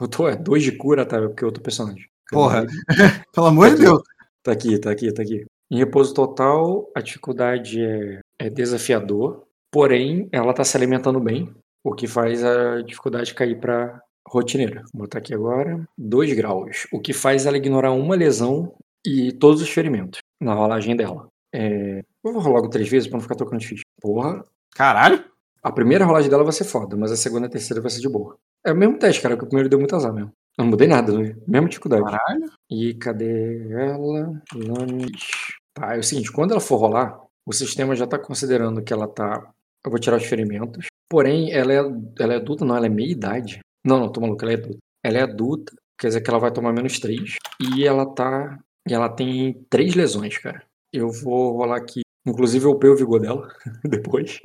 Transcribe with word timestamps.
Eu 0.00 0.08
tô, 0.08 0.28
é 0.28 0.36
dois 0.36 0.62
de 0.62 0.72
cura, 0.72 1.04
tá? 1.04 1.20
Porque 1.20 1.44
é 1.44 1.46
outro 1.46 1.62
personagem. 1.62 2.06
Porra, 2.30 2.66
pelo 3.32 3.46
amor 3.46 3.70
de 3.70 3.82
Deus. 3.82 4.02
Tá 4.42 4.52
aqui, 4.52 4.78
tá 4.78 4.90
aqui, 4.90 5.12
tá 5.12 5.22
aqui. 5.22 5.44
Em 5.70 5.78
repouso 5.78 6.14
total, 6.14 6.90
a 6.94 7.00
dificuldade 7.00 7.80
é, 7.80 8.20
é 8.38 8.50
desafiador, 8.50 9.44
porém, 9.70 10.28
ela 10.30 10.52
tá 10.52 10.62
se 10.64 10.76
alimentando 10.76 11.18
bem, 11.18 11.52
o 11.82 11.94
que 11.94 12.06
faz 12.06 12.44
a 12.44 12.82
dificuldade 12.82 13.34
cair 13.34 13.58
pra 13.58 14.00
rotineira. 14.26 14.82
Vou 14.92 15.02
botar 15.02 15.18
aqui 15.18 15.34
agora. 15.34 15.86
2 15.98 16.32
graus. 16.34 16.86
O 16.92 17.00
que 17.00 17.12
faz 17.12 17.46
ela 17.46 17.56
ignorar 17.56 17.92
uma 17.92 18.14
lesão 18.14 18.74
e 19.04 19.32
todos 19.32 19.60
os 19.60 19.68
ferimentos 19.68 20.20
na 20.40 20.54
rolagem 20.54 20.96
dela. 20.96 21.28
É... 21.52 22.02
Eu 22.24 22.32
vou 22.32 22.40
rolar 22.40 22.56
logo 22.56 22.68
três 22.68 22.88
vezes 22.88 23.06
pra 23.06 23.16
não 23.16 23.22
ficar 23.22 23.34
trocando 23.34 23.60
de 23.60 23.68
ficha. 23.68 23.82
Porra. 24.00 24.44
Caralho. 24.74 25.24
A 25.62 25.70
primeira 25.72 26.04
rolagem 26.04 26.30
dela 26.30 26.42
vai 26.42 26.52
ser 26.52 26.64
foda, 26.64 26.96
mas 26.96 27.12
a 27.12 27.16
segunda 27.16 27.46
e 27.46 27.48
a 27.48 27.50
terceira 27.50 27.80
vai 27.80 27.90
ser 27.90 28.00
de 28.00 28.08
boa. 28.08 28.36
É 28.64 28.72
o 28.72 28.76
mesmo 28.76 28.98
teste, 28.98 29.20
cara, 29.20 29.36
que 29.36 29.44
o 29.44 29.46
primeiro 29.46 29.68
deu 29.68 29.78
muito 29.78 29.94
azar 29.94 30.12
mesmo. 30.12 30.32
Não 30.58 30.66
mudei 30.66 30.86
nada, 30.86 31.16
né? 31.16 31.36
Mesma 31.46 31.68
dificuldade. 31.68 32.04
Caralho. 32.04 32.50
E 32.70 32.94
cadê 32.94 33.70
ela? 33.72 34.40
Lanes. 34.54 35.28
Tá, 35.74 35.96
é 35.96 35.98
o 35.98 36.02
seguinte, 36.02 36.32
quando 36.32 36.52
ela 36.52 36.60
for 36.60 36.76
rolar, 36.76 37.20
o 37.44 37.52
sistema 37.52 37.96
já 37.96 38.06
tá 38.06 38.18
considerando 38.18 38.82
que 38.82 38.92
ela 38.92 39.08
tá. 39.08 39.52
Eu 39.84 39.90
vou 39.90 39.98
tirar 39.98 40.16
os 40.16 40.24
ferimentos. 40.24 40.86
Porém, 41.10 41.52
ela 41.52 41.72
é, 41.72 41.78
ela 42.18 42.32
é 42.34 42.36
adulta, 42.36 42.64
não, 42.64 42.76
ela 42.76 42.86
é 42.86 42.88
meia 42.88 43.10
idade. 43.10 43.58
Não, 43.84 44.00
não, 44.00 44.10
tô 44.10 44.20
maluco, 44.20 44.42
ela 44.44 44.52
é 44.52 44.56
adulta. 44.56 44.78
Ela 45.04 45.18
é 45.18 45.22
adulta, 45.22 45.72
quer 45.98 46.06
dizer 46.08 46.20
que 46.22 46.30
ela 46.30 46.38
vai 46.38 46.52
tomar 46.52 46.72
menos 46.72 46.98
3. 46.98 47.36
E 47.60 47.86
ela 47.86 48.06
tá. 48.06 48.58
E 48.88 48.94
ela 48.94 49.08
tem 49.08 49.64
três 49.68 49.94
lesões, 49.94 50.38
cara. 50.38 50.62
Eu 50.92 51.10
vou 51.10 51.58
rolar 51.58 51.76
aqui. 51.76 52.00
Inclusive 52.26 52.64
eu 52.64 52.70
upei 52.70 52.88
o 52.88 52.96
vigor 52.96 53.20
dela 53.20 53.48
depois. 53.84 54.40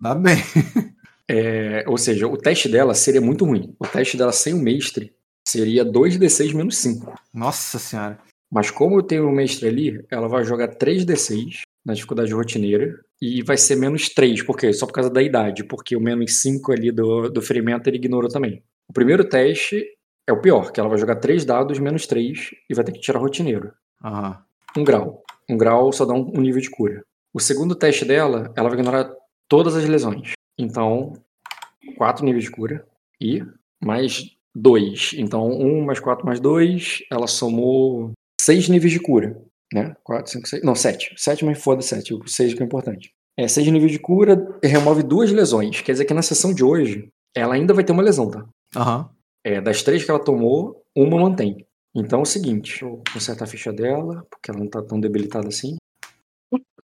Tá 0.00 0.14
bem. 0.14 0.36
É, 1.32 1.84
ou 1.86 1.96
seja, 1.96 2.26
o 2.26 2.36
teste 2.36 2.68
dela 2.68 2.92
seria 2.92 3.20
muito 3.20 3.44
ruim. 3.44 3.72
O 3.78 3.86
teste 3.86 4.16
dela 4.16 4.32
sem 4.32 4.52
o 4.52 4.58
mestre 4.58 5.14
seria 5.46 5.84
2d6 5.84 6.52
menos 6.52 6.76
5. 6.78 7.14
Nossa 7.32 7.78
senhora. 7.78 8.18
Mas 8.50 8.68
como 8.68 8.98
eu 8.98 9.02
tenho 9.04 9.28
o 9.28 9.32
mestre 9.32 9.68
ali, 9.68 10.04
ela 10.10 10.26
vai 10.26 10.42
jogar 10.42 10.74
3d6 10.74 11.60
na 11.86 11.94
dificuldade 11.94 12.34
rotineira 12.34 12.98
e 13.22 13.44
vai 13.44 13.56
ser 13.56 13.76
menos 13.76 14.08
3. 14.08 14.42
Por 14.42 14.56
quê? 14.56 14.72
Só 14.72 14.86
por 14.86 14.92
causa 14.92 15.08
da 15.08 15.22
idade, 15.22 15.62
porque 15.62 15.94
o 15.94 16.00
menos 16.00 16.40
5 16.40 16.72
ali 16.72 16.90
do, 16.90 17.28
do 17.28 17.40
ferimento 17.40 17.88
ele 17.88 17.98
ignorou 17.98 18.28
também. 18.28 18.64
O 18.88 18.92
primeiro 18.92 19.24
teste 19.24 19.86
é 20.26 20.32
o 20.32 20.40
pior, 20.40 20.72
que 20.72 20.80
ela 20.80 20.88
vai 20.88 20.98
jogar 20.98 21.14
3 21.14 21.44
dados 21.44 21.78
menos 21.78 22.08
3 22.08 22.50
e 22.68 22.74
vai 22.74 22.84
ter 22.84 22.90
que 22.90 23.00
tirar 23.00 23.20
rotineiro. 23.20 23.72
Aham. 24.04 24.36
Um 24.76 24.82
grau. 24.82 25.22
Um 25.48 25.56
grau 25.56 25.92
só 25.92 26.04
dá 26.04 26.12
um, 26.12 26.32
um 26.34 26.40
nível 26.40 26.60
de 26.60 26.70
cura. 26.70 27.04
O 27.32 27.38
segundo 27.38 27.76
teste 27.76 28.04
dela, 28.04 28.52
ela 28.56 28.68
vai 28.68 28.76
ignorar 28.76 29.12
todas 29.48 29.76
as 29.76 29.84
lesões. 29.84 30.32
Então, 30.60 31.14
4 31.96 32.24
níveis 32.24 32.44
de 32.44 32.50
cura 32.50 32.86
e 33.20 33.42
mais 33.82 34.36
2. 34.54 35.12
Então, 35.16 35.48
1 35.50 35.84
mais 35.84 36.00
4 36.00 36.24
mais 36.26 36.40
2, 36.40 37.04
ela 37.10 37.26
somou 37.26 38.12
6 38.40 38.68
níveis 38.68 38.92
de 38.92 39.00
cura. 39.00 39.40
Né? 39.72 39.94
4, 40.02 40.32
5, 40.32 40.48
6. 40.48 40.62
Não, 40.62 40.74
7. 40.74 41.14
7, 41.16 41.44
mas 41.44 41.62
foda 41.62 41.80
7. 41.80 42.14
O 42.14 42.26
6 42.26 42.54
que 42.54 42.62
é 42.62 42.66
importante. 42.66 43.12
É, 43.36 43.46
6 43.46 43.68
níveis 43.68 43.92
de 43.92 43.98
cura 43.98 44.58
remove 44.62 45.02
duas 45.02 45.30
lesões. 45.30 45.80
Quer 45.80 45.92
dizer 45.92 46.04
que 46.04 46.14
na 46.14 46.22
sessão 46.22 46.52
de 46.52 46.64
hoje, 46.64 47.08
ela 47.34 47.54
ainda 47.54 47.72
vai 47.72 47.84
ter 47.84 47.92
uma 47.92 48.02
lesão, 48.02 48.30
tá? 48.30 48.44
Aham. 48.76 49.10
É, 49.44 49.60
das 49.60 49.82
três 49.82 50.04
que 50.04 50.10
ela 50.10 50.22
tomou, 50.22 50.84
uma 50.94 51.18
mantém. 51.18 51.66
Então 51.94 52.20
é 52.20 52.22
o 52.22 52.26
seguinte, 52.26 52.70
deixa 52.70 52.84
eu 52.84 53.02
consertar 53.12 53.44
a 53.44 53.48
ficha 53.48 53.72
dela, 53.72 54.26
porque 54.30 54.50
ela 54.50 54.60
não 54.60 54.68
tá 54.68 54.82
tão 54.82 55.00
debilitada 55.00 55.48
assim. 55.48 55.76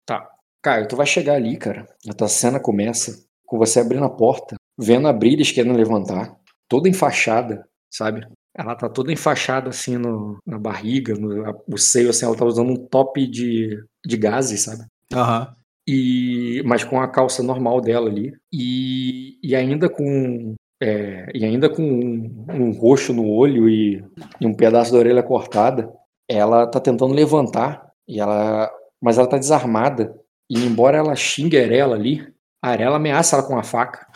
Tá. 0.05 0.29
Caio, 0.61 0.87
tu 0.87 0.95
vai 0.95 1.05
chegar 1.05 1.35
ali, 1.35 1.57
cara. 1.57 1.87
A 2.07 2.13
tua 2.13 2.27
cena 2.27 2.59
começa 2.59 3.24
com 3.45 3.57
você 3.57 3.79
abrindo 3.79 4.05
a 4.05 4.09
porta, 4.09 4.55
vendo 4.77 5.07
a 5.07 5.13
Brilis 5.13 5.51
querendo 5.51 5.77
levantar, 5.77 6.35
toda 6.69 6.89
enfaixada, 6.89 7.65
sabe? 7.91 8.25
Ela 8.57 8.75
tá 8.75 8.87
toda 8.89 9.11
enfaixada 9.11 9.69
assim 9.69 9.97
no, 9.97 10.37
na 10.45 10.57
barriga, 10.57 11.13
no 11.15 11.45
a- 11.45 11.55
o 11.67 11.77
seio, 11.77 12.09
assim, 12.09 12.25
ela 12.25 12.35
tá 12.37 12.45
usando 12.45 12.71
um 12.71 12.87
top 12.87 13.25
de, 13.27 13.77
de 14.05 14.17
gases, 14.17 14.61
sabe? 14.63 14.83
Aham. 15.13 15.53
e 15.87 16.63
mas 16.65 16.83
com 16.83 16.99
a 16.99 17.07
calça 17.07 17.43
normal 17.43 17.79
dela 17.79 18.09
ali 18.09 18.33
e, 18.51 19.37
e 19.43 19.55
ainda 19.55 19.87
com 19.87 20.55
é, 20.81 21.27
e 21.33 21.45
ainda 21.45 21.69
com 21.69 21.83
um, 21.83 22.45
um 22.49 22.71
roxo 22.71 23.13
no 23.13 23.27
olho 23.29 23.69
e, 23.69 24.03
e 24.41 24.47
um 24.47 24.53
pedaço 24.55 24.91
da 24.91 24.97
orelha 24.97 25.21
cortada 25.23 25.87
ela 26.27 26.65
tá 26.67 26.79
tentando 26.79 27.13
levantar 27.13 27.87
e 28.07 28.19
ela 28.19 28.69
mas 29.01 29.17
ela 29.19 29.27
tá 29.27 29.37
desarmada 29.37 30.13
e 30.49 30.65
embora 30.65 30.97
ela 30.97 31.15
xingue 31.15 31.57
a 31.57 31.61
Arela 31.63 31.95
ali 31.95 32.27
Arela 32.69 32.97
ameaça 32.97 33.35
ela 33.35 33.45
com 33.45 33.57
a 33.57 33.63
faca 33.63 34.07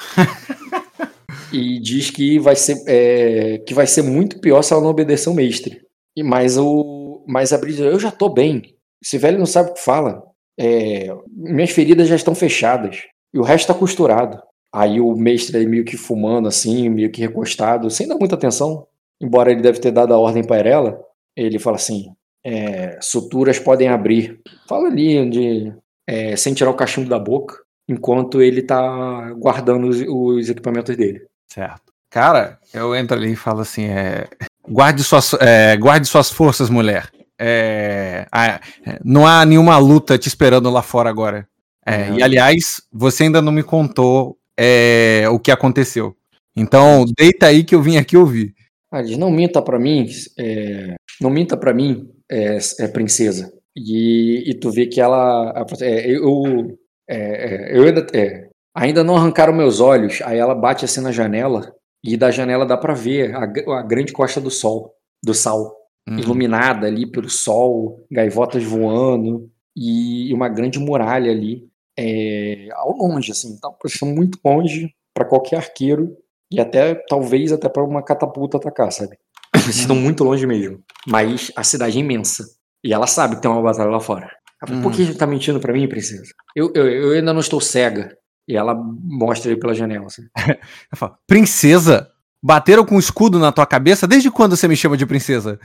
e 1.53 1.79
diz 1.79 2.09
que 2.09 2.39
vai 2.39 2.55
ser 2.55 2.83
é, 2.87 3.59
que 3.59 3.73
vai 3.73 3.85
ser 3.85 4.01
muito 4.01 4.39
pior 4.39 4.61
se 4.61 4.73
ela 4.73 4.81
não 4.81 4.89
obedecer 4.89 5.29
o 5.29 5.33
mestre. 5.33 5.81
E 6.15 6.23
mas 6.23 6.57
o 6.57 7.23
mas 7.27 7.53
a 7.53 7.57
Brisa 7.57 7.83
eu 7.83 7.99
já 7.99 8.11
tô 8.11 8.29
bem. 8.29 8.75
Esse 9.03 9.17
velho 9.17 9.37
não 9.37 9.45
sabe 9.45 9.71
o 9.71 9.73
que 9.73 9.81
fala. 9.83 10.23
É, 10.59 11.07
minhas 11.27 11.71
feridas 11.71 12.07
já 12.07 12.15
estão 12.15 12.35
fechadas 12.35 13.03
e 13.33 13.39
o 13.39 13.43
resto 13.43 13.67
tá 13.67 13.73
costurado. 13.73 14.41
Aí 14.73 14.99
o 14.99 15.15
mestre 15.15 15.57
aí 15.57 15.65
meio 15.65 15.85
que 15.85 15.97
fumando 15.97 16.47
assim, 16.47 16.89
meio 16.89 17.11
que 17.11 17.21
recostado, 17.21 17.89
sem 17.89 18.07
dar 18.07 18.17
muita 18.17 18.35
atenção, 18.35 18.85
embora 19.21 19.51
ele 19.51 19.61
deve 19.61 19.79
ter 19.79 19.91
dado 19.91 20.13
a 20.13 20.17
ordem 20.19 20.43
para 20.43 20.67
ela, 20.67 20.99
ele 21.35 21.57
fala 21.57 21.77
assim: 21.77 22.13
é, 22.45 22.99
suturas 23.01 23.59
podem 23.59 23.87
abrir. 23.87 24.39
Fala 24.67 24.87
ali 24.87 25.19
onde, 25.19 25.73
é, 26.07 26.35
sem 26.35 26.53
tirar 26.53 26.69
o 26.69 26.75
cachimbo 26.75 27.09
da 27.09 27.17
boca, 27.17 27.55
enquanto 27.89 28.41
ele 28.41 28.61
tá 28.61 29.31
guardando 29.33 29.87
os, 29.89 30.01
os 30.07 30.49
equipamentos 30.49 30.95
dele. 30.95 31.23
Certo. 31.51 31.91
Cara, 32.09 32.57
eu 32.73 32.95
entro 32.95 33.17
ali 33.17 33.33
e 33.33 33.35
falo 33.35 33.59
assim: 33.61 33.85
é, 33.85 34.27
guarde, 34.67 35.03
suas, 35.03 35.33
é, 35.41 35.75
guarde 35.75 36.07
suas 36.07 36.29
forças, 36.31 36.69
mulher. 36.69 37.09
É, 37.37 38.25
é, 38.33 38.59
não 39.03 39.25
há 39.25 39.45
nenhuma 39.45 39.77
luta 39.77 40.17
te 40.17 40.27
esperando 40.27 40.69
lá 40.69 40.81
fora 40.81 41.09
agora. 41.09 41.47
É, 41.85 42.09
Uhum. 42.11 42.19
E 42.19 42.23
aliás, 42.23 42.81
você 42.91 43.23
ainda 43.23 43.41
não 43.41 43.51
me 43.51 43.63
contou 43.63 44.37
é, 44.59 45.23
o 45.29 45.39
que 45.39 45.49
aconteceu. 45.51 46.15
Então, 46.55 47.05
deita 47.17 47.47
aí 47.47 47.63
que 47.63 47.73
eu 47.73 47.81
vim 47.81 47.97
aqui 47.97 48.15
ouvir. 48.17 48.53
Ah, 48.91 49.01
diz, 49.01 49.17
não 49.17 49.31
minta 49.31 49.61
pra 49.61 49.79
mim, 49.79 50.07
é, 50.37 50.95
não 51.21 51.29
minta 51.29 51.55
pra 51.55 51.73
mim, 51.73 52.09
é, 52.29 52.57
é 52.79 52.87
princesa. 52.87 53.51
E, 53.75 54.43
e 54.49 54.53
tu 54.55 54.69
vê 54.71 54.87
que 54.87 54.99
ela, 54.99 55.51
a- 55.51 55.65
eu, 56.05 56.77
é, 57.09 57.17
é, 57.17 57.77
eu 57.77 57.83
ainda, 57.83 58.05
é, 58.13 58.49
ainda 58.75 59.03
não 59.03 59.15
arrancaram 59.15 59.53
meus 59.53 59.79
olhos. 59.79 60.21
Aí 60.23 60.37
ela 60.37 60.53
bate 60.55 60.85
assim 60.85 61.01
na 61.01 61.11
janela 61.11 61.73
e 62.03 62.15
da 62.15 62.31
janela 62.31 62.65
dá 62.65 62.77
pra 62.77 62.93
ver 62.93 63.35
a, 63.35 63.43
a 63.43 63.81
grande 63.81 64.13
costa 64.13 64.39
do 64.39 64.51
sol, 64.51 64.93
do 65.23 65.33
sal, 65.33 65.75
Uhum. 66.09 66.17
iluminada 66.17 66.87
ali 66.87 67.05
pelo 67.05 67.29
sol, 67.29 68.03
gaivotas 68.09 68.63
voando 68.63 69.47
e 69.75 70.33
uma 70.33 70.49
grande 70.49 70.79
muralha 70.79 71.31
ali 71.31 71.67
é, 71.97 72.69
ao 72.73 72.95
longe, 72.95 73.31
assim, 73.31 73.59
tá 73.59 73.67
uma 73.67 73.77
posição 73.77 74.07
muito 74.07 74.39
longe 74.43 74.89
pra 75.13 75.25
qualquer 75.25 75.57
arqueiro 75.57 76.15
e 76.51 76.59
até 76.59 76.95
talvez 77.07 77.51
até 77.51 77.69
pra 77.69 77.83
uma 77.83 78.01
catapulta 78.01 78.57
atacar, 78.57 78.91
sabe? 78.91 79.17
Eles 79.53 79.75
estão 79.75 79.95
muito 79.95 80.23
longe 80.23 80.47
mesmo. 80.47 80.81
Mas 81.05 81.51
a 81.55 81.63
cidade 81.63 81.97
é 81.97 82.01
imensa 82.01 82.45
e 82.83 82.93
ela 82.93 83.05
sabe 83.05 83.35
que 83.35 83.41
tem 83.41 83.51
uma 83.51 83.61
batalha 83.61 83.91
lá 83.91 83.99
fora. 83.99 84.31
Ela 84.61 84.69
fala, 84.71 84.81
Por 84.81 84.91
que 84.91 85.05
você 85.05 85.13
tá 85.13 85.25
mentindo 85.27 85.59
pra 85.59 85.73
mim, 85.73 85.87
princesa? 85.87 86.31
Eu, 86.55 86.71
eu, 86.75 86.87
eu 86.87 87.11
ainda 87.13 87.33
não 87.33 87.39
estou 87.39 87.61
cega. 87.61 88.15
E 88.47 88.55
ela 88.57 88.73
mostra 88.75 89.51
ele 89.51 89.59
pela 89.59 89.73
janela. 89.75 90.07
Assim. 90.07 90.23
Eu 90.91 90.97
falo, 90.97 91.15
princesa? 91.27 92.09
Bateram 92.43 92.83
com 92.85 92.97
escudo 92.97 93.37
na 93.37 93.51
tua 93.51 93.65
cabeça? 93.65 94.07
Desde 94.07 94.31
quando 94.31 94.55
você 94.57 94.67
me 94.67 94.75
chama 94.75 94.97
de 94.97 95.05
princesa? 95.05 95.59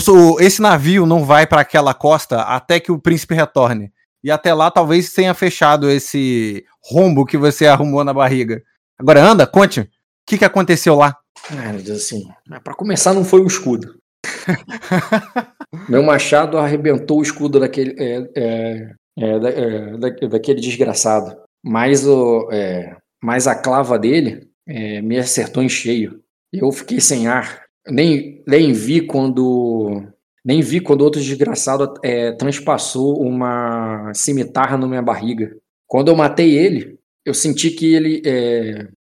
Sou- 0.00 0.40
esse 0.40 0.62
navio 0.62 1.04
não 1.04 1.24
vai 1.24 1.46
para 1.46 1.62
aquela 1.62 1.92
costa 1.94 2.42
até 2.42 2.78
que 2.78 2.92
o 2.92 2.98
príncipe 3.00 3.34
retorne. 3.34 3.92
E 4.22 4.30
até 4.30 4.54
lá 4.54 4.70
talvez 4.70 5.12
tenha 5.12 5.34
fechado 5.34 5.90
esse 5.90 6.64
rombo 6.84 7.24
que 7.26 7.36
você 7.36 7.66
arrumou 7.66 8.04
na 8.04 8.14
barriga. 8.14 8.62
Agora 8.98 9.20
anda, 9.22 9.46
conte. 9.46 9.80
O 9.80 9.88
que, 10.26 10.38
que 10.38 10.44
aconteceu 10.44 10.94
lá? 10.94 11.16
Ah, 11.50 11.70
ele 11.70 11.82
diz 11.82 11.90
assim, 11.96 12.28
"Mas 12.48 12.60
pra 12.62 12.74
começar 12.74 13.14
não 13.14 13.24
foi 13.24 13.40
o 13.40 13.46
escudo. 13.46 13.94
Meu 15.88 16.02
machado 16.02 16.56
arrebentou 16.58 17.18
o 17.18 17.22
escudo 17.22 17.60
daquele, 17.60 17.94
é, 17.98 18.28
é, 18.36 18.92
é, 19.18 19.38
da- 19.38 19.50
é, 19.50 19.96
da- 19.98 20.28
daquele 20.28 20.60
desgraçado. 20.60 21.36
Mas, 21.64 22.06
o, 22.06 22.48
é, 22.52 22.96
mas 23.22 23.46
a 23.46 23.54
clava 23.54 23.98
dele 23.98 24.48
é, 24.66 25.02
me 25.02 25.18
acertou 25.18 25.62
em 25.62 25.68
cheio. 25.68 26.20
Eu 26.52 26.70
fiquei 26.72 27.00
sem 27.00 27.26
ar. 27.26 27.64
Nem, 27.86 28.42
nem 28.46 28.72
vi 28.72 29.00
quando 29.02 30.02
nem 30.44 30.62
vi 30.62 30.80
quando 30.80 31.02
outro 31.02 31.20
desgraçado 31.20 31.92
transpassou 32.38 33.20
uma 33.20 34.10
cimitarra 34.14 34.78
na 34.78 34.86
minha 34.86 35.02
barriga. 35.02 35.54
Quando 35.86 36.08
eu 36.08 36.16
matei 36.16 36.56
ele, 36.56 36.98
eu 37.26 37.34
senti 37.34 37.70
que 37.70 37.94
ele 37.94 38.22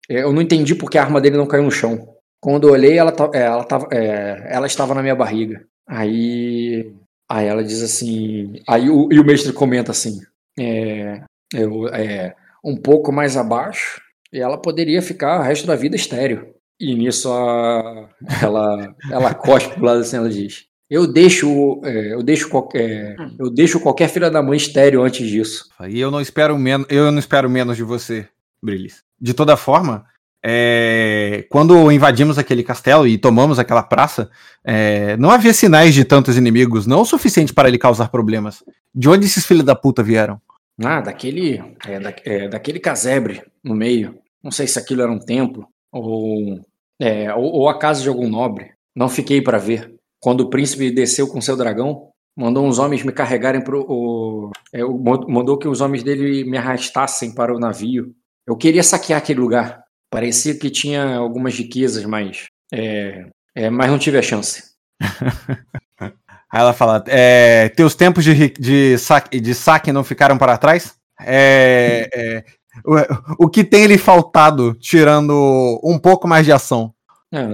eu 0.09 0.33
não 0.33 0.41
entendi 0.41 0.75
porque 0.75 0.97
a 0.97 1.03
arma 1.03 1.21
dele 1.21 1.37
não 1.37 1.45
caiu 1.45 1.63
no 1.63 1.71
chão. 1.71 2.15
Quando 2.41 2.67
eu 2.67 2.73
olhei, 2.73 2.97
ela, 2.97 3.13
ela, 3.33 3.65
é, 3.91 4.47
ela 4.49 4.65
estava 4.67 4.93
na 4.93 5.01
minha 5.01 5.15
barriga. 5.15 5.63
Aí, 5.89 6.93
aí 7.27 7.47
ela 7.47 7.63
diz 7.63 7.81
assim. 7.81 8.61
Aí 8.67 8.89
o, 8.91 9.09
e 9.11 9.19
o 9.19 9.25
mestre 9.25 9.51
comenta 9.51 9.91
assim: 9.91 10.21
é, 10.57 11.23
eu, 11.51 11.87
é, 11.87 12.35
um 12.63 12.77
pouco 12.77 13.11
mais 13.11 13.35
abaixo, 13.35 13.99
e 14.31 14.39
ela 14.39 14.61
poderia 14.61 15.01
ficar 15.01 15.39
o 15.39 15.43
resto 15.43 15.65
da 15.65 15.75
vida 15.75 15.95
estéreo. 15.95 16.53
e 16.79 16.93
nisso 16.93 17.31
a, 17.33 18.07
ela, 18.41 18.95
ela 19.11 19.33
cospe 19.33 19.73
pro 19.73 19.85
lado 19.85 20.01
assim, 20.01 20.17
ela 20.17 20.29
diz: 20.29 20.65
Eu 20.87 21.11
deixo, 21.11 21.81
é, 21.83 22.13
eu 22.13 22.21
deixo 22.21 22.49
qualquer, 22.49 23.15
eu 23.39 23.49
deixo 23.49 23.79
qualquer 23.79 24.09
filha 24.09 24.29
da 24.29 24.43
mãe 24.43 24.57
estéreo 24.57 25.01
antes 25.01 25.27
disso. 25.27 25.69
E 25.87 25.99
eu 25.99 26.11
não 26.11 26.21
espero 26.21 26.55
menos, 26.57 26.85
eu 26.87 27.11
não 27.11 27.17
espero 27.17 27.49
menos 27.49 27.75
de 27.75 27.83
você, 27.83 28.27
Brilis. 28.61 29.03
De 29.19 29.33
toda 29.33 29.57
forma, 29.57 30.05
é, 30.43 31.45
quando 31.49 31.91
invadimos 31.91 32.37
aquele 32.37 32.63
castelo 32.63 33.05
e 33.05 33.17
tomamos 33.17 33.59
aquela 33.59 33.83
praça, 33.83 34.29
é, 34.63 35.17
não 35.17 35.29
havia 35.29 35.53
sinais 35.53 35.93
de 35.93 36.05
tantos 36.05 36.37
inimigos, 36.37 36.87
não 36.87 37.01
o 37.01 37.05
suficiente 37.05 37.53
para 37.53 37.67
ele 37.67 37.77
causar 37.77 38.09
problemas. 38.09 38.63
De 38.93 39.09
onde 39.09 39.25
esses 39.25 39.45
filhos 39.45 39.63
da 39.63 39.75
puta 39.75 40.01
vieram? 40.01 40.41
Ah, 40.83 41.01
daquele, 41.01 41.61
é, 41.85 41.99
da, 41.99 42.13
é, 42.23 42.47
daquele 42.47 42.79
casebre 42.79 43.43
no 43.63 43.75
meio. 43.75 44.17
Não 44.41 44.51
sei 44.51 44.65
se 44.65 44.79
aquilo 44.79 45.01
era 45.01 45.11
um 45.11 45.19
templo 45.19 45.67
ou, 45.91 46.61
é, 46.99 47.33
ou, 47.33 47.43
ou 47.43 47.69
a 47.69 47.77
casa 47.77 48.01
de 48.01 48.09
algum 48.09 48.29
nobre. 48.29 48.71
Não 48.95 49.09
fiquei 49.09 49.41
para 49.41 49.57
ver. 49.57 49.93
Quando 50.21 50.41
o 50.41 50.49
príncipe 50.49 50.91
desceu 50.91 51.27
com 51.27 51.41
seu 51.41 51.57
dragão, 51.57 52.09
mandou 52.35 52.65
uns 52.65 52.79
homens 52.79 53.03
me 53.03 53.11
carregarem 53.11 53.61
pro. 53.61 53.85
O, 53.89 54.51
é, 54.73 54.81
mandou 55.27 55.57
que 55.57 55.67
os 55.67 55.81
homens 55.81 56.03
dele 56.03 56.45
me 56.45 56.57
arrastassem 56.57 57.33
para 57.33 57.53
o 57.53 57.59
navio. 57.59 58.13
Eu 58.47 58.55
queria 58.55 58.83
saquear 58.83 59.19
aquele 59.19 59.39
lugar. 59.39 59.83
Parecia 60.09 60.57
que 60.57 60.69
tinha 60.69 61.15
algumas 61.15 61.55
riquezas, 61.55 62.03
mas. 62.05 62.47
É, 62.73 63.25
é, 63.55 63.69
mas 63.69 63.89
não 63.89 63.99
tive 63.99 64.17
a 64.17 64.21
chance. 64.21 64.63
Aí 66.01 66.61
ela 66.61 66.73
fala: 66.73 67.03
é, 67.07 67.69
Teus 67.69 67.93
tempos 67.93 68.23
de, 68.23 68.49
de, 68.49 68.97
saque, 68.97 69.39
de 69.39 69.53
saque 69.53 69.91
não 69.91 70.03
ficaram 70.03 70.37
para 70.37 70.57
trás? 70.57 70.95
É, 71.21 72.09
é, 72.13 72.43
o, 72.83 73.45
o, 73.45 73.49
que 73.49 73.63
tem 73.63 73.85
lhe 73.85 73.97
faltado, 73.97 74.73
tirando 74.75 75.79
um 75.83 75.99
pouco 75.99 76.27
mais 76.27 76.45
de 76.45 76.51
ação? 76.51 76.93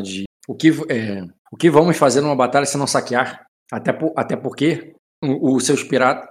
De, 0.01 0.23
o, 0.47 0.55
que, 0.55 0.69
é, 0.89 1.23
o 1.51 1.57
que 1.57 1.69
vamos 1.69 1.97
fazer 1.97 2.21
numa 2.21 2.35
batalha 2.35 2.65
se 2.65 2.77
não 2.77 2.87
saquear? 2.87 3.45
Até, 3.69 3.91
por, 3.91 4.13
até 4.15 4.37
porque 4.37 4.93
os 5.21 5.65
seus 5.65 5.83
piratas. 5.83 6.29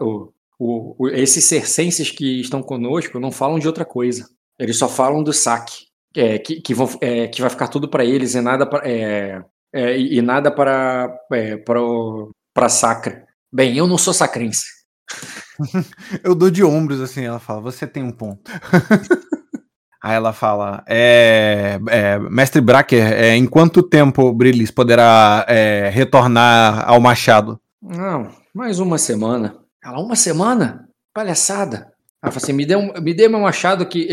Esses 1.12 1.44
circenses 1.44 2.10
que 2.10 2.40
estão 2.40 2.62
conosco 2.62 3.18
não 3.18 3.32
falam 3.32 3.58
de 3.58 3.66
outra 3.66 3.84
coisa. 3.84 4.26
Eles 4.58 4.78
só 4.78 4.88
falam 4.88 5.22
do 5.22 5.32
saque 5.32 5.83
é, 6.16 6.38
que, 6.38 6.60
que, 6.60 6.74
vão, 6.74 6.88
é, 7.00 7.26
que 7.28 7.40
vai 7.40 7.50
ficar 7.50 7.68
tudo 7.68 7.88
para 7.88 8.04
eles 8.04 8.34
e 8.34 8.40
nada 8.40 8.66
pra, 8.66 8.82
é, 8.84 9.42
é, 9.72 9.98
e 9.98 10.22
nada 10.22 10.50
para 10.50 11.14
é, 11.32 11.56
para 11.56 12.68
Sacra. 12.68 13.24
Bem, 13.52 13.76
eu 13.76 13.86
não 13.86 13.98
sou 13.98 14.14
sacrense. 14.14 14.66
eu 16.22 16.34
dou 16.34 16.50
de 16.50 16.64
ombros 16.64 17.00
assim, 17.00 17.24
ela 17.24 17.38
fala, 17.38 17.60
você 17.60 17.86
tem 17.86 18.02
um 18.02 18.12
ponto. 18.12 18.50
Aí 20.02 20.14
ela 20.14 20.34
fala, 20.34 20.84
é, 20.86 21.80
é, 21.88 22.18
mestre 22.18 22.60
Bracker, 22.60 23.10
é, 23.10 23.34
em 23.36 23.46
quanto 23.46 23.82
tempo 23.82 24.34
Brilis 24.34 24.70
poderá 24.70 25.46
é, 25.48 25.88
retornar 25.90 26.84
ao 26.86 27.00
machado? 27.00 27.58
Não, 27.80 28.28
mais 28.54 28.78
uma 28.78 28.98
semana. 28.98 29.56
Ela, 29.82 29.98
uma 30.00 30.14
semana? 30.14 30.86
Palhaçada. 31.14 31.92
Ela 32.22 32.30
fala 32.30 32.36
assim, 32.36 32.52
me 32.52 32.66
dê, 32.66 32.76
um, 32.76 32.92
me 33.00 33.14
dê 33.14 33.28
meu 33.28 33.40
machado 33.40 33.86
que 33.86 34.06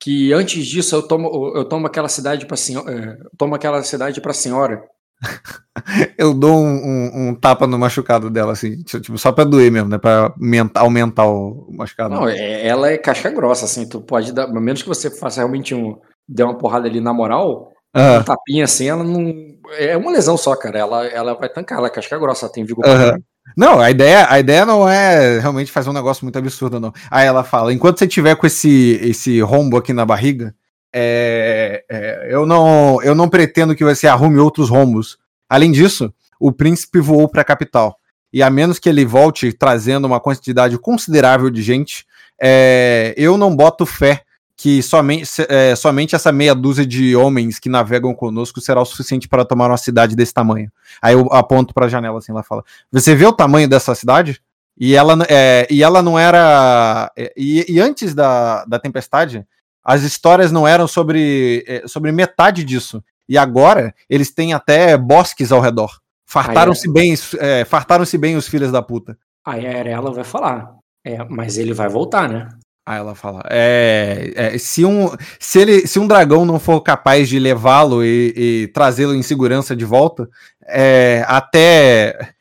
que 0.00 0.32
antes 0.32 0.66
disso 0.66 0.94
eu 0.94 1.02
tomo, 1.02 1.52
eu 1.56 1.64
tomo 1.64 1.86
aquela 1.86 2.08
cidade 2.08 2.46
para 2.46 2.56
senhora, 2.56 2.90
é, 2.90 3.16
tomo 3.36 3.54
aquela 3.54 3.82
cidade 3.82 4.20
para 4.20 4.32
senhora. 4.32 4.82
eu 6.16 6.32
dou 6.32 6.56
um, 6.56 6.76
um, 6.76 7.28
um, 7.28 7.34
tapa 7.34 7.66
no 7.66 7.78
machucado 7.78 8.30
dela, 8.30 8.52
assim, 8.52 8.80
tipo, 8.82 9.18
só 9.18 9.32
pra 9.32 9.44
doer 9.44 9.70
mesmo, 9.70 9.88
né? 9.88 9.98
Pra 9.98 10.32
aumentar 10.74 11.26
o 11.26 11.66
machucado. 11.72 12.14
Não, 12.14 12.28
é, 12.28 12.66
ela 12.66 12.90
é 12.90 12.98
casca 12.98 13.30
grossa, 13.30 13.64
assim, 13.64 13.88
tu 13.88 14.00
pode 14.00 14.32
dar, 14.32 14.44
a 14.44 14.60
menos 14.60 14.82
que 14.82 14.88
você 14.88 15.10
faça 15.10 15.40
realmente 15.40 15.74
um. 15.74 15.98
dê 16.28 16.44
uma 16.44 16.56
porrada 16.56 16.86
ali 16.86 17.00
na 17.00 17.12
moral, 17.12 17.72
uhum. 17.96 18.18
um 18.18 18.22
tapinha 18.22 18.64
assim, 18.64 18.88
ela 18.88 19.02
não. 19.02 19.34
É 19.76 19.96
uma 19.96 20.12
lesão 20.12 20.36
só, 20.36 20.54
cara. 20.54 20.78
Ela, 20.78 21.06
ela 21.08 21.34
vai 21.34 21.48
tancar, 21.48 21.78
ela 21.78 21.88
é 21.88 21.90
casca 21.90 22.18
grossa, 22.18 22.46
ela 22.46 22.52
tem 22.52 22.64
vigor 22.64 22.86
uhum. 22.86 23.18
Não, 23.56 23.80
a 23.80 23.90
ideia, 23.90 24.26
a 24.30 24.38
ideia 24.38 24.64
não 24.64 24.88
é 24.88 25.38
realmente 25.38 25.72
fazer 25.72 25.90
um 25.90 25.94
negócio 25.94 26.24
muito 26.24 26.38
absurdo, 26.38 26.78
não. 26.80 26.92
Aí 27.10 27.26
ela 27.26 27.44
fala: 27.44 27.72
enquanto 27.72 27.98
você 27.98 28.06
tiver 28.06 28.36
com 28.36 28.46
esse, 28.46 28.98
esse 29.02 29.40
rombo 29.40 29.76
aqui 29.76 29.92
na 29.92 30.06
barriga, 30.06 30.54
é, 30.92 31.84
é, 31.90 32.28
eu, 32.30 32.46
não, 32.46 33.02
eu 33.02 33.14
não 33.14 33.28
pretendo 33.28 33.74
que 33.74 33.84
você 33.84 34.06
arrume 34.06 34.38
outros 34.38 34.70
rombos. 34.70 35.18
Além 35.48 35.72
disso, 35.72 36.12
o 36.38 36.52
príncipe 36.52 37.00
voou 37.00 37.28
para 37.28 37.42
a 37.42 37.44
capital. 37.44 37.96
E 38.32 38.42
a 38.42 38.50
menos 38.50 38.78
que 38.78 38.88
ele 38.88 39.04
volte 39.04 39.52
trazendo 39.52 40.06
uma 40.06 40.20
quantidade 40.20 40.78
considerável 40.78 41.50
de 41.50 41.62
gente, 41.62 42.04
é, 42.40 43.14
eu 43.16 43.38
não 43.38 43.54
boto 43.54 43.86
fé 43.86 44.22
que 44.58 44.82
somente, 44.82 45.30
é, 45.48 45.76
somente 45.76 46.16
essa 46.16 46.32
meia 46.32 46.52
dúzia 46.52 46.84
de 46.84 47.14
homens 47.14 47.60
que 47.60 47.68
navegam 47.68 48.12
conosco 48.12 48.60
será 48.60 48.82
o 48.82 48.84
suficiente 48.84 49.28
para 49.28 49.44
tomar 49.44 49.70
uma 49.70 49.76
cidade 49.76 50.16
desse 50.16 50.34
tamanho. 50.34 50.68
Aí 51.00 51.14
eu 51.14 51.32
aponto 51.32 51.72
para 51.72 51.86
a 51.86 51.88
janela 51.88 52.18
assim, 52.18 52.32
ela 52.32 52.42
fala: 52.42 52.64
Você 52.90 53.14
vê 53.14 53.24
o 53.24 53.32
tamanho 53.32 53.68
dessa 53.68 53.94
cidade? 53.94 54.42
E 54.76 54.96
ela, 54.96 55.16
é, 55.28 55.66
e 55.70 55.80
ela 55.80 56.02
não 56.02 56.18
era. 56.18 57.10
É, 57.16 57.32
e, 57.36 57.72
e, 57.72 57.80
antes 57.80 58.14
da, 58.14 58.64
da 58.64 58.80
tempestade, 58.80 59.46
as 59.82 60.02
histórias 60.02 60.50
não 60.50 60.66
eram 60.66 60.88
sobre, 60.88 61.64
é, 61.68 61.86
sobre 61.86 62.10
metade 62.10 62.64
disso. 62.64 63.02
E 63.28 63.38
agora 63.38 63.94
eles 64.10 64.32
têm 64.32 64.54
até 64.54 64.96
bosques 64.96 65.52
ao 65.52 65.60
redor. 65.60 66.00
Fartaram-se 66.26 66.92
bem, 66.92 67.14
é, 67.38 67.64
fartaram-se 67.64 68.18
bem 68.18 68.34
os 68.34 68.48
filhos 68.48 68.72
da 68.72 68.82
puta. 68.82 69.16
Aí 69.46 69.66
a 69.66 69.78
Arela 69.78 70.12
vai 70.12 70.24
falar. 70.24 70.74
É, 71.04 71.24
mas 71.24 71.58
ele 71.58 71.72
vai 71.72 71.88
voltar, 71.88 72.28
né? 72.28 72.48
Aí 72.88 72.96
ela 72.96 73.14
fala: 73.14 73.42
é, 73.50 74.32
é, 74.34 74.56
se, 74.56 74.82
um, 74.82 75.10
se, 75.38 75.58
ele, 75.58 75.86
se 75.86 75.98
um 75.98 76.06
dragão 76.06 76.46
não 76.46 76.58
for 76.58 76.80
capaz 76.80 77.28
de 77.28 77.38
levá-lo 77.38 78.02
e, 78.02 78.32
e 78.34 78.68
trazê-lo 78.68 79.14
em 79.14 79.22
segurança 79.22 79.76
de 79.76 79.84
volta, 79.84 80.26
é, 80.66 81.22
até, 81.28 82.32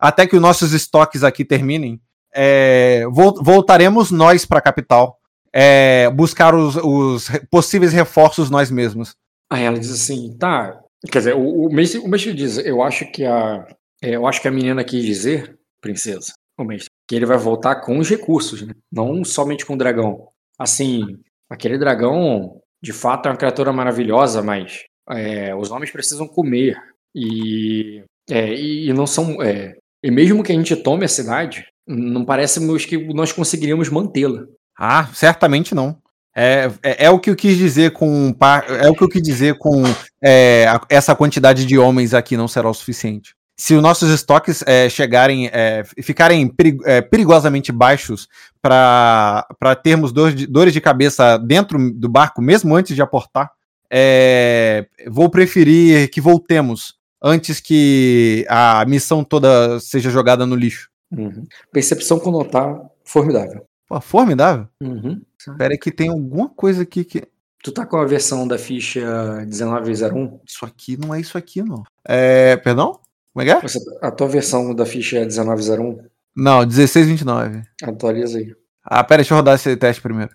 até 0.00 0.28
que 0.28 0.36
os 0.36 0.40
nossos 0.40 0.72
estoques 0.72 1.24
aqui 1.24 1.44
terminem, 1.44 2.00
é, 2.32 3.02
voltaremos 3.42 4.12
nós 4.12 4.46
para 4.46 4.58
a 4.58 4.62
capital. 4.62 5.18
É, 5.52 6.08
buscar 6.10 6.54
os, 6.54 6.76
os, 6.76 7.28
possíveis 7.50 7.92
reforços 7.92 8.48
nós 8.48 8.70
mesmos. 8.70 9.16
Aí 9.50 9.64
ela 9.64 9.76
diz 9.76 9.90
assim: 9.90 10.36
tá. 10.38 10.78
Quer 11.10 11.18
dizer, 11.18 11.34
o, 11.34 11.66
o, 11.66 11.72
mestre, 11.72 11.98
o 11.98 12.06
mestre 12.06 12.32
diz: 12.32 12.58
eu 12.58 12.80
acho 12.80 13.10
que 13.10 13.24
a. 13.24 13.66
É, 14.00 14.10
eu 14.10 14.24
acho 14.24 14.40
que 14.40 14.46
a 14.46 14.52
menina 14.52 14.84
quis 14.84 15.04
dizer, 15.04 15.58
princesa, 15.80 16.32
o 16.56 16.62
mestre, 16.62 16.90
que 17.10 17.16
ele 17.16 17.26
vai 17.26 17.36
voltar 17.36 17.74
com 17.80 17.98
os 17.98 18.08
recursos, 18.08 18.62
né? 18.62 18.72
não 18.90 19.24
somente 19.24 19.66
com 19.66 19.74
o 19.74 19.76
dragão. 19.76 20.28
Assim, 20.56 21.18
aquele 21.50 21.76
dragão, 21.76 22.60
de 22.80 22.92
fato, 22.92 23.26
é 23.26 23.32
uma 23.32 23.36
criatura 23.36 23.72
maravilhosa, 23.72 24.40
mas 24.40 24.84
é, 25.10 25.52
os 25.52 25.72
homens 25.72 25.90
precisam 25.90 26.28
comer 26.28 26.80
e, 27.12 28.04
é, 28.30 28.54
e 28.54 28.92
não 28.92 29.08
são. 29.08 29.42
É, 29.42 29.74
e 30.04 30.08
mesmo 30.08 30.44
que 30.44 30.52
a 30.52 30.54
gente 30.54 30.76
tome 30.76 31.04
a 31.04 31.08
cidade, 31.08 31.66
não 31.84 32.24
parece 32.24 32.60
que 32.86 33.12
nós 33.12 33.32
conseguiríamos 33.32 33.88
mantê-la. 33.88 34.44
Ah, 34.78 35.08
certamente 35.12 35.74
não. 35.74 35.98
É, 36.32 36.70
é, 36.80 37.06
é, 37.06 37.10
o 37.10 37.18
que 37.18 37.30
eu 37.30 37.34
quis 37.34 37.58
dizer 37.58 37.90
com 37.90 38.32
é 38.68 38.88
o 38.88 38.94
que 38.94 39.02
eu 39.02 39.08
quis 39.08 39.20
dizer 39.20 39.58
com 39.58 39.82
é, 40.22 40.66
essa 40.88 41.16
quantidade 41.16 41.66
de 41.66 41.76
homens 41.76 42.14
aqui 42.14 42.36
não 42.36 42.46
será 42.46 42.70
o 42.70 42.74
suficiente 42.74 43.34
se 43.60 43.74
os 43.74 43.82
nossos 43.82 44.08
estoques 44.08 44.64
é, 44.66 44.88
chegarem, 44.88 45.50
é, 45.52 45.84
ficarem 46.02 46.50
é, 46.86 47.02
perigosamente 47.02 47.70
baixos 47.70 48.26
para 48.62 49.44
termos 49.82 50.12
dor 50.12 50.32
de, 50.32 50.46
dores 50.46 50.72
de 50.72 50.80
cabeça 50.80 51.36
dentro 51.36 51.92
do 51.92 52.08
barco, 52.08 52.40
mesmo 52.40 52.74
antes 52.74 52.96
de 52.96 53.02
aportar, 53.02 53.52
é, 53.90 54.86
vou 55.06 55.28
preferir 55.28 56.08
que 56.08 56.22
voltemos 56.22 56.94
antes 57.22 57.60
que 57.60 58.46
a 58.48 58.82
missão 58.86 59.22
toda 59.22 59.78
seja 59.78 60.08
jogada 60.08 60.46
no 60.46 60.56
lixo. 60.56 60.88
Uhum. 61.14 61.46
Percepção 61.70 62.18
com 62.18 62.30
notar 62.30 62.80
formidável. 63.04 63.66
Pô, 63.86 64.00
formidável? 64.00 64.68
Uhum. 64.82 65.20
Espera 65.38 65.76
que 65.76 65.92
tem 65.92 66.08
alguma 66.08 66.48
coisa 66.48 66.80
aqui 66.80 67.04
que. 67.04 67.28
Tu 67.62 67.72
tá 67.72 67.84
com 67.84 67.98
a 67.98 68.06
versão 68.06 68.48
da 68.48 68.56
ficha 68.56 69.44
1901? 69.46 70.40
Isso 70.46 70.64
aqui 70.64 70.96
não 70.96 71.14
é 71.14 71.20
isso 71.20 71.36
aqui, 71.36 71.62
não. 71.62 71.82
É. 72.08 72.56
Perdão? 72.56 72.98
Como 73.32 73.42
é 73.42 73.44
que 73.44 73.50
é? 73.50 73.60
Você, 73.60 73.78
a 74.02 74.10
tua 74.10 74.28
versão 74.28 74.74
da 74.74 74.84
ficha 74.84 75.18
é 75.18 75.24
1901? 75.24 75.98
Não, 76.36 76.60
1629. 76.60 77.62
Atualiza 77.82 78.38
aí. 78.38 78.54
Ah, 78.84 79.04
pera, 79.04 79.18
deixa 79.18 79.34
eu 79.34 79.38
rodar 79.38 79.54
esse 79.54 79.76
teste 79.76 80.02
primeiro. 80.02 80.30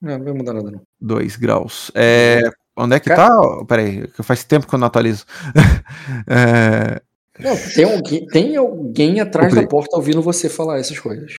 Não, 0.00 0.18
não 0.18 0.24
vai 0.24 0.32
mudar 0.34 0.52
nada, 0.52 0.70
não. 0.70 0.82
2 1.00 1.36
graus. 1.36 1.90
É, 1.94 2.42
onde 2.76 2.96
é 2.96 3.00
que 3.00 3.08
Cara... 3.08 3.30
tá? 3.30 3.64
Pera 3.66 3.82
aí, 3.82 4.06
faz 4.22 4.44
tempo 4.44 4.66
que 4.66 4.74
eu 4.74 4.78
não 4.78 4.86
atualizo. 4.86 5.24
é... 6.28 7.00
Não, 7.38 7.56
tem 7.74 7.84
alguém, 7.84 8.26
tem 8.26 8.56
alguém 8.56 9.20
atrás 9.20 9.52
da 9.54 9.66
porta 9.66 9.96
ouvindo 9.96 10.22
você 10.22 10.48
falar 10.48 10.78
essas 10.78 10.98
coisas. 10.98 11.34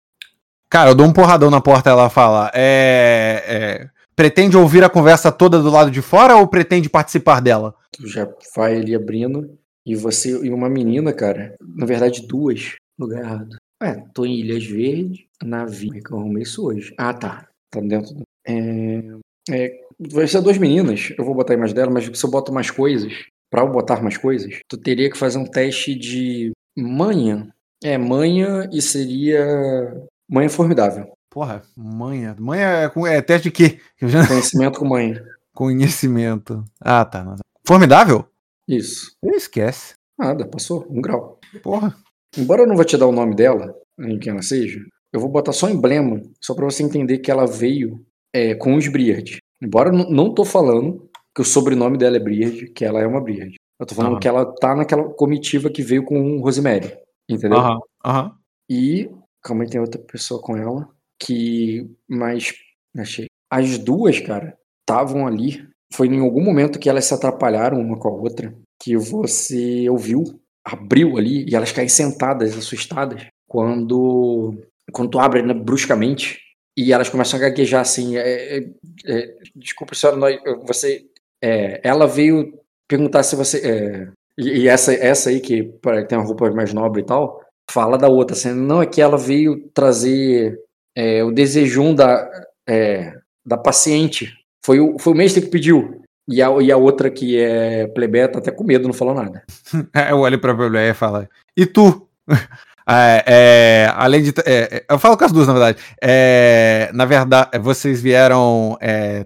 Cara, 0.68 0.90
eu 0.90 0.94
dou 0.94 1.06
um 1.06 1.12
porradão 1.12 1.50
na 1.50 1.60
porta 1.60 1.90
e 1.90 1.92
ela 1.92 2.10
fala: 2.10 2.50
é, 2.52 3.44
é, 3.46 3.88
pretende 4.16 4.56
ouvir 4.56 4.82
a 4.82 4.88
conversa 4.88 5.30
toda 5.30 5.62
do 5.62 5.70
lado 5.70 5.90
de 5.90 6.02
fora 6.02 6.36
ou 6.36 6.48
pretende 6.48 6.88
participar 6.88 7.40
dela? 7.40 7.74
Tu 7.92 8.08
já 8.08 8.28
vai 8.56 8.74
ali 8.76 8.92
abrindo. 8.92 9.56
E 9.86 9.94
você 9.94 10.30
e 10.44 10.50
uma 10.50 10.68
menina, 10.68 11.12
cara, 11.12 11.54
na 11.60 11.84
verdade 11.86 12.26
duas, 12.26 12.74
lugar 12.98 13.22
errado. 13.22 13.56
É, 13.82 13.94
tô 14.14 14.24
em 14.24 14.40
Ilhas 14.40 14.64
Verdes, 14.64 15.24
navio. 15.42 15.88
Como 15.88 15.98
é 15.98 16.00
que 16.02 16.12
eu 16.12 16.18
arrumei 16.18 16.42
isso 16.42 16.64
hoje? 16.66 16.94
Ah, 16.98 17.12
tá. 17.12 17.46
Tá 17.70 17.80
dentro 17.80 18.14
do... 18.14 18.22
É, 18.46 19.02
é, 19.50 19.80
vai 20.10 20.26
ser 20.26 20.40
duas 20.40 20.56
meninas. 20.58 21.12
Eu 21.18 21.24
vou 21.24 21.34
botar 21.34 21.52
a 21.52 21.56
imagem 21.56 21.74
dela, 21.74 21.90
mas 21.90 22.04
se 22.18 22.24
eu 22.24 22.30
boto 22.30 22.52
mais 22.52 22.70
coisas, 22.70 23.12
para 23.50 23.62
eu 23.62 23.70
botar 23.70 24.02
mais 24.02 24.16
coisas, 24.16 24.58
tu 24.68 24.78
teria 24.78 25.10
que 25.10 25.18
fazer 25.18 25.38
um 25.38 25.44
teste 25.44 25.94
de 25.94 26.52
manha. 26.76 27.48
É, 27.82 27.98
manha 27.98 28.68
e 28.72 28.80
seria. 28.80 29.44
Manha 30.28 30.48
formidável. 30.48 31.12
Porra, 31.28 31.62
manha. 31.76 32.34
Manha 32.38 32.90
é, 32.96 33.16
é 33.16 33.20
teste 33.22 33.50
de 33.50 33.52
quê? 33.52 33.80
Já- 34.00 34.26
Conhecimento 34.26 34.78
com 34.78 34.86
manha. 34.86 35.22
Conhecimento. 35.52 36.64
Ah, 36.80 37.04
tá. 37.04 37.36
Formidável? 37.66 38.26
Isso. 38.68 39.12
Esquece. 39.24 39.94
Nada, 40.18 40.46
passou. 40.46 40.86
Um 40.88 41.00
grau. 41.00 41.38
Porra. 41.62 41.94
Embora 42.36 42.62
eu 42.62 42.66
não 42.66 42.76
vou 42.76 42.84
te 42.84 42.96
dar 42.96 43.06
o 43.06 43.12
nome 43.12 43.34
dela, 43.34 43.74
em 43.98 44.18
quem 44.18 44.32
ela 44.32 44.42
seja, 44.42 44.80
eu 45.12 45.20
vou 45.20 45.28
botar 45.30 45.52
só 45.52 45.68
emblema, 45.68 46.20
só 46.40 46.54
pra 46.54 46.64
você 46.64 46.82
entender 46.82 47.18
que 47.18 47.30
ela 47.30 47.46
veio 47.46 48.04
é, 48.34 48.54
com 48.54 48.74
os 48.74 48.88
Briard. 48.88 49.38
Embora 49.62 49.90
eu 49.90 50.10
não- 50.10 50.34
tô 50.34 50.44
falando 50.44 51.08
que 51.34 51.40
o 51.42 51.44
sobrenome 51.44 51.96
dela 51.96 52.16
é 52.16 52.20
Briard, 52.20 52.68
que 52.72 52.84
ela 52.84 53.00
é 53.00 53.06
uma 53.06 53.20
Briard. 53.20 53.54
Eu 53.78 53.86
tô 53.86 53.94
falando 53.94 54.12
Aham. 54.12 54.20
que 54.20 54.28
ela 54.28 54.44
tá 54.56 54.74
naquela 54.74 55.04
comitiva 55.14 55.70
que 55.70 55.82
veio 55.82 56.04
com 56.04 56.40
Rosemary. 56.40 56.96
Entendeu? 57.28 57.58
Aham, 57.58 57.78
aham. 58.04 58.36
E. 58.70 59.10
Calma 59.42 59.64
aí, 59.64 59.70
tem 59.70 59.80
outra 59.80 60.00
pessoa 60.00 60.40
com 60.40 60.56
ela. 60.56 60.88
Que. 61.20 61.88
Mas. 62.08 62.54
Achei. 62.96 63.26
As 63.50 63.78
duas, 63.78 64.18
cara, 64.20 64.56
estavam 64.80 65.26
ali. 65.26 65.66
Foi 65.94 66.08
em 66.08 66.20
algum 66.20 66.42
momento 66.42 66.78
que 66.78 66.88
elas 66.88 67.04
se 67.04 67.14
atrapalharam 67.14 67.78
uma 67.80 67.96
com 67.98 68.08
a 68.08 68.12
outra. 68.12 68.52
Que 68.82 68.96
você 68.96 69.88
ouviu, 69.88 70.24
abriu 70.64 71.16
ali 71.16 71.48
e 71.48 71.54
elas 71.54 71.72
caem 71.72 71.88
sentadas, 71.88 72.56
assustadas. 72.56 73.26
Quando. 73.48 74.54
Quando 74.92 75.10
tu 75.10 75.18
abre 75.18 75.42
né, 75.42 75.54
bruscamente. 75.54 76.40
E 76.76 76.92
elas 76.92 77.08
começam 77.08 77.38
a 77.38 77.42
gaguejar 77.42 77.80
assim. 77.82 78.16
é- 78.16 78.58
é- 78.58 78.66
é, 79.06 79.34
desculpa, 79.54 79.94
senhora, 79.94 80.18
nós- 80.18 80.40
você. 80.66 81.04
é, 81.42 81.80
ela 81.84 82.06
veio 82.06 82.52
perguntar 82.88 83.22
se 83.22 83.36
você. 83.36 83.58
é, 83.64 84.08
e 84.36 84.62
e 84.62 84.68
essa, 84.68 84.92
essa 84.92 85.30
aí, 85.30 85.40
que 85.40 85.62
tem 86.08 86.18
uma 86.18 86.26
roupa 86.26 86.50
mais 86.50 86.72
nobre 86.74 87.02
e 87.02 87.04
tal, 87.04 87.40
fala 87.70 87.96
da 87.96 88.08
outra, 88.08 88.34
assim, 88.36 88.52
não 88.52 88.82
é 88.82 88.86
que 88.86 89.00
ela 89.00 89.16
veio 89.16 89.68
trazer 89.72 90.58
o 91.24 91.30
desejum 91.32 91.94
da, 91.94 92.28
da 93.46 93.56
paciente. 93.56 94.32
Foi 94.64 94.80
o, 94.80 94.98
foi 94.98 95.12
o 95.12 95.16
mestre 95.16 95.42
que 95.42 95.48
pediu. 95.48 96.00
E 96.26 96.40
a, 96.40 96.48
e 96.62 96.72
a 96.72 96.76
outra 96.76 97.10
que 97.10 97.38
é 97.38 97.86
plebeia 97.88 98.28
tá 98.28 98.38
até 98.38 98.50
com 98.50 98.64
medo, 98.64 98.86
não 98.88 98.94
falou 98.94 99.14
nada. 99.14 99.42
É, 99.94 100.10
Eu 100.10 100.20
olho 100.20 100.38
pra 100.40 100.54
Bebê 100.54 100.90
e 100.90 100.94
falo. 100.94 101.28
E 101.56 101.66
tu? 101.66 102.08
É, 102.86 103.24
é, 103.26 103.92
além 103.94 104.22
de. 104.22 104.28
é, 104.44 104.76
é, 104.76 104.84
eu 104.90 104.98
falo 104.98 105.16
com 105.16 105.24
as 105.24 105.32
duas, 105.32 105.46
na 105.46 105.54
verdade. 105.54 105.78
É, 106.02 106.90
na 106.92 107.06
verdade, 107.06 107.58
vocês 107.58 108.02
vieram 108.02 108.76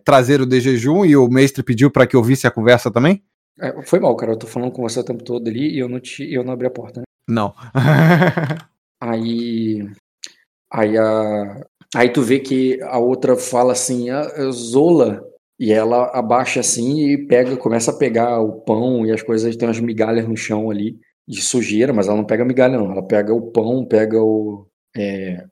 trazer 0.05 0.41
o 0.41 0.47
de 0.47 0.61
jejum 0.61 1.05
e 1.05 1.17
o 1.17 1.29
mestre 1.29 1.65
pediu 1.65 1.91
pra 1.91 2.07
que 2.07 2.15
eu 2.15 2.23
visse 2.23 2.47
a 2.47 2.53
conversa 2.53 2.89
também? 2.89 3.21
Foi 3.85 3.99
mal, 3.99 4.15
cara. 4.15 4.31
Eu 4.31 4.37
tô 4.37 4.47
falando 4.47 4.71
com 4.71 4.83
você 4.83 5.01
o 5.01 5.05
tempo 5.05 5.25
todo 5.25 5.49
ali 5.49 5.75
e 5.75 5.81
eu 5.81 5.89
não, 5.89 5.99
te, 5.99 6.33
eu 6.33 6.45
não 6.45 6.53
abri 6.53 6.69
a 6.69 6.71
porta, 6.71 7.01
né? 7.01 7.05
Não. 7.29 7.53
Aí. 9.03 9.89
Aí 10.73 10.97
a. 10.97 11.67
Aí 11.97 12.11
tu 12.11 12.23
vê 12.23 12.39
que 12.39 12.81
a 12.83 12.99
outra 12.99 13.37
fala 13.37 13.73
assim, 13.73 14.09
"Ah, 14.11 14.23
Zola. 14.53 15.28
E 15.59 15.73
ela 15.73 16.05
abaixa 16.17 16.61
assim 16.61 17.09
e 17.11 17.27
pega, 17.27 17.57
começa 17.57 17.91
a 17.91 17.97
pegar 17.97 18.41
o 18.41 18.53
pão 18.61 19.05
e 19.05 19.11
as 19.13 19.23
coisas, 19.23 19.57
tem 19.57 19.67
umas 19.69 19.81
migalhas 19.81 20.27
no 20.29 20.37
chão 20.37 20.71
ali, 20.71 20.97
de 21.27 21.43
sujeira, 21.43 21.93
mas 21.93 22.07
ela 22.07 22.17
não 22.17 22.25
pega 22.25 22.45
migalha, 22.45 22.79
não. 22.79 22.93
Ela 22.93 23.03
pega 23.07 23.35
o 23.35 23.51
pão, 23.51 23.85
pega 23.85 24.23
o. 24.23 24.67
é, 24.97 25.45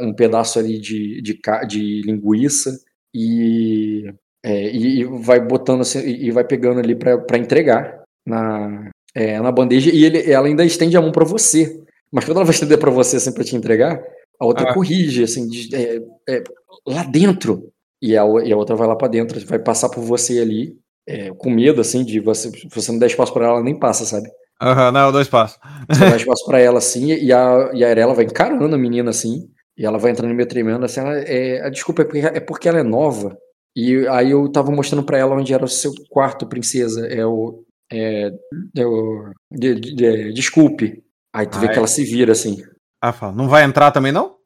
um 0.00 0.12
pedaço 0.14 0.58
ali 0.58 0.78
de, 0.78 1.20
de, 1.22 1.38
de 1.68 2.02
linguiça 2.02 2.78
e, 3.14 4.04
é, 4.44 4.70
e, 4.74 5.04
vai 5.04 5.40
botando 5.40 5.80
assim, 5.82 6.00
e, 6.06 6.30
vai 6.30 6.44
pegando 6.44 6.80
ali 6.80 6.94
pra 6.94 7.18
pra 7.18 7.38
entregar 7.38 8.02
na, 8.26 8.90
é, 9.14 9.40
na 9.40 9.50
bandeja 9.52 9.90
e 9.94 10.04
ele, 10.04 10.30
ela 10.30 10.46
ainda 10.46 10.64
estende 10.64 10.96
a 10.96 11.02
mão 11.02 11.12
pra 11.12 11.24
você. 11.24 11.82
Mas 12.12 12.24
quando 12.24 12.36
ela 12.38 12.46
vai 12.46 12.54
estender 12.54 12.78
pra 12.78 12.90
você 12.90 13.16
assim 13.16 13.32
pra 13.32 13.44
te 13.44 13.54
entregar, 13.56 14.00
a 14.40 14.46
outra 14.46 14.70
Ah. 14.70 14.74
corrige, 14.74 15.22
assim, 15.24 15.46
de- 15.48 15.74
é, 15.74 16.00
é, 16.28 16.42
lá 16.86 17.02
dentro. 17.04 17.70
E 18.00 18.16
a, 18.16 18.22
e 18.44 18.52
a 18.52 18.56
outra 18.56 18.76
vai 18.76 18.86
lá 18.86 18.94
pra 18.96 19.08
dentro, 19.08 19.38
vai 19.46 19.58
passar 19.58 19.88
por 19.88 20.02
você 20.02 20.38
ali, 20.40 20.76
é, 21.06 21.30
com 21.30 21.50
medo, 21.50 21.80
assim, 21.80 22.04
de 22.04 22.20
você. 22.20 22.50
Você 22.72 22.92
não 22.92 22.98
der 22.98 23.06
espaço 23.06 23.32
pra 23.32 23.44
ela, 23.44 23.54
ela 23.56 23.62
nem 23.64 23.78
passa, 23.78 24.04
sabe? 24.04 24.28
Aham, 24.60 24.90
não, 24.92 25.12
dois 25.12 25.28
passos. 25.28 25.58
Você 25.88 26.00
dá 26.10 26.16
espaço 26.16 26.44
pra 26.46 26.60
ela 26.60 26.78
assim, 26.78 27.06
e 27.14 27.32
a, 27.32 27.70
e 27.74 27.84
a 27.84 27.88
Arela 27.90 28.14
vai 28.14 28.24
encarando 28.24 28.74
a 28.74 28.78
menina 28.78 29.10
assim, 29.10 29.48
e 29.76 29.84
ela 29.86 29.98
vai 29.98 30.10
entrando 30.10 30.34
meio 30.34 30.48
tremendo, 30.48 30.84
assim, 30.84 31.00
ela, 31.00 31.16
é, 31.18 31.60
a 31.64 31.70
desculpa 31.70 32.02
é 32.02 32.04
porque, 32.04 32.18
é 32.26 32.40
porque 32.40 32.68
ela 32.68 32.78
é 32.80 32.82
nova. 32.82 33.36
E 33.76 34.06
aí 34.08 34.32
eu 34.32 34.50
tava 34.50 34.72
mostrando 34.72 35.04
pra 35.04 35.18
ela 35.18 35.36
onde 35.36 35.54
era 35.54 35.64
o 35.64 35.68
seu 35.68 35.92
quarto, 36.10 36.46
princesa. 36.48 37.06
É 37.06 37.24
o. 37.24 37.62
É, 37.90 38.30
é 38.76 38.86
o 38.86 39.30
de- 39.52 39.74
de- 39.76 39.94
de- 39.94 40.32
desculpe. 40.32 41.02
Aí 41.32 41.46
tu 41.46 41.58
vê 41.58 41.66
Ah, 41.66 41.68
que 41.68 41.74
é? 41.76 41.78
ela 41.78 41.86
se 41.86 42.02
vira 42.04 42.32
assim. 42.32 42.56
Ah, 43.00 43.12
fala, 43.12 43.32
não 43.32 43.48
vai 43.48 43.62
entrar 43.62 43.92
também, 43.92 44.10
não? 44.10 44.36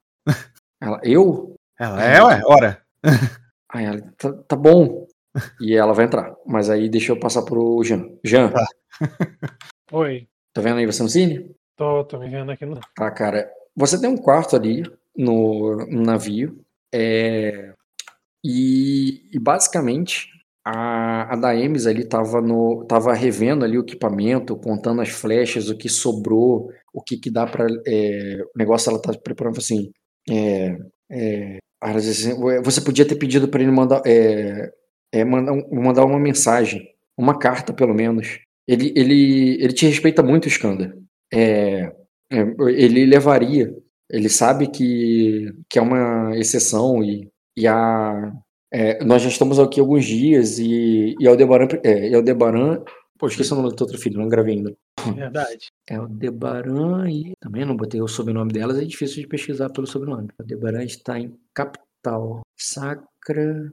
Ela, 0.80 1.00
eu? 1.02 1.54
Ela, 1.80 2.04
é, 2.04 2.22
ué, 2.22 2.42
ora. 2.44 2.82
Aí 3.72 3.84
ela, 3.84 4.00
tá, 4.18 4.32
tá 4.48 4.56
bom. 4.56 5.06
E 5.60 5.74
ela 5.74 5.94
vai 5.94 6.04
entrar. 6.04 6.34
Mas 6.46 6.68
aí 6.68 6.88
deixa 6.88 7.12
eu 7.12 7.18
passar 7.18 7.42
pro 7.42 7.82
Jean. 7.82 8.08
Jean, 8.24 8.50
Tá. 8.50 8.66
Oi, 9.92 10.26
tá 10.54 10.60
vendo 10.60 10.78
aí 10.78 10.86
você 10.86 11.02
no 11.02 11.08
cine? 11.08 11.50
tô, 11.76 12.04
tô 12.04 12.18
me 12.18 12.28
vendo 12.28 12.50
aqui 12.50 12.64
no. 12.64 12.78
Tá, 12.94 13.10
cara. 13.10 13.50
Você 13.74 14.00
tem 14.00 14.08
um 14.08 14.16
quarto 14.16 14.54
ali 14.54 14.82
no, 15.16 15.76
no 15.86 16.02
navio. 16.02 16.62
É, 16.94 17.72
e, 18.44 19.22
e 19.32 19.38
basicamente 19.38 20.28
a, 20.64 21.32
a 21.32 21.36
Daemis 21.36 21.86
ali 21.86 22.06
tava, 22.06 22.40
no, 22.40 22.84
tava 22.86 23.14
revendo 23.14 23.64
ali 23.64 23.78
o 23.78 23.82
equipamento, 23.82 24.56
contando 24.56 25.00
as 25.00 25.08
flechas, 25.08 25.68
o 25.68 25.76
que 25.76 25.88
sobrou, 25.88 26.70
o 26.92 27.02
que, 27.02 27.16
que 27.16 27.30
dá 27.30 27.46
pra. 27.46 27.66
é, 27.86 28.42
o 28.54 28.58
negócio 28.58 28.90
ela 28.90 29.00
tá 29.00 29.12
preparando 29.14 29.58
assim. 29.58 29.90
É, 30.30 30.76
é, 31.10 31.58
assim, 31.82 32.32
"Ué, 32.34 32.60
você 32.62 32.80
podia 32.80 33.04
ter 33.06 33.16
pedido 33.16 33.48
para 33.48 33.62
ele 33.62 33.70
mandar, 33.72 34.02
é, 34.06 34.70
é, 35.12 35.24
mandar, 35.24 35.54
mandar 35.70 36.04
uma 36.04 36.18
mensagem, 36.18 36.88
uma 37.16 37.38
carta 37.38 37.72
pelo 37.72 37.94
menos. 37.94 38.40
Ele, 38.66 38.92
ele, 38.96 39.62
ele 39.62 39.72
te 39.72 39.86
respeita 39.86 40.22
muito, 40.22 40.48
Skanda. 40.48 40.96
É, 41.32 41.92
é, 42.30 42.40
ele 42.68 43.04
levaria. 43.06 43.74
Ele 44.10 44.28
sabe 44.28 44.68
que, 44.68 45.52
que 45.68 45.78
é 45.78 45.82
uma 45.82 46.36
exceção 46.36 47.02
e, 47.02 47.28
e 47.56 47.66
a, 47.66 48.32
é, 48.72 49.04
nós 49.04 49.22
já 49.22 49.28
estamos 49.28 49.58
aqui 49.58 49.80
alguns 49.80 50.04
dias 50.04 50.58
e, 50.58 51.14
e 51.20 51.26
Aldebaran, 51.26 51.68
é, 51.84 52.14
Aldebaran, 52.14 52.82
pô, 53.22 53.28
esqueci 53.28 53.52
o 53.52 53.56
nome 53.56 53.68
do 53.68 53.76
teu 53.76 53.86
outro 53.86 54.00
filho, 54.00 54.18
não 54.18 54.28
gravei 54.28 54.56
ainda. 54.56 54.76
Verdade. 55.14 55.68
É 55.88 55.94
Aldebaran 55.94 57.08
e 57.08 57.34
também 57.38 57.64
não 57.64 57.76
botei 57.76 58.02
o 58.02 58.08
sobrenome 58.08 58.50
delas, 58.52 58.76
é 58.78 58.84
difícil 58.84 59.22
de 59.22 59.28
pesquisar 59.28 59.70
pelo 59.70 59.86
sobrenome. 59.86 60.28
Aldebaran 60.40 60.82
está 60.82 61.20
em 61.20 61.38
capital, 61.54 62.40
Sacra, 62.58 63.72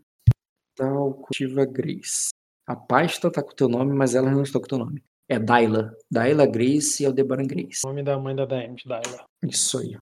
tal, 0.75 1.15
cultiva 1.15 1.65
Grace. 1.65 2.29
A 2.68 2.75
pasta 2.75 3.27
está 3.27 3.41
com 3.41 3.50
o 3.51 3.56
teu 3.56 3.68
nome, 3.68 3.91
mas 3.91 4.13
elas 4.13 4.32
não 4.32 4.44
estão 4.44 4.62
com 4.62 4.65
o 4.68 4.70
teu 4.70 4.77
nome. 4.77 5.03
É 5.27 5.39
Daila. 5.39 5.96
Daila 6.12 6.46
Grace 6.46 7.01
e 7.01 7.08
Aldebaran 7.08 7.48
Grace. 7.48 7.82
Nome 7.84 8.03
da 8.03 8.20
mãe 8.20 8.36
da 8.36 8.46
DM, 8.46 8.75
Daila. 8.86 9.25
Isso 9.44 9.79
aí. 9.79 9.98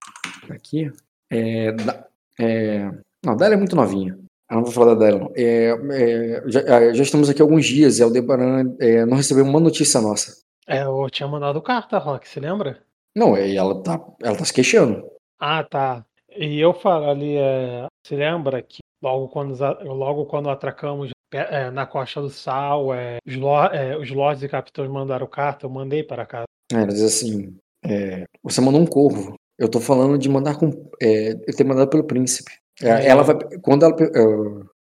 Aqui. 0.50 0.90
É, 1.30 1.72
da- 1.72 2.06
é, 2.38 2.84
não, 3.24 3.34
Daila 3.34 3.54
é 3.54 3.58
muito 3.58 3.74
novinha. 3.74 4.18
Eu 4.50 4.56
não 4.56 4.64
vou 4.64 4.72
falar 4.72 4.94
da 4.94 5.00
Daila, 5.00 5.18
não. 5.20 5.32
É, 5.36 5.68
é, 5.92 6.42
já, 6.46 6.60
é, 6.60 6.94
já 6.94 7.02
estamos 7.02 7.28
aqui 7.28 7.42
há 7.42 7.44
alguns 7.44 7.66
dias 7.66 7.98
e 7.98 8.02
Aldebaran 8.02 8.74
é, 8.80 9.04
não 9.04 9.16
recebeu 9.16 9.44
uma 9.44 9.60
notícia 9.60 10.00
nossa. 10.00 10.42
É, 10.66 10.82
eu 10.82 11.08
tinha 11.10 11.28
mandado 11.28 11.60
carta, 11.60 11.98
Rock, 11.98 12.26
você 12.28 12.40
lembra? 12.40 12.82
Não, 13.14 13.36
e 13.36 13.56
ela 13.56 13.82
tá, 13.82 14.00
ela 14.22 14.36
tá 14.36 14.44
se 14.44 14.52
queixando. 14.52 15.06
Ah, 15.38 15.62
tá. 15.64 16.04
E 16.36 16.58
eu 16.60 16.72
falo 16.72 17.10
ali, 17.10 17.36
é, 17.36 17.86
você 18.04 18.16
lembra 18.16 18.62
que 18.62 18.78
logo 19.02 19.28
quando, 19.28 19.62
a- 19.64 19.78
logo 19.82 20.26
quando 20.26 20.48
atracamos 20.50 21.10
pe- 21.30 21.38
é, 21.38 21.70
na 21.70 21.84
Costa 21.86 22.20
do 22.20 22.30
Sal, 22.30 22.94
é, 22.94 23.18
os, 23.26 23.34
lo, 23.36 23.64
é, 23.66 23.96
os 23.98 24.10
lords 24.10 24.42
e 24.42 24.48
capitães 24.48 24.88
mandaram 24.90 25.26
carta, 25.26 25.66
eu 25.66 25.70
mandei 25.70 26.02
para 26.02 26.24
casa. 26.26 26.44
É, 26.72 26.76
ela 26.76 26.86
diz 26.86 27.02
assim: 27.02 27.56
é, 27.84 28.24
você 28.42 28.60
mandou 28.60 28.80
um 28.80 28.86
corvo. 28.86 29.34
Eu 29.58 29.68
tô 29.68 29.80
falando 29.80 30.16
de 30.18 30.28
mandar 30.28 30.56
com. 30.58 30.70
É, 31.02 31.32
eu 31.32 31.56
ter 31.56 31.64
mandado 31.64 31.90
pelo 31.90 32.04
príncipe. 32.04 32.52
É. 32.82 33.08
Ela 33.08 33.22
vai. 33.22 33.36
Quando 33.62 33.84
ela. 33.84 33.96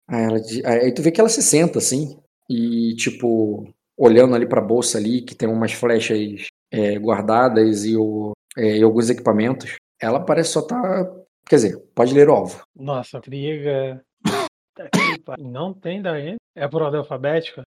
aí, 0.08 0.24
ela 0.24 0.82
aí 0.82 0.92
tu 0.92 1.02
vê 1.02 1.10
que 1.10 1.20
ela 1.20 1.28
se 1.28 1.42
senta 1.42 1.78
assim. 1.78 2.18
E, 2.48 2.94
tipo, 2.96 3.72
olhando 3.96 4.34
ali 4.34 4.46
pra 4.46 4.60
bolsa 4.60 4.98
ali, 4.98 5.22
que 5.22 5.34
tem 5.34 5.48
umas 5.48 5.72
flechas 5.72 6.46
é, 6.70 6.98
guardadas 6.98 7.84
e, 7.84 7.96
o, 7.96 8.32
é, 8.56 8.78
e 8.78 8.82
alguns 8.82 9.10
equipamentos. 9.10 9.76
Ela 10.00 10.20
parece 10.20 10.50
só 10.50 10.62
tá. 10.62 11.10
Quer 11.46 11.56
dizer, 11.56 11.78
pode 11.94 12.14
ler 12.14 12.28
o 12.28 12.32
alvo. 12.32 12.62
Nossa, 12.74 13.20
pariu. 15.24 15.46
Não 15.46 15.72
tem 15.72 16.02
DM? 16.02 16.36
É 16.56 16.68
por 16.68 16.82
ordem 16.82 17.00
alfabética? 17.00 17.62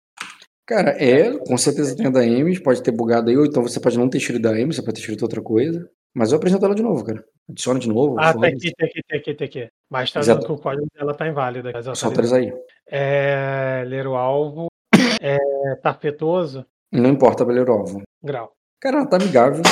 Cara, 0.67 0.91
é, 1.03 1.39
com 1.39 1.57
certeza 1.57 1.97
tem 1.97 2.07
a 2.07 2.11
da 2.11 2.21
Ames, 2.21 2.59
pode 2.59 2.83
ter 2.83 2.91
bugado 2.91 3.31
aí, 3.31 3.37
ou 3.37 3.47
então 3.47 3.63
você 3.63 3.79
pode 3.79 3.97
não 3.97 4.09
ter 4.09 4.19
escrito 4.19 4.43
da 4.43 4.51
Ames, 4.51 4.75
você 4.75 4.83
pode 4.83 4.95
ter 4.95 5.01
escrito 5.01 5.23
outra 5.23 5.41
coisa. 5.41 5.89
Mas 6.17 6.33
eu 6.33 6.39
apresento 6.39 6.65
ela 6.65 6.75
de 6.75 6.83
novo, 6.83 7.05
cara. 7.05 7.23
Adiciona 7.47 7.79
de 7.79 7.89
novo. 7.91 8.17
Ah, 8.19 8.33
tá 8.33 8.47
aqui, 8.47 8.73
tá 8.75 8.87
aqui, 8.87 9.03
tá 9.07 9.17
aqui, 9.17 9.35
tá 9.35 9.45
aqui. 9.45 9.69
Mas 9.91 10.11
tá 10.11 10.21
Exato. 10.21 10.39
dizendo 10.41 10.55
que 10.55 10.61
o 10.61 10.63
código 10.63 10.87
dela 10.99 11.13
tá 11.13 11.29
inválido. 11.29 11.71
Só 11.95 12.07
tá 12.07 12.13
atualizar 12.13 12.41
aí. 12.41 12.55
É, 12.91 13.85
ler 13.87 14.07
o 14.07 14.15
alvo. 14.15 14.69
É, 15.21 15.37
tapetoso. 15.83 16.65
Não 16.91 17.11
importa 17.11 17.45
a 17.45 17.71
alvo. 17.71 18.01
Grau. 18.25 18.51
Cara, 18.81 18.97
ela 18.97 19.07
tá 19.07 19.17
amigável. 19.17 19.63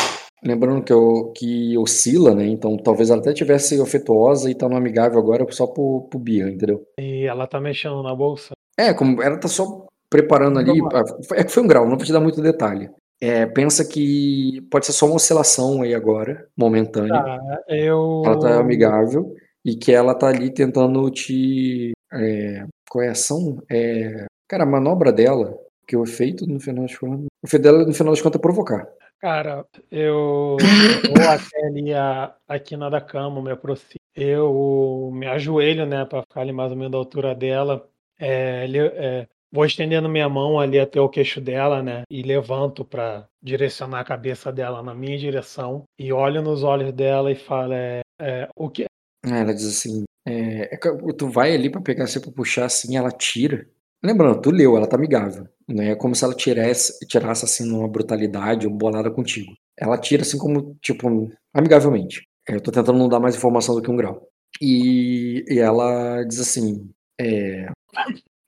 Lembrando 0.45 0.85
que, 0.85 0.93
eu, 0.93 1.33
que 1.35 1.79
oscila, 1.79 2.35
né? 2.35 2.47
Então 2.47 2.77
talvez 2.77 3.09
ela 3.09 3.23
até 3.23 3.33
tivesse 3.33 3.81
afetuosa 3.81 4.51
e 4.51 4.55
tá 4.55 4.69
no 4.69 4.77
amigável 4.77 5.19
agora 5.19 5.51
só 5.51 5.67
pro, 5.67 6.07
pro 6.11 6.19
birra, 6.19 6.51
entendeu? 6.51 6.87
E 7.01 7.25
ela 7.25 7.47
tá 7.47 7.59
mexendo 7.59 8.03
na 8.03 8.15
bolsa. 8.15 8.53
É, 8.79 8.93
como 8.93 9.23
ela 9.23 9.39
tá 9.39 9.49
só 9.49 9.87
preparando 10.11 10.59
ali. 10.59 10.79
Ah, 10.93 11.05
É 11.37 11.45
que 11.45 11.51
foi 11.51 11.63
um 11.63 11.67
grau, 11.67 11.89
não 11.89 11.97
vou 11.97 12.05
te 12.05 12.13
dar 12.13 12.21
muito 12.21 12.43
detalhe. 12.43 12.91
É, 13.25 13.47
pensa 13.47 13.83
que 13.89 14.61
pode 14.71 14.85
ser 14.85 14.93
só 14.93 15.07
uma 15.07 15.15
oscilação 15.15 15.81
aí 15.81 15.95
agora, 15.95 16.47
momentânea. 16.55 17.23
Tá, 17.23 17.41
eu. 17.69 18.23
Ela 18.23 18.39
tá 18.39 18.61
amigável 18.61 19.35
e 19.65 19.75
que 19.75 19.93
ela 19.93 20.15
tá 20.15 20.29
ali 20.29 20.51
tentando 20.53 21.11
te. 21.11 21.93
É, 22.13 22.67
qual 22.91 23.03
é 23.03 23.09
a 23.09 23.13
ação? 23.13 23.63
É, 23.71 24.27
cara, 24.47 24.65
a 24.65 24.67
manobra 24.67 25.11
dela, 25.11 25.59
que 25.89 25.97
o 25.97 26.05
efeito 26.05 26.47
no 26.47 26.61
final 26.61 26.85
das 26.85 26.99
contas. 26.99 27.25
O 27.43 27.47
efeito 27.47 27.63
dela 27.63 27.87
no 27.87 27.95
final 27.95 28.13
das 28.13 28.21
contas 28.21 28.39
é 28.39 28.43
provocar. 28.43 28.87
Cara, 29.19 29.65
eu 29.91 30.59
vou 31.17 31.27
até 31.27 31.67
ali 31.67 31.95
a, 31.95 32.35
a 32.47 32.59
quina 32.59 32.91
da 32.91 33.01
cama, 33.01 33.41
me 33.41 33.53
aproximo. 33.53 34.01
Eu 34.15 35.11
me 35.15 35.27
ajoelho, 35.27 35.87
né, 35.87 36.05
pra 36.05 36.21
ficar 36.21 36.43
ali 36.43 36.53
mais 36.53 36.71
ou 36.71 36.77
menos 36.77 36.93
da 36.93 36.99
altura 36.99 37.35
dela. 37.35 37.89
É, 38.21 38.67
é, 38.71 39.27
vou 39.55 39.65
estendendo 39.65 40.09
minha 40.09 40.29
mão 40.29 40.59
ali 40.59 40.81
até 40.81 41.01
o 41.01 41.09
queixo 41.09 41.41
dela, 41.41 41.81
né, 41.81 42.03
e 42.11 42.23
levanto 42.23 42.85
pra 42.85 43.29
direcionar 43.41 44.01
a 44.01 44.05
cabeça 44.05 44.53
dela 44.53 44.83
na 44.83 44.93
minha 44.93 45.17
direção. 45.17 45.85
E 45.97 46.13
olho 46.13 46.43
nos 46.43 46.65
olhos 46.65 46.93
dela 46.93 47.31
e 47.31 47.37
falo: 47.37 47.73
é, 47.73 48.01
é, 48.21 48.49
o 48.57 48.69
que. 48.69 48.87
Ah, 49.25 49.39
Ela 49.39 49.55
diz 49.55 49.67
assim: 49.67 50.03
é, 50.27 50.75
é 50.75 50.79
tu 51.17 51.29
vai 51.29 51.55
ali 51.55 51.71
pra 51.71 51.81
pegar 51.81 52.09
você 52.09 52.19
pra 52.19 52.33
puxar 52.33 52.65
assim, 52.65 52.97
ela 52.97 53.13
tira. 53.13 53.65
Lembrando, 54.03 54.43
tu 54.43 54.51
leu, 54.51 54.77
ela 54.77 54.89
tá 54.89 54.97
amigável. 54.97 55.49
Não 55.67 55.83
é 55.83 55.95
como 55.95 56.15
se 56.15 56.25
ela 56.25 56.35
tirasse, 56.35 57.07
tirasse 57.07 57.45
assim 57.45 57.65
numa 57.65 57.89
brutalidade 57.89 58.67
ou 58.67 58.73
bolada 58.75 59.11
contigo. 59.11 59.55
Ela 59.79 59.97
tira 59.97 60.23
assim 60.23 60.37
como, 60.37 60.77
tipo, 60.83 61.09
amigavelmente. 61.55 62.23
Eu 62.47 62.61
tô 62.61 62.71
tentando 62.71 62.99
não 62.99 63.09
dar 63.09 63.19
mais 63.19 63.35
informação 63.35 63.75
do 63.75 63.81
que 63.81 63.91
um 63.91 63.97
grau. 63.97 64.29
E, 64.61 65.45
e 65.49 65.59
ela 65.59 66.23
diz 66.25 66.39
assim: 66.39 66.91
é, 67.19 67.69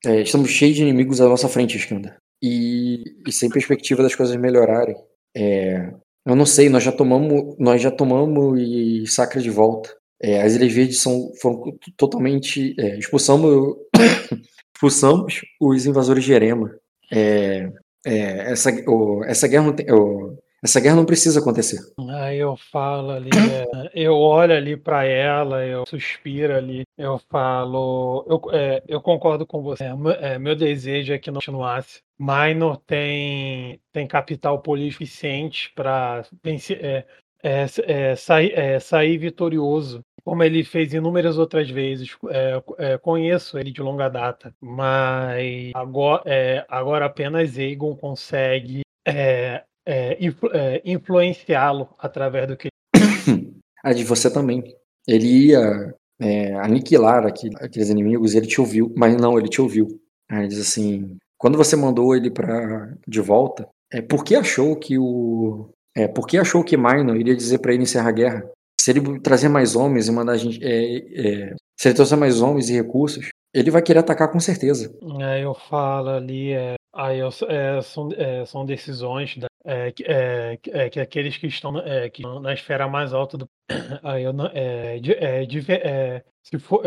é, 0.06 0.22
estamos 0.22 0.50
cheios 0.50 0.76
de 0.76 0.82
inimigos 0.82 1.20
à 1.20 1.28
nossa 1.28 1.48
frente, 1.48 1.76
Skanda. 1.76 2.16
E, 2.42 3.02
e 3.26 3.32
sem 3.32 3.48
perspectiva 3.50 4.02
das 4.02 4.14
coisas 4.14 4.36
melhorarem. 4.36 4.96
É, 5.36 5.90
eu 6.24 6.34
não 6.36 6.46
sei, 6.46 6.68
nós 6.68 6.82
já 6.82 6.92
tomamos, 6.92 7.56
nós 7.58 7.80
já 7.80 7.90
tomamos 7.90 8.58
e 8.60 9.06
Sacra 9.06 9.40
de 9.40 9.50
volta. 9.50 9.94
É, 10.22 10.42
as 10.42 10.54
Ilhas 10.54 10.72
Verdes 10.72 11.00
são, 11.00 11.32
foram 11.40 11.76
totalmente. 11.96 12.74
É, 12.78 12.98
expulsamos, 12.98 13.76
expulsamos 14.74 15.40
os 15.60 15.86
invasores 15.86 16.24
de 16.24 16.32
Erema. 16.32 16.74
É, 17.12 17.70
é, 18.04 18.52
essa, 18.52 18.70
o- 18.88 19.22
essa, 19.24 19.46
guerra 19.48 19.66
não 19.66 19.72
tem- 19.74 19.90
o- 19.92 20.38
essa 20.66 20.80
guerra 20.80 20.96
não 20.96 21.06
precisa 21.06 21.40
acontecer. 21.40 21.78
Aí 22.10 22.38
eu 22.38 22.56
falo 22.56 23.10
ali, 23.10 23.30
é, 23.30 23.90
eu 23.94 24.14
olho 24.16 24.54
ali 24.54 24.76
pra 24.76 25.04
ela, 25.04 25.64
eu 25.64 25.84
suspiro 25.86 26.54
ali, 26.54 26.82
eu 26.98 27.18
falo, 27.30 28.24
eu, 28.28 28.40
é, 28.52 28.82
eu 28.86 29.00
concordo 29.00 29.46
com 29.46 29.62
você. 29.62 29.84
É, 29.84 29.94
meu- 29.96 30.12
é, 30.12 30.54
desejo 30.54 31.12
é 31.12 31.18
que 31.18 31.30
não 31.30 31.40
continuasse. 31.40 32.00
Minor 32.18 32.78
tem, 32.78 33.80
tem 33.92 34.06
capital 34.06 34.60
político 34.60 35.04
suficiente 35.04 35.72
para 35.74 36.24
é, 37.84 38.16
sair, 38.16 38.80
sair 38.80 39.18
vitorioso, 39.18 40.00
como 40.24 40.42
ele 40.42 40.64
fez 40.64 40.92
inúmeras 40.92 41.38
outras 41.38 41.70
vezes. 41.70 42.16
É, 42.30 42.62
é, 42.78 42.98
conheço 42.98 43.58
ele 43.58 43.70
de 43.70 43.80
longa 43.80 44.08
data, 44.08 44.54
mas 44.60 45.70
agora, 45.74 46.22
é, 46.26 46.64
agora 46.68 47.04
apenas 47.06 47.56
Aegon 47.56 47.94
consegue 47.94 48.80
é, 49.86 50.16
influ- 50.24 50.50
é, 50.52 50.82
influenciá-lo 50.84 51.88
através 51.98 52.48
do 52.48 52.56
que 52.56 52.68
A 53.84 53.92
de 53.92 54.04
você 54.04 54.30
também. 54.30 54.62
Ele 55.06 55.46
ia 55.48 55.94
é, 56.20 56.54
aniquilar 56.56 57.24
aquele- 57.26 57.56
aqueles 57.60 57.88
inimigos 57.88 58.34
e 58.34 58.38
ele 58.38 58.46
te 58.46 58.60
ouviu, 58.60 58.92
mas 58.96 59.16
não, 59.16 59.38
ele 59.38 59.48
te 59.48 59.60
ouviu. 59.60 59.86
Aí 60.30 60.40
ele 60.40 60.48
diz 60.48 60.60
assim: 60.60 61.16
quando 61.38 61.56
você 61.56 61.76
mandou 61.76 62.16
ele 62.16 62.30
para 62.30 62.92
de 63.06 63.20
volta, 63.20 63.68
é 63.92 64.02
porque 64.02 64.34
achou 64.34 64.74
que 64.76 64.98
o 64.98 65.70
é 65.96 66.06
porque 66.08 66.36
achou 66.36 66.62
que 66.64 66.76
Minor 66.76 67.16
iria 67.16 67.34
dizer 67.36 67.58
para 67.58 67.72
ele 67.72 67.84
encerrar 67.84 68.08
a 68.08 68.12
guerra. 68.12 68.50
Se 68.80 68.90
ele 68.90 69.20
trazer 69.20 69.48
mais 69.48 69.74
homens 69.76 70.08
e 70.08 70.12
mandar 70.12 70.32
a 70.32 70.36
gente, 70.36 70.58
é, 70.62 70.96
é, 71.50 71.54
se 71.78 71.88
ele 71.88 71.94
trouxer 71.94 72.18
mais 72.18 72.40
homens 72.42 72.68
e 72.68 72.74
recursos, 72.74 73.28
ele 73.54 73.70
vai 73.70 73.80
querer 73.82 74.00
atacar 74.00 74.30
com 74.30 74.38
certeza. 74.40 74.92
Aí 75.22 75.42
eu 75.42 75.54
falo 75.54 76.10
ali, 76.10 76.52
é, 76.52 76.74
aí 76.94 77.18
eu, 77.20 77.30
é, 77.48 77.80
são, 77.82 78.08
é, 78.16 78.44
são 78.44 78.66
decisões 78.66 79.36
da- 79.38 79.46
é, 79.66 79.92
é, 80.04 80.58
é, 80.84 80.90
que 80.90 81.00
aqueles 81.00 81.36
que 81.36 81.48
estão, 81.48 81.78
é, 81.80 82.08
que 82.08 82.22
na 82.40 82.54
esfera 82.54 82.86
mais 82.88 83.12
alta 83.12 83.36
do. 83.36 83.48
Aí 84.02 84.22
eu 84.22 84.32
não. 84.32 84.46
É, 84.54 84.98
de- 84.98 85.16
se 86.42 86.58
for, 86.58 86.84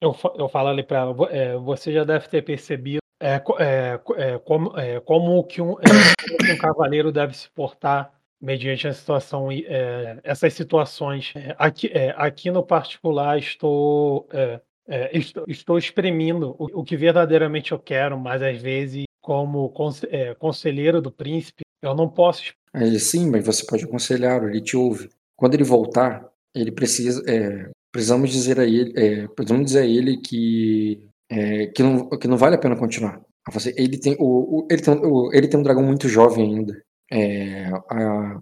eu, 0.00 0.16
eu 0.38 0.48
falo 0.48 0.68
ali 0.68 0.82
para 0.82 0.98
ela, 1.00 1.12
vo- 1.12 1.28
você 1.62 1.92
já 1.92 2.04
deve 2.04 2.26
ter 2.28 2.42
percebido 2.42 3.00
co- 3.44 3.56
co- 4.02 4.14
como, 4.44 4.72
como, 5.04 5.44
que 5.44 5.60
um, 5.60 5.72
um 5.72 6.58
cavaleiro 6.58 7.12
deve 7.12 7.34
se 7.36 7.50
portar 7.50 8.12
mediante 8.40 8.88
a 8.88 8.92
situação, 8.92 9.52
é, 9.52 10.18
essas 10.24 10.54
situações. 10.54 11.32
É, 11.36 11.54
aqui, 11.58 11.88
é, 11.92 12.14
aqui 12.16 12.50
no 12.50 12.64
particular 12.64 13.38
estou. 13.38 14.26
estou, 15.12 15.44
estou 15.46 15.78
exprimindo 15.78 16.56
o, 16.58 16.80
o 16.80 16.84
que 16.84 16.96
verdadeiramente 16.96 17.72
eu 17.72 17.78
quero, 17.78 18.18
mas 18.18 18.42
às 18.42 18.60
vezes, 18.60 19.04
como 19.22 19.72
é, 20.10 20.34
conselheiro 20.34 21.00
do 21.00 21.10
príncipe, 21.10 21.62
eu 21.82 21.94
não 21.94 22.08
posso. 22.08 22.52
sim, 22.98 23.30
mas 23.30 23.44
você 23.46 23.64
pode 23.64 23.84
aconselhar, 23.84 24.42
ele 24.44 24.60
te 24.60 24.76
ouve. 24.76 25.08
Quando 25.36 25.54
ele 25.54 25.64
voltar, 25.64 26.28
ele 26.54 26.72
precisa, 26.72 27.22
é, 27.30 27.70
precisamos 27.92 28.30
dizer 28.30 28.58
a 28.60 28.64
ele, 28.64 28.92
é, 28.96 29.28
precisamos 29.28 29.66
dizer 29.66 29.80
a 29.80 29.86
ele 29.86 30.18
que 30.18 31.06
é, 31.30 31.66
que 31.68 31.82
não, 31.82 32.08
que 32.10 32.28
não 32.28 32.36
vale 32.36 32.56
a 32.56 32.58
pena 32.58 32.76
continuar. 32.76 33.20
Você- 33.50 33.74
Ele 33.76 33.98
tem, 33.98 34.14
o, 34.20 34.60
o- 34.60 34.68
ele 34.70 34.82
tem, 34.82 34.94
o- 34.94 35.30
ele 35.32 35.48
tem 35.48 35.58
um 35.58 35.62
dragão 35.62 35.82
muito 35.82 36.08
jovem 36.08 36.44
ainda. 36.58 36.82
A- 37.88 38.40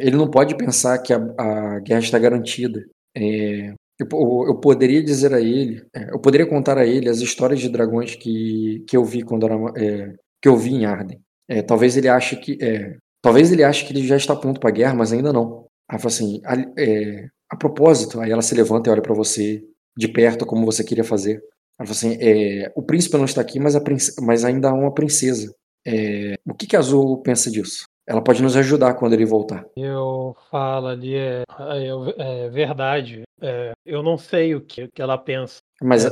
ele 0.00 0.16
não 0.16 0.30
pode 0.30 0.56
pensar 0.56 0.98
que 0.98 1.12
a, 1.12 1.18
a 1.38 1.78
guerra 1.80 2.00
está 2.00 2.18
garantida. 2.18 2.84
É, 3.16 3.74
eu, 4.02 4.08
po- 4.08 4.46
eu 4.46 4.54
poderia 4.60 5.02
dizer 5.02 5.32
a 5.34 5.40
ele, 5.40 5.82
é, 5.94 6.10
eu 6.12 6.18
poderia 6.20 6.46
contar 6.46 6.78
a 6.78 6.86
ele 6.86 7.08
as 7.08 7.18
histórias 7.18 7.60
de 7.60 7.68
dragões 7.68 8.14
que, 8.16 8.84
que 8.88 8.96
eu 8.96 9.04
vi 9.04 9.22
quando 9.22 9.46
era, 9.46 9.56
é, 9.76 10.14
que 10.40 10.48
eu 10.48 10.56
vi 10.56 10.74
em 10.74 10.84
Arden. 10.86 11.20
É, 11.48 11.62
talvez 11.62 11.96
ele 11.96 12.08
ache 12.08 12.36
que 12.36 12.56
é, 12.62 12.96
talvez 13.22 13.52
ele 13.52 13.64
ache 13.64 13.84
que 13.86 13.92
ele 13.92 14.06
já 14.06 14.16
está 14.16 14.34
pronto 14.36 14.60
para 14.60 14.70
a 14.70 14.72
guerra, 14.72 14.94
mas 14.94 15.12
ainda 15.12 15.32
não. 15.32 15.66
Aí 15.88 15.98
fala 15.98 16.08
assim, 16.08 16.40
a, 16.44 16.54
é, 16.80 17.26
a 17.50 17.56
propósito, 17.56 18.20
aí 18.20 18.30
ela 18.30 18.42
se 18.42 18.54
levanta 18.54 18.88
e 18.90 18.92
olha 18.92 19.02
para 19.02 19.14
você 19.14 19.62
de 19.96 20.08
perto 20.08 20.46
como 20.46 20.64
você 20.66 20.82
queria 20.84 21.04
fazer. 21.04 21.42
Ela 21.78 21.86
fala 21.86 21.90
assim, 21.90 22.16
é, 22.20 22.72
o 22.74 22.82
príncipe 22.82 23.16
não 23.16 23.24
está 23.24 23.40
aqui, 23.40 23.58
mas, 23.60 23.74
mas 24.20 24.44
ainda 24.44 24.70
há 24.70 24.74
uma 24.74 24.92
princesa. 24.94 25.54
O 26.46 26.54
que 26.54 26.66
que 26.66 26.76
Azul 26.76 27.20
pensa 27.22 27.50
disso? 27.50 27.86
Ela 28.06 28.22
pode 28.22 28.42
nos 28.42 28.56
ajudar 28.56 28.94
quando 28.94 29.12
ele 29.12 29.24
voltar. 29.24 29.64
Eu 29.76 30.36
falo 30.50 30.88
ali, 30.88 31.14
é, 31.14 31.42
é, 32.18 32.46
é 32.46 32.48
verdade. 32.48 33.22
é, 33.40 33.72
eu 33.84 34.02
não 34.02 34.18
sei 34.18 34.54
o 34.54 34.60
que, 34.60 34.88
que 34.88 35.00
ela 35.02 35.16
pensa. 35.18 35.58
Mas, 35.80 36.04
É, 36.04 36.10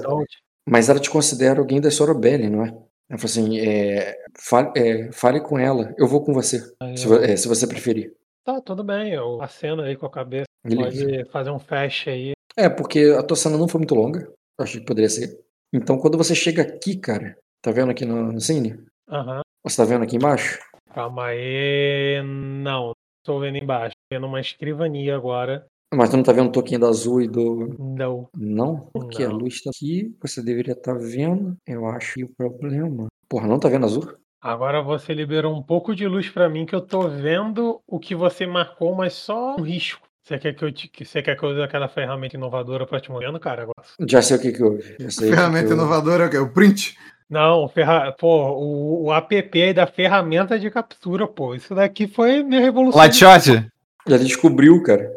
mas 0.69 0.89
ela 0.89 1.01
te 1.01 1.11
considera 1.11 1.59
alguém 1.61 1.81
da 1.81 1.91
Sorobelli, 1.91 2.49
não 2.49 2.65
é? 2.65 2.69
Ela 3.09 3.19
fala 3.19 3.25
assim, 3.25 3.59
é, 3.59 4.17
fale, 4.39 4.71
é, 4.77 5.13
fale 5.13 5.41
com 5.41 5.59
ela, 5.59 5.93
eu 5.99 6.07
vou 6.07 6.25
com 6.25 6.33
você, 6.33 6.63
aí 6.81 6.97
se, 6.97 7.07
eu- 7.07 7.37
se 7.37 7.49
você 7.49 7.67
preferir. 7.67 8.15
Tá, 8.45 8.61
tudo 8.61 8.83
bem, 8.85 9.13
eu 9.13 9.43
aceno 9.43 9.83
aí 9.83 9.97
com 9.97 10.07
a 10.07 10.11
cabeça. 10.11 10.47
Beleza. 10.65 11.05
Pode 11.07 11.31
fazer 11.31 11.51
um 11.51 11.59
flash 11.59 12.07
aí. 12.09 12.33
É, 12.57 12.69
porque 12.69 13.15
a 13.19 13.23
tua 13.23 13.37
cena 13.37 13.57
não 13.59 13.69
foi 13.69 13.79
muito 13.81 13.95
longa. 13.95 14.21
Eu 14.59 14.65
achei 14.65 14.81
que 14.81 14.87
poderia 14.87 15.09
ser. 15.09 15.39
Então, 15.73 15.99
quando 15.99 16.19
você 16.19 16.35
chega 16.35 16.63
aqui, 16.63 16.97
cara, 16.97 17.37
tá 17.63 17.71
vendo 17.71 17.91
aqui 17.91 18.05
no, 18.05 18.33
no 18.33 18.41
cine? 18.41 18.79
Aham. 19.09 19.41
Você 19.65 19.77
tá 19.77 19.85
vendo 19.85 20.05
aqui 20.05 20.17
embaixo? 20.17 20.59
Calma 20.95 21.27
aí. 21.27 22.21
Não, 22.25 22.93
tô 23.25 23.39
vendo 23.41 23.59
embaixo. 23.59 23.95
Tô 24.11 24.17
vendo 24.17 24.27
uma 24.27 24.41
escrivania 24.41 25.17
agora. 25.17 25.67
Mas 25.93 26.09
tu 26.11 26.17
não 26.17 26.23
tá 26.23 26.33
vendo 26.33 26.49
o 26.49 26.53
toquinho 26.53 26.81
do 26.81 26.87
azul 26.87 27.21
e 27.21 27.29
do. 27.29 27.75
Não. 27.79 28.29
Não? 28.37 28.89
Porque 28.93 29.25
a 29.25 29.29
Não. 29.29 29.37
luz 29.39 29.61
tá 29.63 29.71
aqui. 29.71 30.15
Você 30.23 30.43
deveria 30.43 30.73
estar 30.75 30.95
vendo. 30.95 31.57
Eu 31.67 31.87
acho 31.87 32.15
que 32.15 32.25
o 32.25 32.29
problema. 32.37 33.07
Porra, 33.29 33.49
não 33.49 33.59
tá 33.59 33.69
vendo 33.69 33.87
azul? 33.87 34.13
Agora 34.41 34.81
você 34.83 35.13
liberou 35.13 35.55
um 35.55 35.63
pouco 35.63 35.95
de 35.95 36.07
luz 36.07 36.29
pra 36.29 36.49
mim 36.49 36.65
que 36.65 36.75
eu 36.75 36.81
tô 36.81 37.09
vendo 37.09 37.81
o 37.87 37.99
que 37.99 38.15
você 38.15 38.47
marcou, 38.47 38.95
mas 38.95 39.13
só 39.13 39.57
um 39.57 39.63
risco. 39.63 40.09
Você 40.23 40.39
quer 40.39 40.55
que 40.55 40.65
eu, 40.65 40.73
te, 40.73 40.91
você 41.05 41.23
quer 41.23 41.37
que 41.37 41.43
eu 41.43 41.51
use 41.51 41.61
aquela 41.63 41.89
ferramenta 41.89 42.37
inovadora 42.37 42.87
pra 42.87 43.01
te 43.01 43.11
mostrando, 43.11 43.41
cara? 43.41 43.63
Agora? 43.63 43.83
Já 44.07 44.23
sei 44.23 44.37
o 44.37 44.41
que 44.41 44.53
que 44.53 44.63
houve. 44.63 44.83
Já 44.99 45.11
sei 45.11 45.27
o 45.29 45.31
que 45.31 45.37
Ferramenta 45.37 45.67
que 45.67 45.73
houve. 45.73 45.83
inovadora 45.85 46.25
é 46.25 46.27
o 46.27 46.31
quê? 46.31 46.39
O 46.39 46.53
print? 46.53 46.97
Não, 47.31 47.69
ferra... 47.69 48.13
pô, 48.13 48.51
o, 48.59 49.05
o 49.05 49.15
app 49.15 49.73
da 49.73 49.87
ferramenta 49.87 50.59
de 50.59 50.69
captura, 50.71 51.29
pô. 51.29 51.55
Isso 51.55 51.75
daqui 51.75 52.09
foi 52.09 52.43
minha 52.43 52.61
revolução. 52.61 52.99
Light 52.99 53.15
shot? 53.15 53.71
Já 54.07 54.17
descobriu, 54.17 54.83
cara. 54.83 55.09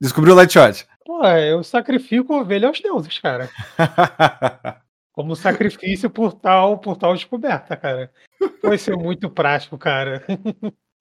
Descobriu 0.00 0.32
o 0.32 0.36
Light 0.36 0.52
Shot. 0.52 0.86
Pô, 1.04 1.24
eu 1.26 1.62
sacrifico 1.64 2.32
a 2.32 2.40
ovelha 2.40 2.68
aos 2.68 2.80
deuses, 2.80 3.18
cara. 3.18 3.50
Como 5.12 5.34
sacrifício 5.34 6.08
por 6.08 6.32
tal, 6.32 6.78
por 6.78 6.96
tal 6.96 7.14
descoberta, 7.14 7.76
cara. 7.76 8.10
Foi 8.60 8.78
ser 8.78 8.96
muito 8.96 9.28
prático, 9.28 9.76
cara. 9.76 10.24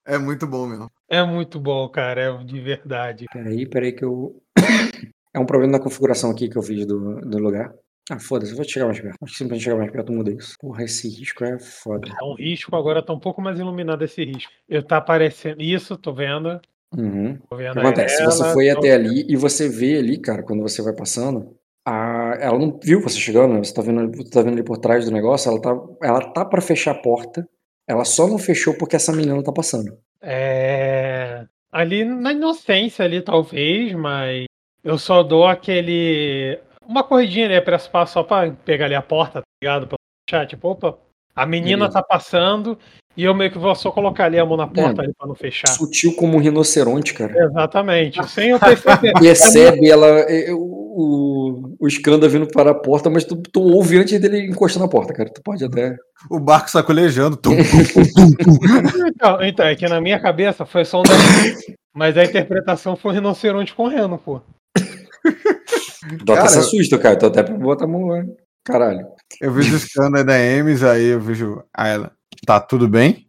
É 0.06 0.18
muito 0.18 0.48
bom 0.48 0.66
mesmo. 0.66 0.90
É 1.08 1.24
muito 1.24 1.60
bom, 1.60 1.88
cara, 1.90 2.22
é 2.22 2.44
de 2.44 2.60
verdade. 2.60 3.26
Peraí, 3.32 3.68
peraí 3.68 3.92
que 3.92 4.04
eu. 4.04 4.42
É 5.34 5.40
um 5.40 5.46
problema 5.46 5.74
na 5.74 5.84
configuração 5.84 6.32
aqui 6.32 6.50
que 6.50 6.58
eu 6.58 6.64
fiz 6.64 6.84
do, 6.84 7.22
do 7.22 7.38
lugar. 7.38 7.72
Ah, 8.10 8.20
foda-se, 8.20 8.52
eu 8.52 8.56
vou 8.58 8.66
chegar 8.68 8.86
mais 8.86 9.00
perto. 9.00 9.18
Acho 9.22 9.32
que 9.34 9.38
simplesmente 9.38 9.64
chegar 9.66 9.78
mais 9.78 9.92
perto 9.92 10.14
muda 10.14 10.32
isso. 10.32 10.56
Porra, 10.60 10.84
esse 10.84 11.10
risco 11.10 11.44
é 11.44 11.60
foda. 11.60 12.08
É 12.20 12.24
um 12.24 12.36
risco, 12.36 12.76
agora 12.76 13.04
tá 13.04 13.12
um 13.14 13.20
pouco 13.20 13.42
mais 13.42 13.60
iluminado 13.60 14.04
esse 14.04 14.24
risco. 14.24 14.52
Eu 14.70 14.82
tá 14.84 14.98
aparecendo 14.98 15.62
isso, 15.62 15.98
tô 15.98 16.14
vendo. 16.14 16.60
Uhum. 16.96 17.38
Tô 17.50 17.56
O 17.56 17.58
vendo 17.58 17.74
que 17.74 17.80
acontece? 17.80 18.22
ela, 18.22 18.32
você 18.32 18.54
foi 18.54 18.72
tô- 18.72 18.80
até 18.80 18.94
ali 18.94 19.26
e 19.28 19.36
você 19.36 19.68
vê 19.68 19.98
ali, 19.98 20.18
cara, 20.18 20.42
quando 20.42 20.62
você 20.62 20.82
vai 20.82 20.94
passando, 20.94 21.54
a... 21.86 22.38
ela 22.40 22.58
não 22.58 22.80
viu 22.82 23.02
você 23.02 23.20
chegando, 23.20 23.54
né? 23.56 23.60
Você 23.64 23.74
tá 23.74 23.82
vendo, 23.82 24.10
você 24.16 24.30
tá 24.30 24.42
vendo 24.42 24.54
ali 24.54 24.64
por 24.64 24.78
trás 24.78 25.04
do 25.06 25.12
negócio, 25.12 25.50
ela 25.50 25.62
tá, 25.62 25.78
ela 26.02 26.22
tá 26.32 26.46
pra 26.46 26.62
fechar 26.62 26.92
a 26.92 27.02
porta, 27.02 27.46
ela 27.86 28.06
só 28.06 28.26
não 28.26 28.38
fechou 28.38 28.74
porque 28.74 28.96
essa 28.96 29.12
menina 29.12 29.44
tá 29.44 29.52
passando. 29.52 29.98
É. 30.22 31.46
Ali 31.72 32.06
na 32.06 32.32
inocência 32.32 33.04
ali, 33.04 33.22
talvez, 33.22 33.92
mas 33.94 34.46
eu 34.82 34.98
só 34.98 35.24
dou 35.24 35.46
aquele. 35.46 36.58
Uma 36.88 37.04
corridinha 37.04 37.46
ali 37.46 37.62
pra 37.62 37.76
espaço 37.76 38.14
só 38.14 38.24
pra 38.24 38.50
pegar 38.64 38.86
ali 38.86 38.96
a 38.96 39.02
porta, 39.02 39.42
tá 39.42 39.48
ligado? 39.62 39.88
Pra 39.88 39.98
fechar, 40.30 40.48
tipo, 40.48 40.70
opa, 40.70 40.98
a 41.36 41.46
menina 41.46 41.86
Beleza. 41.88 41.94
tá 41.94 42.02
passando 42.04 42.78
e 43.16 43.24
eu 43.24 43.34
meio 43.34 43.52
que 43.52 43.58
vou 43.58 43.74
só 43.76 43.92
colocar 43.92 44.26
ali 44.26 44.40
a 44.40 44.46
mão 44.46 44.56
na 44.56 44.68
porta 44.68 45.02
É. 45.02 45.06
ali 45.06 45.14
pra 45.18 45.28
não 45.28 45.36
fechar. 45.36 45.68
Sutil 45.68 46.16
como 46.16 46.38
um 46.38 46.40
rinoceronte, 46.40 47.14
cara. 47.14 47.34
Exatamente. 47.46 48.24
Sem 48.30 48.50
eu 48.52 48.60
perceber. 48.60 49.12
Percebe 49.20 49.90
ela, 49.90 50.08
é, 50.08 50.52
o, 50.54 50.58
o, 50.60 51.76
o 51.80 51.88
Skanda 51.88 52.30
vindo 52.30 52.48
para 52.48 52.72
a 52.72 52.76
porta, 52.76 53.10
mas 53.10 53.26
tu, 53.26 53.36
tu 53.36 53.62
ouve 53.62 53.98
antes 53.98 54.20
dele 54.22 54.46
encostar 54.48 54.82
na 54.82 54.88
porta, 54.88 55.14
cara. 55.14 55.30
Tu 55.34 55.42
pode 55.44 55.66
até. 55.66 55.96
O 56.30 56.40
barco 56.40 56.70
sacolejando. 56.70 57.36
Tum, 57.36 57.54
Então, 59.08 59.42
então, 59.44 59.66
é 59.66 59.76
que 59.76 59.88
na 59.88 60.00
minha 60.00 60.20
cabeça 60.20 60.66
foi 60.66 60.86
só 60.86 61.00
um. 61.00 61.04
Mas 61.94 62.16
a 62.16 62.24
interpretação 62.24 62.96
foi 62.96 63.12
um 63.12 63.16
rinoceronte 63.16 63.74
correndo, 63.74 64.20
pô. 64.20 64.40
Até 66.04 66.36
Cara, 66.36 66.48
se 66.48 66.58
eu- 66.58 66.62
assusta, 66.62 66.98
cara. 66.98 67.16
Tu 67.18 67.26
até 67.26 67.44
bota 67.44 67.84
a 67.86 67.88
mão 67.88 68.06
lá. 68.08 68.24
Caralho. 68.64 69.08
Eu 69.42 69.52
vejo 69.52 69.74
o 69.74 69.78
Skanda 69.78 70.24
da 70.24 70.34
Ames, 70.36 70.84
aí 70.84 71.06
eu 71.06 71.20
vejo 71.20 71.64
a 71.74 71.88
ela. 71.88 72.12
Tá 72.46 72.60
tudo 72.60 72.88
bem? 72.88 73.26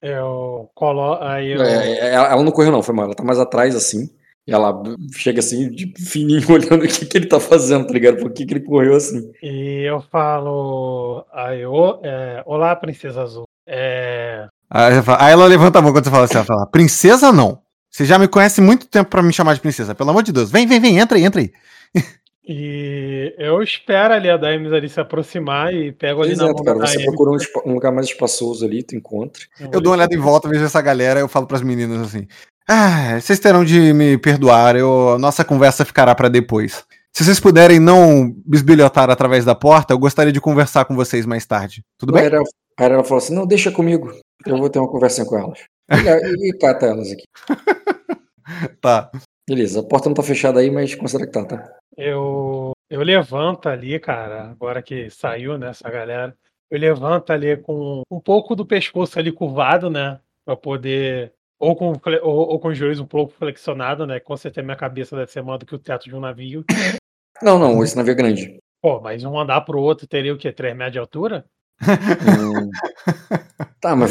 Eu 0.00 0.70
colo... 0.74 1.18
Aí 1.20 1.52
eu. 1.52 1.62
É, 1.62 1.88
é, 1.90 2.14
ela, 2.14 2.28
ela 2.32 2.44
não 2.44 2.52
correu, 2.52 2.70
não, 2.70 2.82
foi 2.82 2.94
mal. 2.94 3.06
Ela 3.06 3.14
tá 3.14 3.24
mais 3.24 3.38
atrás, 3.38 3.74
assim. 3.74 4.08
E 4.46 4.52
ela 4.52 4.82
chega 5.14 5.40
assim, 5.40 5.68
de 5.70 5.92
fininho, 5.98 6.42
olhando 6.50 6.84
o 6.84 6.88
que, 6.88 7.04
que 7.04 7.18
ele 7.18 7.26
tá 7.26 7.38
fazendo, 7.40 7.86
tá 7.86 7.92
ligado? 7.92 8.18
Por 8.18 8.30
que, 8.32 8.46
que 8.46 8.54
ele 8.54 8.64
correu 8.64 8.94
assim? 8.94 9.30
E 9.42 9.82
eu 9.88 10.00
falo. 10.00 11.24
Aí, 11.32 11.64
ô, 11.66 12.00
é, 12.02 12.42
Olá, 12.46 12.74
Princesa 12.76 13.22
Azul. 13.22 13.44
É, 13.66 14.46
Aí, 14.70 14.92
ela 14.94 15.02
fala- 15.02 15.24
aí 15.24 15.32
ela 15.32 15.46
levanta 15.46 15.78
a 15.78 15.82
mão 15.82 15.92
quando 15.92 16.04
você 16.04 16.10
fala 16.10 16.24
assim, 16.24 16.36
ela 16.36 16.44
fala, 16.44 16.66
princesa 16.66 17.30
não. 17.32 17.58
Você 17.90 18.04
já 18.04 18.18
me 18.18 18.28
conhece 18.28 18.60
muito 18.60 18.86
tempo 18.86 19.10
pra 19.10 19.22
me 19.22 19.32
chamar 19.32 19.54
de 19.54 19.60
princesa, 19.60 19.94
pelo 19.94 20.10
amor 20.10 20.22
de 20.22 20.32
Deus. 20.32 20.50
Vem, 20.50 20.66
vem, 20.66 20.78
vem, 20.80 20.98
entra 20.98 21.16
aí, 21.18 21.24
entra 21.24 21.40
aí. 21.40 21.50
E 22.50 23.34
eu 23.36 23.62
espero 23.62 24.14
ali 24.14 24.30
a 24.30 24.38
Daimes 24.38 24.72
ali 24.72 24.88
se 24.88 24.98
aproximar 24.98 25.74
e 25.74 25.92
pego 25.92 26.22
ali 26.22 26.34
na 26.34 26.44
Exato, 26.44 26.54
mão 26.54 26.64
cara. 26.64 26.78
da 26.78 26.86
Você 26.86 27.04
procura 27.04 27.30
um, 27.32 27.70
um 27.70 27.74
lugar 27.74 27.92
mais 27.92 28.06
espaçoso 28.06 28.64
ali, 28.64 28.82
tu 28.82 28.96
encontra. 28.96 29.42
Eu 29.60 29.82
dou 29.82 29.92
uma 29.92 29.98
olhada 29.98 30.14
em 30.14 30.18
volta, 30.18 30.48
vejo 30.48 30.64
essa 30.64 30.80
galera, 30.80 31.20
eu 31.20 31.28
falo 31.28 31.46
pras 31.46 31.60
meninas 31.60 32.00
assim: 32.00 32.26
Ah, 32.66 33.20
vocês 33.20 33.38
terão 33.38 33.62
de 33.62 33.92
me 33.92 34.16
perdoar, 34.16 34.76
eu, 34.76 35.18
nossa 35.18 35.44
conversa 35.44 35.84
ficará 35.84 36.14
pra 36.14 36.30
depois. 36.30 36.86
Se 37.12 37.22
vocês 37.22 37.38
puderem 37.38 37.78
não 37.78 38.34
bisbilhotar 38.46 39.10
através 39.10 39.44
da 39.44 39.54
porta, 39.54 39.92
eu 39.92 39.98
gostaria 39.98 40.32
de 40.32 40.40
conversar 40.40 40.86
com 40.86 40.96
vocês 40.96 41.26
mais 41.26 41.44
tarde. 41.44 41.84
Tudo 41.98 42.14
bem? 42.14 42.24
aí 42.24 42.32
ela 42.78 43.04
falou 43.04 43.18
assim: 43.18 43.34
não, 43.34 43.46
deixa 43.46 43.70
comigo. 43.70 44.10
Eu 44.46 44.56
vou 44.56 44.70
ter 44.70 44.78
uma 44.78 44.88
conversinha 44.90 45.26
com 45.26 45.36
elas. 45.36 45.58
E, 45.90 46.48
e 46.48 46.52
cata 46.58 46.86
elas 46.86 47.12
aqui. 47.12 47.24
Tá. 48.80 49.10
Beleza, 49.46 49.80
a 49.80 49.82
porta 49.82 50.08
não 50.08 50.14
tá 50.14 50.22
fechada 50.22 50.60
aí, 50.60 50.70
mas 50.70 50.94
considera 50.94 51.26
que 51.26 51.32
tá, 51.32 51.44
tá? 51.44 51.77
Eu, 51.98 52.70
eu 52.88 53.02
levanto 53.02 53.68
ali, 53.68 53.98
cara, 53.98 54.52
agora 54.52 54.80
que 54.80 55.10
saiu, 55.10 55.58
né, 55.58 55.70
essa 55.70 55.90
galera. 55.90 56.32
Eu 56.70 56.78
levanto 56.78 57.32
ali 57.32 57.56
com 57.56 58.02
um 58.08 58.20
pouco 58.20 58.54
do 58.54 58.64
pescoço 58.64 59.18
ali 59.18 59.32
curvado, 59.32 59.90
né? 59.90 60.20
Pra 60.44 60.56
poder. 60.56 61.32
Ou 61.58 61.74
com, 61.74 61.92
ou, 62.22 62.50
ou 62.50 62.60
com 62.60 62.68
os 62.68 62.78
joelhos 62.78 63.00
um 63.00 63.06
pouco 63.06 63.32
flexionado, 63.32 64.06
né? 64.06 64.20
Com 64.20 64.36
certeza 64.36 64.64
minha 64.64 64.76
cabeça 64.76 65.16
deve 65.16 65.32
ser 65.32 65.42
maior 65.42 65.58
do 65.58 65.66
que 65.66 65.74
o 65.74 65.78
teto 65.78 66.04
de 66.04 66.14
um 66.14 66.20
navio. 66.20 66.64
Não, 67.40 67.56
não, 67.56 67.84
esse 67.84 67.96
navio 67.96 68.10
é 68.10 68.14
grande. 68.16 68.58
Pô, 68.82 69.00
mas 69.00 69.22
um 69.22 69.38
andar 69.38 69.60
pro 69.60 69.78
outro 69.78 70.08
teria 70.08 70.34
o 70.34 70.36
quê? 70.36 70.50
3 70.50 70.76
metros 70.76 70.94
de 70.94 70.98
altura? 70.98 71.44
Hum. 71.80 72.68
Tá, 73.80 73.94
mas. 73.94 74.10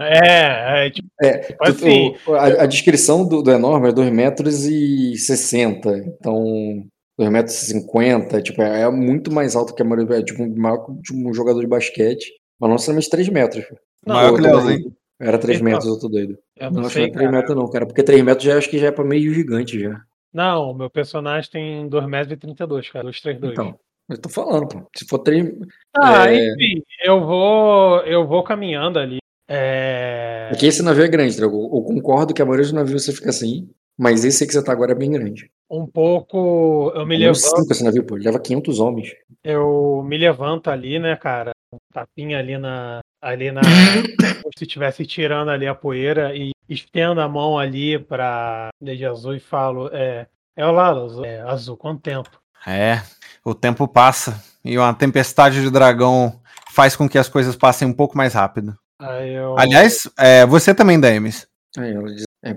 É, 0.00 0.86
é 0.86 0.90
tipo, 0.90 1.08
É, 1.22 1.38
Tipo 1.38 1.64
tu- 1.64 1.70
assim. 1.70 2.14
o- 2.26 2.34
a, 2.34 2.44
a 2.62 2.66
descrição 2.66 3.26
do, 3.26 3.42
do 3.42 3.50
enorme 3.50 3.88
é 3.88 3.92
2 3.92 4.10
metros 4.12 4.64
e 4.64 5.16
60. 5.16 5.96
Então, 5.98 6.84
2 7.18 7.30
metros 7.30 7.62
e 7.62 7.66
50. 7.66 8.40
Tipo, 8.42 8.62
é, 8.62 8.82
é 8.82 8.90
muito 8.90 9.32
mais 9.32 9.54
alto 9.56 9.74
que 9.74 9.82
a 9.82 9.84
maioria. 9.84 10.18
É 10.18 10.22
tipo 10.22 10.46
maior 10.58 10.78
que 11.02 11.14
um 11.14 11.32
jogador 11.34 11.60
de 11.60 11.66
basquete. 11.66 12.32
Mas 12.60 12.68
não 12.68 12.74
necessariamente 12.76 13.10
3 13.10 13.28
metros. 13.28 13.64
Não, 14.06 14.14
Maior 14.16 14.28
Eu 14.30 14.34
que 14.36 14.86
o. 14.88 14.92
Era 15.20 15.38
3 15.38 15.58
Então, 15.58 15.70
metros, 15.70 15.86
eu 15.86 15.98
tô 16.00 16.08
doido. 16.08 16.36
eu 16.56 16.70
Não, 16.70 16.80
não 16.80 16.86
acho 16.86 16.94
que 16.94 17.00
não 17.00 17.04
sei, 17.04 17.04
é 17.04 17.10
3 17.12 17.26
cara. 17.26 17.32
metros, 17.38 17.56
não, 17.56 17.68
cara. 17.70 17.86
Porque 17.86 18.02
3 18.02 18.22
metros 18.22 18.44
já 18.44 18.58
acho 18.58 18.68
que 18.70 18.78
já 18.78 18.88
é 18.88 18.90
pra 18.92 19.04
meio 19.04 19.32
gigante 19.32 19.78
já. 19.80 20.00
Não, 20.32 20.70
o 20.70 20.74
meu 20.74 20.88
personagem 20.90 21.50
tem 21.50 21.88
2 21.88 22.06
metros 22.06 22.32
e 22.32 22.36
32, 22.36 22.88
cara. 22.90 23.04
232. 23.04 23.52
Então, 23.52 23.78
eu 24.08 24.18
tô 24.18 24.28
falando, 24.28 24.66
pô. 24.68 24.88
Se 24.96 25.04
for 25.06 25.18
3. 25.20 25.52
Ah, 25.96 26.32
É. 26.32 26.52
enfim, 26.52 26.82
eu 27.04 27.20
vou, 27.24 28.00
eu 28.00 28.26
vou 28.26 28.42
caminhando 28.42 28.98
ali. 28.98 29.18
É... 29.54 30.48
Aqui 30.50 30.66
esse 30.66 30.82
navio 30.82 31.04
é 31.04 31.08
grande, 31.08 31.36
Drago. 31.36 31.64
Eu 31.64 31.82
concordo 31.82 32.32
que 32.32 32.40
a 32.40 32.44
maioria 32.44 32.64
dos 32.64 32.72
navios 32.72 33.04
você 33.04 33.12
fica 33.12 33.28
assim. 33.28 33.68
Mas 33.98 34.24
esse 34.24 34.46
que 34.46 34.52
você 34.52 34.64
tá 34.64 34.72
agora 34.72 34.92
é 34.92 34.94
bem 34.94 35.10
grande. 35.10 35.50
Um 35.70 35.86
pouco, 35.86 36.90
eu 36.94 37.04
me 37.06 37.16
levanto, 37.16 37.36
5 37.36 37.70
esse 37.70 37.84
navio, 37.84 38.04
pô. 38.04 38.16
Ele 38.16 38.24
leva 38.24 38.40
500 38.40 38.80
homens. 38.80 39.10
eu 39.44 40.02
me 40.06 40.16
levanto 40.16 40.70
ali, 40.70 40.98
né, 40.98 41.14
cara? 41.16 41.50
Um 41.70 41.76
tapinha 41.92 42.38
ali 42.38 42.56
na, 42.56 43.00
ali 43.20 43.52
na, 43.52 43.60
como 44.42 44.52
se 44.56 44.64
estivesse 44.64 45.04
tirando 45.04 45.50
ali 45.50 45.66
a 45.66 45.74
poeira 45.74 46.34
e 46.34 46.52
estendo 46.68 47.20
a 47.20 47.28
mão 47.28 47.58
ali 47.58 47.98
pra 47.98 48.70
Lady 48.80 49.04
Azul 49.04 49.34
e 49.34 49.40
falo, 49.40 49.90
é, 49.92 50.26
é 50.56 50.66
o 50.66 50.72
lado 50.72 51.00
azul, 51.00 51.24
é, 51.24 51.40
azul, 51.42 51.76
quanto 51.76 52.00
tempo? 52.00 52.30
É, 52.66 53.02
o 53.44 53.54
tempo 53.54 53.86
passa 53.86 54.42
e 54.64 54.78
uma 54.78 54.94
tempestade 54.94 55.60
de 55.60 55.70
dragão 55.70 56.40
faz 56.70 56.96
com 56.96 57.08
que 57.08 57.18
as 57.18 57.28
coisas 57.28 57.56
passem 57.56 57.86
um 57.86 57.92
pouco 57.92 58.16
mais 58.16 58.32
rápido. 58.34 58.76
Aí 59.02 59.34
eu, 59.34 59.58
Aliás, 59.58 60.08
é, 60.18 60.46
você 60.46 60.74
também, 60.74 61.00
Demis. 61.00 61.46
Aí 61.76 61.92
ela 61.92 62.12
diz, 62.14 62.24
é, 62.44 62.50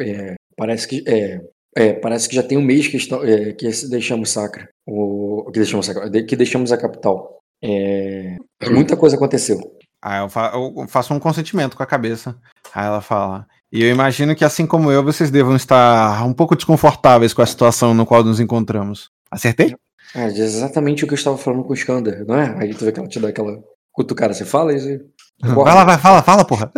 é, 0.00 0.34
parece 0.56 0.86
que 0.86 1.04
é, 1.06 1.40
é, 1.76 1.92
parece 1.94 2.28
que 2.28 2.34
já 2.36 2.42
tem 2.42 2.56
um 2.58 2.62
mês 2.62 2.86
que, 2.86 2.96
estão, 2.96 3.24
é, 3.24 3.52
que 3.52 3.68
deixamos 3.88 4.30
Sacra, 4.30 4.68
o 4.86 5.50
que 5.52 5.58
deixamos 5.58 5.86
Sacra, 5.86 6.10
que 6.22 6.36
deixamos 6.36 6.70
a 6.72 6.78
capital. 6.78 7.38
É, 7.62 8.36
muita 8.70 8.96
coisa 8.96 9.16
aconteceu. 9.16 9.58
Aí 10.02 10.20
eu, 10.20 10.28
fa- 10.30 10.52
eu 10.54 10.86
faço 10.88 11.12
um 11.12 11.20
consentimento 11.20 11.76
com 11.76 11.82
a 11.82 11.86
cabeça. 11.86 12.36
Aí 12.74 12.86
ela 12.86 13.00
fala. 13.00 13.46
E 13.72 13.82
eu 13.82 13.90
imagino 13.90 14.34
que, 14.34 14.44
assim 14.44 14.66
como 14.66 14.90
eu, 14.90 15.04
vocês 15.04 15.30
devam 15.30 15.54
estar 15.54 16.24
um 16.24 16.32
pouco 16.32 16.56
desconfortáveis 16.56 17.34
com 17.34 17.42
a 17.42 17.46
situação 17.46 17.92
no 17.94 18.06
qual 18.06 18.24
nos 18.24 18.40
encontramos. 18.40 19.10
Acertei? 19.30 19.74
Ah, 20.14 20.26
diz 20.28 20.38
exatamente 20.54 21.04
o 21.04 21.06
que 21.06 21.12
eu 21.14 21.18
estava 21.18 21.36
falando 21.36 21.62
com 21.62 21.70
o 21.70 21.74
Skander, 21.74 22.24
não 22.26 22.36
é? 22.36 22.56
Aí 22.58 22.74
tu 22.74 22.84
vê 22.84 22.92
que 22.92 22.98
ela 22.98 23.08
te 23.08 23.20
dá 23.20 23.28
aquela 23.28 23.62
cutucada, 23.92 24.32
você 24.34 24.44
fala 24.44 24.74
isso 24.74 24.88
aí. 24.88 25.00
Vai 25.42 25.74
lá, 25.74 25.84
vai, 25.84 25.98
fala, 25.98 26.22
fala, 26.22 26.44
porra. 26.44 26.70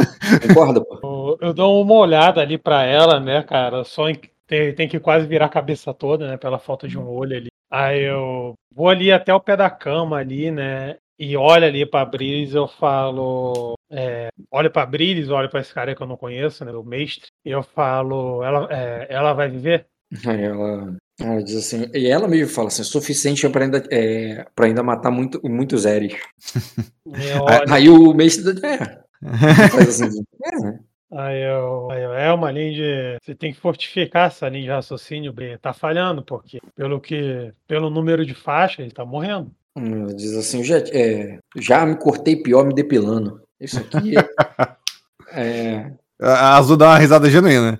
Concorda, 0.46 0.80
pô. 0.84 1.38
eu, 1.40 1.48
eu 1.48 1.54
dou 1.54 1.82
uma 1.82 1.94
olhada 1.94 2.40
ali 2.40 2.56
pra 2.56 2.84
ela, 2.84 3.18
né, 3.18 3.42
cara? 3.42 3.84
Só 3.84 4.08
em, 4.08 4.20
tem, 4.46 4.74
tem 4.74 4.88
que 4.88 5.00
quase 5.00 5.26
virar 5.26 5.46
a 5.46 5.50
cabeça 5.50 5.92
toda, 5.92 6.28
né? 6.28 6.36
Pela 6.36 6.58
falta 6.58 6.86
de 6.86 6.98
um 6.98 7.08
olho 7.08 7.36
ali. 7.36 7.48
Aí 7.70 8.02
eu 8.02 8.54
vou 8.74 8.88
ali 8.88 9.10
até 9.10 9.34
o 9.34 9.40
pé 9.40 9.56
da 9.56 9.70
cama 9.70 10.18
ali, 10.18 10.50
né? 10.50 10.96
E 11.18 11.36
olho 11.36 11.64
ali 11.64 11.86
pra 11.86 12.04
Brilis, 12.04 12.54
eu 12.54 12.68
falo. 12.68 13.74
É, 13.90 14.28
olho 14.50 14.70
pra 14.70 14.86
Brilis, 14.86 15.30
olho 15.30 15.48
pra 15.48 15.60
esse 15.60 15.72
cara 15.72 15.94
que 15.94 16.02
eu 16.02 16.06
não 16.06 16.16
conheço, 16.16 16.64
né? 16.64 16.72
O 16.72 16.82
mestre. 16.82 17.28
E 17.44 17.50
eu 17.50 17.62
falo, 17.62 18.42
ela, 18.42 18.68
é, 18.70 19.06
ela 19.08 19.32
vai 19.32 19.48
viver? 19.48 19.86
Aí 20.26 20.42
ela, 20.42 20.96
ela 21.20 21.42
diz 21.42 21.56
assim, 21.56 21.90
e 21.94 22.06
ela 22.06 22.26
mesmo 22.26 22.52
fala 22.52 22.68
assim, 22.68 22.82
suficiente 22.82 23.48
para 23.48 23.64
ainda, 23.64 23.84
é, 23.90 24.46
pra 24.54 24.66
ainda 24.66 24.82
matar 24.82 25.10
muito, 25.10 25.40
muitos. 25.44 25.84
E 25.84 25.88
olho, 27.06 27.72
Aí 27.72 27.88
o 27.88 28.14
mestre, 28.14 28.58
é, 28.66 29.02
faz 29.68 30.02
assim, 30.02 30.24
é, 30.44 30.58
né? 30.58 30.80
aí 31.12 31.42
eu, 31.42 31.90
aí 31.90 32.02
eu, 32.02 32.12
é 32.14 32.32
uma 32.32 32.50
linha 32.50 32.72
de. 32.72 33.18
Você 33.22 33.34
tem 33.34 33.52
que 33.52 33.60
fortificar 33.60 34.28
essa 34.28 34.48
linha 34.48 34.64
de 34.64 34.70
raciocínio, 34.70 35.32
Bri. 35.32 35.58
Tá 35.58 35.72
falhando, 35.72 36.22
porque 36.22 36.60
pelo 36.74 37.00
que. 37.00 37.52
Pelo 37.66 37.90
número 37.90 38.24
de 38.24 38.34
faixas, 38.34 38.80
ele 38.80 38.90
tá 38.90 39.04
morrendo. 39.04 39.50
Ela 39.76 40.14
diz 40.14 40.34
assim, 40.34 40.62
já, 40.62 40.78
é, 40.78 41.38
já 41.56 41.86
me 41.86 41.96
cortei 41.96 42.36
pior 42.36 42.64
me 42.64 42.74
depilando. 42.74 43.40
Isso 43.58 43.78
aqui 43.78 44.14
é, 45.32 45.92
A 46.20 46.56
Azul 46.56 46.76
dá 46.76 46.88
uma 46.88 46.98
risada 46.98 47.30
genuína. 47.30 47.78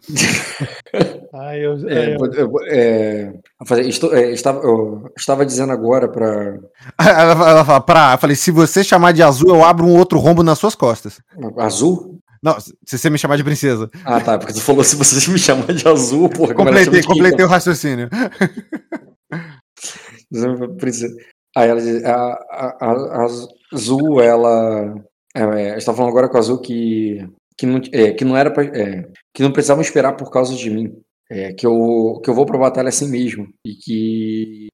Ah, 1.34 1.56
eu, 1.56 1.72
É, 1.88 2.14
eu- 2.14 2.32
eu- 2.34 2.52
é, 2.66 3.28
eu 3.60 3.66
falei, 3.66 3.88
estou- 3.88 4.14
é, 4.14 4.30
estava, 4.32 4.60
eu 4.60 5.10
estava 5.16 5.46
dizendo 5.46 5.72
agora 5.72 6.06
para 6.08 6.58
Ela, 7.00 7.50
ela 7.50 7.64
fala, 7.64 7.80
pra, 7.80 8.12
eu 8.14 8.18
falei, 8.18 8.36
se 8.36 8.50
você 8.50 8.84
chamar 8.84 9.12
de 9.12 9.22
azul, 9.22 9.48
eu 9.48 9.64
abro 9.64 9.86
um 9.86 9.96
outro 9.96 10.18
rombo 10.18 10.42
nas 10.42 10.58
suas 10.58 10.74
costas. 10.74 11.20
Azul? 11.56 12.18
Não, 12.42 12.58
se 12.60 12.74
você 12.98 13.08
me 13.08 13.16
chamar 13.18 13.36
de 13.36 13.44
princesa. 13.44 13.88
Ah, 14.04 14.20
tá, 14.20 14.36
porque 14.36 14.52
tu 14.52 14.60
falou 14.60 14.82
se 14.84 14.96
você 14.96 15.30
me 15.30 15.38
chamar 15.38 15.72
de 15.72 15.86
azul, 15.88 16.28
porra, 16.28 16.54
Completei, 16.54 17.00
de 17.00 17.06
completei 17.06 17.44
o 17.44 17.48
raciocínio. 17.48 18.08
Princesa. 20.78 21.14
Aí 21.56 21.68
ela 21.68 21.80
diz, 21.80 22.04
a, 22.04 22.14
a, 22.14 22.76
a- 22.80 23.22
a 23.24 23.26
Azul, 23.74 24.20
ela. 24.20 24.94
É, 25.34 25.76
estava 25.78 25.96
falando 25.96 26.10
agora 26.10 26.28
com 26.28 26.36
a 26.36 26.40
Azul 26.40 26.58
que, 26.58 27.26
que, 27.56 27.64
não, 27.66 27.80
é, 27.92 28.12
que 28.12 28.24
não 28.24 28.36
era 28.36 28.50
pra, 28.50 28.64
é, 28.64 29.06
que 29.34 29.42
não 29.42 29.52
precisavam 29.52 29.82
esperar 29.82 30.12
por 30.14 30.30
causa 30.30 30.54
de 30.54 30.68
mim. 30.68 30.92
É, 31.32 31.52
que, 31.54 31.66
eu, 31.66 32.20
que 32.22 32.28
eu 32.28 32.34
vou 32.34 32.44
pra 32.44 32.58
batalha 32.58 32.90
assim 32.90 33.08
mesmo. 33.10 33.48
E 33.66 33.74
que, 33.74 34.68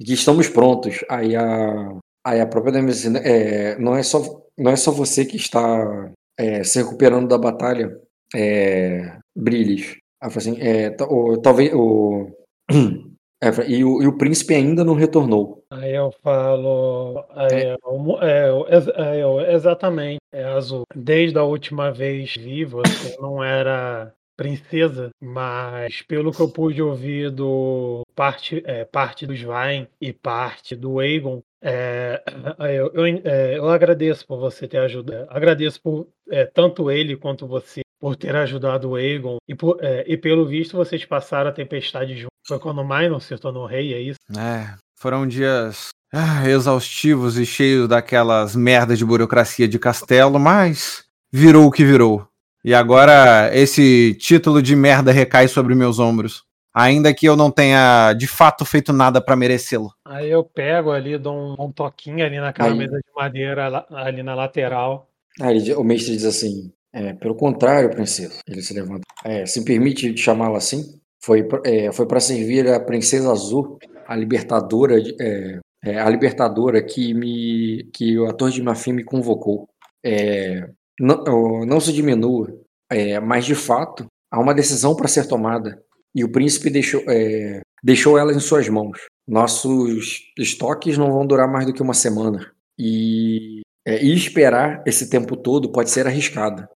e 0.00 0.04
que 0.04 0.12
estamos 0.12 0.48
prontos. 0.48 1.04
Aí 1.10 1.34
a, 1.34 1.98
aí 2.24 2.40
a 2.40 2.46
própria 2.46 2.80
diz, 2.82 3.04
é, 3.16 3.76
não, 3.78 3.96
é 3.96 4.02
só, 4.02 4.22
não 4.56 4.70
é 4.70 4.76
só 4.76 4.92
você 4.92 5.24
que 5.24 5.36
está 5.36 6.08
é, 6.38 6.62
se 6.62 6.78
recuperando 6.80 7.26
da 7.28 7.36
batalha, 7.36 7.98
é, 8.34 9.18
Brilhes. 9.36 9.96
Aí 10.22 10.30
assim, 10.34 10.56
é, 10.60 10.94
o- 11.08 11.36
talvez 11.38 11.72
o, 11.74 12.30
é, 13.42 13.48
e, 13.68 13.84
o, 13.84 14.02
e 14.02 14.06
o 14.06 14.16
príncipe 14.16 14.54
ainda 14.54 14.84
não 14.84 14.94
retornou. 14.94 15.62
Aí 15.70 15.94
eu 15.94 16.12
falo. 16.22 17.24
aí 17.30 17.76
é, 18.22 18.48
eu- 18.48 18.66
ex- 18.68 18.88
é, 18.88 19.22
eu- 19.22 19.40
exatamente, 19.40 20.18
é 20.32 20.44
azul. 20.44 20.82
Desde 20.94 21.38
a 21.38 21.44
última 21.44 21.90
vez 21.92 22.34
vi, 22.36 22.64
você 22.64 23.16
não 23.20 23.42
era 23.42 24.12
princesa, 24.38 25.10
mas 25.20 26.00
pelo 26.02 26.32
que 26.32 26.40
eu 26.40 26.48
pude 26.48 26.80
ouvir 26.80 27.28
do 27.30 28.02
parte, 28.14 28.62
é, 28.64 28.84
parte 28.84 29.26
do 29.26 29.34
Svain 29.34 29.88
e 30.00 30.12
parte 30.12 30.76
do 30.76 31.00
Aegon, 31.00 31.42
é, 31.60 32.22
eu, 32.72 32.92
eu, 32.94 33.04
é, 33.24 33.58
eu 33.58 33.68
agradeço 33.68 34.24
por 34.24 34.38
você 34.38 34.68
ter 34.68 34.78
ajudado. 34.78 35.26
Agradeço 35.28 35.82
por 35.82 36.06
é, 36.30 36.46
tanto 36.46 36.88
ele 36.88 37.16
quanto 37.16 37.48
você 37.48 37.80
por 38.00 38.14
ter 38.14 38.34
ajudado 38.36 38.90
o 38.90 38.94
Aegon. 38.94 39.38
E, 39.48 39.56
por- 39.56 39.78
é, 39.82 40.04
e 40.06 40.16
pelo 40.16 40.46
visto 40.46 40.76
vocês 40.76 41.04
passaram 41.04 41.50
a 41.50 41.52
tempestade 41.52 42.14
juntos. 42.14 42.28
Foi 42.46 42.60
quando 42.60 42.84
Minor 42.84 43.20
se 43.20 43.36
tornou 43.36 43.66
rei, 43.66 43.92
é 43.92 44.00
isso? 44.00 44.18
É, 44.38 44.74
foram 44.96 45.26
dias 45.26 45.88
ah, 46.12 46.48
exaustivos 46.48 47.36
e 47.36 47.44
cheios 47.44 47.88
daquelas 47.88 48.54
merdas 48.54 48.98
de 48.98 49.04
burocracia 49.04 49.66
de 49.66 49.78
castelo, 49.80 50.38
mas 50.38 51.04
virou 51.32 51.66
o 51.66 51.72
que 51.72 51.84
virou. 51.84 52.26
E 52.68 52.74
agora 52.74 53.50
esse 53.56 54.12
título 54.20 54.60
de 54.60 54.76
merda 54.76 55.10
recai 55.10 55.48
sobre 55.48 55.74
meus 55.74 55.98
ombros. 55.98 56.44
Ainda 56.74 57.14
que 57.14 57.24
eu 57.24 57.34
não 57.34 57.50
tenha 57.50 58.12
de 58.12 58.26
fato 58.26 58.62
feito 58.62 58.92
nada 58.92 59.22
pra 59.22 59.34
merecê-lo. 59.34 59.90
Aí 60.04 60.28
eu 60.30 60.44
pego 60.44 60.90
ali, 60.90 61.16
dou 61.16 61.34
um, 61.34 61.64
um 61.64 61.72
toquinho 61.72 62.22
ali 62.22 62.38
naquela 62.38 62.68
Aí- 62.68 62.76
mesa 62.76 62.98
de 62.98 63.10
madeira 63.16 63.86
ali 63.90 64.22
na 64.22 64.34
lateral. 64.34 65.08
Aí 65.40 65.72
o 65.72 65.82
mestre 65.82 66.12
diz 66.12 66.26
assim: 66.26 66.70
é, 66.92 67.14
pelo 67.14 67.34
contrário, 67.34 67.88
princesa. 67.88 68.38
Ele 68.46 68.60
se 68.60 68.74
levanta. 68.74 69.00
É, 69.24 69.46
se 69.46 69.64
permite 69.64 70.14
chamá-la 70.18 70.58
assim? 70.58 70.84
Foi, 71.24 71.44
pra- 71.44 71.62
é, 71.64 71.90
foi 71.90 72.04
para 72.06 72.20
servir 72.20 72.68
a 72.68 72.78
princesa 72.78 73.32
azul, 73.32 73.78
a 74.06 74.14
libertadora, 74.14 75.00
de- 75.00 75.16
é, 75.18 75.58
é, 75.86 75.98
a 75.98 76.10
libertadora 76.10 76.82
que 76.82 77.14
me 77.14 77.88
que 77.94 78.18
o 78.18 78.26
ator 78.26 78.50
de 78.50 78.62
Mafim 78.62 78.92
me 78.92 79.04
convocou. 79.04 79.66
É, 80.04 80.68
não, 80.98 81.64
não 81.66 81.80
se 81.80 81.92
diminua, 81.92 82.52
é, 82.90 83.20
mas 83.20 83.44
de 83.44 83.54
fato 83.54 84.06
há 84.30 84.40
uma 84.40 84.54
decisão 84.54 84.94
para 84.94 85.08
ser 85.08 85.26
tomada 85.26 85.82
e 86.14 86.24
o 86.24 86.32
príncipe 86.32 86.70
deixou, 86.70 87.02
é, 87.08 87.60
deixou 87.82 88.18
ela 88.18 88.32
em 88.32 88.40
suas 88.40 88.68
mãos. 88.68 89.06
Nossos 89.26 90.22
estoques 90.38 90.96
não 90.96 91.12
vão 91.12 91.26
durar 91.26 91.50
mais 91.50 91.66
do 91.66 91.72
que 91.72 91.82
uma 91.82 91.94
semana 91.94 92.50
e 92.78 93.62
é, 93.88 94.04
e 94.04 94.14
esperar 94.14 94.82
esse 94.86 95.08
tempo 95.08 95.34
todo 95.34 95.72
pode 95.72 95.90
ser 95.90 96.06
arriscado. 96.06 96.68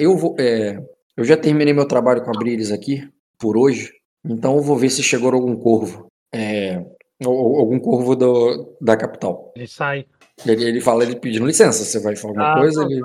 Eu 0.00 0.16
vou, 0.16 0.34
é, 0.38 0.82
eu 1.14 1.22
já 1.22 1.36
terminei 1.36 1.74
meu 1.74 1.86
trabalho 1.86 2.24
com 2.24 2.30
a 2.30 2.38
Brilis 2.38 2.72
aqui, 2.72 3.06
por 3.38 3.58
hoje, 3.58 3.92
então 4.24 4.56
eu 4.56 4.62
vou 4.62 4.78
ver 4.78 4.88
se 4.88 5.02
chegou 5.02 5.30
algum 5.30 5.56
corvo. 5.56 6.06
É, 6.34 6.82
algum 7.22 7.78
corvo 7.78 8.16
do, 8.16 8.76
da 8.80 8.96
capital. 8.96 9.52
Ele 9.54 9.66
sai. 9.66 10.06
Ele, 10.46 10.64
ele 10.64 10.80
fala, 10.80 11.04
ele 11.04 11.16
pedindo 11.16 11.46
licença, 11.46 11.84
você 11.84 12.00
vai 12.00 12.16
falar 12.16 12.32
alguma 12.32 12.52
Ah, 12.52 12.60
coisa? 12.60 12.82
não, 12.82 12.90
Ele 12.90 13.00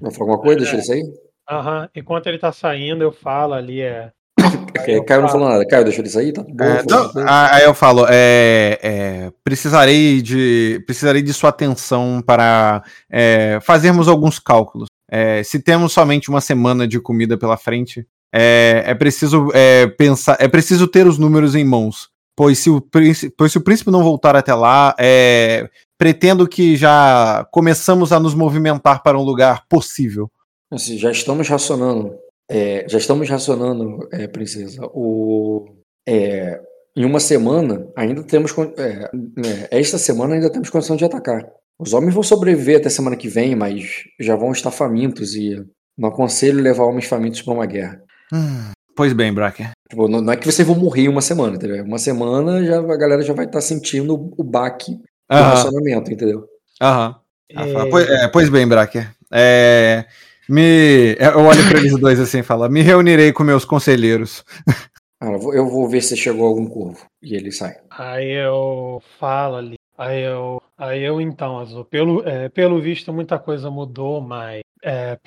vai 0.00 0.10
falar 0.10 0.30
alguma 0.30 0.38
coisa? 0.40 0.58
Deixa 0.60 0.74
ele 0.76 0.82
sair? 0.82 1.04
Aham. 1.50 1.88
Enquanto 1.94 2.26
ele 2.26 2.38
tá 2.38 2.50
saindo, 2.52 3.02
eu 3.02 3.12
falo 3.12 3.54
ali, 3.54 3.80
é. 3.80 4.10
É, 4.86 5.00
Caio 5.04 5.22
não 5.22 5.28
falou 5.28 5.48
nada. 5.48 5.66
Caio, 5.66 5.84
deixa 5.84 6.00
ele 6.00 6.08
sair? 6.08 6.32
Tá 6.32 6.42
bom, 6.42 6.64
É, 6.64 6.82
não, 6.88 7.10
aí 7.26 7.64
eu 7.64 7.74
falo, 7.74 8.06
é, 8.08 8.78
é, 8.82 9.32
precisarei, 9.44 10.20
de, 10.20 10.82
precisarei 10.86 11.22
de 11.22 11.32
sua 11.32 11.50
atenção 11.50 12.20
para 12.24 12.82
é, 13.10 13.58
fazermos 13.62 14.08
alguns 14.08 14.38
cálculos. 14.38 14.88
É, 15.10 15.42
se 15.44 15.60
temos 15.60 15.92
somente 15.92 16.28
uma 16.28 16.40
semana 16.40 16.88
de 16.88 16.98
comida 16.98 17.38
pela 17.38 17.56
frente, 17.56 18.06
é, 18.34 18.82
é 18.86 18.94
preciso 18.94 19.48
é, 19.54 19.86
pensar, 19.86 20.36
é 20.40 20.48
preciso 20.48 20.88
ter 20.88 21.06
os 21.06 21.18
números 21.18 21.54
em 21.54 21.64
mãos. 21.64 22.08
Pois 22.36 22.58
se 22.58 22.68
o 22.68 22.80
príncipe, 22.80 23.32
pois 23.38 23.52
se 23.52 23.58
o 23.58 23.60
príncipe 23.62 23.92
não 23.92 24.02
voltar 24.02 24.34
até 24.34 24.52
lá, 24.52 24.92
é, 24.98 25.70
pretendo 26.04 26.46
que 26.46 26.76
já 26.76 27.48
começamos 27.50 28.12
a 28.12 28.20
nos 28.20 28.34
movimentar 28.34 29.02
para 29.02 29.18
um 29.18 29.22
lugar 29.22 29.66
possível. 29.70 30.30
Assim, 30.70 30.98
já 30.98 31.10
estamos 31.10 31.48
racionando. 31.48 32.14
é, 32.46 32.86
já 32.86 32.98
estamos 32.98 33.26
racionando, 33.26 34.06
é, 34.12 34.26
princesa. 34.26 34.82
O, 34.92 35.64
é, 36.06 36.60
em 36.94 37.06
uma 37.06 37.18
semana, 37.20 37.88
ainda 37.96 38.22
temos. 38.22 38.54
É, 38.76 39.10
né, 39.14 39.66
esta 39.70 39.96
semana 39.96 40.34
ainda 40.34 40.50
temos 40.50 40.68
condição 40.68 40.94
de 40.94 41.06
atacar. 41.06 41.50
Os 41.78 41.94
homens 41.94 42.12
vão 42.12 42.22
sobreviver 42.22 42.76
até 42.76 42.90
semana 42.90 43.16
que 43.16 43.26
vem, 43.26 43.56
mas 43.56 44.04
já 44.20 44.36
vão 44.36 44.52
estar 44.52 44.70
famintos 44.70 45.34
e 45.34 45.56
não 45.96 46.10
aconselho 46.10 46.60
levar 46.60 46.84
homens 46.84 47.06
famintos 47.06 47.40
para 47.40 47.54
uma 47.54 47.64
guerra. 47.64 48.02
Hum, 48.30 48.72
pois 48.94 49.14
bem, 49.14 49.32
Bracker. 49.32 49.70
Tipo, 49.88 50.06
não, 50.06 50.20
não 50.20 50.34
é 50.34 50.36
que 50.36 50.44
vocês 50.44 50.68
vão 50.68 50.76
morrer 50.76 51.04
em 51.04 51.08
uma 51.08 51.22
semana, 51.22 51.56
entendeu? 51.56 51.82
Uma 51.82 51.98
semana 51.98 52.62
já, 52.62 52.78
a 52.78 52.96
galera 52.98 53.22
já 53.22 53.32
vai 53.32 53.46
estar 53.46 53.62
sentindo 53.62 54.14
o, 54.14 54.34
o 54.36 54.44
baque 54.44 55.00
do 55.28 55.34
Aham, 55.34 55.50
racionamento, 55.50 56.12
entendeu? 56.12 56.46
aham. 56.80 57.16
Fala, 57.54 57.86
É, 57.86 57.90
pois, 57.90 58.08
é, 58.10 58.28
pois 58.28 58.48
bem, 58.48 58.66
Bracker. 58.66 59.10
É, 59.32 60.04
me, 60.48 61.16
eu 61.18 61.40
olho 61.40 61.66
para 61.68 61.78
eles 61.78 61.98
dois 61.98 62.18
assim 62.20 62.38
e 62.38 62.42
falo: 62.42 62.68
me 62.68 62.82
reunirei 62.82 63.32
com 63.32 63.44
meus 63.44 63.64
conselheiros. 63.64 64.44
Ah, 65.20 65.30
eu 65.54 65.66
vou- 65.66 65.88
ver 65.88 66.02
se 66.02 66.16
chegou 66.16 66.46
algum 66.46 66.66
corvo. 66.66 67.06
E 67.22 67.34
ele 67.34 67.50
sai. 67.50 67.76
Aí 67.90 68.30
eu 68.30 69.00
falo 69.18 69.56
ali. 69.56 69.76
Aí 69.96 70.20
eu, 70.22 70.60
aí 70.76 71.02
eu 71.02 71.20
então, 71.20 71.58
Azul, 71.60 71.84
pelo, 71.84 72.22
é, 72.28 72.48
pelo 72.50 72.80
visto 72.80 73.12
muita 73.12 73.38
coisa 73.38 73.70
mudou, 73.70 74.20
mas, 74.20 74.60
é, 74.82 75.18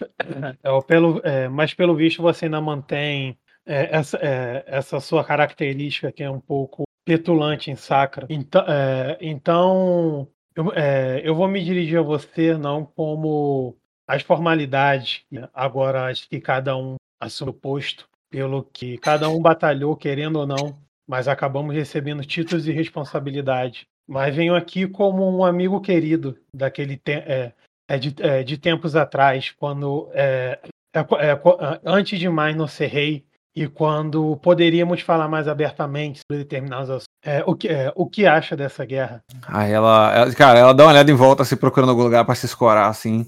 é, 0.64 0.82
pelo, 0.86 1.20
é, 1.24 1.48
mas 1.48 1.74
pelo 1.74 1.96
visto 1.96 2.22
você 2.22 2.46
ainda 2.46 2.60
mantém 2.62 3.38
é, 3.66 3.96
essa, 3.98 4.18
é, 4.22 4.64
essa 4.68 5.00
sua 5.00 5.24
característica 5.24 6.12
que 6.12 6.22
é 6.22 6.30
um 6.30 6.40
pouco 6.40 6.84
petulante 7.08 7.72
em 7.72 7.76
Sacra. 7.78 8.28
Então, 8.30 8.66
é, 8.68 9.18
então 9.22 10.28
eu, 10.54 10.74
é, 10.74 11.22
eu 11.24 11.34
vou 11.34 11.48
me 11.48 11.64
dirigir 11.64 11.98
a 11.98 12.02
você 12.02 12.58
não 12.58 12.84
como 12.84 13.78
as 14.06 14.24
formalidades, 14.24 15.24
né, 15.32 15.48
agora 15.54 16.08
acho 16.08 16.28
que 16.28 16.42
cada 16.42 16.76
um 16.76 16.96
assume 17.18 17.52
o 17.52 17.54
posto, 17.54 18.10
pelo 18.30 18.62
que 18.62 18.98
cada 18.98 19.30
um 19.30 19.42
batalhou, 19.42 19.96
querendo 19.96 20.40
ou 20.40 20.46
não, 20.46 20.78
mas 21.08 21.30
acabamos 21.30 21.74
recebendo 21.74 22.26
títulos 22.26 22.68
e 22.68 22.74
responsabilidade. 22.74 23.88
Mas 24.06 24.36
venho 24.36 24.54
aqui 24.54 24.86
como 24.86 25.30
um 25.30 25.46
amigo 25.46 25.80
querido 25.80 26.38
daquele 26.54 26.98
te 26.98 27.14
é, 27.14 27.54
é 27.88 27.98
de, 27.98 28.14
é, 28.22 28.44
de 28.44 28.58
tempos 28.58 28.98
atrás, 28.98 29.52
quando 29.58 30.10
é, 30.14 30.60
é, 30.94 31.00
é, 31.00 31.42
antes 31.86 32.20
de 32.20 32.28
mais 32.28 32.54
não 32.54 32.68
ser 32.68 32.88
rei 32.88 33.26
e 33.58 33.68
quando 33.68 34.38
poderíamos 34.38 35.02
falar 35.02 35.28
mais 35.28 35.48
abertamente 35.48 36.20
sobre 36.20 36.44
determinados 36.44 36.92
assuntos. 36.92 37.08
É, 37.26 37.44
o, 37.44 37.56
que, 37.56 37.68
é, 37.68 37.92
o 37.96 38.06
que 38.08 38.28
acha 38.28 38.56
dessa 38.56 38.86
guerra? 38.86 39.24
Aí 39.48 39.72
ela, 39.72 40.14
ela- 40.16 40.34
cara, 40.36 40.60
ela 40.60 40.74
dá 40.76 40.84
uma 40.84 40.92
olhada 40.92 41.10
em 41.10 41.16
volta, 41.16 41.44
se 41.44 41.56
procurando 41.56 41.90
algum 41.90 42.04
lugar 42.04 42.24
para 42.24 42.36
se 42.36 42.46
escorar, 42.46 42.88
assim. 42.88 43.26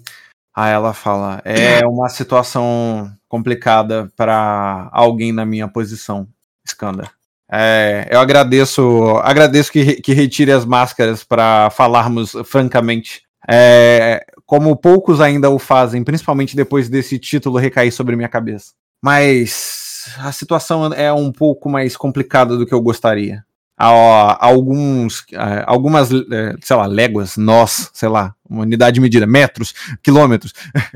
Aí 0.56 0.72
ela 0.72 0.94
fala: 0.94 1.42
é 1.44 1.80
uma 1.90 2.10
situação 2.10 3.12
complicada 3.28 4.08
para 4.16 4.88
alguém 4.92 5.32
na 5.32 5.48
minha 5.48 5.68
posição, 5.68 6.28
Skanda. 6.64 7.10
É, 7.52 8.08
eu 8.12 8.20
agradeço, 8.20 9.18
agradeço 9.24 9.72
que, 9.72 9.96
que 10.00 10.14
retire 10.14 10.52
as 10.52 10.64
máscaras 10.64 11.24
para 11.24 11.72
falarmos 11.72 12.34
francamente. 12.46 13.24
É, 13.50 14.24
como 14.46 14.76
poucos 14.76 15.20
ainda 15.22 15.50
o 15.50 15.58
fazem, 15.58 16.04
principalmente 16.04 16.56
depois 16.56 16.88
desse 16.88 17.18
título 17.18 17.58
recair 17.58 17.92
sobre 17.92 18.16
minha 18.16 18.30
cabeça. 18.30 18.74
Mas 19.04 19.89
a 20.18 20.32
situação 20.32 20.94
é 20.94 21.12
um 21.12 21.32
pouco 21.32 21.70
mais 21.70 21.96
complicada 21.96 22.58
do 22.58 22.66
que 22.66 22.74
eu 22.74 22.82
gostaria. 22.82 23.44
a, 23.78 24.46
alguns, 24.46 25.26
a, 25.34 25.72
algumas, 25.72 26.12
é, 26.12 26.56
sei 26.62 26.76
lá, 26.76 26.86
léguas, 26.86 27.38
nós, 27.38 27.90
sei 27.94 28.10
lá, 28.10 28.36
uma 28.50 28.64
unidade 28.64 28.96
de 28.96 29.02
medida, 29.02 29.26
metros, 29.26 29.74
quilômetros, 30.04 30.54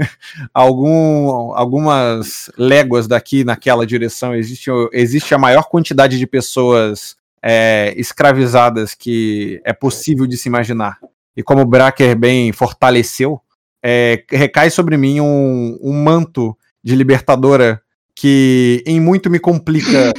algum, 0.53 1.53
algumas 1.53 2.51
léguas 2.57 3.07
daqui 3.07 3.45
naquela 3.45 3.85
direção, 3.85 4.35
existe, 4.35 4.69
existe 4.91 5.33
a 5.33 5.37
maior 5.37 5.63
quantidade 5.63 6.19
de 6.19 6.27
pessoas 6.27 7.15
é, 7.41 7.93
escravizadas 7.95 8.93
que 8.93 9.61
é 9.63 9.71
possível 9.71 10.27
de 10.27 10.35
se 10.35 10.49
imaginar. 10.49 10.97
E 11.35 11.41
como 11.41 11.61
o 11.61 11.65
Bracker 11.65 12.17
bem 12.17 12.51
fortaleceu, 12.51 13.39
é, 13.81 14.23
recai 14.29 14.69
sobre 14.69 14.97
mim 14.97 15.19
um, 15.19 15.77
um 15.81 15.93
manto 16.03 16.57
de 16.83 16.95
libertadora 16.95 17.81
que 18.15 18.83
em 18.85 18.99
muito 18.99 19.29
me 19.29 19.39
complica 19.39 20.13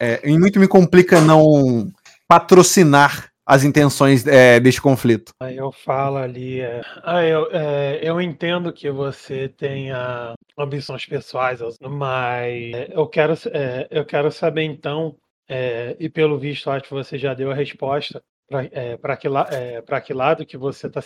é, 0.00 0.20
em 0.24 0.38
muito 0.38 0.58
me 0.58 0.66
complica 0.66 1.20
não 1.20 1.92
patrocinar 2.26 3.30
as 3.44 3.64
intenções 3.64 4.24
é, 4.26 4.60
deste 4.60 4.80
conflito. 4.80 5.32
Eu 5.54 5.72
falo 5.72 6.16
ali, 6.18 6.60
é, 6.60 6.80
ah, 7.02 7.22
eu, 7.24 7.48
é, 7.50 7.98
eu 8.00 8.20
entendo 8.20 8.72
que 8.72 8.88
você 8.90 9.48
tenha 9.48 10.34
ambições 10.56 11.04
pessoais, 11.04 11.60
mas 11.80 12.72
é, 12.72 12.90
eu 12.92 13.06
quero, 13.08 13.34
é, 13.52 13.88
eu 13.90 14.04
quero 14.06 14.30
saber 14.30 14.62
então, 14.62 15.16
é, 15.48 15.96
e 15.98 16.08
pelo 16.08 16.38
visto 16.38 16.70
acho 16.70 16.84
que 16.84 16.94
você 16.94 17.18
já 17.18 17.34
deu 17.34 17.50
a 17.50 17.54
resposta, 17.54 18.22
para 19.02 19.16
que, 19.16 19.28
la, 19.28 19.48
que 20.04 20.12
lado 20.12 20.46
que 20.46 20.56
você 20.56 20.86
está 20.86 21.00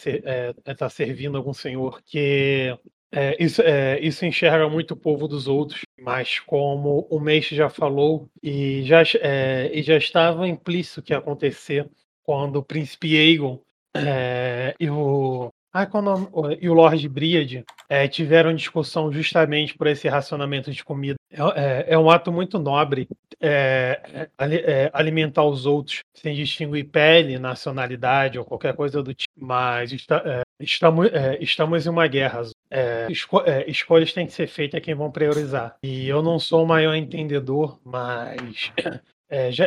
tá 0.77 0.89
servindo 0.89 1.37
algum 1.37 1.53
senhor 1.53 2.01
que 2.05 2.77
é, 3.15 3.37
isso, 3.43 3.63
é, 3.63 4.01
isso 4.01 4.27
enxerga 4.27 4.69
muito 4.69 4.93
o 4.93 4.97
povo 4.97 5.29
dos 5.29 5.47
outros, 5.47 5.83
mas 6.01 6.41
como 6.41 7.07
o 7.09 7.21
Meixe 7.21 7.55
já 7.55 7.71
falou 7.71 8.29
e 8.43 8.83
já, 8.83 9.03
é, 9.21 9.71
e 9.73 9.83
já 9.83 9.97
estava 9.97 10.49
implícito 10.49 11.01
que 11.01 11.13
ia 11.13 11.19
acontecer 11.19 11.89
quando 12.25 12.57
o 12.57 12.65
príncipe 12.65 13.17
Aegon 13.17 13.61
é, 13.97 14.75
e 14.81 14.91
o 14.91 15.51
ah, 15.77 15.87
quando, 15.87 16.31
e 16.61 16.69
o 16.71 16.73
Lord 16.73 17.09
Briad 17.09 17.65
é, 17.89 18.07
tiveram 18.07 18.55
discussão 18.55 19.13
justamente 19.13 19.77
por 19.77 19.89
esse 19.89 20.07
racionamento 20.07 20.71
de 20.71 20.85
comida. 20.85 21.17
É, 21.33 21.41
é, 21.41 21.85
é 21.95 21.99
um 21.99 22.09
ato 22.09 22.31
muito 22.31 22.61
nobre 22.61 23.09
é, 23.41 24.29
é, 24.39 24.91
alimentar 24.93 25.43
os 25.43 25.67
outros 25.67 25.99
sem 26.15 26.33
distinguir 26.33 26.89
pele, 26.89 27.41
nacionalidade 27.41 28.39
ou 28.39 28.45
qualquer 28.45 28.77
coisa 28.77 29.03
do 29.03 29.13
tipo. 29.13 29.33
Mas 29.37 29.93
está, 29.93 30.45
estamos, 30.61 31.11
estamos 31.41 31.85
em 31.85 31.91
uma 31.91 32.07
guerra. 32.07 32.43
Esco 33.09 33.43
escolhas 33.67 34.13
têm 34.13 34.27
que 34.27 34.33
ser 34.33 34.47
feitas 34.47 34.81
quem 34.81 34.95
vão 34.95 35.11
priorizar. 35.11 35.77
E 35.83 36.09
eu 36.09 36.23
não 36.23 36.39
sou 36.39 36.65
o 36.65 36.67
maior 36.67 36.95
entendedor, 36.95 37.79
mas 37.85 38.73
já, 39.51 39.67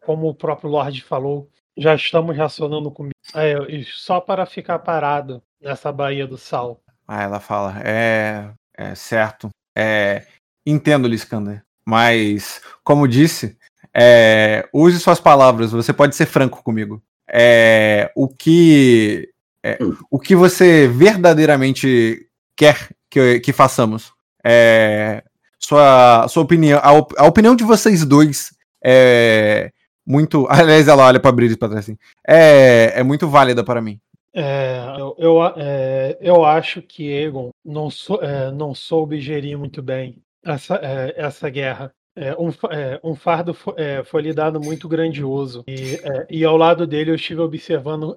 como 0.00 0.28
o 0.28 0.34
próprio 0.34 0.70
Lord 0.70 1.02
falou, 1.02 1.48
já 1.76 1.94
estamos 1.94 2.36
racionando 2.36 2.90
comida. 2.90 3.14
É, 3.34 3.54
só 3.84 4.20
para 4.20 4.44
ficar 4.44 4.80
parado 4.80 5.42
nessa 5.60 5.92
Baía 5.92 6.26
do 6.26 6.36
Sal. 6.36 6.80
Ah, 7.06 7.22
ela 7.22 7.40
fala, 7.40 7.80
é, 7.84 8.50
é 8.76 8.94
certo. 8.94 9.48
É, 9.76 10.26
entendo, 10.66 11.08
Liskander. 11.08 11.62
Mas, 11.86 12.60
como 12.84 13.08
disse, 13.08 13.56
é, 13.94 14.68
use 14.74 14.98
suas 14.98 15.20
palavras. 15.20 15.72
Você 15.72 15.92
pode 15.92 16.16
ser 16.16 16.26
franco 16.26 16.62
comigo. 16.62 17.02
É, 17.30 18.10
o 18.14 18.28
que 18.28 19.30
é, 19.62 19.78
hum. 19.80 19.96
o 20.10 20.18
que 20.18 20.34
você 20.36 20.86
verdadeiramente 20.88 22.26
quer 22.56 22.90
que, 23.10 23.40
que 23.40 23.52
façamos? 23.52 24.12
É, 24.44 25.22
sua, 25.58 26.26
sua 26.28 26.42
opinião, 26.42 26.78
a, 26.78 27.22
a 27.22 27.26
opinião 27.26 27.54
de 27.56 27.64
vocês 27.64 28.04
dois 28.04 28.52
é, 28.84 29.70
muito. 30.06 30.46
Aliás, 30.50 30.88
ela 30.88 31.06
olha 31.06 31.20
para 31.20 31.32
Brilis 31.32 31.56
para 31.56 31.68
trás 31.68 31.84
assim. 31.84 31.98
É, 32.26 33.00
é 33.00 33.02
muito 33.02 33.28
válida 33.28 33.62
para 33.62 33.80
mim. 33.80 34.00
É, 34.34 34.78
eu, 34.98 35.16
eu, 35.18 35.46
é, 35.56 36.18
eu 36.20 36.44
acho 36.44 36.80
que 36.80 37.10
Egon 37.10 37.50
não, 37.64 37.90
sou, 37.90 38.22
é, 38.22 38.52
não 38.52 38.74
soube 38.74 39.20
gerir 39.20 39.58
muito 39.58 39.82
bem 39.82 40.22
essa, 40.44 40.76
é, 40.76 41.14
essa 41.16 41.48
guerra. 41.48 41.92
É, 42.20 42.36
um, 42.36 42.48
é, 42.70 43.00
um, 43.04 43.14
fardo 43.14 43.54
foi, 43.54 43.74
foi 44.04 44.22
lhe 44.22 44.32
dado 44.32 44.60
muito 44.60 44.88
grandioso. 44.88 45.64
E, 45.68 46.00
e, 46.28 46.44
ao 46.44 46.56
lado 46.56 46.86
dele 46.86 47.10
eu 47.10 47.14
estive 47.14 47.40
observando 47.40 48.16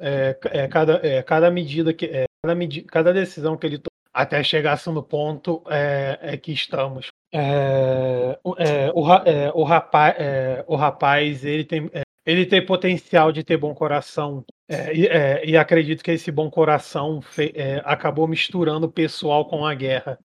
cada, 0.70 1.24
cada 1.24 1.52
medida 1.52 1.94
que. 1.94 2.10
cada, 2.44 2.56
medida, 2.56 2.88
cada 2.88 3.14
decisão 3.14 3.56
que 3.56 3.68
ele 3.68 3.78
tomou 3.78 3.92
até 4.14 4.44
chegasse 4.44 4.90
no 4.90 5.02
ponto 5.02 5.64
é, 5.70 6.38
que 6.38 6.52
estamos. 6.52 7.08
É, 7.34 8.38
é, 8.58 8.92
o, 8.94 9.14
é, 9.14 9.52
o, 9.54 9.64
rapaz, 9.64 10.16
é, 10.18 10.66
o 10.68 10.76
rapaz 10.76 11.46
ele 11.46 11.64
tem, 11.64 11.90
é, 11.94 12.02
ele 12.26 12.46
tem 12.46 12.66
potencial 12.66 13.32
de 13.32 13.44
ter 13.44 13.58
bom 13.58 13.74
coração 13.74 14.44
é, 14.70 14.94
e, 14.94 15.52
e, 15.52 15.58
acredito 15.58 16.04
que 16.04 16.12
esse 16.12 16.32
bom 16.32 16.50
coração 16.50 17.22
fe, 17.22 17.54
acabou 17.84 18.28
misturando 18.28 18.88
o 18.88 18.92
pessoal 18.92 19.46
com 19.46 19.66
a 19.66 19.74
guerra. 19.74 20.20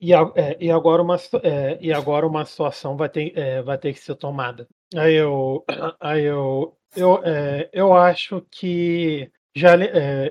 E, 0.00 0.12
e, 0.60 0.70
agora 0.70 1.02
uma, 1.02 1.16
e 1.80 1.92
agora 1.92 2.26
uma 2.26 2.44
situação 2.44 2.96
vai 2.96 3.08
ter, 3.08 3.62
vai 3.62 3.76
ter 3.78 3.92
que 3.92 4.00
ser 4.00 4.14
tomada. 4.14 4.66
Aí 4.96 5.14
eu, 5.14 5.64
aí 6.00 6.24
eu, 6.24 6.76
eu, 6.96 7.20
eu 7.72 7.94
acho 7.94 8.44
que 8.50 9.30
já, 9.54 9.74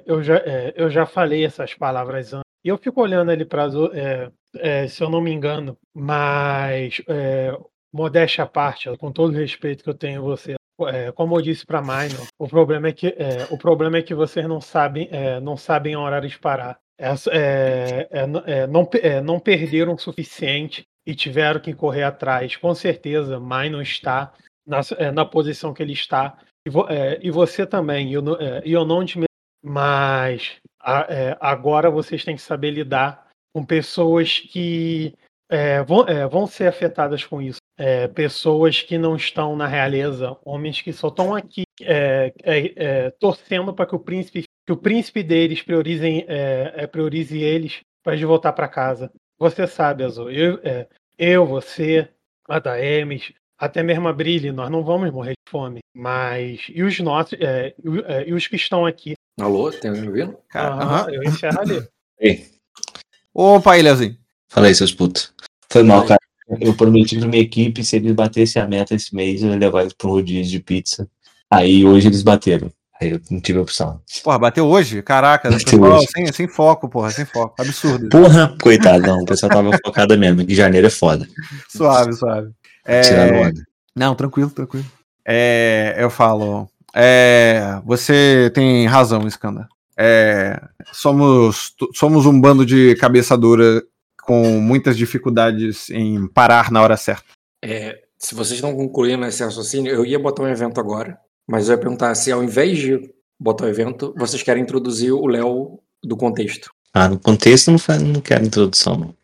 eu, 0.05 0.23
já, 0.23 0.37
eu 0.75 0.89
já 0.89 1.05
falei 1.05 1.45
essas 1.45 1.73
palavras 1.73 2.33
antes. 2.33 2.49
E 2.63 2.67
eu 2.69 2.77
fico 2.77 3.01
olhando 3.01 3.31
ali 3.31 3.45
para 3.45 3.67
é, 3.93 4.31
é, 4.57 4.87
se 4.87 5.01
eu 5.03 5.09
não 5.09 5.21
me 5.21 5.31
engano, 5.31 5.77
mas 5.93 7.01
é, 7.07 7.57
modéstia 7.91 8.43
à 8.43 8.47
parte, 8.47 8.95
com 8.97 9.11
todo 9.11 9.33
o 9.33 9.37
respeito 9.37 9.83
que 9.83 9.89
eu 9.89 9.93
tenho 9.93 10.21
a 10.21 10.23
você, 10.23 10.55
é, 10.87 11.11
como 11.11 11.37
eu 11.37 11.41
disse 11.41 11.65
para 11.65 11.81
Minor, 11.81 12.27
o 12.37 12.47
problema 12.47 12.89
é 12.89 12.93
que 12.93 13.07
é, 13.07 13.47
o 13.51 13.57
problema 13.57 13.97
é 13.97 14.01
que 14.01 14.13
vocês 14.13 14.47
não 14.47 14.61
sabem 14.61 15.07
é, 15.11 15.39
não 15.39 15.57
sabem 15.57 15.93
a 15.93 15.99
hora 15.99 16.17
de 16.99 17.29
parar. 17.29 18.67
não, 18.67 18.89
não 19.23 19.39
perderam 19.39 19.93
o 19.93 19.99
suficiente 19.99 20.83
e 21.05 21.15
tiveram 21.15 21.59
que 21.59 21.73
correr 21.73 22.03
atrás. 22.03 22.55
Com 22.55 22.75
certeza, 22.75 23.39
Minor 23.39 23.81
está 23.81 24.33
na, 24.65 24.81
na 25.13 25.25
posição 25.25 25.73
que 25.73 25.81
ele 25.81 25.93
está 25.93 26.38
e, 26.65 26.69
vo, 26.69 26.85
e 27.21 27.31
você 27.31 27.65
também. 27.65 28.09
E 28.09 28.13
eu, 28.13 28.23
eu 28.63 28.85
não 28.85 29.05
te 29.05 29.19
mas 29.62 30.57
a, 30.79 31.05
agora 31.39 31.89
vocês 31.89 32.23
têm 32.23 32.35
que 32.35 32.41
saber 32.41 32.71
lidar 32.71 33.27
com 33.53 33.65
pessoas 33.65 34.39
que 34.39 35.13
é, 35.49 35.81
vão, 35.83 36.07
é, 36.07 36.27
vão 36.27 36.45
ser 36.45 36.67
afetadas 36.67 37.23
com 37.23 37.41
isso. 37.41 37.59
É, 37.77 38.07
pessoas 38.07 38.81
que 38.81 38.97
não 38.97 39.15
estão 39.15 39.55
na 39.55 39.65
realeza, 39.65 40.38
homens 40.45 40.81
que 40.81 40.93
só 40.93 41.07
estão 41.07 41.33
aqui 41.33 41.63
é, 41.81 42.33
é, 42.43 42.73
é, 42.75 43.09
torcendo 43.12 43.73
para 43.73 43.85
que 43.85 43.95
o 43.95 43.99
príncipe 43.99 44.43
que 44.69 44.73
o 44.73 44.77
príncipe 44.77 45.23
deles 45.23 45.63
priorizem, 45.63 46.27
priorize 46.91 47.36
eles 47.36 47.79
para 48.03 48.13
eles 48.13 48.23
voltar 48.23 48.53
para 48.53 48.67
casa. 48.67 49.12
Você 49.39 49.65
sabe, 49.65 50.03
Azul, 50.03 50.29
eu, 50.29 50.60
eu 51.17 51.43
você, 51.43 52.08
a 52.47 52.60
Daemis, 52.60 53.34
até 53.58 53.82
mesmo 53.82 54.08
a 54.08 54.13
Brilhe, 54.13 54.51
nós 54.51 54.69
não 54.69 54.84
vamos 54.84 55.12
morrer 55.12 55.32
de 55.32 55.51
fome. 55.51 55.79
Mas 55.91 56.67
e 56.69 56.84
os 56.84 56.99
nossos, 56.99 57.36
e 58.27 58.32
os 58.32 58.45
que 58.45 58.58
estão 58.58 58.86
aqui? 58.86 59.15
Alô, 59.41 59.71
tem 59.71 59.89
me 59.89 60.08
ouvindo? 60.08 60.38
Aham, 60.53 61.10
eu 61.13 61.23
encerro 61.23 61.62
ali. 61.62 61.88
Ei. 62.21 62.45
Opa, 63.34 63.75
Ilhazinho. 63.75 64.19
Fala 64.49 64.67
aí, 64.67 64.75
seus 64.75 64.93
putos. 64.93 65.34
Foi 65.67 65.82
mal, 65.82 66.05
cara. 66.05 66.19
Eu 66.62 66.77
prometi 66.77 67.17
pra 67.17 67.27
minha 67.27 67.41
equipe, 67.41 67.84
se 67.84 67.95
eles 67.95 68.13
batessem 68.13 68.62
a 68.62 68.67
meta 68.67 68.93
esse 68.93 69.15
mês, 69.15 69.41
eu 69.41 69.49
ia 69.49 69.58
levar 69.58 69.82
eles 69.82 69.95
um 70.03 70.08
rodízio 70.10 70.51
de 70.51 70.60
pizza. 70.60 71.10
Aí 71.49 71.84
hoje 71.84 72.08
eles 72.08 72.21
bateram. 72.21 72.71
Aí 73.01 73.12
eu 73.12 73.21
não 73.31 73.39
tive 73.39 73.59
opção. 73.59 74.01
Porra, 74.23 74.38
bateu 74.38 74.67
hoje? 74.67 75.01
Caraca, 75.01 75.49
bateu 75.49 75.65
pessoal, 75.65 75.97
hoje. 75.97 76.07
Sem, 76.13 76.33
sem 76.33 76.47
foco, 76.47 76.89
porra, 76.89 77.12
sem 77.12 77.25
foco. 77.25 77.55
Absurdo. 77.59 78.09
Porra, 78.09 78.55
coitado, 78.62 79.07
não. 79.07 79.21
O 79.21 79.25
pessoal 79.25 79.49
tava 79.49 79.71
focado 79.85 80.17
mesmo, 80.17 80.45
que 80.45 80.53
janeiro 80.53 80.88
é 80.88 80.89
foda. 80.89 81.25
Suave, 81.69 82.13
suave. 82.13 82.51
É... 82.85 83.01
Tirando 83.01 83.35
onda. 83.35 83.63
Não, 83.95 84.15
tranquilo, 84.15 84.49
tranquilo. 84.49 84.85
É, 85.25 85.95
eu 85.97 86.09
falo. 86.09 86.67
É, 86.93 87.79
você 87.85 88.51
tem 88.53 88.85
razão, 88.88 89.25
Skanda. 89.27 89.67
É, 89.97 90.62
somos, 90.93 91.73
somos 91.93 92.25
um 92.25 92.39
bando 92.39 92.65
de 92.65 92.95
cabeça 92.95 93.38
dura 93.38 93.83
com 94.23 94.59
muitas 94.59 94.97
dificuldades 94.97 95.89
em 95.89 96.27
parar 96.27 96.71
na 96.71 96.81
hora 96.81 96.95
certa. 96.95 97.25
É, 97.62 97.99
se 98.17 98.33
vocês 98.33 98.62
não 98.62 98.75
concluíram 98.75 99.25
esse 99.25 99.43
raciocínio, 99.43 99.91
eu 99.91 100.05
ia 100.05 100.17
botar 100.17 100.43
um 100.43 100.47
evento 100.47 100.79
agora, 100.79 101.17
mas 101.50 101.67
eu 101.67 101.73
ia 101.73 101.81
perguntar 101.81 102.13
se 102.13 102.31
ao 102.31 102.43
invés 102.43 102.77
de 102.77 103.12
botar 103.39 103.65
o 103.65 103.69
evento, 103.69 104.13
vocês 104.15 104.43
querem 104.43 104.62
introduzir 104.62 105.12
o 105.12 105.25
Léo 105.25 105.79
do 106.04 106.15
contexto. 106.15 106.69
Ah, 106.93 107.10
no 107.10 107.17
contexto 107.17 107.71
não, 107.71 107.79
não 108.13 108.21
quero 108.21 108.45
introdução, 108.45 108.95
não. 108.95 109.15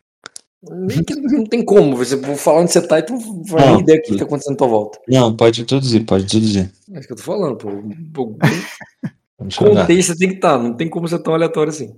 não 1.30 1.44
tem 1.46 1.64
como, 1.64 1.96
você 1.96 2.20
falar 2.36 2.62
onde 2.62 2.72
você 2.72 2.82
tá 2.82 2.98
e 2.98 3.02
tu 3.02 3.16
vai 3.44 3.64
não, 3.64 3.80
ideia 3.80 4.00
do 4.00 4.02
que 4.02 4.16
tá 4.16 4.24
acontecendo 4.24 4.54
à 4.54 4.56
tua 4.56 4.66
volta. 4.66 4.98
Não, 5.06 5.36
pode 5.36 5.62
introduzir, 5.62 6.04
pode 6.04 6.24
introduzir. 6.24 6.72
É 6.92 6.98
isso 6.98 7.06
que 7.06 7.12
eu 7.12 7.16
tô 7.16 7.22
falando, 7.22 7.56
pô. 8.12 8.36
Contexto 9.56 10.16
tem 10.16 10.30
que 10.30 10.34
estar, 10.34 10.56
tá, 10.56 10.62
não 10.62 10.74
tem 10.74 10.90
como 10.90 11.06
ser 11.06 11.20
tão 11.20 11.32
aleatório 11.32 11.70
assim. 11.70 11.94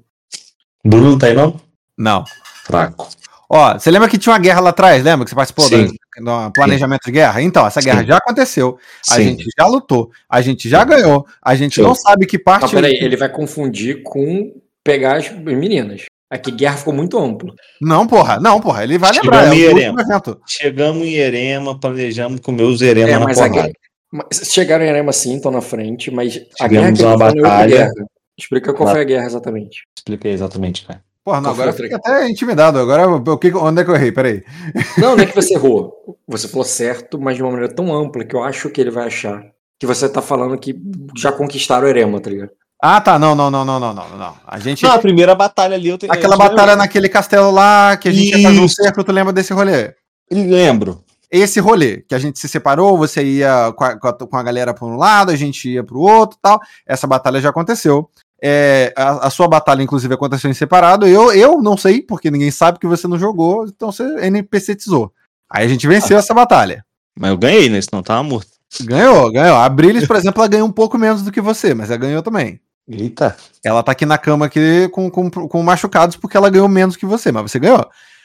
Bruno 0.85 1.19
tá 1.19 1.29
aí 1.29 1.35
não? 1.35 1.59
Não. 1.97 2.25
Fraco. 2.65 3.09
Ó, 3.51 3.79
você 3.79 3.91
lembra 3.91 4.09
que 4.09 4.19
tinha 4.19 4.33
uma 4.33 4.39
guerra 4.39 4.61
lá 4.61 4.71
atrás, 4.71 5.03
lembra 5.03 5.25
que 5.25 5.31
você 5.31 5.35
participou 5.37 5.65
Sim. 5.65 5.87
do, 6.19 6.25
do 6.25 6.53
planejamento 6.53 7.05
de 7.07 7.13
guerra? 7.13 7.41
Então, 7.41 7.67
essa 7.67 7.81
guerra 7.81 8.01
Sim. 8.03 8.07
já 8.09 8.17
aconteceu, 8.19 8.79
a 9.11 9.15
Sim. 9.15 9.23
gente 9.23 9.47
já 9.59 9.67
lutou, 9.67 10.11
a 10.29 10.41
gente 10.43 10.69
já 10.69 10.85
ganhou, 10.85 11.27
a 11.43 11.55
gente 11.55 11.77
Sim. 11.77 11.83
não 11.83 11.95
sabe 11.95 12.27
que 12.27 12.39
parte... 12.39 12.63
Não, 12.63 12.71
peraí, 12.71 12.99
ele 13.01 13.17
vai 13.17 13.31
confundir 13.31 14.03
com 14.03 14.53
pegar 14.85 15.17
as 15.17 15.31
meninas. 15.33 16.05
Aqui 16.31 16.51
guerra 16.51 16.77
ficou 16.77 16.93
muito 16.93 17.19
amplo. 17.19 17.55
Não, 17.81 18.07
porra, 18.07 18.39
não, 18.39 18.61
porra, 18.61 18.85
ele 18.85 18.99
vai 18.99 19.13
lembrar, 19.13 19.45
é 19.45 19.47
a 19.47 19.51
o 19.51 19.55
Miriam. 19.55 19.93
último 19.93 20.01
evento. 20.03 20.41
Chegamos 20.47 21.07
em 21.07 21.15
Erema, 21.15 21.81
planejamos 21.81 22.41
comer 22.41 22.65
os 22.65 22.83
Erema 22.83 23.09
É, 23.09 23.13
na 23.19 23.25
mas 23.25 23.39
a 23.39 23.49
porrada. 23.49 23.63
guerra. 23.63 23.73
mas 24.13 24.27
Chegaram 24.53 24.85
em 24.85 24.91
Arema 24.91 25.13
sim, 25.15 25.37
estão 25.37 25.51
na 25.51 25.63
frente, 25.63 26.11
mas 26.11 26.39
a 26.61 26.69
Tivemos 26.69 26.69
guerra 26.69 26.93
que 26.99 27.03
uma 27.03 27.15
é 27.15 27.17
batalha. 27.43 27.67
guerra. 27.77 27.93
Explica 28.39 28.75
qual 28.75 28.91
foi 28.91 29.01
a 29.01 29.05
guerra 29.05 29.25
exatamente. 29.25 29.81
Expliquei 29.99 30.33
exatamente, 30.33 30.85
cara. 30.87 31.01
Porra, 31.29 31.41
não, 31.41 31.51
agora 31.51 31.71
eu 31.71 31.75
fiquei 31.75 31.95
até 31.95 32.29
intimidado, 32.29 32.79
agora 32.79 33.07
o 33.09 33.39
que, 33.39 33.53
onde 33.55 33.81
é 33.83 33.85
que 33.85 33.91
eu 33.91 33.95
errei? 33.95 34.13
Peraí. 34.13 34.43
Não, 34.99 35.15
não 35.17 35.23
é 35.23 35.27
que 35.27 35.35
você 35.35 35.55
errou. 35.55 35.93
Você 36.27 36.49
falou 36.49 36.65
certo, 36.65 37.21
mas 37.21 37.37
de 37.37 37.43
uma 37.43 37.51
maneira 37.53 37.73
tão 37.75 37.95
ampla 37.95 38.25
que 38.25 38.35
eu 38.35 38.43
acho 38.43 38.71
que 38.71 38.81
ele 38.81 38.91
vai 38.91 39.07
achar 39.07 39.43
que 39.79 39.87
você 39.87 40.09
tá 40.09 40.21
falando 40.23 40.59
que 40.59 40.75
já 41.17 41.31
conquistaram 41.31 41.87
o 41.87 41.89
Erema, 41.89 42.19
tá 42.21 42.31
ligado? 42.31 42.51
Ah, 42.83 43.01
tá, 43.01 43.19
não, 43.19 43.35
não, 43.35 43.51
não, 43.51 43.65
não, 43.65 43.79
não, 43.81 43.93
não, 43.95 44.09
não. 44.17 44.35
A 44.47 44.59
gente... 44.59 44.85
Não, 44.85 44.93
a 44.93 44.99
primeira 44.99 45.35
batalha 45.35 45.75
ali 45.75 45.89
eu 45.89 45.99
tenho. 45.99 46.13
Aquela 46.13 46.35
eu 46.35 46.39
batalha 46.39 46.77
naquele 46.77 47.09
castelo 47.09 47.51
lá, 47.51 47.97
que 47.97 48.09
a 48.09 48.13
gente 48.13 48.31
ia 48.37 48.43
fazer 48.43 48.61
um 48.61 48.65
Isso. 48.65 48.77
cerco, 48.77 49.03
tu 49.05 49.13
lembra 49.13 49.33
desse 49.33 49.53
rolê? 49.53 49.95
Lembro. 50.31 51.03
esse 51.31 51.61
rolê, 51.61 51.99
que 52.09 52.15
a 52.15 52.19
gente 52.19 52.39
se 52.39 52.49
separou, 52.49 52.97
você 52.97 53.23
ia 53.23 53.73
com 53.77 53.85
a, 53.85 53.99
com 53.99 54.09
a- 54.09 54.13
com 54.15 54.37
a 54.37 54.43
galera 54.43 54.73
para 54.73 54.87
um 54.87 54.97
lado, 54.97 55.31
a 55.31 55.37
gente 55.37 55.69
ia 55.71 55.85
para 55.85 55.97
o 55.97 56.01
outro 56.01 56.39
tal. 56.41 56.59
Essa 56.87 57.07
batalha 57.07 57.41
já 57.41 57.51
aconteceu. 57.51 58.09
É, 58.43 58.93
a, 58.97 59.27
a 59.27 59.31
sua 59.31 59.49
batalha, 59.49 59.83
inclusive, 59.83 60.15
aconteceu 60.15 60.51
em 60.51 60.55
separado. 60.55 61.07
Eu, 61.07 61.33
eu 61.33 61.61
não 61.61 61.77
sei, 61.77 62.03
porque 62.03 62.31
ninguém 62.31 62.51
sabe 62.51 62.79
que 62.79 62.87
você 62.87 63.09
não 63.09 63.19
jogou, 63.19 63.67
então 63.67 63.91
você 63.91 64.05
NPCizou. 64.27 65.13
Aí 65.51 65.65
a 65.65 65.69
gente 65.69 65.87
venceu 65.89 66.19
essa 66.19 66.35
batalha. 66.35 66.85
Mas 67.19 67.31
eu 67.31 67.39
ganhei, 67.39 67.69
né? 67.69 67.81
Senão 67.81 68.03
tava 68.03 68.23
morto. 68.23 68.51
Ganhou, 68.83 69.33
ganhou. 69.33 69.57
A 69.57 69.69
Brilis, 69.69 70.07
por 70.07 70.17
exemplo, 70.17 70.41
ela 70.41 70.49
ganhou 70.49 70.69
um 70.69 70.73
pouco 70.73 70.99
menos 70.99 71.23
do 71.23 71.33
que 71.33 71.41
você, 71.41 71.75
mas 71.75 71.91
ela 71.91 71.99
ganhou 71.99 72.23
também. 72.23 72.61
Eita. 72.89 73.37
Ela 73.65 73.83
tá 73.83 73.93
aqui 73.93 74.07
na 74.07 74.17
cama 74.17 74.47
aqui 74.47 74.89
com, 74.93 75.11
com, 75.11 75.31
com 75.31 75.63
machucados 75.63 76.17
porque 76.17 76.37
ela 76.37 76.51
ganhou 76.51 76.69
menos 76.69 76.97
que 76.97 77.07
você, 77.07 77.33
mas 77.33 77.51
você 77.51 77.59
ganhou. 77.59 77.81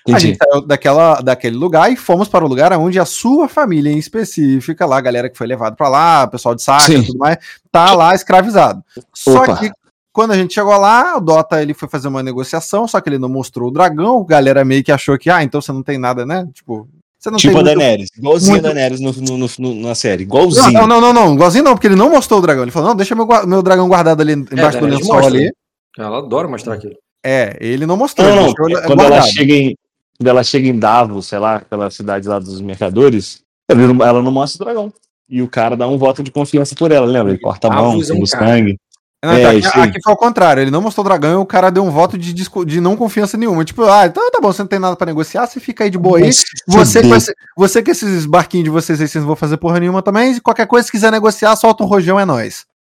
A 0.05 0.11
Entendi. 0.11 0.28
gente 0.28 0.38
saiu 0.38 0.61
daquela, 0.61 1.22
daquele 1.22 1.55
lugar 1.55 1.91
e 1.91 1.95
fomos 1.95 2.28
para 2.28 2.43
o 2.43 2.47
lugar 2.47 2.74
onde 2.74 2.99
a 2.99 3.05
sua 3.05 3.47
família 3.47 3.89
em 3.89 3.97
específica, 3.97 4.86
lá, 4.86 4.97
a 4.97 5.01
galera 5.01 5.30
que 5.30 5.38
foi 5.38 5.47
levada 5.47 5.76
para 5.78 5.88
lá, 5.88 6.24
o 6.24 6.30
pessoal 6.30 6.53
de 6.53 6.61
Sim. 6.61 6.97
e 6.97 7.05
tudo 7.05 7.18
mais, 7.18 7.38
tá 7.72 7.93
lá 7.93 8.14
escravizado. 8.14 8.84
Só 9.14 9.43
Opa. 9.43 9.57
que 9.57 9.72
quando 10.14 10.32
a 10.32 10.38
gente 10.38 10.53
chegou 10.53 10.78
lá, 10.78 11.18
o 11.18 11.20
Dota 11.20 11.61
ele 11.61 11.74
foi 11.74 11.89
fazer 11.89 12.07
uma 12.07 12.22
negociação, 12.24 12.88
só 12.88 13.01
que 13.01 13.09
ele 13.09 13.18
não 13.18 13.28
mostrou 13.28 13.70
o 13.70 13.72
dragão, 13.74 14.22
a 14.22 14.26
galera 14.26 14.64
meio 14.64 14.84
que 14.84 14.91
achou 14.91 15.18
que, 15.18 15.30
ah, 15.30 15.43
então 15.43 15.59
você 15.59 15.72
não 15.74 15.82
tem 15.84 15.97
nada, 15.97 16.26
né? 16.26 16.47
Tipo, 16.53 16.88
você 17.20 17.32
não 17.32 17.38
Tipo 17.38 17.57
a 17.57 17.64
tem 17.64 17.64
muito- 17.66 17.80
Daenerys. 17.80 18.09
Igualzinho 18.18 18.51
muito- 18.53 18.66
a 18.66 18.70
Daenerys 18.74 18.99
no, 19.01 19.11
no, 19.14 19.38
no- 19.38 19.49
no- 19.59 19.76
na 19.88 19.95
série. 19.95 20.24
Não, 20.26 20.28
Igualzinho. 20.36 20.72
não, 20.72 20.88
não, 20.88 21.01
não, 21.01 21.14
não, 21.14 21.34
igualzinho 21.34 21.64
não, 21.64 21.74
porque 21.74 21.88
ele 21.88 21.95
não 21.95 22.09
mostrou 22.11 22.39
o 22.39 22.41
dragão. 22.43 22.64
Ele 22.64 22.72
falou, 22.72 22.89
não, 22.89 22.95
deixa 22.95 23.16
meu, 23.16 23.28
meu 23.47 23.64
dragão 23.64 23.88
guardado 23.88 24.22
ali 24.22 24.34
embaixo 24.34 24.78
do 24.78 24.82
Daenerys 24.82 24.99
lençol 24.99 25.16
mostra, 25.16 25.28
ali. 25.38 25.51
Ela 25.97 26.18
adora 26.20 26.47
mostrar 26.47 26.76
aquilo. 26.76 26.95
É, 27.26 27.57
ele 27.59 27.86
não 27.86 27.95
mostrou. 27.97 28.28
Não, 28.28 28.36
não. 28.36 28.45
ele 28.68 28.82
Quando 28.82 29.01
ela, 29.01 29.22
chega 29.22 29.53
em, 29.53 29.76
quando 30.20 30.28
ela 30.28 30.43
chega 30.43 30.68
em 30.68 30.78
Davos, 30.78 31.28
sei 31.28 31.39
lá, 31.39 31.55
aquela 31.55 31.89
cidade 31.89 32.28
lá 32.28 32.38
dos 32.38 32.59
mercadores, 32.61 33.41
ela 33.70 33.88
não, 33.88 34.05
ela 34.05 34.22
não 34.22 34.32
mostra 34.32 34.61
o 34.61 34.66
dragão. 34.66 34.93
E 35.30 35.41
o 35.41 35.47
cara 35.47 35.76
dá 35.78 35.88
um 35.88 35.97
voto 35.97 36.22
de 36.22 36.30
confiança 36.30 36.76
por 36.76 36.91
ela, 36.91 37.05
lembra? 37.07 37.32
Ele 37.32 37.39
corta 37.39 37.68
a 37.68 37.72
mão, 37.72 37.93
é 37.93 38.14
um 38.14 38.26
sangue. 38.26 38.78
Não, 39.24 39.32
É, 39.32 39.41
tá, 39.41 39.49
aqui, 39.69 39.80
aqui 39.84 39.99
foi 40.03 40.11
ao 40.11 40.17
contrário, 40.17 40.61
ele 40.61 40.69
não 40.71 40.82
mostrou 40.82 41.05
o 41.05 41.07
dragão 41.07 41.32
e 41.32 41.36
o 41.41 41.45
cara 41.45 41.69
deu 41.69 41.84
um 41.84 41.89
voto 41.89 42.17
de, 42.17 42.34
de 42.34 42.82
não 42.82 42.97
confiança 42.97 43.38
nenhuma. 43.38 43.63
Tipo, 43.63 43.84
ah, 43.86 44.05
então 44.05 44.30
tá 44.30 44.39
bom, 44.41 44.51
você 44.51 44.61
não 44.61 44.67
tem 44.67 44.80
nada 44.80 44.95
pra 44.97 45.05
negociar, 45.05 45.47
você 45.47 45.59
fica 45.61 45.86
aí 45.86 45.89
de 45.89 45.97
boa 45.97 46.17
aí. 46.17 46.24
Você, 46.67 47.01
com 47.01 47.15
esse- 47.15 47.34
você 47.55 47.82
com 47.84 47.91
esses 47.91 48.26
barquinhos 48.26 48.65
de 48.65 48.69
vocês 48.69 48.99
aí, 48.99 49.07
vocês 49.07 49.21
não 49.21 49.28
vão 49.28 49.36
fazer 49.38 49.55
porra 49.57 49.80
nenhuma 49.80 50.01
também. 50.01 50.34
E 50.34 50.41
qualquer 50.41 50.67
coisa, 50.67 50.86
se 50.86 50.91
quiser 50.91 51.11
negociar, 51.11 51.55
solta 51.55 51.84
um 51.84 51.88
rojão, 51.88 52.19
é. 52.19 52.26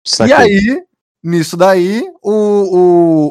Saquei. 0.06 0.34
E 0.34 0.34
aí, 0.34 0.82
nisso 1.24 1.56
daí, 1.56 2.04
o, 2.22 2.32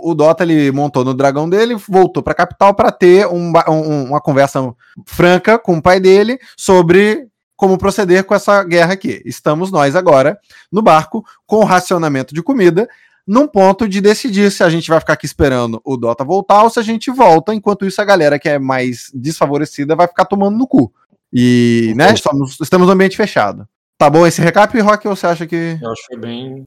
o, 0.06 0.10
o 0.10 0.14
Dota 0.14 0.42
ele 0.44 0.70
montou 0.72 1.04
no 1.04 1.12
dragão 1.12 1.48
dele, 1.48 1.76
voltou 1.88 2.22
pra 2.22 2.34
capital 2.34 2.72
pra 2.72 2.90
ter 2.92 3.26
um 3.26 3.52
um- 3.68 4.04
uma 4.10 4.20
conversa 4.20 4.72
franca 5.06 5.58
com 5.58 5.76
o 5.76 5.82
pai 5.82 5.98
dele 6.00 6.38
sobre 6.56 7.26
como 7.62 7.78
proceder 7.78 8.24
com 8.24 8.34
essa 8.34 8.64
guerra 8.64 8.94
aqui. 8.94 9.22
Estamos 9.24 9.70
nós 9.70 9.94
agora 9.94 10.36
no 10.70 10.82
barco 10.82 11.24
com 11.46 11.58
o 11.58 11.64
racionamento 11.64 12.34
de 12.34 12.42
comida, 12.42 12.88
num 13.24 13.46
ponto 13.46 13.88
de 13.88 14.00
decidir 14.00 14.50
se 14.50 14.64
a 14.64 14.68
gente 14.68 14.90
vai 14.90 14.98
ficar 14.98 15.12
aqui 15.12 15.26
esperando 15.26 15.80
o 15.84 15.96
Dota 15.96 16.24
voltar 16.24 16.64
ou 16.64 16.70
se 16.70 16.80
a 16.80 16.82
gente 16.82 17.08
volta, 17.08 17.54
enquanto 17.54 17.86
isso 17.86 18.02
a 18.02 18.04
galera 18.04 18.36
que 18.36 18.48
é 18.48 18.58
mais 18.58 19.12
desfavorecida 19.14 19.94
vai 19.94 20.08
ficar 20.08 20.24
tomando 20.24 20.58
no 20.58 20.66
cu. 20.66 20.92
E, 21.32 21.94
né, 21.96 22.12
estamos, 22.12 22.58
estamos 22.60 22.88
no 22.88 22.94
ambiente 22.94 23.16
fechado. 23.16 23.64
Tá 23.96 24.10
bom 24.10 24.26
esse 24.26 24.42
recap, 24.42 24.76
Rock, 24.80 25.06
ou 25.06 25.14
você 25.14 25.28
acha 25.28 25.46
que... 25.46 25.78
Eu 25.80 25.92
acho 25.92 26.02
que 26.02 26.14
foi 26.14 26.18
bem. 26.18 26.64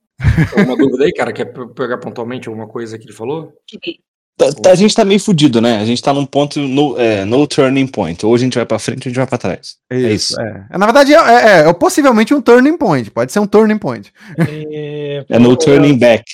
Alguma 0.57 0.77
dúvida 0.77 1.03
aí, 1.03 1.11
cara? 1.11 1.33
Quer 1.33 1.51
pe- 1.51 1.73
pegar 1.75 1.97
pontualmente 1.97 2.47
alguma 2.47 2.69
coisa 2.69 2.97
que 2.97 3.03
ele 3.03 3.11
falou? 3.11 3.51
Tá- 4.37 4.51
tá- 4.51 4.71
a 4.71 4.75
gente 4.75 4.93
tá 4.93 5.05
meio 5.05 5.19
fudido, 5.19 5.61
né? 5.61 5.77
A 5.77 5.85
gente 5.85 6.01
tá 6.03 6.13
num 6.13 6.25
ponto 6.25 6.59
no, 6.59 6.99
é, 6.99 7.23
no 7.23 7.47
turning 7.47 7.87
point. 7.87 8.25
Ou 8.25 8.35
a 8.35 8.37
gente 8.37 8.55
vai 8.55 8.65
pra 8.65 8.77
frente 8.77 8.99
ou 8.99 9.09
a 9.09 9.09
gente 9.09 9.15
vai 9.17 9.27
pra 9.27 9.37
trás. 9.37 9.75
É 9.89 9.97
isso. 9.97 10.39
É. 10.39 10.65
É, 10.71 10.77
Na 10.77 10.85
verdade, 10.85 11.13
é, 11.13 11.17
é- 11.17 11.69
é 11.69 11.73
possivelmente 11.73 12.33
um 12.33 12.41
turning 12.41 12.77
point. 12.77 13.09
Pode 13.11 13.31
ser 13.31 13.39
um 13.39 13.47
turning 13.47 13.77
point. 13.77 14.11
E, 14.49 15.23
É 15.29 15.39
no 15.39 15.51
o 15.51 15.55
turning 15.57 15.97
back. 15.97 16.25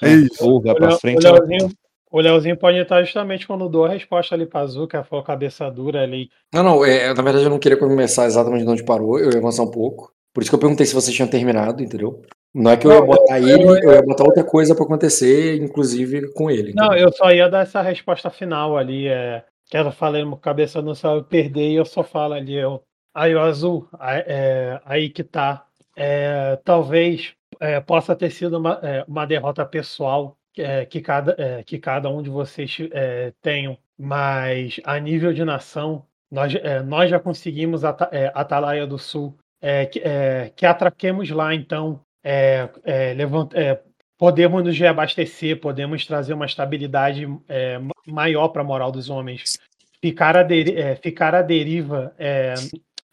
É 0.00 0.12
isso. 0.12 0.44
Ou 0.44 0.62
vai 0.62 0.72
O 0.72 0.76
pra 0.76 0.92
frente 0.98 1.26
o 1.26 1.28
ou 1.30 1.34
Leozinho, 1.34 1.72
o 2.12 2.20
Leozinho 2.20 2.56
pode 2.56 2.78
estar 2.78 3.02
justamente 3.02 3.44
quando 3.46 3.68
dou 3.68 3.84
a 3.86 3.88
resposta 3.90 4.34
ali 4.36 4.46
pra 4.46 4.60
Azul, 4.60 4.86
que 4.86 4.94
ela 4.94 5.04
falou 5.04 5.24
cabeça 5.24 5.68
dura 5.68 6.02
ali. 6.02 6.28
Não, 6.54 6.62
não, 6.62 6.84
é, 6.84 7.12
na 7.12 7.22
verdade 7.22 7.44
eu 7.44 7.50
não 7.50 7.58
queria 7.58 7.76
começar 7.76 8.26
exatamente 8.26 8.64
de 8.64 8.70
onde 8.70 8.84
parou, 8.84 9.18
eu 9.18 9.32
ia 9.32 9.38
avançar 9.38 9.64
um 9.64 9.70
pouco. 9.70 10.12
Por 10.32 10.42
isso 10.42 10.50
que 10.50 10.54
eu 10.54 10.60
perguntei 10.60 10.86
se 10.86 10.94
vocês 10.94 11.14
tinham 11.14 11.28
terminado, 11.28 11.82
entendeu? 11.82 12.22
Não 12.54 12.70
é 12.70 12.76
que 12.76 12.86
eu 12.86 12.92
ia 12.92 13.02
botar 13.02 13.40
eu- 13.40 13.48
ele, 13.48 13.62
eu- 13.64 13.76
eu 13.82 13.92
ia 13.92 14.02
botar 14.02 14.24
outra 14.24 14.42
coisa 14.44 14.74
pra 14.74 14.84
acontecer, 14.84 15.62
inclusive 15.62 16.32
com 16.32 16.50
ele. 16.50 16.72
Não, 16.74 16.86
entendeu? 16.86 17.06
eu 17.08 17.12
só 17.12 17.30
ia 17.30 17.48
dar 17.48 17.60
essa 17.62 17.82
resposta 17.82 18.30
final 18.30 18.76
ali. 18.76 19.06
É, 19.08 19.44
que 19.70 19.76
ela 19.76 19.92
falei, 19.92 20.24
cabeça 20.40 20.80
não 20.80 20.94
sabe 20.94 21.22
perder, 21.24 21.70
e 21.70 21.74
eu 21.74 21.84
só 21.84 22.02
falo 22.02 22.32
ali. 22.34 22.54
Eu, 22.54 22.82
aí 23.14 23.34
o 23.34 23.40
Azul, 23.40 23.86
aí, 23.98 24.24
é, 24.26 24.80
aí 24.84 25.10
que 25.10 25.22
tá. 25.22 25.66
É, 25.94 26.56
talvez 26.64 27.34
é, 27.60 27.78
possa 27.80 28.14
ter 28.16 28.30
sido 28.30 28.56
uma, 28.58 28.78
é, 28.82 29.04
uma 29.06 29.26
derrota 29.26 29.66
pessoal 29.66 30.36
é, 30.56 30.84
que, 30.86 31.00
cada, 31.00 31.34
é, 31.38 31.62
que 31.62 31.78
cada 31.78 32.08
um 32.08 32.22
de 32.22 32.30
vocês 32.30 32.78
é, 32.92 33.32
tenham, 33.42 33.76
mas 33.98 34.80
a 34.84 34.98
nível 34.98 35.32
de 35.32 35.44
nação, 35.44 36.04
nós, 36.30 36.54
é, 36.54 36.80
nós 36.82 37.10
já 37.10 37.18
conseguimos 37.20 37.84
Ata- 37.84 38.08
é, 38.12 38.30
Atalaia 38.34 38.86
do 38.86 38.98
Sul, 38.98 39.36
é, 39.60 39.86
que, 39.86 40.00
é, 40.00 40.50
que 40.56 40.64
atraquemos 40.64 41.28
lá, 41.30 41.54
então, 41.54 42.00
é, 42.30 42.68
é, 42.84 43.14
levant, 43.14 43.54
é, 43.54 43.80
podemos 44.18 44.62
nos 44.62 44.78
reabastecer, 44.78 45.58
podemos 45.58 46.04
trazer 46.04 46.34
uma 46.34 46.44
estabilidade 46.44 47.26
é, 47.48 47.78
ma- 47.78 47.94
maior 48.06 48.48
para 48.48 48.60
a 48.60 48.64
moral 48.64 48.92
dos 48.92 49.08
homens. 49.08 49.58
Ficar 50.02 50.36
à, 50.36 50.42
deri- 50.42 50.76
é, 50.76 50.94
ficar 50.96 51.34
à 51.34 51.40
deriva 51.40 52.14
é, 52.18 52.52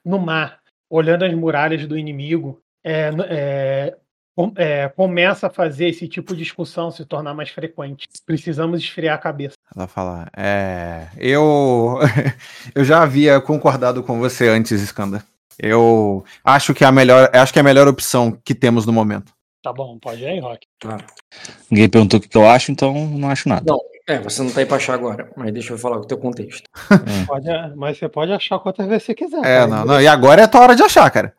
no 0.03 0.20
mar, 0.20 0.59
olhando 0.89 1.24
as 1.24 1.34
muralhas 1.34 1.88
do 1.88 1.97
inimigo, 1.97 2.61
começa 4.95 5.47
a 5.47 5.49
fazer 5.49 5.88
esse 5.88 6.09
tipo 6.09 6.34
de 6.34 6.43
discussão 6.43 6.91
se 6.91 7.05
tornar 7.05 7.34
mais 7.34 7.49
frequente. 7.49 8.09
Precisamos 8.26 8.82
esfriar 8.82 9.16
a 9.16 9.18
cabeça. 9.18 9.55
Ela 9.74 9.88
fala. 9.88 10.28
Eu. 11.18 11.99
eu 12.76 12.84
já 12.84 13.01
havia 13.01 13.39
concordado 13.39 14.03
com 14.03 14.20
você 14.20 14.49
antes, 14.49 14.82
Skanda. 14.82 15.24
Eu 15.60 16.24
acho 16.43 16.74
que 16.74 16.84
é 16.84 16.88
a 16.88 16.91
melhor, 16.91 17.30
acho 17.34 17.53
que 17.53 17.60
é 17.60 17.62
a 17.62 17.64
melhor 17.64 17.88
opção 17.88 18.38
que 18.43 18.53
temos 18.56 18.86
no 18.86 18.93
momento. 18.93 19.34
Tá 19.64 19.74
bom, 19.74 19.97
pode 19.97 20.22
ir 20.22 20.28
aí, 20.28 20.39
Rock. 20.39 20.68
Tá. 20.80 20.97
Ninguém 21.72 21.89
perguntou 21.89 22.20
o 22.20 22.22
que 22.22 22.38
eu 22.38 22.47
acho, 22.47 22.72
então 22.72 22.93
não 23.08 23.30
acho 23.30 23.49
nada. 23.49 23.64
Não. 23.68 23.80
É, 24.08 24.20
você 24.20 24.43
não 24.43 24.51
tá 24.51 24.60
aí 24.60 24.68
pra 24.68 24.78
achar 24.78 24.93
agora, 24.93 25.32
mas 25.36 25.51
deixa 25.51 25.74
eu 25.74 25.80
falar 25.80 25.97
o 25.97 26.06
teu 26.06 26.20
contexto. 26.20 26.70
Pode, 27.26 27.47
mas 27.76 27.97
você 27.97 28.08
pode 28.08 28.32
achar 28.32 28.60
quantas 28.60 28.86
vezes 28.86 29.01
você 29.03 29.16
quiser. 29.16 29.43
É, 29.43 29.66
não, 29.66 29.84
não. 29.84 29.99
E 29.99 30.06
agora 30.06 30.41
é 30.41 30.43
a 30.43 30.47
tua 30.47 30.62
hora 30.62 30.76
de 30.76 30.84
achar, 30.84 31.10
cara. 31.10 31.34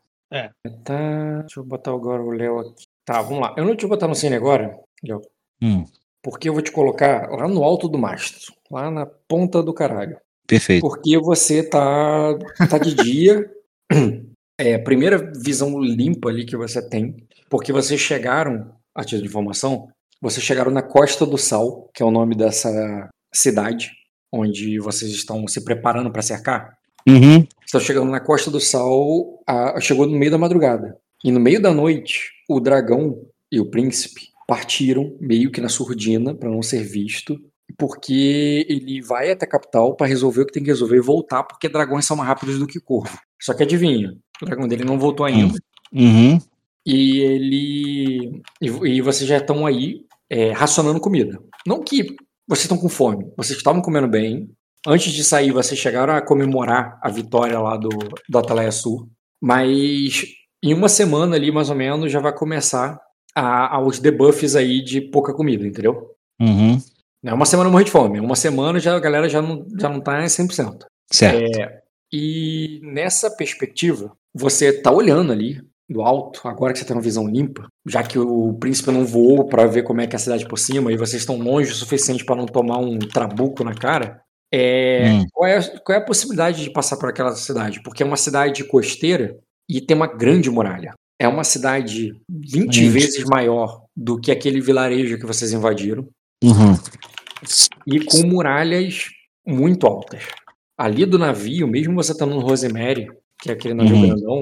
Tá. 0.83 1.41
Deixa 1.41 1.61
eu 1.61 1.65
botar 1.65 1.93
agora 1.93 2.21
o 2.21 2.33
Léo 2.33 2.59
aqui. 2.59 2.87
Tá, 3.05 3.23
vamos 3.23 3.39
lá. 3.41 3.55
Eu 3.57 3.65
não 3.65 3.77
te 3.77 3.87
botar 3.87 4.09
no 4.09 4.17
cine 4.17 4.35
agora, 4.35 4.77
Léo, 5.05 5.23
Hum, 5.63 5.85
porque 6.21 6.49
eu 6.49 6.53
vou 6.55 6.61
te 6.61 6.73
colocar 6.73 7.31
lá 7.31 7.47
no 7.47 7.63
alto 7.63 7.89
do 7.89 7.97
mastro, 7.97 8.53
lá 8.69 8.91
na 8.91 9.07
ponta 9.07 9.63
do 9.63 9.73
caralho. 9.73 10.19
perfeito. 10.45 10.81
Porque 10.83 11.17
você 11.21 11.63
tá, 11.63 12.35
tá 12.69 12.79
de 12.79 12.95
dia. 12.95 13.49
É 14.59 14.75
a 14.75 14.83
primeira 14.83 15.19
visão 15.45 15.79
limpa 15.79 16.31
ali 16.31 16.47
que 16.47 16.57
você 16.57 16.81
tem. 16.81 17.15
Porque 17.51 17.73
vocês 17.73 18.01
chegaram, 18.01 18.73
a 18.95 19.05
título 19.05 19.23
de 19.23 19.29
informação, 19.29 19.89
vocês 20.19 20.43
chegaram 20.45 20.71
na 20.71 20.83
Costa 20.83 21.27
do 21.27 21.37
Sal, 21.37 21.91
que 21.95 22.03
é 22.03 22.07
o 22.07 22.11
nome 22.11 22.35
dessa 22.35 23.07
cidade, 23.35 23.91
onde 24.33 24.79
vocês 24.79 25.11
estão 25.11 25.47
se 25.47 25.63
preparando 25.63 26.11
para 26.11 26.23
cercar. 26.23 26.75
Uhum. 27.07 27.47
Estão 27.65 27.81
chegando 27.81 28.11
na 28.11 28.19
Costa 28.19 28.51
do 28.51 28.59
Sal, 28.59 29.43
a- 29.47 29.79
chegou 29.79 30.07
no 30.07 30.19
meio 30.19 30.31
da 30.31 30.39
madrugada. 30.39 30.97
E 31.23 31.31
no 31.31 31.39
meio 31.39 31.61
da 31.61 31.73
noite, 31.73 32.31
o 32.49 32.59
dragão 32.59 33.27
e 33.53 33.61
o 33.61 33.71
príncipe 33.71 34.29
partiram 34.49 35.15
meio 35.21 35.51
que 35.51 35.61
na 35.61 35.69
surdina 35.69 36.35
para 36.35 36.49
não 36.49 36.63
ser 36.63 36.83
visto 36.83 37.39
porque 37.79 38.67
ele 38.69 39.01
vai 39.03 39.31
até 39.31 39.45
a 39.45 39.49
capital 39.49 39.95
pra 39.97 40.07
resolver 40.07 40.43
o 40.43 40.47
que 40.47 40.53
tem 40.53 40.63
que 40.63 40.71
resolver 40.71 40.97
e 40.97 41.01
voltar, 41.01 41.43
porque 41.43 41.69
dragões 41.69 42.05
são 42.05 42.17
mais 42.17 42.29
rápidos 42.29 42.59
do 42.59 42.67
que 42.67 42.81
corvo. 42.81 43.19
Só 43.41 43.53
que 43.55 43.63
adivinha, 43.63 44.17
o 44.43 44.47
dragão 44.47 44.67
dele 44.69 44.85
não 44.85 44.99
voltou 44.99 45.27
ainda. 45.27 45.59
Uhum. 45.93 46.39
E 46.85 47.21
ele. 47.21 48.43
E, 48.61 48.67
e 48.67 49.01
vocês 49.01 49.29
já 49.29 49.39
estão 49.39 49.67
aí 49.67 50.05
é, 50.31 50.53
racionando 50.53 51.01
comida. 51.01 51.39
Não 51.67 51.83
que 51.83 52.17
vocês 52.47 52.65
estão 52.65 52.79
com 52.79 52.89
fome, 52.89 53.27
vocês 53.37 53.59
estavam 53.59 53.83
comendo 53.83 54.07
bem. 54.09 54.49
Antes 54.87 55.13
de 55.13 55.25
sair, 55.25 55.51
vocês 55.51 55.79
chegaram 55.81 56.15
a 56.15 56.21
comemorar 56.23 56.97
a 57.03 57.11
vitória 57.11 57.59
lá 57.59 57.77
do, 57.77 57.89
do 58.29 58.39
Atalaia 58.39 58.71
Sul. 58.71 59.09
Mas 59.43 60.25
em 60.63 60.73
uma 60.73 60.89
semana 60.89 61.35
ali, 61.37 61.51
mais 61.51 61.71
ou 61.71 61.75
menos, 61.77 62.11
já 62.13 62.21
vai 62.21 62.33
começar 62.33 62.99
a, 63.35 63.77
a- 63.77 63.81
os 63.85 63.99
debuffs 63.99 64.55
aí 64.55 64.81
de 64.83 65.01
pouca 65.01 65.35
comida, 65.35 65.67
entendeu? 65.67 66.11
Uhum. 66.41 66.79
É 67.27 67.35
uma 67.35 67.45
semana 67.47 67.69
morrer 67.69 67.85
de 67.85 67.91
fome. 67.91 68.21
Uma 68.21 68.37
semana 68.37 68.79
já 68.79 68.95
a 68.95 69.01
galera 69.01 69.29
já 69.29 69.43
não, 69.43 69.67
já 69.79 69.89
não 69.89 70.01
tá 70.01 70.23
em 70.23 70.27
100%. 70.27 70.85
Certo. 71.11 71.83
E 72.13 72.81
nessa 72.83 73.31
perspectiva, 73.31 74.13
você 74.33 74.73
tá 74.73 74.93
olhando 74.93 75.33
ali 75.33 75.61
do 75.89 76.03
alto, 76.03 76.41
agora 76.47 76.73
que 76.73 76.79
você 76.79 76.85
tem 76.85 76.97
uma 76.97 77.03
visão 77.03 77.27
limpa, 77.29 77.67
já 77.87 78.03
que 78.03 78.19
o 78.19 78.55
príncipe 78.55 78.91
não 78.91 79.05
voou 79.05 79.45
pra 79.49 79.67
ver 79.67 79.83
como 79.83 80.01
é 80.01 80.07
que 80.07 80.15
é 80.15 80.19
a 80.19 80.21
cidade 80.21 80.47
por 80.47 80.59
cima 80.59 80.93
e 80.93 80.97
vocês 80.97 81.23
estão 81.23 81.37
longe 81.39 81.71
o 81.71 81.75
suficiente 81.75 82.25
pra 82.25 82.35
não 82.37 82.47
tomar 82.47 82.79
um 82.79 82.99
trabuco 82.99 83.63
na 83.65 83.75
cara, 83.75 84.21
é, 84.53 85.11
Hum. 85.13 85.25
qual, 85.33 85.49
é, 85.49 85.63
qual 85.81 85.99
é 85.99 86.01
a 86.01 86.05
possibilidade 86.05 86.63
de 86.63 86.71
passar 86.71 86.97
por 86.97 87.09
aquela 87.09 87.33
cidade? 87.35 87.83
Porque 87.83 88.03
é 88.03 88.07
uma 88.07 88.17
cidade 88.17 88.65
costeira 88.65 89.37
e 89.69 89.81
tem 89.81 89.97
uma 89.97 90.07
grande 90.07 90.49
muralha. 90.51 90.95
É 91.21 91.27
uma 91.27 91.45
cidade 91.45 92.13
20 92.31 92.75
Gente. 92.75 92.89
vezes 92.89 93.25
maior 93.25 93.83
do 93.97 94.19
que 94.21 94.31
aquele 94.31 94.61
vilarejo 94.61 95.19
que 95.19 95.27
vocês 95.27 95.53
invadiram 95.53 96.07
Uhum. 96.45 96.75
E 97.87 98.01
com 98.05 98.27
muralhas 98.27 99.05
muito 99.47 99.87
altas. 99.87 100.23
Ali 100.79 101.07
do 101.07 101.19
navio, 101.19 101.67
mesmo 101.67 101.95
você 101.95 102.13
estando 102.13 102.35
no 102.35 102.41
Rosemary, 102.41 103.07
que 103.41 103.51
é 103.51 103.53
aquele 103.55 103.75
navio 103.75 103.97
Uhum. 103.97 104.07
grandão, 104.09 104.41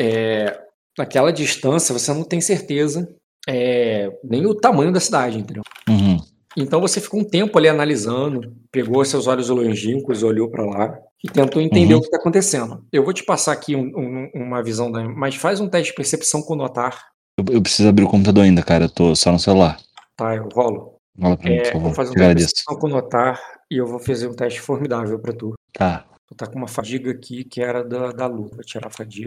é, 0.00 0.58
naquela 0.98 1.32
distância 1.32 1.92
você 1.92 2.12
não 2.12 2.24
tem 2.24 2.40
certeza 2.40 3.08
é, 3.48 4.08
nem 4.22 4.46
o 4.46 4.54
tamanho 4.54 4.92
da 4.92 5.00
cidade, 5.00 5.36
entendeu? 5.38 5.62
Uhum. 5.88 6.16
Então 6.56 6.80
você 6.80 7.00
ficou 7.00 7.18
um 7.20 7.24
tempo 7.24 7.58
ali 7.58 7.66
analisando, 7.68 8.54
pegou 8.70 9.04
seus 9.04 9.26
olhos 9.26 9.48
longínquos, 9.48 10.22
olhou 10.22 10.48
pra 10.48 10.64
lá 10.64 10.94
e 11.24 11.28
tentou 11.28 11.60
entender 11.60 11.94
Uhum. 11.94 11.98
o 11.98 12.02
que 12.02 12.06
está 12.08 12.18
acontecendo. 12.18 12.84
Eu 12.92 13.02
vou 13.02 13.12
te 13.12 13.24
passar 13.24 13.52
aqui 13.52 13.74
um- 13.74 13.90
um- 13.96 14.30
uma 14.34 14.62
visão 14.62 14.92
da. 14.92 15.02
Mas 15.08 15.34
faz 15.34 15.58
um 15.60 15.68
teste 15.68 15.90
de 15.90 15.96
percepção 15.96 16.40
com 16.42 16.54
notar, 16.54 17.10
Eu, 17.38 17.54
eu 17.54 17.62
preciso 17.62 17.88
abrir 17.88 18.04
o 18.04 18.08
computador 18.08 18.44
ainda, 18.44 18.62
cara. 18.62 18.84
Eu 18.84 18.90
tô 18.90 19.16
só 19.16 19.32
no 19.32 19.38
celular. 19.38 19.78
tá? 20.16 20.36
Eu 20.36 20.48
rolo. 20.54 20.96
Fala 21.20 21.36
pra 21.36 21.50
mim, 21.50 21.56
É, 21.56 21.62
por 21.72 21.80
vou 21.80 21.92
favor. 21.92 21.94
fazer 21.94 22.10
um 22.10 22.14
teste 22.14 22.16
de 22.16 22.22
agradeço. 22.24 22.46
percepção 22.48 22.78
com 22.78 22.88
notar 22.88 23.40
e 23.70 23.76
eu 23.76 23.86
vou 23.86 23.98
fazer 23.98 24.28
um 24.28 24.34
teste 24.34 24.60
formidável 24.60 25.18
pra 25.18 25.32
tu. 25.32 25.54
Tá. 25.72 26.06
Tu 26.26 26.34
tá 26.34 26.46
com 26.46 26.56
uma 26.58 26.68
fadiga 26.68 27.10
aqui 27.10 27.44
que 27.44 27.60
era 27.60 27.84
da, 27.84 28.12
da 28.12 28.26
luta. 28.26 28.56
Vou 28.56 28.64
tirar 28.64 28.86
a 28.86 28.90
fadiga. 28.90 29.26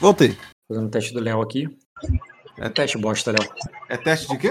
Voltei. 0.00 0.36
Fazendo 0.68 0.86
o 0.86 0.90
teste 0.90 1.12
do 1.12 1.20
Léo 1.20 1.40
aqui. 1.42 1.68
É 2.58 2.68
teste 2.68 2.98
bosta, 2.98 3.30
Léo. 3.32 3.48
É 3.88 3.96
teste 3.96 4.28
de 4.28 4.38
quê? 4.38 4.50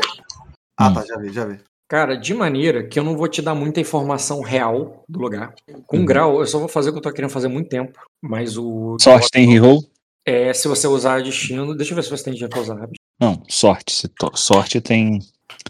Ah, 0.77 0.89
Hum. 0.89 0.93
tá, 0.93 1.05
já 1.05 1.17
vi, 1.17 1.33
já 1.33 1.45
vi. 1.45 1.59
Cara, 1.89 2.15
de 2.15 2.33
maneira 2.33 2.85
que 2.88 2.99
eu 2.99 3.03
não 3.03 3.15
vou 3.15 3.27
te 3.29 3.41
dar 3.41 3.55
muita 3.55 3.79
informação 3.79 4.41
real 4.41 5.03
do 5.07 5.19
lugar. 5.19 5.55
Com 5.85 5.97
Uhum. 5.99 6.05
grau, 6.05 6.39
eu 6.39 6.45
só 6.45 6.59
vou 6.59 6.67
fazer 6.67 6.89
o 6.89 6.93
que 6.93 6.99
eu 6.99 7.03
tô 7.03 7.11
querendo 7.13 7.31
fazer 7.31 7.47
há 7.47 7.49
muito 7.49 7.69
tempo. 7.69 7.97
Mas 8.21 8.57
o. 8.57 8.97
Sorte 8.99 9.29
tem 9.31 9.47
reroll? 9.47 9.81
É, 10.25 10.53
se 10.53 10.67
você 10.67 10.85
usar 10.85 11.23
destino. 11.23 11.73
Deixa 11.75 11.93
eu 11.93 11.95
ver 11.95 12.03
se 12.03 12.09
você 12.09 12.25
tem 12.25 12.33
dinheiro 12.33 12.51
pra 12.51 12.61
usar. 12.61 12.89
Não, 13.19 13.41
sorte. 13.49 13.93
Se 13.93 14.07
to- 14.09 14.35
Sorte 14.35 14.81
tem. 14.81 15.19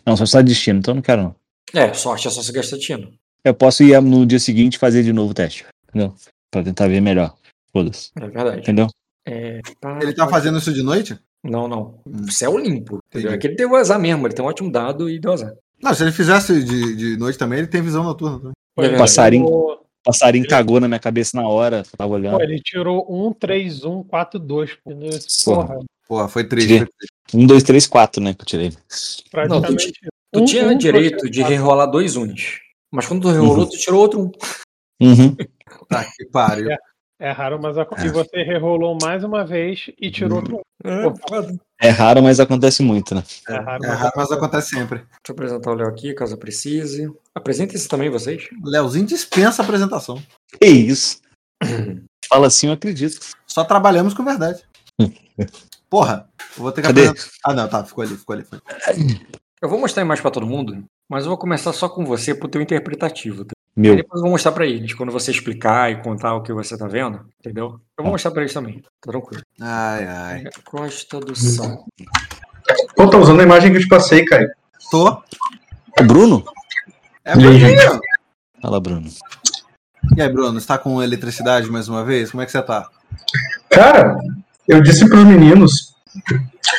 Não, 0.07 0.15
só 0.15 0.25
só 0.25 0.41
destino, 0.41 0.79
então 0.79 0.93
eu 0.93 0.95
não 0.95 1.01
quero 1.01 1.21
não. 1.23 1.35
É, 1.73 1.93
sorte 1.93 2.29
é 2.29 2.31
só 2.31 2.41
você 2.41 2.53
gastar 2.53 2.77
destino. 2.77 3.11
Eu 3.43 3.53
posso 3.53 3.83
ir 3.83 4.01
no 4.01 4.25
dia 4.25 4.39
seguinte 4.39 4.75
e 4.75 4.79
fazer 4.79 5.03
de 5.03 5.11
novo 5.11 5.31
o 5.31 5.33
teste. 5.33 5.65
Entendeu? 5.89 6.15
Pra 6.49 6.63
tentar 6.63 6.87
ver 6.87 7.01
melhor. 7.01 7.35
Foda-se. 7.73 8.11
É 8.15 8.21
verdade. 8.21 8.59
Entendeu? 8.61 8.87
É, 9.25 9.59
pá, 9.81 9.99
Ele 10.01 10.13
tá 10.13 10.25
pá, 10.25 10.31
fazendo 10.31 10.57
isso 10.59 10.73
de 10.73 10.81
noite? 10.81 11.19
Não, 11.43 11.67
não. 11.67 11.99
Hum. 12.07 12.31
Céu 12.31 12.57
limpo. 12.57 12.99
entendeu? 13.09 13.31
Entendi. 13.31 13.35
É 13.35 13.37
que 13.37 13.47
ele 13.47 13.55
deu 13.55 13.75
azar 13.75 13.99
mesmo. 13.99 14.25
Ele 14.25 14.33
tem 14.33 14.43
um 14.43 14.47
ótimo 14.47 14.71
dado 14.71 15.09
e 15.09 15.19
deu 15.19 15.33
azar. 15.33 15.53
Não, 15.83 15.93
se 15.93 16.03
ele 16.03 16.13
fizesse 16.13 16.63
de, 16.63 16.95
de 16.95 17.17
noite 17.17 17.37
também, 17.37 17.59
ele 17.59 17.67
tem 17.67 17.81
visão 17.81 18.03
noturna 18.03 18.37
também. 18.37 18.95
É. 18.95 18.97
Passarinho. 18.97 19.77
Passarinho 20.03 20.47
cagou 20.47 20.79
na 20.79 20.87
minha 20.87 20.99
cabeça 20.99 21.35
na 21.35 21.45
hora. 21.45 21.83
Tava 21.97 22.13
olhando. 22.13 22.37
Pô, 22.37 22.43
ele 22.43 22.61
tirou 22.61 23.05
1, 23.09 23.33
3, 23.33 23.83
1, 23.83 24.03
4, 24.03 24.39
2. 24.39 24.77
Porra, 24.83 25.67
Porra. 25.67 25.79
Porra, 26.07 26.27
foi 26.27 26.43
triste. 26.45 26.87
Um, 27.33 27.45
dois, 27.45 27.63
três, 27.63 27.85
quatro, 27.85 28.21
né? 28.21 28.33
Que 28.33 28.41
eu 28.41 28.45
tirei. 28.45 28.73
praticamente. 29.29 29.91
Tu 30.33 30.41
Um, 30.41 30.45
tinha 30.45 30.67
um, 30.67 30.77
direito 30.77 31.17
dois, 31.19 31.31
de 31.31 31.41
rerolar 31.41 31.89
dois 31.89 32.15
uns. 32.15 32.59
Mas 32.91 33.05
quando 33.05 33.21
tu 33.23 33.29
rerolou, 33.29 33.59
Uhum. 33.59 33.69
tu 33.69 33.77
tirou 33.77 34.01
outro 34.01 34.21
um. 34.21 34.31
Uhum. 35.05 35.35
Tá 35.89 36.03
que 36.03 36.25
pariu. 36.25 36.69
É 37.19 37.31
raro, 37.31 37.59
mas 37.61 37.77
a... 37.77 37.87
e 38.05 38.09
você 38.09 38.43
rerolou 38.43 38.97
mais 39.01 39.23
uma 39.23 39.45
vez 39.45 39.89
e 39.99 40.11
tirou 40.11 40.37
outro. 40.39 40.61
É, 40.83 41.03
Pô. 41.09 41.15
foda. 41.27 41.55
É 41.81 41.89
raro, 41.89 42.21
mas 42.21 42.39
acontece 42.39 42.83
muito, 42.83 43.15
né? 43.15 43.23
É 43.49 43.55
raro, 43.55 43.83
É 43.83 43.87
mas 43.87 43.99
raro, 43.99 44.13
mas 44.15 44.31
acontece 44.31 44.69
sempre. 44.69 44.99
Deixa 44.99 45.09
eu 45.29 45.33
apresentar 45.33 45.71
o 45.71 45.75
Léo 45.75 45.87
aqui, 45.87 46.13
caso 46.13 46.37
precise. 46.37 47.11
Apresentem-se 47.33 47.87
também, 47.87 48.09
vocês. 48.09 48.47
Leozinho 48.63 49.05
dispensa 49.05 49.61
a 49.61 49.65
apresentação. 49.65 50.21
Que 50.59 50.67
isso? 50.67 51.19
Fala 52.29 52.47
assim, 52.47 52.67
eu 52.67 52.73
acredito. 52.73 53.19
Só 53.45 53.63
trabalhamos 53.63 54.13
com 54.13 54.23
verdade. 54.23 54.61
Porra, 55.89 56.27
eu 56.57 56.63
vou 56.63 56.71
ter 56.71 56.81
que 56.81 56.87
Cadê? 56.87 57.07
apresentar. 57.07 57.31
Ah, 57.45 57.53
não, 57.53 57.67
tá, 57.67 57.83
ficou 57.83 58.03
ali, 58.03 58.17
ficou 58.17 58.33
ali. 58.35 58.43
Foi. 58.43 58.59
Eu 59.61 59.69
vou 59.69 59.79
mostrar 59.79 60.03
a 60.03 60.05
imagem 60.05 60.21
pra 60.21 60.31
todo 60.31 60.45
mundo, 60.45 60.83
mas 61.09 61.23
eu 61.23 61.29
vou 61.29 61.37
começar 61.37 61.73
só 61.73 61.87
com 61.89 62.05
você 62.05 62.35
pro 62.35 62.47
teu 62.47 62.61
interpretativo. 62.61 63.45
Tá? 63.45 63.51
Aí 63.75 63.81
Meu. 63.83 63.95
depois 63.95 64.19
eu 64.19 64.23
vou 64.23 64.31
mostrar 64.31 64.51
pra 64.51 64.65
eles, 64.65 64.93
quando 64.93 65.11
você 65.11 65.31
explicar 65.31 65.91
e 65.91 66.01
contar 66.01 66.35
o 66.35 66.43
que 66.43 66.51
você 66.53 66.77
tá 66.77 66.87
vendo, 66.87 67.25
entendeu? 67.39 67.65
Eu 67.65 67.79
Tá. 67.95 68.03
vou 68.03 68.11
mostrar 68.11 68.31
pra 68.31 68.41
eles 68.41 68.53
também, 68.53 68.81
tá 68.81 68.89
tranquilo. 69.01 69.41
Ai, 69.61 70.05
ai. 70.05 70.43
Costa 70.65 71.19
do 71.19 71.35
Sal. 71.35 71.85
Pô, 72.95 73.09
tá 73.09 73.17
usando 73.17 73.39
a 73.39 73.43
imagem 73.43 73.71
que 73.71 73.77
eu 73.77 73.81
te 73.81 73.87
passei, 73.87 74.25
Caio. 74.25 74.49
Tô. 74.91 75.21
O 75.99 76.03
Bruno? 76.03 76.43
É 77.25 77.33
Bruninho. 77.35 77.99
Fala, 78.61 78.79
Bruno. 78.79 79.09
E 80.15 80.21
aí, 80.21 80.29
Bruno, 80.29 80.59
você 80.59 80.67
tá 80.67 80.77
com 80.77 81.01
eletricidade 81.01 81.69
mais 81.71 81.87
uma 81.89 82.03
vez? 82.03 82.31
Como 82.31 82.41
é 82.43 82.45
que 82.45 82.51
você 82.51 82.61
tá? 82.61 82.87
Cara, 83.69 84.17
eu 84.67 84.81
disse 84.81 85.07
pros 85.07 85.23
meninos 85.23 85.93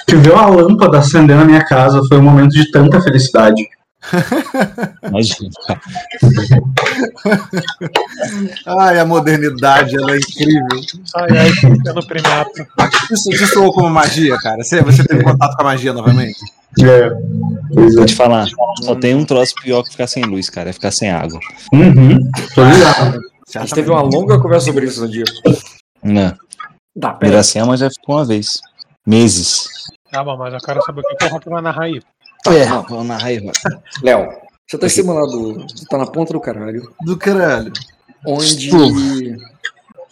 que 0.06 0.16
ver 0.16 0.32
uma 0.32 0.46
lâmpada 0.46 0.98
acender 0.98 1.36
na 1.36 1.44
minha 1.44 1.64
casa 1.64 2.02
foi 2.08 2.18
um 2.18 2.22
momento 2.22 2.50
de 2.50 2.70
tanta 2.70 3.00
felicidade. 3.00 3.66
Imagina. 5.02 5.50
Ai, 8.66 8.98
a 8.98 9.04
modernidade, 9.04 9.96
ela 9.96 10.12
é 10.12 10.16
incrível. 10.16 10.80
Ai, 11.16 11.38
ai, 11.38 11.50
ficando 11.50 12.06
primato. 12.06 12.66
Isso, 13.10 13.30
isso 13.30 13.46
soou 13.48 13.72
como 13.72 13.90
magia, 13.90 14.36
cara. 14.38 14.62
Você, 14.62 14.82
você 14.82 15.04
teve 15.04 15.22
contato 15.22 15.56
com 15.56 15.62
a 15.62 15.64
magia 15.64 15.92
novamente? 15.92 16.38
É. 16.80 17.10
Pois 17.74 17.94
é. 17.94 17.96
Vou 17.96 18.06
te 18.06 18.14
falar, 18.14 18.46
só 18.82 18.94
tem 18.94 19.14
um 19.14 19.24
troço 19.24 19.54
pior 19.62 19.82
que 19.82 19.90
ficar 19.90 20.06
sem 20.06 20.22
luz, 20.24 20.48
cara. 20.48 20.70
É 20.70 20.72
ficar 20.72 20.90
sem 20.90 21.10
água. 21.10 21.40
Uhum. 21.72 22.18
Tô 22.54 22.64
ligado. 22.64 23.20
A 23.54 23.60
gente 23.60 23.74
teve 23.74 23.90
uma 23.90 24.02
longa 24.02 24.38
conversa 24.38 24.66
sobre 24.66 24.86
isso 24.86 25.00
no 25.00 25.08
dia. 25.08 25.24
Né? 26.02 26.34
Tá, 27.00 27.14
pera. 27.14 27.34
Iracema 27.34 27.76
já 27.76 27.90
ficou 27.90 28.16
uma 28.16 28.24
vez. 28.24 28.60
Meses. 29.06 29.68
Calma, 30.10 30.36
mas 30.36 30.54
eu 30.54 30.60
quero 30.60 30.82
saber 30.82 31.00
o 31.00 31.04
que 31.04 31.16
que 31.16 31.24
o 31.24 31.28
Rock 31.28 31.48
vai 31.48 31.62
narrar 31.62 31.84
aí. 31.84 32.02
É, 32.46 32.64
vamos 32.66 33.06
na 33.06 33.18
raiva. 33.18 33.52
Léo, 34.02 34.28
você 34.66 34.78
tá 34.78 34.86
em 34.86 34.90
cima 34.90 35.12
lá 35.12 35.22
do. 35.22 35.54
Você 35.68 35.84
tá 35.86 35.98
na 35.98 36.06
ponta 36.06 36.32
do 36.32 36.40
caralho. 36.40 36.92
Do 37.02 37.16
caralho. 37.16 37.72
onde, 38.26 38.70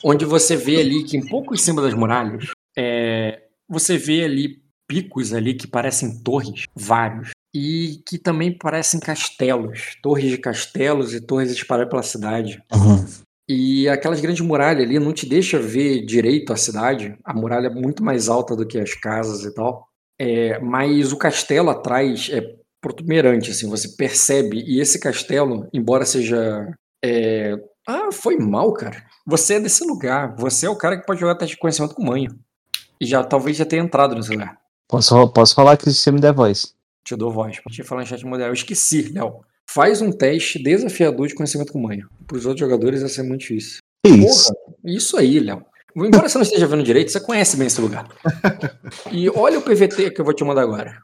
onde 0.04 0.24
você 0.24 0.56
vê 0.56 0.80
ali 0.80 1.04
que 1.04 1.18
um 1.18 1.26
pouco 1.26 1.54
em 1.54 1.58
cima 1.58 1.82
das 1.82 1.94
muralhas, 1.94 2.50
é, 2.76 3.42
você 3.68 3.98
vê 3.98 4.24
ali 4.24 4.62
picos 4.86 5.32
ali 5.32 5.54
que 5.54 5.66
parecem 5.66 6.22
torres, 6.22 6.64
vários, 6.74 7.30
e 7.54 8.02
que 8.06 8.18
também 8.18 8.56
parecem 8.56 9.00
castelos, 9.00 9.96
torres 10.02 10.30
de 10.30 10.38
castelos 10.38 11.14
e 11.14 11.20
torres 11.20 11.50
espalhadas 11.50 11.90
pela 11.90 12.02
cidade. 12.02 12.62
Uhum. 12.72 13.04
E 13.48 13.88
aquelas 13.88 14.20
grandes 14.20 14.44
muralhas 14.44 14.82
ali 14.82 14.98
não 14.98 15.12
te 15.12 15.24
deixa 15.28 15.58
ver 15.60 16.04
direito 16.04 16.52
a 16.52 16.56
cidade. 16.56 17.16
A 17.24 17.32
muralha 17.32 17.68
é 17.68 17.70
muito 17.70 18.02
mais 18.02 18.28
alta 18.28 18.56
do 18.56 18.66
que 18.66 18.78
as 18.78 18.94
casas 18.94 19.44
e 19.44 19.54
tal. 19.54 19.86
É, 20.18 20.58
mas 20.58 21.12
o 21.12 21.16
castelo 21.16 21.70
atrás 21.70 22.28
é 22.32 22.42
protuberante, 22.80 23.50
assim, 23.50 23.68
você 23.68 23.88
percebe. 23.96 24.62
E 24.66 24.80
esse 24.80 24.98
castelo, 24.98 25.68
embora 25.72 26.04
seja. 26.04 26.72
é, 27.04 27.54
Ah, 27.86 28.10
foi 28.12 28.36
mal, 28.36 28.72
cara. 28.72 29.04
Você 29.24 29.54
é 29.54 29.60
desse 29.60 29.84
lugar. 29.84 30.34
Você 30.38 30.66
é 30.66 30.70
o 30.70 30.76
cara 30.76 30.98
que 30.98 31.06
pode 31.06 31.20
jogar 31.20 31.36
teste 31.36 31.54
de 31.54 31.60
conhecimento 31.60 31.94
com 31.94 32.04
manha. 32.04 32.28
E 33.00 33.06
já 33.06 33.22
talvez 33.22 33.56
já 33.56 33.64
tenha 33.64 33.82
entrado 33.82 34.14
nesse 34.16 34.30
lugar. 34.30 34.56
Posso, 34.88 35.28
posso 35.28 35.54
falar 35.54 35.76
que 35.76 35.84
se 35.84 35.94
você 35.94 36.10
me 36.10 36.20
der 36.20 36.32
voz. 36.32 36.74
Te 37.04 37.14
dou 37.14 37.30
voz. 37.30 37.60
Pra 37.60 37.72
te 37.72 37.82
falar 37.84 38.02
em 38.02 38.06
chat 38.06 38.24
moderno. 38.24 38.50
Eu 38.50 38.54
esqueci, 38.54 39.12
Léo. 39.12 39.40
Faz 39.68 40.00
um 40.00 40.10
teste 40.10 40.62
desafiador 40.62 41.26
de 41.26 41.34
conhecimento 41.34 41.72
com 41.72 41.80
manha. 41.80 42.06
Para 42.26 42.36
os 42.36 42.46
outros 42.46 42.60
jogadores 42.60 43.00
vai 43.00 43.10
ser 43.10 43.22
muito 43.22 43.40
difícil. 43.40 43.80
Isso? 44.04 44.54
Porra, 44.54 44.76
isso 44.84 45.16
aí, 45.16 45.40
Léo. 45.40 45.64
Embora 45.96 46.28
você 46.28 46.38
não 46.38 46.42
esteja 46.42 46.66
vendo 46.66 46.82
direito, 46.82 47.10
você 47.10 47.20
conhece 47.20 47.56
bem 47.56 47.66
esse 47.66 47.80
lugar. 47.80 48.06
E 49.10 49.30
olha 49.30 49.58
o 49.58 49.62
PVT 49.62 50.10
que 50.10 50.20
eu 50.20 50.24
vou 50.24 50.34
te 50.34 50.44
mandar 50.44 50.62
agora. 50.62 50.98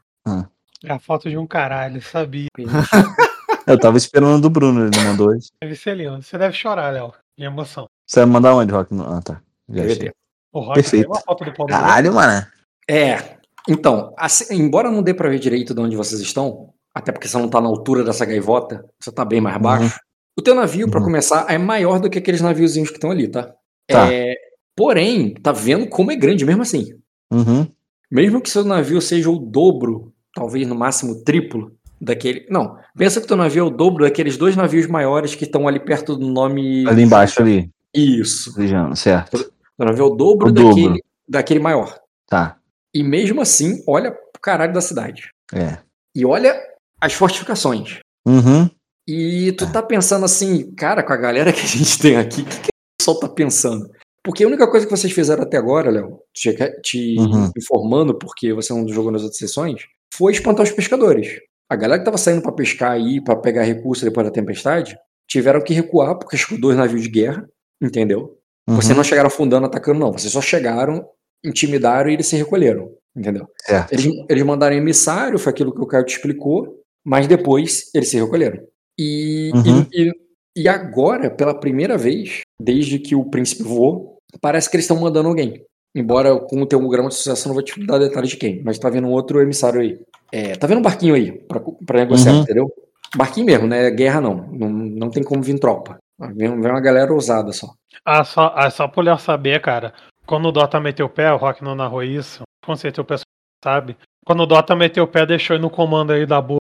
É 0.83 0.91
a 0.91 0.99
foto 0.99 1.29
de 1.29 1.37
um 1.37 1.47
caralho, 1.47 2.01
sabia. 2.01 2.47
Eu 3.65 3.79
tava 3.79 3.95
esperando 3.95 4.41
do 4.41 4.49
Bruno, 4.49 4.87
ele 4.87 5.05
mandou 5.05 5.29
hoje. 5.29 5.47
Deve 5.61 5.75
ser 5.75 5.95
lindo. 5.95 6.21
Você 6.21 6.37
deve 6.37 6.53
chorar, 6.53 6.91
Léo, 6.91 7.13
de 7.37 7.45
emoção. 7.45 7.87
Você 8.05 8.19
vai 8.19 8.29
mandar 8.29 8.53
onde, 8.53 8.73
Rock? 8.73 8.93
Ah, 8.99 9.21
tá. 9.21 9.41
Já 9.69 9.85
achei. 9.85 10.11
O 10.51 10.59
Rock 10.59 10.75
Perfeito. 10.75 11.07
uma 11.07 11.21
foto 11.21 11.45
do 11.45 11.53
Paulo 11.53 11.71
Caralho, 11.71 12.13
mano. 12.13 12.45
É. 12.89 13.37
Então, 13.67 14.13
assim, 14.17 14.53
embora 14.55 14.91
não 14.91 15.01
dê 15.01 15.13
pra 15.13 15.29
ver 15.29 15.39
direito 15.39 15.73
de 15.73 15.79
onde 15.79 15.95
vocês 15.95 16.19
estão, 16.19 16.72
até 16.93 17.11
porque 17.11 17.27
você 17.27 17.37
não 17.37 17.49
tá 17.49 17.59
na 17.59 17.67
altura 17.67 18.03
dessa 18.03 18.25
gaivota, 18.25 18.85
você 18.99 19.11
tá 19.11 19.23
bem 19.25 19.41
mais 19.41 19.57
baixo. 19.61 19.99
O 20.37 20.41
teu 20.41 20.55
navio, 20.55 20.89
pra 20.89 20.99
Uhum. 20.99 21.05
começar, 21.05 21.45
é 21.49 21.57
maior 21.57 21.99
do 21.99 22.09
que 22.09 22.17
aqueles 22.17 22.41
naviozinhos 22.41 22.89
que 22.89 22.95
estão 22.97 23.11
ali, 23.11 23.27
tá? 23.27 23.53
Tá. 23.87 24.11
É, 24.11 24.35
porém, 24.75 25.33
tá 25.35 25.51
vendo 25.51 25.87
como 25.87 26.11
é 26.11 26.15
grande 26.15 26.45
mesmo 26.45 26.61
assim. 26.61 26.93
Uhum. 27.31 27.67
Mesmo 28.11 28.41
que 28.41 28.49
seu 28.49 28.63
navio 28.63 29.01
seja 29.01 29.29
o 29.29 29.37
dobro, 29.39 30.13
talvez 30.35 30.67
no 30.67 30.75
máximo 30.75 31.13
o 31.13 31.23
triplo 31.23 31.71
daquele. 32.01 32.45
Não, 32.49 32.77
pensa 32.97 33.19
que 33.21 33.27
teu 33.27 33.37
navio 33.37 33.61
é 33.61 33.67
o 33.67 33.69
dobro 33.69 34.03
daqueles 34.05 34.37
dois 34.37 34.55
navios 34.55 34.87
maiores 34.87 35.35
que 35.35 35.43
estão 35.45 35.67
ali 35.67 35.79
perto 35.79 36.15
do 36.15 36.27
nome. 36.27 36.87
Ali 36.87 37.03
embaixo, 37.03 37.41
ali. 37.41 37.69
Isso. 37.93 38.53
Vejando, 38.55 38.95
certo. 38.95 39.37
Teu 39.77 39.85
navio 39.85 40.03
é 40.03 40.07
o 40.07 40.15
dobro, 40.15 40.47
O 40.49 40.51
daquele, 40.51 40.83
dobro. 40.87 41.01
daquele 41.27 41.59
maior. 41.59 41.95
Tá. 42.27 42.57
E 42.93 43.03
mesmo 43.03 43.41
assim, 43.41 43.83
olha 43.87 44.11
pro 44.11 44.41
caralho 44.41 44.73
da 44.73 44.81
cidade. 44.81 45.29
É. 45.53 45.77
E 46.15 46.25
olha 46.25 46.59
as 47.03 47.13
fortificações. 47.13 47.99
Uhum. 48.25 48.69
E 49.07 49.51
tu 49.57 49.69
tá 49.71 49.83
pensando 49.83 50.23
assim, 50.23 50.73
cara, 50.75 51.03
com 51.03 51.11
a 51.11 51.17
galera 51.17 51.51
que 51.51 51.59
a 51.61 51.65
gente 51.67 51.99
tem 51.99 52.15
aqui, 52.15 52.41
o 52.41 52.45
que, 52.45 52.57
que 52.59 52.67
o 52.69 52.97
pessoal 52.97 53.19
tá 53.19 53.27
pensando? 53.27 53.89
Porque 54.23 54.45
a 54.45 54.47
única 54.47 54.65
coisa 54.71 54.85
que 54.85 54.95
vocês 54.95 55.11
fizeram 55.11 55.43
até 55.43 55.57
agora, 55.57 55.91
Léo, 55.91 56.19
te, 56.33 56.55
te 56.81 57.19
Uhum. 57.19 57.51
informando, 57.57 58.17
porque 58.17 58.53
você 58.53 58.71
não 58.71 58.87
jogou 58.87 59.11
nas 59.11 59.21
outras 59.21 59.37
sessões, 59.37 59.81
foi 60.15 60.31
espantar 60.31 60.63
os 60.63 60.71
pescadores. 60.71 61.39
A 61.69 61.75
galera 61.75 61.99
que 61.99 62.05
tava 62.05 62.17
saindo 62.17 62.41
pra 62.41 62.53
pescar 62.53 62.91
aí, 62.91 63.21
pra 63.21 63.35
pegar 63.35 63.63
recurso 63.63 64.05
depois 64.05 64.25
da 64.25 64.31
tempestade, 64.31 64.97
tiveram 65.27 65.61
que 65.61 65.73
recuar, 65.73 66.17
porque 66.17 66.37
chegou 66.37 66.57
dois 66.61 66.77
navios 66.77 67.01
de 67.03 67.09
guerra, 67.09 67.45
entendeu? 67.81 68.37
uhum. 68.69 68.77
Vocês 68.77 68.95
não 68.95 69.03
chegaram 69.03 69.27
afundando, 69.27 69.65
atacando, 69.65 69.99
não. 69.99 70.13
Vocês 70.13 70.31
só 70.31 70.39
chegaram, 70.41 71.05
intimidaram 71.43 72.09
e 72.09 72.13
eles 72.13 72.27
se 72.27 72.37
recolheram, 72.37 72.89
entendeu? 73.13 73.45
Certo. 73.65 73.91
Eles, 73.91 74.07
eles 74.29 74.43
mandaram 74.43 74.77
emissário, 74.77 75.37
foi 75.37 75.51
aquilo 75.51 75.73
que 75.73 75.81
o 75.81 75.85
Caio 75.87 76.05
te 76.05 76.15
explicou, 76.15 76.79
mas 77.05 77.27
depois 77.27 77.89
eles 77.93 78.09
se 78.09 78.19
recolheram. 78.19 78.61
E, 78.99 79.51
Uhum. 79.53 79.85
e, 79.91 80.11
e- 80.55 80.67
agora, 80.67 81.29
pela 81.29 81.53
primeira 81.59 81.97
vez, 81.97 82.41
desde 82.61 82.99
que 82.99 83.15
o 83.15 83.25
príncipe 83.25 83.63
voou, 83.63 84.17
parece 84.41 84.69
que 84.69 84.75
eles 84.75 84.85
estão 84.85 84.99
mandando 84.99 85.29
alguém. 85.29 85.63
Embora 85.95 86.39
com 86.39 86.61
o 86.61 86.65
teu 86.65 86.79
grama 86.89 87.09
de 87.09 87.15
sucesso 87.15 87.45
eu 87.45 87.49
não 87.49 87.53
vou 87.55 87.63
te 87.63 87.85
dar 87.85 87.99
detalhes 87.99 88.29
de 88.31 88.37
quem, 88.37 88.61
mas 88.63 88.79
tá 88.79 88.89
vendo 88.89 89.07
um 89.07 89.11
outro 89.11 89.39
emissário 89.41 89.81
aí. 89.81 89.99
É, 90.31 90.55
tá 90.55 90.65
vendo 90.65 90.79
um 90.79 90.83
barquinho 90.83 91.13
aí 91.13 91.31
pra, 91.31 91.61
pra 91.85 91.99
negociar, 91.99 92.33
Uhum. 92.33 92.41
entendeu? 92.41 92.73
Barquinho 93.15 93.45
mesmo, 93.45 93.67
né? 93.67 93.91
Guerra 93.91 94.19
não. 94.19 94.35
Não, 94.51 94.69
não 94.69 95.09
tem 95.11 95.21
como 95.23 95.43
vir 95.43 95.59
tropa. 95.59 95.97
Vem, 96.19 96.59
vem 96.59 96.71
uma 96.71 96.81
galera 96.81 97.13
ousada 97.13 97.51
só. 97.53 97.67
Ah, 98.03 98.23
só, 98.23 98.51
ah, 98.55 98.69
só 98.71 98.91
Léo 98.97 99.19
saber, 99.19 99.61
cara. 99.61 99.93
Quando 100.25 100.47
o 100.47 100.51
Dota 100.51 100.79
meteu 100.79 101.05
o 101.05 101.09
pé, 101.09 101.31
o 101.31 101.37
Rock 101.37 101.63
não 101.63 101.75
narrou 101.75 102.01
isso. 102.01 102.41
Com 102.65 102.75
certeza 102.75 103.01
o 103.01 103.05
pessoal 103.05 103.25
sabe. 103.63 103.95
Quando 104.25 104.41
o 104.41 104.45
Dota 104.47 104.75
meteu 104.75 105.03
o 105.03 105.07
pé, 105.07 105.25
deixou 105.27 105.55
ele 105.55 105.61
no 105.61 105.69
comando 105.69 106.11
aí 106.13 106.25
da 106.25 106.41
boa. 106.41 106.57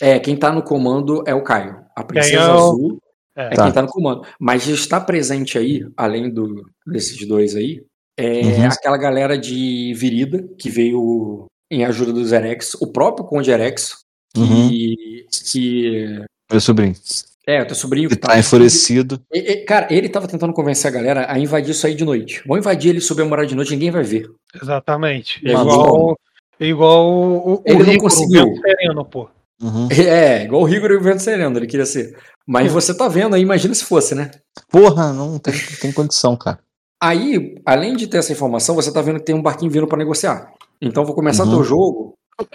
É, 0.00 0.18
quem 0.18 0.36
tá 0.36 0.50
no 0.52 0.62
comando 0.62 1.22
é 1.26 1.34
o 1.34 1.42
Caio. 1.42 1.76
A 1.96 2.02
princesa 2.02 2.34
é 2.34 2.38
azul 2.38 2.98
É. 3.36 3.46
é 3.46 3.50
Tá. 3.50 3.64
quem 3.64 3.72
tá 3.72 3.82
no 3.82 3.88
comando. 3.88 4.22
Mas 4.40 4.66
está 4.66 5.00
presente 5.00 5.56
aí, 5.58 5.86
além 5.96 6.30
do, 6.30 6.64
desses 6.86 7.26
dois 7.26 7.54
aí, 7.56 7.82
é 8.16 8.40
Uhum. 8.42 8.66
aquela 8.66 8.96
galera 8.96 9.36
de 9.38 9.92
Virida 9.94 10.44
que 10.58 10.68
veio 10.70 11.46
em 11.70 11.84
ajuda 11.84 12.12
dos 12.12 12.32
Erex, 12.32 12.74
o 12.80 12.86
próprio 12.92 13.24
Conde 13.26 13.50
Erex, 13.50 13.98
que, 14.34 14.40
Uhum. 14.40 14.68
que 15.50 16.24
Meu 16.50 16.60
sobrinho. 16.60 16.94
é, 17.46 17.62
o 17.62 17.66
teu 17.66 17.74
sobrinho 17.76 18.08
Que 18.08 18.16
tá 18.16 18.38
enfurecido. 18.38 19.20
E- 19.32 19.38
e- 19.38 19.64
Cara, 19.64 19.88
ele 19.92 20.08
tava 20.08 20.28
tentando 20.28 20.52
convencer 20.52 20.88
a 20.88 20.94
galera 20.94 21.26
a 21.32 21.38
invadir 21.38 21.70
isso 21.70 21.86
aí 21.86 21.94
de 21.94 22.04
noite. 22.04 22.42
Vão 22.46 22.58
invadir 22.58 22.90
ele 22.90 23.00
sob 23.00 23.22
a 23.22 23.24
morar 23.24 23.44
de 23.46 23.54
noite, 23.56 23.72
ninguém 23.72 23.90
vai 23.90 24.02
ver. 24.04 24.28
Exatamente. 24.60 25.40
Igual, 25.44 26.16
igual 26.60 27.06
o, 27.10 27.54
o 27.54 27.62
Ele 27.64 27.78
não 27.78 27.84
Rico, 27.86 28.04
conseguiu. 28.04 28.46
Sereno, 28.60 29.04
pô. 29.04 29.28
Uhum. 29.62 29.88
É, 29.92 30.44
igual 30.44 30.62
o 30.62 30.64
Rigor 30.64 30.90
e 30.90 30.96
o 30.96 31.00
Vento 31.02 31.22
Sereno, 31.22 31.58
ele 31.58 31.66
queria 31.66 31.86
ser. 31.86 32.16
Mas 32.46 32.70
você 32.72 32.94
tá 32.94 33.08
vendo 33.08 33.34
aí, 33.34 33.42
imagina 33.42 33.74
se 33.74 33.84
fosse, 33.84 34.14
né? 34.14 34.30
Porra, 34.70 35.12
não 35.12 35.38
tem, 35.38 35.54
tem 35.80 35.92
condição, 35.92 36.36
cara. 36.36 36.58
Aí, 37.02 37.54
além 37.66 37.96
de 37.96 38.06
ter 38.06 38.18
essa 38.18 38.32
informação, 38.32 38.74
você 38.74 38.92
tá 38.92 39.00
vendo 39.02 39.18
que 39.18 39.24
tem 39.26 39.34
um 39.34 39.42
barquinho 39.42 39.70
vindo 39.70 39.86
pra 39.86 39.98
negociar. 39.98 40.52
Então, 40.80 41.04
vou 41.04 41.14
começar 41.14 41.44
Uhum. 41.44 41.50
teu 41.50 41.64
jogo, 41.64 42.14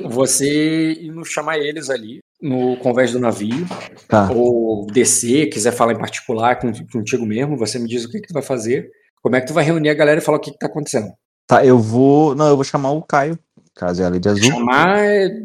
você 0.10 0.94
indo 1.02 1.24
chamar 1.26 1.58
eles 1.58 1.90
ali 1.90 2.20
no 2.42 2.78
convés 2.78 3.12
do 3.12 3.20
navio, 3.20 3.66
Tá. 4.08 4.30
ou 4.32 4.86
descer, 4.88 5.48
quiser 5.50 5.72
falar 5.72 5.94
em 5.94 5.98
particular 6.00 6.60
com- 6.60 6.72
contigo 6.92 7.26
mesmo, 7.26 7.58
você 7.58 7.78
me 7.80 7.88
diz 7.88 8.06
o 8.06 8.10
que 8.10 8.20
que 8.22 8.28
tu 8.28 8.34
vai 8.34 8.44
fazer, 8.44 8.90
como 9.22 9.36
é 9.36 9.42
que 9.42 9.48
tu 9.48 9.54
vai 9.54 9.64
reunir 9.64 9.90
a 9.90 9.94
galera 9.94 10.20
e 10.20 10.24
falar 10.24 10.38
o 10.38 10.42
que 10.42 10.52
que 10.52 10.58
tá 10.58 10.68
acontecendo. 10.68 11.10
Tá, 11.48 11.66
eu 11.66 11.80
vou. 11.80 12.36
Não, 12.36 12.48
eu 12.48 12.56
vou 12.56 12.64
chamar 12.64 12.92
o 12.92 13.02
Caio, 13.02 13.38
caso 13.80 14.02
é 14.04 14.06
a 14.06 14.10
de 14.10 14.30
azul. 14.30 14.52
Chamar, 14.52 15.00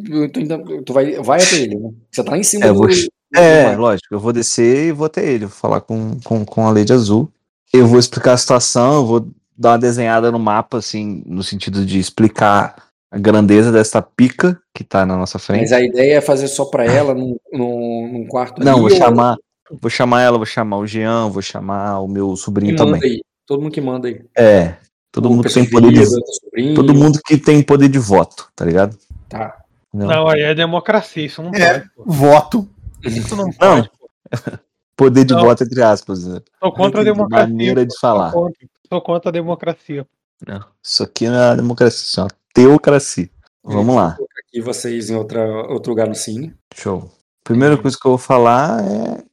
tu, 0.05 0.83
tu 0.85 0.93
vai, 0.93 1.13
vai 1.23 1.43
até 1.43 1.57
ele, 1.57 1.77
né? 1.77 1.91
Você 2.11 2.25
tá 2.25 2.33
lá 2.33 2.39
em 2.39 2.43
cima 2.43 2.67
É, 2.67 2.69
do... 2.69 2.75
vou- 2.75 2.89
É, 3.35 3.77
lógico, 3.77 4.15
eu 4.15 4.19
vou 4.21 4.33
descer 4.33 4.89
e 4.89 4.93
vou 4.93 5.07
até 5.07 5.25
ele, 5.25 5.47
vou 5.47 5.55
falar 5.55 5.81
com, 5.81 6.19
com, 6.23 6.45
com 6.45 6.67
a 6.67 6.71
Lady 6.71 6.93
Azul. 6.93 7.31
Eu 7.73 7.87
vou 7.87 7.99
explicar 7.99 8.33
a 8.35 8.37
situação, 8.37 8.95
eu 8.97 9.07
vou 9.07 9.27
dar 9.57 9.71
uma 9.73 9.79
desenhada 9.79 10.31
no 10.31 10.39
mapa, 10.39 10.79
assim, 10.79 11.23
no 11.27 11.43
sentido 11.43 11.85
de 11.85 11.99
explicar 11.99 12.77
a 13.11 13.19
grandeza 13.19 13.71
dessa 13.73 14.03
pica 14.03 14.61
que 14.75 14.83
tá 14.85 15.05
na 15.07 15.17
nossa 15.17 15.39
frente. 15.39 15.61
Mas 15.63 15.73
a 15.73 15.81
ideia 15.81 16.17
é 16.17 16.21
fazer 16.21 16.49
só 16.49 16.65
pra 16.65 16.85
ela 16.85 17.15
num, 17.15 17.37
num, 17.53 18.13
num 18.13 18.27
quarto 18.27 18.63
Não, 18.63 18.73
ali, 18.73 18.81
vou 18.83 18.91
ou- 18.91 18.97
chamar, 18.97 19.37
vou 19.81 19.91
chamar 19.91 20.23
ela, 20.23 20.37
vou 20.37 20.47
chamar 20.47 20.79
o 20.79 20.87
Jean, 20.87 21.29
vou 21.29 21.43
chamar 21.43 22.01
o 22.01 22.09
meu 22.09 22.37
sobrinho 22.37 22.73
manda 22.77 22.85
também. 22.85 23.03
aí. 23.11 23.21
Todo 23.47 23.61
mundo 23.63 23.73
que 23.73 23.81
manda 23.81 24.09
aí. 24.09 24.21
É, 24.37 24.75
todo 25.15 25.31
mundo 25.31 25.49
tem 25.53 25.69
poder 25.71 25.93
de 25.93 26.05
sobrinho. 26.07 26.75
todo 26.75 26.93
mundo 26.95 27.21
que 27.25 27.39
tem 27.39 27.63
poder 27.63 27.89
de 27.89 27.99
voto, 27.99 28.49
tá 28.55 28.65
ligado? 28.65 28.99
Tá. 29.29 29.57
Entendeu? 29.95 30.09
Não, 30.17 30.29
aí 30.29 30.41
é 30.43 30.55
democracia, 30.55 31.25
isso 31.25 31.41
não 31.43 31.51
É. 31.55 31.79
pode. 31.79 31.91
Pô. 31.95 32.03
Voto. 32.05 32.69
Isso 33.05 33.37
não 33.37 33.51
pode. 33.53 33.89
pô. 33.99 34.09
Poder 34.97 35.25
de 35.25 35.35
Não. 35.35 35.41
voto 35.43 35.65
entre 35.65 35.83
aspas, 35.83 36.25
né? 36.25 36.41
Sou 36.63 36.73
contra 36.73 37.01
a 37.01 37.05
democracia. 37.05 37.49
Maneira 37.49 37.85
de 37.85 37.99
falar. 37.99 38.31
Sou 38.31 38.43
contra, 38.45 38.69
sou 38.89 39.01
contra 39.03 39.29
a 39.29 39.33
democracia. 39.33 40.07
Não, 40.47 40.65
isso 40.83 41.03
aqui 41.03 41.27
não 41.29 41.35
é 41.37 41.49
uma 41.49 41.57
democracia, 41.57 42.03
isso 42.05 42.21
é 42.21 42.23
uma 42.23 42.31
teocracia. 42.55 43.29
Vamos 43.65 43.97
lá. 43.97 44.17
E 44.53 44.61
vocês 44.61 45.11
em 45.11 45.17
outra, 45.17 45.45
outro 45.69 45.91
lugar 45.91 46.07
no 46.07 46.15
cine. 46.15 46.55
Show. 46.77 47.11
Primeira 47.43 47.77
coisa 47.77 47.97
que 48.01 48.07
eu 48.07 48.13
vou 48.13 48.19
falar 48.19 48.81
é, 48.85 49.25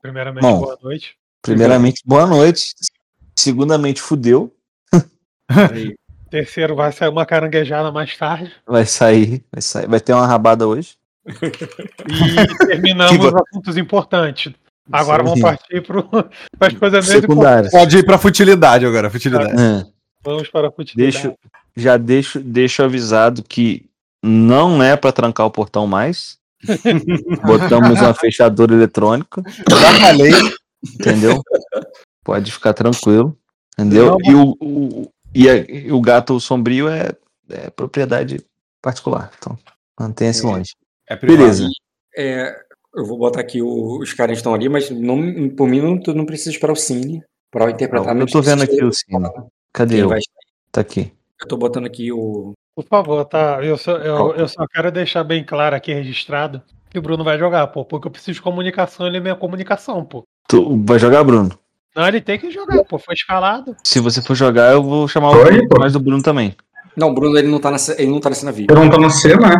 Primeiramente, 0.00 0.42
Bom. 0.42 0.60
boa 0.60 0.78
noite. 0.82 1.16
primeiramente, 1.42 2.02
boa 2.06 2.26
noite. 2.26 2.72
Segundamente, 3.38 4.00
fudeu. 4.00 4.50
Terceiro, 6.30 6.74
vai 6.76 6.92
sair 6.92 7.08
uma 7.08 7.24
caranguejada 7.24 7.90
mais 7.90 8.16
tarde. 8.16 8.52
Vai 8.66 8.84
sair, 8.84 9.42
vai 9.50 9.62
sair, 9.62 9.88
vai 9.88 9.98
ter 10.00 10.12
uma 10.12 10.26
rabada 10.26 10.66
hoje. 10.68 10.94
E 11.26 12.66
terminamos 12.66 13.24
os 13.24 13.34
assuntos 13.34 13.76
importantes. 13.76 14.52
Agora 14.92 15.22
Sim. 15.22 15.28
vamos 15.28 15.40
partir 15.40 15.80
para 15.82 16.00
as 16.68 16.72
coisas. 16.74 17.06
Secundárias. 17.06 17.70
Pode 17.72 17.98
ir 17.98 18.04
pra 18.04 18.18
futilidade 18.18 18.84
agora, 18.86 19.10
futilidade. 19.10 19.52
É, 19.60 19.86
Vamos 20.22 20.48
para 20.48 20.68
a 20.68 20.70
futilidade. 20.72 21.12
deixo, 21.22 21.38
já 21.76 21.96
deixo, 21.96 22.40
deixo 22.40 22.82
avisado 22.82 23.42
que 23.42 23.86
não 24.22 24.82
é 24.82 24.96
pra 24.96 25.12
trancar 25.12 25.46
o 25.46 25.50
portão 25.50 25.86
mais. 25.86 26.36
Botamos 27.46 28.00
uma 28.00 28.12
fechadura 28.14 28.74
eletrônica, 28.74 29.42
Já 29.68 29.94
falei. 30.00 30.32
entendeu? 30.84 31.40
Pode 32.24 32.50
ficar 32.50 32.72
tranquilo, 32.74 33.36
entendeu? 33.78 34.18
Não. 34.24 34.30
E 34.30 34.34
o, 34.34 34.56
o- 34.60 35.10
e, 35.42 35.48
a- 35.48 35.56
e 35.56 35.92
o 35.92 36.00
gato 36.00 36.38
sombrio 36.40 36.88
é, 36.88 37.12
é 37.50 37.70
propriedade 37.70 38.44
particular, 38.82 39.30
então 39.38 39.56
mantenha-se 39.98 40.44
É. 40.44 40.48
longe. 40.48 40.70
É 41.08 41.16
privado. 41.16 41.38
Beleza. 41.40 41.68
É, 42.16 42.54
eu 42.94 43.04
vou 43.06 43.18
botar 43.18 43.40
aqui 43.40 43.60
o- 43.62 43.98
os 44.00 44.12
caras 44.12 44.32
que 44.34 44.38
estão 44.38 44.54
ali, 44.54 44.68
mas 44.68 44.90
não, 44.90 45.48
por 45.50 45.68
mim 45.68 45.80
não, 45.80 45.98
tu 46.00 46.14
não 46.14 46.26
precisa 46.26 46.50
esperar 46.50 46.72
o 46.72 46.76
cine 46.76 47.22
pra 47.50 47.70
interpretar. 47.70 48.14
eu 48.14 48.18
não 48.18 48.26
tô 48.26 48.42
vendo 48.42 48.62
aqui 48.62 48.82
o 48.84 48.92
cine. 48.92 49.28
Cadê 49.72 50.02
eu? 50.02 50.08
vai- 50.08 50.20
Tá 50.70 50.80
aqui. 50.82 51.12
Eu 51.40 51.48
tô 51.48 51.56
botando 51.56 51.86
aqui 51.86 52.12
o. 52.12 52.52
Por 52.74 52.84
favor, 52.84 53.24
tá? 53.24 53.60
Eu 53.64 53.76
só, 53.78 53.92
eu, 53.96 54.34
eu 54.34 54.46
só 54.48 54.66
quero 54.66 54.92
deixar 54.92 55.24
bem 55.24 55.44
claro 55.44 55.74
aqui 55.74 55.92
registrado 55.92 56.62
que 56.90 56.98
o 56.98 57.02
Bruno 57.02 57.24
vai 57.24 57.38
jogar, 57.38 57.66
pô. 57.68 57.84
Porque 57.84 58.06
eu 58.06 58.10
preciso 58.10 58.34
de 58.34 58.42
comunicação, 58.42 59.06
ele 59.06 59.16
é 59.16 59.20
minha 59.20 59.34
comunicação, 59.34 60.04
pô. 60.04 60.24
Tu 60.48 60.82
vai 60.84 60.98
jogar, 60.98 61.24
Bruno? 61.24 61.58
Não, 61.94 62.06
ele 62.06 62.20
tem 62.20 62.38
que 62.38 62.50
jogar, 62.50 62.84
pô. 62.84 62.98
Foi 62.98 63.14
escalado. 63.14 63.76
Se 63.84 64.00
você 64.00 64.22
for 64.22 64.34
jogar, 64.34 64.72
eu 64.72 64.82
vou 64.82 65.08
chamar 65.08 65.30
o 65.30 65.44
Bruno, 65.44 65.90
do 65.90 66.00
Bruno 66.00 66.22
também. 66.22 66.54
Não, 66.96 67.10
o 67.10 67.14
Bruno 67.14 67.38
ele 67.38 67.48
não 67.48 67.58
tá 67.58 67.70
nessa, 67.70 68.00
ele 68.00 68.10
não 68.10 68.20
tá 68.20 68.30
nesse 68.30 68.44
navio. 68.44 68.66
Eu 68.68 68.76
não 68.76 68.90
tô 68.90 68.98
no 68.98 69.10
cena, 69.10 69.48
né? 69.48 69.56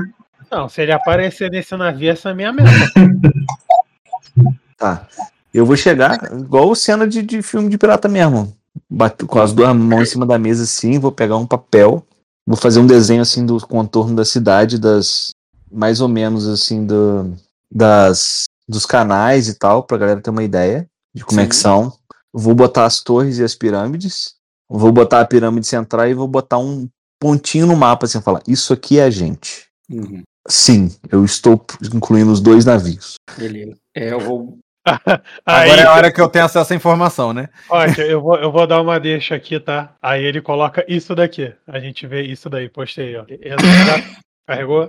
Não, 0.50 0.68
se 0.68 0.82
ele 0.82 0.92
aparecer 0.92 1.50
nesse 1.50 1.76
navio, 1.76 2.10
essa 2.10 2.30
é 2.30 2.32
a 2.32 2.34
minha 2.34 2.52
meta. 2.52 2.70
Tá. 4.78 5.08
Eu 5.52 5.66
vou 5.66 5.76
chegar 5.76 6.32
igual 6.32 6.72
cena 6.72 7.06
de, 7.06 7.20
de 7.20 7.42
filme 7.42 7.68
de 7.68 7.76
pirata 7.76 8.08
mesmo. 8.08 8.56
Bato 8.88 9.26
com 9.26 9.40
as 9.40 9.52
duas 9.52 9.74
mãos 9.74 10.02
em 10.02 10.06
cima 10.06 10.24
da 10.24 10.38
mesa 10.38 10.62
assim, 10.62 11.00
vou 11.00 11.10
pegar 11.10 11.36
um 11.36 11.46
papel, 11.46 12.06
vou 12.46 12.56
fazer 12.56 12.78
um 12.78 12.86
desenho 12.86 13.22
assim 13.22 13.44
do 13.44 13.58
contorno 13.66 14.14
da 14.14 14.24
cidade, 14.24 14.78
das 14.78 15.32
mais 15.70 16.00
ou 16.00 16.06
menos 16.06 16.46
assim 16.46 16.86
do, 16.86 17.34
das 17.68 18.44
dos 18.68 18.86
canais 18.86 19.48
e 19.48 19.58
tal, 19.58 19.82
pra 19.82 19.98
galera 19.98 20.20
ter 20.20 20.30
uma 20.30 20.44
ideia 20.44 20.86
de 21.12 21.24
como 21.24 21.40
é 21.40 21.46
que 21.46 21.56
Sim. 21.56 21.62
são. 21.62 21.92
Vou 22.32 22.54
botar 22.54 22.84
as 22.84 23.02
torres 23.02 23.38
e 23.38 23.44
as 23.44 23.54
pirâmides. 23.54 24.34
Vou 24.68 24.92
botar 24.92 25.20
a 25.20 25.24
pirâmide 25.24 25.66
central 25.66 26.08
e 26.08 26.14
vou 26.14 26.28
botar 26.28 26.58
um 26.58 26.88
pontinho 27.20 27.66
no 27.66 27.76
mapa 27.76 28.06
assim, 28.06 28.20
falar, 28.20 28.42
isso 28.46 28.72
aqui 28.72 28.98
é 28.98 29.04
a 29.04 29.10
gente. 29.10 29.66
Uhum. 29.90 30.22
Sim, 30.46 30.94
eu 31.10 31.24
estou 31.24 31.64
incluindo 31.94 32.30
os 32.30 32.40
dois 32.40 32.64
navios. 32.64 33.14
Beleza. 33.36 33.76
É, 33.94 34.12
eu 34.12 34.20
vou. 34.20 34.58
Aí, 35.44 35.70
Agora 35.70 35.80
é 35.80 35.84
a 35.86 35.92
hora 35.92 36.12
que 36.12 36.20
eu 36.20 36.28
tenho 36.28 36.44
acesso 36.44 36.72
à 36.72 36.76
informação, 36.76 37.32
né? 37.32 37.48
Olha, 37.68 38.00
eu 38.02 38.22
vou, 38.22 38.36
eu 38.36 38.50
vou 38.50 38.66
dar 38.66 38.80
uma 38.80 38.98
deixa 38.98 39.34
aqui, 39.34 39.58
tá? 39.60 39.94
Aí 40.00 40.24
ele 40.24 40.40
coloca 40.40 40.84
isso 40.88 41.14
daqui. 41.14 41.52
A 41.66 41.78
gente 41.80 42.06
vê 42.06 42.22
isso 42.22 42.48
daí, 42.48 42.68
postei, 42.68 43.16
ó. 43.16 43.24
Essa 43.28 43.58
Carregou? 44.46 44.88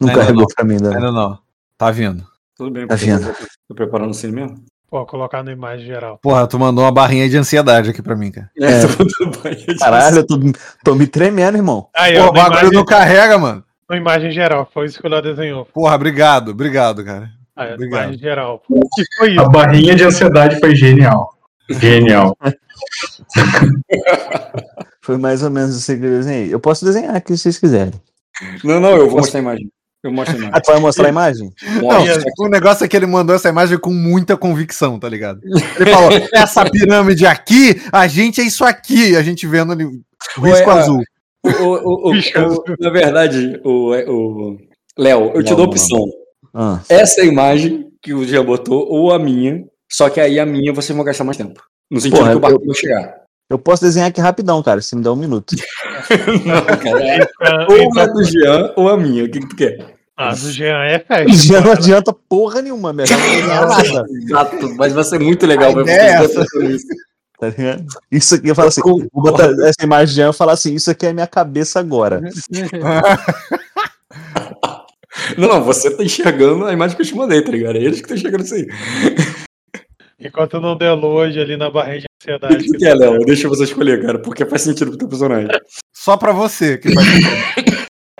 Não 0.00 0.08
Ainda 0.08 0.20
carregou 0.20 0.42
não. 0.42 0.48
pra 0.48 0.64
mim, 0.64 0.80
né? 0.80 0.88
Ainda 0.94 1.12
não. 1.12 1.38
Tá 1.78 1.90
vindo. 1.92 2.26
Tudo 2.56 2.72
bem, 2.72 2.86
Tá 2.88 2.96
já 2.96 3.18
Tô 3.68 3.74
preparando 3.74 4.10
assim 4.10 4.32
mesmo? 4.32 4.64
Pô, 4.90 5.06
colocar 5.06 5.44
na 5.44 5.52
imagem 5.52 5.86
geral. 5.86 6.18
Porra, 6.20 6.46
tu 6.48 6.58
mandou 6.58 6.82
uma 6.84 6.90
barrinha 6.90 7.28
de 7.28 7.36
ansiedade 7.36 7.90
aqui 7.90 8.02
pra 8.02 8.16
mim, 8.16 8.32
cara. 8.32 8.50
É. 8.58 8.80
Caralho, 9.78 10.16
eu 10.16 10.26
tô, 10.26 10.36
tô 10.84 10.94
me 10.96 11.06
tremendo, 11.06 11.56
irmão. 11.56 11.86
Aí, 11.94 12.18
ó, 12.18 12.28
o 12.28 12.32
bagulho 12.32 12.58
imagem, 12.58 12.72
não 12.72 12.84
carrega, 12.84 13.38
mano. 13.38 13.62
na 13.88 13.96
imagem 13.96 14.32
geral. 14.32 14.68
Foi 14.74 14.86
isso 14.86 15.00
que 15.00 15.06
o 15.06 15.10
Léo 15.10 15.22
desenhou. 15.22 15.64
Porra, 15.66 15.94
obrigado, 15.94 16.50
obrigado, 16.50 17.04
cara. 17.04 17.30
Aí, 17.54 17.68
na 17.68 17.74
Obrigado. 17.74 18.02
imagem 18.02 18.18
geral. 18.18 18.62
O 18.68 18.80
que 18.80 19.04
foi 19.16 19.28
A 19.30 19.42
isso? 19.42 19.50
barrinha 19.50 19.94
de 19.94 20.02
ansiedade 20.04 20.58
foi 20.58 20.74
genial. 20.74 21.30
Genial. 21.68 22.36
Foi 25.02 25.16
mais 25.16 25.42
ou 25.42 25.50
menos 25.50 25.76
assim 25.76 25.98
que 25.98 26.04
eu 26.06 26.10
desenhei. 26.10 26.52
Eu 26.52 26.60
posso 26.60 26.84
desenhar 26.84 27.14
aqui 27.14 27.36
se 27.36 27.42
vocês 27.44 27.58
quiserem. 27.58 27.92
Não, 28.64 28.80
não, 28.80 28.90
eu 28.96 29.08
vou 29.08 29.18
mostrar 29.18 29.40
a 29.40 29.42
imagem. 29.42 29.70
Eu 30.02 30.12
mostro 30.12 30.34
a 30.34 30.38
imagem. 30.38 30.54
Ah, 30.54 30.60
tu 30.60 30.72
vai 30.72 30.80
mostrar 30.80 31.06
a 31.06 31.10
imagem? 31.10 31.50
Não, 31.82 31.82
Mostra. 31.82 32.22
o 32.38 32.48
negócio 32.48 32.84
é 32.84 32.88
que 32.88 32.96
ele 32.96 33.06
mandou 33.06 33.36
essa 33.36 33.48
imagem 33.50 33.78
com 33.78 33.92
muita 33.92 34.36
convicção, 34.36 34.98
tá 34.98 35.08
ligado? 35.08 35.40
Ele 35.78 35.90
falou: 35.90 36.10
essa 36.32 36.64
pirâmide 36.70 37.26
aqui, 37.26 37.80
a 37.92 38.06
gente 38.06 38.40
é 38.40 38.44
isso 38.44 38.64
aqui. 38.64 39.14
A 39.16 39.22
gente 39.22 39.46
vendo 39.46 39.72
ali 39.72 39.84
o 39.84 39.90
risco 40.40 40.68
Ué, 40.70 40.78
azul. 40.78 41.02
O, 41.44 41.50
o- 41.50 42.12
o- 42.12 42.64
na 42.80 42.90
verdade, 42.90 43.60
o, 43.64 44.56
Léo, 44.98 45.32
eu 45.34 45.42
te 45.42 45.54
dou 45.54 45.66
opção. 45.66 46.04
Ah, 46.54 46.80
Essa 46.88 47.20
é 47.20 47.24
a 47.24 47.26
imagem 47.26 47.86
que 48.02 48.12
o 48.14 48.24
Jean 48.26 48.44
botou, 48.44 48.86
ou 48.88 49.12
a 49.12 49.18
minha. 49.18 49.64
Só 49.90 50.08
que 50.08 50.20
aí 50.20 50.38
a 50.38 50.46
minha 50.46 50.72
vocês 50.72 50.94
vão 50.96 51.04
gastar 51.04 51.24
mais 51.24 51.36
tempo. 51.36 51.60
No 51.90 52.00
sentido 52.00 52.18
Porra, 52.20 52.30
que 52.30 52.36
o 52.36 52.40
barco 52.40 52.60
eu- 52.62 52.66
vai 52.66 52.74
chegar. 52.76 53.14
Eu 53.50 53.58
posso 53.58 53.82
desenhar 53.82 54.08
aqui 54.08 54.20
rapidão, 54.20 54.62
cara, 54.62 54.80
se 54.80 54.94
me 54.96 55.02
der 55.02 55.10
um 55.10 55.16
minuto. 55.16 55.54
Não, 56.46 56.64
cara. 56.78 57.04
é 57.04 57.28
Ah, 57.42 57.66
Ou 57.68 57.76
então- 57.78 58.02
a 58.02 58.06
do 58.06 58.22
Jean, 58.24 58.72
ou 58.76 58.88
a 58.88 58.96
minha. 58.96 59.24
O 59.24 59.30
que, 59.30 59.40
que 59.40 59.48
tu 59.48 59.56
quer? 59.56 59.94
Ah, 60.16 60.30
do 60.34 60.50
Jean 60.50 60.84
é 60.84 61.04
Já 61.28 61.56
não 61.60 61.62
festa. 61.68 61.72
adianta 61.72 62.12
porra 62.28 62.60
nenhuma, 62.62 62.92
melhor 62.92 63.16
não 63.18 63.46
nada. 63.68 64.06
Exato, 64.22 64.74
mas 64.76 64.92
vai 64.92 65.04
ser 65.04 65.18
muito 65.18 65.46
legal. 65.46 65.72
Vai 65.72 65.82
é 65.88 66.18
botarem 66.18 66.70
isso. 66.76 66.86
Tá 67.38 67.48
ligado? 67.48 67.86
Isso 68.12 68.34
aqui, 68.34 68.48
eu 68.48 68.54
falo 68.54 68.68
assim, 68.68 68.82
vou 68.82 69.00
botar 69.14 69.46
essa 69.66 69.82
imagem 69.82 70.08
de 70.08 70.14
Jean 70.16 70.28
e 70.30 70.34
falar 70.34 70.52
assim, 70.52 70.74
isso 70.74 70.90
aqui 70.90 71.06
é 71.06 71.12
minha 71.14 71.26
cabeça 71.26 71.80
agora. 71.80 72.20
Não, 75.36 75.48
não, 75.48 75.62
você 75.64 75.90
tá 75.90 76.02
enxergando 76.02 76.64
a 76.64 76.72
imagem 76.72 76.96
que 76.96 77.02
eu 77.02 77.06
te 77.06 77.14
mandei, 77.16 77.42
tá 77.42 77.50
ligado? 77.50 77.76
É 77.76 77.80
eles 77.82 77.96
que 78.00 78.02
estão 78.12 78.16
enxergando 78.16 78.44
isso 78.44 78.54
aí. 78.54 78.66
Enquanto 80.20 80.60
não 80.60 80.76
der 80.76 80.92
load 80.92 81.38
ali 81.40 81.56
na 81.56 81.70
barreira 81.70 82.00
de 82.00 82.06
O 82.06 82.08
que 82.26 82.32
ansiedade. 82.32 82.66
tu 82.66 82.78
quer, 82.78 82.94
Léo? 82.94 83.18
Deixa 83.20 83.48
você 83.48 83.64
escolher, 83.64 84.02
cara, 84.02 84.18
porque 84.18 84.44
faz 84.44 84.62
sentido 84.62 84.90
pro 84.90 84.98
teu 84.98 85.08
personagem. 85.08 85.48
Só 85.94 86.16
pra 86.16 86.32
você. 86.32 86.76
Que 86.78 86.92
faz... 86.92 87.06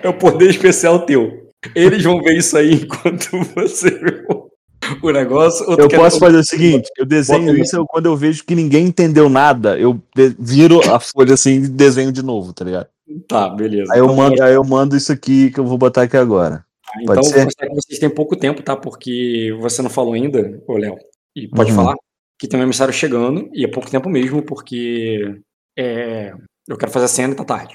É 0.03 0.09
o 0.09 0.15
poder 0.15 0.49
especial 0.51 1.01
teu. 1.05 1.51
Eles 1.75 2.03
vão 2.03 2.23
ver 2.23 2.39
isso 2.39 2.57
aí 2.57 2.73
enquanto 2.75 3.29
você 3.55 3.91
vê 3.91 4.25
o- 4.31 5.13
negócio. 5.13 5.71
Eu 5.79 5.89
quer- 5.89 5.99
posso 5.99 6.19
fazer 6.19 6.39
o 6.39 6.45
seguinte, 6.45 6.89
eu 6.97 7.05
desenho 7.05 7.49
Bota 7.53 7.61
isso 7.61 7.77
eu- 7.77 7.85
quando 7.87 8.07
eu 8.07 8.17
vejo 8.17 8.43
que 8.45 8.55
ninguém 8.55 8.87
entendeu 8.87 9.29
nada, 9.29 9.79
eu 9.79 10.01
viro 10.39 10.81
a 10.91 10.99
folha 10.99 11.35
assim 11.35 11.57
e 11.57 11.69
desenho 11.69 12.11
de 12.11 12.23
novo, 12.23 12.55
tá 12.55 12.65
ligado? 12.65 12.87
Tá, 13.29 13.49
beleza. 13.51 13.93
Aí 13.93 13.99
eu 13.99 14.07
Então, 14.07 14.17
mando, 14.17 14.43
aí 14.43 14.55
eu 14.55 14.65
mando 14.65 14.97
isso 14.97 15.13
aqui 15.13 15.51
que 15.51 15.61
eu 15.61 15.67
vou 15.67 15.77
botar 15.77 16.03
aqui 16.03 16.17
agora. 16.17 16.65
Então, 17.03 17.15
Pode 17.15 17.19
eu 17.19 17.23
vou 17.25 17.33
ser? 17.33 17.45
mostrar 17.45 17.69
que 17.69 17.75
vocês 17.75 17.99
têm 17.99 18.09
pouco 18.11 18.35
tempo, 18.37 18.63
tá? 18.63 18.75
Porque 18.75 19.55
você 19.61 19.83
não 19.83 19.91
falou 19.91 20.15
ainda, 20.15 20.61
ô 20.67 20.77
Léo, 20.79 20.97
e 21.35 21.49
pode 21.49 21.71
Uhum. 21.71 21.77
falar, 21.77 21.95
que 22.39 22.49
tem 22.49 22.59
um 22.59 22.63
emissário 22.63 22.93
chegando, 22.95 23.49
e 23.53 23.65
é 23.65 23.69
pouco 23.69 23.91
tempo 23.91 24.09
mesmo, 24.09 24.43
porque 24.43 25.41
é, 25.79 26.33
eu 26.69 26.77
quero 26.77 26.91
fazer 26.91 27.05
a 27.07 27.09
cena 27.09 27.33
e 27.33 27.37
tá 27.37 27.45
tarde. 27.45 27.75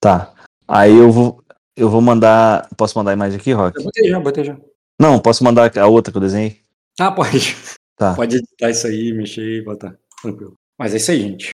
Tá. 0.00 0.34
Aí 0.68 0.94
eu 0.96 1.10
vou 1.10 1.42
eu 1.76 1.90
vou 1.90 2.00
mandar, 2.00 2.66
posso 2.74 2.96
mandar 2.98 3.10
a 3.10 3.14
imagem 3.14 3.38
aqui, 3.38 3.52
Rock? 3.52 3.76
Eu 3.78 3.84
botei 3.84 4.08
já, 4.08 4.18
botei 4.20 4.44
já. 4.44 4.56
Não, 4.98 5.18
posso 5.20 5.44
mandar 5.44 5.70
a 5.76 5.86
outra 5.86 6.10
que 6.10 6.16
eu 6.16 6.22
desenhei? 6.22 6.60
Ah, 6.98 7.12
pode. 7.12 7.54
Tá. 7.98 8.14
Pode 8.14 8.36
editar 8.36 8.70
isso 8.70 8.86
aí, 8.86 9.12
mexer 9.12 9.42
e 9.60 9.62
botar. 9.64 9.96
Tranquilo. 10.22 10.54
Mas 10.78 10.92
é 10.94 10.98
isso 10.98 11.10
aí, 11.10 11.20
gente. 11.20 11.50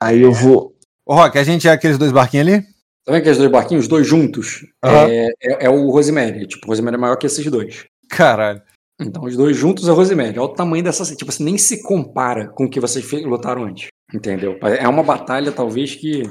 Aí 0.00 0.20
eu 0.20 0.32
vou 0.32 0.76
Ô, 1.06 1.14
Rock, 1.14 1.36
a 1.38 1.42
gente 1.44 1.66
é 1.68 1.72
aqueles 1.72 1.98
dois 1.98 2.12
barquinhos 2.12 2.46
ali? 2.48 2.62
Tá 3.04 3.10
vendo 3.12 3.16
aqueles 3.20 3.38
dois 3.38 3.50
barquinhos, 3.50 3.84
os 3.84 3.88
dois 3.88 4.06
juntos? 4.06 4.64
Aham. 4.84 5.08
É, 5.08 5.26
é- 5.42 5.64
é 5.66 5.68
o 5.70 5.90
Rosemary. 5.90 6.46
Tipo, 6.46 6.66
o 6.66 6.68
Rosemary 6.70 6.96
é 6.96 6.98
maior 7.00 7.16
que 7.16 7.26
esses 7.26 7.44
dois. 7.50 7.84
Caralho. 8.08 8.62
Então, 9.02 9.24
os 9.24 9.36
dois 9.36 9.56
juntos 9.56 9.88
é 9.88 9.92
o 9.92 9.94
Rosemary. 9.94 10.38
Olha 10.38 10.48
o 10.48 10.54
tamanho 10.54 10.84
dessa. 10.84 11.04
Tipo 11.14 11.30
assim, 11.30 11.44
nem 11.44 11.58
se 11.58 11.82
compara 11.82 12.48
com 12.48 12.64
o 12.64 12.70
que 12.70 12.80
vocês 12.80 13.10
lutaram 13.24 13.64
antes. 13.64 13.88
Entendeu? 14.14 14.58
É 14.62 14.88
uma 14.88 15.02
batalha, 15.02 15.52
talvez, 15.52 15.94
que. 15.94 16.22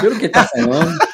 Pelo 0.00 0.16
que 0.16 0.26
ele 0.26 0.32
tá 0.32 0.46
falando. 0.46 0.98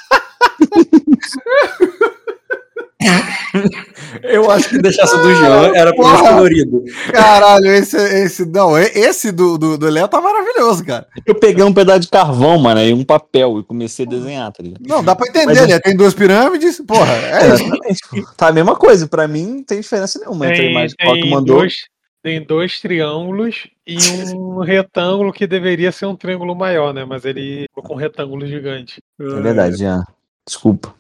Eu 4.23 4.51
acho 4.51 4.69
que 4.69 4.79
deixar 4.79 5.03
essa 5.03 5.19
do 5.19 5.35
Jean 5.35 5.73
era 5.75 5.95
Porra. 5.95 6.35
colorido. 6.35 6.83
Caralho, 7.13 7.67
esse, 7.67 7.97
esse 7.97 8.45
não, 8.47 8.79
esse 8.79 9.33
do, 9.33 9.57
do, 9.59 9.79
do 9.79 9.89
Léo 9.89 10.09
tá 10.09 10.21
maravilhoso, 10.21 10.85
cara. 10.85 11.07
eu 11.27 11.35
peguei 11.35 11.65
um 11.65 11.73
pedaço 11.73 12.01
de 12.01 12.09
carvão, 12.09 12.59
mano, 12.59 12.81
e 12.83 12.93
um 12.93 13.05
papel 13.05 13.59
e 13.59 13.63
comecei 13.65 14.07
a 14.07 14.09
desenhar, 14.09 14.53
tá 14.53 14.63
ligado? 14.63 14.83
Não, 14.87 15.03
dá 15.03 15.15
pra 15.15 15.27
entender, 15.29 15.47
Mas 15.61 15.69
né? 15.69 15.79
Tem 15.81 15.97
duas 15.97 16.15
pirâmides, 16.15 16.81
porra, 16.87 17.13
é 17.13 17.47
isso. 17.55 17.65
Exatamente. 17.65 18.01
Tá 18.37 18.49
a 18.49 18.53
mesma 18.53 18.77
coisa, 18.77 19.07
pra 19.07 19.27
mim 19.29 19.47
não 19.47 19.63
tem 19.65 19.81
diferença 19.81 20.19
nenhuma 20.19 20.47
entre 20.47 20.57
a 20.59 20.61
Tem, 20.63 20.71
imagem 20.71 20.97
que 20.99 21.05
tem, 21.23 21.31
mandou. 21.31 21.59
dois, 21.59 21.75
tem 22.23 22.43
dois 22.45 22.81
triângulos 22.81 23.67
e 23.87 23.97
um 24.35 24.61
retângulo 24.65 25.33
que 25.33 25.47
deveria 25.47 25.93
ser 25.93 26.07
um 26.07 26.17
triângulo 26.17 26.55
maior, 26.55 26.93
né? 26.95 27.05
Mas 27.05 27.25
ele 27.25 27.67
colocou 27.75 27.97
um 27.97 28.01
retângulo 28.01 28.47
gigante. 28.47 29.03
É 29.21 29.41
verdade, 29.41 29.77
Jean. 29.79 30.03
Desculpa. 30.47 30.95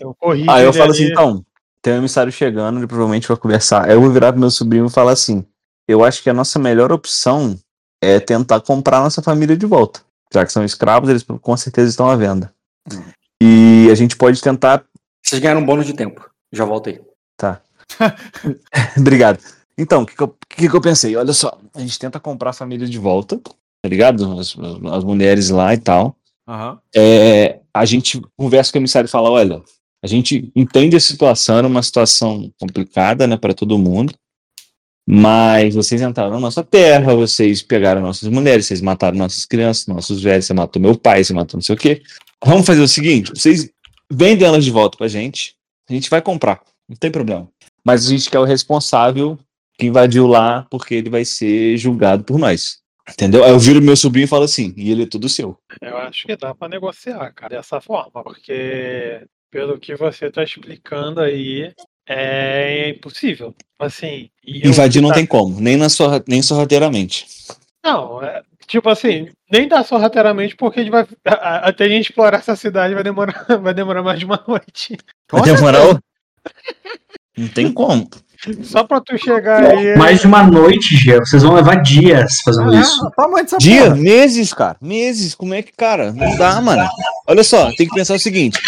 Eu 0.00 0.14
corri. 0.18 0.44
Aí 0.48 0.64
eu 0.64 0.72
falo 0.72 0.92
ali. 0.92 0.92
assim, 0.92 1.10
então, 1.12 1.44
tem 1.86 1.94
um 1.94 1.98
emissário 1.98 2.32
chegando, 2.32 2.80
ele 2.80 2.86
provavelmente 2.88 3.28
vai 3.28 3.36
conversar. 3.36 3.84
Aí 3.84 3.92
eu 3.92 4.00
vou 4.00 4.10
virar 4.10 4.32
pro 4.32 4.40
meu 4.40 4.50
sobrinho 4.50 4.86
e 4.86 4.90
falar 4.90 5.12
assim: 5.12 5.46
eu 5.88 6.02
acho 6.02 6.20
que 6.20 6.28
a 6.28 6.34
nossa 6.34 6.58
melhor 6.58 6.90
opção 6.90 7.56
é 8.02 8.18
tentar 8.18 8.60
comprar 8.60 9.00
nossa 9.00 9.22
família 9.22 9.56
de 9.56 9.66
volta. 9.66 10.00
Já 10.34 10.44
que 10.44 10.52
são 10.52 10.64
escravos, 10.64 11.08
eles 11.08 11.22
com 11.22 11.56
certeza 11.56 11.88
estão 11.88 12.10
à 12.10 12.16
venda. 12.16 12.52
Hum. 12.92 13.02
E 13.40 13.88
a 13.88 13.94
gente 13.94 14.16
pode 14.16 14.40
tentar. 14.42 14.84
Vocês 15.24 15.40
ganharam 15.40 15.60
um 15.60 15.64
bônus 15.64 15.86
de 15.86 15.92
tempo. 15.92 16.28
Já 16.52 16.64
voltei. 16.64 17.00
Obrigado. 18.98 19.38
Então, 19.78 20.02
o 20.02 20.06
que, 20.06 20.16
que, 20.16 20.22
eu- 20.24 20.36
que 20.48 20.68
que 20.68 20.76
eu 20.76 20.80
pensei? 20.80 21.14
Olha 21.14 21.32
só, 21.32 21.56
a 21.72 21.80
gente 21.80 22.00
tenta 22.00 22.18
comprar 22.18 22.50
a 22.50 22.54
família 22.54 22.88
de 22.88 22.98
volta, 22.98 23.38
tá 23.38 23.88
ligado? 23.88 24.40
As, 24.40 24.56
as 24.92 25.04
mulheres 25.04 25.50
lá 25.50 25.72
e 25.72 25.78
tal. 25.78 26.16
Aham. 26.48 26.80
é, 26.94 27.60
a 27.72 27.84
gente 27.84 28.20
conversa 28.36 28.72
com 28.72 28.78
o 28.78 28.80
emissário 28.80 29.06
e 29.06 29.10
fala: 29.10 29.30
olha, 29.30 29.62
a 30.06 30.08
gente 30.08 30.52
entende 30.54 30.94
a 30.94 31.00
situação, 31.00 31.58
é 31.58 31.62
uma 31.62 31.82
situação 31.82 32.48
complicada, 32.60 33.26
né, 33.26 33.36
para 33.36 33.52
todo 33.52 33.76
mundo, 33.76 34.14
mas 35.04 35.74
vocês 35.74 36.00
entraram 36.00 36.30
na 36.30 36.38
nossa 36.38 36.62
terra, 36.62 37.12
vocês 37.14 37.60
pegaram 37.60 38.00
nossas 38.00 38.28
mulheres, 38.28 38.66
vocês 38.66 38.80
mataram 38.80 39.18
nossas 39.18 39.44
crianças, 39.44 39.88
nossos 39.88 40.22
velhos, 40.22 40.46
você 40.46 40.54
matou 40.54 40.80
meu 40.80 40.96
pai, 40.96 41.24
você 41.24 41.34
matou 41.34 41.58
não 41.58 41.62
sei 41.62 41.74
o 41.74 41.78
quê. 41.78 42.02
Vamos 42.44 42.64
fazer 42.64 42.80
o 42.80 42.88
seguinte: 42.88 43.32
vocês 43.34 43.68
vendem 44.10 44.46
elas 44.46 44.64
de 44.64 44.70
volta 44.70 44.96
pra 44.96 45.08
gente, 45.08 45.56
a 45.90 45.92
gente 45.92 46.08
vai 46.08 46.22
comprar, 46.22 46.60
não 46.88 46.96
tem 46.96 47.10
problema. 47.10 47.48
Mas 47.84 48.06
a 48.06 48.10
gente 48.10 48.30
quer 48.30 48.38
o 48.38 48.44
responsável 48.44 49.36
que 49.76 49.86
invadiu 49.86 50.28
lá, 50.28 50.66
porque 50.70 50.94
ele 50.94 51.10
vai 51.10 51.24
ser 51.24 51.76
julgado 51.76 52.22
por 52.22 52.38
nós. 52.38 52.78
Entendeu? 53.08 53.44
Aí 53.44 53.50
eu 53.50 53.58
viro 53.58 53.82
meu 53.82 53.96
sobrinho 53.96 54.24
e 54.24 54.28
falo 54.28 54.44
assim, 54.44 54.72
e 54.76 54.90
ele 54.90 55.04
é 55.04 55.06
tudo 55.06 55.28
seu. 55.28 55.56
Eu 55.80 55.96
acho 55.98 56.26
que 56.26 56.36
dá 56.36 56.54
pra 56.54 56.68
negociar, 56.68 57.32
cara, 57.32 57.56
dessa 57.56 57.80
forma, 57.80 58.22
porque 58.24 59.24
pelo 59.56 59.78
que 59.78 59.96
você 59.96 60.30
tá 60.30 60.42
explicando 60.44 61.18
aí, 61.18 61.72
é 62.06 62.90
impossível. 62.90 63.54
Assim, 63.78 64.28
eu- 64.46 64.68
Invadir 64.70 65.00
não 65.00 65.08
tá- 65.08 65.14
tem 65.14 65.24
como, 65.24 65.58
nem, 65.58 65.78
na 65.78 65.88
sua, 65.88 66.22
nem 66.28 66.42
sorrateiramente. 66.42 67.24
Não, 67.82 68.22
é, 68.22 68.42
tipo 68.66 68.86
assim, 68.90 69.30
nem 69.50 69.66
dá 69.66 69.82
sorrateiramente 69.82 70.54
porque 70.56 70.80
a 70.80 70.82
gente 70.82 70.92
vai 70.92 71.06
a- 71.26 71.32
a- 71.34 71.56
até 71.68 71.84
a 71.84 71.88
gente 71.88 72.10
explorar 72.10 72.36
essa 72.38 72.54
cidade 72.54 72.92
vai 72.92 73.02
demorar, 73.02 73.32
vai 73.62 73.72
demorar 73.72 74.02
mais 74.02 74.18
de 74.18 74.26
uma 74.26 74.44
noite. 74.46 74.98
Vai 75.32 75.42
demorar 75.42 75.88
o- 75.88 75.98
Não 77.34 77.48
tem 77.48 77.72
como. 77.72 78.06
Só 78.62 78.84
pra 78.84 79.00
tu 79.00 79.16
chegar 79.18 79.64
aí. 79.64 79.96
Mais 79.96 80.20
de 80.20 80.26
uma 80.26 80.42
noite, 80.44 80.94
Gia. 80.96 81.18
Vocês 81.20 81.42
vão 81.42 81.54
levar 81.54 81.76
dias 81.76 82.40
fazendo 82.44 82.74
isso. 82.78 83.10
Ah, 83.18 83.42
dessa 83.42 83.56
Dia, 83.56 83.84
porra. 83.84 83.96
meses, 83.96 84.52
cara. 84.52 84.76
Meses. 84.80 85.34
Como 85.34 85.54
é 85.54 85.62
que, 85.62 85.72
cara? 85.72 86.12
Não 86.12 86.36
dá, 86.36 86.60
mano. 86.60 86.86
Olha 87.26 87.42
só, 87.42 87.72
tem 87.74 87.88
que 87.88 87.94
pensar 87.94 88.14
o 88.14 88.18
seguinte: 88.18 88.58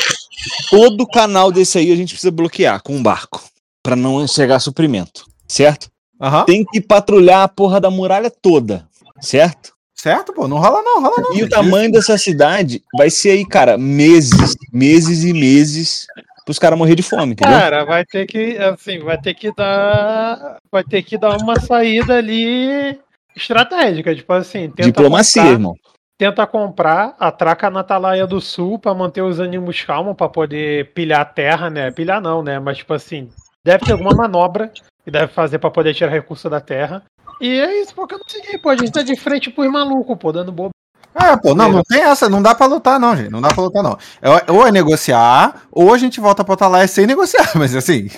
todo 0.71 1.07
canal 1.07 1.51
desse 1.53 1.79
aí 1.79 1.93
a 1.93 1.97
gente 1.97 2.11
precisa 2.15 2.31
bloquear 2.31 2.83
com 2.83 2.95
um 2.97 3.03
barco. 3.03 3.43
Pra 3.83 3.97
não 3.97 4.27
chegar 4.27 4.59
suprimento. 4.59 5.25
certo? 5.47 5.89
Aham. 6.21 6.45
Tem 6.45 6.65
que 6.65 6.81
patrulhar 6.81 7.43
a 7.43 7.49
porra 7.49 7.81
da 7.81 7.91
muralha 7.91 8.29
toda, 8.31 8.87
certo? 9.21 9.73
Certo, 9.95 10.33
pô. 10.33 10.47
Não 10.47 10.59
rola 10.59 10.83
não, 10.83 11.01
rola 11.01 11.15
não. 11.19 11.35
E 11.35 11.43
o 11.43 11.49
tamanho 11.49 11.91
dessa 11.91 12.19
cidade 12.19 12.83
vai 12.97 13.09
ser 13.09 13.31
aí, 13.31 13.47
cara, 13.47 13.79
meses, 13.79 14.55
meses 14.73 15.25
e 15.25 15.33
meses 15.33 16.07
pros 16.45 16.59
caras 16.59 16.79
morrer 16.79 16.95
de 16.95 17.03
fome, 17.03 17.33
entendeu? 17.33 17.59
Cara, 17.59 17.85
vai 17.85 18.05
ter 18.05 18.27
que, 18.27 18.57
assim, 18.59 18.99
vai 19.01 19.19
ter 19.21 19.35
que 19.35 19.53
dar. 19.55 20.59
Vai 20.71 20.83
ter 20.85 21.03
que 21.03 21.17
dar 21.19 21.37
uma 21.41 21.59
saída 21.61 22.17
ali 22.17 22.99
estratégica. 23.37 24.15
Tipo 24.15 24.33
assim, 24.33 24.69
tenta 24.71 24.83
Diplomacia, 24.85 25.43
comprar- 25.43 25.53
irmão. 25.53 25.75
Tenta 26.19 26.45
comprar, 26.47 27.15
atraca 27.19 27.71
na 27.71 27.81
Atalaia 27.81 28.27
do 28.27 28.41
Sul 28.41 28.79
pra 28.79 28.93
manter 28.93 29.23
os 29.23 29.39
ânimos 29.39 29.83
calmos, 29.83 30.17
pra 30.17 30.29
poder 30.29 30.93
pilhar 30.93 31.21
a 31.21 31.25
terra, 31.25 31.71
né? 31.71 31.93
Pilhar 31.93 32.21
não, 32.21 32.43
né? 32.43 32.59
Mas, 32.59 32.79
tipo 32.79 32.93
assim, 32.93 33.31
deve 33.65 33.85
ter 33.85 33.93
alguma 33.93 34.11
manobra 34.11 34.73
que 35.05 35.11
deve 35.11 35.33
fazer 35.33 35.61
pra 35.61 35.71
poder 35.71 35.95
tirar 35.95 36.11
recurso 36.11 36.51
da 36.51 36.61
terra. 36.61 37.05
E 37.41 37.49
é 37.49 37.81
isso, 37.81 37.95
porque 37.95 38.15
eu 38.15 38.19
não 38.19 38.29
sei, 38.29 38.59
pô. 38.59 38.69
A 38.69 38.77
gente 38.77 38.91
tá 38.91 39.03
de 39.03 39.17
frente 39.17 39.49
pros 39.49 39.71
malucos, 39.71 40.19
pô, 40.19 40.33
dando 40.33 40.51
bobo. 40.51 40.71
É, 41.15 41.37
pô, 41.37 41.55
não, 41.55 41.71
não 41.71 41.83
tem 41.83 42.01
essa, 42.03 42.29
não 42.29 42.43
dá 42.43 42.55
pra 42.55 42.67
lutar, 42.67 42.99
não, 42.99 43.17
gente. 43.17 43.31
Não 43.31 43.41
dá 43.41 43.49
pra 43.49 43.63
lutar, 43.63 43.83
não. 43.83 43.97
É, 44.21 44.53
ou 44.53 44.67
é 44.67 44.73
negociar, 44.73 45.63
ou 45.71 45.95
a 45.95 45.99
gente 45.99 46.21
volta 46.21 46.45
pra 46.45 46.55
Atalaia 46.55 46.87
sem 46.89 47.07
negociar, 47.07 47.51
mas 47.55 47.75
assim. 47.75 48.11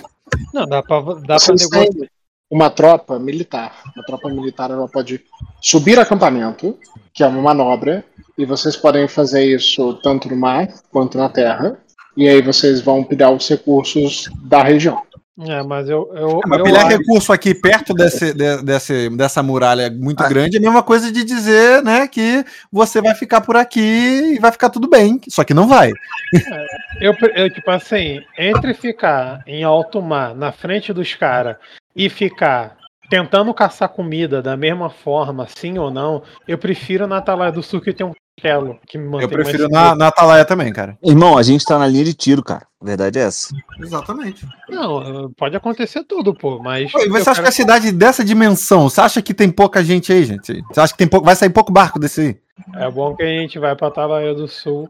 Não, 0.55 0.67
dá 0.67 0.83
pra, 0.83 1.01
dá 1.01 1.37
pra 1.37 1.55
negociar. 1.55 2.09
Uma 2.51 2.69
tropa 2.69 3.19
militar. 3.19 3.73
A 3.97 4.03
tropa 4.03 4.29
militar 4.29 4.71
ela 4.71 4.89
pode 4.89 5.21
subir 5.61 5.99
acampamento, 5.99 6.77
que 7.15 7.23
é 7.23 7.27
uma 7.27 7.41
manobra, 7.41 8.05
e 8.37 8.45
vocês 8.45 8.77
podem 8.77 9.07
fazer 9.07 9.45
isso 9.45 9.95
tanto 10.03 10.29
no 10.29 10.37
mar 10.37 10.69
quanto 10.91 11.17
na 11.17 11.29
terra. 11.29 11.79
E 12.17 12.29
aí 12.29 12.43
vocês 12.43 12.81
vão 12.81 13.05
pilhar 13.05 13.31
os 13.31 13.49
recursos 13.49 14.29
da 14.43 14.63
região. 14.63 15.01
É, 15.43 15.63
mas 15.63 15.89
eu. 15.89 16.11
eu, 16.15 16.41
Mas 16.47 16.59
eu 16.59 16.65
pilhar 16.65 16.87
acho- 16.87 16.99
recurso 16.99 17.33
aqui 17.33 17.55
perto 17.55 17.95
desse, 17.95 18.35
de- 18.35 18.63
desse, 18.63 19.09
dessa 19.17 19.43
muralha 19.43 19.91
muito 19.91 20.23
grande 20.29 20.57
é 20.57 20.59
a 20.59 20.63
mesma 20.63 20.83
coisa 20.83 21.11
de 21.11 21.25
dizer, 21.25 21.83
né, 21.83 22.07
que 22.07 22.45
você 22.71 23.01
vai 23.01 23.15
ficar 23.15 23.41
por 23.41 23.57
aqui 23.57 23.81
e 24.35 24.39
vai 24.39 24.53
ficar 24.53 24.69
tudo 24.69 24.87
bem. 24.87 25.19
Só 25.31 25.43
que 25.43 25.55
não 25.55 25.67
vai. 25.67 25.93
Eu, 27.01 27.17
pre- 27.17 27.33
eu, 27.35 27.49
tipo 27.49 27.71
assim, 27.71 28.21
entre 28.39 28.75
ficar 28.75 29.43
em 29.47 29.65
alto 29.65 30.03
mar, 30.03 30.35
na 30.35 30.53
frente 30.53 30.93
dos 30.93 31.15
caras, 31.15 31.57
e 31.95 32.09
ficar 32.09 32.77
tentando 33.09 33.53
caçar 33.53 33.89
comida 33.89 34.41
da 34.41 34.57
mesma 34.57 34.89
forma, 34.89 35.47
sim 35.49 35.79
ou 35.79 35.91
não, 35.91 36.23
eu 36.47 36.57
prefiro 36.57 37.07
na 37.07 37.17
Atalaia 37.19 37.51
do 37.51 37.63
Sul 37.63 37.81
que 37.81 37.93
tem 37.93 38.07
um 38.07 38.13
castelo 38.37 38.79
que 38.87 38.97
me 38.97 39.05
mantém 39.05 39.23
Eu 39.23 39.29
prefiro 39.29 39.69
mais 39.71 39.73
na, 39.73 39.95
na 39.97 40.07
Atalaia 40.09 40.45
também, 40.45 40.73
cara. 40.73 40.97
Irmão, 41.03 41.37
a 41.37 41.43
gente 41.43 41.65
tá 41.65 41.77
na 41.79 41.87
linha 41.89 42.05
de 42.05 42.15
tiro, 42.15 42.43
cara. 42.43 42.67
A 42.81 42.85
verdade 42.87 43.19
é 43.19 43.23
essa. 43.23 43.53
Exatamente. 43.81 44.47
Não, 44.69 45.31
pode 45.37 45.55
acontecer 45.57 46.05
tudo, 46.05 46.33
pô, 46.33 46.59
mas. 46.63 46.91
Pô, 46.93 47.01
e 47.01 47.09
você 47.09 47.29
acha 47.29 47.35
quero- 47.35 47.43
que 47.43 47.49
a 47.49 47.53
cidade 47.53 47.93
dessa 47.93 48.25
dimensão, 48.25 48.89
você 48.89 49.01
acha 49.01 49.21
que 49.21 49.35
tem 49.35 49.51
pouca 49.51 49.83
gente 49.85 50.13
aí, 50.13 50.25
gente? 50.25 50.63
Você 50.71 50.81
acha 50.81 50.93
que 50.93 50.99
tem 50.99 51.09
pouco, 51.09 51.27
vai 51.27 51.35
sair 51.37 51.51
pouco 51.51 51.73
barco 51.73 51.99
desse 51.99 52.21
aí? 52.21 52.41
É 52.77 52.91
bom 52.91 53.15
que 53.17 53.23
a 53.23 53.27
gente 53.27 53.59
vai 53.59 53.75
pra 53.75 53.89
Atalaia 53.89 54.35
do 54.35 54.47
Sul, 54.49 54.89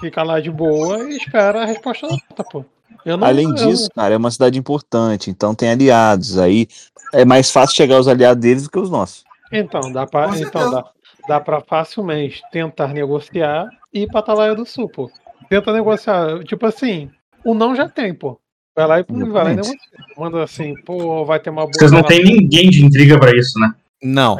fica 0.00 0.22
lá 0.22 0.40
de 0.40 0.50
boa 0.50 1.02
e 1.10 1.16
espera 1.16 1.62
a 1.62 1.66
resposta 1.66 2.06
da 2.06 2.12
nota, 2.14 2.44
pô. 2.44 2.64
Eu 3.04 3.16
não, 3.16 3.26
Além 3.26 3.48
eu- 3.48 3.54
disso, 3.54 3.88
cara, 3.94 4.14
é 4.14 4.16
uma 4.16 4.30
cidade 4.30 4.58
importante, 4.58 5.30
então 5.30 5.54
tem 5.54 5.70
aliados. 5.70 6.38
Aí 6.38 6.68
é 7.12 7.24
mais 7.24 7.50
fácil 7.50 7.76
chegar 7.76 7.96
aos 7.96 8.08
aliados 8.08 8.40
deles 8.40 8.64
do 8.64 8.70
que 8.70 8.78
os 8.78 8.90
nossos. 8.90 9.24
Então, 9.52 9.92
dá 9.92 10.06
pra, 10.06 10.30
então 10.38 10.70
dá, 10.70 10.84
dá 11.28 11.40
pra 11.40 11.60
facilmente 11.60 12.42
tentar 12.50 12.88
negociar 12.88 13.68
e 13.92 14.02
ir 14.02 14.06
pra 14.08 14.20
Atalaia 14.20 14.54
do 14.54 14.64
Sul, 14.64 14.88
pô. 14.88 15.10
Tenta 15.48 15.72
negociar. 15.72 16.42
Tipo 16.44 16.66
assim, 16.66 17.10
o 17.44 17.52
não 17.52 17.76
já 17.76 17.88
tem, 17.88 18.14
pô. 18.14 18.38
Vai 18.74 18.86
lá 18.86 19.00
e 19.00 19.04
vai 19.04 19.44
lá 19.44 19.52
e 19.52 19.56
negocia. 19.56 19.76
Manda 20.16 20.42
assim, 20.42 20.74
pô, 20.86 21.24
vai 21.26 21.38
ter 21.38 21.50
uma 21.50 21.62
boa. 21.62 21.72
Vocês 21.74 21.92
não 21.92 22.02
têm 22.02 22.24
ninguém 22.24 22.70
de 22.70 22.84
intriga 22.84 23.18
pra 23.18 23.36
isso, 23.36 23.58
né? 23.58 23.74
Não. 24.02 24.36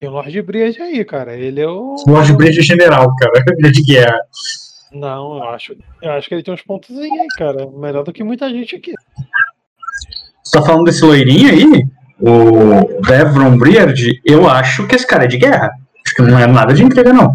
Tem 0.00 0.08
o 0.08 0.12
Lord 0.12 0.42
Bridge 0.42 0.82
aí, 0.82 1.04
cara. 1.04 1.36
Ele 1.36 1.60
é 1.60 1.68
o. 1.68 1.94
O 1.94 2.10
Lord 2.10 2.32
Bridge 2.36 2.58
é 2.58 2.62
general, 2.62 3.14
cara. 3.14 3.32
Ele 3.56 3.68
é 3.68 3.70
de 3.70 3.82
guerra. 3.82 4.18
Não, 4.92 5.36
eu 5.36 5.48
acho. 5.50 5.76
Eu 6.00 6.12
acho 6.12 6.28
que 6.28 6.34
ele 6.34 6.42
tem 6.42 6.52
uns 6.52 6.62
pontos 6.62 6.96
aí, 6.98 7.26
cara. 7.38 7.66
Melhor 7.70 8.04
do 8.04 8.12
que 8.12 8.22
muita 8.22 8.50
gente 8.50 8.76
aqui. 8.76 8.92
Você 10.42 10.58
tá 10.58 10.64
falando 10.64 10.84
desse 10.84 11.04
loirinho 11.04 11.50
aí? 11.50 11.86
O 12.20 13.00
Devron 13.02 13.56
Briard? 13.56 14.20
Eu 14.24 14.48
acho 14.48 14.86
que 14.86 14.96
esse 14.96 15.06
cara 15.06 15.24
é 15.24 15.28
de 15.28 15.38
guerra. 15.38 15.70
Acho 16.06 16.14
que 16.16 16.22
não 16.22 16.38
é 16.38 16.46
nada 16.46 16.74
de 16.74 16.84
intriga, 16.84 17.12
não. 17.12 17.34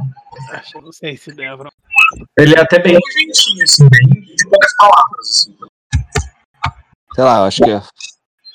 Acho 0.52 0.72
que 0.72 0.78
eu 0.78 0.82
não 0.84 0.92
sei 0.92 1.18
se 1.18 1.34
Devron. 1.34 1.70
Ele 2.38 2.56
é 2.56 2.62
até 2.62 2.80
bem 2.80 2.98
gentinho, 3.18 3.64
assim, 3.64 3.88
bem 3.90 4.22
de 4.22 4.50
poucas 4.50 4.74
palavras, 4.76 5.30
assim. 5.30 5.56
Sei 7.16 7.24
lá, 7.24 7.40
eu 7.40 7.44
acho 7.46 7.64
que 7.64 7.72
é, 7.72 7.82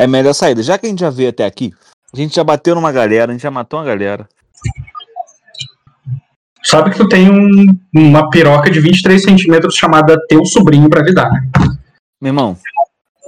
é 0.00 0.04
a 0.04 0.08
melhor 0.08 0.32
saída. 0.32 0.62
Já 0.62 0.78
que 0.78 0.86
a 0.86 0.88
gente 0.88 1.00
já 1.00 1.10
veio 1.10 1.30
até 1.30 1.44
aqui, 1.44 1.72
a 2.14 2.16
gente 2.16 2.34
já 2.34 2.44
bateu 2.44 2.74
numa 2.74 2.92
galera, 2.92 3.32
a 3.32 3.34
gente 3.34 3.42
já 3.42 3.50
matou 3.50 3.80
uma 3.80 3.86
galera. 3.86 4.28
Sabe 6.72 6.90
que 6.90 6.96
tu 6.96 7.06
tem 7.06 7.28
um- 7.30 7.78
uma 7.94 8.30
piroca 8.30 8.70
de 8.70 8.80
23 8.80 9.22
centímetros 9.22 9.74
chamada 9.74 10.16
teu 10.26 10.42
sobrinho 10.46 10.88
pra 10.88 11.02
lidar, 11.02 11.30
né? 11.30 11.46
Meu 12.18 12.30
irmão, 12.30 12.56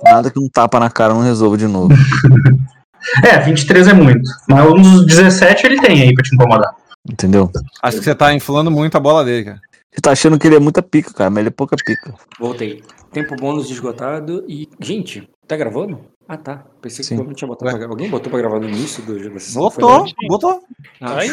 nada 0.03 0.31
que 0.31 0.39
um 0.39 0.49
tapa 0.49 0.81
na 0.81 0.89
cara 0.89 1.13
não 1.13 1.21
resolva 1.21 1.59
de 1.59 1.67
novo. 1.67 1.89
É, 3.23 3.39
23 3.39 3.87
é 3.87 3.93
muito. 3.93 4.23
Mas 4.49 4.65
uns 4.67 5.05
17 5.05 5.67
ele 5.67 5.79
tem 5.79 6.01
aí 6.01 6.15
pra 6.15 6.25
te 6.25 6.35
incomodar. 6.35 6.75
Entendeu? 7.07 7.51
Acho 7.83 7.99
que 7.99 8.05
você 8.05 8.15
tá 8.15 8.33
inflando 8.33 8.71
muito 8.71 8.97
a 8.97 9.01
bola 9.01 9.23
dele, 9.23 9.45
cara. 9.45 9.61
Você 9.93 10.01
tá 10.01 10.13
achando 10.13 10.39
que 10.39 10.47
ele 10.47 10.57
é 10.57 10.59
muita 10.59 10.83
pica, 10.83 11.13
cara, 11.13 11.29
mas 11.29 11.41
ele 11.41 11.49
é 11.49 11.53
pouca 11.53 11.77
pica. 11.77 12.15
Voltei. 12.41 12.83
Tempo 13.13 13.37
bônus 13.37 13.71
esgotado 13.71 14.43
e. 14.49 14.67
Gente, 14.81 15.29
tá 15.47 15.55
gravando? 15.55 16.01
Ah, 16.27 16.39
tá. 16.39 16.65
Pensei 16.81 17.03
que 17.03 17.09
Sim. 17.11 17.19
alguém 17.19 17.35
tinha 17.35 17.47
botado 17.47 17.71
pra 17.71 17.79
gravar. 17.79 17.93
Alguém 17.93 18.09
botou 18.09 18.31
pra 18.31 18.39
gravar 18.41 18.59
no 18.59 18.71
início 18.71 19.03
do? 19.05 19.13
Botou, 19.53 20.07
botou. 20.27 20.63
Ah, 20.99 21.19
Aí, 21.19 21.29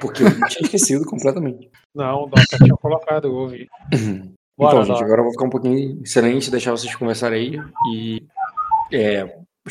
porque 0.00 0.22
eu 0.22 0.30
tinha 0.48 0.62
esquecido 0.62 1.04
completamente. 1.04 1.70
Não, 1.94 2.24
o 2.24 2.26
Doca 2.26 2.56
tinha 2.58 2.76
colocado, 2.76 3.28
eu 3.28 3.34
ouvi. 3.34 3.68
Bora, 4.58 4.74
então, 4.74 4.84
gente, 4.84 4.94
Doca. 4.94 5.04
agora 5.04 5.20
eu 5.20 5.24
vou 5.24 5.32
ficar 5.32 5.44
um 5.44 5.50
pouquinho 5.50 5.78
em 6.00 6.04
silêncio, 6.04 6.50
deixar 6.50 6.72
vocês 6.72 6.94
conversarem 6.94 7.58
aí 7.58 7.60
e. 7.94 8.22
É. 8.92 9.24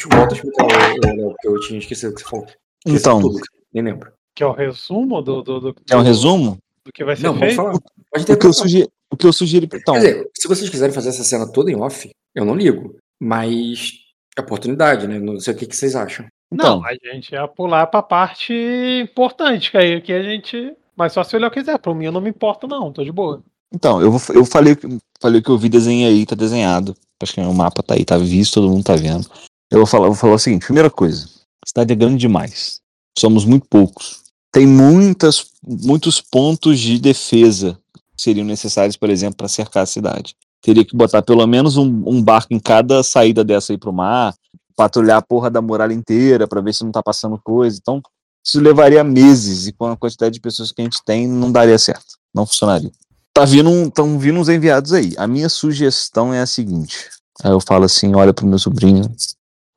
Volta 0.09 0.33
a 0.33 0.37
explicar 0.37 0.63
o, 0.65 0.67
o, 0.67 1.31
o 1.31 1.35
que 1.35 1.47
eu 1.47 1.59
tinha 1.59 1.77
esquecido 1.79 2.13
que 2.15 2.21
você 2.21 2.27
falou. 2.29 2.45
Esqueci 2.45 2.97
Então, 2.99 3.19
tudo, 3.21 3.39
nem 3.73 3.83
lembro. 3.83 4.11
Que 4.33 4.41
é 4.43 4.45
o 4.47 4.53
resumo 4.53 5.21
do, 5.21 5.41
do, 5.41 5.59
do, 5.59 5.75
é 5.89 5.95
um 5.97 6.01
resumo? 6.01 6.57
do 6.85 6.91
que 6.91 7.03
vai 7.03 7.15
ser 7.15 7.23
Não, 7.23 7.33
vamos 7.33 7.47
feito. 7.47 7.55
falar. 7.57 7.73
Pode 8.11 8.23
O 8.23 8.25
que 8.25 8.31
eu 8.31 8.37
ter 8.37 8.53
sugiro, 8.53 8.89
o 9.11 9.17
que 9.17 9.27
eu 9.27 9.33
sugiro 9.33 9.65
então, 9.65 9.93
Quer 9.95 9.99
dizer, 9.99 10.29
se 10.35 10.47
vocês 10.47 10.69
quiserem 10.69 10.95
fazer 10.95 11.09
essa 11.09 11.23
cena 11.23 11.51
toda 11.51 11.69
em 11.69 11.75
off, 11.75 12.09
eu 12.33 12.45
não 12.45 12.55
ligo. 12.55 12.95
Mas 13.21 13.91
é 14.37 14.41
oportunidade, 14.41 15.07
né? 15.07 15.19
Não 15.19 15.39
sei 15.39 15.53
o 15.53 15.57
que, 15.57 15.67
que 15.67 15.75
vocês 15.75 15.95
acham. 15.95 16.25
Então, 16.51 16.79
Não, 16.81 16.85
a 16.85 16.93
gente 16.93 17.31
ia 17.31 17.47
pular 17.47 17.87
pra 17.87 18.01
parte 18.01 18.53
importante, 19.01 19.71
que 19.71 19.77
aí 19.77 20.01
que 20.01 20.11
a 20.13 20.21
gente. 20.23 20.73
Mas 20.95 21.13
só 21.13 21.23
se 21.23 21.35
o 21.35 21.39
Léo 21.39 21.49
quiser. 21.51 21.77
Pra 21.79 21.93
mim 21.93 22.05
eu 22.05 22.11
não 22.11 22.21
me 22.21 22.29
importo, 22.29 22.67
não, 22.67 22.91
tô 22.91 23.03
de 23.03 23.11
boa. 23.11 23.41
então, 23.73 24.01
eu, 24.01 24.13
eu 24.35 24.45
falei, 24.45 24.73
o 24.73 24.77
que- 24.77 24.97
falei 25.21 25.41
que 25.41 25.49
eu 25.49 25.57
vi, 25.57 25.69
desenhei 25.69 26.07
aí, 26.07 26.25
tá 26.25 26.35
desenhado. 26.35 26.95
Acho 27.23 27.33
que 27.33 27.41
o 27.41 27.53
mapa 27.53 27.81
tá 27.83 27.93
aí, 27.95 28.03
tá 28.03 28.17
visto, 28.17 28.55
todo 28.55 28.69
mundo 28.69 28.83
tá 28.83 28.95
vendo. 28.95 29.27
Eu 29.71 29.77
vou 29.79 29.87
falar, 29.87 30.07
vou 30.07 30.15
falar 30.15 30.33
o 30.33 30.39
seguinte, 30.39 30.65
primeira 30.65 30.89
coisa, 30.89 31.25
a 31.63 31.67
cidade 31.67 31.93
é 31.93 31.95
grande 31.95 32.17
demais. 32.17 32.81
Somos 33.17 33.45
muito 33.45 33.65
poucos. 33.69 34.21
Tem 34.51 34.67
muitas, 34.67 35.45
muitos 35.63 36.19
pontos 36.19 36.79
de 36.79 36.99
defesa 36.99 37.77
que 38.17 38.21
seriam 38.23 38.45
necessários, 38.45 38.97
por 38.97 39.09
exemplo, 39.09 39.37
para 39.37 39.47
cercar 39.47 39.83
a 39.83 39.85
cidade. 39.85 40.35
Teria 40.61 40.83
que 40.83 40.95
botar 40.95 41.21
pelo 41.21 41.45
menos 41.47 41.77
um, 41.77 42.03
um 42.05 42.21
barco 42.21 42.53
em 42.53 42.59
cada 42.59 43.01
saída 43.03 43.43
dessa 43.43 43.71
aí 43.71 43.77
pro 43.77 43.93
mar, 43.93 44.33
patrulhar 44.81 45.19
a 45.19 45.21
porra 45.21 45.51
da 45.51 45.61
muralha 45.61 45.93
inteira 45.93 46.47
para 46.47 46.59
ver 46.59 46.73
se 46.73 46.83
não 46.83 46.91
tá 46.91 47.03
passando 47.03 47.37
coisa. 47.37 47.77
Então, 47.79 48.01
isso 48.43 48.59
levaria 48.59 49.03
meses 49.03 49.67
e 49.67 49.71
com 49.71 49.85
a 49.85 49.95
quantidade 49.95 50.33
de 50.33 50.39
pessoas 50.39 50.71
que 50.71 50.81
a 50.81 50.83
gente 50.83 51.03
tem, 51.05 51.27
não 51.27 51.51
daria 51.51 51.77
certo. 51.77 52.17
Não 52.33 52.47
funcionaria. 52.47 52.91
Tá 53.31 53.45
vindo, 53.45 53.91
tão 53.91 54.17
vindo 54.17 54.39
uns 54.39 54.49
enviados 54.49 54.91
aí. 54.91 55.13
A 55.17 55.27
minha 55.27 55.49
sugestão 55.49 56.33
é 56.33 56.41
a 56.41 56.47
seguinte. 56.47 57.11
Aí 57.43 57.51
eu 57.51 57.59
falo 57.59 57.85
assim, 57.85 58.15
olha 58.15 58.33
pro 58.33 58.47
meu 58.47 58.57
sobrinho, 58.57 59.03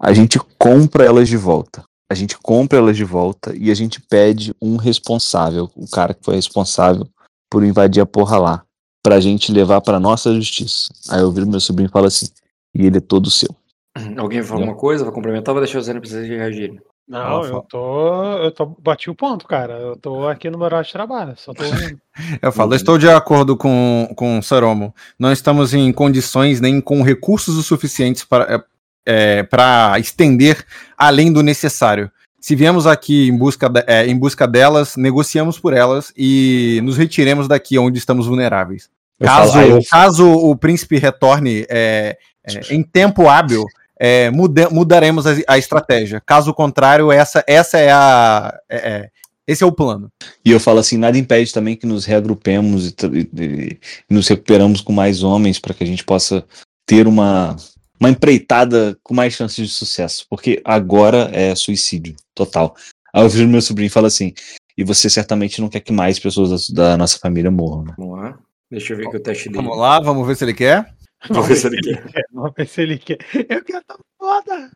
a 0.01 0.15
gente 0.15 0.39
compra 0.59 1.05
elas 1.05 1.29
de 1.29 1.37
volta. 1.37 1.85
A 2.11 2.15
gente 2.15 2.39
compra 2.39 2.79
elas 2.79 2.97
de 2.97 3.05
volta 3.05 3.55
e 3.55 3.71
a 3.71 3.75
gente 3.75 4.01
pede 4.01 4.55
um 4.61 4.77
responsável, 4.77 5.71
o 5.77 5.87
cara 5.87 6.15
que 6.15 6.25
foi 6.25 6.37
responsável 6.37 7.07
por 7.51 7.63
invadir 7.63 8.01
a 8.01 8.07
porra 8.07 8.39
lá, 8.39 8.65
pra 9.03 9.21
gente 9.21 9.53
levar 9.53 9.83
pra 9.83 10.01
nossa 10.01 10.35
justiça. 10.35 10.93
Aí 11.11 11.21
eu 11.21 11.31
viro 11.31 11.47
meu 11.47 11.61
sobrinho 11.61 11.89
e 11.89 11.93
falo 11.93 12.07
assim, 12.07 12.27
e 12.75 12.87
ele 12.87 12.99
é 12.99 13.01
todo 13.01 13.31
seu. 13.31 13.55
Alguém 14.19 14.41
vai 14.41 14.49
falar 14.49 14.61
alguma 14.61 14.77
coisa? 14.77 15.05
Vai 15.05 15.13
complementar 15.15 15.53
ou 15.55 15.61
vai 15.61 15.65
deixar 15.65 15.79
os 15.79 15.89
NPCs 15.89 16.29
reagirem? 16.29 16.81
Não, 17.07 17.45
eu 17.45 17.61
tô. 17.63 18.23
Eu 18.39 18.51
tô. 18.51 18.67
Bati 18.81 19.11
o 19.11 19.15
ponto, 19.15 19.47
cara. 19.47 19.75
Eu 19.75 19.97
tô 19.97 20.27
aqui 20.27 20.49
no 20.49 20.57
meu 20.57 20.65
horário 20.65 20.87
de 20.87 20.93
trabalho. 20.93 21.35
Só 21.37 21.53
tô 21.53 21.63
ouvindo. 21.65 22.01
Eu 22.41 22.51
falo, 22.53 22.73
eu 22.73 22.77
estou 22.77 22.97
de 22.97 23.09
acordo 23.11 23.57
com, 23.57 24.09
com 24.17 24.39
o 24.39 24.43
Saromo. 24.43 24.95
Não 25.19 25.33
estamos 25.33 25.75
em 25.75 25.93
condições 25.93 26.61
nem 26.61 26.81
com 26.81 27.03
recursos 27.03 27.57
o 27.59 27.63
suficientes 27.63 28.23
para, 28.25 28.65
é, 29.05 29.43
para 29.43 29.99
estender 29.99 30.65
além 30.97 31.33
do 31.33 31.43
necessário. 31.43 32.09
Se 32.41 32.55
viemos 32.55 32.87
aqui 32.87 33.29
em 33.29 33.37
busca, 33.37 33.69
de- 33.69 33.85
é, 33.87 34.07
em 34.07 34.17
busca 34.17 34.47
delas, 34.47 34.97
negociamos 34.97 35.59
por 35.59 35.73
elas 35.75 36.13
e 36.17 36.81
nos 36.85 36.97
retiremos 36.97 37.49
daqui 37.49 37.77
onde 37.79 37.99
estamos 37.99 38.27
vulneráveis. 38.29 38.89
Eu 39.19 39.27
Caso, 39.27 39.53
falo, 39.53 39.67
eu- 39.67 39.81
caso 39.91 40.33
o 40.33 40.57
príncipe 40.57 40.99
retorne 40.99 41.67
é, 41.69 42.17
é, 42.47 42.73
em 42.75 42.83
tempo 42.85 43.29
hábil, 43.29 43.65
é, 43.99 44.31
muda- 44.31 44.71
mudaremos 44.71 45.27
a, 45.27 45.35
a 45.49 45.59
estratégia. 45.59 46.21
Caso 46.25 46.53
contrário, 46.55 47.11
essa, 47.13 47.45
essa 47.47 47.79
é 47.79 47.91
a. 47.93 48.59
é- 48.69 48.77
é- 48.91 49.11
esse 49.47 49.63
é 49.63 49.67
o 49.67 49.73
plano. 49.73 50.09
E 50.43 50.51
eu 50.51 50.59
falo 50.59 50.79
assim, 50.79 50.97
nada 50.97 51.19
impede 51.19 51.53
também 51.53 51.77
que 51.77 51.87
nos 51.87 52.07
reagrupemos 52.07 52.87
e, 52.89 52.95
e- 53.39 53.79
e 54.09 54.15
nos 54.15 54.27
recuperamos 54.27 54.81
com 54.81 54.91
mais 54.91 55.23
homens 55.23 55.59
para 55.59 55.75
que 55.75 55.85
a 55.85 55.87
gente 55.87 56.03
possa 56.03 56.43
ter 56.87 57.07
uma, 57.07 57.55
uma 58.01 58.09
empreitada 58.09 58.97
com 59.03 59.13
mais 59.13 59.35
chances 59.35 59.69
de 59.69 59.75
sucesso. 59.75 60.25
Porque 60.31 60.63
agora 60.65 61.29
é 61.33 61.55
suicídio 61.55 62.17
total. 62.35 62.75
Aí 63.13 63.23
eu 63.23 63.29
vejo 63.29 63.47
meu 63.47 63.61
sobrinho 63.61 63.89
e 63.89 63.91
falo 63.91 64.07
assim, 64.07 64.33
e 64.79 64.83
você 64.83 65.11
certamente 65.11 65.61
não 65.61 65.69
quer 65.69 65.81
que 65.81 65.93
mais 65.93 66.19
pessoas 66.19 66.69
da, 66.71 66.89
da 66.91 66.97
nossa 66.97 67.19
família 67.19 67.51
morram, 67.51 67.85
né? 67.85 67.95
Vamos 67.99 68.19
lá. 68.19 68.39
Deixa 68.71 68.95
eu 68.95 68.97
ver 68.97 69.09
aqui 69.09 69.17
o 69.19 69.21
teste 69.21 69.51
dele. 69.51 69.63
Vamos 69.63 69.79
lá, 69.79 70.01
vamos 70.01 70.27
ver 70.27 70.37
se 70.37 70.45
ele 70.45 70.55
quer. 70.55 70.91
Vamos 71.29 71.49
ver 71.49 71.57
se 71.57 71.67
ele 71.67 71.81
quer. 71.81 72.25
Vamos 72.33 72.53
ver 72.57 72.67
se 72.67 72.83
ele 72.83 72.99
quer. 72.99 73.19
Eu 73.49 73.65
quero 73.65 73.85
tá 73.85 73.97
foda. 74.19 74.71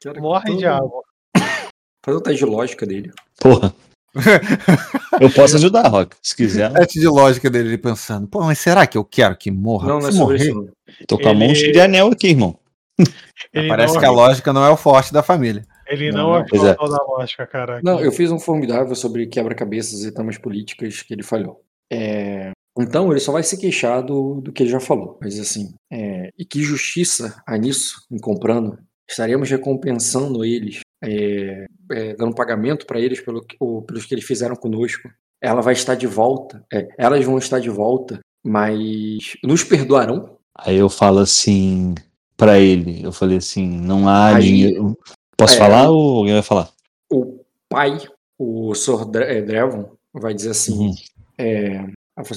Quero 0.00 0.20
Morre, 0.20 0.46
todo- 0.46 0.58
diabo. 0.58 1.04
Faz 2.04 2.16
o 2.16 2.20
teste 2.20 2.44
de 2.44 2.50
lógica 2.50 2.86
dele. 2.86 3.12
Porra. 3.40 3.74
eu 5.20 5.30
posso 5.30 5.56
ajudar, 5.56 5.86
Rock, 5.88 6.16
se 6.22 6.34
quiser. 6.34 6.72
Teste 6.72 6.98
de 7.00 7.06
lógica 7.06 7.50
dele 7.50 7.68
ele 7.70 7.78
pensando. 7.78 8.26
Pô, 8.26 8.40
mas 8.42 8.58
será 8.58 8.86
que 8.86 8.96
eu 8.96 9.04
quero 9.04 9.36
que 9.36 9.50
morra? 9.50 9.88
Não, 9.88 9.98
não 10.00 10.08
é 10.08 10.12
Se 10.12 10.18
sobre 10.18 10.38
morrer, 10.38 10.50
isso. 10.50 10.54
Não. 10.62 11.06
Tô 11.06 11.18
com 11.18 11.28
a 11.28 11.34
mão 11.34 11.54
cheia 11.54 11.72
de 11.72 11.80
anel 11.80 12.08
aqui, 12.08 12.28
irmão. 12.28 12.58
Ele 13.54 13.68
Parece 13.68 13.94
não, 13.94 14.00
que 14.00 14.06
a 14.06 14.10
lógica 14.10 14.52
não 14.52 14.64
é 14.64 14.70
o 14.70 14.76
forte 14.76 15.12
da 15.12 15.22
família. 15.22 15.64
Ele 15.86 16.10
Não, 16.10 16.30
não, 16.32 16.38
não. 16.40 16.46
Pois 16.46 16.64
é. 16.64 16.74
da 16.74 17.02
lógica, 17.04 17.46
cara. 17.46 17.80
Não, 17.82 18.00
eu 18.00 18.10
fiz 18.10 18.30
um 18.32 18.38
formidável 18.38 18.94
sobre 18.96 19.26
quebra-cabeças 19.26 20.02
e 20.04 20.12
tramas 20.12 20.36
políticas 20.36 21.02
que 21.02 21.14
ele 21.14 21.22
falhou. 21.22 21.62
É, 21.90 22.50
Então, 22.80 23.10
ele 23.10 23.20
só 23.20 23.32
vai 23.32 23.42
se 23.42 23.58
queixar 23.58 24.02
do, 24.02 24.40
do 24.40 24.52
que 24.52 24.62
ele 24.62 24.70
já 24.70 24.80
falou. 24.80 25.18
Mas 25.20 25.38
assim, 25.38 25.74
é, 25.90 26.30
e 26.38 26.44
que 26.44 26.62
justiça 26.62 27.40
há 27.46 27.56
nisso, 27.56 27.96
em 28.10 28.18
comprando? 28.18 28.78
Estaremos 29.10 29.48
recompensando 29.50 30.44
eles, 30.44 30.80
é, 31.02 31.66
é, 31.92 32.14
dando 32.16 32.34
pagamento 32.34 32.86
para 32.86 33.00
eles 33.00 33.20
pelo, 33.20 33.44
ou 33.58 33.82
pelos 33.82 34.04
que 34.06 34.14
eles 34.14 34.24
fizeram 34.24 34.54
conosco. 34.54 35.08
Ela 35.40 35.60
vai 35.62 35.72
estar 35.72 35.94
de 35.94 36.06
volta, 36.06 36.64
é, 36.72 36.88
elas 36.98 37.24
vão 37.24 37.38
estar 37.38 37.58
de 37.60 37.70
volta, 37.70 38.20
mas 38.44 39.34
nos 39.42 39.64
perdoarão? 39.64 40.36
Aí 40.56 40.76
eu 40.76 40.88
falo 40.88 41.20
assim 41.20 41.94
pra 42.36 42.58
ele, 42.58 43.04
eu 43.04 43.12
falei 43.12 43.38
assim, 43.38 43.66
não 43.80 44.08
há 44.08 44.34
Aí- 44.36 44.42
dinheiro. 44.42 44.98
Posso 45.36 45.54
É, 45.54 45.58
falar 45.58 45.88
ou 45.90 46.18
alguém 46.18 46.34
vai 46.34 46.42
falar? 46.42 46.68
o 47.12 47.38
pai, 47.68 47.96
o 48.36 48.74
Sr. 48.74 49.08
Eh, 49.22 49.42
Drevon, 49.42 49.90
vai 50.12 50.34
dizer 50.34 50.50
assim: 50.50 50.72
Uhum. 50.76 50.94
é, 51.38 51.84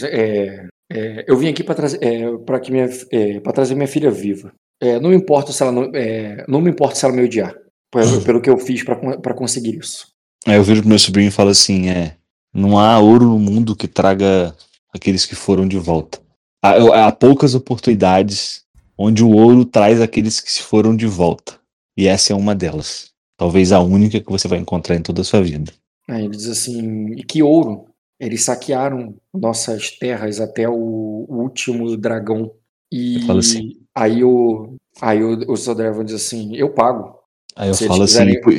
é, 0.03 0.67
é, 0.91 1.25
eu 1.27 1.37
vim 1.37 1.49
aqui 1.49 1.63
para 1.63 1.75
trazer, 1.75 1.99
é, 2.01 2.59
que 2.59 2.71
minha, 2.71 2.89
é, 3.11 3.39
trazer 3.39 3.75
minha 3.75 3.87
filha 3.87 4.11
viva. 4.11 4.53
É, 4.81 4.99
não 4.99 5.09
me 5.09 5.15
importa 5.15 5.51
se 5.51 5.61
ela 5.61 5.71
não, 5.71 5.91
é, 5.93 6.43
não 6.47 6.59
me 6.59 6.71
importa 6.71 6.95
se 6.95 7.05
ela 7.05 7.13
me 7.13 7.23
odiar, 7.23 7.55
pelo, 7.91 8.21
pelo 8.23 8.41
que 8.41 8.49
eu 8.49 8.57
fiz 8.57 8.83
para 8.83 9.33
conseguir 9.33 9.77
isso. 9.77 10.07
Aí 10.45 10.55
eu 10.55 10.63
viro 10.63 10.81
pro 10.81 10.89
meu 10.89 10.99
sobrinho 10.99 11.27
e 11.27 11.31
falo 11.31 11.49
assim, 11.49 11.89
é, 11.89 12.15
não 12.53 12.79
há 12.79 12.99
ouro 12.99 13.25
no 13.25 13.39
mundo 13.39 13.75
que 13.75 13.87
traga 13.87 14.55
aqueles 14.93 15.25
que 15.25 15.35
foram 15.35 15.67
de 15.67 15.77
volta. 15.77 16.19
Há, 16.63 17.07
há 17.07 17.11
poucas 17.11 17.55
oportunidades 17.55 18.63
onde 18.97 19.23
o 19.23 19.31
ouro 19.31 19.65
traz 19.65 20.01
aqueles 20.01 20.39
que 20.39 20.51
se 20.51 20.61
foram 20.61 20.95
de 20.95 21.07
volta. 21.07 21.59
E 21.97 22.07
essa 22.07 22.33
é 22.33 22.35
uma 22.35 22.55
delas. 22.55 23.11
Talvez 23.37 23.71
a 23.71 23.79
única 23.79 24.19
que 24.19 24.31
você 24.31 24.47
vai 24.47 24.59
encontrar 24.59 24.95
em 24.95 25.01
toda 25.01 25.21
a 25.21 25.25
sua 25.25 25.41
vida. 25.41 25.71
Aí 26.07 26.25
ele 26.25 26.35
diz 26.35 26.47
assim: 26.47 27.13
e 27.13 27.23
que 27.23 27.41
ouro? 27.41 27.85
Eles 28.21 28.43
saquearam 28.43 29.15
nossas 29.33 29.89
terras 29.97 30.39
até 30.39 30.69
o 30.69 31.25
último 31.27 31.97
dragão. 31.97 32.51
E 32.91 33.15
assim. 33.39 33.71
aí 33.95 34.23
o 34.23 34.75
aí 35.01 35.23
o, 35.23 35.51
o 35.51 35.57
Sr. 35.57 35.73
Drevon 35.75 36.03
diz 36.03 36.15
assim: 36.15 36.55
eu 36.55 36.69
pago. 36.69 37.15
Aí 37.55 37.69
eu 37.69 37.73
Se 37.73 37.87
falo 37.87 38.03
assim, 38.03 38.25
quiserem- 38.25 38.41
"Pô, 38.41 38.51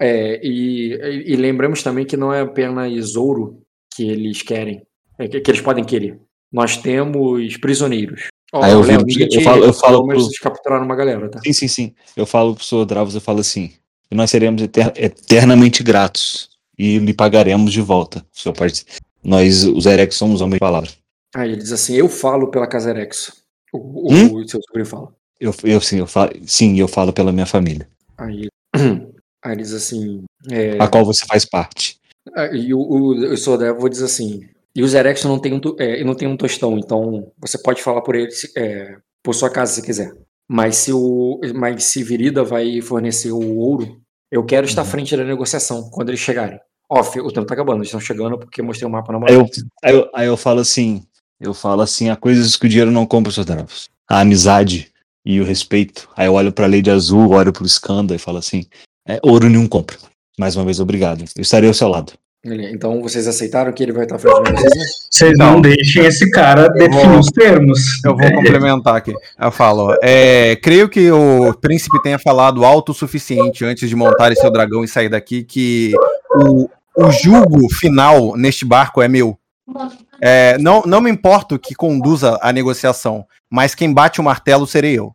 É, 0.00 0.40
e, 0.44 0.94
e- 0.94 1.32
e 1.32 1.36
lembramos 1.36 1.82
também 1.82 2.04
que 2.06 2.16
não 2.16 2.32
é 2.32 2.40
apenas 2.40 3.14
ouro 3.16 3.60
que 3.94 4.08
eles 4.08 4.42
querem, 4.42 4.82
é 5.18 5.28
que, 5.28 5.40
que 5.40 5.50
eles 5.50 5.60
podem 5.60 5.84
querer. 5.84 6.18
Nós 6.52 6.76
temos 6.76 7.56
prisioneiros. 7.58 8.28
Ó, 8.52 8.62
Aí 8.62 8.72
eu 8.72 8.80
Léo, 8.80 9.04
viro- 9.04 9.28
eu 9.34 9.40
falo- 9.42 9.64
eu 9.64 9.72
falo 9.72 10.06
pro- 10.06 10.28
capturaram 10.40 10.84
uma 10.84 10.94
galera, 10.96 11.28
tá? 11.28 11.40
Sim, 11.44 11.52
sim, 11.52 11.68
sim. 11.68 11.94
Eu 12.16 12.24
falo 12.26 12.54
pro 12.54 12.64
senhor 12.64 12.84
Dravos, 12.84 13.14
eu 13.14 13.20
falo 13.20 13.40
assim, 13.40 13.72
nós 14.10 14.30
seremos 14.30 14.62
eter- 14.62 14.92
eternamente 14.96 15.82
gratos 15.82 16.48
e 16.78 16.98
lhe 16.98 17.14
pagaremos 17.14 17.72
de 17.72 17.80
volta. 17.80 18.24
Senhor 18.32 18.54
pode... 18.54 18.84
Nós, 19.22 19.64
os 19.64 19.86
Erex, 19.86 20.14
somos 20.14 20.40
homens 20.40 20.54
de 20.56 20.60
palavra. 20.60 20.90
Aí 21.34 21.50
ele 21.50 21.56
diz 21.62 21.72
assim: 21.72 21.94
eu 21.96 22.08
falo 22.08 22.48
pela 22.50 22.66
Casa 22.68 22.92
Rex. 22.92 23.32
O, 23.72 23.78
o, 23.78 24.12
Hum? 24.14 24.34
o 24.36 24.48
seu 24.48 24.60
sobrinho 24.62 24.86
fala. 24.86 25.12
Eu, 25.40 25.52
eu, 25.64 25.80
sim, 25.80 25.98
eu 25.98 26.06
falo, 26.06 26.30
sim, 26.46 26.78
eu 26.78 26.86
falo 26.88 27.12
pela 27.12 27.32
minha 27.32 27.44
família, 27.44 27.88
Aí, 28.16 28.48
aí 29.44 29.52
ele 29.52 29.62
diz 29.62 29.74
assim: 29.74 30.22
é, 30.50 30.80
a 30.80 30.86
qual 30.88 31.04
você 31.04 31.26
faz 31.26 31.44
parte. 31.44 31.98
Ah, 32.34 32.46
E 32.54 32.72
o, 32.72 32.78
o, 32.78 33.32
o 33.32 33.36
Sodevil 33.36 33.88
diz 33.88 34.00
assim: 34.02 34.48
e 34.74 34.82
os 34.82 34.94
Erex 34.94 35.24
não 35.24 35.38
tem 35.38 35.52
um, 35.52 35.60
é, 35.78 36.02
não 36.04 36.14
tem 36.14 36.28
um 36.28 36.36
tostão, 36.36 36.78
então 36.78 37.30
você 37.38 37.58
pode 37.58 37.82
falar 37.82 38.02
por 38.02 38.14
eles 38.14 38.50
é, 38.56 38.96
por 39.22 39.34
sua 39.34 39.50
casa 39.50 39.72
se 39.72 39.82
quiser. 39.82 40.12
Mas 40.48 40.76
se 40.76 40.92
o 40.92 41.40
mas 41.54 41.82
se 41.84 42.02
Virida 42.04 42.44
vai 42.44 42.80
fornecer 42.80 43.32
o 43.32 43.56
ouro, 43.56 44.00
eu 44.30 44.44
quero 44.44 44.66
estar 44.66 44.82
à 44.82 44.84
Uhum. 44.84 44.90
frente 44.90 45.16
da 45.16 45.24
negociação 45.24 45.90
quando 45.90 46.10
eles 46.10 46.20
chegarem. 46.20 46.58
Off, 46.88 47.18
o 47.20 47.32
tempo 47.32 47.46
tá 47.46 47.54
acabando, 47.54 47.78
eles 47.78 47.88
estão 47.88 48.00
chegando 48.00 48.38
porque 48.38 48.60
eu 48.60 48.64
mostrei 48.64 48.88
o 48.88 48.90
mapa 48.90 49.12
na 49.12 49.18
Aí 49.26 49.36
moral. 49.36 49.50
eu, 49.54 49.64
aí, 49.82 49.94
eu, 49.94 50.10
aí 50.14 50.26
eu 50.26 50.36
falo 50.36 50.60
assim, 50.60 51.02
eu 51.40 51.52
falo 51.52 51.82
assim, 51.82 52.08
há 52.10 52.16
coisas 52.16 52.56
que 52.56 52.66
o 52.66 52.68
dinheiro 52.68 52.90
não 52.92 53.04
compra, 53.06 53.32
senhor 53.32 53.44
Dravos. 53.44 53.90
A 54.08 54.20
amizade 54.20 54.92
e 55.24 55.40
o 55.40 55.44
respeito. 55.44 56.08
Aí 56.16 56.26
eu 56.26 56.34
olho 56.34 56.52
pra 56.52 56.66
Lady 56.68 56.90
Azul, 56.90 57.30
olho 57.30 57.52
pro 57.52 57.66
Skanda 57.66 58.14
e 58.14 58.18
falo 58.18 58.38
assim, 58.38 58.64
é, 59.06 59.18
ouro 59.22 59.48
nenhum 59.48 59.66
compra. 59.66 59.96
Mais 60.38 60.54
uma 60.54 60.64
vez, 60.64 60.78
obrigado. 60.78 61.24
Eu 61.34 61.42
estarei 61.42 61.68
ao 61.68 61.74
seu 61.74 61.88
lado. 61.88 62.12
Então 62.72 63.00
vocês 63.02 63.26
aceitaram 63.26 63.72
que 63.72 63.82
ele 63.82 63.92
vai 63.92 64.04
estar 64.04 64.16
à 64.16 64.18
frente 64.18 64.34
da 64.34 64.50
negociação? 64.50 64.82
Vocês 65.10 65.38
não 65.38 65.60
deixem 65.60 66.04
esse 66.04 66.30
cara 66.30 66.68
definir 66.68 67.08
vou- 67.08 67.18
os 67.18 67.26
termos. 67.26 68.04
Eu 68.04 68.16
vou 68.16 68.30
complementar 68.32 68.96
aqui. 68.96 69.12
Eu 69.38 69.50
falo, 69.50 69.96
é, 70.02 70.56
creio 70.56 70.88
que 70.88 71.10
o 71.10 71.52
príncipe 71.54 72.00
tenha 72.02 72.18
falado 72.18 72.64
alto 72.64 72.92
o 72.92 72.94
suficiente 72.94 73.64
antes 73.64 73.88
de 73.88 73.96
montar 73.96 74.30
esse 74.32 74.40
seu 74.40 74.50
dragão 74.50 74.84
e 74.84 74.88
sair 74.88 75.08
daqui 75.08 75.42
que 75.44 75.92
o, 76.34 76.68
o 76.96 77.10
julgo 77.10 77.68
final 77.72 78.36
neste 78.36 78.64
barco 78.64 79.00
é 79.02 79.08
meu. 79.08 79.38
É, 80.20 80.56
não, 80.58 80.82
não 80.86 81.00
me 81.00 81.10
importo 81.10 81.58
que 81.58 81.74
conduza 81.74 82.38
a 82.40 82.52
negociação, 82.52 83.24
mas 83.50 83.74
quem 83.74 83.92
bate 83.92 84.20
o 84.20 84.24
martelo 84.24 84.66
serei 84.66 84.98
eu. 84.98 85.14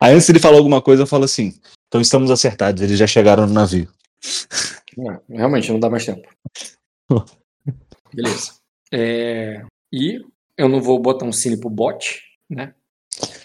Aí 0.00 0.12
antes 0.14 0.26
de 0.26 0.32
ele 0.32 0.38
falar 0.38 0.56
alguma 0.58 0.80
coisa, 0.80 1.02
eu 1.02 1.06
falo 1.06 1.24
assim, 1.24 1.54
então 1.88 2.00
estamos 2.00 2.30
acertados, 2.30 2.82
eles 2.82 2.98
já 2.98 3.06
chegaram 3.06 3.46
no 3.46 3.52
navio. 3.52 3.88
Não, 4.96 5.20
realmente, 5.28 5.70
não 5.70 5.80
dá 5.80 5.88
mais 5.90 6.04
tempo. 6.04 6.28
Beleza. 8.14 8.54
É, 8.92 9.64
e 9.92 10.20
eu 10.56 10.68
não 10.68 10.80
vou 10.80 11.00
botar 11.00 11.24
um 11.24 11.32
cine 11.32 11.58
pro 11.58 11.70
bot, 11.70 12.20
né? 12.48 12.74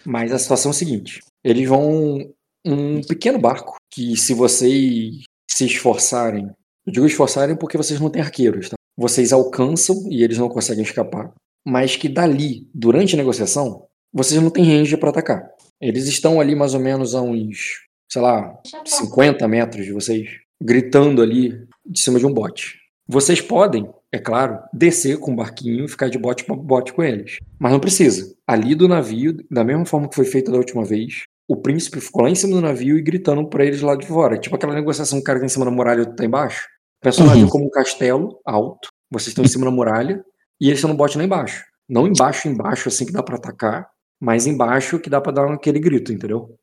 Mas 0.05 0.31
a 0.31 0.39
situação 0.39 0.71
é 0.71 0.73
a 0.73 0.77
seguinte: 0.77 1.21
eles 1.43 1.67
vão 1.67 2.33
um 2.65 3.01
pequeno 3.01 3.39
barco 3.39 3.75
que, 3.91 4.15
se 4.17 4.33
vocês 4.33 5.23
se 5.49 5.65
esforçarem, 5.65 6.49
eu 6.85 6.93
digo 6.93 7.05
esforçarem 7.05 7.55
porque 7.55 7.77
vocês 7.77 7.99
não 7.99 8.09
têm 8.09 8.21
arqueiros, 8.21 8.69
tá? 8.69 8.75
Vocês 8.97 9.31
alcançam 9.31 9.95
e 10.09 10.23
eles 10.23 10.37
não 10.37 10.49
conseguem 10.49 10.83
escapar, 10.83 11.31
mas 11.65 11.95
que 11.95 12.09
dali, 12.09 12.67
durante 12.73 13.13
a 13.13 13.17
negociação, 13.17 13.87
vocês 14.11 14.41
não 14.41 14.49
têm 14.49 14.63
range 14.63 14.97
para 14.97 15.09
atacar. 15.09 15.49
Eles 15.79 16.07
estão 16.07 16.41
ali 16.41 16.55
mais 16.55 16.73
ou 16.73 16.79
menos 16.79 17.13
a 17.13 17.21
uns, 17.21 17.85
sei 18.11 18.21
lá, 18.21 18.59
50 18.85 19.47
metros 19.47 19.85
de 19.85 19.91
vocês, 19.91 20.27
gritando 20.61 21.21
ali 21.21 21.65
de 21.85 21.99
cima 21.99 22.19
de 22.19 22.25
um 22.25 22.33
bote. 22.33 22.77
Vocês 23.07 23.39
podem, 23.39 23.89
é 24.11 24.19
claro, 24.19 24.59
descer 24.73 25.17
com 25.17 25.31
o 25.31 25.35
barquinho 25.35 25.85
e 25.85 25.87
ficar 25.87 26.09
de 26.09 26.17
bote 26.17 26.43
para 26.43 26.55
bote 26.55 26.91
com 26.91 27.03
eles. 27.03 27.37
Mas 27.57 27.71
não 27.71 27.79
precisa. 27.79 28.35
Ali 28.45 28.75
do 28.75 28.87
navio, 28.87 29.37
da 29.49 29.63
mesma 29.63 29.85
forma 29.85 30.09
que 30.09 30.15
foi 30.15 30.25
feito 30.25 30.51
da 30.51 30.57
última 30.57 30.83
vez, 30.83 31.23
o 31.47 31.55
príncipe 31.55 32.01
ficou 32.01 32.23
lá 32.23 32.29
em 32.29 32.35
cima 32.35 32.55
do 32.55 32.61
navio 32.61 32.97
e 32.97 33.01
gritando 33.01 33.47
para 33.47 33.65
eles 33.65 33.81
lá 33.81 33.95
de 33.95 34.05
fora. 34.05 34.37
Tipo 34.37 34.55
aquela 34.57 34.73
negociação 34.73 35.19
que 35.19 35.23
o 35.23 35.25
cara 35.25 35.39
tá 35.39 35.45
em 35.45 35.49
cima 35.49 35.63
da 35.63 35.71
muralha 35.71 35.97
e 35.97 36.01
outro 36.01 36.15
tá 36.15 36.25
embaixo. 36.25 36.67
Pensa 37.01 37.21
o 37.21 37.23
Uhum. 37.23 37.29
navio 37.29 37.47
como 37.47 37.65
um 37.65 37.69
castelo 37.69 38.39
alto. 38.45 38.89
Vocês 39.09 39.29
estão 39.29 39.45
em 39.45 39.47
cima 39.47 39.63
da 39.65 39.71
muralha 39.71 40.21
e 40.59 40.67
eles 40.67 40.79
estão 40.79 40.89
no 40.91 40.97
bote 40.97 41.17
lá 41.17 41.23
embaixo. 41.23 41.63
Não 41.87 42.05
embaixo, 42.05 42.49
embaixo, 42.49 42.89
assim 42.89 43.05
que 43.05 43.13
dá 43.13 43.23
para 43.23 43.37
atacar, 43.37 43.87
mas 44.19 44.45
embaixo 44.45 44.99
que 44.99 45.09
dá 45.09 45.21
para 45.21 45.31
dar 45.31 45.53
aquele 45.53 45.79
grito, 45.79 46.11
entendeu? 46.11 46.57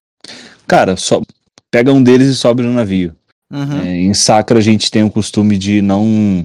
Cara, 0.67 0.97
só 0.97 1.23
pega 1.71 1.91
um 1.91 2.03
deles 2.03 2.29
e 2.29 2.35
sobe 2.35 2.63
no 2.63 2.73
navio. 2.75 3.17
Uhum. 3.53 3.81
É, 3.81 3.97
em 3.97 4.15
Sacra 4.15 4.59
a 4.59 4.63
gente 4.63 4.91
tem 4.91 5.03
o 5.05 5.11
costume 5.11 5.57
de 5.59 5.81
não 5.83 6.45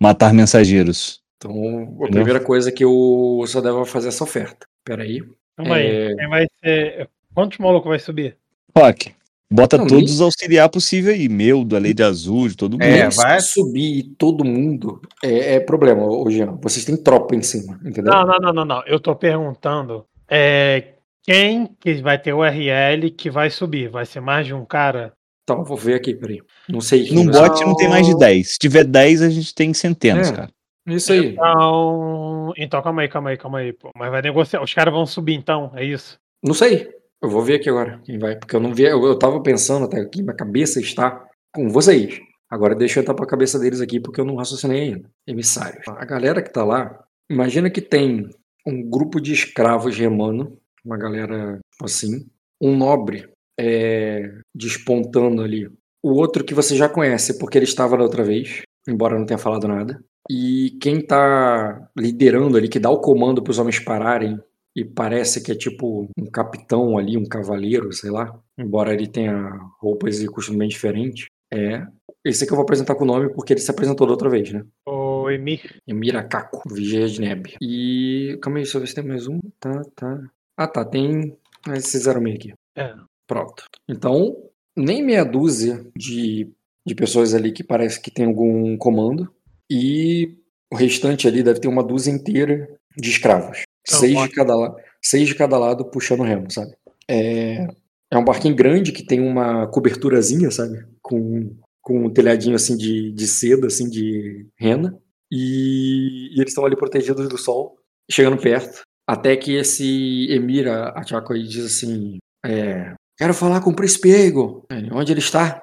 matar 0.00 0.32
mensageiros. 0.32 1.20
Então, 1.36 1.96
a 2.04 2.08
primeira 2.08 2.40
coisa 2.40 2.70
que 2.72 2.84
o 2.84 3.44
Sodeva 3.46 3.76
vai 3.78 3.86
fazer 3.86 4.06
é 4.06 4.10
essa 4.10 4.24
oferta. 4.24 4.66
Peraí. 4.84 5.22
Calma 5.56 5.76
aí. 5.76 5.86
É. 5.86 6.14
Quem 6.14 6.28
vai 6.28 6.46
ser. 6.64 7.08
Quantos 7.34 7.58
malucos 7.58 7.88
vai 7.88 7.98
subir? 7.98 8.36
Rock, 8.76 9.12
bota 9.50 9.78
Não, 9.78 9.86
todos 9.86 10.04
nem- 10.04 10.14
os 10.14 10.20
auxiliar 10.20 10.68
possível 10.68 11.12
aí. 11.12 11.28
Meu, 11.28 11.64
da 11.64 11.78
Lei 11.78 11.94
de 11.94 12.02
Azul, 12.02 12.48
de 12.48 12.56
todo 12.56 12.72
mundo. 12.72 12.82
É, 12.82 13.08
vai- 13.10 13.40
subir 13.40 14.14
todo 14.18 14.44
mundo 14.44 15.00
é, 15.22 15.54
é 15.54 15.60
problema, 15.60 16.04
ô 16.04 16.28
Jean. 16.30 16.58
Vocês 16.62 16.84
têm 16.84 16.96
tropa 16.96 17.34
em 17.36 17.42
cima, 17.42 17.78
entendeu? 17.84 18.12
Não, 18.12 18.26
não, 18.26 18.38
não, 18.38 18.52
não, 18.52 18.64
não. 18.64 18.82
Eu 18.86 18.98
tô 19.00 19.14
perguntando. 19.14 20.04
É, 20.28 20.94
Quem 21.22 21.66
que 21.78 21.94
vai 22.02 22.18
ter 22.18 22.32
o 22.32 22.42
RL 22.42 23.10
que 23.10 23.30
vai 23.30 23.50
subir? 23.50 23.88
Vai 23.90 24.06
ser 24.06 24.20
mais 24.20 24.46
de 24.46 24.54
um 24.54 24.64
cara? 24.64 25.12
Então, 25.48 25.64
vou 25.64 25.78
ver 25.78 25.94
aqui, 25.94 26.14
peraí. 26.14 26.42
Não 26.68 26.82
sei 26.82 27.10
Num 27.10 27.24
bot 27.24 27.64
não 27.64 27.74
tem 27.74 27.88
mais 27.88 28.06
de 28.06 28.14
10. 28.18 28.52
Se 28.52 28.58
tiver 28.58 28.84
10, 28.84 29.22
a 29.22 29.30
gente 29.30 29.54
tem 29.54 29.72
centenas, 29.72 30.30
É. 30.30 30.34
cara. 30.34 30.50
Isso 30.86 31.10
aí. 31.10 31.28
Então, 31.32 32.52
então 32.56 32.82
calma 32.82 33.00
aí, 33.02 33.08
calma 33.08 33.30
aí, 33.30 33.36
calma 33.38 33.58
aí. 33.60 33.72
Pô. 33.72 33.90
Mas 33.96 34.10
vai 34.10 34.20
negociar. 34.20 34.62
Os 34.62 34.74
caras 34.74 34.92
vão 34.92 35.06
subir 35.06 35.34
então, 35.34 35.72
é 35.74 35.84
isso? 35.84 36.18
Não 36.44 36.52
sei. 36.52 36.90
Eu 37.22 37.30
vou 37.30 37.42
ver 37.42 37.54
aqui 37.56 37.68
agora 37.70 37.98
quem 38.04 38.18
vai. 38.18 38.36
Porque 38.36 38.54
eu 38.54 38.60
não 38.60 38.74
vi. 38.74 38.82
Eu, 38.84 39.02
eu 39.04 39.18
tava 39.18 39.42
pensando 39.42 39.86
até 39.86 40.00
aqui, 40.00 40.22
minha 40.22 40.36
cabeça 40.36 40.80
está 40.80 41.26
com 41.54 41.70
vocês. 41.70 42.20
Agora 42.50 42.74
deixa 42.74 42.98
eu 42.98 43.02
entrar 43.02 43.14
pra 43.14 43.26
cabeça 43.26 43.58
deles 43.58 43.80
aqui, 43.80 43.98
porque 44.00 44.20
eu 44.20 44.24
não 44.26 44.36
raciocinei 44.36 44.82
ainda. 44.82 45.10
Emissários. 45.26 45.82
A 45.88 46.04
galera 46.04 46.42
que 46.42 46.52
tá 46.52 46.62
lá, 46.64 47.04
imagina 47.30 47.70
que 47.70 47.80
tem 47.80 48.28
um 48.66 48.82
grupo 48.88 49.18
de 49.20 49.32
escravos 49.32 49.96
remando, 49.96 50.58
uma 50.84 50.96
galera 50.96 51.58
tipo 51.72 51.84
assim, 51.84 52.26
um 52.60 52.76
nobre 52.76 53.28
é, 53.58 54.30
despontando 54.54 55.42
ali. 55.42 55.70
O 56.02 56.12
outro 56.12 56.44
que 56.44 56.54
você 56.54 56.76
já 56.76 56.88
conhece, 56.88 57.38
porque 57.38 57.58
ele 57.58 57.64
estava 57.64 57.96
da 57.96 58.04
outra 58.04 58.22
vez, 58.22 58.62
embora 58.86 59.18
não 59.18 59.26
tenha 59.26 59.38
falado 59.38 59.66
nada. 59.66 60.02
E 60.30 60.78
quem 60.80 61.00
tá 61.00 61.90
liderando 61.96 62.56
ali, 62.56 62.68
que 62.68 62.78
dá 62.78 62.90
o 62.90 63.00
comando 63.00 63.42
para 63.42 63.50
os 63.50 63.58
homens 63.58 63.78
pararem, 63.78 64.38
e 64.76 64.84
parece 64.84 65.42
que 65.42 65.50
é 65.50 65.54
tipo 65.56 66.08
um 66.16 66.26
capitão 66.26 66.96
ali, 66.96 67.16
um 67.16 67.26
cavaleiro, 67.26 67.92
sei 67.92 68.10
lá, 68.10 68.38
embora 68.56 68.94
ele 68.94 69.08
tenha 69.08 69.50
roupas 69.80 70.22
e 70.22 70.26
costume 70.26 70.58
bem 70.58 70.68
diferentes, 70.68 71.26
é 71.52 71.84
esse 72.24 72.46
que 72.46 72.52
eu 72.52 72.56
vou 72.56 72.62
apresentar 72.62 72.94
com 72.94 73.04
o 73.04 73.06
nome 73.06 73.32
porque 73.32 73.52
ele 73.52 73.60
se 73.60 73.70
apresentou 73.70 74.06
da 74.06 74.12
outra 74.12 74.28
vez, 74.28 74.52
né? 74.52 74.64
O 74.86 75.30
Emir. 75.30 75.80
Emira 75.86 76.22
Kako, 76.22 76.62
Vigia 76.72 77.06
de 77.08 77.20
Neb. 77.20 77.54
E. 77.60 78.38
Calma 78.42 78.58
aí, 78.58 78.64
deixa 78.64 78.76
eu 78.76 78.80
ver 78.82 78.86
se 78.86 78.94
tem 78.94 79.04
mais 79.04 79.26
um. 79.26 79.38
Tá, 79.58 79.82
tá. 79.94 80.20
Ah, 80.56 80.66
tá. 80.66 80.84
Tem. 80.84 81.36
Ah, 81.66 81.76
esse 81.76 81.98
06 81.98 82.34
aqui. 82.34 82.52
É. 82.76 82.94
Pronto. 83.28 83.64
Então, 83.86 84.34
nem 84.74 85.04
meia 85.04 85.24
dúzia 85.24 85.84
de, 85.94 86.50
de 86.84 86.94
pessoas 86.94 87.34
ali 87.34 87.52
que 87.52 87.62
parece 87.62 88.00
que 88.00 88.10
tem 88.10 88.24
algum 88.24 88.76
comando. 88.78 89.30
E 89.70 90.34
o 90.72 90.76
restante 90.76 91.28
ali 91.28 91.42
deve 91.42 91.60
ter 91.60 91.68
uma 91.68 91.84
dúzia 91.84 92.10
inteira 92.10 92.68
de 92.96 93.10
escravos. 93.10 93.62
Então, 93.86 94.00
seis, 94.00 94.18
de 94.22 94.30
cada 94.30 94.56
la... 94.56 94.74
seis 95.02 95.28
de 95.28 95.34
cada 95.34 95.58
lado 95.58 95.84
puxando 95.84 96.20
o 96.20 96.24
remo, 96.24 96.50
sabe? 96.50 96.74
É, 97.08 97.66
é 98.10 98.18
um 98.18 98.24
barquinho 98.24 98.56
grande 98.56 98.92
que 98.92 99.04
tem 99.04 99.20
uma 99.20 99.66
coberturazinha, 99.66 100.50
sabe? 100.50 100.86
Com, 101.02 101.54
com 101.82 102.06
um 102.06 102.10
telhadinho 102.10 102.56
assim 102.56 102.76
de, 102.76 103.12
de 103.12 103.26
seda, 103.26 103.66
assim, 103.66 103.88
de 103.88 104.46
rena. 104.56 104.98
E, 105.30 106.30
e 106.34 106.40
eles 106.40 106.50
estão 106.50 106.64
ali 106.64 106.76
protegidos 106.76 107.28
do 107.28 107.36
sol, 107.36 107.76
chegando 108.10 108.40
perto. 108.40 108.82
Até 109.06 109.36
que 109.36 109.54
esse 109.54 110.26
Emira 110.30 110.92
Achako 110.94 111.34
aí 111.34 111.42
diz 111.44 111.64
assim: 111.64 112.18
é, 112.44 112.94
Quero 113.18 113.34
falar 113.34 113.60
com 113.60 113.70
o 113.70 113.74
príncipe 113.76 114.10
Ego. 114.14 114.64
Ele, 114.70 114.90
Onde 114.92 115.12
ele 115.12 115.18
está? 115.20 115.62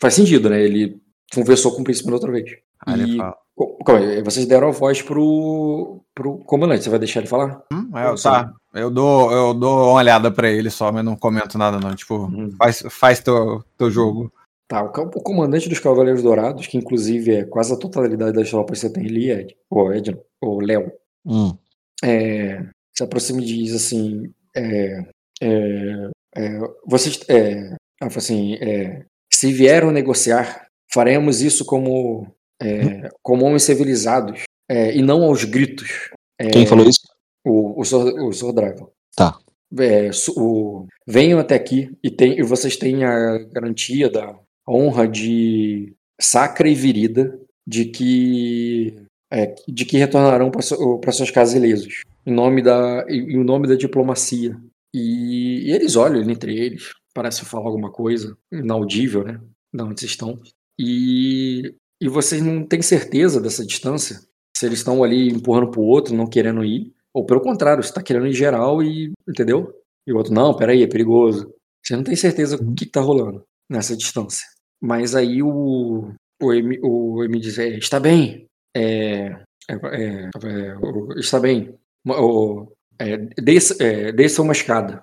Faz 0.00 0.14
sentido, 0.14 0.48
né? 0.48 0.62
Ele 0.62 1.00
conversou 1.34 1.74
com 1.74 1.80
o 1.80 1.84
príncipe 1.84 2.10
outra 2.12 2.30
vez. 2.30 2.50
Ele 2.86 3.14
E- 3.14 3.16
fala, 3.16 3.36
Co- 3.56 3.76
calma 3.84 4.22
Vocês 4.24 4.46
deram 4.46 4.68
a 4.68 4.70
voz 4.70 5.02
pro, 5.02 6.00
pro 6.14 6.38
comandante. 6.44 6.84
Você 6.84 6.90
vai 6.90 6.98
deixar 7.00 7.20
ele 7.20 7.28
falar? 7.28 7.60
hum, 7.72 7.90
é, 7.96 8.14
tá. 8.22 8.52
Eu 8.72 8.88
dou, 8.90 9.32
eu 9.32 9.52
dou 9.54 9.78
uma 9.88 9.92
olhada 9.94 10.30
pra 10.30 10.48
ele 10.48 10.70
só, 10.70 10.92
mas 10.92 11.04
não 11.04 11.16
comento 11.16 11.58
nada, 11.58 11.80
não. 11.80 11.94
Tipo, 11.96 12.14
Uhum. 12.26 12.52
faz, 12.56 12.84
faz 12.88 13.18
teu, 13.20 13.64
teu 13.76 13.90
jogo. 13.90 14.32
Tá, 14.68 14.84
o, 14.84 14.86
o 14.86 15.22
comandante 15.22 15.68
dos 15.68 15.80
Cavaleiros 15.80 16.22
Dourados, 16.22 16.66
que 16.68 16.76
inclusive 16.78 17.34
é 17.34 17.44
quase 17.44 17.72
a 17.72 17.76
totalidade 17.76 18.32
das 18.36 18.48
tropas 18.50 18.78
que 18.78 18.86
você 18.86 18.92
tem 18.92 19.06
ali, 19.06 19.30
Ed, 19.30 19.56
ou 19.68 19.92
Ed, 19.92 20.16
ou 20.40 20.60
Léo, 20.60 20.92
Hum. 21.26 21.56
é, 22.04 22.64
se 22.96 23.02
aproxima 23.02 23.40
e 23.40 23.44
diz 23.46 23.74
assim: 23.74 24.30
é, 24.54 25.04
é, 25.42 26.10
é, 26.36 26.58
vocês, 26.86 27.20
é, 27.28 27.74
assim, 28.00 28.54
é, 28.54 29.04
se 29.32 29.52
vieram 29.52 29.90
negociar, 29.90 30.66
faremos 30.92 31.40
isso 31.40 31.64
como, 31.64 32.26
é, 32.62 33.08
como 33.22 33.44
homens 33.44 33.62
civilizados 33.62 34.42
é, 34.68 34.96
e 34.96 35.02
não 35.02 35.24
aos 35.24 35.44
gritos. 35.44 36.10
É, 36.38 36.48
Quem 36.48 36.66
falou 36.66 36.88
isso? 36.88 37.00
O, 37.44 37.80
o, 37.80 37.84
Sor, 37.84 38.14
o 38.48 38.52
Dragon. 38.52 38.90
Tá. 39.16 39.38
É, 39.78 40.10
o- 40.36 40.86
venham 41.06 41.38
até 41.38 41.54
aqui 41.54 41.90
e, 42.02 42.10
tem, 42.10 42.38
e 42.38 42.42
vocês 42.42 42.76
têm 42.76 43.04
a 43.04 43.38
garantia 43.52 44.08
da 44.08 44.38
honra 44.68 45.06
de 45.06 45.94
sacra 46.20 46.68
e 46.68 46.74
virida 46.74 47.38
de 47.66 47.86
que 47.86 48.96
é, 49.30 49.54
de 49.68 49.84
que 49.84 49.98
retornarão 49.98 50.50
para 50.50 51.12
suas 51.12 51.30
casas 51.30 51.54
ilesos 51.54 52.02
em 52.24 52.32
nome 52.32 52.62
da 52.62 53.04
em 53.08 53.44
nome 53.44 53.68
da 53.68 53.74
diplomacia 53.74 54.58
e, 54.94 55.47
e 55.68 55.72
eles 55.72 55.96
olham 55.96 56.22
entre 56.30 56.56
eles 56.56 56.92
parece 57.14 57.44
falar 57.44 57.66
alguma 57.66 57.90
coisa 57.90 58.36
inaudível 58.52 59.24
né 59.24 59.40
da 59.72 59.84
onde 59.84 60.00
vocês 60.00 60.12
estão 60.12 60.40
e 60.78 61.74
e 62.00 62.08
vocês 62.08 62.40
não 62.40 62.64
têm 62.64 62.80
certeza 62.80 63.40
dessa 63.40 63.66
distância 63.66 64.20
se 64.56 64.66
eles 64.66 64.78
estão 64.78 65.02
ali 65.02 65.28
empurrando 65.28 65.70
pro 65.70 65.82
outro 65.82 66.14
não 66.14 66.26
querendo 66.26 66.64
ir 66.64 66.92
ou 67.18 67.24
pelo 67.24 67.40
contrário, 67.40 67.82
você 67.82 67.92
tá 67.92 68.02
querendo 68.02 68.26
ir 68.26 68.32
geral 68.32 68.82
e. 68.82 69.12
Entendeu? 69.28 69.72
E 70.06 70.12
o 70.12 70.16
outro, 70.16 70.32
não, 70.32 70.54
peraí, 70.54 70.82
é 70.82 70.86
perigoso. 70.86 71.52
Você 71.84 71.96
não 71.96 72.04
tem 72.04 72.16
certeza 72.16 72.56
o 72.56 72.74
que, 72.74 72.86
que 72.86 72.92
tá 72.92 73.00
rolando 73.00 73.44
nessa 73.68 73.96
distância. 73.96 74.46
Mas 74.80 75.14
aí 75.14 75.42
o. 75.42 76.12
O 76.40 76.52
Emi, 76.52 76.78
o 76.82 77.24
Emi 77.24 77.40
diz: 77.40 77.58
é, 77.58 77.70
está 77.70 77.98
bem. 77.98 78.46
É, 78.76 79.30
é, 79.68 79.74
é, 79.74 80.30
é, 80.44 81.18
está 81.18 81.40
bem. 81.40 81.74
O, 82.06 82.70
é, 83.00 83.16
desça, 83.16 83.74
desça 84.12 84.40
uma 84.40 84.52
escada. 84.52 85.02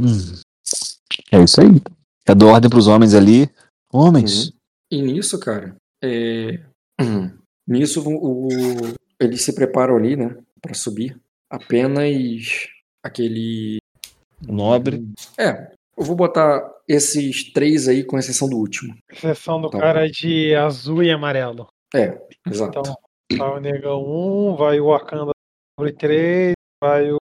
Hum. 0.00 0.40
É 1.32 1.42
isso 1.42 1.60
aí. 1.60 1.68
É 2.26 2.34
dou 2.34 2.50
ordem 2.50 2.70
pros 2.70 2.86
homens 2.86 3.14
ali. 3.14 3.50
Homens. 3.92 4.52
E 4.90 5.00
nisso, 5.02 5.38
cara, 5.40 5.74
é, 6.02 6.60
nisso 7.66 8.02
o, 8.06 8.48
o- 8.48 8.94
eles 9.20 9.42
se 9.42 9.54
preparam 9.54 9.96
ali, 9.96 10.16
né, 10.16 10.36
para 10.60 10.74
subir. 10.74 11.18
Apenas 11.50 12.68
aquele 13.02 13.78
Nobre. 14.46 15.04
É, 15.38 15.72
eu 15.96 16.04
vou 16.04 16.14
botar 16.14 16.62
esses 16.86 17.52
três 17.52 17.88
aí, 17.88 18.04
com 18.04 18.18
exceção 18.18 18.48
do 18.48 18.56
último. 18.56 18.96
Exceção 19.10 19.60
do 19.60 19.68
Tá. 19.70 19.78
cara 19.80 20.08
de 20.10 20.54
azul 20.54 21.02
e 21.02 21.10
amarelo. 21.10 21.66
É, 21.94 22.20
exato. 22.46 22.78
Então, 22.80 22.94
vai 23.38 23.56
o 23.56 23.60
Negão 23.60 24.04
1, 24.52 24.56
vai 24.56 24.80
o 24.80 24.86
Wakanda 24.86 25.32
sobre 25.78 25.92
3, 25.94 26.52
vai 26.82 27.10
o. 27.10 27.16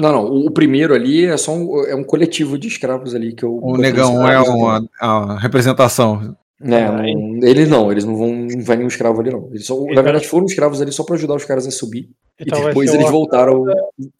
Não, 0.00 0.12
não, 0.12 0.24
o, 0.46 0.50
primeiro 0.50 0.94
ali 0.94 1.26
é 1.26 1.36
só 1.36 1.52
um, 1.52 1.84
é 1.84 1.94
um 1.94 2.02
coletivo 2.04 2.58
de 2.58 2.66
escravos 2.68 3.14
ali 3.14 3.32
que 3.34 3.44
eu. 3.44 3.56
O 3.62 3.76
negão 3.76 4.26
é 4.26 4.36
ali. 4.36 4.48
uma, 4.48 4.88
uma 5.02 5.38
representação. 5.38 6.36
Ah, 6.62 6.66
não- 6.66 7.38
eles 7.42 7.68
não, 7.68 7.90
eles 7.90 8.04
não 8.04 8.16
vão. 8.16 8.32
Não 8.34 8.62
vai 8.62 8.76
nenhum 8.76 8.88
escravo 8.88 9.20
ali, 9.20 9.30
não. 9.30 9.48
Eles 9.50 9.64
só, 9.66 9.74
na 9.84 9.92
Então- 9.92 10.02
verdade, 10.04 10.26
foram 10.28 10.44
escravos 10.46 10.80
ali 10.82 10.92
só 10.92 11.04
pra 11.04 11.14
ajudar 11.16 11.34
os 11.34 11.44
caras 11.44 11.66
a 11.66 11.70
subir. 11.70 12.10
Então 12.38 12.58
e 12.58 12.62
vai 12.62 12.70
depois 12.70 12.92
eles 12.94 13.06
o, 13.06 13.10
voltaram. 13.10 13.64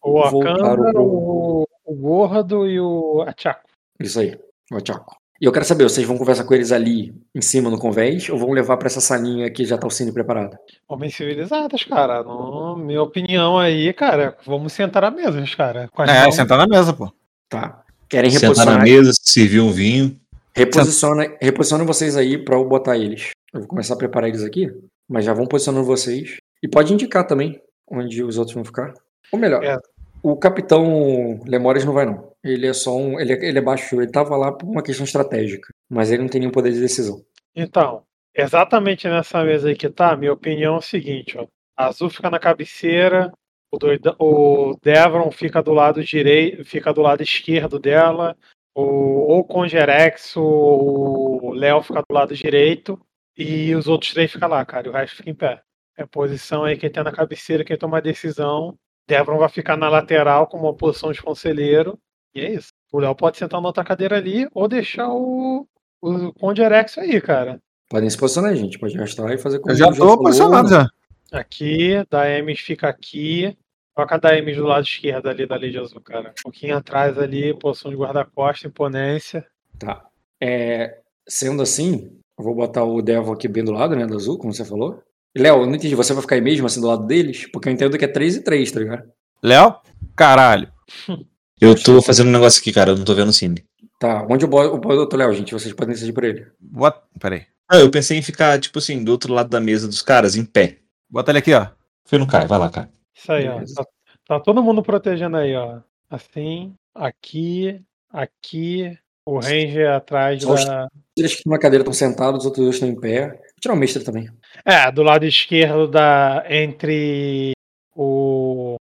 o 0.03 0.31
voltaram 0.31 0.91
pro- 0.93 1.03
o, 1.05 1.67
o 1.85 1.95
Gordo 1.95 2.67
e 2.67 2.81
o 2.81 3.23
Achaco. 3.27 3.61
Isso 4.01 4.21
aí, 4.21 4.39
o 4.73 4.81
Tchaco. 4.81 5.17
E 5.41 5.47
eu 5.47 5.53
quero 5.53 5.65
saber, 5.65 5.85
vocês 5.85 6.07
vão 6.07 6.19
conversar 6.19 6.45
com 6.45 6.53
eles 6.53 6.71
ali 6.71 7.15
em 7.35 7.41
cima 7.41 7.71
no 7.71 7.79
convés 7.79 8.29
ou 8.29 8.39
vão 8.39 8.51
levar 8.51 8.77
pra 8.77 8.89
essa 8.89 9.01
salinha 9.01 9.51
que 9.51 9.65
já 9.65 9.79
tá 9.79 9.87
o 9.87 9.91
cine 9.91 10.13
preparado? 10.13 10.55
Homens 10.87 11.17
civilizados, 11.17 11.83
cara. 11.85 12.23
No, 12.23 12.77
minha 12.77 13.03
opinião 13.03 13.59
aí, 13.59 13.91
cara, 13.95 14.37
vamos 14.45 14.75
sentar 14.75 15.03
à 15.03 15.11
mesa, 15.11 15.43
cara. 15.57 15.89
As 15.97 16.11
É, 16.11 16.31
sentar 16.31 16.59
na 16.59 16.67
mesa, 16.67 16.93
pô. 16.93 17.11
Tá. 17.49 17.83
Querem 18.07 18.31
Sentar 18.31 18.49
na 18.49 18.49
reposicionar 18.49 18.83
mesa, 18.83 19.13
servir 19.23 19.61
um 19.61 19.71
vinho. 19.73 20.21
Reposiciona, 20.55 21.27
reposiciona 21.41 21.85
vocês 21.85 22.17
aí 22.17 22.37
pra 22.37 22.57
eu 22.57 22.69
botar 22.69 22.99
eles. 22.99 23.31
Eu 23.53 23.61
vou 23.61 23.69
começar 23.69 23.95
a 23.95 23.97
preparar 23.97 24.29
eles 24.29 24.43
aqui, 24.45 24.71
mas 25.09 25.25
já 25.25 25.33
vão 25.33 25.47
posicionando 25.47 25.87
vocês. 25.87 26.37
E 26.63 26.69
pode 26.69 26.93
indicar 26.93 27.27
também 27.27 27.59
onde 27.91 28.23
os 28.23 28.37
outros 28.37 28.55
vão 28.55 28.65
ficar. 28.65 28.93
Ou 29.33 29.39
melhor, 29.39 29.65
É. 29.65 29.79
o 30.23 30.37
capitão 30.37 31.41
Lemores 31.47 31.85
não 31.85 31.95
vai 31.95 32.05
não. 32.05 32.30
Ele 32.43 32.67
é 32.67 32.73
só 32.73 32.97
um. 32.97 33.21
Ele 33.21 33.33
é, 33.33 33.45
ele 33.49 33.59
é 33.59 33.63
baixo, 33.63 34.01
ele 34.01 34.11
tava 34.11 34.37
lá 34.37 34.53
por 34.53 34.69
uma 34.69 34.83
questão 34.83 35.05
estratégica. 35.05 35.69
Mas 35.89 36.11
ele 36.11 36.23
não 36.23 36.29
tem 36.29 36.41
nenhum 36.41 36.53
poder 36.53 36.73
de 36.73 36.81
decisão. 36.81 37.23
Então, 37.55 38.05
exatamente 38.35 39.09
nessa 39.09 39.45
mesa 39.45 39.69
aí 39.69 39.77
que 39.77 39.89
tá, 39.89 40.17
minha 40.17 40.33
opinião 40.33 40.75
é 40.75 40.79
o 40.79 40.83
seguinte, 40.83 41.37
ó. 41.39 41.47
Azul 41.77 42.11
fica 42.11 42.31
na 42.31 42.39
cabeceira, 42.39 43.33
o, 43.71 43.79
doida- 43.79 44.15
o 44.19 44.77
Devron 44.83 45.31
fica 45.31 45.63
do 45.63 45.73
lado 45.73 46.03
direito, 46.05 46.65
fica 46.65 46.93
do 46.93 47.01
lado 47.01 47.23
esquerdo 47.23 47.79
dela, 47.79 48.37
o, 48.75 48.83
ou 48.83 49.39
o 49.41 49.45
Congerex, 49.45 50.37
o, 50.37 51.53
Léo 51.55 51.83
fica 51.83 52.03
do 52.09 52.15
lado 52.15 52.35
direito, 52.35 53.01
e 53.37 53.75
os 53.75 53.89
outros 53.89 54.13
três 54.13 54.31
ficam 54.31 54.49
lá, 54.49 54.65
cara, 54.65 54.87
e 54.87 54.91
o 54.91 54.93
resto 54.93 55.17
fica 55.17 55.31
em 55.31 55.35
pé. 55.35 55.63
É 55.97 56.03
a 56.03 56.07
posição 56.07 56.65
aí 56.65 56.77
quem 56.77 56.91
tá 56.91 57.03
na 57.03 57.13
cabeceira, 57.13 57.65
quem 57.65 57.77
toma 57.77 57.99
a 57.99 58.01
decisão. 58.01 58.75
Devron 59.09 59.39
vai 59.39 59.49
ficar 59.49 59.77
na 59.77 59.89
lateral 59.89 60.47
como 60.47 60.65
uma 60.65 60.75
posição 60.75 61.13
de 61.13 61.23
conselheiro, 61.23 61.99
e 62.35 62.41
é 62.41 62.55
isso. 62.55 62.73
O 62.93 62.99
Léo 62.99 63.15
pode 63.15 63.39
sentar 63.39 63.61
na 63.61 63.69
outra 63.69 63.85
cadeira 63.85 64.17
ali, 64.17 64.49
ou 64.55 64.69
deixar 64.69 65.09
o, 65.09 65.67
o 66.01 66.33
Congerex 66.35 66.99
aí, 66.99 67.21
cara. 67.21 67.61
Podem 67.89 68.09
se 68.11 68.19
posicionar, 68.19 68.55
gente. 68.55 68.79
Pode 68.79 68.97
gastar 68.97 69.33
e 69.33 69.39
fazer 69.39 69.59
como 69.59 69.73
Eu 69.73 69.77
já 69.77 69.93
tô 69.93 70.19
posicionado 70.19 70.69
já. 70.69 70.89
Aqui, 71.33 72.05
da 72.11 72.29
M 72.29 72.57
fica 72.57 72.89
aqui, 72.89 73.57
Toca 74.01 74.15
a 74.15 74.19
da 74.19 74.39
Ames 74.39 74.57
do 74.57 74.65
lado 74.65 74.85
esquerdo 74.85 75.29
ali 75.29 75.47
da 75.47 75.57
Lady 75.57 75.79
Azul, 75.79 76.01
cara. 76.01 76.31
Um 76.31 76.43
pouquinho 76.43 76.77
atrás 76.77 77.19
ali, 77.19 77.53
posição 77.53 77.91
de 77.91 77.97
guarda-costa, 77.99 78.67
imponência. 78.67 79.45
Tá. 79.79 80.07
É, 80.41 80.99
sendo 81.29 81.63
assim, 81.63 82.11
eu 82.39 82.45
vou 82.45 82.55
botar 82.55 82.85
o 82.85 83.03
Devil 83.03 83.33
aqui 83.33 83.47
bem 83.47 83.63
do 83.63 83.73
lado, 83.73 83.95
né, 83.95 84.07
do 84.07 84.17
azul, 84.17 84.39
como 84.39 84.55
você 84.55 84.65
falou. 84.65 85.03
Léo, 85.37 85.61
eu 85.61 85.67
não 85.67 85.75
entendi, 85.75 85.95
você 85.95 86.15
vai 86.15 86.23
ficar 86.23 86.37
aí 86.37 86.41
mesmo, 86.41 86.67
assim, 86.67 86.81
do 86.81 86.87
lado 86.87 87.07
deles? 87.07 87.47
Porque 87.53 87.69
eu 87.69 87.73
entendo 87.73 87.99
que 87.99 88.05
é 88.05 88.09
3 88.09 88.37
e 88.37 88.43
3, 88.43 88.73
tá 88.73 88.81
ligado? 88.81 89.13
Léo? 89.43 89.77
Caralho. 90.17 90.73
Eu 91.61 91.81
tô 91.81 92.01
fazendo 92.01 92.29
um 92.29 92.33
negócio 92.33 92.61
aqui, 92.61 92.73
cara. 92.73 92.91
Eu 92.93 92.97
não 92.97 93.05
tô 93.05 93.15
vendo 93.15 93.29
o 93.29 93.33
Cine. 93.33 93.65
Tá, 93.99 94.27
onde 94.31 94.45
eu 94.45 94.49
boto 94.49 94.89
o 94.89 94.93
outro 94.99 95.19
Léo, 95.19 95.35
gente? 95.35 95.53
Vocês 95.53 95.75
podem 95.75 95.93
decidir 95.93 96.13
por 96.13 96.25
ele. 96.25 96.47
Bota... 96.59 97.03
Peraí. 97.21 97.47
Ah, 97.69 97.79
eu 97.79 97.91
pensei 97.91 98.17
em 98.17 98.23
ficar, 98.23 98.59
tipo 98.59 98.79
assim, 98.79 99.05
do 99.05 99.13
outro 99.13 99.33
lado 99.33 99.49
da 99.51 99.61
mesa 99.61 99.87
dos 99.87 100.03
caras, 100.03 100.35
em 100.37 100.45
pé. 100.45 100.79
Bota 101.09 101.31
ele 101.31 101.39
aqui, 101.39 101.53
ó. 101.55 101.67
Foi 102.05 102.19
não 102.19 102.27
cai, 102.27 102.47
vai 102.47 102.59
lá, 102.59 102.71
cara. 102.71 102.91
Isso 103.15 103.31
aí, 103.31 103.47
ó. 103.47 103.55
Beleza. 103.55 103.75
Tá, 103.75 103.85
tá 104.27 104.41
todo 104.41 104.63
mundo 104.63 104.83
protegendo 104.83 105.37
aí, 105.37 105.55
ó. 105.55 105.81
Assim, 106.09 106.73
aqui, 106.95 107.81
aqui. 108.11 108.99
O 109.27 109.39
Ranger 109.39 109.91
atrás 109.91 110.43
Só 110.43 110.55
os- 110.55 110.65
da. 110.65 110.89
Eles 111.17 111.33
que 111.33 111.39
estão 111.39 111.53
na 111.53 111.59
cadeira 111.59 111.83
estão 111.83 111.93
sentados, 111.93 112.41
os 112.41 112.47
outros 112.47 112.65
dois 112.65 112.77
estão 112.77 112.89
em 112.89 112.99
pé. 112.99 113.29
Vou 113.29 113.39
tirar 113.61 113.75
o 113.75 113.77
mestre 113.77 114.03
também. 114.03 114.29
É, 114.65 114.91
do 114.91 115.03
lado 115.03 115.25
esquerdo 115.27 115.87
da. 115.87 116.43
Entre 116.49 117.53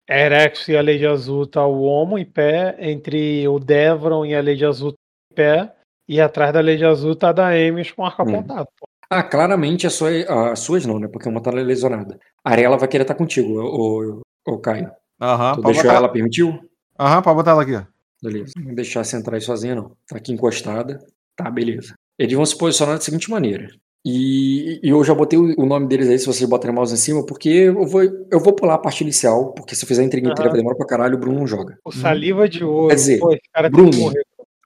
o 0.10 0.14
Erex 0.14 0.68
e 0.68 0.76
a 0.76 0.82
Lady 0.82 1.06
Azul 1.06 1.46
tá 1.46 1.66
o 1.66 1.84
Homo 1.84 2.18
em 2.18 2.26
pé. 2.26 2.76
Entre 2.80 3.48
o 3.48 3.60
Devron 3.60 4.26
e 4.26 4.36
a 4.36 4.42
Lady 4.42 4.66
Azul 4.66 4.94
em 5.32 5.36
pé. 5.36 5.74
E 6.08 6.20
atrás 6.20 6.52
da 6.52 6.62
Lady 6.62 6.84
Azul 6.84 7.16
tá 7.16 7.30
a 7.30 7.34
da 7.34 7.50
Ames 7.50 7.92
com 7.92 8.06
arco 8.06 8.24
Hum. 8.24 8.40
apontado. 8.40 8.68
Ah, 9.12 9.24
claramente 9.24 9.88
as 9.88 9.94
suas, 9.94 10.28
as 10.30 10.60
suas 10.60 10.86
não, 10.86 11.00
né? 11.00 11.08
Porque 11.08 11.28
uma 11.28 11.42
tá 11.42 11.50
lesionada. 11.50 12.20
A 12.44 12.52
Arela 12.52 12.78
vai 12.78 12.88
querer 12.88 13.02
estar 13.02 13.16
contigo, 13.16 13.60
o, 13.60 14.22
o, 14.48 14.58
Caio. 14.60 14.92
Aham, 15.20 15.56
tu 15.56 15.62
pode 15.62 15.74
deixou 15.74 15.84
botar... 15.84 15.96
ela, 15.96 16.10
permitiu? 16.10 16.60
Aham, 17.00 17.22
pode 17.24 17.36
botar 17.36 17.52
ela 17.52 17.64
aqui, 17.64 17.76
ó. 17.76 17.84
Beleza. 18.22 18.54
Não 18.58 18.76
deixar 18.76 19.04
você 19.04 19.18
entrar 19.18 19.36
aí 19.36 19.42
sozinha, 19.42 19.74
não. 19.74 19.96
Tá 20.08 20.18
aqui 20.18 20.32
encostada. 20.32 21.00
Tá, 21.36 21.50
beleza. 21.50 21.96
Eles 22.20 22.36
vão 22.36 22.46
se 22.46 22.56
posicionar 22.56 22.96
da 22.96 23.02
seguinte 23.02 23.32
maneira. 23.32 23.70
E, 24.06 24.80
e 24.82 24.90
eu 24.90 25.04
já 25.04 25.14
botei 25.14 25.38
o 25.38 25.54
o 25.58 25.66
nome 25.66 25.88
deles 25.88 26.08
aí, 26.08 26.18
se 26.18 26.26
vocês 26.26 26.50
botarem 26.50 26.74
mouse 26.76 26.94
em 26.94 26.98
cima, 26.98 27.26
porque 27.26 27.50
eu 27.50 27.86
vou, 27.86 28.02
eu 28.04 28.40
vou 28.40 28.54
pular 28.54 28.76
a 28.76 28.78
parte 28.78 29.04
inicial, 29.04 29.52
porque 29.54 29.76
se 29.76 29.84
eu 29.84 29.88
fizer 29.88 30.02
a 30.02 30.06
intriga 30.06 30.28
inteira 30.28 30.50
Aham. 30.50 30.52
vai 30.52 30.60
demorar 30.60 30.78
pra 30.78 30.88
caralho, 30.88 31.16
o 31.16 31.20
Bruno 31.20 31.40
não 31.40 31.48
joga. 31.48 31.78
O 31.84 31.92
saliva 31.92 32.48
de 32.48 32.64
ouro. 32.64 32.88
Quer 32.90 32.96
dizer, 32.96 33.20
pô, 33.20 33.32
esse 33.34 33.42
cara 33.54 33.70
Bruno. 33.70 33.92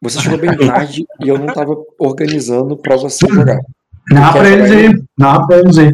Você 0.01 0.19
chegou 0.19 0.37
bem 0.37 0.55
tarde 0.57 1.05
e 1.23 1.29
eu 1.29 1.39
não 1.39 1.47
tava 1.47 1.75
organizando 1.97 2.77
pra 2.77 2.95
você 2.97 3.27
jogar. 3.27 3.59
Narra 4.11 4.39
pra 4.39 4.49
eles 4.49 4.71
aí. 4.71 5.03
Narra 5.17 5.47
pra 5.47 5.57
eles 5.59 5.77
aí. 5.77 5.93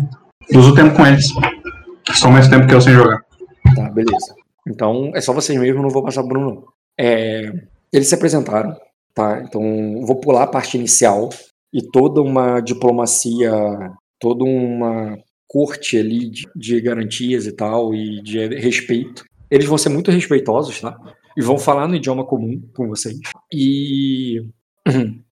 Usa 0.53 0.71
o 0.71 0.75
tempo 0.75 0.95
com 0.95 1.05
eles. 1.05 1.27
Só 2.13 2.29
mais 2.31 2.47
tempo 2.47 2.67
que 2.67 2.73
eu 2.73 2.81
sem 2.81 2.93
jogar. 2.93 3.21
Tá, 3.75 3.89
beleza. 3.91 4.35
Então, 4.67 5.11
é 5.13 5.21
só 5.21 5.31
vocês 5.31 5.57
mesmo, 5.59 5.81
não 5.81 5.89
vou 5.89 6.03
passar 6.03 6.21
pro 6.23 6.29
Bruno. 6.29 6.49
não. 6.55 6.63
É, 6.99 7.53
eles 7.93 8.09
se 8.09 8.15
apresentaram, 8.15 8.75
tá? 9.13 9.41
Então, 9.47 9.61
vou 10.05 10.15
pular 10.19 10.43
a 10.43 10.47
parte 10.47 10.75
inicial 10.75 11.29
e 11.73 11.81
toda 11.81 12.21
uma 12.21 12.59
diplomacia, 12.59 13.51
toda 14.19 14.43
uma 14.43 15.17
corte 15.47 15.97
ali 15.97 16.29
de, 16.29 16.47
de 16.55 16.81
garantias 16.81 17.45
e 17.47 17.51
tal, 17.51 17.93
e 17.93 18.21
de 18.21 18.47
respeito. 18.55 19.23
Eles 19.49 19.65
vão 19.65 19.77
ser 19.77 19.89
muito 19.89 20.11
respeitosos, 20.11 20.79
tá? 20.79 20.95
E 21.35 21.41
vão 21.41 21.57
falar 21.57 21.87
no 21.87 21.95
idioma 21.95 22.25
comum 22.25 22.61
com 22.75 22.87
vocês. 22.87 23.17
E. 23.53 24.43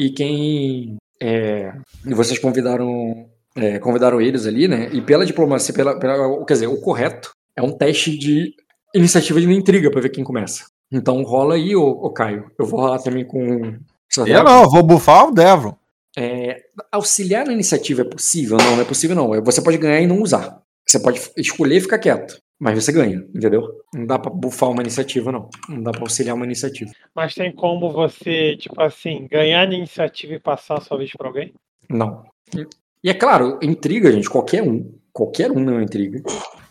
E 0.00 0.10
quem. 0.10 0.96
É, 1.22 1.72
vocês 2.04 2.38
convidaram. 2.38 3.28
é, 3.54 3.78
convidaram 3.78 4.20
eles 4.20 4.46
ali, 4.46 4.66
né? 4.66 4.88
E 4.92 5.00
pela 5.02 5.26
diplomacia, 5.26 5.72
pela, 5.72 5.98
pela, 5.98 6.44
quer 6.46 6.54
dizer, 6.54 6.66
o 6.66 6.80
correto 6.80 7.30
é 7.56 7.62
um 7.62 7.70
teste 7.70 8.16
de 8.16 8.52
iniciativa 8.94 9.40
de 9.40 9.52
intriga 9.52 9.90
pra 9.90 10.00
ver 10.00 10.08
quem 10.08 10.24
começa. 10.24 10.64
Então 10.90 11.22
rola 11.22 11.54
aí, 11.54 11.76
ô 11.76 12.10
Caio. 12.10 12.50
Eu 12.58 12.66
vou 12.66 12.80
rolar 12.80 12.98
também 12.98 13.24
com. 13.24 13.76
Eu 14.16 14.44
não, 14.44 14.62
eu 14.64 14.70
vou 14.70 14.82
bufar 14.82 15.28
o 15.28 15.32
Devron. 15.32 15.76
É, 16.16 16.62
auxiliar 16.92 17.44
na 17.46 17.52
iniciativa 17.52 18.02
é 18.02 18.04
possível? 18.04 18.56
Não, 18.58 18.76
não 18.76 18.82
é 18.82 18.84
possível, 18.84 19.16
não. 19.16 19.42
Você 19.42 19.60
pode 19.62 19.78
ganhar 19.78 20.00
e 20.00 20.06
não 20.06 20.22
usar. 20.22 20.60
Você 20.86 21.00
pode 21.00 21.20
escolher 21.36 21.76
e 21.76 21.80
ficar 21.80 21.98
quieto. 21.98 22.38
Mas 22.60 22.82
você 22.82 22.92
ganha, 22.92 23.16
entendeu? 23.34 23.66
Não 23.92 24.06
dá 24.06 24.16
pra 24.18 24.30
bufar 24.30 24.70
uma 24.70 24.80
iniciativa, 24.80 25.32
não. 25.32 25.48
Não 25.68 25.82
dá 25.82 25.90
pra 25.90 26.02
auxiliar 26.02 26.36
uma 26.36 26.44
iniciativa. 26.44 26.90
Mas 27.14 27.34
tem 27.34 27.52
como 27.52 27.90
você, 27.90 28.56
tipo 28.56 28.80
assim, 28.80 29.26
ganhar 29.28 29.66
na 29.66 29.74
iniciativa 29.74 30.34
e 30.34 30.38
passar 30.38 30.78
a 30.78 30.80
sua 30.80 30.96
vez 30.98 31.10
pra 31.18 31.26
alguém? 31.26 31.52
Não. 31.90 32.22
E- 32.56 32.66
E 33.02 33.10
é 33.10 33.14
claro, 33.14 33.58
intriga, 33.60 34.10
gente, 34.12 34.30
qualquer 34.30 34.62
um, 34.62 34.94
qualquer 35.12 35.50
um 35.50 35.58
não 35.58 35.82
intriga, 35.82 36.22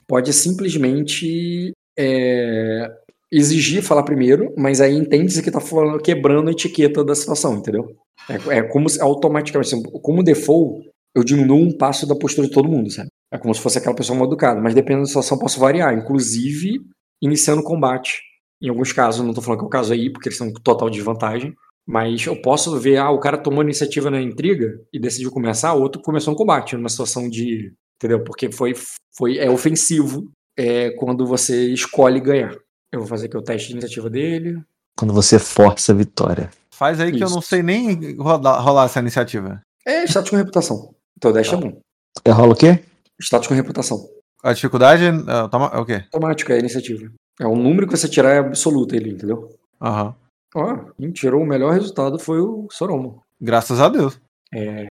pode 0.08 0.32
simplesmente 0.34 1.74
é, 2.00 2.90
exigir 3.34 3.82
falar 3.82 4.04
primeiro, 4.04 4.54
mas 4.58 4.80
aí 4.80 4.96
entende-se 4.96 5.42
que 5.42 5.52
tá 5.52 5.60
falando- 5.60 6.02
quebrando 6.02 6.50
a 6.50 6.52
etiqueta 6.52 7.04
da 7.04 7.16
situação, 7.16 7.56
entendeu? 7.58 7.88
É, 8.30 8.58
é 8.60 8.64
como 8.64 8.88
se 8.88 9.02
automaticamente, 9.02 9.74
assim, 9.74 9.84
como 10.02 10.24
default, 10.24 10.88
eu 11.16 11.24
diminuo 11.24 11.60
um 11.60 11.76
passo 11.76 12.08
da 12.08 12.16
postura 12.16 12.48
de 12.48 12.54
todo 12.54 12.70
mundo, 12.70 12.92
sabe? 12.92 13.10
É 13.32 13.38
como 13.38 13.54
se 13.54 13.62
fosse 13.62 13.80
aquela 13.80 13.96
pessoa 13.96 14.18
mal 14.18 14.28
educada, 14.28 14.62
mas 14.62 14.76
dependendo 14.76 15.04
da 15.04 15.08
situação 15.08 15.38
posso 15.38 15.60
variar, 15.60 15.94
inclusive 15.98 16.80
iniciando 17.22 17.62
o 17.62 17.66
combate. 17.66 18.22
Em 18.62 18.70
alguns 18.70 18.94
casos, 18.94 19.26
não 19.26 19.34
tô 19.34 19.42
falando 19.42 19.60
que 19.60 19.66
é 19.66 19.68
o 19.68 19.72
caso 19.72 19.94
aí, 19.94 20.12
porque 20.12 20.30
eles 20.30 20.38
são 20.38 20.48
em 20.48 20.54
total 20.54 20.90
desvantagem, 20.90 21.54
mas 21.88 22.26
eu 22.26 22.40
posso 22.42 22.80
ver, 22.80 22.98
ah, 22.98 23.10
o 23.10 23.20
cara 23.20 23.38
tomou 23.38 23.64
iniciativa 23.64 24.10
na 24.10 24.22
intriga 24.22 24.80
e 24.94 25.00
decidiu 25.00 25.32
começar, 25.32 25.74
o 25.74 25.82
outro 25.82 26.02
começou 26.02 26.34
um 26.34 26.38
combate, 26.38 26.76
numa 26.76 26.90
situação 26.90 27.30
de. 27.30 27.74
Entendeu? 27.98 28.24
Porque 28.24 28.52
foi, 28.52 28.74
foi 29.16 29.38
é 29.38 29.50
ofensivo 29.50 30.30
é, 30.58 30.92
quando 30.92 31.26
você 31.26 31.72
escolhe 31.74 32.20
ganhar. 32.20 32.56
Eu 32.94 33.00
vou 33.00 33.08
fazer 33.08 33.26
aqui 33.26 33.36
o 33.38 33.42
teste 33.42 33.68
de 33.70 33.74
iniciativa 33.74 34.10
dele. 34.10 34.62
Quando 34.96 35.14
você 35.14 35.40
força 35.40 35.92
a 35.92 35.96
vitória. 35.96 36.52
Faz 36.72 37.00
aí 37.00 37.12
que 37.12 37.24
eu 37.24 37.30
não 37.30 37.42
sei 37.42 37.64
nem 37.64 38.16
rolar, 38.18 38.60
rolar 38.62 38.86
essa 38.86 39.00
iniciativa. 39.00 39.62
É 39.86 40.04
status 40.06 40.30
com 40.30 40.36
reputação. 40.38 40.94
Então 41.18 41.32
o 41.32 41.34
teste 41.34 41.54
é 41.56 41.58
bom. 41.58 41.80
É, 42.24 42.32
rola 42.32 42.54
o 42.54 42.56
quê? 42.56 42.84
Status 43.20 43.48
com 43.48 43.54
reputação. 43.56 44.08
A 44.44 44.54
dificuldade 44.54 45.04
ah, 45.28 45.48
toma- 45.50 45.72
é 45.74 45.80
o 45.80 45.86
quê? 45.86 46.04
Automático 46.14 46.52
é 46.52 46.56
a 46.56 46.60
iniciativa. 46.60 47.12
É 47.40 47.48
o 47.48 47.56
número 47.56 47.88
que 47.88 47.98
você 47.98 48.08
tirar 48.08 48.30
é 48.36 48.40
absoluto 48.40 48.96
ele, 48.96 49.12
entendeu? 49.12 49.50
Aham. 49.82 50.14
Ó, 50.56 50.78
quem 51.00 51.12
tirou 51.12 51.42
o 51.42 51.46
melhor 51.48 51.74
resultado 51.74 52.20
foi 52.20 52.40
o 52.40 52.68
Soromo. 52.72 53.24
Graças 53.42 53.80
a 53.80 53.90
Deus. 53.90 54.20
É, 54.54 54.86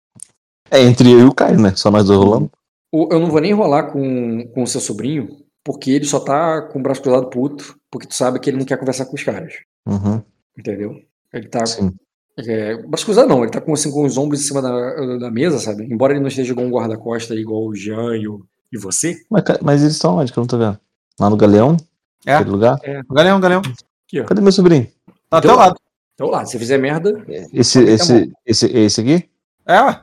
É 0.70 0.80
entre 0.82 1.10
eu 1.12 1.20
e 1.20 1.24
o 1.24 1.34
Caio, 1.34 1.60
né? 1.60 1.72
Só 1.76 1.90
nós 1.90 2.06
dois 2.06 2.18
rolando. 2.18 2.50
o- 2.92 3.08
eu 3.12 3.20
não 3.20 3.30
vou 3.30 3.40
nem 3.40 3.52
rolar 3.52 3.92
com, 3.92 4.46
com 4.48 4.62
o 4.62 4.66
seu 4.66 4.80
sobrinho, 4.80 5.41
porque 5.64 5.90
ele 5.90 6.05
só 6.05 6.20
tá 6.20 6.62
com 6.62 6.78
o 6.78 6.82
braço 6.82 7.02
cruzado 7.02 7.28
puto, 7.30 7.76
porque 7.90 8.06
tu 8.06 8.14
sabe 8.14 8.39
que 8.39 8.51
ele 8.51 8.59
não 8.59 8.64
quer 8.66 8.78
conversar 8.78 9.06
com 9.06 9.14
os 9.14 9.22
caras. 9.22 9.55
Uhum. 9.86 10.22
Entendeu? 10.59 10.94
Ele 11.32 11.48
tá. 11.48 11.64
Sim. 11.66 11.93
É, 12.39 12.76
braço 12.86 13.05
cruzado 13.05 13.28
não, 13.28 13.43
ele 13.43 13.52
tá 13.52 13.60
com, 13.60 13.72
assim, 13.74 13.90
com 13.90 14.05
os 14.05 14.16
ombros 14.16 14.40
em 14.40 14.44
cima 14.44 14.62
da, 14.62 15.18
da 15.18 15.30
mesa, 15.30 15.59
sabe? 15.59 15.84
Embora 15.84 16.12
ele 16.14 16.20
não 16.20 16.28
esteja 16.28 16.52
igual 16.52 16.66
um 16.66 16.70
guarda-costa, 16.70 17.34
igual 17.34 17.66
o 17.66 17.74
Jean 17.74 18.16
e, 18.16 18.26
o, 18.26 18.44
e 18.72 18.78
você. 18.78 19.16
Mas, 19.30 19.43
mas 19.60 19.82
eles 19.82 19.94
estão 19.94 20.16
onde 20.16 20.32
que 20.32 20.39
eu 20.39 20.43
não 20.43 20.48
tô 20.48 20.56
vendo? 20.59 20.78
Lá 21.20 21.28
no 21.28 21.36
Galeão? 21.36 21.76
É. 22.24 22.34
Aquele 22.34 22.51
lugar? 22.51 22.78
Galeão, 23.10 23.40
galeão. 23.40 23.60
Aqui, 24.06 24.20
ó. 24.20 24.24
Cadê 24.24 24.40
meu 24.40 24.52
sobrinho? 24.52 24.86
Tá 25.28 25.40
Do 25.40 25.48
até 25.48 25.52
o 25.52 25.56
lado. 25.56 25.76
Então 26.14 26.28
lá, 26.28 26.44
se 26.44 26.59
fizer 26.59 26.78
merda, 26.78 27.22
Esse, 27.52 27.80
Pode 27.80 27.90
esse, 27.90 28.32
esse, 28.47 28.66
esse 28.66 29.01
aqui? 29.01 29.28
É, 29.66 29.80
ué. 29.80 30.02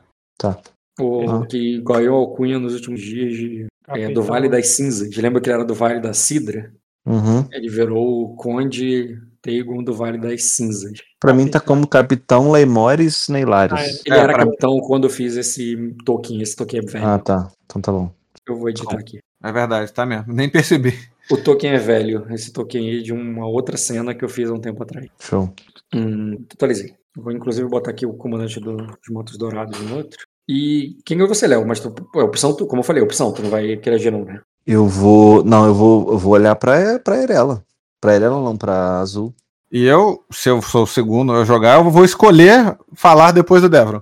o 0.99 1.30
Ah. 1.30 1.45
que 1.48 1.81
ganhou 1.81 2.18
alcunha 2.18 2.60
nos 2.60 2.73
últimos 2.76 3.02
dias 3.02 3.34
de, 3.34 3.68
é, 3.98 4.10
do. 4.11 4.22
Vale 4.24 4.49
das 4.49 4.68
Cinzas. 4.70 5.16
Lembra 5.16 5.41
que 5.41 5.49
ele 5.49 5.56
era 5.56 5.66
do 5.66 5.74
Vale 5.76 5.99
da 5.99 6.14
Cidra? 6.14 6.72
Uhum. 7.06 7.48
Ele 7.52 7.70
virou 7.70 8.24
o 8.24 8.36
Conde 8.36 9.18
Tegon 9.41 9.84
do 9.84 9.94
Vale 9.94 10.18
das 10.18 10.44
Cinzas. 10.44 10.99
Pra 11.20 11.34
mim 11.34 11.48
tá 11.48 11.60
como 11.60 11.88
Capitão 11.88 12.52
Leimores 12.52 13.30
Ah, 13.30 13.34
Neilarius. 13.34 14.02
Ele 14.06 14.16
É, 14.16 14.20
era 14.20 14.34
capitão 14.38 14.78
quando 14.80 15.06
eu 15.06 15.10
fiz 15.10 15.36
esse 15.38 15.95
token. 16.06 16.41
Esse 16.41 16.56
token 16.56 16.80
é 16.80 16.84
velho. 16.84 17.07
Ah, 17.07 17.20
tá. 17.20 17.52
Então 17.66 17.82
tá 17.82 17.91
bom. 17.91 18.11
Eu 18.48 18.57
vou 18.57 18.70
editar 18.70 18.98
aqui. 18.98 19.20
É 19.44 19.52
verdade, 19.52 19.91
tá 19.94 20.06
mesmo. 20.06 20.34
Nem 20.34 20.49
percebi. 20.49 20.94
O 21.32 21.38
token 21.38 21.72
é 21.72 21.78
velho. 21.78 22.26
Esse 22.34 22.52
token 22.52 22.90
aí 22.90 22.99
é 22.99 23.02
de 23.03 23.14
uma 23.14 23.48
outra 23.48 23.78
cena 23.78 24.14
que 24.14 24.24
eu 24.26 24.30
fiz 24.30 24.49
há 24.49 24.53
um 24.53 24.60
tempo 24.60 24.82
atrás. 24.84 25.07
Show. 25.20 25.53
Hum, 25.94 26.44
totalizei. 26.49 26.95
Vou 27.16 27.32
inclusive 27.32 27.68
botar 27.68 27.91
aqui 27.91 28.06
o 28.06 28.14
comandante 28.14 28.60
do- 28.60 28.78
dos 28.78 28.98
Motos 29.10 29.38
Dourados 29.38 29.80
no 29.82 29.98
outro. 29.98 30.20
E 30.51 30.97
quem 31.05 31.15
ganhou 31.15 31.31
você, 31.31 31.45
Léo? 31.45 31.63
Mas 31.63 31.80
tu, 31.80 31.93
é 32.15 32.23
opção, 32.23 32.55
tu, 32.55 32.65
como 32.65 32.80
eu 32.80 32.84
falei, 32.84 33.03
opção, 33.03 33.31
tu 33.31 33.43
não 33.43 33.51
vai 33.51 33.77
querer 33.77 33.97
agir 33.97 34.11
não, 34.11 34.26
né? 34.26 34.41
Eu 34.65 34.88
vou. 34.88 35.43
Não, 35.43 35.67
eu 35.67 35.76
vou, 35.76 36.11
eu 36.13 36.17
vou 36.17 36.34
olhar 36.34 36.55
pra, 36.55 36.97
pra 36.97 37.21
Erela. 37.21 37.63
Pra 38.01 38.15
Erela 38.15 38.41
não, 38.41 38.57
pra 38.57 38.97
Azul. 38.99 39.31
E 39.71 39.85
eu, 39.85 40.26
se 40.31 40.49
eu 40.49 40.59
sou 40.63 40.85
o 40.85 40.88
segundo 40.88 41.34
a 41.34 41.45
jogar, 41.45 41.77
eu 41.77 41.91
vou 41.91 42.03
escolher 42.03 42.76
falar 42.95 43.31
depois 43.31 43.61
do 43.61 43.69
Devron. 43.69 44.01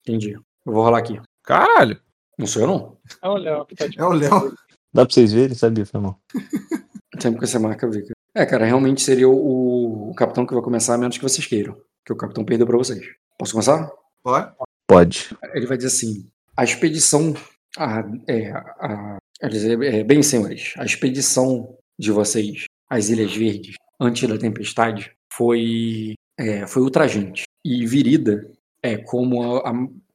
Entendi. 0.00 0.32
Eu 0.64 0.72
vou 0.72 0.82
rolar 0.82 1.00
aqui. 1.00 1.20
Caralho. 1.42 2.00
Não 2.38 2.46
sou 2.46 2.62
eu, 2.62 2.68
não. 2.68 2.96
É 3.22 3.28
o 3.28 3.36
Léo 3.36 3.66
tá 3.76 3.86
de 3.86 4.00
É 4.00 4.04
o 4.04 4.12
Léo. 4.12 4.54
Dá 4.90 5.04
pra 5.04 5.12
vocês 5.12 5.34
verem? 5.34 5.54
Sabia, 5.54 5.84
foi 5.84 6.00
mal. 6.00 6.18
Sempre 7.20 7.40
que 7.40 7.46
você 7.46 7.58
marca, 7.58 7.84
eu 7.84 7.90
vi. 7.90 8.00
cara. 8.04 8.14
É, 8.34 8.46
cara, 8.46 8.64
realmente 8.64 9.02
seria 9.02 9.28
o, 9.28 10.10
o 10.10 10.14
capitão 10.14 10.46
que 10.46 10.54
vai 10.54 10.62
começar, 10.62 10.94
a 10.94 10.98
menos 10.98 11.18
que 11.18 11.22
vocês 11.22 11.46
queiram. 11.46 11.76
Que 12.06 12.12
o 12.14 12.16
capitão 12.16 12.42
perdeu 12.42 12.66
pra 12.66 12.78
vocês. 12.78 13.04
Posso 13.36 13.52
começar? 13.52 13.90
Pode? 14.22 14.50
Pode. 14.88 15.28
Ele 15.54 15.66
vai 15.66 15.76
dizer 15.76 15.88
assim: 15.88 16.26
a 16.56 16.64
expedição. 16.64 17.34
A, 17.76 18.02
é, 18.26 18.50
a, 18.50 19.18
dizer, 19.48 19.80
é, 19.82 20.02
bem, 20.02 20.22
senhores, 20.22 20.72
a 20.78 20.84
expedição 20.84 21.76
de 21.98 22.10
vocês, 22.10 22.64
as 22.88 23.08
Ilhas 23.08 23.34
Verdes, 23.36 23.76
antes 24.00 24.28
da 24.28 24.38
tempestade, 24.38 25.12
foi, 25.32 26.14
é, 26.36 26.66
foi 26.66 26.82
ultrajante. 26.82 27.44
E 27.64 27.86
Virida, 27.86 28.50
é, 28.82 28.96
como, 28.96 29.58
a, 29.58 29.72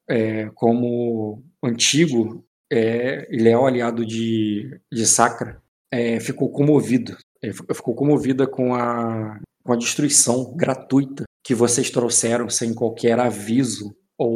é, 0.10 0.50
como 0.56 1.44
antigo 1.64 2.44
é, 2.72 3.28
leal 3.32 3.68
aliado 3.68 4.06
de, 4.06 4.78
de 4.92 5.06
Sacra, 5.06 5.62
é, 5.92 6.20
ficou 6.20 6.50
comovido. 6.50 7.16
É, 7.42 7.54
fi- 7.54 7.64
ficou 7.74 7.94
comovida 7.94 8.48
com 8.48 8.74
a, 8.74 9.40
com 9.64 9.74
a 9.74 9.78
destruição 9.78 10.54
gratuita 10.56 11.24
que 11.44 11.54
vocês 11.54 11.90
trouxeram 11.90 12.50
sem 12.50 12.74
qualquer 12.74 13.20
aviso 13.20 13.96
ou, 14.18 14.30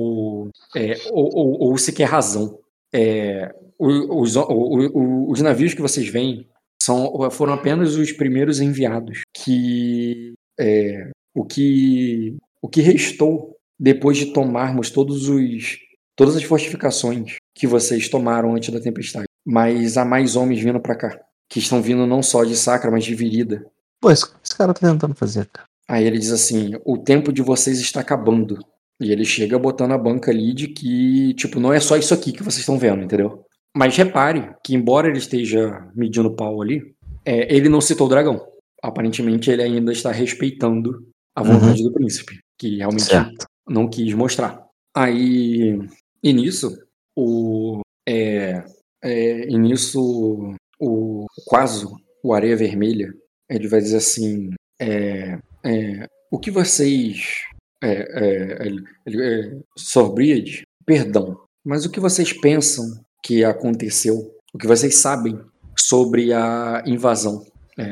é, 0.75 0.95
ou, 1.11 1.29
ou- 1.35 1.59
ou 1.69 1.77
sequer 1.77 2.05
razão. 2.07 2.59
É, 2.93 3.53
os, 3.79 4.35
o- 4.35 4.41
o- 4.49 5.31
os 5.31 5.41
navios 5.41 5.73
que 5.73 5.81
vocês 5.81 6.07
veem 6.07 6.47
são, 6.81 7.29
foram 7.31 7.53
apenas 7.53 7.95
os 7.95 8.11
primeiros 8.11 8.59
enviados 8.59 9.21
que 9.35 10.33
é, 10.59 11.09
o 11.35 11.43
que 11.45 12.35
o 12.61 12.67
que 12.67 12.81
restou 12.81 13.55
depois 13.79 14.17
de 14.17 14.27
tomarmos 14.33 14.89
todos 14.89 15.27
os 15.29 15.77
todas 16.15 16.35
as 16.35 16.43
fortificações 16.43 17.35
que 17.55 17.67
vocês 17.67 18.09
tomaram 18.09 18.55
antes 18.55 18.73
da 18.73 18.79
tempestade. 18.79 19.27
Mas 19.45 19.97
há 19.97 20.03
mais 20.03 20.35
homens 20.35 20.59
vindo 20.61 20.79
pra 20.79 20.95
cá, 20.95 21.19
que 21.49 21.59
estão 21.59 21.81
vindo 21.81 22.07
não 22.07 22.23
só 22.23 22.43
de 22.43 22.55
Sacra, 22.55 22.89
mas 22.89 23.03
de 23.05 23.13
Virida. 23.15 23.65
Pô, 24.01 24.09
esse, 24.11 24.25
esse 24.43 24.57
cara 24.57 24.73
tá 24.73 24.79
tentando 24.91 25.13
fazer, 25.15 25.45
cara. 25.47 25.67
Aí 25.87 26.05
ele 26.05 26.17
diz 26.19 26.31
assim: 26.31 26.71
o 26.85 26.97
tempo 26.97 27.31
de 27.31 27.41
vocês 27.41 27.79
está 27.79 28.01
acabando. 28.01 28.57
E 28.99 29.11
ele 29.11 29.25
chega 29.25 29.59
botando 29.59 29.91
a 29.91 29.97
banca 29.97 30.31
ali 30.31 30.53
de 30.53 30.67
que, 30.67 31.33
tipo, 31.35 31.59
não 31.59 31.71
é 31.71 31.79
só 31.79 31.97
isso 31.97 32.13
aqui 32.13 32.31
que 32.31 32.43
vocês 32.43 32.59
estão 32.59 32.79
vendo, 32.79 33.03
entendeu? 33.03 33.43
Mas 33.75 33.95
repare 33.95 34.55
que, 34.63 34.73
embora 34.73 35.07
ele 35.07 35.19
esteja 35.19 35.87
medindo 35.95 36.35
pau 36.35 36.61
ali, 36.61 36.81
é, 37.23 37.53
ele 37.53 37.69
não 37.69 37.79
citou 37.79 38.07
o 38.07 38.09
dragão. 38.09 38.43
Aparentemente, 38.81 39.51
ele 39.51 39.61
ainda 39.61 39.91
está 39.91 40.11
respeitando 40.11 41.05
a 41.35 41.43
vontade 41.43 41.83
do 41.83 41.93
príncipe, 41.93 42.39
que 42.57 42.77
realmente 42.77 43.03
Certo. 43.03 43.45
não 43.69 43.87
quis 43.87 44.13
mostrar. 44.13 44.65
Aí, 44.95 45.79
e 46.23 46.33
nisso, 46.33 46.75
o. 47.15 47.81
É, 48.07 48.63
é, 49.03 49.47
e 49.47 49.57
nisso, 49.57 50.55
o 50.79 51.25
Quaso, 51.45 51.95
o 52.23 52.33
Areia 52.33 52.55
Vermelha, 52.55 53.13
ele 53.47 53.67
vai 53.67 53.79
dizer 53.79 53.97
assim: 53.97 54.49
é, 54.79 55.37
é, 55.63 56.07
o 56.31 56.39
que 56.39 56.49
vocês. 56.49 57.43
É, 57.83 57.91
é, 57.91 58.67
é, 59.07 59.57
Sorbriad, 59.77 60.63
perdão, 60.85 61.39
mas 61.63 61.85
o 61.85 61.91
que 61.91 61.99
vocês 61.99 62.33
pensam 62.33 62.85
que 63.23 63.43
aconteceu? 63.43 64.33
O 64.53 64.57
que 64.57 64.65
vocês 64.67 64.95
sabem 64.97 65.39
sobre 65.77 66.33
a 66.33 66.81
invasão? 66.87 67.45
É, 67.77 67.91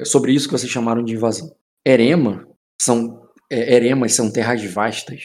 é, 0.00 0.04
sobre 0.04 0.32
isso 0.32 0.46
que 0.46 0.52
vocês 0.52 0.70
chamaram 0.70 1.02
de 1.02 1.14
invasão. 1.14 1.50
Erema 1.86 2.46
são 2.80 3.22
eremas 3.50 4.12
são 4.14 4.30
terras 4.30 4.62
vastas. 4.64 5.22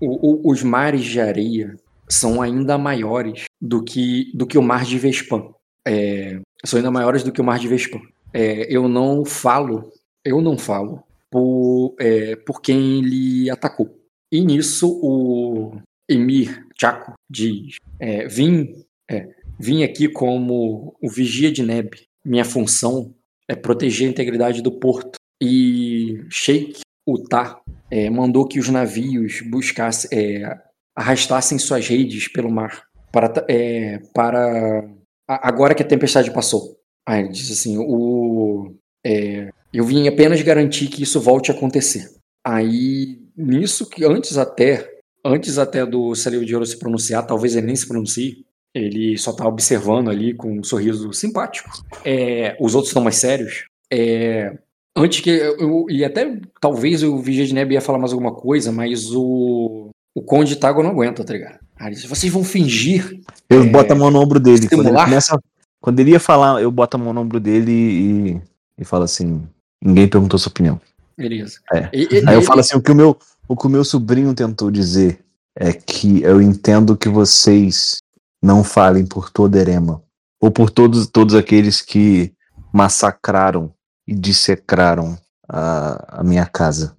O- 0.00 0.46
o- 0.48 0.52
os 0.52 0.62
mares 0.62 1.04
de 1.04 1.20
areia 1.20 1.74
são 2.08 2.40
ainda 2.40 2.78
maiores 2.78 3.46
do 3.60 3.82
que, 3.82 4.30
do 4.34 4.46
que 4.46 4.56
o 4.56 4.62
mar 4.62 4.84
de 4.84 4.96
Vespan. 4.98 5.48
É, 5.86 6.38
são 6.64 6.76
ainda 6.78 6.90
maiores 6.92 7.24
do 7.24 7.32
que 7.32 7.40
o 7.40 7.44
mar 7.44 7.58
de 7.58 7.66
Vespan. 7.66 7.98
É, 8.32 8.72
eu 8.72 8.88
não 8.88 9.24
falo, 9.24 9.90
eu 10.24 10.40
não 10.40 10.56
falo 10.56 11.02
por, 11.30 11.94
é, 11.98 12.36
por 12.36 12.60
quem 12.60 12.98
ele 12.98 13.50
atacou. 13.50 13.98
E 14.30 14.40
nisso 14.40 14.98
o 15.02 15.80
Emir 16.08 16.66
Chaco 16.78 17.14
diz: 17.28 17.76
é, 17.98 18.26
vim, 18.28 18.84
é, 19.10 19.28
vim 19.58 19.82
aqui 19.82 20.08
como 20.08 20.96
o 21.02 21.08
vigia 21.08 21.50
de 21.50 21.62
Neb. 21.62 21.94
Minha 22.24 22.44
função 22.44 23.14
é 23.48 23.54
proteger 23.54 24.08
a 24.08 24.10
integridade 24.10 24.62
do 24.62 24.72
porto. 24.72 25.18
E 25.40 26.24
Sheikh 26.30 26.80
Utah 27.08 27.60
é, 27.90 28.10
mandou 28.10 28.46
que 28.46 28.58
os 28.58 28.68
navios 28.68 29.40
buscassem, 29.42 30.10
é, 30.12 30.58
arrastassem 30.96 31.58
suas 31.58 31.86
redes 31.86 32.28
pelo 32.28 32.50
mar 32.50 32.88
para, 33.12 33.44
é, 33.48 33.98
para 34.14 34.88
agora 35.26 35.74
que 35.74 35.82
a 35.82 35.86
tempestade 35.86 36.32
passou. 36.32 36.76
Aí 37.06 37.20
ele 37.20 37.30
diz 37.30 37.50
assim, 37.50 37.78
o, 37.78 38.74
é, 39.04 39.50
eu 39.78 39.84
vim 39.84 40.08
apenas 40.08 40.42
garantir 40.42 40.88
que 40.88 41.04
isso 41.04 41.20
volte 41.20 41.52
a 41.52 41.54
acontecer. 41.54 42.10
Aí 42.44 43.20
nisso 43.36 43.88
que 43.88 44.04
antes 44.04 44.36
até 44.36 44.90
antes 45.24 45.56
até 45.56 45.86
do 45.86 46.16
Celio 46.16 46.44
de 46.44 46.52
Ouro 46.52 46.66
se 46.66 46.76
pronunciar, 46.76 47.24
talvez 47.24 47.54
ele 47.54 47.66
nem 47.66 47.76
se 47.76 47.86
pronuncie. 47.86 48.44
Ele 48.74 49.16
só 49.16 49.32
tá 49.32 49.46
observando 49.46 50.10
ali 50.10 50.34
com 50.34 50.58
um 50.58 50.64
sorriso 50.64 51.12
simpático. 51.12 51.70
É, 52.04 52.56
os 52.60 52.74
outros 52.74 52.90
estão 52.90 53.02
mais 53.04 53.16
sérios. 53.16 53.66
É, 53.88 54.58
antes 54.96 55.20
que 55.20 55.30
eu, 55.30 55.86
e 55.88 56.04
até 56.04 56.40
talvez 56.60 57.04
o 57.04 57.18
Vigia 57.18 57.46
de 57.46 57.54
Neb 57.54 57.72
ia 57.72 57.80
falar 57.80 58.00
mais 58.00 58.12
alguma 58.12 58.34
coisa, 58.34 58.72
mas 58.72 59.14
o 59.14 59.90
o 60.12 60.22
Conde 60.22 60.56
Tago 60.56 60.82
não 60.82 60.90
aguenta, 60.90 61.22
tá 61.22 61.32
ligado? 61.32 61.60
Aí 61.78 61.92
diz, 61.92 62.04
vocês 62.04 62.32
vão 62.32 62.42
fingir 62.42 63.20
Eu 63.48 63.62
É, 63.62 63.66
boto 63.66 63.92
a 63.92 63.96
mão 63.96 64.10
no 64.10 64.20
ombro 64.20 64.40
dele. 64.40 64.68
Quando 64.68 64.88
ele, 64.88 64.96
começa, 64.96 65.38
quando 65.80 66.00
ele 66.00 66.10
ia 66.10 66.20
falar, 66.20 66.60
eu 66.60 66.70
boto 66.72 66.96
a 66.96 67.00
mão 67.00 67.12
no 67.12 67.20
ombro 67.20 67.38
dele 67.38 67.70
e, 67.70 68.40
e 68.76 68.84
falo 68.84 69.04
assim: 69.04 69.46
ninguém 69.82 70.08
perguntou 70.08 70.38
sua 70.38 70.50
opinião. 70.50 70.80
Beleza. 71.16 71.58
É. 71.72 71.88
E- 71.92 72.08
e- 72.12 72.16
Aí 72.18 72.34
eu 72.34 72.38
ele- 72.38 72.46
falo 72.46 72.60
assim: 72.60 72.76
o 72.76 72.82
que 72.82 72.92
o 72.92 72.94
meu, 72.94 73.18
o 73.48 73.56
que 73.56 73.66
o 73.66 73.70
meu 73.70 73.84
sobrinho 73.84 74.34
tentou 74.34 74.70
dizer 74.70 75.24
é 75.56 75.72
que 75.72 76.22
eu 76.22 76.40
entendo 76.40 76.96
que 76.96 77.08
vocês 77.08 77.98
não 78.42 78.62
falem 78.62 79.04
por 79.04 79.30
toda 79.30 79.58
Erema, 79.58 80.00
ou 80.40 80.50
por 80.50 80.70
todos, 80.70 81.06
todos 81.08 81.34
aqueles 81.34 81.80
que 81.82 82.32
massacraram 82.72 83.72
e 84.06 84.14
dissecraram 84.14 85.18
a, 85.48 86.20
a 86.20 86.22
minha 86.22 86.46
casa. 86.46 86.96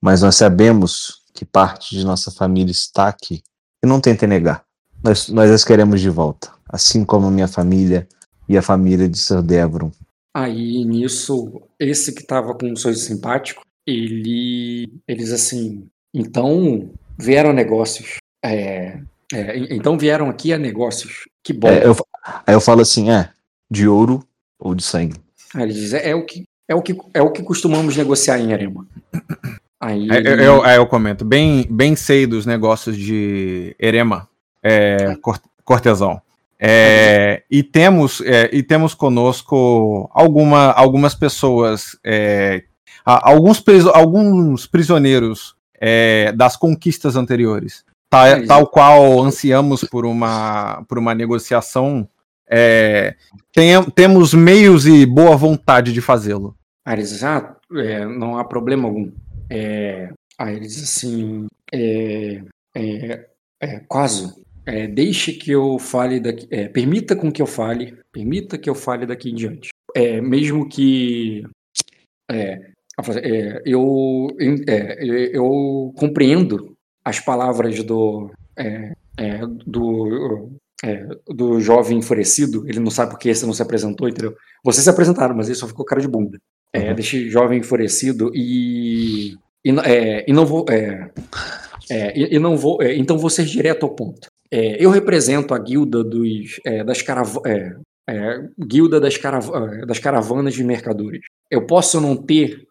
Mas 0.00 0.22
nós 0.22 0.36
sabemos 0.36 1.20
que 1.34 1.44
parte 1.44 1.94
de 1.94 2.04
nossa 2.04 2.30
família 2.30 2.70
está 2.72 3.08
aqui 3.08 3.42
e 3.84 3.86
não 3.86 4.00
tentem 4.00 4.26
negar. 4.28 4.64
Nós, 5.04 5.28
nós 5.28 5.50
as 5.50 5.62
queremos 5.64 6.00
de 6.00 6.08
volta, 6.08 6.50
assim 6.68 7.04
como 7.04 7.26
a 7.26 7.30
minha 7.30 7.46
família 7.46 8.08
e 8.48 8.56
a 8.56 8.62
família 8.62 9.06
de 9.08 9.18
Sir 9.18 9.42
Devron. 9.42 9.92
Aí 10.38 10.84
nisso, 10.84 11.62
esse 11.80 12.12
que 12.14 12.22
tava 12.22 12.54
com 12.54 12.66
um 12.70 12.76
sorriso 12.76 13.04
simpático, 13.06 13.62
ele. 13.86 14.86
Eles 15.08 15.32
assim. 15.32 15.86
Então 16.12 16.90
vieram 17.18 17.52
negócios. 17.52 18.16
É, 18.44 18.98
é, 19.32 19.56
en- 19.58 19.68
então 19.70 19.96
vieram 19.96 20.28
aqui 20.28 20.52
a 20.52 20.58
negócios. 20.58 21.24
Que 21.42 21.52
bom. 21.54 21.68
É, 21.68 21.86
eu, 21.86 21.96
aí 22.46 22.54
eu 22.54 22.60
falo 22.60 22.82
assim: 22.82 23.10
é, 23.10 23.30
de 23.70 23.88
ouro 23.88 24.22
ou 24.58 24.74
de 24.74 24.82
sangue. 24.82 25.16
Aí 25.54 25.62
ele 25.62 25.72
diz, 25.72 25.94
é, 25.94 26.10
é 26.10 26.14
o 26.14 26.24
que, 26.26 26.44
é, 26.68 26.74
o 26.74 26.82
que, 26.82 26.96
é 27.14 27.22
o 27.22 27.30
que 27.30 27.42
costumamos 27.42 27.96
negociar 27.96 28.38
em 28.38 28.52
Erema. 28.52 28.86
Aí 29.80 30.08
É, 30.10 30.16
ele- 30.16 30.28
Eu, 30.28 30.36
eu, 30.38 30.64
aí 30.64 30.76
eu 30.76 30.86
comento. 30.86 31.22
Bem, 31.24 31.66
bem 31.70 31.94
sei 31.94 32.26
dos 32.26 32.44
negócios 32.46 32.96
de 32.96 33.76
Erema, 33.78 34.26
é, 34.62 35.14
cor- 35.16 35.40
cortesão. 35.64 36.20
É, 36.58 37.42
e, 37.50 37.62
temos, 37.62 38.20
é, 38.22 38.48
e 38.52 38.62
temos 38.62 38.94
conosco 38.94 40.10
alguma, 40.12 40.70
algumas 40.72 41.14
pessoas, 41.14 41.96
é, 42.04 42.62
alguns, 43.04 43.62
alguns 43.92 44.66
prisioneiros 44.66 45.54
é, 45.78 46.32
das 46.32 46.56
conquistas 46.56 47.14
anteriores. 47.16 47.84
Ta- 48.08 48.38
Mas- 48.38 48.46
tal 48.48 48.66
qual 48.66 49.22
ansiamos 49.22 49.84
por 49.84 50.06
uma, 50.06 50.82
por 50.88 50.98
uma 50.98 51.14
negociação, 51.14 52.08
é, 52.48 53.14
tem- 53.52 53.82
temos 53.90 54.32
meios 54.32 54.86
e 54.86 55.04
boa 55.04 55.36
vontade 55.36 55.92
de 55.92 56.00
fazê-lo. 56.00 56.56
Diz, 56.96 57.22
ah, 57.24 57.56
é, 57.74 58.06
não 58.06 58.38
há 58.38 58.44
problema 58.44 58.86
algum. 58.88 59.10
Diz 60.60 60.82
assim, 60.82 61.46
é, 61.72 62.42
quase, 63.88 64.32
é, 64.66 64.86
deixe 64.88 65.32
que 65.32 65.52
eu 65.52 65.78
fale 65.78 66.18
daqui, 66.18 66.48
é, 66.50 66.68
permita 66.68 67.14
com 67.14 67.30
que 67.30 67.40
eu 67.40 67.46
fale, 67.46 67.96
permita 68.10 68.58
que 68.58 68.68
eu 68.68 68.74
fale 68.74 69.06
daqui 69.06 69.30
em 69.30 69.34
diante. 69.34 69.68
É, 69.94 70.20
mesmo 70.20 70.68
que 70.68 71.46
é, 72.28 72.70
é, 73.22 73.62
eu, 73.64 74.28
é, 74.66 75.36
eu 75.36 75.94
compreendo 75.96 76.76
as 77.04 77.20
palavras 77.20 77.82
do, 77.84 78.30
é, 78.58 78.92
é, 79.16 79.40
do, 79.64 80.50
é, 80.84 81.06
do 81.28 81.60
jovem 81.60 81.98
enfurecido, 81.98 82.68
ele 82.68 82.80
não 82.80 82.90
sabe 82.90 83.12
porque 83.12 83.28
esse 83.28 83.46
não 83.46 83.52
se 83.52 83.62
apresentou, 83.62 84.08
entendeu? 84.08 84.34
Vocês 84.64 84.82
se 84.82 84.90
apresentaram, 84.90 85.36
mas 85.36 85.46
ele 85.46 85.54
só 85.54 85.68
ficou 85.68 85.84
cara 85.84 86.00
de 86.00 86.08
bunda. 86.08 86.38
É, 86.72 86.92
deste 86.92 87.30
jovem 87.30 87.60
enfurecido 87.60 88.30
e, 88.34 89.34
e, 89.64 89.70
é, 89.84 90.24
e 90.28 90.32
não 90.32 90.44
vou 90.44 90.66
é, 90.68 91.10
é, 91.88 92.18
e, 92.18 92.36
e 92.36 92.38
não 92.38 92.54
vou 92.54 92.82
é, 92.82 92.94
então 92.94 93.16
vou 93.16 93.30
ser 93.30 93.46
direto 93.46 93.86
ao 93.86 93.94
ponto. 93.94 94.28
É, 94.50 94.82
eu 94.84 94.90
represento 94.90 95.54
a 95.54 95.58
guilda 95.58 96.02
dos 96.04 96.60
é, 96.64 96.84
das 96.84 97.02
carava 97.02 97.40
é, 97.46 97.74
é, 98.08 98.40
guilda 98.66 99.00
das, 99.00 99.16
carava 99.16 99.70
é, 99.82 99.86
das 99.86 99.98
caravanas 99.98 100.54
de 100.54 100.62
mercadores. 100.64 101.22
Eu 101.50 101.66
posso 101.66 102.00
não 102.00 102.16
ter 102.16 102.64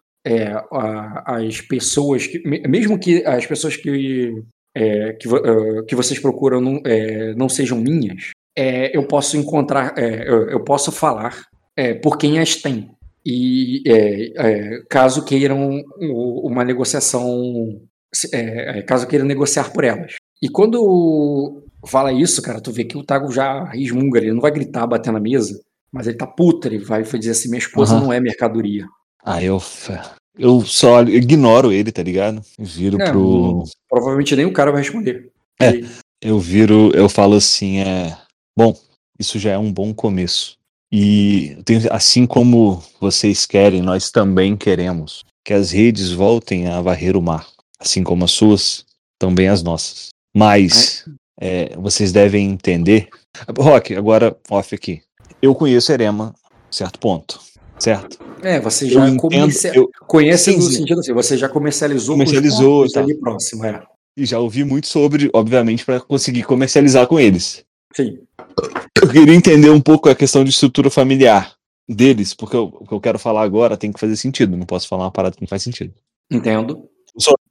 a- 0.72 1.36
as 1.36 1.60
pessoas 1.60 2.26
que 2.26 2.38
me- 2.48 2.62
mesmo 2.66 2.98
que 2.98 3.24
as 3.24 3.46
pessoas 3.46 3.76
que 3.76 4.32
que, 4.74 5.28
é, 5.28 5.82
que 5.88 5.94
vocês 5.94 6.18
procuram 6.20 6.60
não, 6.60 6.82
não 7.36 7.48
sejam 7.48 7.78
minhas, 7.80 8.30
eu 8.92 9.06
posso 9.06 9.36
encontrar, 9.36 9.94
eu, 9.96 10.50
eu 10.50 10.64
posso 10.64 10.90
falar 10.92 11.44
por 12.02 12.18
quem 12.18 12.38
as 12.40 12.56
tem. 12.56 12.90
E 13.24 13.82
é, 13.86 14.32
é, 14.36 14.82
caso 14.90 15.24
queiram 15.24 15.82
uma 15.98 16.62
negociação, 16.64 17.80
é, 18.32 18.82
caso 18.82 19.06
queiram 19.06 19.24
negociar 19.26 19.72
por 19.72 19.82
elas. 19.84 20.14
E 20.42 20.48
quando 20.48 21.62
fala 21.86 22.12
isso, 22.12 22.42
cara, 22.42 22.60
tu 22.60 22.72
vê 22.72 22.84
que 22.84 22.96
o 22.96 23.04
Tago 23.04 23.30
já 23.32 23.64
resmunga, 23.64 24.18
ele 24.18 24.32
não 24.32 24.40
vai 24.40 24.50
gritar, 24.50 24.86
bater 24.86 25.12
na 25.12 25.20
mesa, 25.20 25.60
mas 25.92 26.06
ele 26.06 26.16
tá 26.16 26.26
puto, 26.26 26.68
ele 26.68 26.78
vai 26.78 27.02
dizer 27.02 27.30
assim, 27.30 27.48
minha 27.48 27.58
esposa 27.58 27.94
Aham. 27.94 28.04
não 28.04 28.12
é 28.12 28.20
mercadoria. 28.20 28.86
Ah, 29.24 29.42
eu. 29.42 29.60
Eu 30.38 30.60
só 30.62 31.02
ignoro 31.02 31.72
ele, 31.72 31.90
tá 31.90 32.02
ligado? 32.02 32.42
Viro 32.58 33.00
É, 33.00 33.10
pro. 33.10 33.64
Provavelmente 33.88 34.36
nem 34.36 34.44
o 34.44 34.52
cara 34.52 34.70
vai 34.70 34.82
responder. 34.82 35.30
É. 35.60 35.80
Eu 36.20 36.38
viro, 36.38 36.90
eu 36.94 37.08
falo 37.08 37.34
assim, 37.34 37.78
é. 37.78 38.16
Bom, 38.56 38.78
isso 39.18 39.38
já 39.38 39.52
é 39.52 39.58
um 39.58 39.72
bom 39.72 39.94
começo. 39.94 40.56
E 40.92 41.56
assim 41.90 42.26
como 42.26 42.82
vocês 43.00 43.44
querem, 43.44 43.82
nós 43.82 44.10
também 44.10 44.56
queremos 44.56 45.24
que 45.44 45.52
as 45.52 45.70
redes 45.70 46.12
voltem 46.12 46.68
a 46.68 46.80
varrer 46.80 47.16
o 47.16 47.22
mar, 47.22 47.46
assim 47.78 48.02
como 48.02 48.24
as 48.24 48.30
suas, 48.30 48.84
também 49.18 49.48
as 49.48 49.62
nossas. 49.62 50.08
Mas 50.34 51.04
é, 51.40 51.74
vocês 51.76 52.12
devem 52.12 52.50
entender. 52.50 53.08
Rock, 53.58 53.94
agora 53.94 54.36
off 54.50 54.74
aqui. 54.74 55.02
Eu 55.42 55.54
conheço 55.54 55.92
Erema, 55.92 56.34
certo 56.70 56.98
ponto, 56.98 57.40
certo? 57.78 58.18
É, 58.42 58.60
você 58.60 58.86
Eu 58.86 58.90
já 58.90 59.08
entendo, 59.08 59.52
eu, 59.74 59.90
conhece 60.06 60.52
Sim, 60.52 60.56
no 60.58 60.62
sentido 60.62 61.00
assim, 61.00 61.12
você 61.12 61.36
já 61.36 61.48
comercializou, 61.48 62.14
Comercializou 62.14 62.80
com 62.80 62.84
os 62.86 62.90
e 62.90 62.94
tal. 62.94 63.02
ali 63.02 63.14
próximo, 63.14 63.64
é. 63.64 63.82
e 64.16 64.24
já 64.24 64.38
ouvi 64.38 64.64
muito 64.64 64.86
sobre, 64.86 65.30
obviamente, 65.32 65.84
para 65.84 66.00
conseguir 66.00 66.42
comercializar 66.44 67.06
com 67.06 67.18
eles. 67.20 67.64
Sim. 67.94 68.18
Eu 69.02 69.08
queria 69.08 69.34
entender 69.34 69.70
um 69.70 69.80
pouco 69.80 70.08
a 70.08 70.14
questão 70.14 70.42
de 70.42 70.50
estrutura 70.50 70.90
familiar 70.90 71.54
deles, 71.88 72.32
porque 72.34 72.56
eu- 72.56 72.74
o 72.80 72.86
que 72.86 72.92
eu 72.94 73.00
quero 73.00 73.18
falar 73.18 73.42
agora 73.42 73.76
tem 73.76 73.92
que 73.92 74.00
fazer 74.00 74.16
sentido. 74.16 74.56
Não 74.56 74.66
posso 74.66 74.88
falar 74.88 75.04
uma 75.04 75.10
parada 75.10 75.36
que 75.36 75.42
não 75.42 75.48
faz 75.48 75.62
sentido. 75.62 75.92
Entendo. 76.30 76.88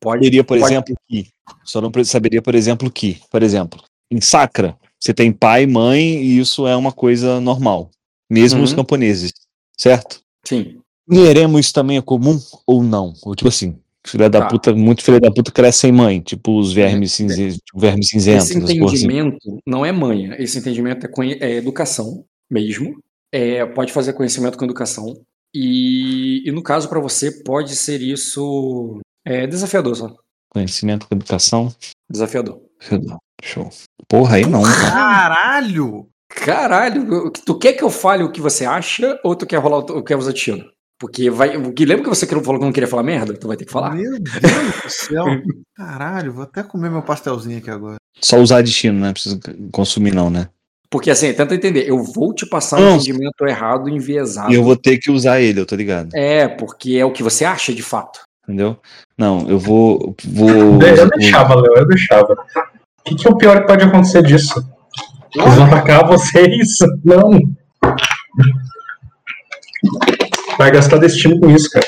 Pode. 0.05 0.19
Saberia, 0.23 0.43
por 0.43 0.59
Pode. 0.59 0.71
exemplo, 0.71 0.95
que. 1.07 1.27
Só 1.63 1.81
não 1.81 1.91
saberia, 2.03 2.41
por 2.41 2.53
exemplo, 2.55 2.89
que, 2.91 3.17
por 3.31 3.41
exemplo, 3.43 3.81
em 4.11 4.21
Sacra, 4.21 4.77
você 4.99 5.13
tem 5.13 5.31
pai, 5.31 5.65
mãe, 5.65 6.01
e 6.01 6.39
isso 6.39 6.67
é 6.67 6.75
uma 6.75 6.91
coisa 6.91 7.39
normal. 7.41 7.89
Mesmo 8.29 8.63
os 8.63 8.71
Uhum. 8.71 8.77
camponeses, 8.77 9.31
certo? 9.77 10.21
Sim. 10.47 10.79
Em 11.11 11.19
Eremo 11.19 11.59
isso 11.59 11.73
também 11.73 11.97
é 11.97 12.01
comum 12.01 12.39
ou 12.65 12.83
não? 12.83 13.13
Ou 13.23 13.35
tipo 13.35 13.47
assim, 13.49 13.77
filha 14.05 14.29
da 14.29 14.41
Tá. 14.41 14.47
puta, 14.47 14.73
muito 14.75 15.03
filha 15.03 15.19
da 15.19 15.31
puta 15.31 15.51
cresce 15.51 15.79
sem 15.79 15.91
mãe, 15.91 16.19
tipo 16.19 16.57
os 16.59 16.73
vermes, 16.73 17.13
cinze, 17.13 17.53
tipo, 17.59 17.79
vermes 17.79 18.07
cinzentos, 18.07 18.49
Esse 18.49 18.57
assim. 18.57 18.77
entendimento 18.79 19.59
não 19.65 19.85
é 19.85 19.91
manha. 19.91 20.35
Esse 20.39 20.57
entendimento 20.59 21.05
é, 21.05 21.37
é 21.39 21.51
educação 21.57 22.23
mesmo. 22.49 22.99
É, 23.31 23.65
pode 23.65 23.91
fazer 23.91 24.13
conhecimento 24.13 24.57
com 24.57 24.65
educação. 24.65 25.13
E, 25.53 26.41
e 26.47 26.51
no 26.51 26.61
caso, 26.63 26.89
para 26.89 26.99
você, 26.99 27.31
pode 27.43 27.75
ser 27.75 28.01
isso 28.01 28.99
é, 29.25 29.47
desafiador 29.47 29.95
só. 29.95 30.15
Conhecimento 30.53 31.07
com 31.07 31.15
educação. 31.15 31.73
Desafiador. 32.09 32.61
Show. 33.43 33.69
Porra, 34.07 34.37
aí 34.37 34.45
não, 34.45 34.61
cara. 34.63 34.91
Caralho! 34.91 36.07
Caralho, 36.29 37.31
tu 37.31 37.57
quer 37.57 37.73
que 37.73 37.83
eu 37.83 37.89
fale 37.89 38.23
o 38.23 38.31
que 38.31 38.41
você 38.41 38.65
acha 38.65 39.19
ou 39.23 39.35
tu 39.35 39.45
quer 39.45 39.57
rolar 39.57 39.77
o 39.79 39.99
o 39.99 40.03
que 40.03 40.15
você 40.15 40.33
tira? 40.33 40.65
Porque 40.99 41.29
vai. 41.29 41.55
o 41.57 41.73
que- 41.73 41.85
Lembra 41.85 42.03
que 42.03 42.09
você 42.09 42.25
falou 42.25 42.59
que 42.59 42.65
não 42.65 42.71
queria 42.71 42.87
falar 42.87 43.03
merda? 43.03 43.33
Tu 43.37 43.47
vai 43.47 43.57
ter 43.57 43.65
que 43.65 43.71
falar. 43.71 43.91
Meu 43.95 44.11
Deus 44.19 44.81
do 44.83 44.89
céu. 44.89 45.25
Caralho, 45.75 46.33
vou 46.33 46.43
até 46.43 46.63
comer 46.63 46.89
meu 46.89 47.01
pastelzinho 47.01 47.57
aqui 47.57 47.69
agora. 47.69 47.95
Só 48.21 48.37
usar 48.39 48.61
destino, 48.61 48.99
né? 48.99 49.11
Precisa 49.11 49.39
consumir, 49.71 50.13
não, 50.13 50.29
né? 50.29 50.49
Porque 50.89 51.11
assim, 51.11 51.33
tenta 51.33 51.53
entender. 51.53 51.87
Eu 51.87 52.01
vou 52.03 52.33
te 52.33 52.45
passar 52.45 52.79
Não. 52.79 52.93
um 52.93 52.95
entendimento 52.95 53.45
errado, 53.45 53.89
enviesado. 53.89 54.51
E 54.51 54.55
eu 54.55 54.63
vou 54.63 54.75
ter 54.77 54.97
que 54.97 55.11
usar 55.11 55.41
ele, 55.41 55.59
eu 55.59 55.65
tô 55.65 55.75
ligado. 55.75 56.15
É, 56.15 56.47
porque 56.47 56.95
é 56.95 57.03
o 57.05 57.11
que 57.11 57.23
você 57.23 57.43
acha 57.43 57.73
de 57.73 57.83
fato. 57.83 58.21
Entendeu? 58.47 58.77
Não, 59.17 59.49
eu 59.49 59.57
vou. 59.57 60.15
vou 60.23 60.49
Eu 60.49 61.09
deixava, 61.09 61.55
Léo, 61.55 61.77
eu 61.77 61.87
deixava. 61.87 62.33
O 62.33 63.03
que, 63.03 63.15
que 63.15 63.27
é 63.27 63.31
o 63.31 63.37
pior 63.37 63.61
que 63.61 63.67
pode 63.67 63.83
acontecer 63.83 64.21
disso? 64.21 64.63
Eles 65.35 65.55
vão 65.55 65.65
atacar 65.65 66.07
vocês? 66.07 66.77
Não. 67.03 67.41
Vai 70.57 70.71
gastar 70.71 70.97
destino 70.97 71.39
com 71.39 71.49
isso, 71.49 71.69
cara. 71.69 71.85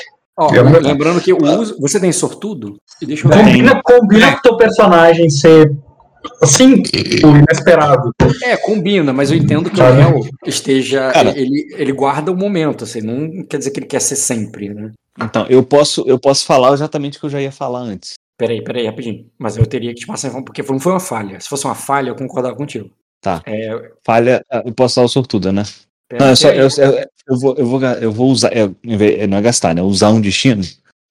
Eu 0.52 0.64
lembrando 0.80 1.20
que 1.20 1.32
o 1.32 1.42
uso. 1.60 1.76
Você 1.80 1.98
tem 1.98 2.12
sortudo? 2.12 2.76
Deixa 3.00 3.26
eu. 3.26 3.30
Combina, 3.30 3.82
combina 3.82 4.32
com 4.32 4.38
o 4.38 4.42
teu 4.42 4.56
personagem 4.56 5.30
ser 5.30 5.72
assim, 6.42 6.82
o 7.24 7.36
inesperado. 7.36 8.10
É, 8.42 8.56
combina, 8.56 9.12
mas 9.12 9.30
eu 9.30 9.36
entendo 9.36 9.70
que 9.70 9.80
o 9.80 9.92
réu 9.92 10.20
esteja. 10.46 11.10
Cara. 11.12 11.38
ele, 11.38 11.68
ele 11.76 11.92
guarda 11.92 12.30
o 12.32 12.36
momento, 12.36 12.84
assim, 12.84 13.00
não 13.00 13.44
quer 13.44 13.58
dizer 13.58 13.70
que 13.70 13.80
ele 13.80 13.86
quer 13.86 14.00
ser 14.00 14.16
sempre, 14.16 14.68
né? 14.68 14.92
Então, 15.20 15.46
eu 15.48 15.62
posso, 15.64 16.04
eu 16.06 16.18
posso 16.18 16.44
falar 16.46 16.72
exatamente 16.72 17.16
o 17.16 17.20
que 17.20 17.26
eu 17.26 17.30
já 17.30 17.40
ia 17.40 17.50
falar 17.52 17.80
antes. 17.80 18.14
Peraí, 18.38 18.62
peraí, 18.62 18.86
rapidinho. 18.86 19.26
Mas 19.36 19.56
eu 19.56 19.66
teria 19.66 19.92
que 19.92 20.00
te 20.00 20.06
passar 20.06 20.30
porque 20.44 20.62
não 20.62 20.78
foi 20.78 20.92
uma 20.92 21.00
falha. 21.00 21.40
Se 21.40 21.48
fosse 21.48 21.64
uma 21.64 21.74
falha, 21.74 22.10
eu 22.10 22.14
concordava 22.14 22.54
contigo. 22.54 22.88
Tá. 23.20 23.42
É, 23.44 23.90
Falha, 24.06 24.44
ah, 24.48 24.62
eu 24.64 24.72
posso 24.72 24.96
dar 24.96 25.04
o 25.04 25.08
sortuda, 25.08 25.50
né? 25.50 25.64
pera- 26.08 26.24
Não, 26.24 26.30
eu, 26.30 26.36
só, 26.36 26.48
eu, 26.50 26.68
eu, 26.92 27.08
eu 27.28 27.36
vou, 27.38 27.56
eu, 27.56 27.66
vou, 27.66 27.82
eu 27.82 28.12
vou 28.12 28.30
usar. 28.30 28.56
Eu, 28.56 28.76
não 29.28 29.38
é 29.38 29.42
gastar, 29.42 29.74
né? 29.74 29.82
Usar 29.82 30.10
um 30.10 30.20
destino, 30.20 30.62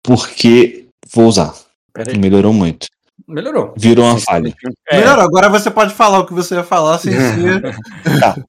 porque 0.02 0.86
vou 1.14 1.28
usar. 1.28 1.54
Peraí. 1.94 2.18
Melhorou 2.18 2.54
muito. 2.54 2.88
Melhorou. 3.28 3.74
Virou 3.78 4.06
uma 4.06 4.18
falha. 4.20 4.54
É, 4.90 5.00
Melhor, 5.00 5.20
agora 5.20 5.50
você 5.50 5.70
pode 5.70 5.94
falar 5.94 6.20
o 6.20 6.26
que 6.26 6.34
você 6.34 6.56
ia 6.56 6.64
falar 6.64 6.98
sem 6.98 7.12
ser. 7.20 7.76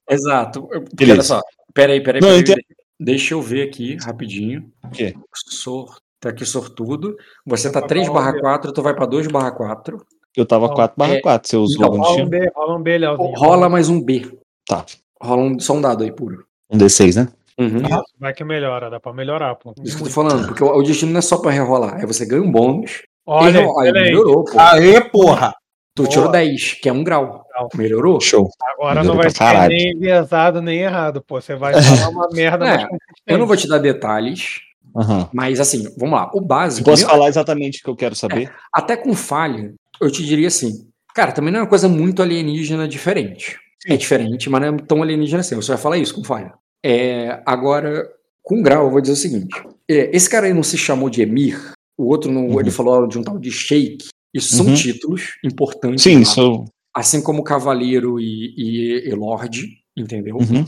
Exato. 0.09 0.63
Porque 0.67 0.95
Beleza. 1.05 1.13
Olha 1.15 1.23
só. 1.23 1.41
Peraí, 1.73 2.01
peraí, 2.01 2.21
Não, 2.21 2.27
peraí. 2.29 2.39
eu 2.39 2.41
entendo. 2.41 2.61
Deixa 2.99 3.33
eu 3.33 3.41
ver 3.41 3.67
aqui 3.67 3.97
rapidinho. 4.03 4.69
O 4.83 4.89
quê? 4.89 5.13
Sor... 5.49 5.97
Tá 6.21 6.29
aqui 6.29 6.45
sortudo. 6.45 7.15
Você 7.45 7.71
tá 7.71 7.79
Vai 7.79 7.87
3 7.87 8.05
pra 8.07 8.13
barra 8.13 8.31
onde? 8.31 8.41
4, 8.41 8.71
tu 8.73 8.81
vai 8.81 8.93
pra 8.93 9.05
2 9.05 9.27
barra 9.27 9.51
4. 9.51 10.05
Eu 10.35 10.45
tava 10.45 10.67
Não, 10.67 10.73
4 10.75 10.95
barra 10.97 11.13
é- 11.15 11.21
4. 11.21 11.49
Você 11.49 11.55
usou 11.55 11.85
então, 11.87 11.97
Rola 11.97 12.21
um? 12.23 12.27
B, 12.27 12.51
rola 12.53 12.77
um 12.77 12.81
B, 12.83 12.97
Leozinho. 12.97 13.33
Rola 13.37 13.69
mais 13.69 13.87
um 13.87 14.01
B. 14.03 14.29
Tá. 14.67 14.85
Rola 15.21 15.41
um, 15.43 15.57
só 15.59 15.73
um 15.75 15.81
dado 15.81 16.03
aí, 16.03 16.11
puro. 16.11 16.43
Um 16.69 16.77
D6, 16.77 17.15
né? 17.15 17.29
Uhum. 17.57 17.77
Isso, 17.77 18.03
vai 18.19 18.33
que 18.33 18.43
melhora, 18.43 18.89
dá 18.89 18.99
pra 18.99 19.13
melhorar, 19.13 19.55
pô. 19.55 19.73
Isso 19.81 19.95
que 19.95 20.03
eu 20.03 20.07
tô 20.07 20.13
falando, 20.13 20.47
porque 20.47 20.63
o, 20.63 20.67
o 20.67 20.83
destino 20.83 21.11
não 21.13 21.19
é 21.19 21.21
só 21.21 21.37
pra 21.37 21.51
rerolar, 21.51 22.01
é 22.01 22.05
você 22.05 22.25
ganha 22.25 22.41
um 22.41 22.51
bônus. 22.51 23.03
Olha, 23.29 23.59
e 23.59 23.63
rola. 23.63 23.83
Aí 23.83 23.91
melhorou, 23.91 24.43
pô. 24.45 24.59
Aê, 24.59 25.01
porra! 25.01 25.53
Tu 25.95 26.03
boa. 26.03 26.09
tirou 26.13 26.31
10, 26.31 26.73
que 26.81 26.87
é 26.89 26.93
um 26.93 27.03
grau. 27.03 27.45
Grau. 27.51 27.69
Melhorou? 27.75 28.21
Show. 28.21 28.49
Agora 28.61 28.95
Melhorou 29.01 29.15
não 29.15 29.21
vai 29.21 29.29
ser 29.31 29.37
caralho. 29.39 29.69
nem 29.73 29.91
enviesado 29.91 30.61
nem 30.61 30.79
errado, 30.79 31.21
pô. 31.21 31.39
Você 31.41 31.55
vai 31.55 31.73
falar 31.81 32.09
uma 32.09 32.29
merda 32.33 32.65
É. 32.67 32.87
Eu 33.27 33.37
não 33.37 33.45
vou 33.45 33.57
te 33.57 33.67
dar 33.67 33.79
detalhes, 33.79 34.59
Aham. 34.95 35.29
mas 35.33 35.59
assim, 35.59 35.83
vamos 35.97 36.17
lá. 36.17 36.31
O 36.33 36.39
básico. 36.41 36.85
Posso 36.89 37.03
meu- 37.03 37.11
falar 37.11 37.27
exatamente 37.27 37.79
o 37.81 37.83
que 37.83 37.89
eu 37.89 37.95
quero 37.95 38.15
saber? 38.15 38.51
Até 38.73 38.95
com 38.95 39.13
falha, 39.13 39.73
eu 39.99 40.09
te 40.09 40.25
diria 40.25 40.47
assim. 40.47 40.87
Cara, 41.13 41.31
também 41.33 41.51
não 41.51 41.59
é 41.59 41.63
uma 41.63 41.69
coisa 41.69 41.89
muito 41.89 42.21
alienígena 42.21 42.87
diferente. 42.87 43.57
É 43.87 43.97
diferente, 43.97 44.49
mas 44.49 44.61
não 44.61 44.67
é 44.69 44.77
tão 44.77 45.01
alienígena 45.03 45.41
assim. 45.41 45.55
Você 45.55 45.71
vai 45.71 45.77
falar 45.81 45.97
isso 45.97 46.13
com 46.15 46.23
falha. 46.23 46.53
É, 46.85 47.41
agora, 47.45 48.07
com 48.41 48.61
grau, 48.61 48.85
eu 48.85 48.91
vou 48.91 49.01
dizer 49.01 49.13
o 49.13 49.17
seguinte: 49.17 49.61
é, 49.89 50.15
esse 50.15 50.29
cara 50.29 50.45
aí 50.47 50.53
não 50.53 50.63
se 50.63 50.77
chamou 50.77 51.09
de 51.09 51.21
Emir, 51.21 51.59
o 51.99 52.07
outro 52.07 52.31
não, 52.31 52.47
Uhum. 52.47 52.59
ele 52.59 52.71
falou 52.71 53.05
de 53.07 53.17
um 53.19 53.23
tal 53.23 53.37
de 53.37 53.51
Sheik. 53.51 54.07
Isso 54.33 54.55
são 54.55 54.67
Uhum. 54.67 54.73
títulos 54.75 55.33
importantes. 55.43 56.01
Sim, 56.03 56.19
lá. 56.19 56.25
sou. 56.25 56.65
Assim 56.95 57.21
como 57.21 57.43
Cavaleiro 57.43 58.19
e, 58.19 58.53
e, 58.57 59.09
e 59.09 59.11
Lorde, 59.15 59.67
entendeu? 59.97 60.37
Uhum. 60.37 60.65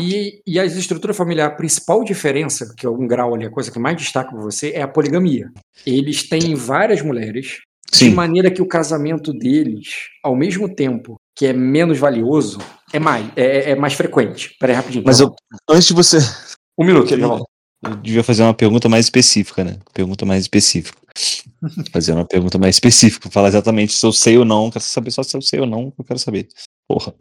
E, 0.00 0.40
e 0.46 0.58
a 0.58 0.64
estrutura 0.64 1.12
familiar, 1.12 1.48
a 1.48 1.54
principal 1.54 2.04
diferença, 2.04 2.72
que 2.76 2.86
é 2.86 2.90
um 2.90 3.06
grau 3.06 3.34
ali, 3.34 3.44
a 3.44 3.50
coisa 3.50 3.70
que 3.70 3.78
mais 3.78 3.96
destaca 3.96 4.30
para 4.30 4.40
você, 4.40 4.70
é 4.70 4.82
a 4.82 4.88
poligamia. 4.88 5.50
Eles 5.84 6.28
têm 6.28 6.54
várias 6.54 7.02
mulheres, 7.02 7.58
de 7.92 7.98
Sim. 7.98 8.14
maneira 8.14 8.50
que 8.52 8.62
o 8.62 8.68
casamento 8.68 9.32
deles, 9.32 9.88
ao 10.22 10.36
mesmo 10.36 10.72
tempo 10.72 11.16
que 11.36 11.46
é 11.46 11.52
menos 11.52 11.98
valioso, 11.98 12.58
é 12.92 13.00
mais, 13.00 13.26
é, 13.34 13.70
é 13.72 13.74
mais 13.74 13.94
frequente. 13.94 14.54
Peraí, 14.60 14.76
rapidinho. 14.76 15.02
Mas 15.04 15.18
eu, 15.18 15.34
antes 15.68 15.88
de 15.88 15.94
você. 15.94 16.18
Um 16.78 16.84
minuto, 16.84 17.12
eu-. 17.12 17.44
Eu 17.82 17.96
devia 17.96 18.22
fazer 18.22 18.42
uma 18.42 18.52
pergunta 18.52 18.88
mais 18.88 19.06
específica, 19.06 19.64
né? 19.64 19.78
Pergunta 19.92 20.26
mais 20.26 20.42
específica. 20.42 20.98
fazer 21.92 22.12
uma 22.12 22.26
pergunta 22.26 22.58
mais 22.58 22.76
específica. 22.76 23.30
Falar 23.30 23.48
exatamente 23.48 23.92
se 23.92 24.04
eu 24.04 24.12
sei 24.12 24.36
ou 24.36 24.44
não. 24.44 24.70
Quero 24.70 24.84
saber 24.84 25.10
só 25.10 25.22
se 25.22 25.36
eu 25.36 25.40
sei 25.40 25.60
ou 25.60 25.66
não. 25.66 25.92
Eu 25.98 26.04
quero 26.04 26.18
saber. 26.18 26.48
Porra. 26.86 27.14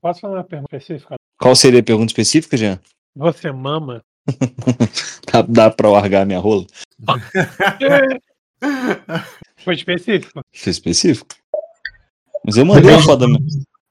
Posso 0.00 0.20
fazer 0.20 0.34
uma 0.34 0.44
pergunta 0.44 0.76
específica? 0.76 1.16
Qual 1.40 1.56
seria 1.56 1.80
a 1.80 1.82
pergunta 1.82 2.10
específica, 2.10 2.56
Jean? 2.56 2.78
Você 3.16 3.50
mama? 3.50 4.02
Dá, 5.32 5.42
dá 5.42 5.70
pra 5.70 5.90
largar 5.90 6.24
minha 6.24 6.38
rola? 6.38 6.64
Foi 9.64 9.74
específico. 9.74 10.40
Foi 10.54 10.70
específico? 10.70 11.34
Mas 12.44 12.56
eu 12.56 12.64
mandei 12.64 12.92
uma 12.92 13.02
foto 13.02 13.20
da 13.20 13.26
minha. 13.26 13.40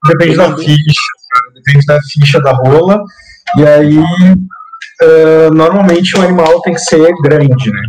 Depende 0.08 0.38
da 0.38 0.58
ficha, 0.58 1.12
cara. 1.30 1.52
Depende 1.54 1.86
da 1.86 2.00
ficha 2.04 2.40
da 2.42 2.54
rola. 2.54 3.04
E 3.58 3.66
aí, 3.66 3.98
eh, 5.02 5.50
normalmente 5.52 6.16
o 6.18 6.22
animal 6.22 6.62
tem 6.62 6.74
que 6.74 6.80
ser 6.80 7.12
grande, 7.22 7.72
né? 7.72 7.82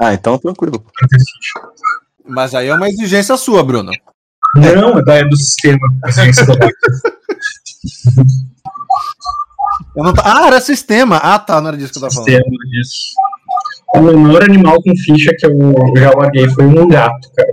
Ah, 0.00 0.14
então 0.14 0.38
tranquilo. 0.38 0.78
Pra 0.80 1.08
ter 1.08 1.18
ficha. 1.18 1.68
Mas 2.26 2.54
aí 2.54 2.68
é 2.68 2.74
uma 2.74 2.88
exigência 2.88 3.36
sua, 3.36 3.62
Bruno. 3.64 3.90
Não, 4.54 4.98
é 4.98 5.04
da- 5.04 5.14
é 5.16 5.24
do 5.24 5.36
sistema. 5.36 5.78
tá- 6.02 6.12
Ah, 10.24 10.46
era 10.46 10.60
sistema. 10.60 11.16
Ah, 11.16 11.38
tá, 11.38 11.60
não 11.60 11.68
era 11.68 11.76
disso 11.76 11.92
que 11.92 11.98
eu 11.98 12.02
tava 12.02 12.14
falando. 12.14 12.28
Sistema 12.30 12.56
disso. 12.70 13.14
O 13.94 14.00
menor 14.00 14.42
animal 14.44 14.82
com 14.82 14.94
ficha 14.96 15.34
que 15.38 15.46
eu 15.46 15.52
já 15.96 16.10
larguei 16.10 16.48
foi 16.50 16.64
um 16.64 16.88
gato, 16.88 17.30
cara. 17.36 17.48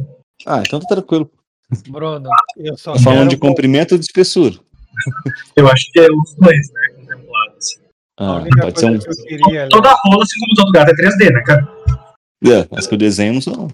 Ah, 0.46 0.62
então 0.66 0.80
tá 0.80 0.88
tranquilo. 0.88 1.30
Bruno, 1.90 2.30
eu 2.58 2.78
só 2.78 2.94
Tá 2.94 3.00
falando 3.00 3.30
de 3.30 3.38
comprimento 3.38 3.96
ou 3.96 3.98
de 4.00 4.06
espessura? 4.06 4.56
Eu 5.56 5.68
acho 5.70 5.92
que 5.92 6.00
é 6.00 6.08
os 6.12 6.36
dois, 6.36 6.72
né? 6.72 6.82
Contemplados. 6.96 7.80
Ah, 8.18 8.44
pode 8.62 8.80
ser 8.80 8.86
um. 8.86 8.98
que 9.00 9.16
queria. 9.24 9.68
Toda 9.70 9.90
rola, 10.06 10.24
assim 10.24 10.40
como 10.40 10.56
todo 10.56 10.72
gato, 10.72 10.90
é 10.92 10.94
3D, 10.94 11.34
né, 11.34 11.42
cara? 11.42 11.68
É, 12.46 12.68
mas 12.72 12.88
que 12.88 12.94
eu 12.94 12.98
desenho 12.98 13.34
não 13.34 13.42
sou. 13.42 13.56
não. 13.58 13.68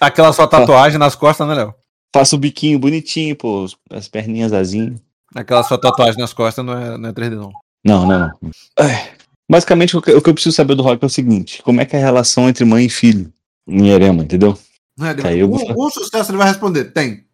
Aquela 0.00 0.32
sua 0.32 0.46
tatuagem 0.46 0.98
nas 0.98 1.14
costas, 1.14 1.46
né, 1.48 1.54
Léo? 1.54 1.74
Faço 2.14 2.36
o 2.36 2.38
biquinho 2.38 2.78
bonitinho, 2.78 3.34
pô, 3.36 3.66
as 3.90 4.08
perninhas 4.08 4.52
asinhas. 4.52 5.00
Aquela 5.34 5.62
sua 5.62 5.78
tatuagem 5.78 6.18
nas 6.20 6.32
costas 6.32 6.64
não 6.64 6.72
é, 6.78 6.96
não 6.96 7.08
é 7.08 7.12
3D, 7.12 7.30
não. 7.36 7.52
Não, 7.84 8.06
não, 8.06 8.18
não. 8.18 8.50
Ai, 8.78 9.12
Basicamente, 9.50 9.96
o 9.96 10.02
que 10.02 10.10
o 10.12 10.20
que 10.20 10.28
eu 10.28 10.34
preciso 10.34 10.56
saber 10.56 10.74
do 10.74 10.82
Rock 10.82 11.02
é 11.04 11.06
o 11.06 11.10
seguinte: 11.10 11.62
como 11.62 11.80
é 11.80 11.84
que 11.84 11.94
é 11.94 12.00
a 12.00 12.04
relação 12.04 12.48
entre 12.48 12.64
mãe 12.64 12.86
e 12.86 12.90
filho 12.90 13.32
em 13.68 13.88
Erema, 13.88 14.24
entendeu? 14.24 14.58
Não 14.98 15.06
é, 15.06 15.10
ele- 15.10 15.22
Caiu. 15.22 15.52
um, 15.52 15.86
um 15.86 15.90
sucesso 15.90 16.30
ele 16.30 16.38
vai 16.38 16.48
responder. 16.48 16.86
Tem. 16.86 17.24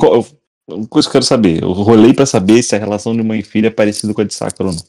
Eu- 0.00 0.26
Uma 0.68 0.86
coisa 0.86 1.06
que 1.06 1.10
eu 1.10 1.12
quero 1.12 1.24
saber: 1.24 1.62
eu 1.62 1.72
rolei 1.72 2.12
pra 2.14 2.26
saber 2.26 2.62
se 2.62 2.74
a 2.74 2.78
relação 2.78 3.14
de 3.16 3.22
mãe 3.22 3.40
e 3.40 3.42
filho 3.42 3.66
é 3.66 3.70
parecida 3.70 4.12
com 4.14 4.20
a 4.20 4.24
de 4.24 4.34
Sakura 4.34 4.68
ou 4.70 4.74
não. 4.74 4.82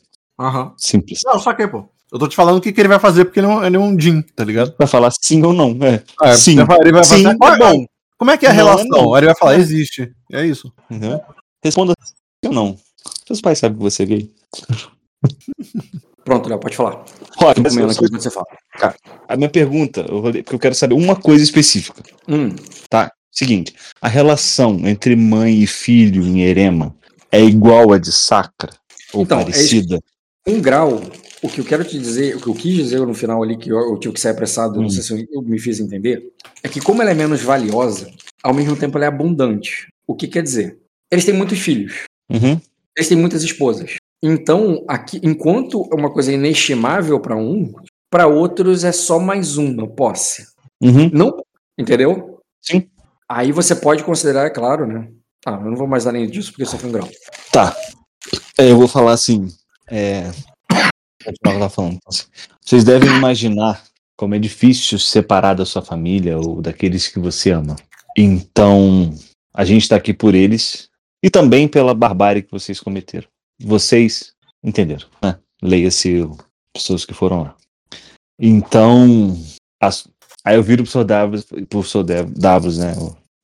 Aham. 0.48 0.74
Simples. 0.78 1.20
Não, 1.26 1.40
saquei, 1.40 1.68
pô. 1.68 1.86
Eu 2.12 2.20
tô 2.20 2.28
te 2.28 2.36
falando 2.36 2.58
o 2.58 2.62
que, 2.62 2.72
que 2.72 2.80
ele 2.80 2.88
vai 2.90 3.00
fazer, 3.00 3.26
porque 3.26 3.40
ele 3.40 3.48
é 3.48 3.50
um, 3.50 3.64
ele 3.64 3.76
é 3.76 3.80
um 3.80 4.00
Jin, 4.00 4.22
tá 4.22 4.44
ligado? 4.44 4.76
Vai 4.78 4.88
falar 4.88 5.12
sim 5.20 5.41
ou 5.44 5.52
não, 5.52 5.76
é. 5.82 6.04
Ah, 6.22 6.36
Sim. 6.36 6.54
Ele 6.60 6.66
vai, 6.66 6.78
ele 6.82 6.91
vai 6.91 7.04
Sim, 7.04 7.24
fazer, 7.24 7.28
é 7.30 7.58
bom. 7.58 7.86
Como 8.20 8.30
é 8.30 8.38
que 8.38 8.45
é 8.45 8.50
a 8.50 8.54
Não, 8.54 8.58
relação? 8.66 8.86
não. 8.88 9.14
Aí 9.16 9.20
ele 9.22 9.26
vai 9.28 9.36
falar, 9.36 9.56
existe. 9.58 10.12
É 10.32 10.45
isso. 10.45 10.72
Entendeu? 10.91 11.20
Responda 11.64 11.94
sim 12.04 12.14
ou 12.50 12.54
não. 12.54 12.78
Seus 13.26 13.41
pais 13.41 13.58
sabem 13.58 13.78
que 13.78 13.84
você 13.84 14.04
é 14.04 14.06
gay. 14.06 14.32
Pronto, 16.24 16.48
Léo, 16.48 16.60
pode 16.60 16.76
falar. 16.76 17.04
Rock, 17.38 17.56
Tô 17.56 17.62
mas 17.64 17.76
eu- 17.76 17.90
aqui 17.90 18.08
você 18.12 18.30
fala. 18.30 18.45
a 19.28 19.36
minha 19.36 19.50
pergunta, 19.50 20.06
eu 20.08 20.20
rolei, 20.20 20.41
porque 20.44 20.56
eu 20.56 20.60
quero 20.60 20.76
saber 20.76 20.94
uma 20.94 21.16
coisa 21.16 21.44
específica. 21.44 22.02
Hum, 22.30 22.56
Seguinte, 23.34 23.73
a 23.99 24.07
relação 24.07 24.80
entre 24.88 25.15
mãe 25.15 25.60
e 25.64 25.65
filho 25.65 26.23
em 26.23 26.41
Erema 26.43 26.95
é 27.31 27.41
igual 27.43 27.91
a 27.91 27.97
de 27.97 28.11
Sacra? 28.11 28.69
Ou 29.11 29.23
Então, 29.23 29.39
é 29.39 29.43
parecida? 29.45 29.99
um 30.47 30.61
grau, 30.61 31.01
o 31.41 31.49
que 31.49 31.60
eu 31.60 31.65
quero 31.65 31.84
te 31.84 31.97
dizer, 31.97 32.35
o 32.35 32.39
que 32.41 32.47
eu 32.47 32.53
quis 32.53 32.76
dizer 32.76 32.99
no 32.99 33.14
final 33.15 33.41
ali, 33.41 33.57
que 33.57 33.69
eu, 33.72 33.77
eu 33.80 33.97
tive 33.97 34.14
que 34.14 34.19
sair 34.19 34.34
apressado, 34.34 34.77
Hum. 34.77 34.84
não 34.84 34.89
sei 34.89 35.01
se 35.01 35.14
eu, 35.14 35.26
eu 35.31 35.41
me 35.41 35.57
fiz 35.60 35.80
entender, 35.80 36.31
é 36.61 36.69
que 36.69 36.80
como 36.80 37.01
ela 37.01 37.10
é 37.10 37.15
menos 37.15 37.41
valiosa, 37.41 38.11
ao 38.43 38.53
mesmo 38.53 38.76
tempo 38.76 38.97
ela 38.99 39.05
é 39.05 39.07
abundante. 39.07 39.88
O 40.05 40.14
que 40.14 40.27
quer 40.27 40.43
dizer? 40.43 40.77
Eles 41.11 41.26
têm 41.26 41.34
muitos 41.34 41.57
filhos. 41.60 42.03
Uhum. 42.30 42.60
Eles 42.95 43.07
têm 43.10 43.18
muitas 43.18 43.41
esposas. 43.43 43.95
Então, 44.22 44.85
aqui, 44.88 45.19
enquanto 45.23 45.89
é 45.91 45.95
uma 45.95 46.11
coisa 46.11 46.31
inestimável 46.31 47.19
para 47.19 47.35
um, 47.35 47.73
para 48.11 48.27
outros 48.27 48.84
é 48.84 48.91
só 48.91 49.18
mais 49.19 49.57
uma 49.57 49.88
posse. 49.88 50.45
Uhum. 50.81 51.10
Não, 51.11 51.43
entendeu? 51.80 52.39
Sim. 52.61 52.88
Aí 53.30 53.52
você 53.52 53.76
pode 53.76 54.04
considerar, 54.04 54.45
é 54.45 54.50
claro, 54.50 54.86
né? 54.88 55.10
Ah, 55.45 55.52
eu 55.54 55.72
não 55.72 55.76
vou 55.76 55.88
mais 55.88 56.06
nem 56.06 56.30
disso 56.30 56.52
porque 56.52 56.66
só 56.66 56.78
foi 56.78 56.90
um 56.90 56.94
grau. 56.94 57.10
Tá. 57.52 57.76
É, 58.58 58.72
eu 58.72 58.78
vou 58.78 58.88
falar 58.88 59.12
assim. 59.14 59.48
É... 59.90 60.32
Falando. 61.44 61.95
Então, 61.95 62.00
assim, 62.08 62.26
Vocês 62.62 62.84
devem 62.84 63.10
imaginar 63.10 63.84
como 64.18 64.36
é 64.36 64.40
difícil 64.40 65.00
se 65.00 65.08
separar 65.08 65.54
da 65.54 65.66
sua 65.66 65.82
família 65.82 66.38
ou 66.38 66.62
daqueles 66.62 67.08
que 67.08 67.20
você 67.20 67.52
ama. 67.52 67.76
Então, 68.18 69.14
a 69.54 69.66
gente 69.66 69.88
tá 69.88 69.95
aqui 69.95 70.14
por 70.14 70.36
eles 70.36 70.90
e 71.22 71.30
também 71.30 71.68
pela 71.68 71.94
barbárie 71.94 72.44
que 72.44 72.52
vocês 72.52 72.80
cometeram. 72.80 73.28
Vocês 73.62 74.34
entenderam, 74.64 75.08
né? 75.22 75.38
Leia-se 75.62 76.30
pessoas 76.74 77.06
que 77.06 77.14
foram 77.14 77.44
lá. 77.44 77.56
Então, 78.40 79.38
as- 79.82 80.08
aí 80.44 80.56
eu 80.56 80.64
viro 80.64 80.84
pro 80.84 80.91
professor 80.91 81.03
Davos, 81.03 81.44
pro 81.45 81.65
professor 81.68 82.03
Davos, 82.03 82.78
né? 82.78 82.94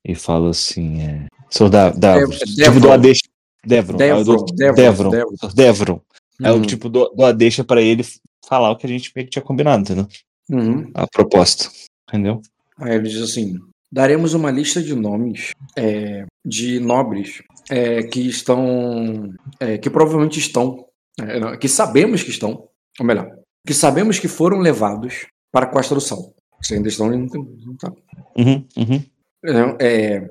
E 0.06 0.14
falo 0.14 0.48
assim, 0.48 1.00
é... 1.02 1.26
Professor 1.42 1.68
Da- 1.68 1.90
Davos, 1.90 2.38
Dev- 2.38 2.48
tipo, 2.48 2.56
Devron. 2.56 2.80
dou 2.80 2.92
a 2.92 2.96
deixa... 2.96 3.20
Devron. 3.66 3.98
aí 4.00 4.08
eu 4.08 4.24
dou- 4.24 4.44
Devron, 4.46 4.74
Devron. 4.74 5.10
Devron. 5.10 5.10
Devron. 5.10 5.50
Devron. 5.54 6.00
É 6.42 6.50
o 6.50 6.54
Uhum. 6.54 6.62
tipo, 6.62 6.88
dou, 6.88 7.14
dou 7.14 7.26
a 7.26 7.32
deixa 7.32 7.62
pra 7.62 7.82
ele 7.82 8.02
falar 8.48 8.70
o 8.70 8.76
que 8.76 8.86
a 8.86 8.88
gente 8.88 9.12
meio 9.14 9.26
que 9.26 9.32
tinha 9.32 9.42
combinado, 9.42 9.82
entendeu? 9.82 10.08
Uhum. 10.50 10.90
A 10.94 11.06
proposta. 11.06 11.68
Entendeu? 12.08 12.40
Aí 12.78 12.94
ele 12.94 13.08
diz 13.10 13.20
assim: 13.20 13.58
daremos 13.92 14.32
uma 14.32 14.50
lista 14.50 14.82
de 14.82 14.94
nomes 14.94 15.50
é, 15.76 16.24
de 16.44 16.80
nobres 16.80 17.42
é, 17.68 18.02
que 18.04 18.26
estão. 18.26 19.32
é, 19.60 19.76
que 19.76 19.90
provavelmente 19.90 20.38
estão. 20.38 20.86
é, 21.20 21.56
que 21.58 21.68
sabemos 21.68 22.22
que 22.22 22.30
estão. 22.30 22.66
Ou 22.98 23.04
melhor, 23.06 23.30
que 23.66 23.74
sabemos 23.74 24.18
que 24.18 24.26
foram 24.28 24.58
levados 24.60 25.26
para 25.52 25.66
a 25.66 25.68
Costa 25.68 25.94
do 25.94 26.00
Sal. 26.00 26.32
Se 26.62 26.74
ainda 26.74 26.88
estão. 26.88 27.10
não 27.10 27.28
tem- 27.28 27.58
não 27.64 27.76
tá. 27.76 27.92
Uhum, 28.36 28.64
uhum. 28.76 29.04
É, 29.78 30.28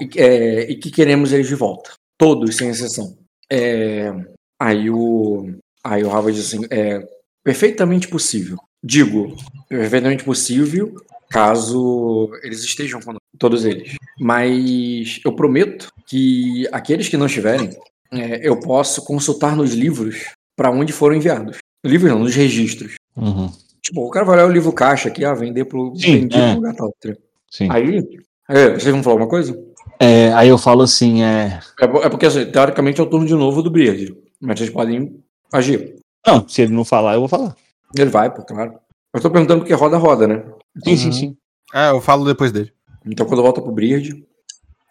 e, 0.00 0.20
é, 0.20 0.70
e 0.70 0.76
que 0.76 0.90
queremos 0.90 1.32
eles 1.32 1.46
de 1.48 1.54
volta. 1.54 1.92
Todos, 2.18 2.56
sem 2.56 2.68
exceção. 2.68 3.16
É, 3.50 4.12
aí 4.60 4.90
o. 4.90 5.54
Aí 5.82 6.02
o 6.04 6.08
Harvard 6.08 6.38
diz 6.38 6.46
assim: 6.46 6.64
é 6.70 7.06
perfeitamente 7.42 8.08
possível. 8.08 8.58
Digo, 8.82 9.36
perfeitamente 9.68 10.24
possível 10.24 10.94
caso 11.30 12.30
eles 12.42 12.62
estejam 12.62 13.00
conosco, 13.00 13.20
todos 13.38 13.64
eles. 13.64 13.96
Mas 14.20 15.20
eu 15.24 15.34
prometo 15.34 15.88
que 16.06 16.68
aqueles 16.70 17.08
que 17.08 17.16
não 17.16 17.26
estiverem, 17.26 17.70
é, 18.12 18.46
eu 18.46 18.60
posso 18.60 19.04
consultar 19.04 19.56
nos 19.56 19.72
livros 19.74 20.26
para 20.56 20.70
onde 20.70 20.92
foram 20.92 21.16
enviados. 21.16 21.58
Livros 21.84 22.10
não, 22.10 22.20
nos 22.20 22.34
registros. 22.36 22.94
Uhum. 23.16 23.50
Tipo, 23.84 24.06
o 24.06 24.10
cara 24.10 24.24
vai 24.24 24.36
olhar 24.36 24.46
o 24.46 24.52
livro 24.52 24.72
caixa 24.72 25.08
aqui, 25.08 25.24
ah, 25.24 25.34
vender 25.34 25.66
pro, 25.66 25.94
Sim, 25.94 26.20
vendido 26.20 26.42
é. 26.42 26.54
lugar 26.54 26.74
tal. 26.74 26.90
Sim. 27.50 27.68
Aí, 27.70 28.02
é, 28.48 28.70
vocês 28.70 28.86
vão 28.86 29.02
falar 29.02 29.16
uma 29.16 29.28
coisa? 29.28 29.54
É, 30.00 30.32
aí 30.32 30.48
eu 30.48 30.56
falo 30.56 30.82
assim, 30.82 31.22
é. 31.22 31.60
É, 31.80 31.84
é 31.84 32.08
porque, 32.08 32.26
assim, 32.26 32.46
teoricamente, 32.46 32.98
é 33.00 33.04
o 33.04 33.06
turno 33.06 33.26
de 33.26 33.34
novo 33.34 33.62
do 33.62 33.70
Beard. 33.70 34.16
Mas 34.40 34.58
vocês 34.58 34.70
podem 34.70 35.22
agir. 35.52 35.96
Não, 36.26 36.48
se 36.48 36.62
ele 36.62 36.72
não 36.72 36.84
falar, 36.84 37.14
eu 37.14 37.20
vou 37.20 37.28
falar. 37.28 37.54
Ele 37.94 38.10
vai, 38.10 38.32
pô, 38.32 38.42
claro. 38.42 38.74
Eu 39.12 39.20
tô 39.20 39.30
perguntando 39.30 39.60
porque 39.60 39.74
roda, 39.74 39.98
roda, 39.98 40.26
né? 40.26 40.42
Sim, 40.82 40.96
sim, 40.96 41.12
sim. 41.12 41.36
É, 41.72 41.90
eu 41.90 42.00
falo 42.00 42.24
depois 42.24 42.50
dele. 42.50 42.72
Então, 43.06 43.26
quando 43.26 43.42
volta 43.42 43.60
pro 43.60 43.70
Beard, 43.70 44.24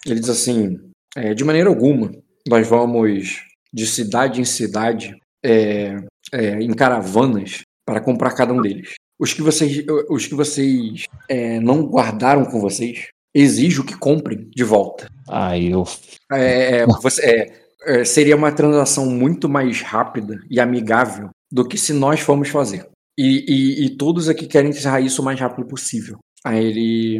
ele 0.05 0.19
diz 0.19 0.29
assim: 0.29 0.79
é, 1.15 1.33
de 1.33 1.43
maneira 1.43 1.69
alguma, 1.69 2.11
nós 2.47 2.67
vamos 2.67 3.41
de 3.73 3.87
cidade 3.87 4.39
em 4.39 4.45
cidade, 4.45 5.17
é, 5.43 5.97
é, 6.31 6.61
em 6.61 6.73
caravanas, 6.73 7.63
para 7.85 7.99
comprar 8.01 8.31
cada 8.31 8.53
um 8.53 8.61
deles. 8.61 8.93
Os 9.19 9.33
que 9.33 9.41
vocês, 9.41 9.83
os 10.09 10.25
que 10.27 10.35
vocês 10.35 11.05
é, 11.29 11.59
não 11.59 11.83
guardaram 11.85 12.45
com 12.45 12.59
vocês, 12.59 13.07
exijo 13.33 13.83
que 13.83 13.95
comprem 13.97 14.49
de 14.53 14.63
volta. 14.63 15.07
Aí 15.29 15.71
eu. 15.71 15.83
É, 16.31 16.77
é, 16.79 16.85
você- 16.85 17.25
é, 17.25 17.63
é, 17.85 18.05
seria 18.05 18.35
uma 18.35 18.51
transação 18.51 19.05
muito 19.05 19.47
mais 19.49 19.81
rápida 19.81 20.39
e 20.49 20.59
amigável 20.59 21.29
do 21.51 21.67
que 21.67 21.77
se 21.77 21.93
nós 21.93 22.19
formos 22.19 22.49
fazer. 22.49 22.87
E, 23.17 23.45
e- 23.47 23.85
e 23.85 23.89
todos 23.97 24.27
aqui 24.29 24.47
querem 24.47 24.71
encerrar 24.71 25.01
isso 25.01 25.21
o 25.21 25.25
mais 25.25 25.39
rápido 25.39 25.67
possível. 25.67 26.17
Aí 26.43 26.65
ele, 26.65 27.19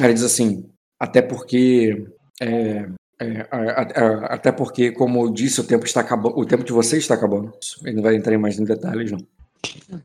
aí 0.00 0.06
ele 0.06 0.14
diz 0.14 0.22
assim, 0.22 0.64
até 0.98 1.20
porque 1.20 2.06
é, 2.40 2.86
é, 3.20 3.46
até 4.24 4.50
porque, 4.50 4.90
como 4.90 5.24
eu 5.24 5.30
disse, 5.32 5.60
o 5.60 5.64
tempo 5.64 5.84
está 5.84 6.00
acabando, 6.00 6.38
o 6.38 6.44
tempo 6.46 6.64
de 6.64 6.72
vocês 6.72 7.02
está 7.02 7.14
acabando. 7.14 7.52
Ele 7.84 7.96
não 7.96 8.02
vai 8.02 8.16
entrar 8.16 8.34
em 8.34 8.38
mais 8.38 8.58
em 8.58 8.64
detalhes, 8.64 9.10
não. 9.12 9.18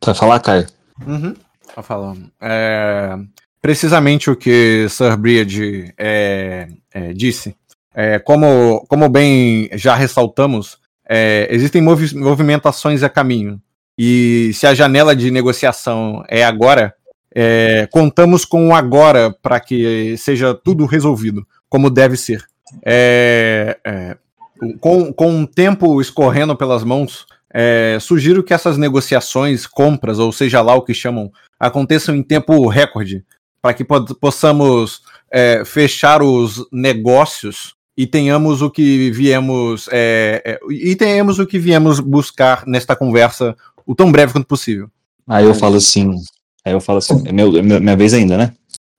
Vai 0.03 0.15
falar, 0.15 0.39
Caio? 0.39 0.67
Uhum. 1.05 1.35
Tá 1.75 1.83
falando. 1.83 2.29
É, 2.41 3.15
precisamente 3.61 4.29
o 4.29 4.35
que 4.35 4.87
Sir 4.89 5.15
Briad 5.17 5.93
é, 5.97 6.67
é, 6.93 7.13
disse. 7.13 7.55
É, 7.93 8.19
como, 8.19 8.85
como 8.87 9.09
bem 9.09 9.69
já 9.73 9.95
ressaltamos, 9.95 10.77
é, 11.07 11.47
existem 11.51 11.81
movi- 11.81 12.15
movimentações 12.15 13.03
a 13.03 13.09
caminho. 13.09 13.61
E 13.97 14.51
se 14.53 14.65
a 14.65 14.73
janela 14.73 15.15
de 15.15 15.29
negociação 15.29 16.23
é 16.29 16.43
agora, 16.43 16.93
é, 17.35 17.87
contamos 17.91 18.45
com 18.45 18.69
o 18.69 18.73
agora 18.73 19.35
para 19.41 19.59
que 19.59 20.15
seja 20.17 20.53
tudo 20.53 20.85
resolvido, 20.85 21.45
como 21.67 21.89
deve 21.89 22.15
ser. 22.15 22.45
Com, 24.79 25.11
com 25.13 25.41
o 25.41 25.47
tempo 25.47 26.01
escorrendo 26.01 26.55
pelas 26.55 26.83
mãos, 26.83 27.25
é, 27.53 27.97
sugiro 27.99 28.43
que 28.43 28.53
essas 28.53 28.77
negociações, 28.77 29.65
compras, 29.65 30.19
ou 30.19 30.31
seja 30.31 30.61
lá 30.61 30.75
o 30.75 30.81
que 30.81 30.93
chamam, 30.93 31.31
aconteçam 31.59 32.15
em 32.15 32.23
tempo 32.23 32.67
recorde, 32.67 33.23
para 33.61 33.73
que 33.73 33.83
po- 33.83 34.15
possamos 34.15 35.01
é, 35.31 35.63
fechar 35.65 36.21
os 36.21 36.65
negócios 36.71 37.75
e 37.97 38.07
tenhamos 38.07 38.61
o 38.61 38.69
que 38.69 39.11
viemos 39.11 39.89
é, 39.91 40.41
é, 40.45 40.59
e 40.69 40.95
tenhamos 40.95 41.37
o 41.39 41.45
que 41.45 41.59
viemos 41.59 41.99
buscar 41.99 42.65
nesta 42.65 42.95
conversa 42.95 43.55
o 43.85 43.93
tão 43.93 44.11
breve 44.11 44.31
quanto 44.31 44.47
possível. 44.47 44.89
Aí 45.27 45.45
eu 45.45 45.53
falo 45.53 45.75
assim. 45.75 46.15
Aí 46.63 46.73
eu 46.73 46.79
falo 46.79 46.99
assim. 46.99 47.27
É 47.27 47.31
meu, 47.31 47.57
é 47.57 47.61
minha 47.61 47.95
vez 47.97 48.13
ainda, 48.13 48.37
né? 48.37 48.53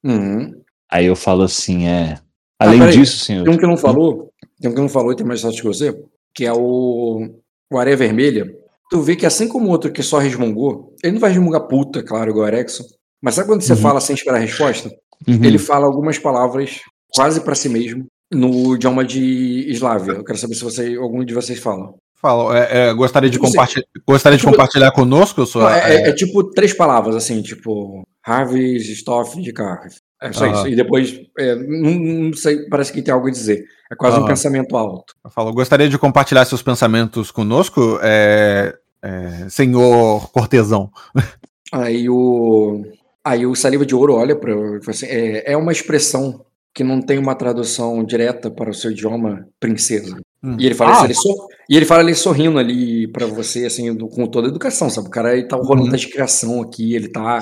Uhum. 0.05 0.61
Aí 0.91 1.07
eu 1.07 1.17
falo 1.17 1.43
assim, 1.43 1.87
é. 1.87 2.19
Além 2.59 2.79
peraí. 2.79 2.99
disso, 2.99 3.25
senhor. 3.25 3.45
Tem 3.45 3.55
um 3.55 3.57
que 3.57 3.67
não 3.67 3.77
falou, 3.77 4.31
tem 4.61 4.71
um 4.71 4.75
que 4.75 4.81
não 4.81 4.89
falou 4.89 5.13
e 5.13 5.17
tem 5.17 5.27
mais 5.27 5.41
sorte 5.41 5.63
que 5.63 5.67
você, 5.67 5.99
que 6.35 6.45
é 6.45 6.53
o, 6.53 7.40
o 7.71 7.79
Areia 7.79 7.97
Vermelha. 7.97 8.47
Tu 8.91 9.01
vê 9.01 9.15
que 9.15 9.25
assim 9.27 9.47
como 9.47 9.67
o 9.69 9.71
outro 9.71 9.93
que 9.93 10.03
só 10.03 10.19
resmungou, 10.19 10.95
ele 11.03 11.13
não 11.13 11.21
vai 11.21 11.31
resmungar 11.31 11.67
puta, 11.69 12.03
claro, 12.03 12.31
igual 12.31 12.45
o 12.45 12.49
Erexon. 12.49 12.85
Mas 13.23 13.35
sabe 13.35 13.49
quando 13.49 13.63
você 13.63 13.73
Uhum. 13.75 13.79
fala 13.79 14.01
sem 14.01 14.15
esperar 14.15 14.39
a 14.39 14.41
resposta? 14.41 14.89
Uhum. 15.29 15.45
Ele 15.45 15.59
fala 15.59 15.87
algumas 15.87 16.19
palavras 16.19 16.81
quase 17.15 17.41
pra 17.43 17.55
si 17.55 17.69
mesmo 17.69 18.07
no 18.33 18.75
idioma 18.75 19.05
de 19.05 19.67
Eslávia. 19.71 20.13
Eu 20.13 20.25
quero 20.25 20.39
saber 20.39 20.55
se 20.55 20.65
você, 20.65 20.97
algum 20.97 21.25
de 21.25 21.35
vocês 21.35 21.59
fala. 21.59 21.93
Fala, 22.21 22.59
é, 22.59 22.89
é, 22.89 22.95
gostaria 22.95 23.31
de, 23.31 23.35
Tipo 23.37 23.47
assim, 23.47 23.55
compartilhar, 23.57 23.87
gostaria 24.07 24.37
de 24.37 24.43
tipo- 24.43 24.53
compartilhar 24.53 24.93
conosco 24.93 25.47
sua. 25.47 25.63
Não, 25.63 25.71
é, 25.71 25.95
é- 25.97 26.09
é 26.09 26.13
tipo 26.13 26.45
três 26.51 26.73
palavras, 26.75 27.15
assim, 27.17 27.41
tipo 27.43 28.03
Harvey's, 28.27 28.89
Stoff, 28.91 29.41
de 29.41 29.53
Carve. 29.53 29.95
É 30.23 30.33
só 30.33 30.47
isso. 30.47 30.69
E 30.69 30.77
depois, 30.77 31.19
é, 31.39 31.55
não, 31.55 31.91
não 32.25 32.33
sei, 32.35 32.67
parece 32.69 32.93
que 32.93 33.01
tem 33.03 33.13
algo 33.15 33.27
a 33.27 33.31
dizer. 33.31 33.65
É 33.91 33.95
quase 33.97 34.19
um 34.21 34.25
pensamento 34.27 34.77
alto. 34.77 35.15
Falou, 35.31 35.53
gostaria 35.53 35.89
de 35.89 35.99
compartilhar 35.99 36.45
seus 36.45 36.63
pensamentos 36.63 37.31
conosco, 37.31 37.99
é, 38.03 38.75
é, 39.03 39.49
senhor 39.49 40.31
cortesão. 40.31 40.91
Aí 41.73 42.09
o, 42.11 42.83
aí 43.25 43.47
o 43.47 43.55
Saliva 43.55 43.87
de 43.87 43.95
Ouro 43.95 44.15
olha 44.17 44.35
para 44.35 44.53
assim, 44.89 45.07
é, 45.07 45.53
é 45.53 45.57
uma 45.57 45.71
expressão 45.71 46.45
que 46.75 46.83
não 46.83 47.01
tem 47.01 47.17
uma 47.17 47.35
tradução 47.37 48.03
direta 48.05 48.51
para 48.51 48.71
o 48.71 48.75
seu 48.75 48.91
idioma 48.91 49.47
princesa. 49.61 50.17
Hum. 50.43 50.57
E 50.59 50.67
ele 50.67 50.75
fala 50.75 50.91
Ah. 50.91 50.95
isso, 50.97 51.05
ele 51.07 51.15
sor- 51.15 51.47
e 51.69 51.77
ele 51.77 51.85
fala 51.87 52.01
ali 52.01 52.15
sorrindo 52.17 52.59
ali 52.59 53.07
para 53.07 53.25
você, 53.27 53.67
assim, 53.67 53.95
do- 53.95 54.09
com 54.09 54.27
toda 54.27 54.49
a 54.49 54.51
educação, 54.51 54.91
sabe? 54.91 55.07
O 55.07 55.11
cara 55.13 55.33
ele 55.37 55.47
tá 55.47 55.55
rolando 55.57 55.85
Uhum. 55.85 55.91
da 55.91 55.99
criação 55.99 56.61
aqui, 56.61 56.93
ele 56.95 57.07
tá. 57.09 57.39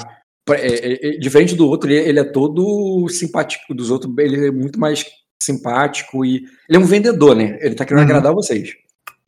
É, 0.55 0.66
é, 0.66 1.09
é, 1.09 1.19
diferente 1.19 1.55
do 1.55 1.66
outro, 1.69 1.91
ele, 1.91 2.09
ele 2.09 2.20
é 2.20 2.25
todo 2.25 3.09
simpático 3.09 3.75
dos 3.75 3.91
outros, 3.91 4.12
ele 4.19 4.49
é 4.49 4.51
muito 4.51 4.79
mais 4.79 5.05
simpático 5.41 6.25
e. 6.25 6.45
Ele 6.69 6.77
é 6.77 6.79
um 6.79 6.85
vendedor, 6.85 7.35
né? 7.35 7.59
Ele 7.61 7.75
tá 7.75 7.85
querendo 7.85 8.01
Uhum. 8.01 8.11
agradar 8.11 8.35
vocês. 8.35 8.75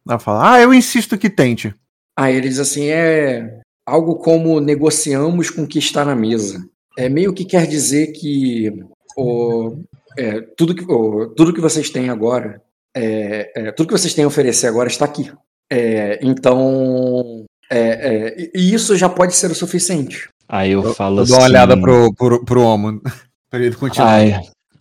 Ela 0.09 0.19
fala, 0.19 0.55
ah, 0.55 0.61
eu 0.61 0.75
insisto 0.75 1.19
que 1.19 1.31
tente. 1.31 1.75
Aí 2.17 2.37
ele 2.37 2.49
diz 2.49 2.59
assim: 2.59 2.89
é 2.89 3.61
algo 3.87 4.17
como 4.17 4.61
negociamos 4.61 5.51
com 5.51 5.63
o 5.63 5.67
que 5.67 5.79
está 5.79 6.05
na 6.05 6.15
mesa. 6.15 6.65
É 6.99 7.09
meio 7.09 7.33
que 7.33 7.45
quer 7.45 7.67
dizer 7.67 8.09
que 8.09 8.73
o, 9.17 9.79
é, 10.19 10.41
tudo, 10.57 10.75
que, 10.75 10.85
o, 10.85 11.29
tudo 11.29 11.53
que 11.53 11.61
vocês 11.61 11.91
têm 11.91 12.09
agora, 12.09 12.61
é, 12.95 13.53
é, 13.55 13.73
tudo 13.73 13.89
que 13.89 13.99
vocês 13.99 14.15
têm 14.15 14.25
a 14.25 14.29
oferecer 14.29 14.67
agora 14.67 14.89
está 14.89 15.05
aqui. 15.05 15.33
É, 15.71 16.19
então, 16.23 17.45
é, 17.71 17.79
é, 17.79 18.51
e 18.55 18.75
isso 18.75 18.97
já 18.97 19.09
pode 19.09 19.35
ser 19.35 19.51
o 19.51 19.55
suficiente. 19.55 20.29
Aí 20.51 20.73
eu, 20.73 20.93
falo 20.95 21.19
Eu 21.19 21.23
assim. 21.23 21.33
dou 21.33 21.41
uma 21.41 21.47
olhada 21.49 21.81
pro, 21.81 22.13
pro, 22.15 22.45
pro 22.45 22.63
homo. 22.63 23.01
Pra 23.49 23.59
ele 23.59 23.75
continuar. 23.75 24.13
Aí, 24.15 24.35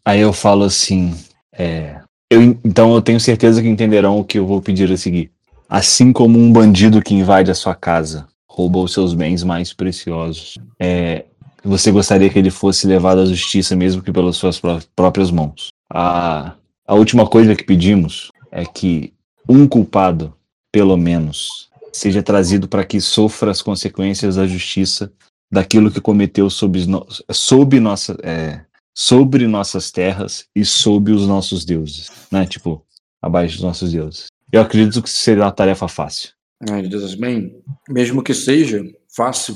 aí 0.05 0.19
eu 0.19 0.31
falo 0.31 0.63
assim. 0.63 1.15
é, 1.53 1.99
eu, 2.29 2.41
então 2.63 2.93
eu 2.93 3.01
tenho 3.01 3.19
certeza 3.19 3.61
que 3.63 3.67
entenderão 3.67 4.19
o 4.19 4.23
que 4.23 4.37
eu 4.37 4.45
vou 4.45 4.61
pedir 4.61 4.91
a 4.91 4.97
seguir. 4.97 5.31
Assim 5.67 6.13
como 6.13 6.37
um 6.37 6.51
bandido 6.51 7.01
que 7.01 7.15
invade 7.15 7.49
a 7.49 7.55
sua 7.55 7.73
casa, 7.73 8.27
rouba 8.47 8.77
os 8.79 8.93
seus 8.93 9.15
bens 9.15 9.43
mais 9.43 9.73
preciosos, 9.73 10.59
é, 10.79 11.25
você 11.63 11.91
gostaria 11.91 12.29
que 12.29 12.37
ele 12.37 12.51
fosse 12.51 12.85
levado 12.85 13.21
à 13.21 13.25
justiça 13.25 13.75
mesmo 13.75 14.03
que 14.03 14.11
pelas 14.11 14.35
suas 14.37 14.59
pró- 14.59 14.79
próprias 14.95 15.31
mãos. 15.31 15.69
A, 15.91 16.53
a 16.87 16.93
última 16.93 17.25
coisa 17.27 17.55
que 17.55 17.63
pedimos 17.63 18.31
é 18.51 18.65
que 18.65 19.13
um 19.47 19.67
culpado, 19.67 20.31
pelo 20.71 20.95
menos, 20.95 21.69
seja 21.91 22.21
trazido 22.21 22.67
para 22.67 22.85
que 22.85 23.01
sofra 23.01 23.49
as 23.49 23.63
consequências 23.63 24.35
da 24.35 24.45
justiça 24.45 25.11
daquilo 25.51 25.91
que 25.91 25.99
cometeu 26.01 26.49
sob, 26.49 26.85
no- 26.85 27.07
sob 27.31 27.79
nossa, 27.79 28.17
é, 28.23 28.61
sobre 28.93 29.47
nossas 29.47 29.91
terras 29.91 30.45
e 30.55 30.63
sob 30.65 31.11
os 31.11 31.25
nossos 31.27 31.65
deuses, 31.65 32.09
né? 32.31 32.45
Tipo, 32.45 32.85
abaixo 33.21 33.55
dos 33.55 33.63
nossos 33.63 33.91
deuses. 33.91 34.27
Eu 34.51 34.61
acredito 34.61 35.01
que 35.01 35.09
seria 35.09 35.43
uma 35.43 35.51
tarefa 35.51 35.87
fácil. 35.87 36.31
Aí 36.69 36.87
diz 36.87 37.03
assim, 37.03 37.17
bem, 37.17 37.61
mesmo 37.87 38.21
que 38.23 38.33
seja 38.33 38.83
fácil, 39.15 39.55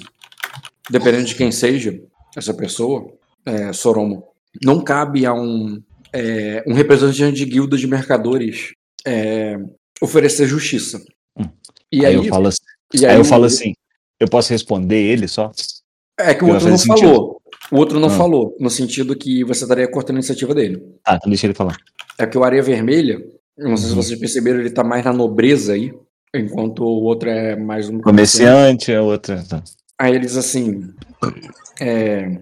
dependendo 0.90 1.26
de 1.26 1.36
quem 1.36 1.52
seja 1.52 2.00
essa 2.36 2.54
pessoa, 2.54 3.12
é, 3.46 3.74
Soromo, 3.74 4.26
não 4.64 4.82
cabe 4.84 5.26
a 5.26 5.34
um, 5.34 5.82
é, 6.14 6.64
um 6.68 6.74
representante 6.74 7.34
de 7.38 7.46
guilda 7.46 7.76
de 7.78 7.88
mercadores 7.88 8.74
é, 9.06 9.58
oferecer 10.02 10.48
justiça. 10.48 11.04
Hum. 11.38 11.50
E 11.92 12.06
aí, 12.06 12.16
aí, 12.16 12.16
eu 12.16 12.24
falo 12.26 12.48
assim, 12.48 12.64
e 12.94 13.06
aí 13.06 13.16
eu 13.16 13.22
o- 13.22 13.26
falo 13.26 13.46
assim, 13.46 13.74
eu 14.20 14.28
posso 14.30 14.52
responder 14.52 15.02
ele 15.02 15.28
só? 15.28 15.52
É 16.20 16.34
que 16.34 16.44
o 16.44 16.50
outro 16.50 16.70
não 16.70 16.78
sentido. 16.78 17.08
falou. 17.08 17.42
O 17.72 17.78
outro 17.78 18.00
não 18.00 18.08
Ah. 18.10 18.12
falou, 18.12 18.56
no 18.60 18.70
sentido 18.70 19.16
que 19.16 19.44
você 19.44 19.64
estaria 19.64 19.88
cortando 19.88 20.18
a 20.18 20.20
iniciativa 20.20 20.54
dele. 20.54 20.78
Tá, 21.04 21.16
então 21.16 21.30
deixa 21.30 21.48
ele 21.48 21.54
falar. 21.54 21.76
É 22.20 22.28
que 22.28 22.38
o 22.38 22.44
Areia 22.44 22.62
Vermelha, 22.62 23.20
não 23.58 23.76
sei 23.78 23.88
se 23.90 23.96
Uhum. 23.96 24.02
vocês 24.02 24.20
perceberam, 24.20 24.60
ele 24.60 24.70
tá 24.70 24.84
mais 24.84 25.04
na 25.04 25.14
nobreza 25.14 25.74
aí, 25.74 25.92
enquanto 26.36 26.84
o 26.84 27.04
outro 27.04 27.30
é 27.30 27.56
mais 27.56 27.90
um 27.90 28.00
Comerciante, 28.02 28.94
a 28.94 29.02
outra. 29.02 29.44
Tá. 29.48 29.64
Aí 30.00 30.14
eles 30.14 30.36
assim, 30.38 30.94
é, 31.80 32.40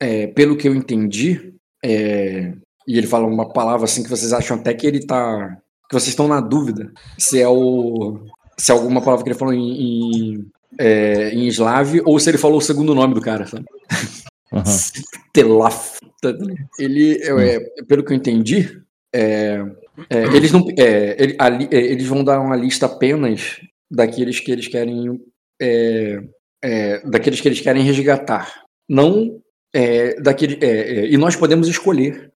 é, 0.00 0.26
pelo 0.28 0.56
que 0.56 0.68
eu 0.68 0.74
entendi, 0.74 1.54
é, 1.84 2.52
e 2.86 2.98
ele 2.98 3.06
fala 3.06 3.26
uma 3.26 3.48
palavra 3.52 3.84
assim 3.84 4.02
que 4.02 4.10
vocês 4.10 4.32
acham 4.32 4.56
até 4.56 4.74
que 4.74 4.86
ele 4.86 5.06
tá, 5.06 5.56
que 5.88 5.94
vocês 5.94 6.08
estão 6.08 6.26
na 6.28 6.40
dúvida 6.40 6.90
se 7.18 7.40
é 7.40 7.48
o, 7.48 8.18
se 8.58 8.72
é 8.72 8.74
alguma 8.74 9.00
palavra 9.02 9.22
que 9.24 9.30
ele 9.30 9.38
falou 9.38 9.54
em, 9.54 10.34
em, 10.34 10.46
é, 10.82 11.30
em 11.30 11.46
eslave 11.46 12.02
ou 12.04 12.18
se 12.18 12.28
ele 12.28 12.38
falou 12.38 12.58
o 12.58 12.62
segundo 12.62 12.94
nome 12.94 13.14
do 13.14 13.20
cara, 13.20 13.46
sabe? 13.46 13.64
Uhum. 14.52 14.62
Telaf. 15.32 15.98
Ele, 16.78 17.18
é, 17.22 17.58
pelo 17.88 18.04
que 18.04 18.12
eu 18.12 18.16
entendi, 18.16 18.80
é, 19.12 19.60
é, 20.08 20.24
eles 20.36 20.52
não, 20.52 20.64
é, 20.78 21.16
ele- 21.20 21.36
a 21.36 21.48
li- 21.48 21.68
é, 21.70 21.76
eles 21.78 22.06
vão 22.06 22.22
dar 22.22 22.38
uma 22.40 22.54
lista 22.54 22.86
apenas 22.86 23.60
daqueles 23.90 24.38
que 24.38 24.52
eles 24.52 24.68
querem, 24.68 25.20
daqueles 27.04 27.40
que 27.40 27.48
eles 27.48 27.60
querem 27.60 27.82
resgatar, 27.82 28.62
não 28.88 29.40
daquele, 30.22 30.58
e 31.10 31.16
nós 31.16 31.34
podemos 31.34 31.66
escolher 31.66 32.30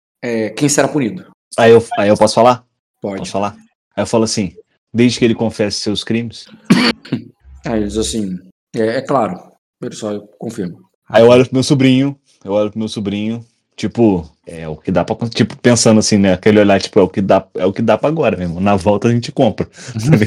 quem 0.57 0.67
será 0.67 0.87
punido. 0.89 1.25
Aí, 1.57 1.71
eu, 1.71 1.83
aí 1.97 2.09
eu 2.09 2.17
posso 2.17 2.35
falar? 2.35 2.65
Pode. 3.01 3.19
Posso 3.19 3.31
falar? 3.31 3.55
Aí 3.95 4.03
eu 4.03 4.07
falo 4.07 4.25
assim, 4.25 4.53
desde 4.93 5.17
que 5.17 5.23
ele 5.25 5.35
confesse 5.35 5.79
seus 5.79 6.03
crimes. 6.03 6.45
Aí 7.67 7.81
eles 7.81 7.97
assim, 7.97 8.37
é, 8.75 8.97
é 8.97 9.01
claro, 9.01 9.39
ele 9.81 9.95
só 9.95 10.19
confirma. 10.39 10.77
Aí 11.09 11.23
eu 11.23 11.29
olho 11.29 11.45
pro 11.45 11.55
meu 11.55 11.63
sobrinho, 11.63 12.17
eu 12.43 12.51
olho 12.53 12.69
pro 12.69 12.79
meu 12.79 12.87
sobrinho, 12.87 13.45
tipo, 13.75 14.29
é 14.45 14.67
o 14.67 14.75
que 14.75 14.91
dá 14.91 15.05
pra. 15.05 15.15
Tipo, 15.29 15.55
pensando 15.57 15.99
assim, 15.99 16.17
né? 16.17 16.33
Aquele 16.33 16.59
olhar, 16.59 16.81
tipo, 16.81 16.99
é 16.99 17.03
o 17.03 17.07
que 17.07 17.21
dá, 17.21 17.45
é 17.55 17.65
o 17.65 17.71
que 17.71 17.81
dá 17.81 17.97
pra 17.97 18.09
agora 18.09 18.35
mesmo. 18.35 18.59
Na 18.59 18.75
volta 18.75 19.07
a 19.07 19.11
gente 19.11 19.31
compra. 19.31 19.67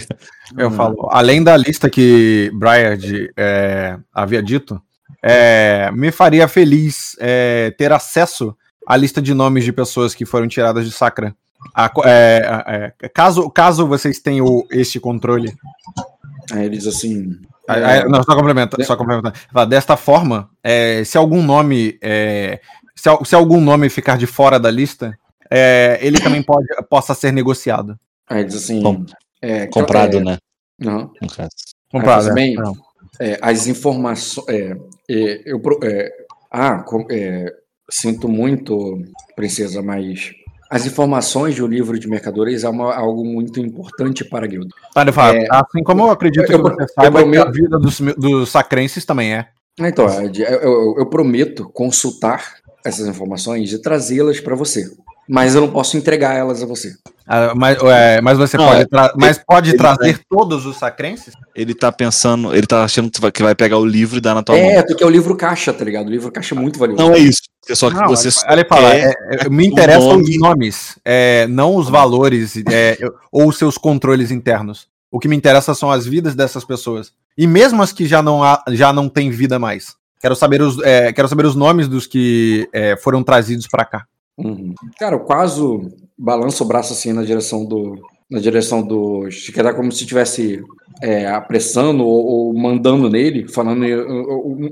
Eu 0.56 0.70
falo, 0.70 1.08
além 1.10 1.42
da 1.42 1.56
lista 1.56 1.88
que 1.88 2.50
Briard 2.54 3.30
é, 3.36 3.98
havia 4.12 4.42
dito, 4.42 4.80
é, 5.22 5.90
me 5.92 6.10
faria 6.10 6.48
feliz 6.48 7.16
é, 7.20 7.72
ter 7.76 7.92
acesso 7.92 8.56
à 8.86 8.96
lista 8.96 9.20
de 9.20 9.34
nomes 9.34 9.64
de 9.64 9.72
pessoas 9.72 10.14
que 10.14 10.24
foram 10.24 10.48
tiradas 10.48 10.84
de 10.84 10.92
Sacra. 10.92 11.34
A 11.74 11.90
é, 12.04 12.64
é, 12.66 12.92
é, 13.02 13.08
caso, 13.08 13.48
caso 13.50 13.86
vocês 13.86 14.18
tenham 14.18 14.66
este 14.70 14.98
controle. 14.98 15.52
Aí 16.52 16.64
eles 16.66 16.86
assim, 16.86 17.38
Aí- 17.68 17.80
é, 17.82 17.84
aí- 18.02 18.04
não, 18.08 18.22
só 18.22 18.34
complementando. 18.34 18.84
Só 18.84 18.96
complementando. 18.96 19.34
Desta 19.68 19.96
forma, 19.96 20.50
é, 20.62 21.04
se 21.04 21.16
algum 21.16 21.42
nome. 21.42 21.98
é, 22.02 22.60
se, 22.94 23.08
se 23.24 23.34
algum 23.34 23.60
nome 23.60 23.88
ficar 23.88 24.18
de 24.18 24.26
fora 24.26 24.58
da 24.58 24.70
lista, 24.70 25.16
é, 25.50 25.98
ele 26.02 26.20
também 26.20 26.42
pode, 26.42 26.66
possa 26.88 27.14
ser 27.14 27.32
negociado. 27.32 27.98
aí 28.28 28.40
eles 28.42 28.54
assim, 28.54 28.82
Com- 28.82 29.04
é, 29.40 29.66
Comprado, 29.66 30.18
é, 30.18 30.24
né? 30.24 30.38
não. 30.78 31.12
Comprado, 31.90 32.24
mas 32.26 32.34
bem, 32.34 32.54
é. 33.18 33.38
As 33.42 33.66
informações. 33.66 34.46
É, 34.48 34.76
é, 35.10 35.42
eu, 35.44 35.60
é, 35.82 36.10
ah, 36.52 36.84
é, 37.10 37.52
sinto 37.90 38.28
muito, 38.28 39.02
princesa, 39.34 39.82
mas 39.82 40.30
as 40.70 40.86
informações 40.86 41.58
um 41.58 41.66
livro 41.66 41.98
de 41.98 42.08
mercadores 42.08 42.62
é 42.62 42.68
uma- 42.68 42.94
algo 42.94 43.24
muito 43.24 43.58
importante 43.58 44.24
para 44.24 44.44
a 44.46 44.48
guilda. 44.48 44.68
Ele 44.96 45.10
fala, 45.12 45.36
É, 45.36 45.46
assim 45.50 45.82
como 45.82 46.02
eu 46.02 46.10
acredito 46.10 46.50
eu- 46.50 46.62
que 46.62 46.70
você 46.70 46.82
eu 46.84 46.88
saiba 46.88 47.20
a 47.20 47.50
vida 47.50 47.78
dos, 47.78 48.00
dos 48.00 48.48
sacrenses 48.50 49.04
também 49.04 49.34
é. 49.34 49.48
Então, 49.78 50.06
eu, 50.08 50.46
eu- 50.60 50.94
eu 50.98 51.06
prometo 51.06 51.68
consultar 51.72 52.54
essas 52.84 53.06
informações 53.06 53.72
e 53.72 53.82
trazê-las 53.82 54.40
para 54.40 54.54
você, 54.54 54.88
mas 55.30 55.54
eu 55.54 55.60
não 55.60 55.68
posso 55.70 55.96
entregar 55.96 56.34
elas 56.36 56.62
a 56.62 56.66
você. 56.66 56.92
Ah, 57.26 57.52
mas, 57.54 57.78
é, 57.82 58.20
mas 58.20 58.36
você 58.36 58.56
Não, 58.56 58.66
pode, 58.66 58.80
é- 58.80 58.86
tra- 58.86 59.12
mas 59.16 59.38
pode 59.38 59.70
ele- 59.70 59.78
trazer 59.78 60.20
todos 60.28 60.66
os 60.66 60.76
sacrenses? 60.76 61.32
Ele 61.54 61.74
tá 61.74 61.92
pensando, 61.92 62.52
ele 62.54 62.66
tá 62.66 62.82
achando 62.82 63.08
que 63.10 63.20
vai- 63.20 63.30
que 63.30 63.42
vai 63.42 63.54
pegar 63.54 63.78
o 63.78 63.86
livro 63.86 64.18
e 64.18 64.20
dar 64.20 64.34
na 64.34 64.42
tua 64.42 64.56
É, 64.58 64.74
mão. 64.76 64.84
porque 64.86 65.04
é 65.04 65.06
o 65.06 65.10
livro 65.10 65.36
caixa, 65.36 65.72
tá 65.72 65.84
ligado? 65.84 66.08
O 66.08 66.10
livro 66.10 66.32
caixa 66.32 66.54
é 66.54 66.58
muito 66.58 66.78
valioso. 66.78 67.00
Não 67.00 67.14
é 67.14 67.18
isso. 67.18 67.42
É 67.68 67.74
só 67.76 67.88
que 67.88 67.94
Não, 67.96 68.08
você 68.08 68.30
fala, 68.68 68.94
é, 68.96 69.12
é, 69.30 69.48
me 69.48 69.66
interessam 69.66 70.08
nome. 70.14 70.24
os 70.30 70.38
nomes, 70.38 70.98
é, 71.04 71.46
não 71.46 71.76
os 71.76 71.88
valores 71.88 72.56
é, 72.68 72.98
ou 73.30 73.48
os 73.48 73.56
seus 73.56 73.78
controles 73.78 74.32
internos. 74.32 74.88
O 75.12 75.20
que 75.20 75.28
me 75.28 75.36
interessa 75.36 75.72
são 75.74 75.90
as 75.90 76.04
vidas 76.06 76.34
dessas 76.34 76.64
pessoas. 76.64 77.12
E 77.38 77.46
mesmo 77.46 77.80
as 77.82 77.92
que 77.92 78.06
já 78.06 78.22
não, 78.22 78.42
há, 78.42 78.62
já 78.70 78.92
não 78.92 79.08
têm 79.08 79.30
vida 79.30 79.58
mais. 79.58 79.94
Quero 80.20 80.34
saber 80.34 80.62
os, 80.62 80.82
é, 80.82 81.12
quero 81.12 81.28
saber 81.28 81.46
os 81.46 81.54
nomes 81.54 81.86
dos 81.86 82.06
que 82.06 82.68
é, 82.72 82.96
foram 82.96 83.22
trazidos 83.22 83.66
pra 83.68 83.84
cá. 83.84 84.04
Uhum. 84.44 84.74
Cara, 84.98 85.16
eu 85.16 85.20
quase 85.20 85.60
balanço 86.18 86.64
o 86.64 86.66
braço 86.66 86.92
assim 86.92 87.12
na 87.12 87.24
direção 87.24 87.64
do. 87.64 87.94
Na 88.30 88.38
direção 88.38 88.82
do. 88.82 89.28
Dá 89.56 89.74
como 89.74 89.90
se 89.90 90.02
estivesse 90.02 90.62
é, 91.02 91.26
apressando 91.26 92.04
ou, 92.06 92.26
ou 92.26 92.54
mandando 92.54 93.08
nele, 93.08 93.48
falando 93.48 93.84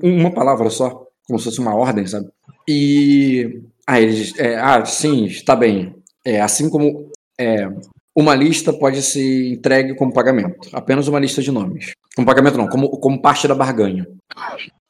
uma 0.03 0.31
palavra 0.31 0.70
só, 0.70 1.07
como 1.27 1.39
se 1.39 1.47
fosse 1.47 1.61
uma 1.61 1.74
ordem, 1.74 2.07
sabe? 2.07 2.28
E. 2.69 3.61
Ah, 3.86 4.01
eles. 4.01 4.39
É, 4.39 4.57
ah, 4.59 4.85
sim, 4.85 5.24
está 5.24 5.57
bem. 5.57 5.95
É, 6.24 6.40
assim 6.40 6.69
como. 6.69 7.11
É, 7.39 7.69
uma 8.15 8.35
lista 8.35 8.73
pode 8.73 9.01
ser 9.01 9.53
entregue 9.53 9.95
como 9.95 10.12
pagamento. 10.12 10.69
Apenas 10.73 11.07
uma 11.07 11.20
lista 11.20 11.40
de 11.40 11.53
nomes. 11.53 11.93
Como 12.16 12.27
pagamento 12.27 12.59
não, 12.59 12.66
como, 12.66 12.90
como 12.99 13.23
parte 13.23 13.47
da 13.47 13.55
barganha. 13.55 14.09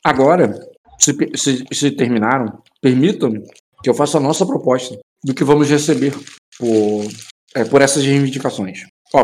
Agora, 0.02 0.58
se, 0.98 1.14
se, 1.34 1.64
se 1.70 1.90
terminaram, 1.90 2.58
permitam 2.80 3.34
que 3.82 3.88
eu 3.90 3.94
faça 3.94 4.18
a 4.18 4.20
nossa 4.20 4.46
proposta 4.46 4.98
do 5.24 5.34
que 5.34 5.44
vamos 5.44 5.68
receber 5.68 6.14
por, 6.58 7.04
é, 7.54 7.64
por 7.64 7.82
essas 7.82 8.04
reivindicações. 8.04 8.80
Ó, 9.14 9.22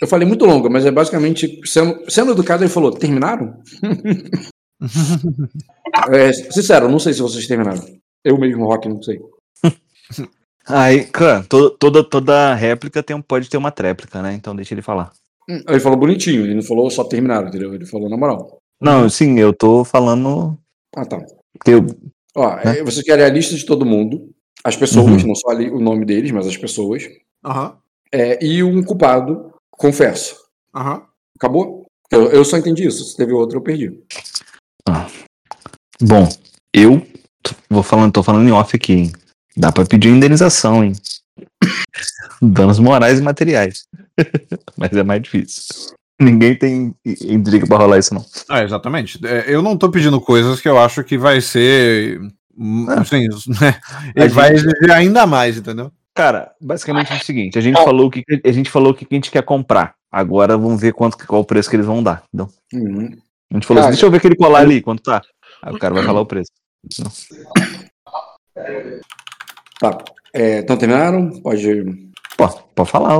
eu 0.00 0.08
falei 0.08 0.26
muito 0.26 0.44
longa, 0.46 0.68
mas 0.70 0.86
é 0.86 0.90
basicamente, 0.90 1.60
sendo, 1.66 2.10
sendo 2.10 2.32
educado, 2.32 2.62
ele 2.64 2.70
falou, 2.72 2.90
terminaram? 2.92 3.60
é, 6.12 6.32
sincero, 6.32 6.88
não 6.88 6.98
sei 6.98 7.12
se 7.12 7.20
vocês 7.22 7.46
terminaram. 7.46 7.82
Eu 8.24 8.38
mesmo, 8.38 8.66
Rock, 8.66 8.88
não 8.88 9.02
sei. 9.02 9.20
Aí, 10.66 11.04
cara, 11.04 11.42
to- 11.44 11.70
toda, 11.70 12.04
toda 12.04 12.54
réplica 12.54 13.02
tem, 13.02 13.20
pode 13.20 13.48
ter 13.48 13.56
uma 13.56 13.70
tréplica, 13.72 14.22
né? 14.22 14.34
Então 14.34 14.54
deixa 14.54 14.74
ele 14.74 14.82
falar. 14.82 15.12
Hum, 15.48 15.62
Ele 15.68 15.80
falou 15.80 15.98
bonitinho, 15.98 16.44
ele 16.44 16.54
não 16.54 16.62
falou 16.62 16.90
só 16.90 17.02
terminaram, 17.04 17.48
entendeu? 17.48 17.74
Ele 17.74 17.86
falou 17.86 18.08
na 18.08 18.16
moral. 18.16 18.58
Não, 18.80 19.08
sim, 19.08 19.38
eu 19.38 19.52
tô 19.52 19.84
falando 19.84 20.56
Ah, 20.94 21.04
tá. 21.04 21.18
que 21.64 21.72
eu, 21.72 21.86
Ó, 22.34 22.56
Né? 22.56 22.78
é, 22.78 22.84
vocês 22.84 23.04
querem 23.04 23.24
a 23.24 23.28
lista 23.28 23.54
de 23.54 23.64
todo 23.66 23.84
mundo, 23.86 24.30
as 24.64 24.76
pessoas, 24.76 25.22
Uhum. 25.22 25.28
não 25.28 25.34
só 25.34 25.50
ali 25.50 25.70
o 25.70 25.80
nome 25.80 26.04
deles, 26.04 26.30
mas 26.30 26.46
as 26.46 26.56
pessoas, 26.56 27.04
Aham, 27.44 27.76
é, 28.12 28.44
e 28.44 28.62
um 28.62 28.82
culpado, 28.82 29.52
confesso. 29.70 30.36
aham. 30.74 31.02
Acabou? 31.36 31.86
Eu, 32.10 32.30
eu 32.32 32.44
só 32.44 32.56
entendi 32.58 32.86
isso. 32.86 33.04
Se 33.04 33.16
teve 33.16 33.32
outro, 33.32 33.56
eu 33.58 33.62
perdi. 33.62 33.92
Bom, 36.02 36.28
eu 36.74 37.00
tô- 37.42 37.54
vou 37.68 37.82
falando, 37.82 38.12
tô 38.12 38.22
falando 38.22 38.48
em 38.48 38.52
off 38.52 38.74
aqui, 38.76 38.92
hein? 38.92 39.12
Dá 39.56 39.70
pra 39.72 39.84
pedir 39.84 40.08
indenização, 40.08 40.82
hein? 40.84 40.92
Danos 42.42 42.78
morais 42.78 43.18
e 43.18 43.22
materiais. 43.22 43.84
Mas 44.76 44.92
é 44.92 45.02
mais 45.02 45.22
difícil. 45.22 45.94
Ninguém 46.20 46.54
tem 46.54 46.94
intriga 47.04 47.66
pra 47.66 47.78
rolar 47.78 47.98
isso, 47.98 48.12
não. 48.14 48.24
Ah, 48.48 48.62
exatamente. 48.62 49.18
É, 49.26 49.44
eu 49.48 49.62
não 49.62 49.76
tô 49.76 49.90
pedindo 49.90 50.20
coisas 50.20 50.60
que 50.60 50.68
eu 50.68 50.78
acho 50.78 51.02
que 51.02 51.16
vai 51.16 51.40
ser. 51.40 52.20
hum, 52.56 52.86
Ah. 52.88 53.00
Assim, 53.00 53.26
né? 53.60 53.80
Ele 54.14 54.26
A 54.26 54.28
vai 54.28 54.56
gente- 54.56 54.66
exigir 54.68 54.90
ainda 54.92 55.26
mais, 55.26 55.56
entendeu? 55.56 55.90
Cara, 56.14 56.52
basicamente 56.60 57.12
é 57.12 57.16
o 57.16 57.24
seguinte, 57.24 57.56
a 57.58 57.62
gente 57.62 57.82
falou 57.82 58.08
o 58.08 58.10
que 58.10 58.22
a 58.44 58.52
gente 58.52 58.68
falou 58.68 58.90
o 58.90 58.94
que 58.94 59.06
a 59.10 59.14
gente 59.14 59.30
quer 59.30 59.42
comprar. 59.42 59.94
Agora 60.12 60.58
vamos 60.58 60.80
ver 60.80 60.92
quanto 60.92 61.16
qual 61.26 61.40
o 61.40 61.44
preço 61.44 61.70
que 61.70 61.76
eles 61.76 61.86
vão 61.86 62.02
dar. 62.02 62.24
Entendeu? 62.34 62.52
Uhum. 62.74 63.16
A 63.50 63.54
gente 63.54 63.66
falou 63.66 63.80
Cara, 63.82 63.90
assim, 63.90 63.90
deixa 63.92 64.06
eu 64.06 64.10
ver 64.10 64.16
aquele 64.18 64.36
colar 64.36 64.60
ali, 64.60 64.82
quanto 64.82 65.02
tá. 65.02 65.22
Aí 65.62 65.72
o 65.74 65.78
cara 65.78 65.94
vai 65.94 66.02
falar 66.04 66.20
o 66.20 66.26
preço. 66.26 66.50
Tá. 69.78 69.98
É, 70.34 70.58
então 70.58 70.76
terminaram? 70.76 71.30
Pode. 71.40 71.84
Pô, 72.36 72.48
pode 72.74 72.90
falar. 72.90 73.14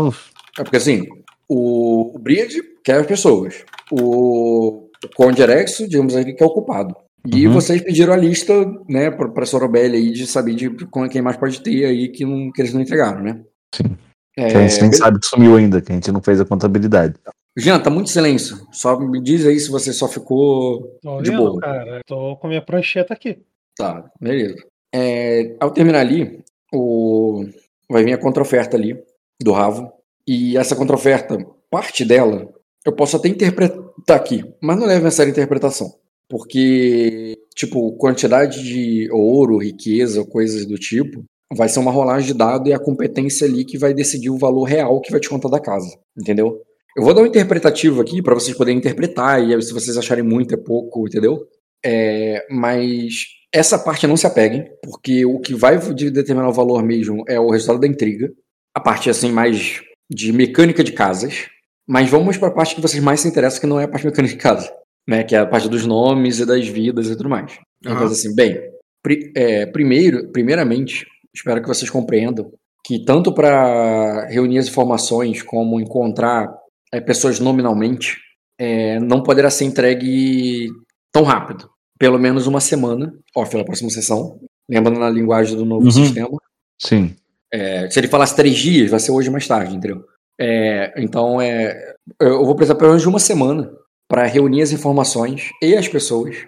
É 0.59 0.63
porque 0.65 0.77
assim, 0.77 1.07
o, 1.53 2.15
o 2.15 2.19
Bridge 2.19 2.63
quer 2.85 3.01
as 3.01 3.07
pessoas. 3.07 3.65
O, 3.91 4.89
o 5.05 5.09
Conde 5.17 5.43
Erexo, 5.43 5.89
digamos 5.89 6.15
aqui, 6.17 6.33
que 6.33 6.43
é 6.43 6.47
o 6.47 6.51
culpado. 6.51 6.95
E 7.27 7.47
Uhum. 7.47 7.53
vocês 7.53 7.83
pediram 7.83 8.15
a 8.15 8.17
lista, 8.17 8.53
né, 8.89 9.11
pra, 9.11 9.29
pra 9.29 9.45
Sorobelli 9.45 9.97
aí 9.97 10.11
de 10.13 10.27
saber 10.27 10.55
de 10.55 10.71
com- 10.87 11.07
quem 11.09 11.21
mais 11.21 11.37
pode 11.37 11.61
ter 11.61 11.85
aí 11.85 12.09
que, 12.09 12.25
não, 12.25 12.51
que 12.51 12.63
eles 12.63 12.73
não 12.73 12.81
entregaram, 12.81 13.23
né? 13.23 13.43
Sim. 13.75 13.97
É, 14.39 14.49
Que 14.49 14.57
a 14.57 14.67
gente 14.69 14.81
nem 14.83 14.93
sabe 14.93 15.19
que 15.21 15.27
sumiu 15.27 15.57
ainda, 15.57 15.83
que 15.83 15.93
a 15.93 15.95
gente 15.95 16.11
não 16.11 16.23
fez 16.23 16.41
a 16.41 16.45
contabilidade. 16.47 17.15
Jean, 17.59 17.79
tá 17.81 17.91
muito 17.91 18.09
silêncio. 18.09 18.57
Só 18.73 18.99
me 18.99 19.21
diz 19.21 19.45
aí 19.45 19.59
se 19.61 19.71
você 19.71 19.93
só 19.93 20.09
ficou 20.09 20.97
Tô 21.03 21.21
de 21.21 21.31
vendo, 21.31 21.43
boa. 21.43 21.61
cara. 21.61 22.01
Tô 22.07 22.37
com 22.37 22.49
minha 22.49 22.63
prancheta 22.65 23.13
aqui. 23.13 23.39
Tá, 23.77 24.09
beleza. 24.21 24.57
É, 24.95 25.57
ao 25.61 25.71
terminar 25.73 26.01
ali, 26.01 26.43
o... 26.73 27.45
vai 27.91 28.03
vir 28.05 28.15
a 28.15 28.19
contra-oferta 28.19 28.77
ali 28.79 28.99
do 29.43 29.53
Ravo. 29.53 29.93
E 30.33 30.57
essa 30.57 30.77
contra-oferta, 30.77 31.37
parte 31.69 32.05
dela, 32.05 32.49
eu 32.87 32.93
posso 32.93 33.17
até 33.17 33.29
interpretar 33.29 34.17
aqui, 34.17 34.45
mas 34.63 34.79
não 34.79 34.87
leve 34.87 35.05
a 35.05 35.11
sério 35.11 35.33
a 35.33 35.33
interpretação. 35.33 35.93
Porque, 36.29 37.37
tipo, 37.57 37.97
quantidade 37.97 38.63
de 38.63 39.11
ouro, 39.11 39.59
riqueza, 39.59 40.25
coisas 40.25 40.65
do 40.65 40.77
tipo, 40.77 41.25
vai 41.53 41.69
ser 41.69 41.81
uma 41.81 41.91
rolagem 41.91 42.29
de 42.29 42.39
dado 42.39 42.69
e 42.69 42.73
a 42.73 42.79
competência 42.79 43.45
ali 43.45 43.65
que 43.65 43.77
vai 43.77 43.93
decidir 43.93 44.31
o 44.31 44.39
valor 44.39 44.63
real 44.63 45.01
que 45.01 45.11
vai 45.11 45.19
te 45.19 45.29
contar 45.29 45.49
da 45.49 45.59
casa. 45.59 45.89
Entendeu? 46.17 46.63
Eu 46.97 47.03
vou 47.03 47.13
dar 47.13 47.23
um 47.23 47.27
interpretativo 47.27 48.01
aqui 48.01 48.23
para 48.23 48.35
vocês 48.35 48.57
poderem 48.57 48.79
interpretar, 48.79 49.43
e 49.43 49.53
aí 49.53 49.61
se 49.61 49.73
vocês 49.73 49.99
acharem 49.99 50.23
muito 50.23 50.55
é 50.55 50.57
pouco, 50.57 51.09
entendeu? 51.09 51.41
É, 51.85 52.47
mas 52.49 53.25
essa 53.53 53.77
parte 53.77 54.07
não 54.07 54.17
se 54.17 54.29
apeguem, 54.29 54.65
porque 54.81 55.27
o 55.27 55.41
que 55.41 55.55
vai 55.55 55.77
de- 55.93 56.09
determinar 56.09 56.49
o 56.49 56.53
valor 56.53 56.85
mesmo 56.85 57.25
é 57.27 57.41
o 57.41 57.51
resultado 57.51 57.81
da 57.81 57.89
intriga, 57.89 58.33
a 58.73 58.81
parte 58.81 59.11
assim 59.11 59.33
mais 59.33 59.83
de 60.11 60.33
mecânica 60.33 60.83
de 60.85 60.93
casas. 60.93 61.49
Mas 61.89 62.09
vamos 62.11 62.37
para 62.37 62.49
a 62.49 62.53
parte 62.53 62.75
que 62.75 62.81
vocês 62.81 63.03
mais 63.03 63.21
se 63.21 63.29
interessam, 63.29 63.61
que 63.61 63.67
não 63.67 63.81
é 63.81 63.85
a 63.85 63.89
parte 63.89 64.07
mecânica 64.07 64.35
de 64.35 64.41
casa, 64.41 64.73
né? 65.09 65.25
Que 65.25 65.35
é 65.35 65.39
a 65.39 65.47
parte 65.47 65.69
dos 65.69 65.87
nomes 65.87 66.39
e 66.39 66.47
das 66.47 66.67
vidas 66.69 67.09
e 67.09 67.17
tudo 67.17 67.29
mais. 67.29 67.59
Então, 67.81 67.97
Aham. 67.97 68.07
assim, 68.07 68.35
bem, 68.35 68.61
pri- 69.03 69.33
é, 69.35 69.67
primeiro, 69.67 70.29
primeiramente, 70.31 71.07
espero 71.35 71.61
que 71.63 71.67
vocês 71.69 71.91
compreendam 71.91 72.53
que 72.85 73.05
tanto 73.05 73.33
para 73.33 74.27
reunir 74.27 74.59
as 74.59 74.69
informações 74.69 75.43
como 75.43 75.81
encontrar 75.81 76.49
é, 76.93 77.01
pessoas 77.01 77.39
nominalmente, 77.41 78.17
é, 78.59 78.99
não 79.01 79.23
poderá 79.23 79.51
ser 79.51 79.65
entregue 79.65 80.69
tão 81.13 81.23
rápido. 81.25 81.69
Pelo 81.99 82.19
menos 82.19 82.47
uma 82.47 82.61
semana, 82.61 83.13
off 83.37 83.57
na 83.57 83.65
próxima 83.65 83.91
sessão. 83.91 84.39
Lembrando 84.69 84.99
na 85.01 85.11
linguagem 85.11 85.57
do 85.57 85.65
novo 85.65 85.85
Uhum. 85.87 85.91
sistema. 85.91 86.39
Sim. 86.81 87.15
É, 87.53 87.89
se 87.91 87.99
ele 87.99 88.09
falasse 88.09 88.37
três 88.37 88.57
dias, 88.57 88.91
vai 88.91 89.01
ser 89.01 89.11
hoje 89.13 89.31
mais 89.31 89.47
tarde, 89.47 89.75
entendeu? 89.75 90.05
É, 90.39 90.93
então, 90.97 91.41
é, 91.41 91.95
eu 92.21 92.45
vou 92.45 92.55
precisar 92.55 92.77
pelo 92.77 92.91
menos 92.91 93.03
de 93.03 93.09
uma 93.09 93.19
semana 93.19 93.71
para 94.09 94.27
reunir 94.27 94.63
as 94.63 94.73
informações 94.73 95.51
e 95.63 95.77
as 95.77 95.87
pessoas 95.87 96.45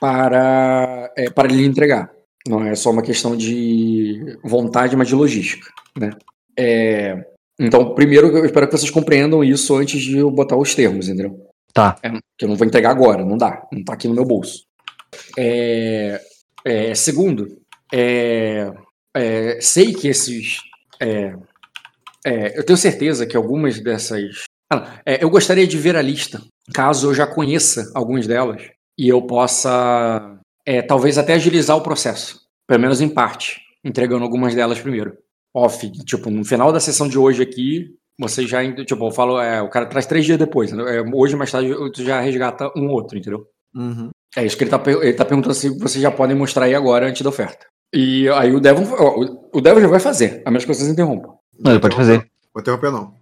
para, 0.00 1.12
é, 1.16 1.30
para 1.30 1.48
lhe 1.48 1.64
entregar. 1.64 2.10
Não 2.48 2.64
é 2.64 2.74
só 2.74 2.90
uma 2.90 3.02
questão 3.02 3.36
de 3.36 4.38
vontade, 4.42 4.96
mas 4.96 5.08
de 5.08 5.14
logística, 5.14 5.70
né? 5.98 6.10
É, 6.58 7.22
então, 7.58 7.94
primeiro, 7.94 8.28
eu 8.28 8.44
espero 8.46 8.66
que 8.66 8.76
vocês 8.76 8.90
compreendam 8.90 9.44
isso 9.44 9.76
antes 9.76 10.00
de 10.00 10.16
eu 10.16 10.30
botar 10.30 10.56
os 10.56 10.74
termos, 10.74 11.08
entendeu? 11.08 11.46
Tá. 11.74 11.96
É, 12.02 12.10
que 12.10 12.44
eu 12.44 12.48
não 12.48 12.56
vou 12.56 12.66
entregar 12.66 12.90
agora, 12.90 13.24
não 13.24 13.36
dá, 13.36 13.62
não 13.70 13.84
tá 13.84 13.92
aqui 13.92 14.08
no 14.08 14.14
meu 14.14 14.24
bolso. 14.24 14.64
É, 15.38 16.20
é, 16.64 16.94
segundo, 16.94 17.60
é, 17.92 18.72
é, 19.14 19.60
sei 19.60 19.92
que 19.92 20.08
esses. 20.08 20.58
é, 21.00 21.34
é, 22.24 22.58
eu 22.58 22.64
tenho 22.64 22.76
certeza 22.76 23.26
que 23.26 23.36
algumas 23.36 23.80
dessas. 23.80 24.44
Ah, 24.72 25.00
é, 25.04 25.22
eu 25.22 25.30
gostaria 25.30 25.66
de 25.66 25.76
ver 25.76 25.96
a 25.96 26.02
lista, 26.02 26.40
caso 26.72 27.08
eu 27.08 27.14
já 27.14 27.26
conheça 27.26 27.90
algumas 27.94 28.26
delas, 28.26 28.62
e 28.96 29.08
eu 29.08 29.22
possa 29.22 30.38
é, 30.64 30.80
talvez 30.82 31.18
até 31.18 31.34
agilizar 31.34 31.76
o 31.76 31.82
processo, 31.82 32.40
pelo 32.68 32.80
menos 32.80 33.00
em 33.00 33.08
parte, 33.08 33.60
entregando 33.84 34.22
algumas 34.22 34.54
delas 34.54 34.78
primeiro. 34.78 35.16
Off, 35.52 35.90
tipo, 36.04 36.30
no 36.30 36.44
final 36.44 36.72
da 36.72 36.78
sessão 36.78 37.08
de 37.08 37.18
hoje 37.18 37.42
aqui, 37.42 37.96
você 38.16 38.46
já, 38.46 38.60
tipo, 38.84 39.06
eu 39.06 39.10
falo, 39.10 39.40
é, 39.40 39.60
o 39.60 39.68
cara 39.68 39.86
traz 39.86 40.06
três 40.06 40.24
dias 40.24 40.38
depois, 40.38 40.70
entendeu? 40.70 40.86
É, 40.86 41.02
hoje 41.12 41.34
mais 41.34 41.50
tarde 41.50 41.74
tu 41.92 42.04
já 42.04 42.20
resgata 42.20 42.70
um 42.76 42.88
outro, 42.88 43.18
entendeu? 43.18 43.46
Uhum. 43.74 44.10
É 44.36 44.44
isso 44.44 44.56
que 44.56 44.62
ele 44.62 44.70
tá, 44.70 44.80
ele 44.86 45.12
tá 45.14 45.24
perguntando 45.24 45.54
se 45.54 45.68
vocês 45.70 46.00
já 46.00 46.10
podem 46.10 46.36
mostrar 46.36 46.66
aí 46.66 46.74
agora 46.74 47.08
antes 47.08 47.22
da 47.22 47.30
oferta. 47.30 47.66
E 47.92 48.28
aí 48.30 48.52
o 48.54 48.60
Devon, 48.60 48.84
o- 49.52 49.60
Devon 49.60 49.80
já 49.80 49.88
vai 49.88 50.00
fazer, 50.00 50.42
a 50.46 50.50
menos 50.50 50.64
que 50.64 50.72
vocês 50.72 50.88
interrompam. 50.88 51.34
Não, 51.58 51.72
ele 51.72 51.80
pode 51.80 51.96
fazer. 51.96 52.18
Vou 52.54 52.60
interromper, 52.60 52.90
não. 52.90 53.18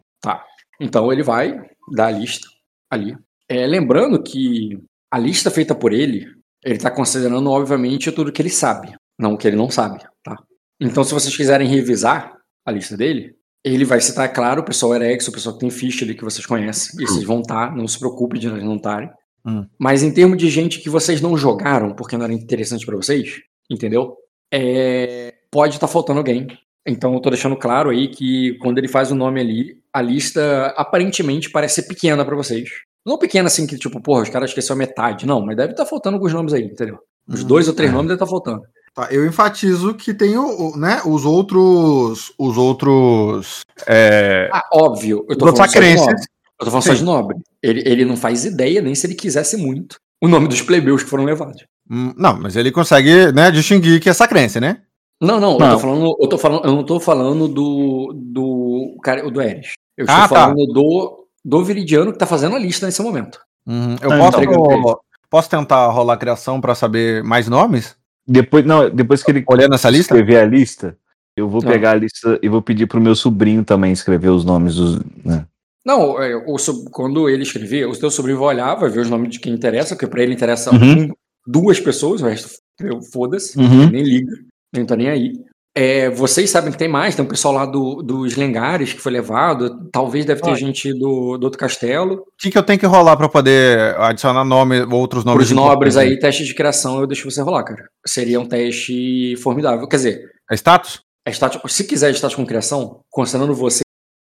Então 0.81 1.13
ele 1.13 1.23
vai 1.23 1.61
dar 1.93 2.07
a 2.07 2.11
lista 2.11 2.47
ali. 2.91 3.17
É, 3.49 3.67
lembrando 3.67 4.23
que 4.23 4.79
a 5.11 5.19
lista 5.19 5.51
feita 5.51 5.75
por 5.75 5.93
ele, 5.93 6.27
ele 6.65 6.77
está 6.77 6.91
considerando, 6.91 7.51
obviamente, 7.51 8.13
tudo 8.13 8.31
que 8.31 8.41
ele 8.41 8.51
sabe, 8.51 8.95
não 9.19 9.35
o 9.35 9.39
que 9.39 9.49
ele 9.49 9.57
não 9.57 9.71
sabe, 9.71 9.99
tá? 10.23 10.37
Então, 10.81 11.03
se 11.03 11.13
vocês 11.13 11.35
quiserem 11.37 11.67
revisar 11.67 12.33
a 12.65 12.71
lista 12.71 12.97
dele, 12.97 13.35
ele 13.65 13.85
vai 13.85 14.01
citar, 14.01 14.33
claro, 14.33 14.61
o 14.61 14.65
pessoal 14.65 14.95
Erex, 14.95 15.27
o 15.27 15.33
pessoal 15.33 15.55
que 15.55 15.61
tem 15.61 15.71
ficha 15.71 16.05
ali 16.05 16.15
que 16.15 16.23
vocês 16.25 16.47
conhecem, 16.47 17.03
e 17.03 17.07
vocês 17.07 17.25
vão 17.25 17.41
estar, 17.41 17.75
não 17.75 17.89
se 17.89 17.99
preocupe 17.99 18.39
de 18.39 18.49
não 18.49 18.77
estarem. 18.77 19.11
Hum. 19.45 19.67
Mas 19.81 20.03
em 20.05 20.13
termos 20.13 20.39
de 20.39 20.49
gente 20.49 20.79
que 20.81 20.89
vocês 20.91 21.21
não 21.21 21.37
jogaram, 21.37 21.93
porque 21.95 22.17
não 22.17 22.25
era 22.25 22.33
interessante 22.33 22.87
para 22.87 22.97
vocês, 22.97 23.41
entendeu? 23.69 24.15
É, 24.53 25.35
pode 25.51 25.75
estar 25.75 25.89
faltando 25.89 26.19
alguém. 26.19 26.47
Então 26.87 27.13
eu 27.15 27.21
tô 27.21 27.29
deixando 27.31 27.57
claro 27.57 27.91
aí 27.91 28.09
que 28.09 28.57
quando 28.61 28.79
ele 28.79 28.89
faz 28.89 29.11
o 29.11 29.15
nome 29.15 29.41
ali, 29.41 29.79
a 29.93 30.01
lista 30.01 30.73
aparentemente 30.77 31.51
parece 31.51 31.77
ser 31.83 31.89
pequena 31.89 32.25
pra 32.25 32.35
vocês. 32.37 32.69
Não 33.05 33.19
pequena 33.19 33.47
assim 33.47 33.67
que 33.67 33.77
tipo, 33.77 34.01
porra, 34.01 34.23
os 34.23 34.29
caras 34.31 34.51
esqueceram 34.51 34.77
a 34.77 34.79
metade. 34.79 35.27
Não, 35.27 35.45
mas 35.45 35.57
deve 35.57 35.73
estar 35.73 35.85
faltando 35.87 36.17
alguns 36.17 36.33
nomes 36.33 36.53
aí, 36.55 36.63
entendeu? 36.65 36.99
Uns 37.29 37.43
Uhum. 37.43 37.47
dois 37.49 37.69
ou 37.69 37.75
três 37.75 37.91
É. 37.91 37.93
nomes 37.95 38.09
deve 38.09 38.17
estar 38.17 38.27
faltando. 38.27 38.63
Tá, 38.95 39.09
eu 39.11 39.27
enfatizo 39.27 39.95
que 39.95 40.15
tem 40.15 40.37
o, 40.39 40.77
né, 40.77 41.01
os 41.05 41.25
outros. 41.27 42.33
Os 42.39 42.57
outros. 42.57 43.61
É, 43.87 44.49
Ah, 44.53 44.65
óbvio. 44.73 45.25
Eu 45.29 45.37
tô 45.37 45.45
os 45.47 45.53
falando 45.57 45.71
só 45.71 45.81
nobre. 45.81 46.15
Eu 46.61 46.65
tô 46.65 46.71
falando 46.71 46.83
só 46.85 46.95
de 46.95 47.05
nobre. 47.05 47.37
Ele, 47.63 47.83
ele 47.87 48.05
não 48.05 48.17
faz 48.17 48.45
ideia, 48.45 48.81
nem 48.81 48.95
se 48.95 49.07
ele 49.07 49.15
quisesse 49.15 49.57
muito, 49.57 49.97
o 50.23 50.27
nome 50.27 50.49
dos 50.49 50.63
plebeus 50.63 51.03
que 51.03 51.11
foram 51.11 51.25
levados. 51.25 51.65
Hum, 51.91 52.13
Não, 52.17 52.39
mas 52.41 52.57
ele 52.57 52.71
consegue 52.71 53.33
né, 53.33 53.51
distinguir 53.51 54.01
que 54.01 54.09
é 54.09 54.13
sacrense, 54.13 54.61
né? 54.61 54.79
Não, 55.21 55.41
não, 55.41 55.55
Eu, 55.55 55.59
Não. 55.59 55.71
tô 55.73 55.79
falando, 55.81 56.17
eu 56.21 56.29
tô 56.29 56.39
falando, 56.39 56.65
eu 56.65 56.73
não 56.73 56.85
tô 56.85 57.01
falando 57.01 57.49
do 57.49 58.13
do 58.15 58.97
cara, 59.03 59.29
do 59.29 59.41
Eres. 59.43 59.73
Eu 59.97 60.05
estou 60.05 60.17
Ah, 60.17 60.29
tá. 60.29 60.41
falando 60.41 60.65
do 60.67 61.25
do 61.45 61.65
Viridiano 61.65 62.13
que 62.13 62.19
tá 62.19 62.27
fazendo 62.27 62.55
a 62.55 62.59
lista 62.59 62.87
nesse 62.87 63.03
momento. 63.03 63.41
Uhum. 63.67 63.97
Eu 64.03 64.13
Ah, 64.13 64.19
posso, 64.19 64.43
então. 64.43 65.01
posso 65.31 65.51
tentar 65.51 65.89
rolar 65.89 66.15
a 66.15 66.19
criação 66.19 66.61
pra 66.61 66.75
saber 66.75 67.23
mais 67.25 67.49
nomes? 67.49 67.97
Depois, 68.27 68.65
não, 68.65 68.89
depois 68.91 69.23
que 69.23 69.31
ele 69.31 69.45
Olhando 69.49 69.75
essa 69.75 69.89
lista? 69.91 70.15
escrever 70.15 70.41
a 70.41 70.45
lista, 70.45 70.97
eu 71.37 71.49
vou 71.49 71.63
Não. 71.63 71.71
pegar 71.71 71.93
a 71.93 71.95
lista 71.95 72.39
e 72.43 72.49
vou 72.49 72.61
pedir 72.63 72.87
pro 72.87 73.01
meu 73.01 73.17
sobrinho 73.17 73.65
também 73.65 73.91
escrever 73.93 74.29
os 74.29 74.45
nomes 74.45 74.75
dos. 74.77 75.01
né? 75.25 75.47
Não, 75.85 76.21
é, 76.23 76.33
quando 76.93 77.29
ele 77.29 77.43
escrever, 77.43 77.87
o 77.89 77.99
teu 77.99 78.11
sobrinho 78.11 78.39
vai 78.39 78.49
olhar, 78.49 78.75
vai 78.75 78.91
ver 78.91 79.01
os 79.01 79.09
nomes 79.11 79.31
de 79.31 79.41
quem 79.41 79.55
interessa, 79.55 79.95
porque 79.97 80.07
pra 80.07 80.23
ele 80.23 80.35
interessa 80.35 80.71
Uhum. 80.71 81.05
um- 81.05 81.13
duas 81.49 81.81
pessoas, 81.81 82.21
o 82.21 82.27
resto 82.27 82.51
eu- 82.81 83.01
foda-se, 83.13 83.59
Uhum. 83.59 83.89
nem 83.91 84.03
liga, 84.03 84.33
nem 84.75 84.85
tá 84.87 84.95
nem 84.95 85.09
aí. 85.09 85.33
É, 85.77 86.11
vocês 86.11 86.51
sabem 86.51 86.73
que 86.73 86.79
tem 86.79 86.89
mais, 86.89 87.15
tem 87.15 87.25
um 87.25 87.29
pessoal 87.29 87.55
lá 87.55 87.65
do, 87.65 88.03
dos 88.03 88.35
Lengares 88.35 88.93
que 88.93 89.01
foi 89.01 89.13
levado, 89.13 89.89
talvez 89.93 90.25
deve 90.25 90.41
ter 90.41 90.49
Olha. 90.49 90.57
gente 90.59 90.93
do, 90.93 91.39
do 91.39 91.45
outro 91.45 91.59
castelo. 91.59 92.15
O 92.15 92.25
que, 92.37 92.51
que 92.51 92.59
eu 92.59 92.63
tenho 92.65 92.79
que 92.81 92.87
rolar 92.87 93.17
pra 93.17 93.29
poder 93.29 93.97
adicionar 93.97 94.45
nome, 94.45 94.81
outros 94.93 95.25
nomes? 95.25 95.39
Para 95.39 95.45
os 95.45 95.57
nobres 95.57 95.97
aí, 95.97 96.19
teste 96.19 96.45
de 96.45 96.53
criação, 96.55 97.01
eu 97.01 97.07
deixo 97.07 97.31
você 97.31 97.41
rolar, 97.41 97.63
cara. 97.63 97.89
Seria 98.07 98.41
um 98.41 98.47
teste 98.47 99.37
formidável. 99.37 99.87
Quer 99.87 99.97
dizer, 99.97 100.31
É 100.51 100.55
status? 100.57 101.01
é 101.27 101.31
status, 101.31 101.61
se 101.73 101.85
quiser 101.85 102.11
status 102.13 102.35
com 102.35 102.45
criação, 102.47 103.01
considerando 103.09 103.55
você 103.55 103.83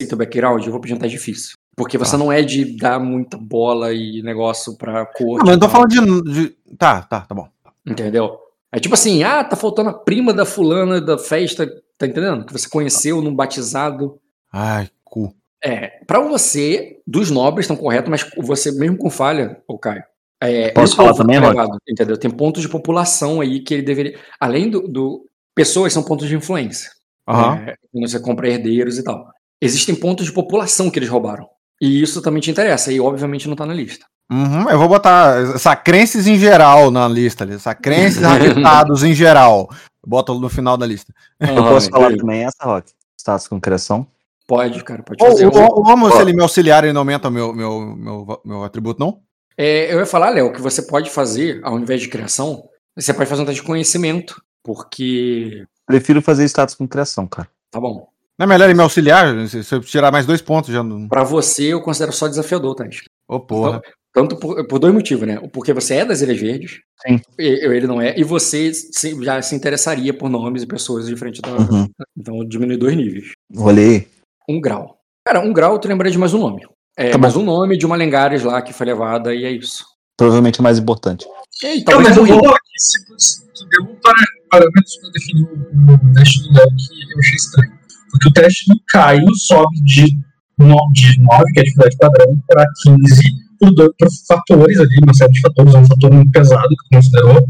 e 0.01 0.05
teu 0.05 0.17
background, 0.17 0.65
eu 0.65 0.71
vou 0.71 0.81
pedir 0.81 0.95
um 0.95 0.99
teste 0.99 1.15
difícil. 1.17 1.53
Porque 1.77 1.97
você 1.97 2.17
não 2.17 2.31
é 2.31 2.41
de 2.41 2.75
dar 2.77 2.99
muita 2.99 3.37
bola 3.37 3.93
e 3.93 4.21
negócio 4.23 4.75
pra 4.75 5.05
corte. 5.05 5.45
Não, 5.45 5.45
mas 5.45 5.53
eu 5.53 5.59
tô 5.59 5.67
tal. 5.67 5.69
falando 5.69 6.23
de, 6.23 6.31
de- 6.33 6.57
Tá, 6.75 7.03
tá, 7.03 7.21
tá 7.21 7.35
bom. 7.35 7.47
Entendeu? 7.85 8.37
É 8.71 8.79
tipo 8.79 8.95
assim, 8.95 9.21
ah, 9.23 9.43
tá 9.43 9.55
faltando 9.55 9.89
a 9.89 9.93
prima 9.93 10.33
da 10.33 10.43
fulana 10.43 10.99
da 10.99 11.17
festa, 11.17 11.65
tá 11.97 12.07
entendendo? 12.07 12.45
Que 12.45 12.51
você 12.51 12.67
conheceu 12.67 13.21
num 13.21 13.33
batizado. 13.33 14.19
Ai, 14.51 14.89
cu. 15.03 15.33
É, 15.63 16.03
pra 16.05 16.19
você, 16.19 16.99
dos 17.05 17.29
nobres 17.31 17.65
estão 17.65 17.77
corretos, 17.77 18.09
mas 18.09 18.27
você 18.37 18.71
mesmo 18.71 18.97
com 18.97 19.09
falha, 19.09 19.61
ô 19.67 19.77
Caio. 19.77 20.03
É, 20.41 20.69
Posso 20.71 20.93
o 20.93 20.95
falar 20.97 21.13
também, 21.13 21.39
tá 21.39 21.47
Rock? 21.47 21.59
levado, 21.59 21.77
Entendeu? 21.89 22.17
Tem 22.17 22.29
pontos 22.29 22.61
de 22.61 22.69
população 22.69 23.39
aí 23.41 23.59
que 23.61 23.73
ele 23.73 23.83
deveria. 23.83 24.19
Além 24.39 24.69
do. 24.69 24.81
do- 24.87 25.25
pessoas 25.55 25.93
são 25.93 26.03
pontos 26.03 26.27
de 26.27 26.35
influência. 26.35 26.91
Aham. 27.27 27.55
É, 27.67 27.75
quando 27.91 28.07
você 28.09 28.19
compra 28.19 28.47
herdeiros 28.49 28.97
e 28.97 29.03
tal. 29.03 29.27
Existem 29.61 29.95
pontos 29.95 30.25
de 30.25 30.31
população 30.31 30.89
que 30.91 30.99
eles 30.99 31.09
roubaram. 31.09 31.47
E 31.81 32.01
isso 32.01 32.21
também 32.21 32.41
te 32.41 32.51
interessa, 32.51 32.91
e 32.91 32.99
obviamente 32.99 33.47
não 33.47 33.55
tá 33.55 33.65
na 33.65 33.73
lista. 33.73 34.05
Uhum, 34.29 34.69
eu 34.69 34.77
vou 34.77 34.89
botar 34.89 35.57
sacrenses 35.57 36.27
em 36.27 36.37
geral 36.37 36.91
na 36.91 37.07
lista 37.07 37.43
ali. 37.43 37.57
Sacrenses 37.59 38.23
habitados 38.23 39.03
em 39.03 39.13
geral. 39.13 39.69
Bota 40.05 40.33
no 40.33 40.49
final 40.49 40.75
da 40.77 40.85
lista. 40.85 41.13
Eu 41.39 41.57
Aham, 41.57 41.69
posso 41.69 41.89
falar 41.89 42.15
também 42.15 42.43
essa, 42.43 42.63
Rock? 42.63 42.91
Status 43.17 43.47
com 43.47 43.59
criação? 43.59 44.07
Pode, 44.47 44.83
cara, 44.83 45.03
pode 45.03 45.21
O, 45.23 45.27
fazer. 45.27 45.47
o, 45.47 45.51
o 45.51 45.87
homo, 45.89 46.11
se 46.11 46.21
ele 46.21 46.33
me 46.33 46.41
auxiliar, 46.41 46.83
ele 46.83 46.93
não 46.93 47.01
aumenta 47.01 47.27
o 47.27 47.31
meu, 47.31 47.53
meu, 47.53 47.81
meu, 47.95 48.41
meu 48.45 48.63
atributo, 48.63 48.99
não? 48.99 49.19
É, 49.57 49.93
eu 49.93 49.99
ia 49.99 50.05
falar, 50.05 50.29
Léo, 50.29 50.53
que 50.53 50.61
você 50.61 50.81
pode 50.81 51.09
fazer, 51.09 51.59
ao 51.63 51.77
invés 51.79 52.01
de 52.01 52.07
criação, 52.07 52.63
você 52.95 53.13
pode 53.13 53.29
fazer 53.29 53.41
um 53.41 53.45
teste 53.45 53.61
de 53.61 53.67
conhecimento, 53.67 54.41
porque. 54.63 55.65
Prefiro 55.85 56.21
fazer 56.21 56.45
status 56.45 56.75
com 56.75 56.87
criação, 56.87 57.27
cara. 57.27 57.49
Tá 57.71 57.79
bom. 57.79 58.07
Não 58.37 58.43
é 58.45 58.47
melhor 58.47 58.65
ele 58.65 58.73
me 58.75 58.83
auxiliar? 58.83 59.47
Se, 59.47 59.73
eu 59.73 59.81
tirar 59.81 60.11
mais 60.11 60.25
dois 60.25 60.41
pontos 60.41 60.71
já 60.71 60.83
não. 60.83 61.07
Pra 61.07 61.23
você, 61.23 61.73
eu 61.73 61.81
considero 61.81 62.11
só 62.13 62.27
desafiador, 62.27 62.75
tá? 62.75 62.87
Ô, 63.27 63.39
porra. 63.39 63.81
Tanto 64.13 64.35
por, 64.37 64.65
por 64.67 64.79
dois 64.79 64.93
motivos, 64.93 65.27
né? 65.27 65.37
Porque 65.53 65.73
você 65.73 65.95
é 65.95 66.05
das 66.05 66.21
Ilhas 66.21 66.39
Verdes, 66.39 66.79
Sim. 67.05 67.19
e- 67.37 67.65
eu- 67.65 67.71
ele 67.73 67.85
não 67.85 68.01
é, 68.01 68.17
e 68.19 68.23
você 68.23 68.73
se- 68.73 69.15
já 69.23 69.39
se 69.43 69.53
interessaria 69.55 70.11
por 70.13 70.27
nomes 70.29 70.63
e 70.63 70.67
pessoas 70.67 71.05
diferentes 71.07 71.39
da. 71.41 71.49
Uhum. 71.51 71.87
Então 72.17 72.39
diminui 72.47 72.77
dois 72.77 72.95
níveis. 72.95 73.31
Rolei. 73.55 74.07
Um 74.49 74.59
grau. 74.59 74.97
Cara, 75.27 75.39
um 75.41 75.53
grau 75.53 75.77
tu 75.77 75.87
lembra 75.87 76.09
de 76.09 76.17
mais 76.17 76.33
um 76.33 76.39
nome. 76.39 76.65
É, 76.97 77.11
Tá 77.11 77.17
bom. 77.17 77.21
mais 77.23 77.35
um 77.35 77.43
nome 77.43 77.77
de 77.77 77.85
uma 77.85 77.95
Lengares 77.95 78.43
lá 78.43 78.59
que 78.61 78.73
foi 78.73 78.87
levada, 78.87 79.35
e 79.35 79.45
é 79.45 79.51
isso. 79.51 79.85
Provavelmente 80.17 80.59
o 80.59 80.63
mais 80.63 80.79
importante. 80.79 81.27
E 81.63 81.77
Não, 81.77 81.83
talvez 81.83 82.09
mas 82.09 82.17
eu 82.17 82.25
vou 82.25 82.49
aqui, 82.49 82.79
se, 82.79 82.99
se 83.19 83.41
tu 83.53 83.65
deu 83.69 83.85
para, 84.01 84.15
parâmetros 84.49 84.97
para 84.99 85.11
definir 85.11 85.43
o, 85.43 85.93
o 85.93 86.13
teste 86.15 86.41
do 86.41 86.53
Léo 86.53 86.67
que 86.69 87.13
eu 87.13 87.19
achei 87.19 87.35
estranho. 87.35 87.76
Porque 88.11 88.29
o 88.29 88.31
teste 88.31 88.69
do 88.69 88.79
Caio 88.87 89.33
sobe 89.35 89.81
de, 89.83 90.17
no, 90.57 90.77
de 90.93 91.19
9, 91.19 91.51
que 91.53 91.59
é 91.59 91.61
a 91.61 91.65
dificuldade 91.65 91.97
padrão, 91.97 92.37
para 92.47 92.65
15 92.83 93.23
por, 93.59 93.73
dois, 93.73 93.89
por 93.97 94.07
fatores 94.27 94.79
ali, 94.79 94.99
uma 95.03 95.13
série 95.13 95.33
de 95.33 95.41
fatores, 95.41 95.75
um 95.75 95.85
fator 95.85 96.13
muito 96.13 96.31
pesado 96.31 96.69
que 96.69 96.95
considerou. 96.95 97.47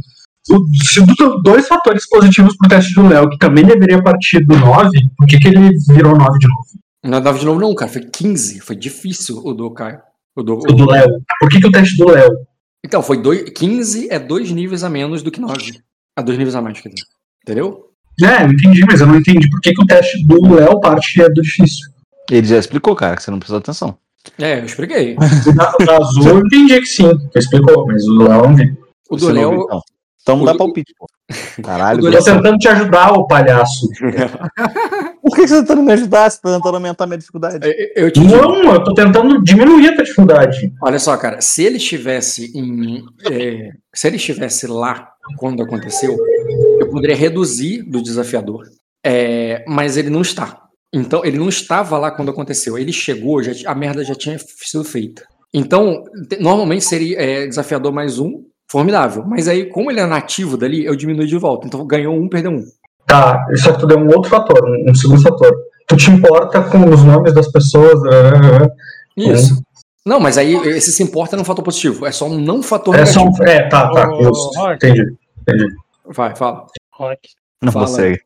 O, 0.49 1.41
dois 1.43 1.67
fatores 1.67 2.07
positivos 2.07 2.55
pro 2.55 2.69
teste 2.69 2.93
do 2.93 3.07
Léo, 3.07 3.29
que 3.29 3.37
também 3.37 3.65
deveria 3.65 4.01
partir 4.01 4.45
do 4.45 4.57
9, 4.57 4.89
por 5.17 5.27
que, 5.27 5.37
que 5.37 5.49
ele 5.49 5.77
virou 5.89 6.17
9 6.17 6.39
de 6.39 6.47
novo? 6.47 6.67
Não 7.03 7.17
é 7.17 7.21
9 7.21 7.39
de 7.39 7.45
novo, 7.45 7.59
não, 7.59 7.75
cara. 7.75 7.91
Foi 7.91 8.01
15. 8.01 8.59
Foi 8.61 8.75
difícil 8.75 9.41
o 9.43 9.53
do 9.53 9.69
Caio. 9.71 9.99
O 10.35 10.43
do, 10.43 10.53
O 10.53 10.73
do 10.73 10.89
Léo. 10.89 11.21
Por 11.39 11.49
que, 11.49 11.59
que 11.59 11.67
o 11.67 11.71
teste 11.71 11.97
do 11.97 12.09
Léo? 12.09 12.29
Então, 12.85 13.01
foi 13.01 13.21
dois, 13.21 13.49
15 13.49 14.07
é 14.09 14.19
dois 14.19 14.51
níveis 14.51 14.83
a 14.83 14.89
menos 14.89 15.21
do 15.21 15.31
que 15.31 15.41
9. 15.41 15.81
A 16.15 16.21
dois 16.21 16.37
níveis 16.37 16.55
a 16.55 16.61
mais, 16.61 16.79
quer 16.79 16.89
dizer. 16.89 17.05
Entendeu? 17.43 17.86
É, 18.23 18.43
eu 18.43 18.51
entendi, 18.51 18.83
mas 18.89 18.99
eu 19.01 19.07
não 19.07 19.15
entendi 19.17 19.49
por 19.49 19.61
que, 19.61 19.73
que 19.73 19.81
o 19.81 19.85
teste 19.85 20.25
do 20.25 20.53
Léo 20.55 20.79
parte 20.79 21.21
é 21.21 21.29
do 21.29 21.41
difícil. 21.41 21.87
Ele 22.31 22.47
já 22.47 22.57
explicou, 22.57 22.95
cara, 22.95 23.15
que 23.15 23.23
você 23.23 23.31
não 23.31 23.39
prestou 23.39 23.59
atenção. 23.59 23.97
É, 24.39 24.59
eu 24.59 24.65
expliquei. 24.65 25.15
O 25.15 25.55
da, 25.55 25.73
o 25.79 25.91
azul 26.03 26.27
eu 26.27 26.39
entendi 26.39 26.79
que 26.79 26.85
sim, 26.87 27.09
que 27.31 27.39
explicou, 27.39 27.85
mas 27.87 28.03
o 28.07 28.13
do 28.15 28.27
Léo 28.27 28.41
não 28.43 28.55
vi. 28.55 28.75
O 29.09 29.15
do 29.15 29.25
Você 29.25 29.33
não 29.33 29.41
Léo. 29.41 29.51
viu, 29.51 29.61
então. 29.63 29.81
Então 30.21 30.35
não 30.35 30.43
o 30.43 30.45
dá 30.45 30.51
do- 30.51 30.57
palpite, 30.57 30.93
pô. 30.97 31.05
Caralho, 31.63 31.99
o 31.99 32.01
do 32.01 32.07
Eu 32.09 32.19
tô 32.19 32.25
tentando 32.25 32.57
te 32.57 32.67
ajudar, 32.67 33.13
ô 33.13 33.25
palhaço. 33.27 33.87
Por 35.21 35.35
que 35.35 35.47
você 35.47 35.55
tá 35.55 35.61
tentando 35.61 35.83
me 35.83 35.93
ajudar? 35.93 36.29
Você 36.29 36.41
tá 36.41 36.53
tentando 36.55 36.75
aumentar 36.75 37.05
minha 37.05 37.17
dificuldade? 37.17 37.59
Eu, 37.95 38.07
eu 38.09 38.23
Não, 38.23 38.73
eu 38.73 38.83
tô 38.83 38.93
tentando 38.93 39.41
diminuir 39.43 39.87
a 39.89 39.95
tua 39.95 40.03
dificuldade. 40.03 40.73
olha 40.81 40.99
só, 40.99 41.15
cara, 41.17 41.39
se 41.41 41.63
ele 41.63 41.77
estivesse 41.77 42.51
em. 42.57 43.03
é, 43.31 43.69
se 43.95 44.07
ele 44.07 44.17
estivesse 44.17 44.67
lá 44.67 45.07
quando 45.37 45.63
aconteceu, 45.63 46.17
eu 46.87 46.91
poderia 46.93 47.15
reduzir 47.15 47.83
do 47.83 48.01
desafiador. 48.01 48.65
É, 49.05 49.63
mas 49.67 49.97
ele 49.97 50.09
não 50.09 50.21
está. 50.21 50.61
Então, 50.93 51.23
ele 51.25 51.37
não 51.37 51.49
estava 51.49 51.97
lá 51.97 52.11
quando 52.11 52.31
aconteceu. 52.31 52.77
Ele 52.77 52.91
chegou, 52.93 53.41
já, 53.43 53.69
a 53.69 53.75
merda 53.75 54.03
já 54.03 54.15
tinha 54.15 54.37
sido 54.39 54.83
feita. 54.83 55.23
Então, 55.53 56.03
te- 56.29 56.39
normalmente 56.41 56.83
seria 56.85 57.19
é, 57.21 57.47
desafiador 57.47 57.91
mais 57.93 58.19
um, 58.19 58.43
formidável. 58.69 59.23
Mas 59.25 59.47
aí, 59.47 59.65
como 59.65 59.91
ele 59.91 59.99
é 59.99 60.05
nativo 60.05 60.57
dali, 60.57 60.85
eu 60.85 60.95
diminui 60.95 61.25
de 61.27 61.37
volta. 61.37 61.67
Então, 61.67 61.85
ganhou 61.85 62.15
um, 62.15 62.27
perdeu 62.27 62.51
um. 62.51 62.63
Tá, 63.05 63.45
só 63.55 63.71
que 63.73 63.79
tu 63.79 63.87
deu 63.87 63.97
um 63.99 64.07
outro 64.07 64.29
fator, 64.29 64.61
um, 64.65 64.91
um 64.91 64.95
segundo 64.95 65.21
fator. 65.21 65.53
Tu 65.87 65.95
te 65.95 66.11
importa 66.11 66.61
com 66.63 66.89
os 66.89 67.03
nomes 67.03 67.33
das 67.33 67.49
pessoas. 67.49 67.99
ah, 68.05 68.69
Isso. 69.15 69.61
Não, 70.05 70.19
mas 70.19 70.37
aí 70.37 70.53
esse 70.69 70.91
se 70.91 71.03
importa 71.03 71.35
não 71.35 71.41
é 71.41 71.43
um 71.43 71.45
fator 71.45 71.63
positivo. 71.63 72.05
É 72.05 72.11
só 72.11 72.25
um 72.27 72.37
não 72.39 72.61
fator 72.63 72.95
É, 72.95 73.05
só 73.05 73.19
negativo. 73.25 73.43
um, 73.43 73.47
é, 73.47 73.69
tá, 73.69 73.89
tá, 73.91 74.09
Ô, 74.09 74.23
justo. 74.23 74.57
Rock. 74.59 74.75
Entendi. 74.85 75.03
Vai, 76.07 76.35
fala. 76.35 76.67
Rock. 76.93 77.29
Não 77.61 77.71
Fala. 77.71 77.85
consegue. 77.85 78.21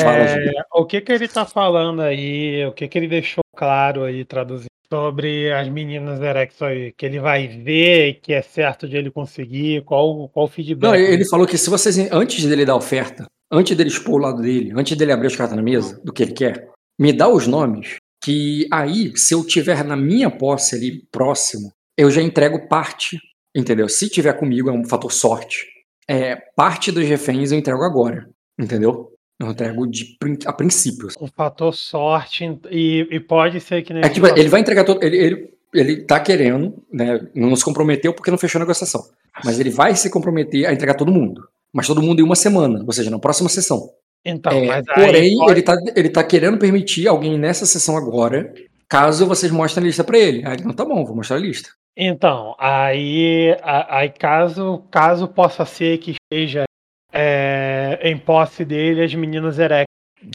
Fala, 0.00 0.18
É, 0.18 0.64
o 0.72 0.84
que 0.84 1.00
que 1.00 1.12
ele 1.12 1.28
tá 1.28 1.44
falando 1.44 2.00
aí, 2.00 2.64
o 2.66 2.72
que 2.72 2.88
que 2.88 2.98
ele 2.98 3.08
deixou 3.08 3.42
claro 3.56 4.04
aí, 4.04 4.24
traduzindo, 4.24 4.68
sobre 4.92 5.52
as 5.52 5.68
meninas 5.68 6.20
Erexo 6.20 6.64
aí, 6.64 6.92
que 6.92 7.04
ele 7.06 7.18
vai 7.18 7.48
ver 7.48 8.20
que 8.22 8.32
é 8.32 8.42
certo 8.42 8.88
de 8.88 8.96
ele 8.96 9.10
conseguir, 9.10 9.82
qual, 9.82 10.28
qual 10.28 10.46
o 10.46 10.48
feedback? 10.48 10.90
Não, 10.90 10.94
ele 10.94 11.24
falou 11.24 11.46
que 11.46 11.58
se 11.58 11.68
vocês, 11.68 11.98
antes 12.12 12.44
dele 12.44 12.64
dar 12.64 12.74
a 12.74 12.76
oferta, 12.76 13.26
antes 13.50 13.76
dele 13.76 13.90
expor 13.90 14.14
o 14.14 14.22
lado 14.22 14.42
dele, 14.42 14.72
antes 14.76 14.96
dele 14.96 15.12
abrir 15.12 15.26
as 15.26 15.36
cartas 15.36 15.56
na 15.56 15.62
mesa, 15.62 16.00
do 16.04 16.12
que 16.12 16.22
ele 16.22 16.32
quer, 16.32 16.70
me 16.98 17.12
dá 17.12 17.28
os 17.28 17.46
nomes, 17.46 17.96
que 18.22 18.66
aí, 18.72 19.12
se 19.16 19.34
eu 19.34 19.44
tiver 19.44 19.84
na 19.84 19.96
minha 19.96 20.30
posse 20.30 20.76
ali, 20.76 21.04
próximo, 21.10 21.72
eu 21.98 22.10
já 22.10 22.22
entrego 22.22 22.68
parte, 22.68 23.18
entendeu? 23.54 23.88
Se 23.88 24.08
tiver 24.08 24.32
comigo, 24.34 24.70
é 24.70 24.72
um 24.72 24.84
fator 24.84 25.12
sorte. 25.12 25.73
É, 26.08 26.36
parte 26.56 26.92
dos 26.92 27.04
reféns 27.04 27.50
eu 27.52 27.58
entrego 27.58 27.82
agora, 27.82 28.28
entendeu? 28.58 29.10
Eu 29.38 29.50
entrego 29.50 29.86
de, 29.86 30.16
a 30.46 30.52
princípio. 30.52 31.08
Um 31.20 31.26
fator 31.26 31.74
sorte 31.74 32.44
e, 32.70 33.06
e 33.10 33.20
pode 33.20 33.60
ser 33.60 33.82
que 33.82 33.92
É 33.92 34.08
tipo, 34.08 34.26
ele 34.26 34.48
vai 34.48 34.60
entregar 34.60 34.84
todo. 34.84 35.02
Ele, 35.02 35.16
ele, 35.16 35.50
ele 35.72 36.02
tá 36.02 36.20
querendo, 36.20 36.74
né? 36.92 37.20
Não 37.34 37.54
se 37.56 37.64
comprometeu 37.64 38.12
porque 38.14 38.30
não 38.30 38.38
fechou 38.38 38.60
a 38.60 38.64
negociação. 38.64 39.02
Mas 39.44 39.58
ele 39.58 39.70
vai 39.70 39.96
se 39.96 40.08
comprometer 40.08 40.66
a 40.66 40.72
entregar 40.72 40.94
todo 40.94 41.10
mundo. 41.10 41.48
Mas 41.72 41.88
todo 41.88 42.00
mundo 42.00 42.20
em 42.20 42.22
uma 42.22 42.36
semana, 42.36 42.84
ou 42.86 42.92
seja, 42.92 43.10
na 43.10 43.18
próxima 43.18 43.48
sessão. 43.48 43.90
Então, 44.24 44.52
É, 44.52 44.82
porém, 44.82 45.36
pode- 45.36 45.52
ele, 45.52 45.62
tá, 45.62 45.76
ele 45.96 46.08
tá 46.08 46.22
querendo 46.22 46.56
permitir 46.56 47.08
alguém 47.08 47.36
nessa 47.36 47.66
sessão 47.66 47.96
agora, 47.96 48.54
caso 48.88 49.26
vocês 49.26 49.50
mostrem 49.50 49.82
a 49.84 49.86
lista 49.88 50.04
pra 50.04 50.16
ele. 50.16 50.46
Aí 50.46 50.54
ele, 50.54 50.64
não, 50.64 50.72
tá 50.72 50.84
bom, 50.84 51.04
vou 51.04 51.16
mostrar 51.16 51.36
a 51.36 51.40
lista. 51.40 51.70
Então, 51.96 52.54
aí, 52.58 53.56
aí 53.62 54.08
caso, 54.10 54.82
caso 54.90 55.28
possa 55.28 55.64
ser 55.64 55.98
que 55.98 56.12
esteja 56.32 56.64
é, 57.12 58.00
em 58.02 58.18
posse 58.18 58.64
dele 58.64 59.02
as 59.04 59.14
meninas 59.14 59.58
erectas. 59.58 59.86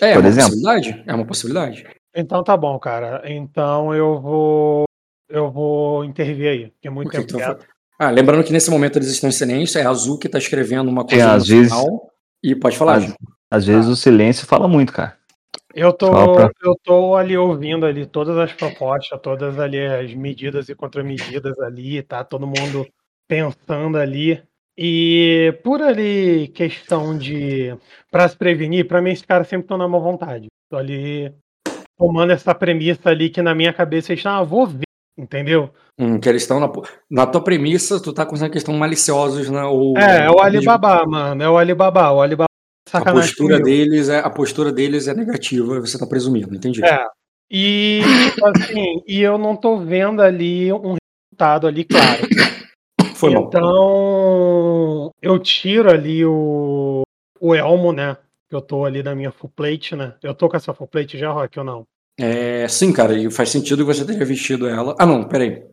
É, 0.01 0.11
é 0.11 0.13
Por 0.13 0.19
uma 0.21 0.29
exemplo. 0.29 0.49
possibilidade. 0.51 1.03
É 1.05 1.13
uma 1.13 1.25
possibilidade. 1.25 1.87
Então 2.15 2.43
tá 2.43 2.55
bom, 2.55 2.79
cara. 2.79 3.21
Então 3.25 3.93
eu 3.93 4.19
vou. 4.21 4.83
Eu 5.29 5.51
vou 5.51 6.03
intervir 6.05 6.47
aí. 6.49 6.67
Porque 6.71 6.87
é 6.87 6.91
muito 6.91 7.07
O 7.09 7.11
que 7.11 7.17
tempo 7.17 7.37
quieto. 7.37 7.67
Ah, 7.99 8.09
lembrando 8.09 8.43
que 8.43 8.53
nesse 8.53 8.71
momento 8.71 8.97
eles 8.97 9.09
estão 9.09 9.29
em 9.29 9.33
silêncio, 9.33 9.77
é 9.79 9.83
a 9.83 9.89
Azul 9.89 10.17
que 10.17 10.29
tá 10.29 10.37
escrevendo 10.37 10.87
uma 10.89 11.05
coisa 11.05 11.23
É, 11.23 11.27
no 11.27 11.33
às 11.33 11.47
vezes- 11.47 11.71
final. 11.73 12.09
E 12.41 12.55
pode 12.55 12.77
falar, 12.77 12.95
Às-. 12.97 13.15
Às 13.51 13.65
vezes 13.65 13.87
o 13.89 13.95
silêncio 13.95 14.47
fala 14.47 14.67
muito, 14.67 14.93
cara. 14.93 15.17
Eu 15.73 15.93
tô, 15.93 16.07
eu 16.63 16.75
tô 16.83 17.15
ali 17.15 17.37
ouvindo 17.37 17.85
ali 17.85 18.05
todas 18.05 18.37
as 18.37 18.51
propostas, 18.53 19.19
todas 19.21 19.59
ali 19.59 19.79
as 19.85 20.13
medidas 20.13 20.67
e 20.67 20.75
contramedidas 20.75 21.59
ali, 21.59 22.01
tá 22.01 22.23
todo 22.23 22.47
mundo 22.47 22.87
pensando 23.27 23.97
ali. 23.97 24.41
E 24.75 25.59
por 25.63 25.81
ali 25.81 26.47
questão 26.49 27.17
de 27.17 27.75
para 28.09 28.27
se 28.27 28.35
prevenir, 28.35 28.87
pra 28.87 29.01
mim 29.01 29.11
esses 29.11 29.25
caras 29.25 29.47
sempre 29.47 29.65
estão 29.65 29.77
na 29.77 29.87
má 29.87 29.99
vontade. 29.99 30.47
Tô 30.69 30.77
ali 30.77 31.31
tomando 31.97 32.31
essa 32.31 32.55
premissa 32.55 33.09
ali 33.09 33.29
que 33.29 33.41
na 33.41 33.53
minha 33.53 33.73
cabeça 33.73 34.11
eles 34.11 34.19
estão, 34.19 34.33
ah, 34.33 34.43
vou 34.43 34.65
ver, 34.65 34.87
entendeu? 35.17 35.69
Hum, 35.99 36.17
que 36.17 36.29
eles 36.29 36.43
estão 36.43 36.59
na, 36.59 36.71
na 37.11 37.27
tua 37.27 37.43
premissa, 37.43 38.01
tu 38.01 38.13
tá 38.13 38.25
considerando 38.25 38.51
que 38.51 38.57
eles 38.57 38.63
estão 38.63 38.77
maliciosos, 38.77 39.49
né? 39.49 39.63
Ou, 39.65 39.97
É, 39.97 40.25
é 40.25 40.31
o 40.31 40.39
Alibaba, 40.39 41.05
mano, 41.05 41.43
é 41.43 41.49
o 41.49 41.57
Alibaba, 41.57 42.11
o 42.11 42.21
Alibaba 42.21 42.49
é 42.93 42.97
A 42.97 42.99
sacanagem 42.99 43.29
postura 43.29 43.59
comigo. 43.59 43.65
deles 43.69 44.09
é 44.09 44.19
a 44.19 44.29
postura 44.29 44.71
deles 44.71 45.07
é 45.07 45.13
negativa, 45.13 45.79
você 45.79 45.97
tá 45.97 46.05
presumindo, 46.05 46.55
entendi. 46.55 46.83
É. 46.83 47.05
E, 47.51 48.01
tipo 48.31 48.47
assim, 48.47 49.03
e 49.07 49.21
eu 49.21 49.37
não 49.37 49.55
tô 49.55 49.77
vendo 49.77 50.21
ali 50.21 50.71
um 50.71 50.95
resultado 51.31 51.67
ali 51.67 51.83
claro. 51.83 52.27
Foi 53.15 53.33
mal. 53.33 53.47
Então, 53.47 55.11
eu 55.21 55.39
tiro 55.39 55.89
ali 55.89 56.23
o, 56.23 57.01
o 57.39 57.55
elmo, 57.55 57.91
né? 57.91 58.17
Que 58.49 58.55
eu 58.55 58.61
tô 58.61 58.85
ali 58.85 59.03
na 59.03 59.15
minha 59.15 59.31
full 59.31 59.51
plate, 59.55 59.95
né? 59.95 60.13
Eu 60.23 60.33
tô 60.33 60.47
com 60.47 60.55
essa 60.55 60.73
full 60.73 60.87
plate 60.87 61.17
já, 61.17 61.31
Rock, 61.31 61.59
ou 61.59 61.65
não? 61.65 61.83
É, 62.19 62.67
sim, 62.67 62.93
cara, 62.93 63.17
e 63.17 63.31
faz 63.31 63.49
sentido 63.49 63.85
que 63.85 63.93
você 63.93 64.05
tenha 64.05 64.23
vestido 64.25 64.67
ela. 64.67 64.95
Ah, 64.99 65.05
não, 65.05 65.23
peraí. 65.23 65.63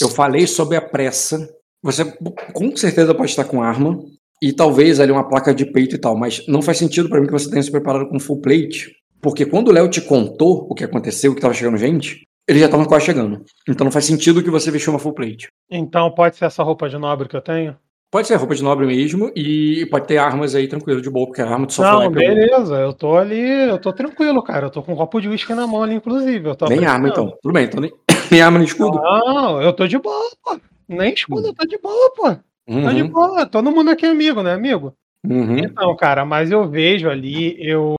Eu 0.00 0.08
falei 0.08 0.46
sobre 0.46 0.76
a 0.76 0.80
pressa. 0.80 1.48
Você 1.82 2.04
com 2.52 2.76
certeza 2.76 3.14
pode 3.14 3.30
estar 3.30 3.44
com 3.44 3.62
arma 3.62 4.02
e 4.42 4.52
talvez 4.52 5.00
ali 5.00 5.12
uma 5.12 5.28
placa 5.28 5.54
de 5.54 5.64
peito 5.64 5.94
e 5.94 5.98
tal, 5.98 6.16
mas 6.16 6.46
não 6.46 6.62
faz 6.62 6.78
sentido 6.78 7.08
pra 7.08 7.20
mim 7.20 7.26
que 7.26 7.32
você 7.32 7.50
tenha 7.50 7.62
se 7.62 7.70
preparado 7.70 8.08
com 8.08 8.20
full 8.20 8.40
plate, 8.40 8.94
porque 9.20 9.46
quando 9.46 9.68
o 9.68 9.72
Léo 9.72 9.88
te 9.88 10.00
contou 10.00 10.66
o 10.70 10.74
que 10.74 10.84
aconteceu, 10.84 11.34
que 11.34 11.40
tava 11.40 11.54
chegando 11.54 11.76
gente, 11.76 12.26
ele 12.48 12.60
já 12.60 12.68
tava 12.68 12.86
quase 12.86 13.06
chegando. 13.06 13.44
Então 13.68 13.84
não 13.84 13.90
faz 13.90 14.04
sentido 14.04 14.42
que 14.42 14.50
você 14.50 14.70
vestiu 14.70 14.92
uma 14.92 14.98
full 14.98 15.14
plate. 15.14 15.48
Então 15.70 16.10
pode 16.12 16.36
ser 16.36 16.44
essa 16.44 16.62
roupa 16.62 16.88
de 16.88 16.96
nobre 16.96 17.28
que 17.28 17.36
eu 17.36 17.40
tenho? 17.40 17.76
Pode 18.08 18.28
ser 18.28 18.36
roupa 18.36 18.54
de 18.54 18.62
nobre 18.62 18.86
mesmo 18.86 19.32
e 19.34 19.84
pode 19.90 20.06
ter 20.06 20.16
armas 20.16 20.54
aí 20.54 20.68
tranquilo 20.68 21.02
de 21.02 21.10
boa, 21.10 21.26
porque 21.26 21.42
a 21.42 21.50
arma 21.50 21.66
tu 21.66 21.72
só 21.74 21.82
lá 21.82 22.04
não, 22.04 22.10
beleza, 22.12 22.76
eu 22.76 22.92
tô 22.92 23.16
ali, 23.16 23.68
eu 23.68 23.78
tô 23.78 23.92
tranquilo, 23.92 24.42
cara. 24.44 24.66
Eu 24.66 24.70
tô 24.70 24.80
com 24.80 24.92
um 24.92 24.96
copo 24.96 25.20
de 25.20 25.28
uísque 25.28 25.52
na 25.54 25.66
mão 25.66 25.82
ali, 25.82 25.96
inclusive. 25.96 26.48
Eu 26.48 26.54
tô 26.54 26.66
Nem 26.66 26.86
arma 26.86 27.08
então. 27.08 27.36
Tudo 27.42 27.52
bem, 27.52 27.64
então 27.64 27.80
nem, 27.80 27.92
nem 28.30 28.40
arma 28.40 28.58
nem 28.58 28.66
escudo. 28.66 29.00
Não, 29.02 29.60
eu 29.60 29.72
tô 29.72 29.88
de 29.88 29.98
boa, 29.98 30.30
pô. 30.42 30.58
Nem 30.88 31.12
escudo, 31.12 31.48
eu 31.48 31.54
tô 31.54 31.66
de 31.66 31.78
boa, 31.78 32.12
pô. 32.14 32.36
Uhum, 32.68 33.08
boa. 33.08 33.46
Todo 33.46 33.70
mundo 33.70 33.90
aqui 33.90 34.04
é 34.06 34.10
amigo, 34.10 34.42
né, 34.42 34.52
amigo? 34.52 34.94
uhum. 35.24 35.58
Então, 35.58 35.94
cara, 35.96 36.24
mas 36.24 36.50
eu 36.50 36.68
vejo 36.68 37.08
ali, 37.08 37.56
eu 37.64 37.94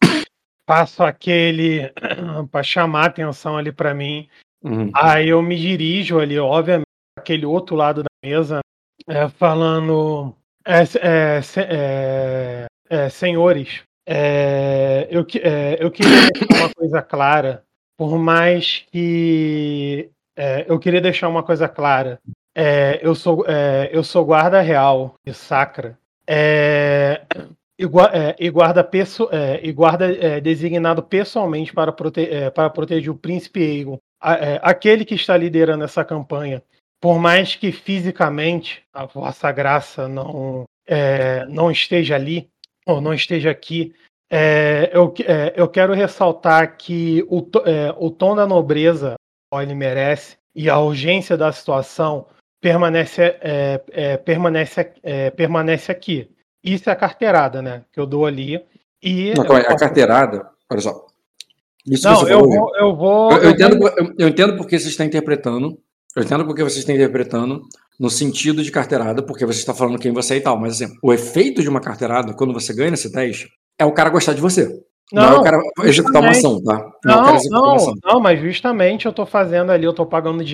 faço 0.68 1.02
aquele 1.02 1.92
pra 2.50 2.62
chamar 2.62 3.06
atenção 3.06 3.56
ali 3.56 3.72
pra 3.72 3.94
mim. 3.94 4.28
Uhum. 4.62 4.90
Aí 4.94 5.28
eu 5.28 5.42
me 5.42 5.56
dirijo 5.56 6.18
ali, 6.20 6.38
obviamente, 6.38 6.86
aquele 7.18 7.44
outro 7.44 7.74
lado 7.74 8.02
da 8.02 8.08
mesa, 8.24 8.60
é, 9.08 9.28
falando, 9.28 10.34
é, 10.64 10.82
é, 11.00 11.40
é, 11.56 12.66
é, 12.88 13.08
senhores, 13.08 13.82
é, 14.06 15.08
eu, 15.10 15.24
que- 15.24 15.40
é, 15.40 15.76
eu 15.80 15.90
queria 15.90 16.30
deixar 16.32 16.56
uma 16.60 16.74
coisa 16.74 17.02
clara, 17.02 17.64
por 17.96 18.16
mais 18.18 18.84
que 18.92 20.08
eu 20.66 20.78
queria 20.78 21.00
deixar 21.00 21.28
uma 21.28 21.42
coisa 21.42 21.68
clara. 21.68 22.18
É, 22.54 23.00
eu 23.02 23.14
sou 23.14 23.44
é, 23.46 23.88
eu 23.92 24.04
sou 24.04 24.24
guarda 24.24 24.60
real 24.60 25.14
de 25.24 25.32
Sacra. 25.32 25.98
É, 26.26 27.22
e, 27.78 27.84
é, 27.84 28.36
e 28.38 28.50
guarda, 28.50 28.84
pesso- 28.84 29.28
é, 29.32 29.60
e 29.62 29.72
guarda 29.72 30.12
é, 30.14 30.40
designado 30.40 31.02
pessoalmente 31.02 31.72
para, 31.72 31.92
prote- 31.92 32.28
para 32.54 32.70
proteger 32.70 33.10
o 33.10 33.16
príncipe 33.16 33.60
Aegon, 33.60 33.98
aquele 34.62 35.04
que 35.04 35.14
está 35.14 35.36
liderando 35.36 35.84
essa 35.84 36.04
campanha. 36.04 36.62
Por 37.00 37.18
mais 37.18 37.56
que 37.56 37.72
fisicamente 37.72 38.84
a 38.94 39.04
vossa 39.06 39.50
graça 39.50 40.06
não, 40.06 40.64
não 41.48 41.68
esteja 41.72 42.14
ali, 42.14 42.48
ou 42.86 43.00
não 43.00 43.12
esteja 43.12 43.50
aqui, 43.50 43.92
eu, 44.92 45.12
eu 45.56 45.68
quero 45.68 45.92
ressaltar 45.92 46.76
que 46.76 47.24
o, 47.28 47.44
o 47.98 48.10
tom 48.10 48.36
da 48.36 48.46
nobreza 48.46 49.14
ele 49.54 49.74
merece 49.74 50.36
e 50.54 50.70
a 50.70 50.78
urgência 50.78 51.36
da 51.36 51.50
situação 51.50 52.26
permanece, 52.62 53.20
é, 53.40 53.80
é, 53.90 54.16
permanece, 54.16 54.92
é, 55.02 55.30
permanece 55.30 55.90
aqui. 55.90 56.30
Isso 56.62 56.88
é 56.88 56.92
a 56.92 56.96
carteirada, 56.96 57.60
né? 57.60 57.82
Que 57.92 57.98
eu 57.98 58.06
dou 58.06 58.24
ali. 58.24 58.62
E 59.02 59.34
Não, 59.34 59.44
calma 59.44 59.58
aí, 59.58 59.66
a 59.66 59.76
carteirada, 59.76 60.48
olha 60.70 60.80
só. 60.80 61.06
Isso 61.84 62.08
Não, 62.08 62.28
eu 62.28 62.40
vou, 62.48 62.76
eu 62.76 62.96
vou. 62.96 63.32
eu, 63.32 63.38
eu 63.38 63.42
eu 63.42 63.50
entendo, 63.50 63.78
vou- 63.78 63.88
eu, 63.88 64.14
eu 64.16 64.28
entendo 64.28 64.56
porque 64.56 64.78
você 64.78 64.88
está 64.88 65.04
interpretando. 65.04 65.76
Eu 66.14 66.22
entendo 66.22 66.46
porque 66.46 66.62
você 66.62 66.78
está 66.78 66.92
interpretando 66.92 67.62
no 67.98 68.08
sentido 68.08 68.62
de 68.62 68.70
carteirada, 68.70 69.22
porque 69.24 69.44
você 69.44 69.58
está 69.58 69.74
falando 69.74 69.98
quem 69.98 70.12
você 70.12 70.34
é 70.34 70.36
e 70.36 70.40
tal. 70.40 70.56
Mas 70.56 70.80
assim, 70.80 70.94
o 71.02 71.12
efeito 71.12 71.62
de 71.62 71.68
uma 71.68 71.80
carteirada, 71.80 72.32
quando 72.34 72.52
você 72.52 72.72
ganha 72.72 72.92
nesse 72.92 73.10
teste, 73.10 73.50
é 73.76 73.84
o 73.84 73.92
cara 73.92 74.10
gostar 74.10 74.34
de 74.34 74.40
você. 74.40 74.80
Não, 75.12 75.22
é 75.22 75.26
o 75.26 75.36
Não, 75.38 75.42
cara 75.42 75.58
executar 75.82 76.22
uma 76.22 76.30
ação, 76.30 76.62
tá? 76.62 76.92
Não, 77.04 77.26
é 77.26 77.32
o 77.32 77.50
Não, 77.50 77.76
não, 77.76 77.94
não, 78.04 78.20
mas 78.20 78.40
justamente 78.40 79.06
eu 79.06 79.12
tô 79.12 79.26
fazendo 79.26 79.72
ali, 79.72 79.84
eu 79.84 79.92
tô 79.92 80.06
pagando 80.06 80.44
de 80.44 80.52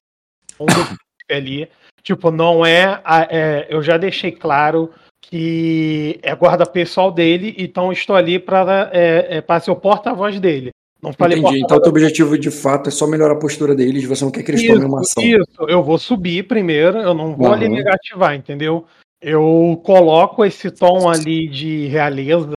ali. 1.31 1.69
Tipo, 2.03 2.31
não 2.31 2.65
é, 2.65 3.01
a- 3.05 3.27
é, 3.31 3.67
Eu 3.69 3.83
já 3.83 3.97
deixei 3.97 4.33
claro 4.33 4.91
que 5.23 6.19
é 6.23 6.35
guarda 6.35 6.65
pessoal 6.65 7.11
dele, 7.13 7.55
então 7.59 7.93
estou 7.93 8.17
ali 8.17 8.39
para 8.39 8.91
é, 8.93 9.43
é, 9.47 9.61
ser 9.61 9.71
o 9.71 9.77
porta-voz 9.77 10.41
dele. 10.41 10.71
Não 11.03 11.13
falei 11.13 11.39
Entendi. 11.39 11.61
Então, 11.63 11.77
o 11.77 11.81
teu 11.81 11.91
objetivo 11.91 12.37
de 12.39 12.51
fato 12.51 12.89
é 12.89 12.91
só 12.91 13.07
melhorar 13.07 13.35
a 13.35 13.39
postura 13.39 13.75
deles, 13.75 14.05
você 14.05 14.25
não 14.25 14.33
quer 14.33 14.43
que 14.43 14.51
eles 14.51 14.67
tomem 14.67 14.85
uma 14.85 15.01
Isso, 15.01 15.11
ação. 15.19 15.25
isso, 15.25 15.71
eu 15.71 15.83
vou 15.83 15.99
subir 15.99 16.49
primeiro, 16.49 16.99
eu 16.99 17.15
não 17.15 17.37
vou 17.37 17.53
ali 17.53 17.67
Aham. 17.67 17.75
negativar, 17.75 18.35
entendeu? 18.35 18.87
Eu 19.21 19.81
coloco 19.85 20.45
esse 20.45 20.71
tom 20.71 21.09
ali 21.09 21.49
de 21.49 21.87
realeza, 21.89 22.53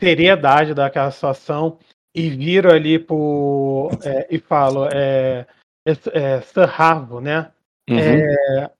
seriedade 0.00 0.74
daquela 0.74 1.10
situação 1.10 1.78
e 2.14 2.28
viro 2.28 2.72
ali 2.72 2.98
pro. 2.98 3.90
é, 4.02 4.26
e 4.30 4.38
falo, 4.38 4.86
é, 4.92 5.46
é, 5.86 5.92
é, 6.12 6.40
Sir 6.40 6.68
Harvo, 6.80 7.20
né? 7.20 7.50
Uhum. 7.88 7.98
É, 7.98 8.70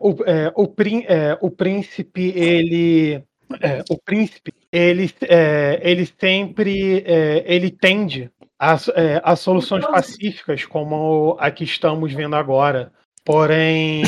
o, 0.00 0.24
é, 0.24 0.52
o, 0.54 0.66
prín- 0.66 1.04
é, 1.06 1.38
o 1.40 1.50
príncipe, 1.50 2.32
ele. 2.36 3.22
é, 3.60 3.82
o 3.90 3.96
príncipe, 3.96 4.52
ele, 4.72 5.10
é, 5.28 5.80
ele 5.82 6.06
sempre 6.18 7.04
é, 7.06 7.44
ele 7.46 7.70
tende 7.70 8.30
a, 8.58 8.74
é, 8.94 9.20
a 9.22 9.36
soluções 9.36 9.86
pacíficas, 9.86 10.64
como 10.64 11.36
a 11.38 11.50
que 11.50 11.64
estamos 11.64 12.12
vendo 12.12 12.36
agora. 12.36 12.92
Porém, 13.24 14.02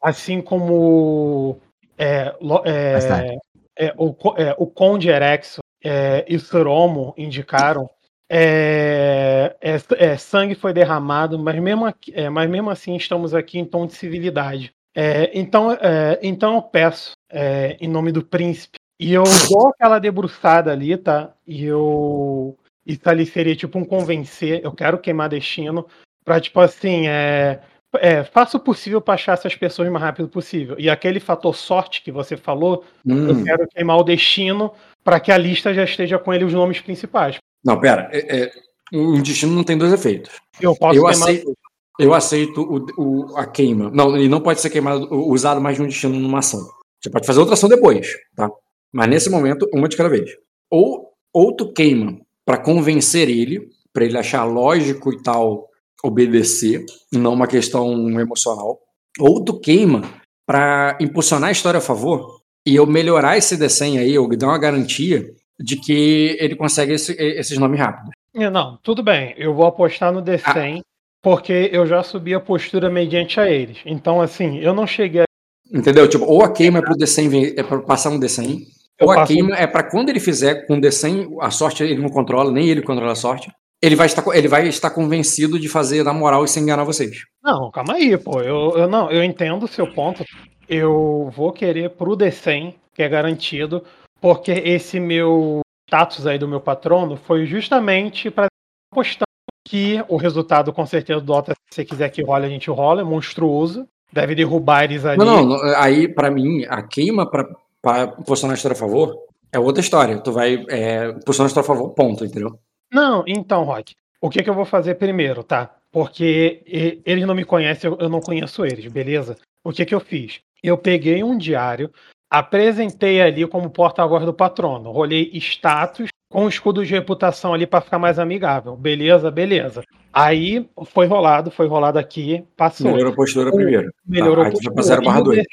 assim 0.00 0.40
como 0.40 1.58
é, 1.98 2.34
é, 2.64 3.36
é, 3.76 3.94
o, 3.96 4.14
é, 4.36 4.54
o 4.58 4.66
Conde 4.66 5.08
Erexo 5.08 5.60
é, 5.84 6.24
e 6.28 6.36
o 6.36 6.40
Suromo 6.40 7.12
indicaram, 7.18 7.90
é, 8.30 9.54
é, 9.60 9.76
é, 9.98 10.16
sangue 10.16 10.54
foi 10.54 10.72
derramado, 10.72 11.38
mas 11.38 11.58
mesmo, 11.60 11.84
aqui- 11.84 12.12
é, 12.14 12.30
mas 12.30 12.48
mesmo 12.48 12.70
assim 12.70 12.96
estamos 12.96 13.34
aqui 13.34 13.58
em 13.58 13.64
tom 13.64 13.86
de 13.86 13.94
civilidade. 13.94 14.72
É, 14.94 15.30
então, 15.38 15.72
é, 15.72 16.18
então 16.22 16.54
eu 16.56 16.62
peço, 16.62 17.12
é, 17.30 17.76
em 17.80 17.88
nome 17.88 18.12
do 18.12 18.22
príncipe, 18.22 18.78
e 19.00 19.12
eu 19.14 19.24
dou 19.48 19.68
aquela 19.68 19.98
debruçada 19.98 20.70
ali, 20.70 20.96
tá? 20.96 21.32
E 21.46 21.64
eu. 21.64 22.56
Isso 22.84 23.00
ali 23.06 23.24
seria 23.24 23.54
tipo 23.54 23.78
um 23.78 23.84
convencer, 23.84 24.60
eu 24.64 24.72
quero 24.72 24.98
queimar 24.98 25.28
destino, 25.28 25.86
pra 26.24 26.40
tipo 26.40 26.58
assim, 26.60 27.06
é, 27.06 27.60
é, 27.96 28.24
faça 28.24 28.56
o 28.56 28.60
possível 28.60 29.00
pra 29.00 29.14
achar 29.14 29.34
essas 29.34 29.54
pessoas 29.54 29.88
o 29.88 29.92
mais 29.92 30.04
rápido 30.04 30.28
possível. 30.28 30.74
E 30.78 30.90
aquele 30.90 31.20
fator 31.20 31.54
sorte 31.54 32.02
que 32.02 32.10
você 32.10 32.36
falou, 32.36 32.84
eu 33.06 33.14
Hum. 33.14 33.44
quero 33.44 33.68
queimar 33.68 33.98
o 33.98 34.02
destino 34.02 34.72
para 35.04 35.20
que 35.20 35.30
a 35.30 35.38
lista 35.38 35.72
já 35.72 35.84
esteja 35.84 36.18
com 36.18 36.34
ele 36.34 36.44
os 36.44 36.52
nomes 36.52 36.80
principais. 36.80 37.36
Não, 37.64 37.78
pera. 37.80 38.08
É, 38.12 38.42
é, 38.44 38.52
um 38.92 39.22
destino 39.22 39.52
não 39.52 39.62
tem 39.64 39.78
dois 39.78 39.92
efeitos. 39.92 40.32
Eu 40.60 40.74
posso 40.76 40.98
Eu 40.98 41.04
queimar. 41.06 41.28
aceito, 41.28 41.56
eu 42.02 42.14
aceito 42.14 42.60
o, 42.60 42.86
o- 43.30 43.36
a 43.36 43.46
queima. 43.46 43.90
Não, 43.90 44.16
ele 44.16 44.28
não 44.28 44.40
pode 44.40 44.60
ser 44.60 44.70
queimado, 44.70 45.08
usado 45.12 45.60
mais 45.60 45.76
de 45.76 45.82
um 45.82 45.86
destino 45.86 46.18
numa 46.18 46.38
ação. 46.40 46.60
Você 47.00 47.10
pode 47.10 47.26
fazer 47.26 47.40
outra 47.40 47.54
ação 47.54 47.68
depois, 47.68 48.08
tá? 48.36 48.50
Mas 48.92 49.08
nesse 49.08 49.30
momento, 49.30 49.68
uma 49.72 49.88
de 49.88 49.96
cada 49.96 50.08
vez. 50.08 50.30
Ou, 50.70 51.08
ou 51.32 51.54
tu 51.56 51.72
queima 51.72 52.18
pra 52.44 52.56
convencer 52.58 53.28
ele, 53.28 53.68
pra 53.92 54.04
ele 54.04 54.18
achar 54.18 54.44
lógico 54.44 55.12
e 55.12 55.22
tal 55.22 55.68
obedecer, 56.04 56.84
não 57.12 57.32
uma 57.34 57.46
questão 57.46 58.08
emocional. 58.20 58.78
Ou 59.18 59.44
tu 59.44 59.58
queima 59.60 60.02
pra 60.46 60.96
impulsionar 61.00 61.48
a 61.48 61.52
história 61.52 61.78
a 61.78 61.82
favor, 61.82 62.40
e 62.66 62.74
eu 62.76 62.86
melhorar 62.86 63.36
esse 63.38 63.56
desenho 63.56 64.00
aí, 64.00 64.14
eu 64.14 64.28
dar 64.36 64.46
uma 64.48 64.58
garantia 64.58 65.24
de 65.58 65.76
que 65.76 66.36
ele 66.40 66.56
consegue 66.56 66.92
esse- 66.94 67.14
esses 67.18 67.56
nomes 67.58 67.78
rápidos. 67.78 68.10
É, 68.34 68.48
Não, 68.50 68.78
tudo 68.82 69.02
bem. 69.02 69.34
Eu 69.36 69.54
vou 69.54 69.66
apostar 69.66 70.12
no 70.12 70.22
D100 70.22 70.78
Ah. 70.80 70.82
Porque 71.22 71.70
eu 71.72 71.86
já 71.86 72.02
subi 72.02 72.34
a 72.34 72.40
postura 72.40 72.90
mediante 72.90 73.38
a 73.40 73.48
eles. 73.48 73.78
Então, 73.86 74.20
assim, 74.20 74.58
eu 74.58 74.74
não 74.74 74.86
cheguei 74.86 75.22
a. 75.22 75.24
Entendeu? 75.72 76.06
Tipo, 76.08 76.24
ou 76.26 76.42
a 76.42 76.52
queima 76.52 76.80
é 76.80 76.82
pro 76.82 76.94
D100 76.96 77.28
ver- 77.28 77.54
é 77.56 77.62
para 77.62 77.78
passar 77.80 78.10
um 78.10 78.18
D100, 78.18 78.58
Eu 78.98 79.06
ou 79.06 79.12
a 79.12 79.14
passo- 79.16 79.32
queima 79.32 79.56
é 79.56 79.66
para 79.66 79.88
quando 79.88 80.08
ele 80.10 80.20
fizer 80.20 80.66
com 80.66 80.78
D100, 80.80 81.28
a 81.40 81.50
sorte 81.50 81.82
ele 81.82 81.96
não 81.96 82.08
controla, 82.10 82.50
nem 82.52 82.68
ele 82.68 82.82
controla 82.82 83.12
a 83.12 83.16
sorte. 83.16 83.50
Ele 83.80 83.96
vai 83.96 84.06
estar, 84.06 84.24
ele 84.36 84.46
vai 84.48 84.68
estar 84.68 84.90
convencido 84.90 85.58
de 85.58 85.68
fazer 85.68 86.04
na 86.04 86.12
moral 86.12 86.44
e 86.44 86.48
sem 86.48 86.62
enganar 86.62 86.84
vocês. 86.84 87.24
Não, 87.42 87.70
calma 87.70 87.94
aí, 87.94 88.16
pô. 88.18 88.40
Eu, 88.40 88.76
eu 88.76 88.88
não, 88.88 89.10
eu 89.10 89.24
entendo 89.24 89.64
o 89.64 89.68
seu 89.68 89.92
ponto. 89.92 90.24
Eu 90.68 91.30
vou 91.34 91.52
querer 91.52 91.90
pro 91.90 92.16
D100, 92.16 92.74
que 92.94 93.02
é 93.02 93.08
garantido, 93.08 93.82
porque 94.20 94.52
esse 94.52 95.00
meu 95.00 95.60
status 95.88 96.26
aí 96.26 96.38
do 96.38 96.46
meu 96.46 96.60
patrono 96.60 97.16
foi 97.16 97.44
justamente 97.44 98.30
para 98.30 98.46
apostando 98.92 99.26
que 99.64 100.04
o 100.08 100.16
resultado, 100.16 100.72
com 100.72 100.84
certeza, 100.84 101.20
do 101.20 101.26
Dota, 101.26 101.54
se 101.70 101.76
você 101.76 101.84
quiser 101.84 102.08
que 102.10 102.22
role, 102.22 102.46
a 102.46 102.48
gente 102.48 102.70
rola, 102.70 103.00
é 103.00 103.04
monstruoso. 103.04 103.86
Deve 104.12 104.34
derrubar 104.34 104.84
eles 104.84 105.06
ali. 105.06 105.18
Não, 105.18 105.46
não, 105.46 105.62
aí 105.76 106.06
pra 106.06 106.30
mim, 106.30 106.66
a 106.68 106.82
queima 106.82 107.28
para 107.28 108.08
posicionar 108.26 108.54
a 108.54 108.56
história 108.56 108.74
a 108.74 108.78
favor 108.78 109.16
é 109.50 109.58
outra 109.58 109.80
história. 109.80 110.18
Tu 110.18 110.30
vai 110.30 110.64
é, 110.68 111.12
posicionar 111.12 111.46
a 111.46 111.48
história 111.48 111.64
a 111.64 111.74
favor, 111.74 111.90
ponto, 111.90 112.24
entendeu? 112.24 112.58
Não, 112.92 113.24
então, 113.26 113.64
Rock, 113.64 113.94
o 114.20 114.28
que, 114.28 114.42
que 114.42 114.50
eu 114.50 114.54
vou 114.54 114.66
fazer 114.66 114.96
primeiro, 114.96 115.42
tá? 115.42 115.74
Porque 115.90 116.62
eles 117.06 117.26
não 117.26 117.34
me 117.34 117.44
conhecem, 117.44 117.90
eu, 117.90 117.96
eu 117.98 118.08
não 118.08 118.20
conheço 118.20 118.66
eles, 118.66 118.86
beleza? 118.86 119.36
O 119.64 119.72
que, 119.72 119.86
que 119.86 119.94
eu 119.94 120.00
fiz? 120.00 120.40
Eu 120.62 120.76
peguei 120.76 121.24
um 121.24 121.36
diário, 121.36 121.90
apresentei 122.30 123.20
ali 123.20 123.46
como 123.46 123.70
porta-voz 123.70 124.24
do 124.24 124.34
patrono, 124.34 124.92
rolei 124.92 125.30
status 125.34 126.08
com 126.32 126.48
escudo 126.48 126.84
de 126.84 126.90
reputação 126.92 127.52
ali 127.52 127.66
para 127.66 127.80
ficar 127.82 127.98
mais 127.98 128.18
amigável. 128.18 128.74
Beleza, 128.74 129.30
beleza. 129.30 129.82
Aí 130.12 130.66
foi 130.86 131.06
rolado, 131.06 131.50
foi 131.50 131.66
rolado 131.66 131.98
aqui, 131.98 132.42
passou. 132.56 132.90
Melhorou 132.90 133.12
a 133.12 133.16
postura 133.16 133.50
O- 133.50 133.54
primeiro. 133.54 133.92
Melhorou 134.06 134.44
tá, 134.44 134.48
a 134.48 134.50
postura. 134.52 134.74
pra 134.74 134.82
0 134.82 135.02
barra 135.02 135.18
E 135.18 135.20
o 135.20 135.24
2. 135.24 135.44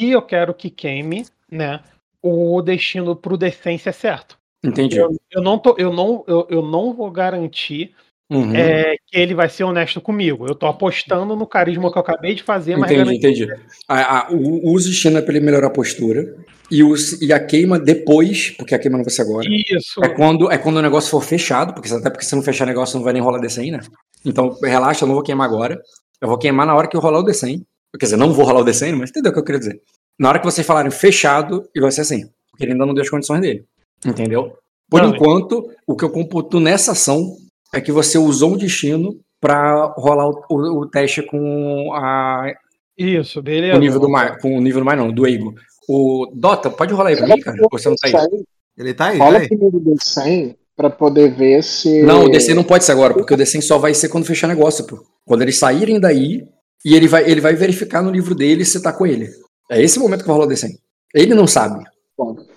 E 0.00 0.10
eu 0.12 0.22
quero 0.22 0.54
que 0.54 0.68
queime, 0.70 1.24
né? 1.50 1.80
O 2.22 2.60
destino 2.62 3.16
pro 3.16 3.36
decência 3.36 3.92
certo. 3.92 4.38
Entendi. 4.64 4.98
Eu, 4.98 5.10
eu 5.30 5.42
não 5.42 5.58
tô, 5.58 5.74
eu 5.78 5.92
não, 5.92 6.24
eu, 6.26 6.46
eu 6.50 6.62
não 6.62 6.92
vou 6.92 7.10
garantir 7.10 7.94
Uhum. 8.28 8.52
é, 8.56 8.96
que 9.06 9.16
ele 9.16 9.34
vai 9.36 9.48
ser 9.48 9.62
honesto 9.62 10.00
comigo. 10.00 10.46
Eu 10.48 10.54
tô 10.56 10.66
apostando 10.66 11.36
no 11.36 11.46
carisma 11.46 11.92
que 11.92 11.96
eu 11.96 12.02
acabei 12.02 12.34
de 12.34 12.42
fazer, 12.42 12.76
mas 12.76 12.90
Entendi, 12.90 13.18
garantir- 13.20 13.44
entendi. 13.44 13.62
A, 13.88 14.26
o, 14.32 14.72
uso 14.72 14.90
de 14.90 14.96
China 14.96 15.20
é 15.20 15.22
pra 15.22 15.32
ele 15.36 15.44
melhorar 15.44 15.68
a 15.68 15.70
postura. 15.70 16.34
E, 16.70 16.82
os, 16.82 17.20
e 17.22 17.32
a 17.32 17.38
queima 17.44 17.78
depois, 17.78 18.50
porque 18.50 18.74
a 18.74 18.78
queima 18.78 18.96
não 18.98 19.04
vai 19.04 19.12
ser 19.12 19.22
agora. 19.22 19.46
Isso. 19.48 20.02
É 20.04 20.08
quando, 20.08 20.50
é 20.50 20.58
quando 20.58 20.76
o 20.78 20.82
negócio 20.82 21.10
for 21.10 21.22
fechado, 21.22 21.72
porque 21.72 21.92
até 21.92 22.10
porque 22.10 22.24
se 22.24 22.34
não 22.34 22.42
fechar 22.42 22.66
negócio 22.66 22.96
não 22.96 23.04
vai 23.04 23.12
nem 23.12 23.22
rolar 23.22 23.40
D100, 23.40 23.70
né? 23.72 23.80
Então 24.24 24.56
relaxa, 24.62 25.04
eu 25.04 25.06
não 25.08 25.14
vou 25.14 25.22
queimar 25.22 25.46
agora. 25.48 25.80
Eu 26.20 26.28
vou 26.28 26.38
queimar 26.38 26.66
na 26.66 26.74
hora 26.74 26.88
que 26.88 26.96
eu 26.96 27.00
rolar 27.00 27.20
o 27.20 27.24
D100. 27.24 27.60
Quer 27.98 28.06
dizer, 28.06 28.16
não 28.16 28.32
vou 28.32 28.44
rolar 28.44 28.60
o 28.60 28.64
D100, 28.64 28.96
mas 28.96 29.10
entendeu 29.10 29.30
o 29.30 29.32
que 29.34 29.38
eu 29.40 29.44
queria 29.44 29.58
dizer. 29.60 29.80
Na 30.18 30.28
hora 30.28 30.38
que 30.38 30.44
vocês 30.44 30.66
falarem 30.66 30.90
fechado, 30.90 31.68
e 31.74 31.80
vai 31.80 31.90
ser 31.92 32.00
assim. 32.02 32.24
Porque 32.50 32.64
ele 32.64 32.72
ainda 32.72 32.84
não 32.86 32.94
deu 32.94 33.02
as 33.02 33.08
condições 33.10 33.40
dele. 33.40 33.64
Entendeu? 34.04 34.52
Por 34.90 35.02
Não, 35.02 35.10
enquanto, 35.14 35.70
o 35.86 35.94
que 35.96 36.04
eu 36.04 36.10
computo 36.10 36.58
nessa 36.58 36.92
ação 36.92 37.36
é 37.72 37.80
que 37.80 37.92
você 37.92 38.18
usou 38.18 38.54
um 38.54 38.56
destino 38.56 39.18
pra 39.40 39.92
rolar 39.96 40.26
o, 40.28 40.42
o- 40.50 40.80
o 40.80 40.86
teste 40.88 41.22
com 41.22 41.92
a, 41.94 42.52
Isso, 42.96 43.40
beleza. 43.42 43.76
o 43.76 43.80
nível 43.80 44.00
do 44.00 44.08
mais, 44.08 44.40
com 44.40 44.56
o 44.56 44.60
nível 44.60 44.80
do 44.80 44.84
mais 44.86 44.98
não, 44.98 45.10
do 45.12 45.26
Eigo. 45.26 45.54
O 45.88 46.30
Dota, 46.34 46.70
pode 46.70 46.92
rolar 46.92 47.10
aí 47.10 47.16
pra 47.16 47.26
mim, 47.26 47.40
cara? 47.40 47.56
Você 47.70 47.88
não 47.88 47.96
tá 47.96 48.08
aí? 48.08 48.44
Ele 48.76 48.94
tá 48.94 49.06
aí, 49.06 49.18
Rola 49.18 49.34
tá 49.34 49.38
aí. 49.40 49.48
primeiro 49.48 49.80
do 49.80 49.94
100 49.98 50.56
pra 50.76 50.90
poder 50.90 51.34
ver 51.34 51.62
se. 51.62 52.02
Não, 52.02 52.24
o 52.24 52.28
DC 52.28 52.52
não 52.52 52.64
pode 52.64 52.84
ser 52.84 52.92
agora, 52.92 53.14
porque 53.14 53.32
o 53.32 53.36
DC 53.36 53.62
só 53.62 53.78
vai 53.78 53.94
ser 53.94 54.08
quando 54.08 54.26
fechar 54.26 54.46
negócio, 54.46 54.86
pô. 54.86 55.02
Quando 55.24 55.42
eles 55.42 55.58
saírem 55.58 55.98
daí, 55.98 56.46
e 56.84 56.94
ele 56.94 57.08
vai, 57.08 57.28
ele 57.28 57.40
vai 57.40 57.54
verificar 57.54 58.02
no 58.02 58.10
livro 58.10 58.34
dele 58.34 58.64
se 58.64 58.82
tá 58.82 58.92
com 58.92 59.06
ele. 59.06 59.28
É 59.70 59.80
esse 59.80 59.98
momento 59.98 60.20
que 60.20 60.26
vai 60.26 60.34
rolar 60.34 60.46
o 60.46 60.48
DC. 60.48 60.68
Ele 61.14 61.34
não 61.34 61.46
sabe. 61.46 61.84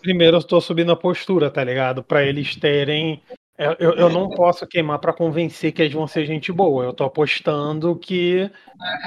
Primeiro 0.02 0.38
eu 0.38 0.44
tô 0.44 0.62
subindo 0.62 0.92
a 0.92 0.96
postura, 0.96 1.50
tá 1.50 1.64
ligado? 1.64 2.04
Pra 2.04 2.24
eles 2.24 2.56
terem. 2.56 3.22
Eu, 3.60 3.76
eu, 3.78 3.92
eu 3.96 4.10
não 4.10 4.30
posso 4.30 4.66
queimar 4.66 5.00
pra 5.00 5.12
convencer 5.12 5.74
que 5.74 5.82
eles 5.82 5.94
vão 5.94 6.08
ser 6.08 6.26
gente 6.26 6.50
boa. 6.52 6.86
Eu 6.86 6.94
tô 6.94 7.04
apostando 7.04 7.94
que 7.98 8.50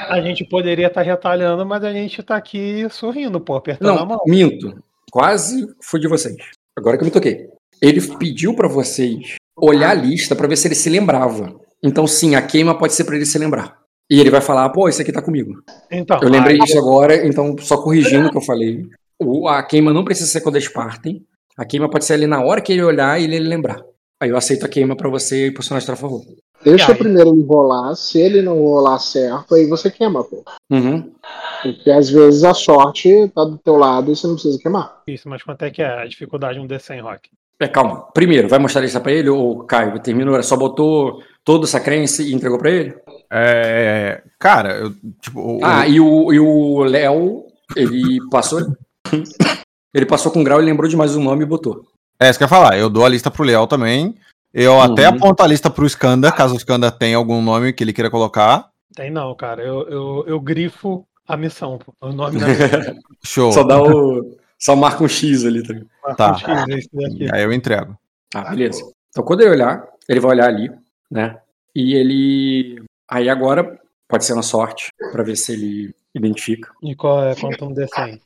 a 0.08 0.20
gente 0.20 0.44
poderia 0.44 0.88
estar 0.88 1.00
retalhando, 1.00 1.64
mas 1.64 1.82
a 1.82 1.90
gente 1.92 2.22
tá 2.22 2.36
aqui 2.36 2.86
sorrindo, 2.90 3.40
pô, 3.40 3.54
apertando 3.56 3.90
a 3.90 4.00
Não, 4.00 4.06
mão. 4.06 4.18
minto. 4.26 4.76
Quase 5.10 5.66
fui 5.80 5.98
de 5.98 6.06
vocês. 6.06 6.36
Agora 6.76 6.96
que 6.98 7.02
eu 7.02 7.06
me 7.06 7.10
toquei. 7.10 7.46
Ele 7.80 8.00
pediu 8.18 8.54
pra 8.54 8.68
vocês 8.68 9.36
olhar 9.56 9.90
a 9.90 9.94
lista 9.94 10.36
pra 10.36 10.46
ver 10.46 10.56
se 10.56 10.68
ele 10.68 10.74
se 10.74 10.90
lembrava. 10.90 11.58
Então, 11.82 12.06
sim, 12.06 12.34
a 12.34 12.42
queima 12.42 12.76
pode 12.76 12.92
ser 12.92 13.04
pra 13.04 13.16
ele 13.16 13.26
se 13.26 13.38
lembrar. 13.38 13.78
E 14.10 14.20
ele 14.20 14.30
vai 14.30 14.40
falar, 14.42 14.68
pô, 14.68 14.86
isso 14.88 15.00
aqui 15.00 15.10
tá 15.12 15.22
comigo. 15.22 15.62
Então, 15.90 16.18
Eu 16.22 16.28
lembrei 16.28 16.56
aí- 16.56 16.60
disso 16.60 16.78
agora, 16.78 17.26
então, 17.26 17.56
só 17.58 17.78
corrigindo 17.82 18.28
o 18.28 18.30
que 18.30 18.36
eu 18.36 18.42
falei. 18.42 18.86
O- 19.18 19.48
a 19.48 19.62
queima 19.62 19.92
não 19.92 20.04
precisa 20.04 20.28
ser 20.28 20.42
quando 20.42 20.56
eles 20.56 20.68
partem. 20.68 21.24
A 21.56 21.64
queima 21.64 21.88
pode 21.88 22.04
ser 22.04 22.14
ali 22.14 22.26
na 22.26 22.42
hora 22.44 22.60
que 22.60 22.72
ele 22.72 22.82
olhar 22.82 23.18
e 23.20 23.24
ele 23.24 23.38
lembrar. 23.40 23.80
Aí 24.22 24.30
eu 24.30 24.36
aceito 24.36 24.64
a 24.64 24.68
queima 24.68 24.94
pra 24.94 25.08
você 25.08 25.46
e 25.46 25.50
pro 25.50 25.56
personagem 25.56 25.92
a 25.92 25.96
favor. 25.96 26.22
Deixa 26.62 26.92
aí? 26.92 26.96
primeiro 26.98 27.30
ele 27.30 27.42
rolar. 27.44 27.92
Se 27.96 28.20
ele 28.20 28.40
não 28.40 28.56
rolar 28.62 29.00
certo, 29.00 29.52
aí 29.56 29.66
você 29.66 29.90
queima, 29.90 30.22
pô. 30.22 30.44
Uhum. 30.70 31.12
Porque 31.60 31.90
às 31.90 32.08
vezes 32.08 32.44
a 32.44 32.54
sorte 32.54 33.28
tá 33.34 33.44
do 33.44 33.58
teu 33.58 33.76
lado 33.76 34.12
e 34.12 34.14
você 34.14 34.28
não 34.28 34.34
precisa 34.34 34.60
queimar. 34.60 35.02
Isso, 35.08 35.28
mas 35.28 35.42
quanto 35.42 35.64
é 35.64 35.70
que 35.72 35.82
é 35.82 36.02
a 36.02 36.06
dificuldade 36.06 36.54
de 36.54 36.64
um 36.64 36.68
D100 36.68 37.02
Rock? 37.02 37.30
É, 37.58 37.66
calma. 37.66 38.02
Primeiro, 38.14 38.48
vai 38.48 38.60
mostrar 38.60 38.80
a 38.80 38.84
lista 38.84 39.00
pra 39.00 39.10
ele 39.10 39.28
ou 39.28 39.64
Caio? 39.64 39.98
Terminou, 39.98 40.40
só 40.44 40.56
botou 40.56 41.20
toda 41.44 41.64
essa 41.64 41.80
crença 41.80 42.22
e 42.22 42.32
entregou 42.32 42.58
pra 42.58 42.70
ele? 42.70 42.94
É, 43.28 44.22
cara, 44.38 44.76
eu, 44.76 44.92
tipo, 45.20 45.40
o- 45.40 45.64
Ah, 45.64 45.88
e 45.88 45.98
o, 45.98 46.32
e 46.32 46.38
o 46.38 46.84
Léo, 46.84 47.44
ele 47.74 48.18
passou. 48.30 48.60
ele 49.92 50.06
passou 50.06 50.30
com 50.30 50.44
grau 50.44 50.62
e 50.62 50.64
lembrou 50.64 50.88
de 50.88 50.96
mais 50.96 51.16
um 51.16 51.24
nome 51.24 51.42
e 51.42 51.46
botou. 51.46 51.82
É 52.26 52.30
isso 52.30 52.38
que 52.38 52.44
eu 52.44 52.46
ia 52.46 52.50
falar. 52.50 52.78
Eu 52.78 52.88
dou 52.90 53.04
a 53.04 53.08
lista 53.08 53.30
pro 53.30 53.44
Leal 53.44 53.66
também. 53.66 54.14
Eu 54.52 54.80
até 54.80 55.08
Uhum. 55.08 55.16
aponto 55.16 55.42
a 55.42 55.46
lista 55.46 55.70
pro 55.70 55.86
Skanda, 55.86 56.30
caso 56.30 56.54
o 56.54 56.58
Skanda 56.58 56.90
tenha 56.90 57.16
algum 57.16 57.40
nome 57.40 57.72
que 57.72 57.82
ele 57.82 57.92
queira 57.92 58.10
colocar. 58.10 58.68
Tem 58.94 59.10
não, 59.10 59.34
cara. 59.34 59.62
Eu, 59.62 59.88
eu, 59.88 60.24
eu 60.26 60.40
grifo 60.40 61.06
a 61.26 61.36
missão, 61.36 61.78
pô. 61.78 61.94
O 62.00 62.12
nome 62.12 62.38
da 62.38 62.46
missão. 62.46 62.94
Show. 63.24 63.52
Só 63.52 63.62
dá 63.62 63.80
o. 63.82 64.36
Só 64.58 64.76
marca 64.76 65.02
um 65.02 65.08
X 65.08 65.44
ali, 65.44 65.62
tá 65.62 65.72
ligado? 65.72 66.16
Tá. 66.16 66.36
é 66.70 66.74
esse 66.78 66.88
daqui. 66.92 67.24
E 67.24 67.34
aí 67.34 67.42
eu 67.42 67.52
entrego. 67.52 67.98
Ah, 68.34 68.50
beleza. 68.50 68.82
Então 69.08 69.24
quando 69.24 69.40
ele 69.40 69.50
olhar, 69.50 69.84
ele 70.08 70.20
vai 70.20 70.30
olhar 70.32 70.46
ali, 70.48 70.70
né? 71.10 71.38
E 71.74 71.94
ele. 71.94 72.82
Aí 73.10 73.28
agora 73.28 73.78
pode 74.06 74.24
ser 74.24 74.34
na 74.34 74.42
sorte, 74.42 74.88
pra 75.10 75.22
ver 75.22 75.36
se 75.36 75.52
ele 75.52 75.94
identifica. 76.14 76.70
E 76.82 76.94
qual 76.94 77.24
é 77.24 77.34
quanto 77.34 77.64
um 77.64 77.74
D100? 77.74 78.20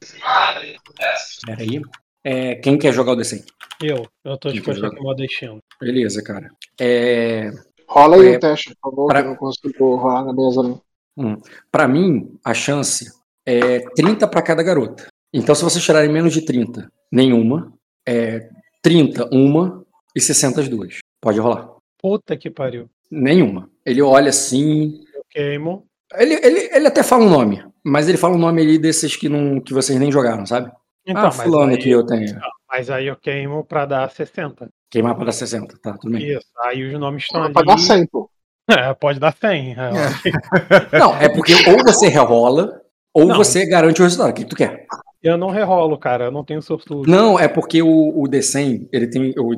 Peraí. 1.47 1.81
É, 2.28 2.57
quem 2.57 2.77
quer 2.77 2.93
jogar 2.93 3.12
o 3.12 3.16
D100? 3.16 3.44
Eu. 3.82 4.05
Eu 4.24 4.36
tô 4.36 4.48
Que 4.48 4.55
disposto 4.57 4.81
jogo? 4.81 4.94
aqui 4.94 5.03
modo 5.03 5.16
destino. 5.19 5.61
Beleza, 5.81 6.23
cara. 6.24 6.51
É, 6.81 7.51
Rola 7.89 8.16
aí 8.16 8.32
É, 8.35 8.36
o 8.36 8.40
teste, 8.40 8.74
por 8.81 8.90
favor, 8.90 9.07
pra- 9.07 9.23
que 9.23 9.28
eu 9.28 9.31
não 9.31 9.36
consigo 9.39 9.94
rolar 9.97 10.24
na 10.24 10.32
mesa. 10.32 10.81
Não. 11.16 11.40
Pra 11.70 11.86
mim, 11.86 12.36
a 12.44 12.53
chance 12.53 13.07
é 13.47 13.78
30 13.94 14.27
pra 14.27 14.43
cada 14.43 14.61
garota. 14.62 15.07
Então, 15.32 15.55
se 15.55 15.62
vocês 15.62 15.85
tirarem 15.85 16.11
menos 16.12 16.32
de 16.32 16.43
30, 16.44 16.90
nenhuma. 17.12 17.73
É 18.09 18.48
30, 18.82 19.28
uma. 19.32 19.85
E 20.15 20.20
60, 20.20 20.62
as 20.62 20.69
duas. 20.69 20.98
Pode 21.20 21.39
rolar. 21.39 21.69
Puta 22.01 22.36
que 22.36 22.51
pariu. 22.51 22.89
Nenhuma. 23.11 23.70
Ele 23.85 24.03
olha 24.03 24.31
assim. 24.31 25.01
Eu 25.15 25.23
queimo. 25.31 25.86
Ele, 26.15 26.35
ele, 26.35 26.70
ele 26.74 26.86
até 26.89 27.03
fala 27.03 27.24
um 27.24 27.31
nome, 27.31 27.62
mas 27.85 28.09
ele 28.09 28.16
fala 28.19 28.35
um 28.35 28.39
nome 28.39 28.62
ali 28.62 28.78
desses 28.78 29.15
que, 29.16 29.28
não, 29.28 29.61
que 29.61 29.73
vocês 29.74 29.98
nem 29.98 30.11
jogaram, 30.11 30.47
sabe? 30.47 30.70
Então, 31.07 31.23
ah, 31.23 31.27
mas, 31.27 31.41
fulano 31.43 31.73
aí, 31.73 31.78
que 31.78 31.91
eu 31.91 32.05
tenho. 32.05 32.37
mas 32.69 32.91
aí 32.91 33.07
eu 33.07 33.16
queimo 33.16 33.65
pra 33.65 33.87
dar 33.87 34.11
60. 34.11 34.69
Queimar 34.91 35.15
para 35.15 35.27
dar 35.27 35.33
60, 35.33 35.78
tá, 35.81 35.97
tudo 35.97 36.12
bem. 36.12 36.37
Isso. 36.37 36.47
Aí 36.65 36.85
os 36.85 36.99
nomes 36.99 37.23
estão 37.24 37.43
ali. 37.45 37.53
pra 37.53 37.62
dar 37.62 37.78
100, 37.78 38.07
pô. 38.07 38.28
É, 38.69 38.93
pode 38.95 39.20
dar 39.20 39.33
100. 39.33 39.73
É, 39.73 39.77
Não, 40.99 41.16
é 41.16 41.28
porque 41.28 41.55
ou 41.70 41.85
você 41.85 42.09
rerola, 42.09 42.81
ou 43.15 43.27
Não. 43.27 43.37
você 43.37 43.65
garante 43.65 44.01
o 44.01 44.05
resultado. 44.05 44.31
O 44.31 44.35
que 44.35 44.45
tu 44.45 44.57
quer? 44.57 44.87
Eu 45.23 45.37
não 45.37 45.51
rerolo, 45.51 45.99
cara. 45.99 46.27
Eu 46.27 46.31
não 46.31 46.45
tenho 46.45 46.62
sortudo. 46.62 47.11
Não, 47.11 47.39
é 47.39 47.49
porque 47.49 47.83
o, 47.83 47.89
o 47.89 48.24
D100, 48.28 48.89
ele 48.93 49.09
tem. 49.09 49.33
O, 49.39 49.53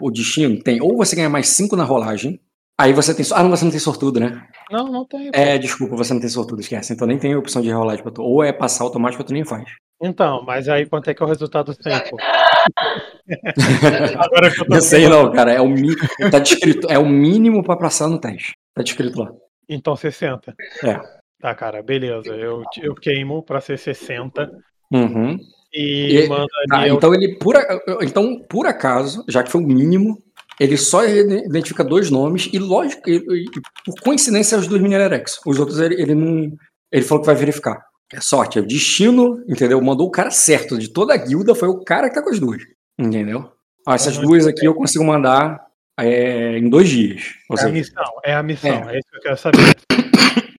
o 0.00 0.10
destino 0.10 0.60
tem. 0.62 0.80
Ou 0.80 0.96
você 0.96 1.14
ganha 1.14 1.28
mais 1.28 1.48
5 1.48 1.76
na 1.76 1.84
rolagem. 1.84 2.40
Aí 2.78 2.92
você 2.92 3.14
tem. 3.14 3.24
Ah, 3.32 3.42
não, 3.42 3.50
você 3.50 3.64
não 3.64 3.70
tem 3.70 3.80
sortudo, 3.80 4.18
né? 4.18 4.46
Não, 4.70 4.90
não 4.90 5.06
tem. 5.06 5.30
pô. 5.30 5.38
É, 5.38 5.56
desculpa, 5.58 5.94
você 5.96 6.12
não 6.12 6.20
tem 6.20 6.28
sortudo, 6.28 6.60
esquece. 6.60 6.92
Então 6.92 7.06
nem 7.06 7.18
tem 7.18 7.36
opção 7.36 7.62
de 7.62 7.70
pra 8.02 8.10
tu. 8.10 8.22
Ou 8.22 8.42
é 8.42 8.52
passar 8.52 8.84
automático 8.84 9.22
ou 9.22 9.26
tu 9.26 9.32
nem 9.32 9.44
faz. 9.44 9.64
Então, 10.02 10.42
mas 10.44 10.68
aí 10.68 10.84
quanto 10.84 11.08
é 11.08 11.14
que 11.14 11.22
é 11.22 11.26
o 11.26 11.28
resultado 11.28 11.72
100, 11.72 12.10
pô? 12.10 12.16
Agora 14.18 14.50
que 14.50 14.60
eu 14.60 14.66
tô 14.66 14.74
Não 14.74 14.80
sei 14.80 15.08
não, 15.08 15.30
cara. 15.32 15.52
É 15.52 15.60
o, 15.60 15.68
mi... 15.68 15.94
tá 16.30 16.38
descrito, 16.40 16.88
é 16.90 16.98
o 16.98 17.06
mínimo 17.08 17.62
pra 17.62 17.76
passar 17.76 18.08
no 18.08 18.18
teste. 18.18 18.54
Tá 18.74 18.82
descrito 18.82 19.20
lá. 19.20 19.30
Então 19.68 19.96
60. 19.96 20.54
É. 20.82 21.00
Tá, 21.40 21.54
cara, 21.54 21.82
beleza. 21.82 22.34
Eu, 22.34 22.62
eu 22.82 22.94
queimo 22.94 23.42
pra 23.42 23.60
ser 23.60 23.78
60. 23.78 24.50
Uhum. 24.92 25.38
e, 25.72 26.24
E- 26.24 26.28
manda 26.28 26.46
Tá, 26.68 26.78
ali. 26.78 26.88
eu- 26.90 26.96
então 26.96 27.14
ele 27.14 27.36
por, 27.38 27.54
então, 28.02 28.38
por 28.48 28.66
acaso, 28.66 29.24
já 29.28 29.42
que 29.42 29.50
foi 29.50 29.62
o 29.62 29.66
mínimo, 29.66 30.18
ele 30.60 30.76
só 30.76 31.04
identifica 31.04 31.82
dois 31.84 32.10
nomes 32.10 32.48
e, 32.52 32.58
lógico, 32.58 33.02
e- 33.08 33.16
e- 33.16 33.50
por 33.86 34.00
coincidência, 34.02 34.56
é 34.56 34.58
os 34.58 34.66
dois 34.66 34.80
Minerex. 34.82 35.40
Os 35.46 35.58
outros 35.58 35.78
ele, 35.80 36.00
ele 36.00 36.14
não. 36.14 36.52
Ele 36.92 37.04
falou 37.04 37.20
que 37.22 37.26
vai 37.26 37.34
verificar. 37.34 37.82
É 38.12 38.20
sorte, 38.20 38.58
é 38.58 38.62
o 38.62 38.66
destino, 38.66 39.42
entendeu? 39.48 39.80
Mandou 39.80 40.06
o 40.06 40.10
cara 40.10 40.30
certo 40.30 40.78
de 40.78 40.88
toda 40.92 41.12
a 41.14 41.16
guilda, 41.16 41.54
foi 41.54 41.68
o 41.68 41.82
cara 41.82 42.08
que 42.08 42.14
tá 42.14 42.22
com 42.22 42.30
as 42.30 42.38
duas. 42.38 42.62
Entendeu? 42.98 43.50
Ah, 43.86 43.94
essas 43.96 44.16
duas 44.18 44.46
aqui 44.46 44.64
eu 44.66 44.74
consigo 44.74 45.04
mandar 45.04 45.60
é, 45.98 46.56
em 46.58 46.68
dois 46.68 46.88
dias. 46.88 47.32
É 47.50 47.54
a 47.54 47.56
seja, 47.56 47.72
missão, 47.72 48.04
é 48.24 48.34
a 48.34 48.42
missão, 48.42 48.90
é, 48.90 48.98
isso 48.98 49.08
que 49.10 49.16
eu 49.16 49.20
quero 49.22 49.36
saber. 49.36 49.58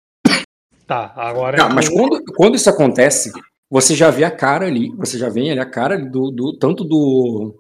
Tá, 0.87 1.12
agora. 1.16 1.57
Tá, 1.57 1.69
mas 1.71 1.89
eu- 1.89 1.95
quando, 1.97 2.23
quando 2.37 2.55
isso 2.57 2.69
acontece, 2.69 3.33
você 3.71 3.95
já 3.95 4.11
vê 4.11 4.23
a 4.25 4.31
cara 4.31 4.66
ali, 4.66 4.91
você 4.97 5.16
já 5.16 5.29
vê 5.31 5.49
ali 5.51 5.59
a 5.59 5.65
cara 5.65 5.97
do, 5.99 6.31
do 6.31 6.59
tanto 6.59 6.85
do 6.85 7.55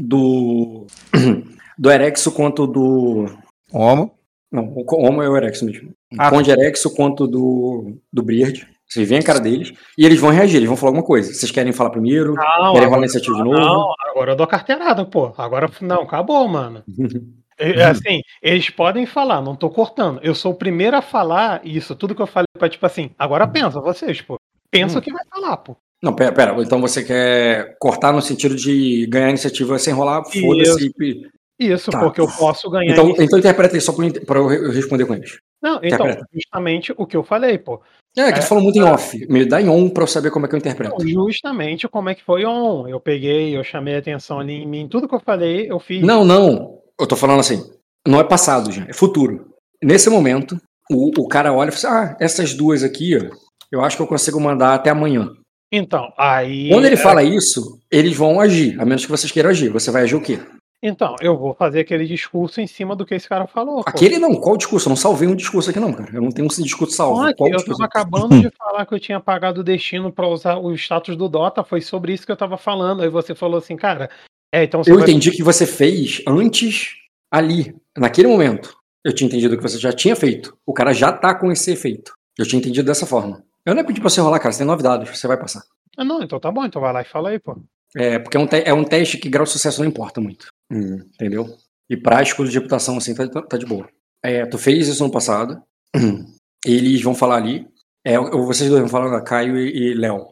do 0.00 0.86
do 1.78 1.90
Erexo 1.90 2.32
quanto 2.32 2.66
do 2.66 3.26
Homo. 3.72 4.14
não, 4.50 4.64
o 4.74 4.84
Homo 5.06 5.22
é 5.22 5.28
o 5.28 5.36
Erexo 5.36 5.64
mesmo. 5.64 5.92
Ah, 6.18 6.28
o 6.28 6.30
Conde 6.30 6.50
Erexo 6.50 6.94
quanto 6.94 7.26
do 7.26 7.96
do 8.12 8.22
Briard. 8.22 8.66
Vocês 8.88 9.08
veem 9.08 9.20
a 9.20 9.24
cara 9.24 9.40
deles 9.40 9.72
e 9.96 10.04
eles 10.04 10.20
vão 10.20 10.28
reagir, 10.30 10.56
eles 10.56 10.68
vão 10.68 10.76
falar 10.76 10.90
alguma 10.90 11.06
coisa. 11.06 11.32
Vocês 11.32 11.50
querem 11.50 11.72
falar 11.72 11.88
primeiro? 11.90 12.34
Não, 12.34 12.42
querem 12.44 12.58
rolar 12.72 12.84
agora, 12.86 13.00
iniciativa 13.00 13.36
de 13.36 13.42
novo? 13.42 13.56
não, 13.58 13.94
agora 14.10 14.32
eu 14.32 14.36
dou 14.36 14.46
carteirada, 14.46 15.04
pô. 15.06 15.32
Agora 15.38 15.70
não, 15.80 16.02
acabou, 16.02 16.46
mano. 16.48 16.82
É, 17.58 17.84
Assim, 17.84 18.22
eles 18.42 18.70
podem 18.70 19.06
falar, 19.06 19.40
não 19.40 19.54
tô 19.54 19.70
cortando. 19.70 20.18
Eu 20.22 20.34
sou 20.34 20.50
o 20.52 20.56
primeiro 20.56 20.96
a 20.96 21.02
falar 21.02 21.60
isso, 21.64 21.94
tudo 21.94 22.14
que 22.14 22.20
eu 22.22 22.26
falei 22.26 22.46
pra, 22.58 22.68
tipo 22.68 22.84
assim, 22.84 23.10
agora 23.16 23.46
pensa, 23.46 23.78
vocês, 23.80 24.20
pô. 24.20 24.36
Pensa 24.68 24.96
Hum. 24.96 24.98
o 24.98 25.02
que 25.02 25.12
vai 25.12 25.22
falar, 25.30 25.58
pô. 25.58 25.76
Não, 26.02 26.12
pera, 26.14 26.32
pera, 26.32 26.56
então 26.62 26.80
você 26.80 27.04
quer 27.04 27.76
cortar 27.78 28.12
no 28.12 28.20
sentido 28.20 28.56
de 28.56 29.06
ganhar 29.06 29.28
iniciativa 29.30 29.78
sem 29.78 29.94
rolar? 29.94 30.24
Foda-se. 30.24 30.90
e- 31.00 31.30
Isso, 31.60 31.92
Tá. 31.92 32.00
porque 32.00 32.20
eu 32.20 32.26
posso 32.26 32.68
ganhar. 32.68 32.90
Então, 32.92 33.14
então 33.18 33.38
interpreta 33.38 33.76
isso 33.76 33.86
só 33.86 33.92
pra 34.26 34.38
eu 34.40 34.48
responder 34.72 35.06
com 35.06 35.14
eles. 35.14 35.38
Não, 35.62 35.76
então, 35.76 35.86
interpreta. 36.06 36.26
justamente 36.34 36.92
o 36.96 37.06
que 37.06 37.16
eu 37.16 37.22
falei, 37.22 37.56
pô. 37.56 37.80
É, 38.16 38.32
que 38.32 38.40
tu 38.40 38.42
É. 38.42 38.46
falou 38.46 38.64
muito 38.64 38.76
em 38.78 38.82
off. 38.82 39.26
Me 39.28 39.44
dá 39.44 39.60
em 39.62 39.68
on 39.68 39.88
pra 39.88 40.02
eu 40.02 40.06
saber 40.08 40.32
como 40.32 40.44
é 40.44 40.48
que 40.48 40.56
eu 40.56 40.58
interpreto. 40.58 40.96
Não, 40.98 41.30
justamente 41.30 41.86
como 41.86 42.08
é 42.08 42.16
que 42.16 42.24
foi 42.24 42.44
on. 42.44 42.88
Eu 42.88 42.98
peguei, 42.98 43.56
eu 43.56 43.62
chamei 43.62 43.94
a 43.94 43.98
atenção 43.98 44.40
ali 44.40 44.54
em 44.54 44.66
mim, 44.66 44.88
tudo 44.88 45.06
que 45.08 45.14
eu 45.14 45.20
falei, 45.20 45.70
eu 45.70 45.78
fiz. 45.78 46.02
Não, 46.02 46.24
não. 46.24 46.80
Eu 47.00 47.06
tô 47.06 47.14
falando 47.14 47.38
assim. 47.40 47.62
Não 48.08 48.18
é 48.18 48.24
passado, 48.24 48.72
já. 48.72 48.84
É 48.88 48.92
futuro. 48.92 49.52
Nesse 49.80 50.10
momento, 50.10 50.56
o, 50.90 51.12
o 51.16 51.28
cara 51.28 51.52
olha 51.52 51.68
e 51.68 51.72
fala 51.72 51.94
assim: 52.00 52.12
Ah, 52.12 52.16
essas 52.18 52.54
duas 52.54 52.82
aqui, 52.82 53.16
ó, 53.16 53.30
eu 53.70 53.80
acho 53.84 53.96
que 53.96 54.02
eu 54.02 54.06
consigo 54.08 54.40
mandar 54.40 54.74
até 54.74 54.90
amanhã. 54.90 55.30
Então, 55.72 56.12
aí. 56.18 56.68
Quando 56.68 56.84
ele 56.84 56.94
é, 56.96 56.98
fala 56.98 57.22
isso, 57.22 57.80
eles 57.90 58.14
vão 58.14 58.38
agir. 58.38 58.78
A 58.78 58.84
menos 58.84 59.04
que 59.06 59.10
vocês 59.10 59.32
queiram 59.32 59.48
agir. 59.50 59.70
Você 59.70 59.90
vai 59.90 60.02
agir 60.02 60.14
o 60.16 60.20
quê? 60.20 60.38
Então, 60.84 61.14
eu 61.20 61.38
vou 61.38 61.54
fazer 61.54 61.80
aquele 61.80 62.04
discurso 62.04 62.60
em 62.60 62.66
cima 62.66 62.94
do 62.96 63.06
que 63.06 63.14
esse 63.14 63.28
cara 63.28 63.46
falou. 63.46 63.84
pô. 63.84 63.88
Aquele 63.88 64.18
não. 64.18 64.34
Qual 64.34 64.56
discurso? 64.56 64.88
Eu 64.88 64.90
não 64.90 64.96
salvei 64.96 65.28
um 65.28 65.34
discurso 65.36 65.70
aqui, 65.70 65.78
não, 65.80 65.92
cara. 65.92 66.10
Eu 66.12 66.20
não 66.20 66.30
tenho 66.30 66.46
um 66.46 66.62
discurso 66.62 66.94
salvo. 66.96 67.20
Olha, 67.20 67.34
Qual 67.34 67.48
eu 67.48 67.56
discurso? 67.56 67.78
tava 67.78 67.88
acabando 67.88 68.40
de 68.40 68.50
falar 68.56 68.84
que 68.84 68.92
eu 68.92 69.00
tinha 69.00 69.20
pagado 69.20 69.60
o 69.60 69.64
destino 69.64 70.12
pra 70.12 70.26
usar 70.26 70.56
o 70.58 70.74
status 70.74 71.16
do 71.16 71.28
Dota, 71.28 71.62
foi 71.64 71.80
sobre 71.80 72.12
isso 72.12 72.26
que 72.26 72.32
eu 72.32 72.36
tava 72.36 72.58
falando. 72.58 73.02
Aí 73.02 73.08
você 73.08 73.32
falou 73.34 73.58
assim, 73.58 73.76
cara, 73.76 74.10
é, 74.52 74.64
então 74.64 74.82
Eu 74.84 74.96
vai- 74.96 75.04
entendi 75.04 75.30
que 75.30 75.42
você 75.42 75.64
fez 75.66 76.20
antes, 76.26 76.90
ali, 77.32 77.74
naquele 77.96 78.26
momento. 78.28 78.76
Eu 79.04 79.12
tinha 79.14 79.26
entendido 79.28 79.56
que 79.56 79.62
você 79.62 79.78
já 79.78 79.92
tinha 79.92 80.14
feito. 80.16 80.54
O 80.66 80.72
cara 80.72 80.92
já 80.92 81.10
tá 81.12 81.32
com 81.34 81.50
esse 81.50 81.70
efeito. 81.72 82.12
Eu 82.36 82.44
tinha 82.46 82.58
entendido 82.58 82.86
dessa 82.86 83.06
forma. 83.06 83.42
Eu 83.64 83.74
não 83.74 83.82
é 83.82 83.84
pedir 83.84 84.00
pra 84.00 84.10
você 84.10 84.20
rolar, 84.20 84.38
cara. 84.38 84.52
Você 84.52 84.58
tem 84.58 84.66
nove 84.66 84.82
dados, 84.82 85.08
você 85.08 85.26
vai 85.26 85.36
passar. 85.36 85.62
Ah, 85.96 86.04
não, 86.04 86.22
então 86.22 86.40
tá 86.40 86.50
bom, 86.50 86.64
então 86.64 86.80
vai 86.82 86.92
lá 86.92 87.02
e 87.02 87.04
fala 87.04 87.30
aí, 87.30 87.38
pô. 87.38 87.56
É, 87.96 88.18
porque 88.18 88.36
é 88.36 88.40
um, 88.40 88.46
te- 88.46 88.62
é 88.64 88.72
um 88.72 88.84
teste 88.84 89.18
que 89.18 89.28
grau 89.28 89.44
de 89.44 89.50
sucesso 89.50 89.80
não 89.82 89.88
importa 89.88 90.20
muito. 90.20 90.48
Entendeu? 90.70 91.46
E 91.90 92.00
escudo 92.22 92.48
de 92.48 92.56
reputação, 92.58 92.96
assim, 92.96 93.14
tá, 93.14 93.28
tá- 93.28 93.56
de 93.58 93.66
boa. 93.66 93.88
É, 94.22 94.46
tu 94.46 94.56
fez 94.58 94.88
isso 94.88 95.04
no 95.04 95.10
passado. 95.12 95.62
Eles 96.64 97.02
vão 97.02 97.14
falar 97.14 97.36
ali. 97.36 97.68
É, 98.04 98.18
vocês 98.18 98.68
dois 98.70 98.80
vão 98.82 98.88
falar, 98.88 99.20
Caio 99.22 99.56
e, 99.58 99.90
e 99.90 99.94
Léo. 99.94 100.26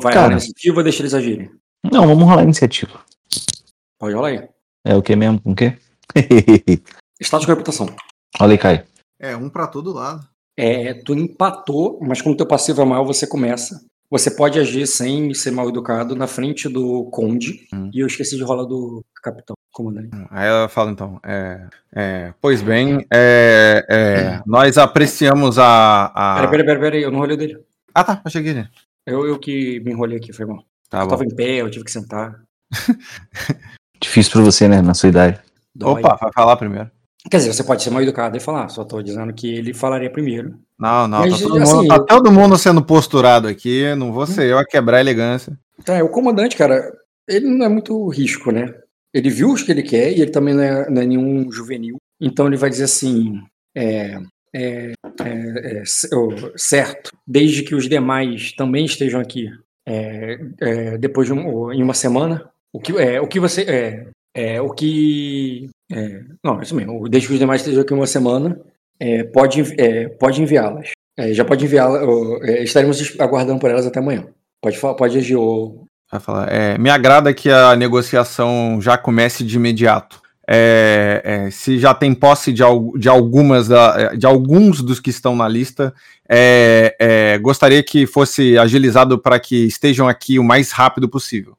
Vai 0.00 0.12
Cara. 0.12 0.20
rolar 0.26 0.32
iniciativa 0.32 0.76
ou 0.78 0.82
deixa 0.82 1.02
eles 1.02 1.14
agirem? 1.14 1.50
Não, 1.90 2.06
vamos 2.06 2.24
rolar 2.24 2.40
a 2.40 2.44
iniciativa. 2.44 3.00
Pode 3.98 4.14
rolar 4.14 4.28
aí. 4.28 4.48
É 4.84 4.94
o 4.96 5.02
que 5.02 5.14
mesmo? 5.16 5.40
Com 5.40 5.52
o 5.52 5.54
quê? 5.56 5.78
Status 7.20 7.46
de 7.46 7.52
reputação. 7.52 7.86
Olha 8.40 8.52
aí, 8.52 8.58
Caio. 8.58 8.84
É, 9.20 9.36
um 9.36 9.48
pra 9.48 9.68
todo 9.68 9.92
lado. 9.92 10.26
É, 10.56 10.94
tu 10.94 11.14
empatou, 11.14 11.98
mas 12.02 12.20
como 12.20 12.36
teu 12.36 12.46
passivo 12.46 12.82
é 12.82 12.84
maior, 12.84 13.04
você 13.04 13.26
começa. 13.26 13.80
Você 14.10 14.30
pode 14.30 14.58
agir 14.58 14.86
sem 14.86 15.32
ser 15.32 15.50
mal 15.50 15.70
educado 15.70 16.14
na 16.14 16.26
frente 16.26 16.68
do 16.68 17.04
conde. 17.06 17.66
Hum. 17.72 17.90
E 17.94 18.00
eu 18.00 18.06
esqueci 18.06 18.36
de 18.36 18.42
rolar 18.42 18.64
do 18.64 19.02
capitão, 19.22 19.56
comandante. 19.72 20.10
Aí 20.30 20.46
ela 20.46 20.68
fala 20.68 20.90
então, 20.90 21.18
é, 21.24 21.66
é, 21.94 22.34
pois 22.38 22.60
bem, 22.60 23.06
é, 23.10 23.86
é, 23.88 24.42
nós 24.44 24.76
apreciamos 24.76 25.58
a. 25.58 26.12
a... 26.14 26.34
Peraí, 26.34 26.50
peraí, 26.50 26.66
peraí, 26.66 26.80
peraí, 26.80 27.02
eu 27.02 27.10
não 27.10 27.20
rolei 27.20 27.38
dele. 27.38 27.58
Ah 27.94 28.04
tá, 28.04 28.20
achei 28.22 28.42
que 28.42 28.50
ele. 28.50 28.68
Eu, 29.06 29.26
eu 29.26 29.38
que 29.38 29.80
me 29.80 29.92
enrolei 29.92 30.18
aqui, 30.18 30.30
foi 30.30 30.44
mal. 30.44 30.62
Tá 30.90 30.98
eu 30.98 31.04
bom. 31.04 31.08
tava 31.08 31.24
em 31.24 31.34
pé, 31.34 31.62
eu 31.62 31.70
tive 31.70 31.86
que 31.86 31.90
sentar. 31.90 32.38
Difícil 33.98 34.32
pra 34.32 34.42
você, 34.42 34.68
né? 34.68 34.82
Na 34.82 34.92
sua 34.92 35.08
idade. 35.08 35.40
Dói. 35.74 36.00
Opa, 36.00 36.16
vai 36.20 36.30
falar 36.34 36.56
primeiro. 36.56 36.90
Quer 37.30 37.36
dizer, 37.36 37.52
você 37.52 37.62
pode 37.62 37.82
ser 37.82 37.90
mal 37.90 38.02
educado 38.02 38.36
e 38.36 38.40
falar, 38.40 38.68
só 38.68 38.84
tô 38.84 39.00
dizendo 39.00 39.32
que 39.32 39.46
ele 39.54 39.72
falaria 39.72 40.10
primeiro. 40.10 40.58
Não, 40.78 41.06
não, 41.06 41.20
Mas, 41.20 41.40
tá, 41.40 41.48
todo 41.48 41.62
assim, 41.62 41.74
mundo, 41.76 41.88
tá 41.88 41.98
todo 42.00 42.32
mundo 42.32 42.58
sendo 42.58 42.84
posturado 42.84 43.46
aqui, 43.48 43.94
não 43.94 44.12
vou 44.12 44.26
ser 44.26 44.50
eu 44.50 44.58
a 44.58 44.64
quebrar 44.64 44.96
a 44.98 45.00
elegância. 45.00 45.56
Tá, 45.84 46.02
o 46.02 46.08
comandante, 46.08 46.56
cara, 46.56 46.92
ele 47.28 47.46
não 47.48 47.64
é 47.64 47.68
muito 47.68 48.08
risco, 48.08 48.50
né? 48.50 48.74
Ele 49.14 49.30
viu 49.30 49.52
os 49.52 49.62
que 49.62 49.70
ele 49.70 49.82
quer 49.82 50.10
e 50.10 50.20
ele 50.22 50.30
também 50.30 50.54
não 50.54 50.62
é, 50.62 50.90
não 50.90 51.02
é 51.02 51.06
nenhum 51.06 51.50
juvenil. 51.52 51.96
Então 52.20 52.46
ele 52.46 52.56
vai 52.56 52.70
dizer 52.70 52.84
assim: 52.84 53.40
é, 53.74 54.18
é, 54.54 54.92
é, 55.20 55.78
é, 55.80 55.82
certo, 56.56 57.12
desde 57.26 57.62
que 57.62 57.74
os 57.74 57.88
demais 57.88 58.52
também 58.52 58.84
estejam 58.84 59.20
aqui 59.20 59.48
é, 59.86 60.38
depois 60.98 61.26
de 61.26 61.32
um- 61.34 61.72
em 61.72 61.82
uma 61.82 61.94
semana. 61.94 62.48
O 62.72 62.80
que, 62.80 62.92
é, 63.00 63.20
o 63.20 63.26
que 63.28 63.38
você. 63.38 64.06
É, 64.34 64.60
o 64.62 64.70
que. 64.70 65.68
É, 65.92 66.20
não, 66.42 66.58
é 66.60 66.62
isso 66.62 66.74
mesmo. 66.74 67.08
Desde 67.08 67.28
que 67.28 67.34
os 67.34 67.38
demais 67.40 67.60
estejam 67.60 67.82
aqui 67.82 67.92
uma 67.94 68.06
semana, 68.06 68.58
é, 68.98 69.24
pode, 69.24 69.62
é, 69.80 70.08
pode 70.08 70.42
enviá-las. 70.42 70.90
É, 71.16 71.32
já 71.32 71.44
pode 71.44 71.64
enviá-las. 71.64 72.02
é, 72.42 72.62
estaremos 72.64 73.00
es- 73.00 73.18
aguardando 73.20 73.58
por 73.60 73.70
elas 73.70 73.86
até 73.86 73.98
amanhã. 73.98 74.26
Pode, 74.60 74.78
pode 74.78 75.18
agir, 75.18 75.36
ô, 75.36 75.84
Vai 76.10 76.20
falar, 76.20 76.52
é, 76.52 76.76
me 76.76 76.90
agrada 76.90 77.32
que 77.32 77.48
a 77.50 77.74
negociação 77.74 78.78
já 78.82 78.98
comece 78.98 79.42
de 79.42 79.56
imediato. 79.56 80.20
É, 80.46 81.22
é, 81.24 81.50
se 81.50 81.78
já 81.78 81.94
tem 81.94 82.12
posse 82.14 82.52
de, 82.52 82.62
de 82.98 83.08
algumas 83.08 83.68
da- 83.68 84.12
de 84.14 84.26
alguns 84.26 84.82
dos 84.82 85.00
que 85.00 85.08
estão 85.10 85.34
na 85.34 85.48
lista, 85.48 85.94
é, 86.28 87.38
gostaria 87.40 87.82
que 87.82 88.06
fosse 88.06 88.58
agilizado 88.58 89.18
para 89.18 89.38
que 89.40 89.66
estejam 89.66 90.06
aqui 90.08 90.38
o 90.38 90.44
mais 90.44 90.70
rápido 90.70 91.08
possível. 91.08 91.56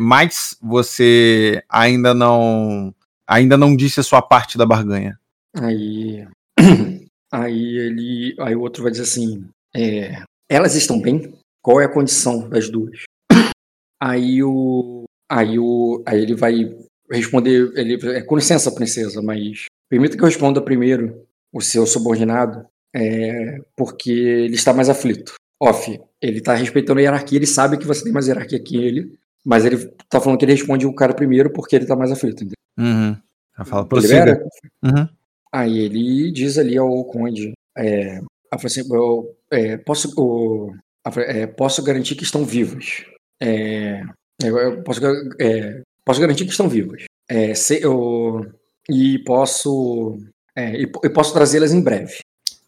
Mas 0.00 0.56
você 0.62 1.62
ainda 1.68 2.14
não 2.14 2.94
ainda 3.32 3.56
não 3.56 3.74
disse 3.74 4.00
a 4.00 4.02
sua 4.02 4.20
parte 4.20 4.58
da 4.58 4.66
barganha. 4.66 5.18
Aí, 5.56 6.26
aí 7.32 7.78
ele, 7.78 8.36
aí 8.38 8.54
o 8.54 8.60
outro 8.60 8.82
vai 8.82 8.92
dizer 8.92 9.04
assim, 9.04 9.46
é, 9.74 10.22
elas 10.48 10.74
estão 10.74 11.00
bem? 11.00 11.34
Qual 11.62 11.80
é 11.80 11.86
a 11.86 11.92
condição 11.92 12.48
das 12.48 12.68
duas? 12.68 13.02
Aí 14.04 14.42
o, 14.42 15.04
aí 15.30 15.60
o, 15.60 16.02
aí 16.04 16.20
ele 16.20 16.34
vai 16.34 16.76
responder, 17.08 17.70
ele, 17.76 17.94
é, 18.16 18.20
com 18.20 18.34
licença, 18.34 18.74
princesa, 18.74 19.22
mas 19.22 19.66
permita 19.88 20.16
que 20.16 20.22
eu 20.24 20.26
responda 20.26 20.60
primeiro 20.60 21.24
o 21.52 21.60
seu 21.60 21.86
subordinado, 21.86 22.66
é, 22.92 23.60
porque 23.76 24.10
ele 24.10 24.56
está 24.56 24.74
mais 24.74 24.88
aflito. 24.88 25.34
Off, 25.60 26.00
ele 26.20 26.38
está 26.38 26.54
respeitando 26.54 26.98
a 26.98 27.02
hierarquia, 27.02 27.38
ele 27.38 27.46
sabe 27.46 27.78
que 27.78 27.86
você 27.86 28.02
tem 28.02 28.12
mais 28.12 28.26
hierarquia 28.26 28.58
que 28.58 28.76
ele, 28.76 29.16
mas 29.44 29.64
ele 29.64 29.86
tá 30.08 30.20
falando 30.20 30.38
que 30.38 30.44
ele 30.44 30.52
responde 30.52 30.86
o 30.86 30.94
cara 30.94 31.14
primeiro 31.14 31.52
porque 31.52 31.76
ele 31.76 31.84
está 31.84 31.96
mais 31.96 32.10
aflito. 32.10 32.44
Entendeu? 32.44 32.56
Uhum. 32.78 33.16
Ela 33.56 33.64
fala, 33.64 33.86
prossiga. 33.86 34.44
Uhum. 34.82 35.08
Aí 35.52 35.78
ele 35.78 36.32
diz 36.32 36.56
ali 36.58 36.78
ao 36.78 37.04
conde, 37.04 37.52
é, 37.76 38.20
assim, 38.50 38.82
eu, 38.90 39.36
é, 39.50 39.76
posso, 39.76 40.14
fala, 40.14 41.26
é, 41.26 41.46
posso 41.46 41.82
garantir 41.82 42.14
que 42.14 42.24
estão 42.24 42.44
vivos. 42.44 43.04
É, 43.40 44.02
eu, 44.42 44.56
eu 44.58 44.82
posso, 44.82 45.00
é, 45.38 45.82
posso 46.04 46.20
garantir 46.20 46.44
que 46.44 46.50
estão 46.50 46.68
vivos. 46.68 47.04
É, 47.28 47.54
se, 47.54 47.82
eu, 47.82 48.50
e 48.88 49.18
posso 49.24 50.18
é, 50.56 50.82
e, 50.82 50.82
e 50.82 51.08
posso 51.10 51.32
trazê-las 51.32 51.72
em 51.72 51.82
breve. 51.82 52.18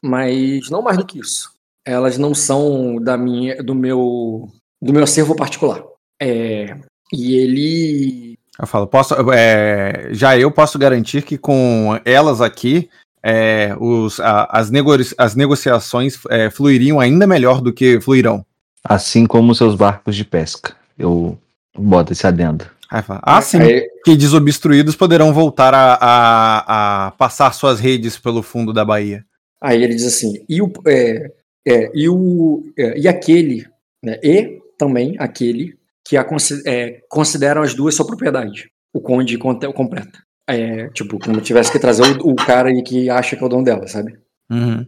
Mas 0.02 0.68
não 0.70 0.82
mais 0.82 0.96
do 0.96 1.06
que 1.06 1.18
isso. 1.18 1.52
Elas 1.84 2.18
não 2.18 2.34
são 2.34 2.96
da 2.96 3.16
minha, 3.16 3.62
do 3.62 3.74
meu, 3.74 4.48
do 4.80 4.92
meu 4.92 5.02
acervo 5.02 5.36
particular. 5.36 5.84
É, 6.20 6.76
e 7.12 7.34
ele 7.36 8.38
Eu 8.58 8.66
falo, 8.66 8.86
posso, 8.86 9.14
é, 9.32 10.08
já 10.12 10.38
eu 10.38 10.50
posso 10.50 10.78
garantir 10.78 11.22
que 11.22 11.36
com 11.36 11.98
elas 12.04 12.40
aqui, 12.40 12.88
é, 13.22 13.74
os, 13.80 14.20
a- 14.20 14.48
as, 14.50 14.70
nego- 14.70 14.92
as 15.18 15.34
negociações 15.34 16.18
é, 16.30 16.50
fluiriam 16.50 17.00
ainda 17.00 17.26
melhor 17.26 17.60
do 17.60 17.72
que 17.72 18.00
fluirão. 18.00 18.44
Assim 18.82 19.26
como 19.26 19.54
seus 19.54 19.74
barcos 19.74 20.14
de 20.14 20.24
pesca. 20.24 20.76
Eu 20.98 21.38
boto 21.76 22.12
esse 22.12 22.26
adendo. 22.26 22.66
Aí 22.90 23.02
fala, 23.02 23.20
ah, 23.24 23.40
sim. 23.40 23.58
Aí, 23.60 23.88
Que 24.04 24.14
desobstruídos 24.14 24.94
poderão 24.94 25.32
voltar 25.32 25.74
a, 25.74 25.94
a, 26.00 27.06
a 27.06 27.10
passar 27.12 27.52
suas 27.54 27.80
redes 27.80 28.16
pelo 28.18 28.42
fundo 28.42 28.72
da 28.72 28.84
Bahia. 28.84 29.24
aí 29.60 29.82
ele 29.82 29.94
diz 29.94 30.06
assim, 30.06 30.44
e 30.48 30.60
o, 30.62 30.70
é, 30.86 31.32
é, 31.66 31.90
e, 31.94 32.08
o 32.08 32.62
é, 32.78 32.98
e 33.00 33.08
aquele, 33.08 33.66
né, 34.04 34.20
e 34.22 34.60
também 34.78 35.16
aquele 35.18 35.74
que 36.04 36.16
a 36.16 36.26
é, 36.66 37.00
consideram 37.08 37.62
as 37.62 37.74
duas 37.74 37.94
sua 37.94 38.06
propriedade. 38.06 38.70
O 38.92 39.00
conde 39.00 39.38
completa. 39.38 40.18
É, 40.46 40.88
tipo, 40.90 41.18
como 41.18 41.40
tivesse 41.40 41.72
que 41.72 41.78
trazer 41.78 42.02
o, 42.02 42.32
o 42.32 42.36
cara 42.36 42.68
aí 42.68 42.82
que 42.82 43.08
acha 43.08 43.34
que 43.34 43.42
é 43.42 43.46
o 43.46 43.48
dono 43.48 43.64
dela, 43.64 43.86
sabe? 43.88 44.18
Uhum. 44.50 44.86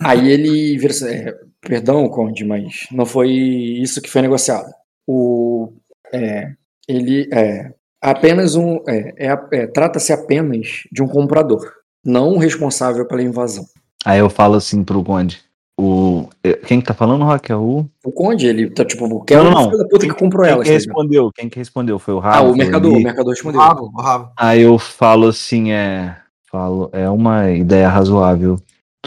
Aí 0.00 0.30
ele 0.30 0.78
vira 0.78 0.92
assim, 0.92 1.08
é, 1.08 1.34
perdão, 1.60 2.08
Conde, 2.08 2.44
mas 2.44 2.86
não 2.92 3.04
foi 3.04 3.30
isso 3.30 4.00
que 4.00 4.08
foi 4.08 4.22
negociado. 4.22 4.72
O, 5.06 5.72
é, 6.12 6.52
ele 6.88 7.28
é 7.32 7.72
apenas 8.00 8.54
um. 8.54 8.80
É, 8.88 9.26
é 9.26 9.38
é, 9.52 9.66
Trata-se 9.66 10.12
apenas 10.12 10.84
de 10.90 11.02
um 11.02 11.08
comprador, 11.08 11.72
não 12.04 12.34
um 12.34 12.38
responsável 12.38 13.06
pela 13.06 13.22
invasão. 13.22 13.64
Aí 14.04 14.20
eu 14.20 14.30
falo 14.30 14.54
assim 14.54 14.84
pro 14.84 15.02
Conde. 15.02 15.40
O... 15.80 16.28
eh, 16.44 16.54
Quem 16.66 16.80
que 16.80 16.86
tá 16.86 16.94
falando? 16.94 17.24
É 17.48 17.56
o. 17.56 17.86
O 18.04 18.12
Conde, 18.12 18.46
ele 18.46 18.70
tá 18.70 18.84
tipo, 18.84 19.24
quer 19.24 19.42
Não, 19.42 19.50
não. 19.50 19.70
puta 19.88 20.06
que 20.06 20.14
comprou 20.14 20.44
Quem 20.44 20.52
ela. 20.52 20.62
que 20.62 20.68
tá 20.70 20.76
ligado? 20.76 20.86
respondeu? 20.86 21.32
Quem 21.34 21.48
que 21.48 21.58
respondeu? 21.58 21.98
Foi 21.98 22.14
o 22.14 22.18
Rabo? 22.18 22.36
Ah, 22.48 22.50
o 22.50 22.56
mercador, 22.56 22.92
o 22.92 23.00
mercador 23.02 23.32
respondeu. 23.32 23.60
Ravo, 23.60 23.90
o 23.94 24.00
ravo. 24.00 24.30
Aí 24.36 24.60
eu 24.62 24.78
falo 24.78 25.28
assim, 25.28 25.72
é. 25.72 26.16
Falo, 26.50 26.90
é 26.92 27.08
uma 27.08 27.50
ideia 27.50 27.88
razoável 27.88 28.58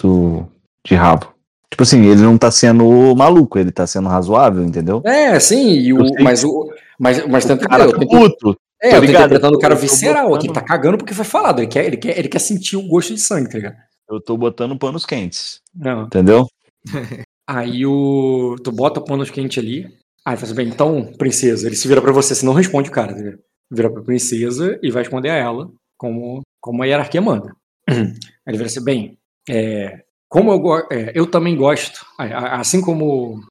do, 0.01 0.45
de 0.83 0.95
rabo. 0.95 1.27
Tipo 1.69 1.83
assim, 1.83 2.03
ele 2.03 2.21
não 2.23 2.37
tá 2.39 2.49
sendo 2.49 3.15
maluco, 3.15 3.59
ele 3.59 3.71
tá 3.71 3.85
sendo 3.85 4.09
razoável, 4.09 4.63
entendeu? 4.63 5.01
É, 5.05 5.39
sim, 5.39 5.69
e 5.73 5.93
o, 5.93 5.99
mas 6.23 6.43
o. 6.43 6.67
Mas, 6.97 7.23
mas 7.27 7.45
tanto 7.45 7.65
O 7.65 7.69
cara 7.69 7.85
que 7.85 7.91
tá 7.93 7.97
eu 8.01 8.07
tô, 8.07 8.07
puto. 8.07 8.57
é, 8.81 8.89
tô 8.89 8.95
eu 8.95 8.99
tô 9.01 9.05
ligado, 9.05 9.25
interpretando 9.25 9.55
o 9.55 9.59
cara 9.59 9.75
visceral 9.75 10.33
aqui, 10.33 10.47
botando- 10.47 10.53
tá 10.63 10.67
cagando 10.67 10.97
porque 10.97 11.13
foi 11.13 11.25
falado. 11.25 11.59
Ele 11.59 11.67
quer, 11.67 11.85
ele 11.85 11.97
quer, 11.97 12.17
ele 12.17 12.27
quer 12.29 12.39
sentir 12.39 12.77
o 12.77 12.87
gosto 12.87 13.13
de 13.13 13.19
sangue, 13.21 13.47
tá 13.49 13.57
ligado? 13.59 13.75
Eu 14.09 14.19
tô 14.21 14.35
botando 14.37 14.75
panos 14.77 15.05
quentes, 15.05 15.59
Não. 15.75 16.03
entendeu? 16.03 16.47
Aí 17.47 17.85
o. 17.85 18.55
Tu 18.63 18.71
bota 18.71 18.99
o 18.99 19.05
panos 19.05 19.29
quente 19.29 19.59
ali. 19.59 19.87
Aí 20.25 20.35
faz 20.35 20.51
bem, 20.51 20.67
então, 20.67 21.13
princesa, 21.17 21.67
ele 21.67 21.75
se 21.75 21.87
vira 21.87 22.01
pra 22.01 22.11
você, 22.11 22.33
você 22.33 22.43
não 22.43 22.53
responde 22.53 22.89
o 22.89 22.91
cara, 22.91 23.13
tá? 23.13 23.37
Vira 23.71 23.91
pra 23.91 24.01
princesa 24.01 24.79
e 24.81 24.89
vai 24.89 25.03
responder 25.03 25.29
a 25.29 25.35
ela, 25.35 25.71
como, 25.97 26.41
como 26.59 26.81
a 26.81 26.87
hierarquia 26.87 27.21
manda. 27.21 27.55
Aí 27.87 27.95
ele 28.47 28.57
vira 28.57 28.65
assim, 28.65 28.83
bem, 28.83 29.19
é, 29.47 30.03
como 30.27 30.51
eu, 30.51 30.87
é, 30.91 31.11
eu 31.13 31.27
também 31.27 31.55
gosto, 31.55 32.05
assim 32.17 32.81
como. 32.81 33.43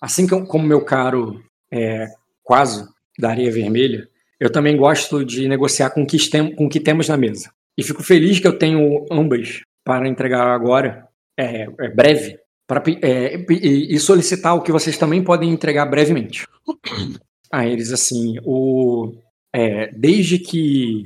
Assim 0.00 0.26
como 0.26 0.66
meu 0.66 0.84
caro 0.84 1.40
é, 1.72 2.08
quase 2.42 2.84
da 3.16 3.30
areia 3.30 3.52
vermelha, 3.52 4.08
eu 4.40 4.50
também 4.50 4.76
gosto 4.76 5.24
de 5.24 5.46
negociar 5.46 5.90
com 5.90 6.02
o 6.02 6.06
que, 6.06 6.18
tem, 6.28 6.54
com 6.56 6.66
o 6.66 6.68
que 6.68 6.80
temos 6.80 7.08
na 7.08 7.16
mesa. 7.16 7.52
E 7.78 7.84
fico 7.84 8.02
feliz 8.02 8.40
que 8.40 8.46
eu 8.48 8.58
tenho 8.58 9.06
ambas 9.10 9.60
para 9.84 10.08
entregar 10.08 10.48
agora, 10.48 11.08
é, 11.38 11.62
é 11.62 11.88
breve, 11.88 12.38
para 12.72 12.82
é, 13.02 13.44
e 13.50 13.94
e 13.94 13.98
solicitar 13.98 14.54
o 14.54 14.62
que 14.62 14.72
vocês 14.72 14.96
também 14.96 15.22
podem 15.22 15.50
entregar 15.50 15.84
brevemente. 15.84 16.46
A 17.52 17.66
eles 17.66 17.92
assim, 17.92 18.38
o 18.44 19.12
é, 19.54 19.92
desde 19.92 20.38
que 20.38 21.04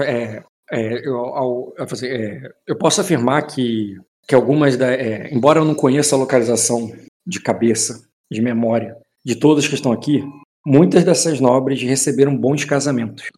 é, 0.00 0.42
é, 0.72 1.06
eu, 1.06 1.16
ao- 1.18 1.72
eu, 1.78 1.86
é, 2.02 2.52
eu 2.66 2.76
posso 2.76 3.00
afirmar 3.00 3.46
que 3.46 3.96
que 4.26 4.34
algumas 4.34 4.76
da, 4.76 4.90
é, 4.92 5.32
embora 5.32 5.60
eu 5.60 5.64
não 5.64 5.74
conheça 5.74 6.16
a 6.16 6.18
localização 6.18 6.90
de 7.24 7.40
cabeça, 7.40 8.08
de 8.32 8.40
memória 8.42 8.96
de 9.24 9.36
todas 9.36 9.68
que 9.68 9.74
estão 9.74 9.92
aqui, 9.92 10.24
muitas 10.66 11.04
dessas 11.04 11.38
nobres 11.38 11.80
receberam 11.82 12.36
bons 12.36 12.64
casamentos. 12.64 13.28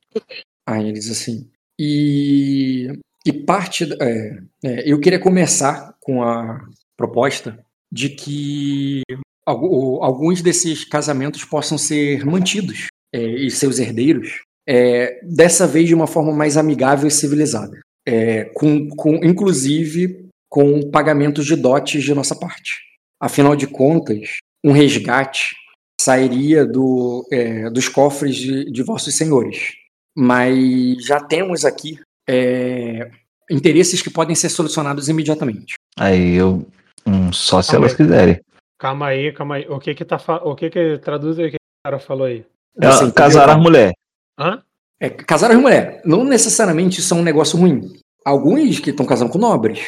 A 0.66 0.80
eles 0.82 1.10
assim. 1.10 1.46
E, 1.78 2.88
e 3.26 3.32
parte. 3.32 3.84
é, 4.00 4.38
é, 4.64 4.90
eu 4.90 4.98
queria 4.98 5.18
começar 5.18 5.94
com 6.00 6.22
a 6.22 6.66
proposta 6.96 7.65
de 7.92 8.10
que 8.10 9.02
algu- 9.46 10.02
alguns 10.02 10.42
desses 10.42 10.84
casamentos 10.84 11.44
possam 11.44 11.78
ser 11.78 12.24
mantidos 12.24 12.86
é, 13.14 13.20
e 13.20 13.50
seus 13.50 13.78
herdeiros, 13.78 14.40
é, 14.68 15.20
dessa 15.22 15.66
vez 15.66 15.88
de 15.88 15.94
uma 15.94 16.06
forma 16.06 16.32
mais 16.32 16.56
amigável 16.56 17.06
e 17.06 17.10
civilizada, 17.10 17.78
é, 18.06 18.44
com, 18.54 18.88
com, 18.88 19.14
inclusive 19.24 20.26
com 20.48 20.90
pagamentos 20.90 21.46
de 21.46 21.56
dotes 21.56 22.02
de 22.02 22.14
nossa 22.14 22.34
parte. 22.34 22.74
Afinal 23.20 23.54
de 23.56 23.66
contas, 23.66 24.36
um 24.64 24.72
resgate 24.72 25.54
sairia 26.00 26.66
do, 26.66 27.26
é, 27.32 27.70
dos 27.70 27.88
cofres 27.88 28.36
de, 28.36 28.70
de 28.70 28.82
vossos 28.82 29.14
senhores. 29.16 29.74
Mas 30.16 31.04
já 31.04 31.20
temos 31.20 31.64
aqui 31.64 31.98
é, 32.28 33.10
interesses 33.50 34.02
que 34.02 34.10
podem 34.10 34.34
ser 34.34 34.48
solucionados 34.48 35.08
imediatamente. 35.08 35.74
Aí 35.98 36.34
eu. 36.34 36.66
Hum, 37.06 37.32
só 37.32 37.62
se 37.62 37.72
Calma 37.72 37.86
elas 37.86 37.92
aí. 37.92 38.06
quiserem. 38.06 38.40
Calma 38.78 39.06
aí, 39.06 39.32
calma 39.32 39.54
aí. 39.56 39.66
O 39.68 39.78
que 39.78 39.94
que 39.94 40.04
tá 40.04 40.18
fa... 40.18 40.36
O 40.44 40.54
que 40.54 40.68
que 40.70 40.98
traduz 40.98 41.38
aí 41.38 41.46
o 41.46 41.50
que 41.50 41.56
o 41.56 41.84
cara 41.84 41.98
falou 41.98 42.26
aí? 42.26 42.44
Ela, 42.80 42.94
Assim, 42.94 43.10
casar 43.10 43.48
a 43.48 43.56
mulher. 43.56 43.92
Hã? 44.38 44.62
É, 45.00 45.08
casar 45.10 45.50
as 45.50 45.56
mulheres. 45.58 46.00
Não 46.04 46.24
necessariamente 46.24 47.00
isso 47.00 47.14
é 47.14 47.16
um 47.16 47.22
negócio 47.22 47.58
ruim. 47.58 47.90
Alguns 48.24 48.78
que 48.80 48.90
estão 48.90 49.06
casando 49.06 49.30
com 49.30 49.38
nobres. 49.38 49.80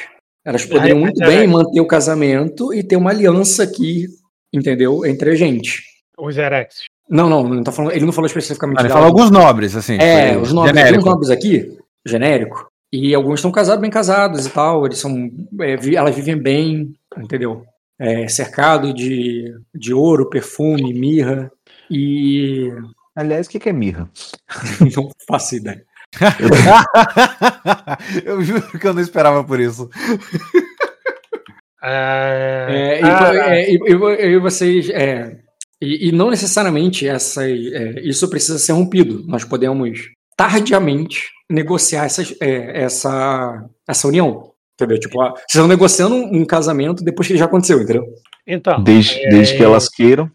Elas 0.44 0.64
poderiam 0.64 0.98
muito 0.98 1.22
é- 1.22 1.26
bem 1.26 1.46
manter 1.46 1.80
o 1.80 1.86
casamento 1.86 2.72
e 2.72 2.82
ter 2.82 2.96
uma 2.96 3.10
aliança 3.10 3.62
aqui, 3.62 4.06
entendeu? 4.52 5.04
Entre 5.04 5.30
a 5.30 5.34
gente. 5.34 5.82
Os 6.16 6.36
Erex. 6.38 6.84
Não, 7.10 7.28
não, 7.28 7.42
não 7.48 7.62
tá 7.62 7.72
falando, 7.72 7.92
ele 7.92 8.04
não 8.04 8.12
falou 8.12 8.26
especificamente 8.26 8.78
Ah, 8.78 8.82
Ele 8.82 8.88
fala 8.90 9.06
alguns 9.06 9.30
nobres, 9.30 9.74
assim. 9.76 9.96
É, 9.98 10.36
os 10.36 10.52
nobres, 10.52 10.72
tem 10.74 10.82
genérico. 10.84 11.00
uns 11.02 11.10
nobres 11.12 11.30
aqui, 11.30 11.78
genérico, 12.06 12.70
e 12.92 13.14
alguns 13.14 13.38
estão 13.40 13.50
casados, 13.52 13.80
bem 13.80 13.90
casados 13.90 14.46
e 14.46 14.50
tal, 14.50 14.84
eles 14.86 14.98
são, 14.98 15.30
é, 15.60 15.76
vi- 15.76 15.96
elas 15.96 16.14
vivem 16.14 16.36
bem, 16.36 16.94
entendeu? 17.16 17.64
É, 17.98 18.28
cercado 18.28 18.94
de, 18.94 19.52
de 19.74 19.92
ouro, 19.92 20.28
perfume, 20.30 20.94
mirra, 20.94 21.50
e 21.90 22.70
Aliás, 23.16 23.48
o 23.48 23.50
que, 23.50 23.58
que 23.58 23.68
é 23.68 23.72
mirra? 23.72 24.08
não 24.96 25.10
faço 25.26 25.56
ideia. 25.56 25.84
eu 28.24 28.40
juro 28.42 28.62
que 28.78 28.86
eu 28.86 28.94
não 28.94 29.02
esperava 29.02 29.42
por 29.42 29.58
isso. 29.60 29.90
É... 31.82 32.66
É, 32.70 33.00
e, 33.00 33.04
Ah, 33.04 33.32
é, 33.56 33.70
e- 33.72 33.76
e- 33.76 34.26
e 34.34 34.38
vocês. 34.38 34.88
é, 34.90 35.38
e, 35.80 36.08
e 36.08 36.12
não 36.12 36.30
necessariamente 36.30 37.06
essa, 37.08 37.48
é, 37.48 38.00
isso 38.02 38.28
precisa 38.28 38.58
ser 38.58 38.72
rompido. 38.72 39.24
Nós 39.26 39.44
podemos 39.44 40.10
tardiamente 40.38 41.30
negociar 41.50 42.04
essas, 42.04 42.32
é, 42.40 42.82
essa, 42.84 43.68
essa 43.86 44.06
união. 44.06 44.52
Entendeu? 44.74 45.00
Tipo, 45.00 45.20
ah, 45.20 45.30
vocês 45.32 45.46
estão 45.54 45.66
negociando 45.66 46.14
um, 46.14 46.36
um 46.36 46.44
casamento 46.44 47.02
depois 47.02 47.26
que 47.26 47.36
já 47.36 47.46
aconteceu, 47.46 47.82
entendeu? 47.82 48.04
Então, 48.46 48.80
Desde, 48.82 49.18
é, 49.24 49.28
desde 49.30 49.56
que 49.56 49.64
elas 49.64 49.88
queiram. 49.88 50.30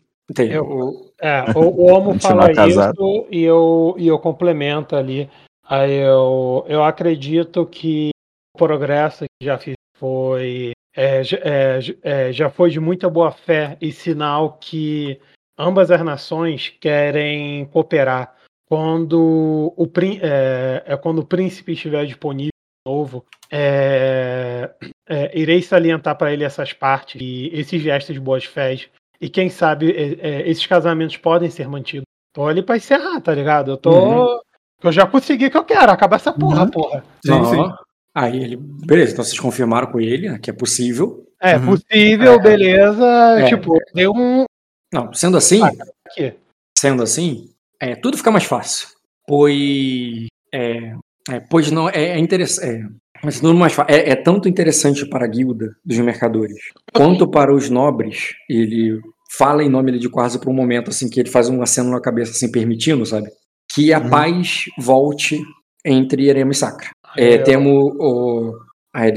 Eu- 0.51 0.65
O- 0.65 1.13
É, 1.21 1.45
o, 1.55 1.59
o 1.61 1.85
Homo 1.85 2.19
fala 2.19 2.51
isso 2.51 3.27
e 3.31 3.41
eu, 3.43 3.95
e 3.97 4.07
eu 4.07 4.19
complemento 4.19 4.93
ali. 4.97 5.29
Aí 5.65 5.93
eu, 5.93 6.65
eu 6.67 6.83
acredito 6.83 7.65
que 7.65 8.09
o 8.53 8.57
progresso 8.57 9.23
que 9.39 9.45
já 9.45 9.57
fiz 9.57 9.75
foi 9.97 10.73
é, 10.93 11.23
já- 11.23 11.37
é, 11.41 11.79
é, 12.03 12.33
já 12.33 12.49
foi 12.49 12.69
de 12.69 12.79
muita 12.81 13.09
boa 13.09 13.31
fé 13.31 13.77
e 13.79 13.93
sinal 13.93 14.57
que 14.59 15.17
ambas 15.57 15.89
as 15.89 16.01
nações 16.03 16.73
querem 16.81 17.63
cooperar. 17.67 18.35
Quando 18.73 19.71
o, 19.77 19.87
é, 20.19 20.81
é 20.83 20.97
quando 20.97 21.19
o 21.19 21.25
príncipe 21.25 21.73
estiver 21.73 22.07
disponível 22.07 22.49
de 22.49 22.91
novo, 22.91 23.23
é, 23.51 24.71
é, 25.07 25.39
irei 25.39 25.61
salientar 25.61 26.17
para 26.17 26.33
ele 26.33 26.43
essas 26.43 26.73
partes 26.73 27.21
e 27.21 27.51
esses 27.53 27.79
gestos 27.79 28.15
de 28.15 28.19
boas 28.19 28.45
fés 28.45 28.89
e 29.21 29.29
quem 29.29 29.47
sabe 29.47 29.91
é, 29.91 30.27
é, 30.27 30.49
esses 30.49 30.65
casamentos 30.65 31.17
podem 31.17 31.51
ser 31.51 31.67
mantidos. 31.69 32.07
Tô 32.33 32.47
ali 32.47 32.63
pra 32.63 32.75
encerrar, 32.75 33.21
tá 33.21 33.31
ligado? 33.35 33.69
Eu 33.69 33.77
tô. 33.77 33.91
Uhum. 33.91 34.39
Eu 34.81 34.91
já 34.91 35.05
consegui 35.05 35.45
o 35.45 35.51
que 35.51 35.57
eu 35.57 35.63
quero, 35.63 35.91
acabar 35.91 36.15
essa 36.15 36.33
porra, 36.33 36.67
porra. 36.67 37.05
Sim, 37.23 37.31
Ó, 37.31 37.45
sim. 37.45 37.71
Aí 38.15 38.43
ele. 38.43 38.57
Beleza, 38.57 39.13
então 39.13 39.23
vocês 39.23 39.39
confirmaram 39.39 39.91
com 39.91 39.99
ele 40.01 40.31
né, 40.31 40.39
que 40.39 40.49
é 40.49 40.53
possível. 40.53 41.23
É 41.39 41.57
Uhum. 41.57 41.65
possível, 41.67 42.33
É. 42.33 42.39
beleza. 42.39 43.05
É. 43.39 43.45
Tipo, 43.49 43.77
deu 43.93 44.11
um. 44.15 44.45
Não, 44.91 45.13
sendo 45.13 45.37
assim, 45.37 45.61
Ah, 45.61 45.69
Aqui. 46.07 46.33
sendo 46.75 47.03
assim, 47.03 47.52
é, 47.91 47.95
tudo 47.95 48.17
fica 48.17 48.31
mais 48.31 48.43
fácil. 48.45 48.87
Pois. 49.27 50.27
É, 50.53 50.93
é, 51.29 51.39
pois 51.49 51.71
não. 51.71 51.89
É, 51.89 52.11
é 52.11 52.17
interessante. 52.19 52.67
É, 52.67 52.83
mas 53.23 53.39
tudo 53.39 53.53
mais 53.55 53.75
é, 53.87 54.11
é 54.11 54.15
tanto 54.15 54.47
interessante 54.49 55.05
para 55.07 55.25
a 55.25 55.27
guilda 55.27 55.75
dos 55.83 55.97
mercadores 55.99 56.57
quanto 56.93 57.27
para 57.29 57.53
os 57.53 57.69
nobres. 57.69 58.33
Ele 58.49 58.99
fala 59.37 59.63
em 59.63 59.69
nome 59.69 59.97
de 59.97 60.09
Quase 60.09 60.39
por 60.39 60.49
um 60.49 60.53
momento, 60.53 60.89
assim, 60.89 61.09
que 61.09 61.19
ele 61.19 61.29
faz 61.29 61.49
um 61.49 61.61
aceno 61.61 61.89
na 61.89 62.01
cabeça, 62.01 62.31
assim, 62.31 62.51
permitindo, 62.51 63.05
sabe? 63.05 63.29
Que 63.73 63.91
a 63.93 63.99
Uhum. 63.99 64.09
paz 64.09 64.65
volte 64.77 65.39
entre 65.85 66.27
Erema 66.27 66.51
e 66.51 66.55
Sacra. 66.55 66.89
Aí 67.17 67.23
É, 67.25 67.35
eu- 67.39 67.43
temos 67.43 67.73
o. 67.99 68.53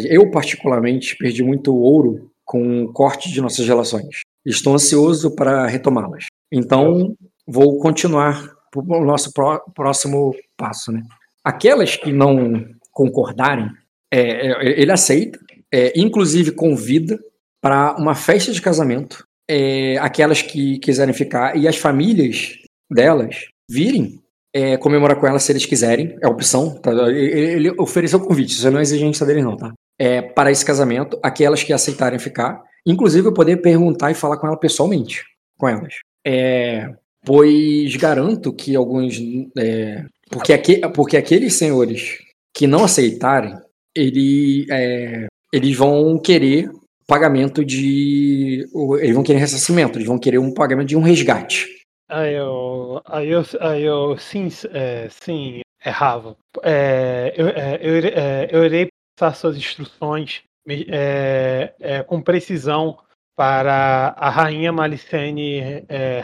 Eu, 0.09 0.31
particularmente, 0.31 1.15
perdi 1.19 1.43
muito 1.43 1.75
ouro 1.77 2.31
com 2.45 2.85
o 2.85 2.93
corte 2.93 3.31
de 3.31 3.41
nossas 3.43 3.67
relações. 3.67 4.21
Estou 4.45 4.73
ansioso 4.75 5.35
para 5.35 5.67
retomá-las. 5.67 6.25
Então, 6.51 7.15
vou 7.47 7.79
continuar 7.79 8.56
o 8.81 9.05
nosso 9.05 9.33
pró- 9.33 9.61
próximo 9.75 10.35
passo. 10.57 10.93
Né? 10.93 11.03
Aquelas 11.45 11.97
que 11.97 12.13
não 12.13 12.65
concordarem, 12.93 13.71
é, 14.13 14.21
é, 14.49 14.81
ele 14.81 14.93
aceita, 14.93 15.39
é, 15.73 15.93
inclusive 15.99 16.53
convida 16.53 17.19
para 17.61 17.95
uma 17.97 18.15
festa 18.15 18.53
de 18.53 18.61
casamento. 18.63 19.25
é, 19.49 19.97
aquelas 19.99 20.43
que 20.43 20.79
quiserem 20.81 21.15
ficar 21.15 21.57
e 21.57 21.69
as 21.69 21.77
famílias 21.77 22.59
delas 22.91 23.47
virem 23.71 24.21
é, 24.53 24.77
comemorar 24.77 25.17
com 25.21 25.27
elas 25.27 25.45
se 25.45 25.53
eles 25.53 25.65
quiserem, 25.67 26.17
é 26.21 26.27
opção. 26.27 26.75
tá? 26.81 26.91
Ele, 27.09 27.69
ele 27.69 27.71
ofereceu 27.79 28.19
convite, 28.19 28.55
isso 28.55 28.71
não 28.71 28.81
é 28.81 28.83
exigência 28.83 29.25
dele, 29.27 29.43
não, 29.43 29.57
tá? 29.57 29.73
É, 29.99 30.21
para 30.21 30.51
esse 30.51 30.65
casamento, 30.65 31.19
aquelas 31.23 31.63
que 31.63 31.73
aceitarem 31.73 32.19
ficar, 32.19 32.61
inclusive 32.85 33.29
eu 33.29 33.33
poder 33.35 33.59
perguntar 33.59 34.11
e 34.11 34.15
falar 34.15 34.37
com 34.39 34.47
ela 34.49 34.59
pessoalmente, 34.59 35.23
com 35.59 35.69
elas. 35.69 35.95
É, 36.27 36.93
pois 37.27 37.97
garanto 37.97 38.53
que 38.53 38.77
alguns. 38.77 39.19
é, 39.59 40.07
porque, 40.31 40.53
aque, 40.53 40.81
porque 40.95 41.17
aqueles 41.17 41.55
senhores 41.55 42.19
que 42.55 42.67
não 42.67 42.85
aceitarem, 42.85 43.59
ele, 43.95 44.67
é, 44.71 45.27
eles 45.53 45.77
vão 45.77 46.19
querer 46.19 46.71
pagamento 47.07 47.65
de. 47.65 48.67
Eles 49.01 49.15
vão 49.15 49.25
querer 49.25 49.41
ressarcimento, 49.41 49.99
eles 49.99 50.09
vão 50.09 50.19
querer 50.19 50.39
um 50.39 50.55
pagamento 50.55 50.89
de 50.89 50.97
um 50.97 51.03
resgate. 51.03 51.67
Aí 52.09 52.35
eu, 52.35 53.03
aí 53.05 53.29
eu, 53.29 53.43
aí 53.61 53.83
eu 53.83 54.17
sim, 54.17 54.49
é, 54.73 55.09
sim, 55.11 55.61
errava. 55.85 56.37
É, 56.63 57.35
eu, 57.37 57.49
é, 57.49 57.79
eu, 57.83 57.97
é, 58.07 58.49
eu 58.53 58.65
irei 58.65 58.89
passar 59.19 59.37
suas 59.37 59.57
instruções 59.57 60.43
é, 60.69 61.75
é, 61.81 62.03
com 62.03 62.23
precisão 62.23 62.99
para 63.37 64.15
a 64.17 64.31
rainha 64.31 64.73
Malicene 64.73 65.85
é, 65.89 66.21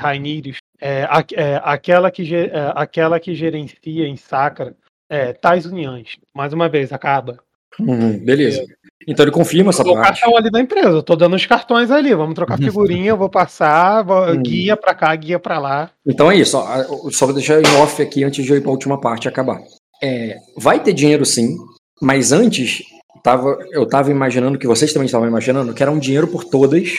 é, 0.82 1.04
a- 1.04 1.24
é, 1.34 1.60
aquela, 1.64 2.10
que, 2.10 2.34
é, 2.34 2.50
aquela 2.74 3.20
que 3.20 3.34
gerencia 3.34 4.06
em 4.06 4.16
Sacra 4.16 4.74
é, 5.08 5.32
tais 5.32 5.64
uniões. 5.64 6.16
Mais 6.34 6.52
uma 6.52 6.68
vez, 6.68 6.92
acaba. 6.92 7.38
Uhum, 7.78 8.18
beleza. 8.18 8.62
Então 9.06 9.24
ele 9.24 9.32
confirma 9.32 9.70
essa 9.70 9.82
parte. 9.84 10.20
cartão 10.20 10.36
ali 10.36 10.50
da 10.50 10.60
empresa, 10.60 10.88
eu 10.90 11.02
tô 11.02 11.16
dando 11.16 11.34
os 11.36 11.46
cartões 11.46 11.90
ali, 11.90 12.14
vamos 12.14 12.34
trocar 12.34 12.58
figurinha, 12.58 13.10
eu 13.10 13.16
vou 13.16 13.30
passar, 13.30 14.02
vou- 14.02 14.30
Hum. 14.32 14.42
guia 14.42 14.76
pra 14.76 14.94
cá, 14.94 15.14
guia 15.16 15.38
pra 15.38 15.58
lá. 15.58 15.90
Então 16.06 16.30
é 16.30 16.36
isso. 16.36 16.56
ó, 16.58 17.10
Só 17.10 17.26
vou 17.26 17.34
deixar 17.34 17.60
em 17.60 17.76
off 17.82 18.00
aqui 18.02 18.24
antes 18.24 18.44
de 18.44 18.50
eu 18.52 18.56
ir 18.56 18.60
para 18.60 18.70
a 18.70 18.72
última 18.74 19.00
parte 19.00 19.26
acabar. 19.28 19.60
É, 20.02 20.36
vai 20.56 20.80
ter 20.82 20.92
dinheiro 20.92 21.24
sim, 21.24 21.56
mas 22.00 22.30
antes 22.32 22.82
tava, 23.22 23.56
eu 23.70 23.84
estava 23.84 24.10
imaginando, 24.10 24.58
que 24.58 24.66
vocês 24.66 24.92
também 24.92 25.06
estavam 25.06 25.26
imaginando, 25.28 25.72
que 25.72 25.82
era 25.82 25.90
um 25.92 25.98
dinheiro 25.98 26.26
por 26.28 26.44
todas, 26.44 26.90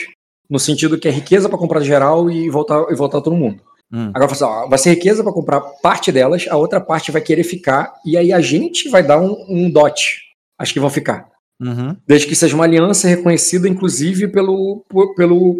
no 0.50 0.58
sentido 0.58 0.98
que 0.98 1.06
é 1.08 1.10
riqueza 1.10 1.48
para 1.48 1.58
comprar 1.58 1.80
geral 1.82 2.30
e 2.30 2.48
voltar, 2.50 2.84
e 2.90 2.94
voltar 2.94 3.20
todo 3.20 3.36
mundo. 3.36 3.60
Hum. 3.92 4.10
Agora 4.14 4.30
assim, 4.32 4.44
ó, 4.44 4.66
vai 4.68 4.78
ser 4.78 4.90
riqueza 4.90 5.22
para 5.22 5.32
comprar 5.32 5.60
parte 5.82 6.10
delas, 6.10 6.46
a 6.48 6.56
outra 6.56 6.80
parte 6.80 7.12
vai 7.12 7.20
querer 7.20 7.44
ficar, 7.44 7.92
e 8.04 8.16
aí 8.16 8.32
a 8.32 8.40
gente 8.40 8.88
vai 8.88 9.02
dar 9.02 9.20
um, 9.20 9.36
um 9.48 9.70
dote. 9.70 10.20
Acho 10.58 10.72
que 10.72 10.80
vão 10.80 10.90
ficar. 10.90 11.26
Uhum. 11.60 11.96
Desde 12.06 12.26
que 12.26 12.34
seja 12.34 12.54
uma 12.54 12.64
aliança 12.64 13.06
reconhecida, 13.08 13.68
inclusive, 13.68 14.28
pelo, 14.28 14.84
pelo, 15.16 15.56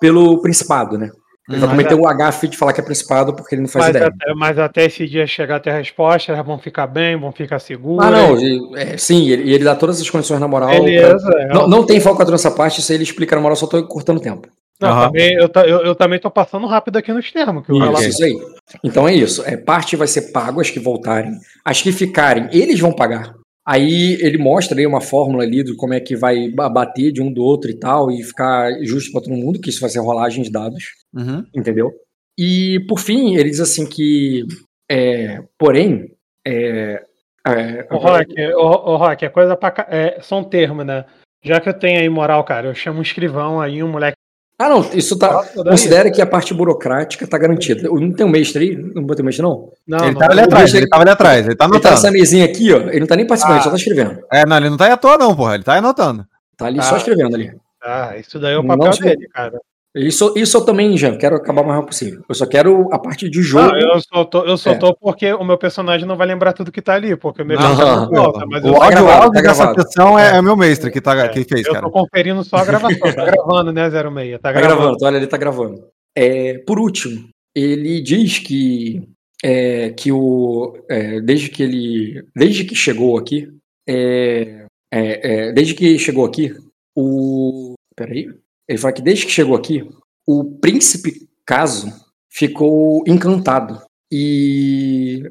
pelo 0.00 0.42
Principado, 0.42 0.98
né? 0.98 1.10
Ele 1.48 1.60
vai 1.60 1.68
Mas 1.68 1.78
cometer 1.78 1.94
o 1.94 2.06
agafe 2.06 2.46
de 2.46 2.58
falar 2.58 2.74
que 2.74 2.80
é 2.82 2.84
Principado 2.84 3.34
porque 3.34 3.54
ele 3.54 3.62
não 3.62 3.68
faz 3.68 3.86
Mas 3.86 3.96
ideia. 3.96 4.06
até, 4.14 4.34
mas 4.34 4.58
até 4.58 4.84
esse 4.84 5.06
dia 5.08 5.26
chegar 5.26 5.56
até 5.56 5.70
a 5.70 5.78
resposta, 5.78 6.30
elas 6.30 6.44
vão 6.44 6.58
ficar 6.58 6.86
bem, 6.86 7.18
vão 7.18 7.32
ficar 7.32 7.58
seguras. 7.58 8.06
Ah, 8.06 8.10
não, 8.10 8.38
e- 8.38 8.70
é, 8.76 8.98
sim, 8.98 9.22
e 9.22 9.32
ele, 9.32 9.50
ele 9.54 9.64
dá 9.64 9.74
todas 9.74 9.98
as 9.98 10.10
condições 10.10 10.38
na 10.40 10.46
moral. 10.46 10.68
Beleza. 10.68 11.16
pra- 11.26 11.42
é. 11.42 11.48
Não, 11.48 11.66
não 11.66 11.86
tem 11.86 12.00
falcatrua 12.00 12.32
nessa 12.32 12.50
parte, 12.50 12.80
isso 12.80 12.92
aí 12.92 12.96
ele 12.98 13.04
explica 13.04 13.34
na 13.34 13.40
moral, 13.40 13.56
só 13.56 13.66
tô 13.66 13.82
cortando 13.86 14.20
tempo. 14.20 14.46
Não, 14.80 14.88
Aham. 14.90 15.06
também, 15.06 15.34
eu, 15.34 15.50
eu, 15.64 15.78
eu 15.86 15.94
também 15.94 16.20
tô 16.20 16.30
passando 16.30 16.66
rápido 16.66 16.96
aqui 16.96 17.12
nos 17.12 17.30
termos. 17.32 17.66
Que 17.66 17.72
o 17.72 17.92
Isso, 17.94 18.08
isso 18.10 18.24
aí. 18.24 18.38
Então 18.84 19.08
é 19.08 19.14
isso. 19.14 19.42
É, 19.44 19.56
parte 19.56 19.96
vai 19.96 20.06
ser 20.06 20.30
pago, 20.32 20.60
as 20.60 20.70
que 20.70 20.78
voltarem. 20.78 21.32
As 21.64 21.82
que 21.82 21.90
ficarem, 21.90 22.48
eles 22.52 22.78
vão 22.78 22.92
pagar. 22.92 23.34
Aí 23.66 24.16
ele 24.20 24.38
mostra 24.38 24.78
aí 24.78 24.86
uma 24.86 25.00
fórmula 25.00 25.42
ali 25.42 25.62
de 25.62 25.74
como 25.76 25.94
é 25.94 26.00
que 26.00 26.16
vai 26.16 26.48
ba- 26.48 26.68
bater 26.70 27.12
de 27.12 27.20
um 27.20 27.30
do 27.30 27.42
outro 27.42 27.70
e 27.70 27.74
tal, 27.74 28.10
e 28.10 28.22
ficar 28.22 28.70
justo 28.82 29.12
para 29.12 29.22
todo 29.22 29.34
mundo, 29.34 29.60
que 29.60 29.68
isso 29.68 29.80
vai 29.80 29.90
ser 29.90 29.98
rolagem 29.98 30.42
de 30.42 30.50
dados. 30.50 30.84
Uhum. 31.12 31.44
entendeu? 31.54 31.90
E 32.38 32.80
por 32.88 33.00
fim, 33.00 33.34
ele 33.34 33.50
diz 33.50 33.60
assim 33.60 33.84
que, 33.84 34.46
é, 34.88 35.42
porém, 35.58 36.14
é, 36.46 37.02
é, 37.46 37.86
Ô, 37.90 37.96
Rock, 37.96 38.40
ô, 38.54 38.92
ô, 38.92 38.96
Rock, 38.96 39.24
é 39.24 39.28
coisa 39.28 39.56
pra. 39.56 39.86
É, 39.88 40.20
são 40.20 40.44
termos, 40.44 40.86
né? 40.86 41.04
Já 41.42 41.60
que 41.60 41.68
eu 41.68 41.74
tenho 41.74 42.00
aí 42.00 42.08
moral, 42.08 42.44
cara, 42.44 42.68
eu 42.68 42.74
chamo 42.74 42.98
um 42.98 43.02
escrivão 43.02 43.60
aí, 43.60 43.82
um 43.82 43.88
moleque. 43.88 44.17
Ah 44.58 44.68
não, 44.68 44.90
isso 44.92 45.16
tá, 45.18 45.44
considere 45.54 46.10
que 46.10 46.20
a 46.20 46.26
parte 46.26 46.52
burocrática 46.52 47.26
tá 47.26 47.38
garantida. 47.38 47.86
Eu 47.86 47.94
Não 48.00 48.12
tem 48.12 48.26
um 48.26 48.28
mestre 48.28 48.64
aí? 48.64 48.76
Não 48.76 49.04
botei 49.04 49.24
mestre 49.24 49.42
não? 49.42 49.70
Não, 49.86 49.98
ele 49.98 50.12
não, 50.12 50.18
tava 50.18 50.32
ali 50.32 50.40
atrás, 50.40 50.70
ele 50.70 50.78
ele- 50.84 50.88
tava 50.88 51.02
ali 51.04 51.10
atrás, 51.10 51.46
ele 51.46 51.46
tá 51.46 51.50
Ele 51.50 51.56
tá 51.56 51.64
anotando. 51.76 51.94
nessa 51.94 52.10
mesinha 52.10 52.44
aqui, 52.44 52.72
ó, 52.72 52.78
ele 52.88 53.00
não 53.00 53.06
tá 53.06 53.16
nem 53.16 53.26
participando, 53.26 53.54
ele 53.56 53.60
Ah. 53.60 53.64
só 53.64 53.70
tá 53.70 53.76
escrevendo. 53.76 54.18
É, 54.32 54.44
não, 54.46 54.56
ele 54.56 54.70
não 54.70 54.76
tá 54.76 54.86
aí 54.86 54.92
à 54.92 54.96
toa, 54.96 55.16
não, 55.16 55.34
porra. 55.36 55.54
Ele 55.54 55.64
tá 55.64 55.74
anotando. 55.76 56.26
Tá 56.56 56.66
ali 56.66 56.78
Ah. 56.80 56.82
só 56.82 56.96
escrevendo 56.96 57.34
ali. 57.36 57.52
Ah, 57.82 58.16
isso 58.18 58.38
daí 58.40 58.54
é 58.54 58.58
o 58.58 58.62
Não 58.62 58.76
papel 58.76 58.92
se- 58.92 59.00
dele, 59.02 59.28
cara. 59.32 59.60
Isso, 59.98 60.32
isso 60.36 60.56
eu 60.56 60.64
também, 60.64 60.96
já 60.96 61.16
quero 61.16 61.36
acabar 61.36 61.62
o 61.62 61.64
mais 61.66 61.76
rápido 61.76 61.90
possível. 61.90 62.24
Eu 62.28 62.34
só 62.34 62.46
quero 62.46 62.88
a 62.92 62.98
parte 62.98 63.28
de 63.28 63.42
jogo. 63.42 63.66
Não, 63.72 63.78
eu 63.78 64.00
só 64.00 64.24
tô, 64.24 64.44
eu 64.44 64.56
só 64.56 64.70
É. 64.70 64.74
tô 64.76 64.94
porque 64.94 65.32
o 65.32 65.44
meu 65.44 65.58
personagem 65.58 66.06
não 66.06 66.16
vai 66.16 66.26
lembrar 66.26 66.52
tudo 66.52 66.70
que 66.72 66.80
tá 66.82 66.94
ali, 66.94 67.16
porque 67.16 67.42
o 67.42 67.46
meu 67.46 67.58
Não, 67.58 67.66
personagem 67.68 67.94
não, 67.96 68.10
não 68.12 68.22
volta, 68.22 68.46
mas 68.46 68.64
eu, 68.64 68.70
O 68.70 68.74
Tá 68.74 68.84
áudio, 68.84 68.90
gravado, 68.98 69.18
o 69.18 69.22
áudio 69.24 69.42
tá 69.42 69.48
dessa 69.48 69.74
sessão 69.82 70.18
é, 70.18 70.36
é 70.36 70.40
o 70.40 70.42
meu 70.42 70.56
mestre 70.56 70.90
que, 70.90 71.00
tá, 71.00 71.28
que 71.28 71.44
fez, 71.44 71.66
eu 71.66 71.72
cara. 71.72 71.84
tô 71.86 71.90
conferindo 71.90 72.44
só 72.44 72.56
a 72.58 72.64
gravação. 72.66 72.98
Tá 73.14 73.24
gravando, 73.24 73.72
né, 73.72 73.90
06? 73.90 74.32
Tá 74.32 74.38
Tá 74.38 74.52
gravando. 74.52 74.76
gravando, 74.80 75.04
olha, 75.04 75.16
ele 75.16 75.26
tá 75.26 75.36
gravando. 75.36 75.84
É, 76.16 76.58
por 76.66 76.78
último, 76.78 77.28
ele 77.54 78.00
diz 78.00 78.38
que 78.38 79.02
é, 79.44 79.90
que 79.90 80.10
o 80.12 80.76
é, 80.90 81.20
desde 81.20 81.48
que 81.48 81.62
ele 81.62 82.24
desde 82.34 82.64
que 82.64 82.74
chegou 82.74 83.16
aqui 83.18 83.48
é, 83.88 84.64
é, 84.92 85.48
é, 85.48 85.52
desde 85.52 85.74
que 85.74 85.98
chegou 85.98 86.24
aqui 86.24 86.54
o 86.96 87.74
peraí, 87.96 88.28
ele 88.68 88.78
fala 88.78 88.92
que 88.92 89.02
desde 89.02 89.26
que 89.26 89.32
chegou 89.32 89.56
aqui 89.56 89.88
o 90.26 90.44
príncipe 90.44 91.26
Caso 91.46 91.90
ficou 92.30 93.02
encantado 93.06 93.80
e 94.12 95.22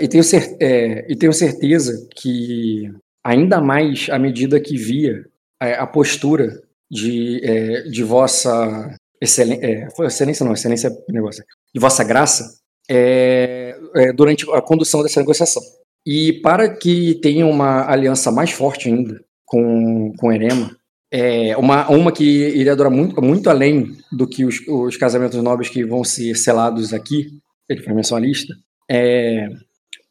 e 0.00 0.08
tenho, 0.08 0.22
cer- 0.22 0.56
é, 0.60 1.04
e 1.10 1.16
tenho 1.16 1.32
certeza 1.32 2.06
que 2.14 2.90
ainda 3.24 3.60
mais 3.60 4.08
à 4.10 4.18
medida 4.18 4.60
que 4.60 4.76
via 4.76 5.24
é, 5.60 5.74
a 5.74 5.86
postura 5.86 6.62
de, 6.90 7.40
é, 7.44 7.82
de 7.82 8.02
vossa 8.04 8.94
excelência, 9.20 9.66
é, 9.66 9.88
excelência 10.06 10.44
não, 10.46 10.52
excelência 10.52 10.90
negócio, 11.08 11.42
de 11.74 11.80
vossa 11.80 12.04
graça 12.04 12.58
é, 12.88 13.76
é, 13.96 14.12
durante 14.12 14.48
a 14.52 14.60
condução 14.62 15.02
dessa 15.02 15.20
negociação. 15.20 15.62
E 16.06 16.34
para 16.42 16.68
que 16.68 17.14
tenha 17.16 17.46
uma 17.46 17.90
aliança 17.90 18.30
mais 18.30 18.50
forte 18.52 18.88
ainda 18.88 19.20
com, 19.46 20.12
com 20.18 20.32
Erema, 20.32 20.76
é, 21.16 21.56
uma, 21.56 21.88
uma 21.88 22.10
que 22.10 22.24
iria 22.24 22.74
durar 22.74 22.90
muito, 22.90 23.22
muito 23.22 23.48
além 23.48 23.96
do 24.10 24.26
que 24.26 24.44
os, 24.44 24.60
os 24.66 24.96
casamentos 24.96 25.40
nobres 25.40 25.68
que 25.68 25.84
vão 25.84 26.02
ser 26.02 26.34
selados 26.34 26.92
aqui, 26.92 27.28
ele 27.68 27.82
faz 27.82 27.94
menção 27.94 28.18
à 28.18 28.20
lista, 28.20 28.52
é, 28.90 29.48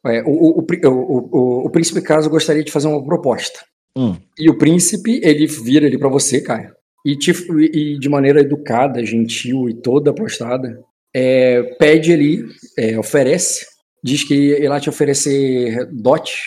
é, 0.06 0.24
o, 0.26 0.60
o, 0.60 0.66
o, 0.86 1.66
o, 1.66 1.70
príncipe 1.70 2.02
Caso 2.02 2.30
gostaria 2.30 2.64
de 2.64 2.72
fazer 2.72 2.88
uma 2.88 3.04
proposta. 3.04 3.60
Hum. 3.98 4.16
E 4.40 4.50
o 4.50 4.58
príncipe, 4.58 5.20
ele 5.22 5.46
vira 5.46 5.88
ali 5.88 5.98
pra 5.98 6.08
você, 6.08 6.40
Caio, 6.40 6.74
e, 7.06 7.18
te, 7.18 7.32
e 7.32 8.00
de 8.00 8.08
maneira 8.08 8.40
educada, 8.40 9.06
gentil 9.06 9.68
e 9.68 9.74
toda 9.74 10.16
postada, 10.16 10.80
é, 11.14 11.64
pede 11.78 12.14
ali, 12.14 12.46
é, 12.78 12.98
oferece, 12.98 13.66
diz 14.02 14.24
que 14.24 14.34
ele 14.34 14.70
vai 14.70 14.80
te 14.80 14.90
oferecer 14.90 15.86
dote, 15.92 16.40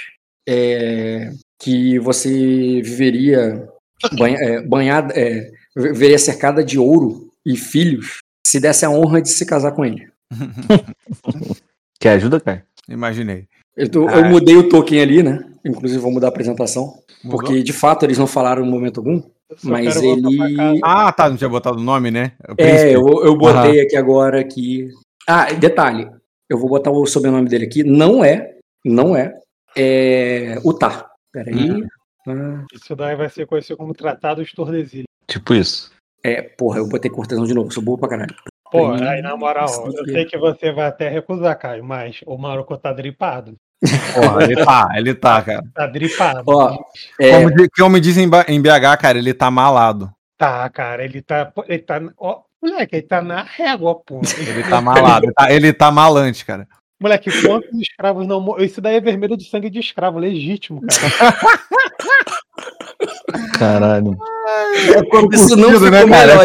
é, 0.49 1.31
que 1.61 1.99
você 1.99 2.81
viveria 2.83 3.69
banha, 4.17 4.37
é, 4.39 4.61
banhada, 4.63 5.13
é, 5.17 5.51
viveria 5.77 6.19
cercada 6.19 6.65
de 6.65 6.79
ouro 6.79 7.31
e 7.45 7.57
filhos, 7.57 8.19
se 8.47 8.59
desse 8.61 8.85
a 8.85 8.91
honra 8.91 9.21
de 9.23 9.29
se 9.31 9.45
casar 9.47 9.73
com 9.73 9.85
ele. 9.85 10.09
Quer 12.01 12.11
ajuda, 12.11 12.41
Caio? 12.41 12.63
Imaginei. 12.89 13.47
Eu, 13.77 13.89
tô- 13.91 14.09
Ah, 14.09 14.13
eu 14.19 14.25
é. 14.27 14.29
mudei 14.29 14.57
o 14.57 14.69
token 14.69 15.01
ali, 15.01 15.23
né? 15.23 15.45
Inclusive 15.65 16.01
vou 16.01 16.13
mudar 16.13 16.29
a 16.29 16.31
apresentação, 16.31 16.99
porque 17.29 17.63
de 17.63 17.73
fato 17.73 18.05
eles 18.05 18.19
não 18.19 18.27
falaram 18.27 18.65
em 18.65 18.71
momento 18.71 18.99
algum, 19.01 19.21
mas 19.63 19.97
ele. 20.01 20.23
Ah, 20.83 21.11
tá, 21.13 21.29
não 21.29 21.37
tinha 21.37 21.51
botado 21.51 21.79
o 21.79 21.83
nome, 21.83 22.11
né? 22.11 22.33
O 22.49 22.55
É, 22.57 22.95
eu, 22.95 23.03
eu 23.25 23.37
botei 23.37 23.81
aqui 23.81 23.97
agora 23.97 24.45
que. 24.45 24.89
Ah, 25.27 25.53
detalhe. 25.53 26.09
Eu 26.49 26.57
vou 26.59 26.69
botar 26.69 26.93
o 26.93 27.05
sobrenome 27.07 27.49
dele 27.49 27.65
aqui. 27.65 27.83
Não 27.83 28.25
é. 28.25 28.55
Não 28.85 29.17
é. 29.17 29.35
É. 29.77 30.57
Utah. 30.65 31.11
Peraí. 31.33 31.73
Hum. 31.73 31.87
Ah, 32.27 32.65
Isso 32.73 32.95
daí 32.97 33.15
vai 33.17 33.29
ser 33.29 33.47
conhecido 33.47 33.77
como 33.77 33.93
Tratado 33.95 34.45
de 34.45 34.53
Tordesilhas. 34.55 35.07
Tipo 35.29 35.55
isso. 35.55 35.91
é, 36.25 36.43
porra, 36.43 36.79
eu 36.79 36.89
botei 36.89 37.11
cortesão 37.11 37.45
de 37.45 37.55
novo. 37.55 37.71
Sou 37.73 37.83
burro 37.83 37.99
pra 37.99 38.09
caralho. 38.09 38.35
Pô, 38.71 38.91
Aí, 38.93 39.23
na 39.23 39.37
moral, 39.37 39.69
eu 39.87 40.01
aqui. 40.01 40.11
sei 40.13 40.25
que 40.25 40.37
você 40.37 40.73
vai 40.73 40.87
até 40.87 41.09
recusar, 41.09 41.57
Caio, 41.57 41.85
mas 41.85 42.21
o 42.27 42.37
Maroco 42.37 42.77
tá 42.77 42.93
dripado. 42.93 43.55
Porra, 44.15 44.43
ele 44.43 44.65
tá, 44.65 44.89
ele 44.97 45.15
tá, 45.15 45.43
cara. 45.43 45.63
Tá 45.73 45.87
dripado. 45.87 46.43
Ó, 46.47 46.77
É, 47.21 47.31
Como, 47.33 47.55
di- 47.55 47.69
como 47.79 48.01
dizem 48.01 48.29
em 48.49 48.61
BH, 48.61 48.97
cara, 49.01 49.19
ele 49.19 49.33
tá 49.33 49.51
malado. 49.51 50.11
Tá, 50.37 50.69
cara, 50.69 51.05
ele 51.05 51.23
tá. 51.23 51.53
Ele 51.69 51.79
tá 51.79 52.01
ó, 52.19 52.41
Moleque, 52.61 52.97
ele 52.97 53.07
tá 53.07 53.23
na 53.23 53.43
régua, 53.43 53.95
pô. 53.95 54.21
Ele 54.39 54.63
tá 54.69 54.81
malado, 54.81 55.27
ele 55.27 55.33
tá, 55.33 55.53
ele 55.53 55.73
tá 55.73 55.91
malante, 55.93 56.45
cara. 56.45 56.67
Moleque, 57.01 57.31
quantos 57.43 57.81
escravos 57.81 58.27
não 58.27 58.41
morreram? 58.41 58.67
Isso 58.67 58.81
daí 58.81 58.97
é 58.97 59.01
vermelho 59.01 59.37
de 59.37 59.49
sangue 59.49 59.69
de 59.69 59.79
escravo, 59.79 60.19
legítimo, 60.19 60.81
cara. 60.81 61.37
Caralho. 63.59 64.17
Isso 65.33 65.57
não 65.57 65.73
ficou 65.73 65.91
né, 65.91 66.07
cara? 66.07 66.39
melhor. 66.39 66.41
É 66.41 66.45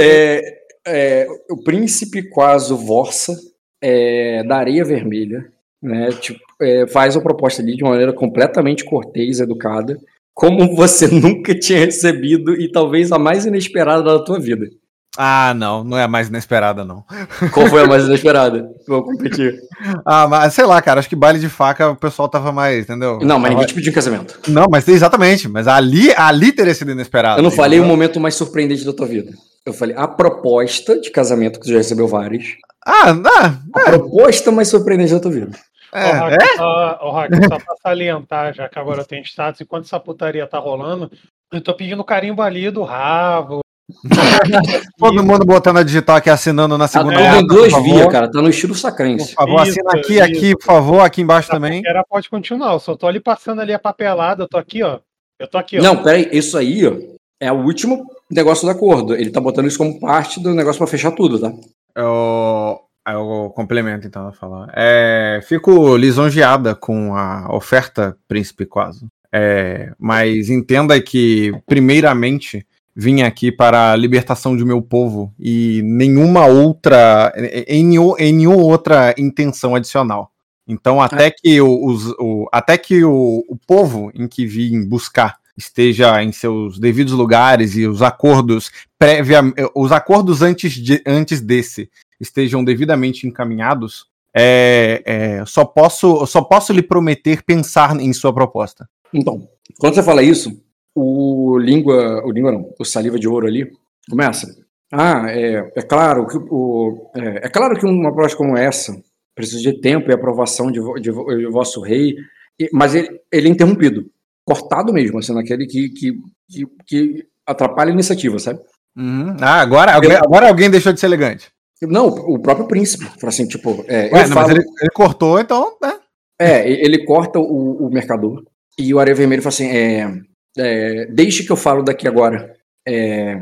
É, 0.00 0.58
é, 0.86 1.26
o 1.50 1.62
príncipe 1.62 2.28
Quaso 2.30 2.76
Vorsa 2.76 3.36
é, 3.80 4.42
da 4.44 4.56
Areia 4.56 4.84
Vermelha, 4.84 5.46
né? 5.82 6.10
Tipo, 6.12 6.40
é, 6.60 6.86
faz 6.86 7.14
uma 7.14 7.22
proposta 7.22 7.62
ali 7.62 7.76
de 7.76 7.84
uma 7.84 7.90
maneira 7.90 8.12
completamente 8.12 8.84
cortês, 8.84 9.40
educada, 9.40 9.98
como 10.34 10.74
você 10.74 11.06
nunca 11.08 11.58
tinha 11.58 11.84
recebido 11.84 12.60
e 12.60 12.70
talvez 12.70 13.12
a 13.12 13.18
mais 13.18 13.46
inesperada 13.46 14.02
da 14.02 14.24
tua 14.24 14.40
vida. 14.40 14.68
Ah, 15.16 15.54
não, 15.54 15.82
não 15.82 15.96
é 15.98 16.02
a 16.04 16.08
mais 16.08 16.28
inesperada, 16.28 16.84
não. 16.84 17.04
Qual 17.52 17.66
foi 17.68 17.82
a 17.82 17.86
mais 17.86 18.04
inesperada? 18.04 18.68
Vou 18.86 19.02
competir. 19.02 19.54
Ah, 20.06 20.26
mas 20.26 20.54
sei 20.54 20.64
lá, 20.64 20.80
cara, 20.80 21.00
acho 21.00 21.08
que 21.08 21.14
baile 21.14 21.38
de 21.38 21.48
faca 21.50 21.90
o 21.90 21.96
pessoal 21.96 22.28
tava 22.30 22.50
mais, 22.50 22.84
entendeu? 22.84 23.18
Não, 23.20 23.38
mas 23.38 23.42
Tava- 23.42 23.48
ninguém 23.50 23.66
te 23.66 23.74
pediu 23.74 23.90
em 23.90 23.94
casamento. 23.94 24.40
Não, 24.48 24.66
mas 24.70 24.88
exatamente, 24.88 25.48
mas 25.48 25.68
ali, 25.68 26.12
ali 26.16 26.50
teria 26.50 26.74
sido 26.74 26.90
inesperado. 26.92 27.38
Eu 27.38 27.42
não 27.42 27.50
falei 27.50 27.78
o 27.78 27.82
entendeu? 27.82 27.96
momento 27.96 28.18
mais 28.18 28.34
surpreendente 28.34 28.84
da 28.86 28.92
tua 28.94 29.06
vida. 29.06 29.32
Eu 29.66 29.72
falei 29.74 29.94
a 29.96 30.08
proposta 30.08 30.98
de 30.98 31.10
casamento, 31.10 31.60
que 31.60 31.66
tu 31.66 31.70
já 31.72 31.76
recebeu 31.78 32.08
várias. 32.08 32.44
Ah, 32.86 33.10
ah, 33.36 33.54
A 33.74 33.90
proposta 33.90 34.50
mais 34.50 34.68
surpreendente 34.68 35.12
da 35.12 35.20
tua 35.20 35.30
vida. 35.30 35.50
Ô, 35.92 35.96
é, 35.98 36.10
Rack, 36.10 36.42
é? 36.44 36.56
só, 36.56 37.10
Rack, 37.12 37.36
só 37.42 37.56
pra 37.58 37.76
salientar, 37.82 38.54
já 38.54 38.68
que 38.68 38.78
agora 38.78 39.02
eu 39.02 39.06
tenho 39.06 39.22
status, 39.24 39.60
enquanto 39.60 39.84
essa 39.84 40.00
putaria 40.00 40.46
tá 40.46 40.58
rolando, 40.58 41.10
eu 41.52 41.60
tô 41.60 41.74
pedindo 41.74 42.02
carimbo 42.02 42.40
ali 42.42 42.70
do 42.70 42.82
Ravo. 42.82 43.60
Todo 44.98 45.22
mundo 45.24 45.44
botando 45.44 45.78
a 45.78 45.82
digital 45.82 46.16
aqui, 46.16 46.28
assinando 46.30 46.76
na 46.76 46.88
Tá 46.88 46.98
segunda 46.98 47.18
aba, 47.18 47.38
em 47.40 47.46
duas 47.46 47.64
por 47.64 47.70
favor. 47.82 47.84
vias, 47.94 48.08
cara. 48.12 48.30
Tá 48.30 48.42
no 48.42 48.48
estilo 48.48 48.74
Por 48.74 48.80
sacrense. 48.80 49.32
favor, 49.34 49.62
Isso, 49.62 49.70
assina 49.80 49.90
aqui, 49.92 50.12
isso. 50.14 50.22
aqui, 50.24 50.56
por 50.56 50.64
favor, 50.64 51.00
aqui 51.00 51.22
embaixo 51.22 51.50
A 51.50 51.54
também. 51.54 51.82
paquera 51.82 52.04
pode 52.08 52.28
continuar, 52.28 52.72
eu 52.72 52.80
só 52.80 52.96
tô 52.96 53.06
ali 53.06 53.20
passando 53.20 53.60
ali 53.60 53.72
a 53.72 53.78
papelada, 53.78 54.42
eu 54.44 54.48
tô 54.48 54.58
aqui, 54.58 54.82
ó. 54.82 54.98
Eu 55.38 55.46
tô 55.48 55.58
aqui, 55.58 55.78
ó. 55.78 55.82
Não, 55.82 56.02
peraí, 56.02 56.28
isso 56.32 56.56
aí, 56.58 56.86
ó, 56.86 56.94
é 57.40 57.52
o 57.52 57.56
último 57.64 58.06
negócio 58.30 58.64
do 58.66 58.70
acordo. 58.70 59.14
Ele 59.14 59.30
tá 59.30 59.40
botando 59.40 59.66
isso 59.66 59.78
como 59.78 60.00
parte 60.00 60.40
do 60.40 60.54
negócio 60.54 60.78
pra 60.78 60.86
fechar 60.86 61.12
tudo, 61.12 61.38
tá? 61.38 61.52
Eu, 61.94 62.80
eu 63.08 63.52
complemento, 63.54 64.06
então, 64.06 64.28
a 64.28 64.32
falar. 64.32 64.70
É, 64.74 65.40
fico 65.46 65.96
lisonjeada 65.96 66.74
com 66.74 67.14
a 67.14 67.54
oferta, 67.54 68.16
Príncipe 68.26 68.66
Quaso. 68.66 69.06
É, 69.32 69.92
mas 69.98 70.48
entenda 70.48 70.98
que, 71.00 71.52
primeiramente, 71.66 72.66
vim 72.96 73.20
aqui 73.20 73.52
para 73.52 73.92
a 73.92 73.96
libertação 73.96 74.56
de 74.56 74.64
meu 74.64 74.80
povo 74.80 75.30
e 75.38 75.82
nenhuma 75.84 76.46
outra, 76.46 77.30
em, 77.68 77.94
em 78.18 78.32
nenhuma 78.32 78.56
outra 78.62 79.14
intenção 79.18 79.74
adicional. 79.74 80.32
Então, 80.66 81.00
até 81.00 81.30
que, 81.30 81.60
o, 81.60 81.84
os- 81.86 82.10
o- 82.18 82.48
até 82.50 82.78
que 82.78 83.04
o, 83.04 83.44
o 83.48 83.56
povo 83.66 84.10
em 84.14 84.26
que 84.26 84.46
vim 84.46 84.82
buscar 84.84 85.36
esteja 85.56 86.22
em 86.22 86.32
seus 86.32 86.78
devidos 86.78 87.12
lugares 87.12 87.76
e 87.76 87.86
os 87.86 88.02
acordos 88.02 88.70
prévia, 88.98 89.40
os 89.74 89.92
acordos 89.92 90.42
antes, 90.42 90.72
de, 90.72 91.02
antes 91.06 91.40
desse 91.40 91.88
estejam 92.20 92.64
devidamente 92.64 93.26
encaminhados, 93.26 94.06
é, 94.34 95.02
é, 95.06 95.44
só 95.46 95.64
posso 95.64 96.26
só 96.26 96.42
posso 96.42 96.72
lhe 96.72 96.82
prometer 96.82 97.42
pensar 97.42 97.98
em 98.00 98.12
sua 98.12 98.34
proposta. 98.34 98.88
Então, 99.14 99.48
quando 99.78 99.94
você 99.94 100.02
fala 100.02 100.22
isso, 100.22 100.60
o 100.96 101.58
língua, 101.58 102.24
o 102.24 102.32
língua 102.32 102.50
não, 102.50 102.72
o 102.78 102.84
saliva 102.84 103.18
de 103.18 103.28
ouro 103.28 103.46
ali 103.46 103.70
começa. 104.08 104.46
Ah, 104.90 105.26
é, 105.30 105.70
é 105.76 105.82
claro 105.82 106.26
que 106.26 106.38
o, 106.38 107.10
é, 107.14 107.46
é 107.46 107.48
claro 107.48 107.78
que 107.78 107.84
uma 107.84 108.10
proposta 108.12 108.36
como 108.38 108.56
essa 108.56 108.96
precisa 109.34 109.60
de 109.60 109.80
tempo 109.80 110.10
e 110.10 110.14
aprovação 110.14 110.70
de, 110.72 110.80
de, 111.00 111.10
de 111.12 111.46
vosso 111.50 111.80
rei, 111.82 112.14
e- 112.58 112.70
mas 112.72 112.94
ele, 112.94 113.20
ele 113.30 113.48
é 113.48 113.50
interrompido, 113.50 114.06
cortado 114.44 114.92
mesmo, 114.92 115.18
assim, 115.18 115.34
naquele 115.34 115.66
que, 115.66 115.90
que, 115.90 116.18
que, 116.48 116.66
que 116.86 117.26
atrapalha 117.46 117.90
a 117.90 117.92
iniciativa, 117.92 118.38
sabe? 118.38 118.60
Uhum. 118.96 119.36
Ah, 119.40 119.60
agora, 119.60 119.92
agora, 119.92 120.18
agora 120.18 120.48
alguém 120.48 120.70
deixou 120.70 120.92
de 120.92 121.00
ser 121.00 121.06
elegante. 121.06 121.50
Não, 121.82 122.06
o 122.06 122.38
próprio 122.38 122.66
príncipe, 122.66 123.04
assim, 123.24 123.46
tipo, 123.46 123.84
é, 123.86 124.08
Ué, 124.10 124.26
não, 124.26 124.32
falo, 124.34 124.52
ele, 124.52 124.64
ele 124.80 124.90
cortou, 124.94 125.38
então, 125.38 125.76
né? 125.82 125.92
É, 126.40 126.70
ele 126.70 127.04
corta 127.04 127.38
o, 127.38 127.86
o 127.86 127.90
mercador 127.90 128.42
e 128.78 128.94
o 128.94 128.98
Areia 128.98 129.14
Vermelho 129.14 129.42
fala 129.42 129.50
assim: 129.50 129.68
é, 129.68 130.10
é, 130.58 131.06
deixe 131.06 131.44
que 131.44 131.52
eu 131.52 131.56
falo 131.56 131.82
daqui 131.82 132.06
agora, 132.08 132.54
é, 132.86 133.32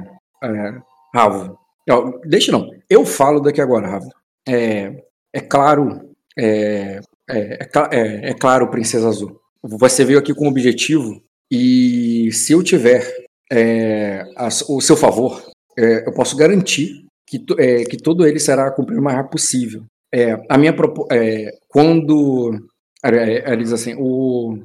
é, 0.42 0.74
Ravo. 1.14 1.58
Não, 1.88 2.20
deixe 2.24 2.50
não, 2.50 2.68
eu 2.88 3.04
falo 3.04 3.40
daqui 3.40 3.60
agora, 3.60 3.86
Ravo. 3.88 4.08
É, 4.48 5.02
é 5.32 5.40
claro, 5.40 6.00
é, 6.38 7.00
é, 7.28 7.38
é 7.64 7.68
é- 7.92 8.30
é 8.30 8.34
claro, 8.34 8.70
Princesa 8.70 9.08
Azul. 9.08 9.38
Você 9.62 10.04
veio 10.04 10.18
aqui 10.18 10.34
com 10.34 10.44
um 10.46 10.50
objetivo 10.50 11.22
e 11.50 12.30
se 12.32 12.52
eu 12.52 12.62
tiver 12.62 13.02
a- 14.36 14.48
o 14.68 14.80
seu 14.80 14.96
favor, 14.96 15.42
eu 15.76 16.12
posso 16.12 16.36
garantir 16.36 17.04
que, 17.26 17.38
to- 17.38 17.56
que 17.56 17.96
todo 17.96 18.26
ele 18.26 18.38
será 18.38 18.70
cumprido 18.70 19.00
o 19.00 19.04
mais 19.04 19.16
rápido 19.16 19.32
possível. 19.32 19.82
A 20.48 20.56
minha 20.58 20.72
quando 21.68 22.58
ele 23.02 23.62
diz 23.62 23.72
assim, 23.72 23.94
o 23.98 24.58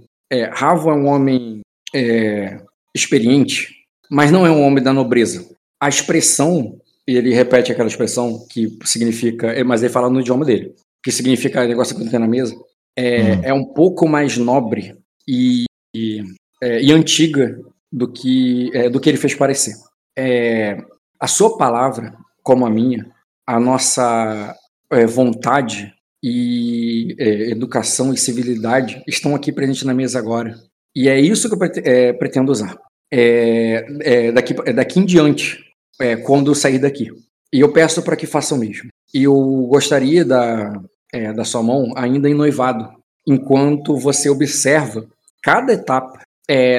Ravo 0.52 0.90
é 0.90 0.94
um 0.94 1.08
homem 1.08 1.62
é, 1.94 2.62
experiente, 2.96 3.70
mas 4.10 4.32
não 4.32 4.46
é 4.46 4.52
um 4.52 4.64
homem 4.64 4.84
da 4.84 4.94
nobreza. 4.94 5.48
A 5.82 5.88
expressão, 5.88 6.80
e 7.08 7.16
ele 7.16 7.34
repete 7.34 7.72
aquela 7.72 7.88
expressão 7.88 8.46
que 8.50 8.78
significa, 8.84 9.48
é, 9.48 9.64
mas 9.64 9.82
ele 9.82 9.94
fala 9.94 10.10
no 10.10 10.20
idioma 10.20 10.46
dele, 10.46 10.74
que 11.04 11.12
significa 11.12 11.66
negócio 11.66 11.96
que 11.96 12.10
tem 12.10 12.20
na 12.20 12.28
mesa, 12.28 12.56
é, 12.98 13.36
Hum. 13.36 13.42
é 13.44 13.54
um 13.54 13.66
pouco 13.66 14.08
mais 14.08 14.38
nobre 14.38 14.98
e, 15.28 15.66
e, 15.96 16.24
é, 16.62 16.82
e 16.82 16.92
antiga 16.92 17.58
do 17.92 18.12
que, 18.12 18.70
é, 18.74 18.90
do 18.90 19.00
que 19.00 19.10
ele 19.10 19.18
fez 19.18 19.34
parecer. 19.34 19.76
É, 20.18 20.78
a 21.20 21.28
sua 21.28 21.58
palavra, 21.58 22.14
como 22.44 22.66
a 22.66 22.70
minha, 22.70 23.10
a 23.48 23.60
nossa 23.60 24.54
é, 24.92 25.06
vontade 25.06 25.94
e 26.22 27.16
educação 27.50 28.14
e 28.14 28.18
civilidade 28.18 29.02
estão 29.08 29.34
aqui 29.34 29.54
presentes 29.54 29.84
na 29.84 29.94
mesa 29.94 30.20
agora. 30.20 30.60
E 30.96 31.08
é 31.08 31.20
isso 31.20 31.50
que 31.50 31.56
eu 31.56 31.84
é, 31.86 32.14
pretendo 32.14 32.52
usar. 32.52 32.78
É, 33.12 33.86
é, 34.02 34.32
daqui, 34.32 34.56
é 34.66 34.74
daqui 34.74 35.00
em 35.00 35.06
diante, 35.06 35.64
é, 36.00 36.16
quando 36.16 36.56
sair 36.56 36.80
daqui. 36.80 37.10
E 37.54 37.60
eu 37.60 37.72
peço 37.72 38.04
para 38.04 38.16
que 38.16 38.28
façam 38.28 38.58
mesmo. 38.58 38.90
E 39.14 39.24
eu 39.24 39.36
gostaria 39.70 40.24
da, 40.24 40.72
é, 41.12 41.34
da 41.34 41.44
sua 41.44 41.64
mão 41.64 41.92
ainda 41.96 42.30
em 42.30 42.36
noivado, 42.36 42.88
enquanto 43.28 43.98
você 43.98 44.30
observa 44.30 45.08
cada 45.42 45.74
etapa 45.74 46.20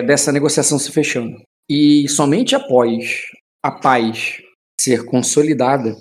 dessa 0.04 0.32
negociação 0.32 0.80
se 0.80 0.90
fechando. 0.90 1.40
E 1.68 2.08
somente 2.08 2.56
após 2.56 3.26
a 3.62 3.70
paz 3.70 4.38
ser 4.80 5.04
consolidada, 5.04 5.94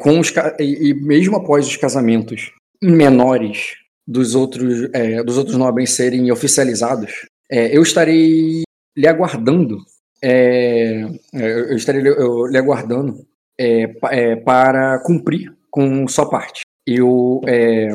com 0.00 0.20
os, 0.20 0.30
e, 0.60 0.90
e 0.90 0.94
mesmo 0.94 1.36
após 1.36 1.66
os 1.66 1.76
casamentos 1.78 2.52
menores 2.82 3.76
dos 4.06 4.34
outros, 4.34 4.90
dos 5.24 5.38
outros 5.38 5.56
nobres 5.56 5.92
serem 5.92 6.30
oficializados, 6.30 7.26
é, 7.50 7.76
eu 7.76 7.82
estarei 7.82 8.62
lhe 8.96 9.06
aguardando, 9.06 9.78
é, 10.22 11.02
é, 11.34 11.52
eu 11.70 11.76
estarei 11.76 12.06
eu 12.06 12.46
lhe 12.46 12.58
aguardando 12.58 13.26
é, 13.58 13.94
é, 14.10 14.36
para 14.36 14.98
cumprir 15.00 15.52
com 15.70 16.06
sua 16.08 16.28
parte. 16.28 16.62
Eu, 16.86 17.40
é, 17.46 17.88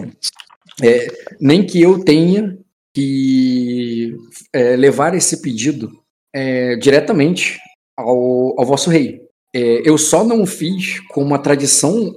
nem 1.40 1.66
que 1.66 1.82
eu 1.82 2.04
tenha 2.04 2.58
que 2.94 4.16
levar 4.78 5.16
esse 5.16 5.42
pedido 5.42 5.92
diretamente 6.80 7.60
ao, 7.98 8.60
ao 8.60 8.66
vosso 8.66 8.90
rei. 8.90 9.22
Eu 9.52 9.98
só 9.98 10.24
não 10.24 10.46
fiz 10.46 11.00
como 11.10 11.34
a 11.34 11.40
tradição, 11.40 12.14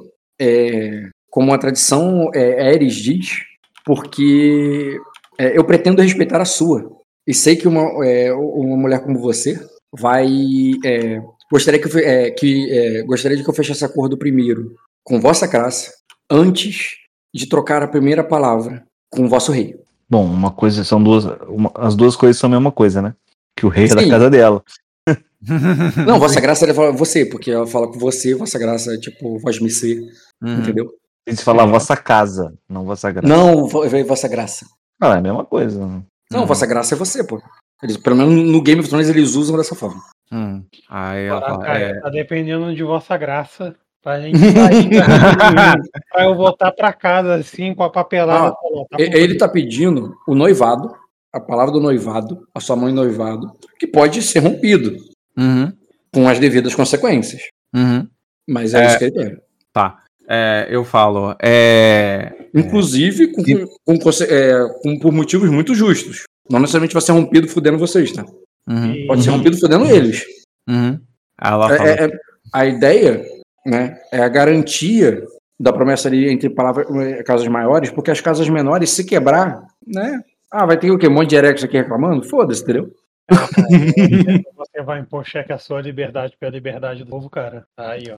como 1.31 1.53
a 1.53 1.59
tradição 1.59 2.31
é, 2.35 2.73
Ares 2.73 2.95
diz, 2.95 3.43
porque 3.87 4.99
é, 5.39 5.57
eu 5.57 5.65
pretendo 5.65 6.03
respeitar 6.03 6.41
a 6.41 6.47
sua. 6.47 6.96
E 7.27 7.35
sei 7.35 7.57
que 7.57 7.67
uma, 7.69 8.05
é, 8.07 8.33
uma 8.33 8.77
mulher 8.77 9.03
como 9.03 9.19
você 9.19 9.59
vai. 9.93 10.29
é, 10.85 11.21
gostaria 11.51 11.81
que, 11.81 11.99
é, 11.99 12.31
que 12.31 12.71
é, 12.73 13.03
gostaria 13.03 13.37
de 13.37 13.43
que 13.43 13.51
eu 13.51 13.55
fechasse 13.55 13.85
acordo 13.85 14.17
primeiro 14.17 14.75
com 15.05 15.21
vossa 15.21 15.47
graça, 15.47 15.93
antes 16.31 16.97
de 17.35 17.49
trocar 17.49 17.83
a 17.83 17.89
primeira 17.89 18.25
palavra 18.25 18.85
com 19.11 19.25
o 19.25 19.29
vosso 19.29 19.53
rei. 19.53 19.77
Bom, 20.09 20.25
uma 20.25 20.51
coisa 20.51 20.85
são 20.85 21.03
duas. 21.03 21.25
uma- 21.49 21.73
as 21.75 21.95
duas 21.95 22.15
coisas 22.17 22.37
são 22.39 22.49
a 22.49 22.53
mesma 22.53 22.71
coisa, 22.73 23.03
né? 23.03 23.15
Que 23.57 23.67
o 23.67 23.69
rei 23.69 23.87
é 23.87 23.95
da 23.95 24.03
Sim. 24.03 24.09
casa 24.11 24.31
dela. 24.31 24.63
Não, 26.07 26.19
vossa 26.19 26.41
graça 26.41 26.65
ela 26.65 26.75
fala 26.75 26.93
você, 26.93 27.25
porque 27.27 27.51
ela 27.51 27.67
fala 27.67 27.89
com 27.91 27.99
você, 27.99 28.35
vossa 28.35 28.59
graça 28.59 28.95
é 28.95 28.99
tipo 28.99 29.39
vós 29.39 29.61
me 29.61 29.71
ser, 29.71 30.01
Uhum. 30.43 30.59
entendeu? 30.61 30.91
Tem 31.25 31.35
que 31.35 31.43
falar 31.43 31.67
vossa 31.67 31.97
casa, 31.97 32.55
não 32.69 32.85
vossa 32.85 33.11
graça. 33.11 33.29
Não, 33.29 33.67
vo- 33.67 33.85
vossa 34.07 34.29
graça. 34.29 34.65
Ah, 35.01 35.15
é 35.15 35.19
a 35.19 35.23
mesma 35.23 35.45
coisa. 35.45 35.81
Não, 36.31 36.41
Uhum. 36.41 36.47
vossa 36.47 36.67
graça 36.67 36.95
é 36.95 36.99
você, 36.99 37.25
pô. 37.25 37.41
Eles, 37.83 37.97
pelo 37.97 38.17
menos 38.17 38.33
no 38.51 38.63
Game 38.63 38.81
of 38.81 38.89
Thrones 38.89 39.09
eles 39.09 39.35
usam 39.35 39.57
dessa 39.57 39.75
forma. 39.75 40.03
Hum. 40.33 40.65
Aí 40.89 41.27
ela 41.27 41.39
Ah, 41.39 41.43
fala, 41.51 41.65
cara, 41.65 41.79
é, 41.79 42.01
Tá 42.01 42.09
dependendo 42.11 42.75
de 42.75 42.83
vossa 42.83 43.17
graça. 43.17 43.75
Pra 44.03 44.21
gente 44.21 44.39
sair 44.39 44.89
pra 46.13 46.25
eu 46.25 46.35
voltar 46.37 46.71
pra 46.71 46.93
casa 46.93 47.35
assim, 47.35 47.75
com 47.75 47.83
a 47.83 47.91
papelada. 47.91 48.49
Ah, 48.49 48.55
falar, 48.55 48.85
tá. 48.91 48.97
Ele 49.01 49.37
tá 49.37 49.49
pedindo 49.49 50.15
o 50.29 50.35
noivado, 50.35 50.95
a 51.33 51.41
palavra 51.41 51.73
do 51.73 51.81
noivado, 51.81 52.47
a 52.55 52.61
sua 52.61 52.77
mãe 52.77 52.93
noivado, 52.93 53.51
que 53.81 53.87
pode 53.87 54.23
ser 54.23 54.39
rompido 54.41 54.97
uhum, 55.37 55.73
com 56.15 56.29
as 56.29 56.39
devidas 56.39 56.73
consequências. 56.75 57.43
uhum. 57.75 58.07
Mas 58.49 58.75
é, 58.75 58.85
É. 58.85 58.87
isso 58.87 58.99
que 58.99 59.05
ele 59.07 59.13
quer. 59.13 59.43
Tá. 59.73 59.99
É, 60.29 60.67
eu 60.71 60.85
falo, 60.85 61.37
é, 61.43 62.33
Inclusive 62.55 63.29
com, 63.33 63.43
com, 63.85 63.99
conse- 63.99 64.25
é, 64.25 64.55
com- 64.83 64.99
por 64.99 65.13
motivos 65.13 65.49
muito 65.51 65.75
justos. 65.75 66.25
Não 66.51 66.59
necessariamente 66.61 66.93
vai 66.95 67.03
ser 67.03 67.13
rompido 67.13 67.49
fudendo 67.49 67.79
vocês, 67.79 68.13
tá? 68.13 68.25
uhum, 68.69 69.07
Pode 69.07 69.23
ser 69.23 69.31
rompido 69.31 69.57
fudendo 69.59 69.87
eles. 69.87 70.25
uhum. 70.69 70.99
É- 71.73 71.77
fala, 71.77 71.89
é- 71.91 72.05
é- 72.07 72.11
a 72.53 72.67
ideia 72.67 73.25
né, 73.65 73.99
é 74.13 74.21
a 74.21 74.29
garantia 74.29 75.23
da 75.59 75.73
promessa 75.73 76.09
ali 76.09 76.31
entre 76.31 76.49
palavras, 76.51 76.87
eh, 76.95 77.23
casas 77.23 77.49
maiores, 77.49 77.91
porque 77.91 78.11
as 78.11 78.21
casas 78.21 78.49
menores, 78.49 78.91
se 78.91 79.05
quebrar, 79.05 79.63
né? 79.87 80.21
Ah, 80.51 80.65
vai 80.67 80.79
ter 80.79 80.91
o 80.91 80.99
quê? 80.99 81.09
Um 81.09 81.13
monte 81.15 81.31
de 81.31 81.37
erex 81.37 81.65
aqui 81.65 81.77
reclamando? 81.77 82.23
Foda-se, 82.23 82.63
entendeu? 82.63 82.91
Você 84.57 84.83
vai 84.83 85.01
impor 85.01 85.25
cheque 85.27 85.53
a 85.53 85.59
sua 85.59 85.81
liberdade 85.81 86.37
pela 86.39 86.53
liberdade 86.53 87.05
do 87.05 87.11
povo, 87.11 87.29
cara. 87.29 87.67
Aí, 87.77 88.05
ó. 88.11 88.15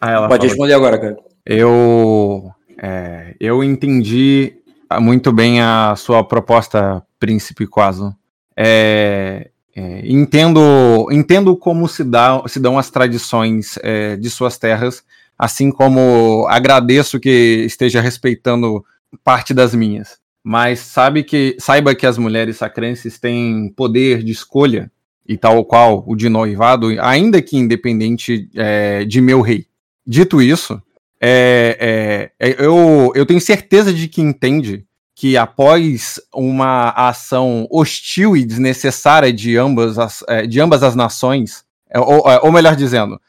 Aí 0.00 0.14
ela 0.14 0.28
Pode 0.28 0.46
responder 0.46 0.74
agora, 0.74 0.98
cara. 0.98 1.16
Eu, 1.44 2.50
é, 2.80 3.34
eu 3.40 3.62
entendi 3.64 4.54
muito 5.00 5.32
bem 5.32 5.60
a 5.60 5.94
sua 5.96 6.24
proposta, 6.24 7.02
Príncipe 7.18 7.66
Quaso. 7.66 8.14
É, 8.56 9.50
é, 9.76 10.02
entendo, 10.04 11.08
entendo 11.12 11.56
como 11.56 11.88
se, 11.88 12.02
dá, 12.02 12.42
se 12.46 12.58
dão 12.58 12.78
as 12.78 12.90
tradições 12.90 13.78
é, 13.82 14.16
de 14.16 14.28
suas 14.28 14.58
terras, 14.58 15.04
assim 15.38 15.70
como 15.70 16.46
agradeço 16.48 17.20
que 17.20 17.64
esteja 17.64 18.00
respeitando 18.00 18.84
parte 19.22 19.54
das 19.54 19.74
minhas. 19.74 20.18
Mas 20.42 20.80
sabe 20.80 21.22
que, 21.22 21.56
saiba 21.60 21.94
que 21.94 22.06
as 22.06 22.18
mulheres 22.18 22.56
sacrenses 22.56 23.18
têm 23.18 23.72
poder 23.76 24.22
de 24.22 24.32
escolha, 24.32 24.90
e 25.28 25.36
tal 25.36 25.62
qual 25.64 26.02
o 26.06 26.16
de 26.16 26.28
noivado, 26.30 26.88
ainda 27.00 27.42
que 27.42 27.56
independente 27.56 28.48
é, 28.56 29.04
de 29.04 29.20
meu 29.20 29.42
rei. 29.42 29.66
Dito 30.06 30.40
isso, 30.40 30.80
é, 31.20 32.30
é, 32.40 32.48
é, 32.48 32.64
eu, 32.64 33.12
eu 33.14 33.26
tenho 33.26 33.40
certeza 33.40 33.92
de 33.92 34.08
que 34.08 34.22
entende 34.22 34.86
que 35.14 35.36
após 35.36 36.20
uma 36.32 36.90
ação 36.90 37.66
hostil 37.70 38.36
e 38.36 38.44
desnecessária 38.44 39.32
de 39.32 39.56
ambas 39.56 39.98
as, 39.98 40.24
é, 40.28 40.46
de 40.46 40.60
ambas 40.60 40.82
as 40.82 40.94
nações, 40.94 41.64
é, 41.90 41.98
ou, 41.98 42.22
ou 42.42 42.52
melhor 42.52 42.76
dizendo, 42.76 43.20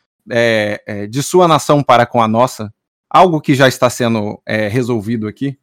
de 1.10 1.24
sua 1.24 1.48
nação 1.48 1.82
para 1.82 2.06
com 2.06 2.22
a 2.22 2.28
nossa, 2.28 2.72
algo 3.10 3.42
que 3.42 3.56
já 3.56 3.68
está 3.68 3.90
sendo 3.90 4.40
resolvido 4.70 5.28
aqui, 5.28 5.58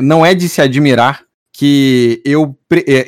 não 0.00 0.24
é 0.24 0.32
de 0.32 0.48
se 0.48 0.62
admirar 0.62 1.24
que 1.52 2.22
eu, 2.24 2.56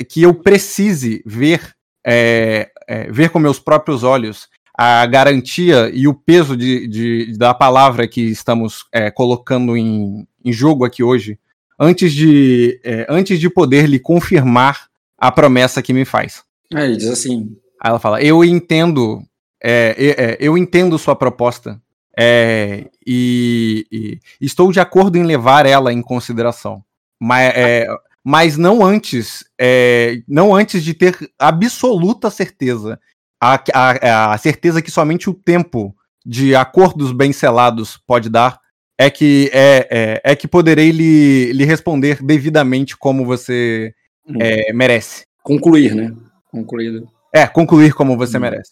que 0.08 0.22
eu 0.22 0.34
precise 0.34 1.22
ver, 1.24 1.76
é, 2.06 2.70
é, 2.86 3.10
ver 3.10 3.30
com 3.30 3.38
meus 3.38 3.58
próprios 3.58 4.02
olhos 4.02 4.48
a 4.76 5.06
garantia 5.06 5.88
e 5.94 6.08
o 6.08 6.14
peso 6.14 6.56
de, 6.56 6.86
de- 6.88 7.38
da 7.38 7.54
palavra 7.54 8.08
que 8.08 8.20
estamos 8.22 8.84
é, 8.92 9.10
colocando 9.10 9.76
em, 9.76 10.26
em 10.44 10.52
jogo 10.52 10.84
aqui 10.84 11.02
hoje, 11.02 11.38
antes 11.78 12.12
de, 12.12 12.80
é, 12.82 13.06
antes 13.08 13.38
de 13.38 13.48
poder 13.48 13.86
lhe 13.88 14.00
confirmar 14.00 14.88
a 15.16 15.30
promessa 15.30 15.80
que 15.82 15.92
me 15.92 16.04
faz. 16.04 16.42
Aí 16.74 16.86
ele 16.86 16.96
diz 16.96 17.08
assim: 17.08 17.56
Aí 17.80 17.90
ela 17.90 18.00
fala: 18.00 18.20
Eu 18.20 18.44
entendo, 18.44 19.22
é, 19.62 19.94
é, 19.96 20.24
é, 20.24 20.36
eu 20.40 20.58
entendo 20.58 20.98
sua 20.98 21.14
proposta 21.14 21.80
é, 22.18 22.86
e, 23.06 23.86
e 23.92 24.20
estou 24.44 24.72
de 24.72 24.80
acordo 24.80 25.16
em 25.16 25.22
levar 25.22 25.66
ela 25.66 25.92
em 25.92 26.02
consideração, 26.02 26.82
mas, 27.20 27.52
é, 27.54 27.86
mas 28.24 28.56
não 28.56 28.82
antes, 28.84 29.44
é, 29.60 30.22
não 30.26 30.54
antes 30.54 30.82
de 30.82 30.94
ter 30.94 31.16
absoluta 31.38 32.30
certeza, 32.30 32.98
a, 33.42 33.62
a, 33.74 34.32
a 34.32 34.38
certeza 34.38 34.80
que 34.80 34.90
somente 34.90 35.28
o 35.28 35.34
tempo 35.34 35.94
de 36.24 36.54
acordos 36.56 37.12
bem 37.12 37.32
selados 37.32 37.98
pode 38.06 38.30
dar. 38.30 38.58
É 38.98 39.10
que, 39.10 39.50
é, 39.52 39.88
é, 40.24 40.32
é 40.32 40.36
que 40.36 40.46
poderei 40.46 40.90
lhe, 40.92 41.52
lhe 41.52 41.64
responder 41.64 42.22
devidamente 42.22 42.96
como 42.96 43.24
você 43.26 43.92
Hum. 44.26 44.38
é, 44.40 44.72
merece. 44.72 45.24
concluir, 45.42 45.94
né? 45.94 46.14
Concluído. 46.50 47.06
É, 47.34 47.46
concluir 47.46 47.92
como 47.92 48.16
você 48.16 48.38
Hum. 48.38 48.40
merece. 48.40 48.70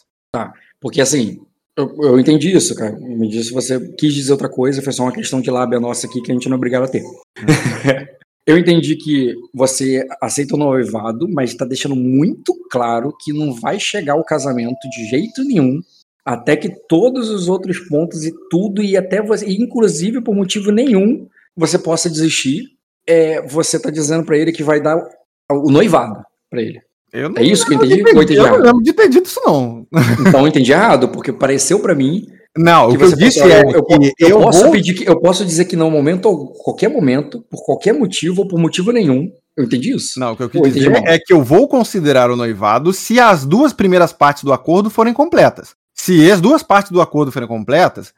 Porque 0.80 1.00
assim, 1.00 1.40
eu, 1.76 1.94
eu 2.00 2.18
entendi 2.20 2.56
isso, 2.56 2.74
cara. 2.74 2.92
Me 2.92 3.28
disse 3.28 3.48
se 3.48 3.52
você 3.52 3.78
quis 3.98 4.14
dizer 4.14 4.32
outra 4.32 4.48
coisa, 4.48 4.80
foi 4.80 4.92
só 4.92 5.02
uma 5.02 5.12
questão 5.12 5.40
de 5.42 5.50
lábia 5.50 5.78
nossa 5.80 6.06
aqui 6.06 6.22
que 6.22 6.30
a 6.30 6.34
gente 6.34 6.48
não 6.48 6.54
é 6.54 6.56
obrigado 6.56 6.84
a 6.84 6.88
ter. 6.88 7.02
eu 8.46 8.58
entendi 8.58 8.96
que 8.96 9.34
você 9.54 10.06
aceita 10.20 10.54
o 10.54 10.58
noivado, 10.58 11.28
mas 11.28 11.50
está 11.50 11.64
deixando 11.64 11.94
muito 11.96 12.54
claro 12.70 13.14
que 13.20 13.32
não 13.32 13.52
vai 13.54 13.78
chegar 13.78 14.14
ao 14.14 14.24
casamento 14.24 14.88
de 14.90 15.04
jeito 15.08 15.44
nenhum, 15.44 15.80
até 16.24 16.56
que 16.56 16.68
todos 16.88 17.30
os 17.30 17.48
outros 17.48 17.78
pontos 17.80 18.24
e 18.24 18.32
tudo, 18.50 18.82
e 18.82 18.96
até 18.96 19.20
você, 19.22 19.46
inclusive 19.50 20.20
por 20.20 20.34
motivo 20.34 20.70
nenhum, 20.70 21.26
você 21.56 21.78
possa 21.78 22.08
desistir. 22.10 22.70
É, 23.06 23.42
você 23.46 23.80
tá 23.80 23.90
dizendo 23.90 24.24
para 24.24 24.38
ele 24.38 24.52
que 24.52 24.62
vai 24.62 24.80
dar 24.80 24.96
o 25.50 25.70
noivado 25.70 26.22
para 26.48 26.62
ele. 26.62 26.80
Eu 27.12 27.28
não 27.28 27.36
É 27.36 27.44
isso 27.44 27.66
que 27.66 27.74
eu 27.74 27.76
entendi? 27.78 28.00
eu 28.00 28.04
de- 28.04 28.10
entendi 28.10 28.36
eu 28.36 28.46
não 28.46 28.58
lembro 28.58 28.82
de 28.82 28.92
ter 28.92 29.08
dito 29.08 29.26
isso, 29.26 29.40
não. 29.44 29.86
Então 30.26 30.40
eu 30.40 30.46
entendi 30.48 30.70
errado, 30.72 31.08
porque 31.08 31.32
pareceu 31.32 31.80
para 31.80 31.94
mim 31.94 32.26
Não, 32.56 32.90
que 32.90 32.96
o 32.96 32.98
que 32.98 33.04
eu 33.04 33.16
disse 33.16 33.40
é 33.40 33.62
eu, 33.62 33.82
que 33.84 34.24
eu 34.24 34.28
eu 34.28 34.40
posso 34.40 34.62
vou... 34.64 34.72
pedir 34.72 34.94
que 34.94 35.08
eu 35.08 35.18
posso 35.18 35.44
dizer 35.44 35.64
que 35.64 35.74
não 35.76 35.90
momento 35.90 36.26
ou 36.26 36.48
qualquer 36.52 36.88
momento, 36.90 37.42
por 37.50 37.64
qualquer 37.64 37.94
motivo 37.94 38.42
ou 38.42 38.48
por 38.48 38.58
motivo 38.58 38.92
nenhum. 38.92 39.32
Eu 39.56 39.64
entendi 39.64 39.94
isso. 39.94 40.18
Não, 40.20 40.32
o 40.32 40.36
que 40.36 40.42
eu 40.42 40.50
quis 40.50 40.74
dizer 40.74 40.92
é 41.06 41.18
que 41.18 41.32
eu 41.32 41.42
vou 41.42 41.66
considerar 41.68 42.30
o 42.30 42.36
noivado 42.36 42.92
se 42.92 43.18
as 43.20 43.44
duas 43.44 43.72
primeiras 43.72 44.12
partes 44.12 44.44
do 44.44 44.52
acordo 44.52 44.90
forem 44.90 45.12
completas. 45.14 45.74
Se 45.94 46.30
as 46.30 46.40
duas 46.40 46.62
partes 46.62 46.90
do 46.90 47.00
acordo 47.02 47.30
forem 47.30 47.48
completas, 47.48 48.12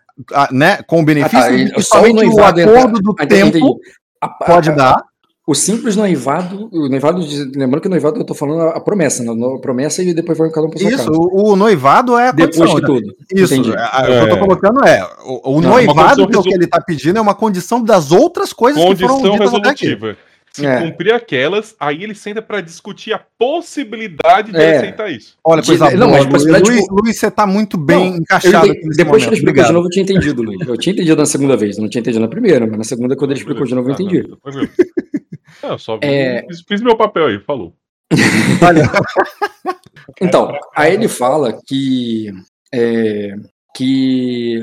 né, 0.50 0.80
com 0.86 1.00
o 1.00 1.04
benefício 1.04 1.38
Ah, 1.38 1.74
tá, 1.76 1.82
somente 1.82 2.24
o 2.26 2.44
acordo 2.44 2.60
entra- 2.60 2.88
do 3.02 3.14
Ah, 3.18 3.26
tempo 3.26 3.56
entendi. 3.58 3.72
A- 4.20 4.26
a- 4.26 4.28
pode 4.46 4.70
a- 4.70 4.74
dar. 4.74 5.02
O 5.46 5.54
simples 5.54 5.94
noivado, 5.94 6.70
o 6.72 6.88
noivado, 6.88 7.20
de- 7.22 7.44
lembrando 7.58 7.82
que 7.82 7.86
o 7.86 7.90
noivado 7.90 8.18
eu 8.18 8.24
tô 8.24 8.32
falando 8.34 8.62
a, 8.62 8.80
promessa, 8.80 9.22
né? 9.22 9.30
a 9.30 9.58
promessa 9.60 10.02
e 10.02 10.14
depois 10.14 10.38
vai 10.38 10.48
cada 10.50 10.66
um 10.66 10.70
pra 10.70 10.78
sua 10.78 10.88
Isso, 10.88 10.96
casa. 11.06 11.10
o, 11.12 11.52
o 11.52 11.56
noivado 11.56 12.16
é 12.16 12.28
a 12.28 12.32
Depois 12.32 12.56
condição. 12.56 12.76
que 12.76 12.80
né? 12.80 12.86
tudo. 13.00 13.16
Isso, 13.34 13.54
Entendi. 13.54 13.76
a- 13.76 13.98
a- 13.98 14.02
o 14.02 14.06
que 14.06 14.12
eu 14.12 14.28
tô 14.30 14.36
É. 14.36 14.38
colocando 14.38 14.84
é, 14.86 15.04
o, 15.26 15.50
o 15.56 15.60
Não, 15.60 15.68
uma 15.68 15.82
noivado 15.82 16.22
condição 16.22 16.26
que, 16.28 16.36
é 16.36 16.38
o 16.38 16.42
que 16.42 16.54
ele 16.54 16.66
tá 16.66 16.80
pedindo 16.80 17.18
é 17.18 17.20
uma 17.20 17.34
condição 17.34 17.84
das 17.84 18.10
outras 18.10 18.54
coisas 18.54 18.80
que 18.82 18.96
foram 18.96 19.16
Condição 19.20 19.32
ditas 19.32 19.54
até 19.54 19.68
aqui. 19.68 19.84
resolutiva. 19.88 20.16
Se 20.50 20.64
É. 20.64 20.80
cumprir 20.82 21.12
aquelas, 21.12 21.74
aí 21.80 22.04
ele 22.04 22.14
senta 22.14 22.40
pra 22.40 22.60
discutir 22.62 23.12
a 23.12 23.20
possibilidade 23.38 24.50
de 24.52 24.56
É. 24.58 24.76
aceitar 24.78 25.10
isso. 25.10 25.34
Olha, 25.44 25.60
De- 25.60 25.66
coisa 25.66 25.90
não, 25.90 26.08
mas 26.10 26.24
Luiz, 26.26 26.62
tipo- 26.62 26.94
Luiz, 27.02 27.18
você 27.18 27.30
tá 27.30 27.44
muito 27.46 27.76
bem 27.76 28.12
Não, 28.12 28.16
encaixado 28.18 28.68
entendi- 28.68 28.96
depois 28.96 29.22
que 29.24 29.28
ele 29.28 29.36
explicou 29.36 29.62
de 29.64 29.72
novo, 29.72 29.86
eu 29.88 29.90
tinha 29.90 30.04
entendido, 30.04 30.42
Luiz. 30.42 30.66
Eu 30.66 30.78
tinha 30.78 30.92
entendido 30.94 31.16
na 31.16 31.26
segunda 31.26 31.54
vez, 31.56 31.76
eu 31.76 31.82
não 31.82 31.90
tinha 31.90 32.00
entendido 32.00 32.22
na 32.22 32.28
primeira, 32.28 32.66
mas 32.66 32.78
na 32.78 32.84
segunda, 32.84 33.14
quando 33.16 33.32
ele 33.32 33.40
explicou 33.40 33.66
de 33.66 33.74
novo, 33.74 33.90
eu 33.90 33.94
não, 33.98 34.00
entendi. 34.00 34.22
tranquilo. 34.22 34.38
Não, 34.46 35.23
eu 35.62 35.78
só 35.78 35.98
É. 36.02 36.44
fiz, 36.46 36.62
fiz 36.66 36.82
meu 36.82 36.96
papel 36.96 37.26
aí, 37.26 37.40
falou. 37.40 37.74
Então, 40.20 40.52
aí 40.76 40.94
ele 40.94 41.08
fala 41.08 41.58
que. 41.66 42.30
É, 42.72 43.34
que. 43.74 44.60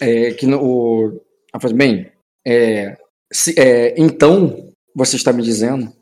É, 0.00 0.32
que 0.32 0.46
no, 0.46 0.60
o. 0.62 1.22
faz 1.60 1.72
Bem, 1.72 2.10
é, 2.46 2.96
se- 3.32 3.54
é, 3.58 3.94
então 3.96 4.70
você 4.94 5.16
está 5.16 5.32
me 5.32 5.42
dizendo. 5.42 5.92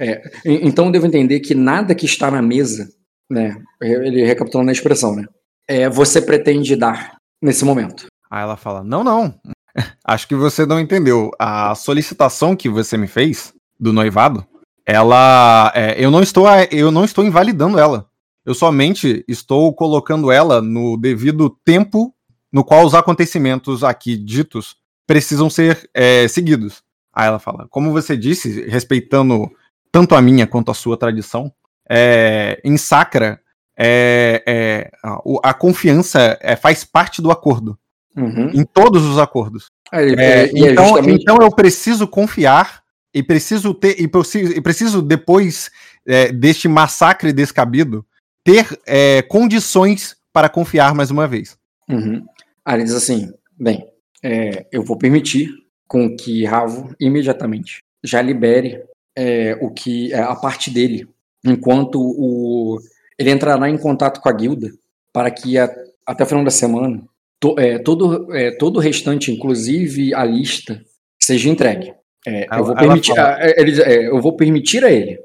é, 0.00 0.22
en- 0.44 0.66
então 0.66 0.86
eu 0.86 0.92
devo 0.92 1.06
entender 1.06 1.40
que 1.40 1.54
nada 1.54 1.94
que 1.94 2.06
está 2.06 2.30
na 2.30 2.40
mesa, 2.40 2.88
né? 3.30 3.56
Ele 3.82 4.24
recapitulando 4.24 4.70
a 4.70 4.72
expressão, 4.72 5.14
né? 5.14 5.24
É, 5.68 5.88
você 5.88 6.20
pretende 6.20 6.76
dar 6.76 7.16
nesse 7.42 7.64
momento. 7.64 8.06
Aí 8.30 8.42
ela 8.42 8.56
fala: 8.56 8.82
Não, 8.82 9.04
não. 9.04 9.34
Acho 10.06 10.26
que 10.28 10.34
você 10.34 10.64
não 10.64 10.80
entendeu. 10.80 11.30
A 11.38 11.74
solicitação 11.74 12.56
que 12.56 12.68
você 12.68 12.96
me 12.96 13.06
fez 13.06 13.52
do 13.78 13.92
noivado, 13.92 14.46
ela. 14.86 15.72
é, 15.74 15.94
eu, 15.98 16.10
não 16.10 16.22
estou, 16.22 16.46
eu 16.70 16.90
não 16.90 17.04
estou 17.04 17.24
invalidando 17.24 17.78
ela. 17.78 18.08
Eu 18.44 18.54
somente 18.54 19.24
estou 19.26 19.72
colocando 19.74 20.30
ela 20.30 20.60
no 20.60 20.96
devido 20.98 21.48
tempo 21.64 22.14
no 22.52 22.62
qual 22.64 22.84
os 22.84 22.94
acontecimentos 22.94 23.82
aqui 23.82 24.16
ditos 24.16 24.76
precisam 25.06 25.48
ser 25.48 25.88
é, 25.94 26.28
seguidos. 26.28 26.82
Aí 27.12 27.26
ela 27.26 27.38
fala: 27.38 27.66
Como 27.70 27.90
você 27.92 28.16
disse, 28.16 28.62
respeitando 28.68 29.50
tanto 29.90 30.14
a 30.14 30.20
minha 30.22 30.46
quanto 30.46 30.70
a 30.70 30.74
sua 30.74 30.96
tradição, 30.96 31.50
é, 31.88 32.60
em 32.64 32.76
Sacra, 32.76 33.40
é, 33.76 34.42
é, 34.46 34.90
a, 35.02 35.50
a 35.50 35.54
confiança 35.54 36.38
é, 36.40 36.54
faz 36.56 36.84
parte 36.84 37.20
do 37.22 37.30
acordo 37.30 37.78
Uhum. 38.16 38.50
em 38.54 38.64
todos 38.64 39.02
os 39.04 39.18
acordos. 39.18 39.70
É 39.92 40.48
então, 40.54 40.86
justamente- 40.90 41.22
então 41.22 41.36
eu 41.40 41.50
preciso 41.50 42.06
confiar 42.06 42.83
e 43.14 43.22
preciso 43.22 43.72
ter 43.72 44.00
e 44.00 44.08
preciso, 44.08 44.52
e 44.52 44.60
preciso 44.60 45.00
depois 45.00 45.70
é, 46.06 46.32
deste 46.32 46.66
massacre 46.66 47.32
descabido 47.32 48.04
ter 48.42 48.66
é, 48.86 49.22
condições 49.22 50.16
para 50.32 50.48
confiar 50.48 50.94
mais 50.94 51.10
uma 51.10 51.28
vez. 51.28 51.56
Uhum. 51.88 52.26
Ele 52.68 52.84
diz 52.84 52.94
assim: 52.94 53.32
bem, 53.58 53.86
é, 54.22 54.66
eu 54.72 54.82
vou 54.82 54.98
permitir 54.98 55.50
com 55.86 56.14
que 56.16 56.44
Ravo 56.44 56.94
imediatamente 56.98 57.78
já 58.02 58.20
libere 58.20 58.82
é, 59.16 59.56
o 59.60 59.70
que 59.70 60.12
é 60.12 60.18
a 60.18 60.34
parte 60.34 60.70
dele, 60.70 61.08
enquanto 61.44 62.00
o, 62.00 62.78
ele 63.18 63.30
entrará 63.30 63.70
em 63.70 63.78
contato 63.78 64.20
com 64.20 64.28
a 64.28 64.32
guilda 64.32 64.70
para 65.12 65.30
que 65.30 65.56
a, 65.56 65.72
até 66.04 66.24
o 66.24 66.26
final 66.26 66.44
da 66.44 66.50
semana 66.50 67.02
to, 67.38 67.54
é, 67.58 67.78
todo, 67.78 68.26
todo 68.58 68.76
o 68.76 68.80
restante, 68.80 69.30
inclusive 69.30 70.12
a 70.12 70.24
lista, 70.24 70.84
seja 71.22 71.48
entregue. 71.48 71.94
É, 72.26 72.46
Ela- 72.50 72.58
eu, 72.60 72.64
vou 72.64 72.74
permitir, 72.74 73.14
fala. 73.14 73.34
a- 73.34 73.38
é, 73.46 73.60
ele 73.60 73.82
é, 73.82 74.08
eu 74.08 74.20
vou 74.20 74.36
permitir 74.36 74.84
a 74.84 74.90
ele. 74.90 75.18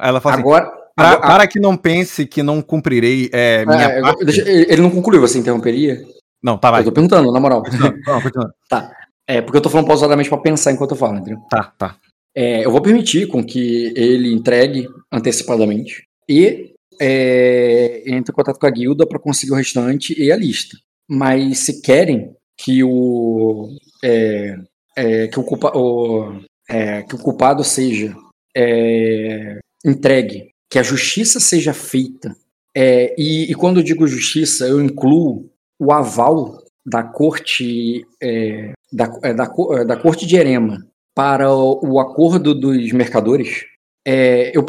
Ela 0.00 0.20
fala 0.20 0.34
assim, 0.36 0.42
Agora, 0.42 0.64
para, 0.96 1.08
agora- 1.10 1.26
para 1.26 1.46
que 1.46 1.58
não 1.58 1.76
pense 1.76 2.26
que 2.26 2.42
não 2.42 2.62
cumprirei 2.62 3.28
é, 3.32 3.66
minha 3.66 3.82
é, 3.82 4.00
parte. 4.00 4.24
deixa- 4.24 4.48
ele 4.48 4.80
não 4.82 4.90
concluiu, 4.90 5.20
você 5.20 5.38
interromperia? 5.38 6.02
Não, 6.42 6.56
tá, 6.58 6.70
vai. 6.70 6.80
Eu 6.80 6.84
tô 6.86 6.92
perguntando, 6.92 7.32
na 7.32 7.40
moral. 7.40 7.62
Não, 8.06 8.20
continua. 8.22 8.54
É, 9.26 9.40
porque 9.40 9.56
eu 9.56 9.62
tô 9.62 9.70
falando 9.70 9.86
pausadamente 9.86 10.28
pra 10.28 10.36
pensar 10.36 10.70
enquanto 10.70 10.90
eu 10.90 10.96
falo, 10.98 11.16
entendeu? 11.16 11.38
Tá, 11.48 11.72
tá. 11.78 11.96
É, 12.36 12.62
eu 12.62 12.70
vou 12.70 12.82
permitir 12.82 13.26
com 13.26 13.42
que 13.42 13.90
ele 13.96 14.30
entregue 14.34 14.86
antecipadamente 15.10 16.04
e 16.28 16.74
é, 17.00 18.02
entre 18.06 18.32
em 18.32 18.34
contato 18.34 18.58
com 18.58 18.66
a 18.66 18.70
guilda 18.70 19.06
para 19.06 19.18
conseguir 19.18 19.52
o 19.52 19.56
restante 19.56 20.14
e 20.20 20.30
a 20.30 20.36
lista. 20.36 20.76
Mas 21.08 21.60
se 21.60 21.80
querem 21.80 22.34
que 22.58 22.84
o 22.84 23.70
é, 24.04 24.56
é, 24.96 25.28
que 25.28 25.38
o, 25.38 25.42
culpa, 25.42 25.72
o, 25.76 26.40
é, 26.68 27.02
que 27.02 27.14
o 27.14 27.18
culpado 27.18 27.64
seja 27.64 28.14
é, 28.56 29.58
entregue, 29.84 30.50
que 30.70 30.78
a 30.78 30.82
justiça 30.82 31.40
seja 31.40 31.72
feita, 31.72 32.34
é, 32.76 33.14
e, 33.18 33.50
e 33.50 33.54
quando 33.54 33.80
eu 33.80 33.84
digo 33.84 34.06
justiça, 34.06 34.66
eu 34.66 34.80
incluo 34.80 35.50
o 35.78 35.92
aval 35.92 36.62
da 36.84 37.02
corte 37.02 38.04
é, 38.22 38.72
da, 38.92 39.18
é, 39.22 39.34
da, 39.34 39.44
da 39.84 39.96
corte 39.96 40.26
de 40.26 40.36
Erema 40.36 40.84
para 41.14 41.52
o, 41.52 41.80
o 41.82 42.00
acordo 42.00 42.54
dos 42.54 42.92
mercadores, 42.92 43.64
eu, 44.04 44.64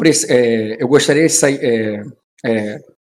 eu 0.78 0.88
gostaria 0.88 1.26
de 1.26 1.32
sair. 1.32 2.04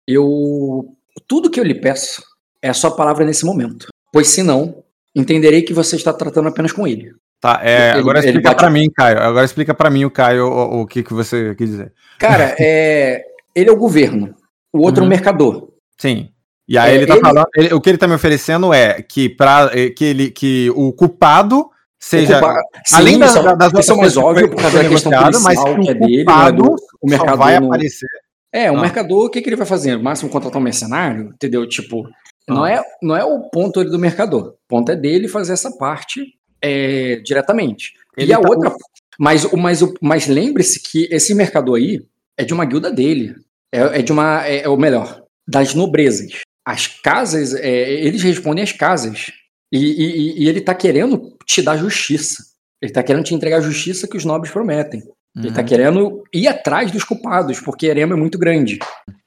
Eu, 0.06 0.94
tudo 1.26 1.50
que 1.50 1.58
eu 1.58 1.64
lhe 1.64 1.74
peço 1.74 2.22
é 2.62 2.68
a 2.68 2.74
sua 2.74 2.94
palavra 2.94 3.24
nesse 3.24 3.44
momento, 3.44 3.88
pois 4.12 4.28
senão 4.28 4.83
entenderei 5.14 5.62
que 5.62 5.72
você 5.72 5.96
está 5.96 6.12
tratando 6.12 6.48
apenas 6.48 6.72
com 6.72 6.86
ele. 6.86 7.12
Tá, 7.40 7.60
é, 7.62 7.90
Ele- 7.90 7.98
agora 8.00 8.18
ele 8.18 8.26
explica 8.28 8.48
bate- 8.50 8.58
pra 8.60 8.70
mim, 8.70 8.90
Caio. 8.90 9.18
Agora 9.20 9.44
explica 9.44 9.74
pra 9.74 9.90
mim, 9.90 10.04
o 10.04 10.10
Caio, 10.10 10.46
o, 10.46 10.80
o 10.82 10.86
que, 10.86 11.02
que 11.02 11.12
você 11.12 11.54
quis 11.54 11.68
dizer. 11.70 11.92
Cara, 12.18 12.54
é, 12.58 13.22
ele 13.54 13.68
é 13.68 13.72
o 13.72 13.76
governo, 13.76 14.34
o 14.72 14.80
outro 14.80 15.00
é 15.00 15.02
o 15.02 15.04
Uhum. 15.04 15.10
mercador. 15.10 15.68
Sim. 15.98 16.30
E 16.66 16.78
aí 16.78 16.92
É, 16.92 16.94
ele 16.96 17.06
tá 17.06 17.14
ele- 17.14 17.20
falando. 17.22 17.46
ele- 17.54 17.74
o 17.74 17.80
que 17.80 17.90
ele 17.90 17.98
tá 17.98 18.08
me 18.08 18.14
oferecendo 18.14 18.72
é 18.72 19.02
que, 19.02 19.28
pra, 19.28 19.70
eh, 19.74 19.90
que, 19.90 20.04
ele, 20.04 20.30
que 20.30 20.70
o 20.74 20.90
culpado 20.94 21.66
seja. 22.00 22.40
Culpa- 22.40 22.60
Sim, 22.86 22.96
além 22.96 23.18
da- 23.18 23.26
da- 23.26 23.54
das 23.54 23.72
é 23.72 23.76
outras 23.76 23.88
coisas 23.98 24.16
óbvio 24.16 24.48
por 24.50 24.62
causa 24.62 24.82
da 24.82 24.88
questão 24.88 25.10
negociado, 25.12 25.42
mas 25.42 25.60
policial, 25.60 25.74
que 25.74 25.80
o 25.80 25.84
que 25.84 25.90
é 25.90 25.94
dele, 25.94 26.24
culpado 26.24 26.64
é 26.64 26.76
o 27.02 27.10
mercador 27.10 27.36
vai 27.38 27.60
não- 27.60 27.66
aparecer. 27.68 28.08
É, 28.50 28.70
o 28.72 28.76
Ah. 28.78 28.80
mercador, 28.80 29.26
o 29.26 29.30
que, 29.30 29.42
que 29.42 29.48
ele 29.50 29.56
vai 29.56 29.66
fazer? 29.66 29.96
No 29.96 30.02
máximo 30.04 30.30
contratar 30.30 30.58
um 30.60 30.64
mercenário, 30.64 31.30
entendeu? 31.34 31.68
Tipo, 31.68 32.08
não, 32.48 32.64
Ah. 32.64 32.70
é, 32.72 32.82
não 33.02 33.16
é 33.16 33.24
o 33.24 33.40
ponto 33.50 33.84
do 33.84 33.98
mercador. 33.98 34.48
O 34.54 34.68
ponto 34.68 34.90
é 34.92 34.96
dele 34.96 35.28
fazer 35.28 35.52
essa 35.52 35.70
parte 35.76 36.34
é, 36.62 37.16
diretamente. 37.16 37.92
Ele 38.16 38.30
e 38.30 38.34
a 38.34 38.40
tá- 38.40 38.48
outra. 38.48 38.74
Mas, 39.18 39.44
o- 39.44 39.56
mas, 39.56 39.82
o- 39.82 39.94
mas 40.00 40.26
lembre-se 40.26 40.80
que 40.82 41.06
esse 41.10 41.34
mercador 41.34 41.76
aí 41.76 42.02
é 42.38 42.44
de 42.44 42.54
uma 42.54 42.64
guilda 42.64 42.90
dele. 42.90 43.34
É, 43.72 43.98
é 43.98 44.02
de 44.02 44.10
uma. 44.12 44.46
É, 44.46 44.62
é 44.62 44.68
o 44.68 44.76
melhor, 44.76 45.22
das 45.46 45.74
nobrezas. 45.74 46.40
As 46.66 46.86
casas, 46.86 47.54
é, 47.54 47.92
eles 47.92 48.22
respondem 48.22 48.64
às 48.64 48.72
casas. 48.72 49.30
E, 49.70 49.78
e- 49.78 50.44
e- 50.44 50.48
ele 50.48 50.60
tá 50.60 50.74
querendo 50.74 51.36
te 51.44 51.60
dar 51.60 51.76
justiça. 51.76 52.42
Ele 52.80 52.92
tá 52.92 53.02
querendo 53.02 53.24
te 53.24 53.34
entregar 53.34 53.58
a 53.58 53.62
justiça 53.62 54.06
que 54.08 54.16
os 54.16 54.24
nobres 54.24 54.52
prometem. 54.52 55.02
Ele 55.36 55.48
Uhum. 55.48 55.54
tá 55.54 55.62
querendo 55.64 56.22
ir 56.32 56.46
atrás 56.48 56.90
dos 56.92 57.02
culpados, 57.04 57.60
porque 57.60 57.86
Erema 57.86 58.14
é 58.14 58.16
muito 58.16 58.38
grande. 58.38 58.78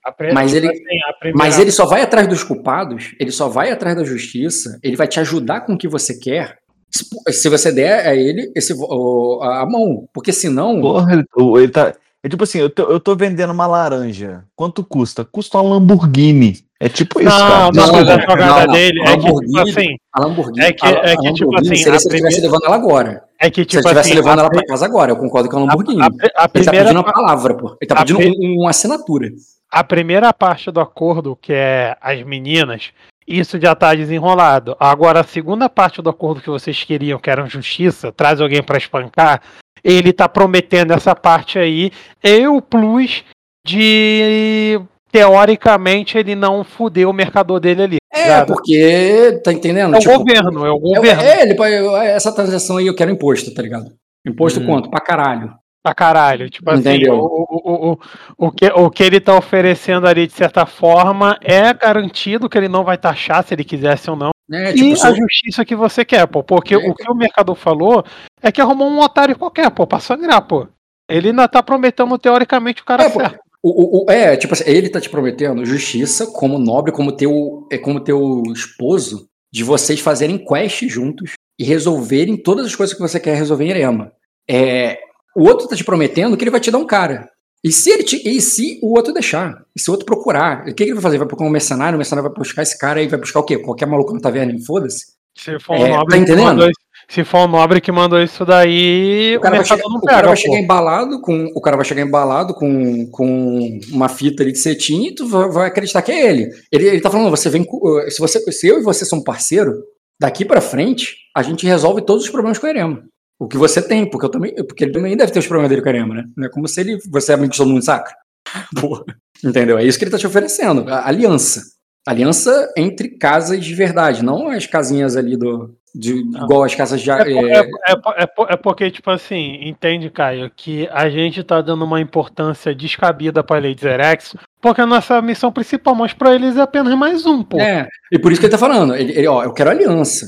A 0.08 0.34
Mas 0.34 0.54
ele- 0.54 0.68
assim, 0.68 0.78
a 1.10 1.14
primeira- 1.20 1.38
Mas 1.38 1.60
ele 1.60 1.72
só 1.72 1.86
vai 1.86 2.02
atrás 2.02 2.28
dos 2.28 2.44
culpados, 2.44 3.14
ele 3.20 3.32
só 3.32 3.48
vai 3.50 3.72
atrás 3.72 3.96
da 3.96 4.04
justiça, 4.04 4.80
ele 4.84 4.96
vai 4.96 5.08
te 5.08 5.20
ajudar 5.20 5.62
com 5.62 5.74
o 5.74 5.78
que 5.78 5.88
você 5.88 6.18
quer, 6.18 6.58
se- 6.90 7.06
se 7.34 7.50
você 7.50 7.72
der 7.72 8.08
a 8.08 8.16
ele 8.16 8.52
esse, 8.56 8.74
a 8.74 9.62
a 9.62 9.66
mão. 9.66 10.08
Porque 10.14 10.32
senão. 10.32 10.80
Porra, 10.82 11.14
ele, 11.14 11.24
o- 11.36 11.58
ele 11.60 11.72
tá. 11.72 11.94
É 12.24 12.30
tipo 12.30 12.44
assim, 12.44 12.58
eu 12.60 12.70
tô, 12.70 12.84
eu 12.84 13.00
tô 13.00 13.16
vendendo 13.16 13.52
uma 13.54 13.68
laranja. 13.68 14.44
Quanto 14.56 14.84
custa? 14.84 15.24
Custa 15.24 15.60
uma 15.60 15.76
Lamborghini. 15.76 16.58
É 16.80 16.90
tipo 16.90 17.20
isso, 17.22 17.30
Não, 17.30 17.38
cara. 17.48 17.60
não, 17.60 17.72
Não, 17.72 17.92
mas 17.94 18.10
a 18.10 18.18
não, 18.18 18.22
jogada 18.22 18.66
não, 18.68 18.74
dele 18.74 19.00
não. 19.00 19.06
é 19.06 19.18
que, 19.18 19.34
tipo 19.46 19.60
assim, 19.60 19.88
a 20.14 20.22
Lamborghini. 20.22 20.66
É 20.66 20.72
que- 20.74 20.86
a, 20.86 20.90
é 20.90 21.14
a 21.14 21.18
que, 21.18 21.34
tipo 21.34 21.56
assim, 21.58 21.76
seria 21.76 21.76
a 21.76 21.76
se 21.76 21.78
ele 21.80 21.96
estivesse 21.96 22.10
primeira- 22.10 22.42
levando 22.42 22.66
ela 22.66 22.76
agora. 22.76 23.24
é 23.40 23.50
que 23.50 23.56
Se 23.56 23.62
ele 23.62 23.66
tipo 23.68 23.80
estivesse 23.82 24.10
assim, 24.10 24.16
levando 24.20 24.40
a, 24.40 24.42
ela 24.44 24.50
pra 24.50 24.66
casa 24.66 24.86
agora, 24.86 25.12
eu 25.12 25.16
concordo 25.16 25.50
com 25.50 25.58
a 25.58 25.60
Lamborghini. 25.62 26.02
a, 26.02 26.10
pri- 26.12 26.20
a 26.20 26.26
ele 26.26 26.32
tá 26.34 26.50
primeira, 26.50 26.84
pedindo 26.86 26.98
uma 27.00 27.14
palavra, 27.14 27.54
pô. 27.56 27.78
Ele 27.82 27.88
tá 27.88 27.96
a 27.96 28.06
pedindo 28.06 28.20
um- 28.20 28.62
uma 28.62 28.70
assinatura. 28.72 29.30
A 29.72 29.84
primeira 29.84 30.34
parte 30.34 30.72
do 30.72 30.80
acordo, 30.80 31.36
que 31.42 31.54
é 31.54 31.96
as 32.02 32.22
meninas, 32.24 32.92
isso 33.28 33.60
já 33.60 33.76
tá 33.76 33.94
desenrolado. 33.94 34.76
Agora, 34.80 35.20
a 35.20 35.24
segunda 35.24 35.68
parte 35.70 36.02
do 36.02 36.10
acordo 36.10 36.42
que 36.42 36.50
vocês 36.50 36.84
queriam, 36.84 37.20
que 37.20 37.30
era 37.30 37.46
justiça, 37.48 38.12
traz 38.12 38.40
alguém 38.40 38.64
pra 38.64 38.78
espancar, 38.78 39.42
ele 39.84 40.14
tá 40.14 40.28
prometendo 40.30 40.92
essa 40.94 41.14
parte 41.16 41.60
aí, 41.60 41.92
e 42.24 42.48
o 42.48 42.62
plus 42.62 43.24
de 43.66 44.80
teoricamente 45.12 46.18
ele 46.18 46.36
não 46.36 46.64
fuder 46.64 47.08
o 47.08 47.14
mercador 47.14 47.60
dele 47.60 47.84
ali. 47.84 47.98
É, 48.12 48.24
ligado? 48.24 48.54
porque. 48.54 49.42
Tá 49.44 49.52
entendendo? 49.54 49.94
É 49.96 49.98
o 49.98 50.00
Tipo, 50.02 50.18
governo, 50.20 50.66
é 50.66 50.72
o 50.72 50.76
É, 50.76 50.96
governo. 50.96 51.22
é, 51.22 51.42
ele, 51.44 52.08
essa 52.08 52.32
transação 52.32 52.78
aí 52.78 52.88
eu 52.88 52.96
quero 52.96 53.12
imposto, 53.12 53.54
tá 53.54 53.62
ligado? 53.62 53.92
Imposto 54.26 54.60
Hum. 54.62 54.66
quanto? 54.66 54.90
Pra 54.90 55.00
caralho. 55.02 55.54
Pra 55.88 55.96
caralho. 55.96 56.50
Tipo 56.50 56.70
assim, 56.72 56.82
Entendeu? 56.82 57.16
o, 57.16 57.26
o, 57.26 57.60
o, 57.64 57.92
o, 57.94 58.48
o, 58.48 58.52
que, 58.52 58.66
o 58.68 58.90
que 58.90 59.04
ele 59.04 59.20
tá 59.20 59.36
oferecendo 59.38 60.08
ali, 60.08 60.28
de 60.28 60.34
certa 60.34 60.66
forma, 60.66 61.38
é 61.42 61.74
garantido 61.74 62.50
que 62.50 62.58
ele 62.58 62.68
não 62.68 62.84
vai 62.84 62.98
taxar 62.98 63.44
se 63.44 63.54
ele 63.54 63.64
quisesse 63.64 64.10
ou 64.10 64.16
não. 64.16 64.32
É, 64.52 64.72
e 64.72 64.76
tipo, 64.76 65.06
a 65.06 65.14
justiça 65.14 65.66
que 65.66 65.76
você 65.76 66.04
quer, 66.06 66.26
pô. 66.28 66.44
Porque 66.44 66.74
É. 66.74 66.78
o 66.78 66.94
que 66.94 67.10
o 67.12 67.16
mercador 67.16 67.56
falou 67.56 68.04
é 68.42 68.52
que 68.52 68.62
arrumou 68.62 68.90
um 68.90 69.00
otário 69.00 69.38
qualquer, 69.38 69.70
pô, 69.72 69.86
pra 69.88 70.00
sangrar, 70.00 70.42
pô. 70.42 70.68
Ele 71.10 71.30
ainda 71.30 71.48
tá 71.48 71.64
prometendo, 71.64 72.18
teoricamente, 72.18 72.82
o 72.82 72.86
cara 72.86 73.04
É, 73.04 73.10
certo. 73.10 73.40
O, 73.64 74.02
o- 74.02 74.06
o- 74.06 74.12
é, 74.12 74.36
tipo 74.38 74.54
assim, 74.54 74.64
ele 74.68 74.88
tá 74.90 75.02
te 75.02 75.10
prometendo 75.10 75.66
justiça 75.66 76.28
como 76.28 76.58
nobre, 76.60 76.92
como 76.92 77.12
teu, 77.12 77.68
é, 77.72 77.78
como 77.78 78.00
teu 78.00 78.44
esposo, 78.54 79.28
de 79.52 79.64
vocês 79.64 80.00
fazerem 80.00 80.38
quest 80.38 80.84
juntos 80.88 81.34
e 81.60 81.64
resolverem 81.64 82.38
todas 82.38 82.66
as 82.68 82.76
coisas 82.76 82.94
que 82.96 83.02
você 83.02 83.20
quer 83.20 83.36
resolver 83.36 83.66
em 83.66 83.70
Erema. 83.70 84.12
É, 84.50 85.00
o 85.40 85.48
outro 85.48 85.68
tá 85.68 85.76
te 85.76 85.84
prometendo 85.84 86.36
que 86.36 86.44
ele 86.44 86.52
vai 86.52 86.60
te 86.60 86.72
dar 86.72 86.78
um 86.80 86.86
cara. 86.86 87.30
E 87.64 87.72
se, 87.72 87.90
ele 87.90 88.04
te- 88.04 88.22
e 88.28 88.40
se 88.40 88.80
o 88.84 88.96
outro 88.96 89.12
deixar? 89.14 89.56
E 89.76 89.80
se 89.82 89.90
o 89.90 89.94
outro 89.94 90.06
procurar? 90.06 90.68
O 90.68 90.74
que, 90.74 90.84
ele 90.84 90.94
vai 90.94 91.02
fazer? 91.02 91.18
Vai 91.18 91.28
procurar 91.28 91.50
um 91.50 91.52
mercenário, 91.52 91.96
o 91.96 91.98
mercenário 91.98 92.30
vai 92.30 92.38
buscar 92.38 92.62
esse 92.64 92.78
cara 92.78 93.02
e 93.02 93.08
vai 93.08 93.20
buscar 93.20 93.40
o 93.40 93.44
quê? 93.44 93.58
Qualquer 93.58 93.88
maluco 93.88 94.14
na 94.14 94.20
taverna, 94.20 94.54
e 94.54 94.64
foda-se. 94.64 95.06
Se 95.36 95.60
for, 95.60 95.76
É, 95.76 95.86
um 95.86 95.90
nobre 95.98 96.20
tá 96.20 96.26
que 96.26 96.36
mandou, 96.36 96.66
isso- 96.66 96.80
se 97.10 97.24
for 97.24 97.40
um 97.40 97.48
nobre 97.48 97.82
que 97.82 97.92
mandou 97.92 98.22
isso 98.22 98.46
daí, 98.46 99.36
O 99.38 99.42
cara, 99.42 99.52
vai 99.56 99.60
mercador 99.60 99.78
chegar, 99.84 99.90
não 99.90 99.98
o 99.98 100.02
cara 100.02 100.18
pega, 100.18 100.28
vai 100.28 100.38
chegar 100.38 100.60
embalado 100.60 101.22
com 101.22 101.46
o 101.56 101.62
cara 101.62 101.76
vai 101.78 101.86
chegar 101.86 102.02
embalado 102.02 102.54
com, 102.54 103.08
com 103.12 103.80
uma 103.92 104.10
fita 104.10 104.44
ali 104.44 104.52
de 104.52 104.60
cetim 104.60 105.06
e 105.08 105.16
tu 105.16 105.28
vai, 105.28 105.50
vai 105.50 105.68
acreditar 105.68 106.02
que 106.02 106.12
é 106.12 106.30
ele. 106.30 106.50
ele. 106.72 106.88
Ele 106.88 107.02
tá 107.02 107.10
falando, 107.10 107.30
você 107.30 107.50
vem 107.50 107.64
com- 107.64 107.80
se 108.10 108.20
você 108.20 108.40
se 108.52 108.68
eu 108.68 108.80
e 108.80 108.84
você 108.84 109.06
somos 109.06 109.24
parceiro, 109.26 109.74
daqui 110.20 110.44
pra 110.46 110.62
frente 110.62 111.16
a 111.36 111.42
gente 111.44 111.66
resolve 111.66 112.02
todos 112.02 112.24
os 112.24 112.30
problemas 112.30 112.58
com 112.58 112.66
o 112.68 112.70
Erema. 112.70 113.04
O 113.40 113.48
que 113.48 113.58
você 113.58 113.82
tem, 113.82 114.10
porque 114.10 114.26
eu 114.26 114.32
também, 114.32 114.56
porque 114.56 114.84
ele 114.86 114.92
também 114.94 115.16
deve 115.16 115.32
ter 115.32 115.40
os 115.40 115.48
problemas 115.48 115.70
dele 115.70 115.88
Erema, 115.88 116.16
né? 116.16 116.24
Não 116.36 116.48
é 116.48 116.50
como 116.50 116.68
se 116.68 116.82
ele 116.82 116.98
você 117.10 117.32
é 117.32 117.36
amigo 117.36 117.52
de 117.52 117.58
todo 117.58 117.70
mundo, 117.70 117.84
saca? 117.84 118.12
Porra. 118.80 119.04
Entendeu? 119.44 119.78
É 119.78 119.84
isso 119.84 119.98
que 119.98 120.06
ele 120.06 120.12
tá 120.12 120.18
te 120.18 120.26
oferecendo, 120.26 120.90
a 120.90 121.08
aliança. 121.08 121.62
Aliança 122.08 122.72
entre 122.78 123.10
casas 123.10 123.64
de 123.64 123.76
verdade, 123.76 124.24
não 124.24 124.48
as 124.50 124.66
casinhas 124.66 125.18
ali 125.18 125.36
do 125.36 125.76
de, 125.94 126.14
igual 126.20 126.64
as 126.64 126.76
casas 126.76 127.02
de 127.02 127.10
É, 127.10 127.22
é, 127.22 127.60
é- 127.60 127.60
é 127.60 128.24
é 128.24 128.28
é 128.50 128.56
porque, 128.56 128.90
tipo 128.92 129.10
assim, 129.10 129.60
entende, 129.68 130.10
Caio, 130.10 130.50
que 130.56 130.88
a 130.92 131.10
gente 131.10 131.44
tá 131.44 131.60
dando 131.60 131.84
uma 131.84 132.00
importância 132.00 132.74
descabida 132.74 133.44
pra 133.44 133.60
Lady 133.60 133.82
Zerex, 133.82 134.36
porque 134.62 134.80
a 134.80 134.86
nossa 134.86 135.22
missão 135.22 135.52
principal, 135.52 135.96
mas 135.96 136.14
pra 136.14 136.36
eles 136.36 136.56
é 136.56 136.62
apenas 136.62 136.94
mais 136.96 137.26
um, 137.26 137.44
pô. 137.44 137.60
É, 137.60 137.88
e 138.12 138.20
por 138.20 138.32
isso 138.32 138.40
que 138.40 138.46
ele 138.46 138.52
tá 138.52 138.58
falando. 138.58 138.96
Ele, 138.96 139.12
ele, 139.14 139.28
ó, 139.28 139.44
eu 139.44 139.54
quero 139.54 139.72
aliança. 139.72 140.28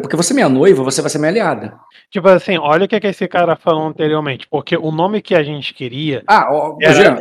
Porque 0.00 0.16
você 0.16 0.32
é 0.32 0.34
minha 0.34 0.48
noiva, 0.48 0.82
você 0.82 1.00
vai 1.00 1.10
ser 1.10 1.18
minha 1.18 1.30
aliada. 1.30 1.78
Tipo 2.10 2.28
assim, 2.28 2.58
olha 2.58 2.84
o 2.84 2.88
que, 2.88 3.00
que 3.00 3.06
esse 3.06 3.26
cara 3.28 3.56
falou 3.56 3.86
anteriormente, 3.86 4.46
porque 4.48 4.76
o 4.76 4.90
nome 4.90 5.22
que 5.22 5.34
a 5.34 5.42
gente 5.42 5.72
queria. 5.74 6.22
Ah, 6.26 6.48
ó, 6.50 6.76
Era- 6.80 6.92
Jean, 6.94 7.16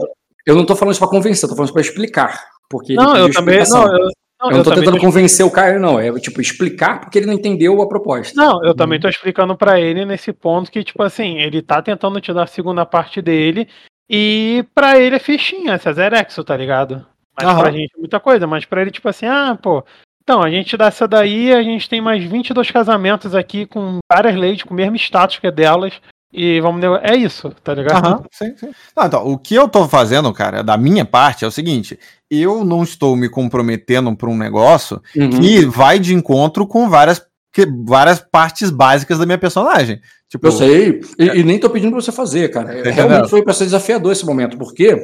eu 0.46 0.56
não 0.56 0.66
tô 0.66 0.76
falando 0.76 0.94
isso 0.94 1.00
pra 1.02 1.10
convencer, 1.10 1.46
eu 1.46 1.50
tô 1.50 1.56
falando 1.56 1.68
isso 1.68 1.74
pra 1.74 1.82
explicar. 1.82 2.40
Porque 2.70 2.94
ele 2.94 3.02
Não, 3.02 3.18
eu 3.18 3.32
também. 3.32 3.64
Não, 3.70 3.84
eu, 3.84 4.10
Não, 4.42 4.52
Eu 4.52 4.58
não 4.58 4.64
tô 4.64 4.70
também 4.70 4.86
tentando 4.86 5.02
convencer 5.02 5.46
o 5.46 5.52
cara, 5.52 5.78
não. 5.80 6.00
É 6.00 6.18
tipo 6.20 6.40
explicar 6.40 7.02
porque 7.02 7.18
ele 7.20 7.26
não 7.26 7.34
entendeu 7.34 7.82
a 7.82 7.90
proposta. 7.90 8.40
Não, 8.40 8.64
eu 8.64 8.74
também 8.74 8.98
tô 9.00 9.10
explicando 9.10 9.56
pra 9.58 9.80
ele 9.82 10.06
nesse 10.06 10.32
ponto 10.32 10.72
que, 10.72 10.82
tipo 10.84 11.04
assim, 11.04 11.40
ele 11.40 11.62
tá 11.62 11.82
tentando 11.82 12.22
te 12.22 12.32
dar 12.34 12.44
a 12.44 12.48
segunda 12.48 12.86
parte 12.86 13.22
dele 13.22 13.68
e 14.10 14.64
pra 14.74 14.98
ele 14.98 15.18
é 15.18 15.20
fichinha, 15.20 15.74
essa 15.74 15.92
Zerexo, 15.92 16.42
tá 16.44 16.56
ligado? 16.56 17.06
Mas 17.38 17.48
Aham. 17.50 17.60
pra 17.60 17.72
gente 17.72 17.92
é 17.96 18.00
muita 18.00 18.20
coisa, 18.20 18.48
mas 18.48 18.64
pra 18.64 18.82
ele, 18.82 18.92
tipo 18.92 19.10
assim, 19.10 19.26
ah, 19.26 19.58
pô, 19.62 19.84
então, 20.30 20.44
a 20.44 20.50
gente 20.52 20.78
dá 20.78 20.86
essa 20.86 21.08
daí, 21.08 21.52
a 21.52 21.64
gente 21.64 21.90
tem 21.90 22.00
mais 22.00 22.24
22 22.24 22.70
casamentos 22.70 23.34
aqui 23.34 23.66
com 23.66 23.98
várias 24.12 24.36
leis, 24.36 24.62
com 24.62 24.74
o 24.74 24.78
mesmo 24.78 24.96
status 24.96 25.40
que 25.40 25.48
é 25.48 25.52
delas, 25.52 25.94
e 26.32 26.62
vamos. 26.62 26.84
É 27.02 27.16
isso, 27.16 27.50
tá 27.64 27.74
ligado? 27.74 28.06
Aham, 28.06 28.24
sim, 28.32 28.56
sim. 28.56 28.70
Não, 28.96 29.06
então, 29.08 29.26
o 29.28 29.40
que 29.40 29.56
eu 29.56 29.68
tô 29.68 29.88
fazendo, 29.90 30.32
cara, 30.32 30.64
da 30.64 30.78
minha 30.78 31.04
parte 31.04 31.44
é 31.44 31.48
o 31.48 31.52
seguinte: 31.52 31.98
eu 32.30 32.64
não 32.64 32.84
estou 32.84 33.16
me 33.16 33.28
comprometendo 33.28 34.16
para 34.16 34.30
um 34.30 34.38
negócio 34.38 35.02
Uhum. 35.16 35.32
que 35.32 35.66
vai 35.66 35.98
de 35.98 36.14
encontro 36.14 36.68
com 36.68 36.88
várias, 36.88 37.20
que- 37.52 37.66
várias 37.88 38.20
partes 38.20 38.70
básicas 38.70 39.18
da 39.18 39.26
minha 39.26 39.40
personagem. 39.40 40.00
Tipo, 40.30 40.46
Eu 40.46 40.52
sei, 40.52 41.02
e, 41.18 41.26
e 41.40 41.44
nem 41.44 41.58
tô 41.60 41.72
pedindo 41.72 41.92
pra 41.94 42.02
você 42.02 42.12
fazer, 42.12 42.50
cara. 42.50 42.72
É, 42.88 42.92
Realmente 42.92 43.32
foi 43.32 43.42
pra 43.44 43.52
ser 43.52 43.66
desafiador 43.66 44.12
esse 44.12 44.28
momento, 44.28 44.60
porque 44.60 44.96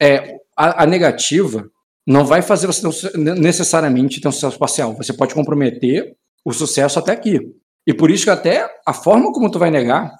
é, 0.00 0.34
a, 0.56 0.82
a 0.82 0.86
negativa 0.86 1.68
não 2.06 2.24
vai 2.24 2.42
fazer 2.42 2.66
você 2.66 2.86
necessariamente 3.16 4.20
ter 4.20 4.28
um 4.28 4.32
sucesso 4.32 4.58
parcial. 4.58 4.94
Você 4.96 5.12
pode 5.12 5.34
comprometer 5.34 6.16
o 6.44 6.52
sucesso 6.52 6.98
até 6.98 7.12
aqui. 7.12 7.40
E 7.86 7.94
por 7.94 8.10
isso 8.10 8.24
que 8.24 8.30
até 8.30 8.68
a 8.86 8.92
forma 8.92 9.32
como 9.32 9.50
tu 9.50 9.58
vai 9.58 9.70
negar 9.70 10.12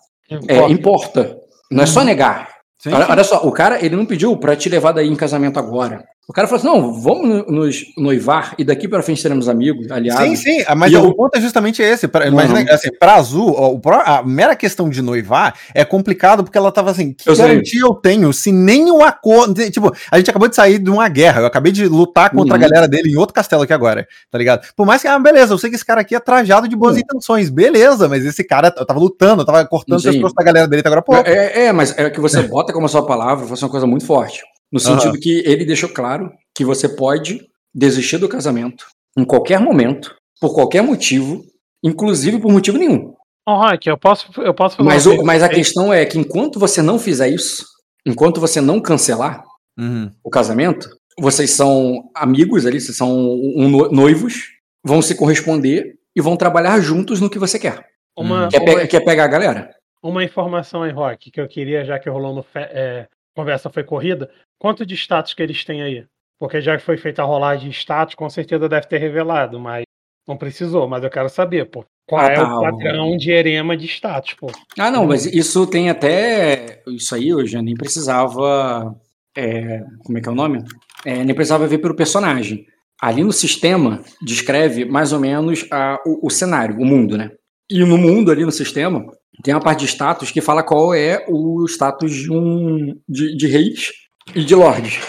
é, 0.49 0.71
importa. 0.71 1.37
Não 1.71 1.85
é 1.85 1.87
só 1.87 2.05
negar. 2.05 2.49
sim, 2.79 2.93
Olha, 2.93 3.07
sim. 3.07 3.13
olha 3.13 3.25
só, 3.25 3.47
o 3.47 3.53
cara 3.53 3.85
ele 3.85 3.97
não 3.97 4.07
pediu 4.07 4.37
pra 4.37 4.57
te 4.57 4.69
levar 4.69 4.93
daí 4.93 5.09
em 5.09 5.17
casamento 5.17 5.59
agora. 5.59 6.05
O 6.29 6.33
cara 6.33 6.47
falou 6.47 6.59
assim: 6.61 6.69
não, 6.81 7.01
vamos 7.03 7.29
no- 7.29 7.45
nos 7.47 7.85
noivar 7.99 8.55
e 8.57 8.65
daqui 8.65 8.87
pra 8.87 9.03
frente 9.03 9.21
seremos 9.21 9.49
amigos, 9.49 9.91
aliados. 9.91 10.25
Sim, 10.25 10.37
sim, 10.37 10.65
ah, 10.69 10.75
mas 10.75 10.93
E 10.93 10.97
o 10.97 11.05
eu- 11.07 11.15
ponto 11.15 11.37
é 11.37 11.41
justamente 11.41 11.83
esse. 11.83 12.07
Pra, 12.07 12.25
Uhum. 12.27 12.33
Imagina, 12.33 12.73
assim, 12.73 12.91
pra 12.97 13.17
Azul, 13.17 13.81
a 14.05 14.23
mera 14.23 14.55
questão 14.55 14.89
de 14.89 15.03
noivar 15.03 15.53
é 15.75 15.85
complicado 15.85 16.45
porque 16.45 16.57
ela 16.57 16.71
tava 16.71 16.93
assim: 16.93 17.13
que 17.13 17.29
Eu 17.29 17.35
sei. 17.35 17.45
garantia 17.49 17.81
eu 17.83 17.93
tenho 17.95 18.33
se 18.33 18.53
nem 18.53 18.89
o 18.91 19.03
acordo. 19.03 19.69
Tipo, 19.69 19.93
a 20.13 20.17
gente 20.19 20.31
acabou 20.31 20.47
de 20.49 20.55
sair 20.55 20.79
de 20.79 20.89
uma 20.91 21.09
guerra, 21.09 21.41
eu 21.41 21.47
acabei 21.47 21.73
de 21.73 21.89
lutar 21.89 22.31
contra 22.31 22.57
Uhum. 22.57 22.65
a 22.65 22.69
galera 22.69 22.87
dele 22.89 23.11
em 23.13 23.17
outro 23.17 23.35
castelo 23.35 23.63
aqui 23.63 23.73
agora, 23.73 24.07
tá 24.31 24.39
ligado? 24.39 24.65
Por 24.77 24.87
mais 24.87 25.03
que, 25.03 25.09
ah, 25.09 25.19
beleza, 25.19 25.53
eu 25.53 25.59
sei 25.59 25.71
que 25.71 25.77
esse 25.77 25.85
cara 25.85 26.03
aqui 26.03 26.15
é 26.15 26.21
trajado 26.21 26.69
de 26.69 26.77
boas 26.77 26.95
Uhum. 26.95 27.01
intenções, 27.01 27.51
beleza, 27.51 28.09
mas 28.09 28.25
esse 28.25 28.45
cara, 28.45 28.73
eu 28.79 28.87
tava 28.87 29.01
lutando, 29.01 29.43
eu 29.43 29.47
tava 29.47 29.65
cortando 29.67 30.01
Sim. 30.01 30.13
pessoas 30.13 30.33
da 30.33 30.45
galera 30.45 30.69
dele 30.69 30.81
até 30.81 30.89
agora, 30.89 31.03
pô. 31.03 31.15
É, 31.17 31.65
é, 31.67 31.73
mas 31.73 31.99
é 31.99 32.09
que 32.11 32.21
você 32.21 32.43
bota 32.43 32.73
como 32.73 32.87
a 32.87 32.89
sua 32.89 33.05
palavra 33.05 33.45
fosse 33.45 33.65
uma 33.65 33.71
coisa 33.71 33.87
muito 33.89 34.07
forte. 34.07 34.41
No 34.73 34.81
sentido 34.81 35.19
que 35.21 35.43
ele 35.47 35.65
deixou 35.65 35.89
claro 35.89 36.33
que 36.55 36.65
você 36.65 36.89
pode 36.89 37.41
desistir 37.75 38.19
do 38.19 38.29
casamento 38.29 38.87
em 39.17 39.25
qualquer 39.25 39.61
momento, 39.61 40.15
por 40.41 40.55
qualquer 40.55 40.83
motivo, 40.83 41.43
inclusive 41.85 42.39
por 42.41 42.51
motivo 42.51 42.79
nenhum. 42.79 43.15
Ó, 43.47 43.57
Rock, 43.69 43.89
eu 43.89 43.99
posso, 43.99 44.31
eu 44.41 44.55
posso 44.55 44.77
fazer 44.77 44.89
Mas, 44.89 45.07
o- 45.07 45.23
mas 45.25 45.43
a 45.43 45.49
questão 45.49 45.93
é 45.93 46.07
que 46.07 46.19
enquanto 46.19 46.59
você 46.59 46.81
não 46.81 46.99
fizer 46.99 47.29
isso, 47.29 47.65
enquanto 48.07 48.41
você 48.41 48.61
não 48.61 48.81
cancelar 48.81 49.45
Uhum. 49.79 50.11
o 50.25 50.31
casamento, 50.31 50.89
vocês 51.19 51.51
são 51.51 52.11
amigos 52.15 52.65
ali, 52.67 52.81
vocês 52.81 52.97
são 52.97 53.11
um 53.15 53.69
no- 53.69 53.91
noivos, 53.91 54.45
vão 54.85 55.03
se 55.03 55.15
corresponder 55.15 55.95
e 56.17 56.21
vão 56.21 56.37
trabalhar 56.37 56.81
juntos 56.81 57.21
no 57.21 57.29
que 57.31 57.39
você 57.39 57.59
quer. 57.59 57.85
Uma, 58.17 58.49
Quer, 58.49 58.61
uma, 58.61 58.81
pe- 58.81 58.87
quer 58.87 59.01
pegar 59.05 59.25
a 59.25 59.29
galera? 59.29 59.71
uma 60.03 60.23
informação 60.25 60.83
aí, 60.83 60.93
Rock, 60.93 61.31
que 61.31 61.41
eu 61.41 61.49
queria, 61.49 61.85
já 61.85 61.99
que 61.99 62.09
rolou 62.11 62.35
no 62.35 62.45
é, 62.55 63.07
conversa 63.35 63.71
foi 63.71 63.83
corrida, 63.85 64.31
quanto 64.63 64.87
de 64.87 64.95
status 64.95 65.35
que 65.35 65.43
eles 65.43 65.65
têm 65.65 65.83
aí? 65.83 66.05
Porque 66.39 66.61
já 66.61 66.77
que 66.77 66.85
foi 66.85 66.97
feita 66.97 67.21
a 67.21 67.25
rolagem 67.25 67.69
de 67.69 67.75
status, 67.77 68.15
com 68.15 68.31
certeza 68.31 68.69
deve 68.69 68.87
ter 68.87 68.99
revelado, 68.99 69.59
mas 69.59 69.83
não 70.27 70.37
precisou, 70.37 70.87
mas 70.87 71.03
eu 71.03 71.11
quero 71.11 71.29
saber, 71.29 71.65
pô. 71.69 71.85
Qual 72.09 72.21
Ah, 72.21 72.31
é 72.31 72.35
tá, 72.37 72.57
o 72.57 72.61
padrão 72.61 73.17
de 73.17 73.33
erema 73.33 73.77
de 73.77 73.87
status, 73.87 74.35
pô? 74.35 74.47
Ah, 74.79 74.89
não, 74.89 75.05
mas 75.05 75.27
isso 75.27 75.67
tem 75.67 75.91
até. 75.91 76.81
Isso 76.87 77.13
aí 77.13 77.31
eu 77.31 77.45
já 77.45 77.61
nem 77.61 77.75
precisava. 77.75 78.95
é, 79.37 79.81
como 80.05 80.19
é 80.19 80.21
que 80.21 80.29
é 80.29 80.33
o 80.33 80.35
nome? 80.37 80.63
É, 81.05 81.25
nem 81.25 81.35
precisava 81.35 81.67
ver 81.67 81.79
pelo 81.79 81.97
personagem. 81.97 82.65
Ali 83.01 83.25
no 83.25 83.33
sistema 83.33 84.01
descreve 84.23 84.85
mais 84.85 85.13
ou 85.13 85.19
menos 85.19 85.67
a- 85.73 85.99
o, 86.07 86.29
o 86.29 86.31
cenário, 86.31 86.77
o 86.79 86.85
mundo, 86.85 87.17
né? 87.19 87.33
E 87.69 87.81
no 87.85 87.99
mundo 87.99 88.31
ali 88.31 88.45
no 88.45 88.53
sistema 88.53 89.05
tem 89.43 89.53
uma 89.55 89.61
parte 89.61 89.81
de 89.81 89.87
status 89.89 90.31
que 90.31 90.41
fala 90.41 90.63
qual 90.63 90.95
é 90.95 91.25
o 91.29 91.65
status 91.67 92.13
de 92.15 92.31
um 92.33 92.95
de, 93.09 93.37
de 93.37 93.47
reis 93.49 93.91
e 94.35 94.45
de 94.45 94.55
lordes. 94.55 95.01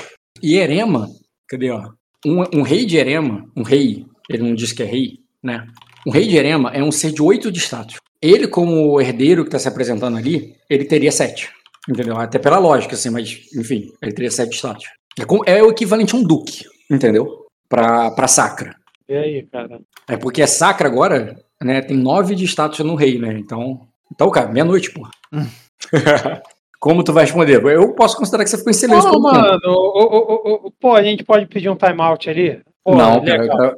E 0.41 0.57
Erema, 0.57 1.07
cadê 1.47 1.69
ó? 1.69 1.89
Um, 2.25 2.59
um 2.59 2.61
rei 2.61 2.85
de 2.85 2.97
Erema, 2.97 3.45
um 3.55 3.63
rei, 3.63 4.05
ele 4.29 4.43
não 4.43 4.55
diz 4.55 4.71
que 4.71 4.83
é 4.83 4.85
rei, 4.85 5.19
né? 5.41 5.67
Um 6.05 6.11
rei 6.11 6.27
de 6.27 6.37
Erema 6.37 6.69
é 6.71 6.83
um 6.83 6.91
ser 6.91 7.11
de 7.11 7.21
oito 7.21 7.51
de 7.51 7.59
status. 7.59 7.97
Ele, 8.21 8.47
como 8.47 8.99
herdeiro 9.01 9.43
que 9.43 9.49
está 9.49 9.59
se 9.59 9.67
apresentando 9.67 10.17
ali, 10.17 10.55
ele 10.69 10.85
teria 10.85 11.11
sete. 11.11 11.49
Entendeu? 11.89 12.17
Até 12.17 12.39
pela 12.39 12.57
lógica, 12.57 12.95
assim, 12.95 13.09
mas, 13.09 13.41
enfim, 13.55 13.91
ele 14.01 14.13
teria 14.13 14.31
sete 14.31 14.55
status. 14.55 14.85
É, 15.19 15.57
é 15.57 15.63
o 15.63 15.69
equivalente 15.69 16.15
a 16.15 16.17
um 16.17 16.23
duque, 16.23 16.65
entendeu? 16.89 17.45
Pra, 17.67 18.11
pra 18.11 18.27
sacra. 18.27 18.75
E 19.07 19.13
aí, 19.13 19.47
cara? 19.51 19.81
É 20.07 20.15
porque 20.15 20.41
a 20.41 20.47
sacra 20.47 20.87
agora, 20.87 21.37
né, 21.61 21.81
tem 21.81 21.97
nove 21.97 22.35
de 22.35 22.45
status 22.45 22.79
no 22.79 22.95
rei, 22.95 23.19
né? 23.19 23.37
Então, 23.37 23.87
então 24.11 24.31
cara, 24.31 24.51
meia-noite, 24.51 24.91
porra. 24.91 25.11
Como 26.83 27.01
tu 27.01 27.13
vai 27.13 27.23
responder? 27.23 27.63
Eu 27.63 27.93
posso 27.95 28.17
considerar 28.17 28.43
que 28.43 28.49
você 28.49 28.57
ficou 28.57 28.71
em 28.71 28.73
silêncio. 28.73 29.09
Tempo. 29.09 29.21
mano, 29.21 29.59
o- 29.67 30.03
o- 30.03 30.67
o- 30.67 30.71
pô, 30.71 30.93
a 30.93 31.01
gente 31.01 31.23
pode 31.23 31.45
pedir 31.45 31.69
um 31.69 31.77
timeout 31.77 32.29
ali? 32.29 32.61
Pô, 32.83 32.93
Não, 32.93 33.15
eu 33.15 33.21
legal. 33.23 33.57
quero, 33.57 33.77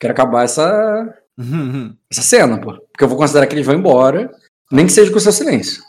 quero 0.00 0.12
acabar 0.12 0.44
essa, 0.44 1.12
Uhum. 1.36 1.96
essa 2.08 2.22
cena, 2.22 2.56
pô. 2.60 2.74
Porque 2.92 3.02
eu 3.02 3.08
vou 3.08 3.18
considerar 3.18 3.48
que 3.48 3.56
eles 3.56 3.66
vão 3.66 3.74
embora, 3.74 4.30
nem 4.70 4.86
que 4.86 4.92
seja 4.92 5.10
com 5.10 5.16
o 5.16 5.20
seu 5.20 5.32
silêncio. 5.32 5.82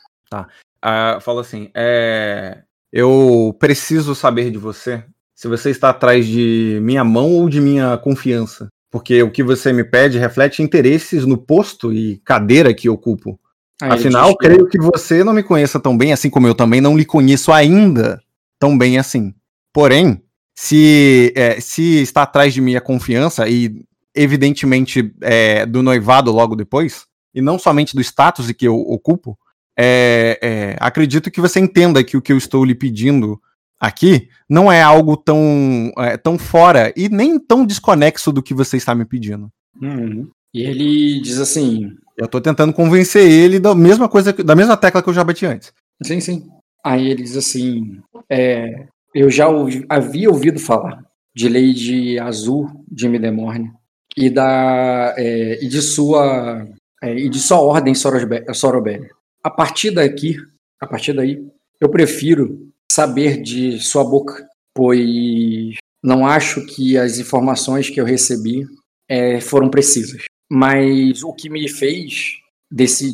Ah, 0.82 1.20
fala 1.22 1.42
assim: 1.42 1.70
é, 1.76 2.64
eu 2.92 3.56
preciso 3.60 4.16
saber 4.16 4.50
de 4.50 4.58
você 4.58 5.04
se 5.36 5.48
você 5.48 5.70
está 5.70 5.92
atrás 5.92 6.26
de 6.26 6.80
minha 6.82 7.04
mão 7.04 7.32
ou 7.32 7.48
de 7.48 7.62
minha 7.62 7.96
confiança. 8.00 8.70
Porque 8.90 9.22
o 9.22 9.30
que 9.30 9.44
você 9.44 9.72
me 9.72 9.84
pede 9.84 10.18
reflete 10.18 10.64
interesses 10.64 11.28
no 11.28 11.38
posto 11.38 11.94
e 11.94 12.18
cadeira 12.26 12.74
que 12.74 12.90
ocupo. 12.90 13.40
Aí 13.82 13.92
Afinal, 13.92 14.36
creio 14.38 14.68
que 14.68 14.78
você 14.78 15.24
não 15.24 15.34
me 15.34 15.44
conheça 15.44 15.80
tão 15.80 15.98
bem, 15.98 16.14
assim 16.14 16.30
como 16.30 16.48
eu 16.48 16.56
também 16.56 16.80
não 16.80 16.98
lhe 16.98 17.06
conheço 17.06 17.52
ainda 17.52 18.22
tão 18.60 18.78
bem 18.78 18.98
assim. 18.98 19.34
Porém, 19.74 20.22
se, 20.56 21.34
é, 21.36 21.60
se 21.60 22.02
está 22.02 22.24
atrás 22.24 22.54
de 22.54 22.62
minha 22.62 22.80
confiança 22.80 23.48
e, 23.50 23.84
evidentemente, 24.16 25.14
é, 25.22 25.66
do 25.66 25.84
noivado 25.84 26.32
logo 26.32 26.56
depois, 26.56 27.06
e 27.34 27.42
não 27.42 27.60
somente 27.60 27.94
do 27.94 28.02
status 28.02 28.50
que 28.54 28.66
eu 28.66 28.80
ocupo, 28.80 29.38
é, 29.78 30.40
é, 30.42 30.76
acredito 30.80 31.30
que 31.30 31.42
você 31.42 31.60
entenda 31.60 32.04
que 32.04 32.16
o 32.16 32.22
que 32.22 32.32
eu 32.32 32.38
estou 32.38 32.64
lhe 32.64 32.74
pedindo 32.74 33.38
aqui 33.78 34.30
não 34.50 34.72
é 34.72 34.82
algo 34.82 35.18
tão, 35.18 35.92
é, 35.98 36.16
tão 36.16 36.40
fora 36.40 36.94
e 36.96 37.10
nem 37.10 37.38
tão 37.38 37.66
desconexo 37.66 38.32
do 38.32 38.42
que 38.42 38.54
você 38.54 38.78
está 38.78 38.96
me 38.96 39.04
pedindo. 39.04 39.52
Uhum. 39.82 40.30
E 40.56 40.64
ele 40.64 41.20
diz 41.20 41.38
assim: 41.38 41.92
Eu 42.18 42.30
tô 42.30 42.40
tentando 42.40 42.72
convencer 42.72 43.30
ele 43.30 43.60
da 43.60 43.76
mesma 43.76 44.08
coisa, 44.08 44.32
da 44.32 44.56
mesma 44.56 44.78
tecla 44.78 45.04
que 45.04 45.10
eu 45.10 45.14
já 45.14 45.22
bati 45.22 45.46
antes. 45.46 45.74
Sim, 46.02 46.22
sim. 46.22 46.48
Aí 46.82 47.10
ele 47.10 47.22
diz 47.24 47.36
assim: 47.36 48.00
é, 48.30 48.88
eu 49.14 49.30
já 49.30 49.50
ouvi- 49.50 49.86
havia 49.90 50.30
ouvido 50.30 50.58
falar 50.58 51.04
de 51.36 51.50
Lady 51.50 52.18
Azul 52.18 52.70
de 52.90 53.10
Midemorne 53.10 53.70
e 54.16 54.30
da 54.30 55.14
é, 55.18 55.62
e 55.62 55.68
de 55.68 55.82
sua 55.82 56.66
é, 57.04 57.14
e 57.14 57.28
de 57.28 57.40
sua 57.40 57.60
ordem 57.60 57.94
Sorobelli. 57.94 59.10
A 59.44 59.50
partir 59.50 59.92
daqui, 59.92 60.38
a 60.80 60.88
partir 60.88 61.12
daí, 61.12 61.46
eu 61.82 61.90
prefiro 61.90 62.72
saber 62.90 63.42
de 63.42 63.78
sua 63.82 64.06
boca, 64.06 64.48
pois 64.74 65.76
não 66.02 66.26
acho 66.26 66.66
que 66.66 66.98
as 66.98 67.20
informações 67.20 67.90
que 67.90 68.00
eu 68.00 68.06
recebi 68.06 68.66
é, 69.10 69.42
foram 69.42 69.70
precisas. 69.70 70.24
Mas 70.50 71.24
o 71.24 71.34
que 71.34 71.50
me 71.50 71.68
fez 71.68 72.34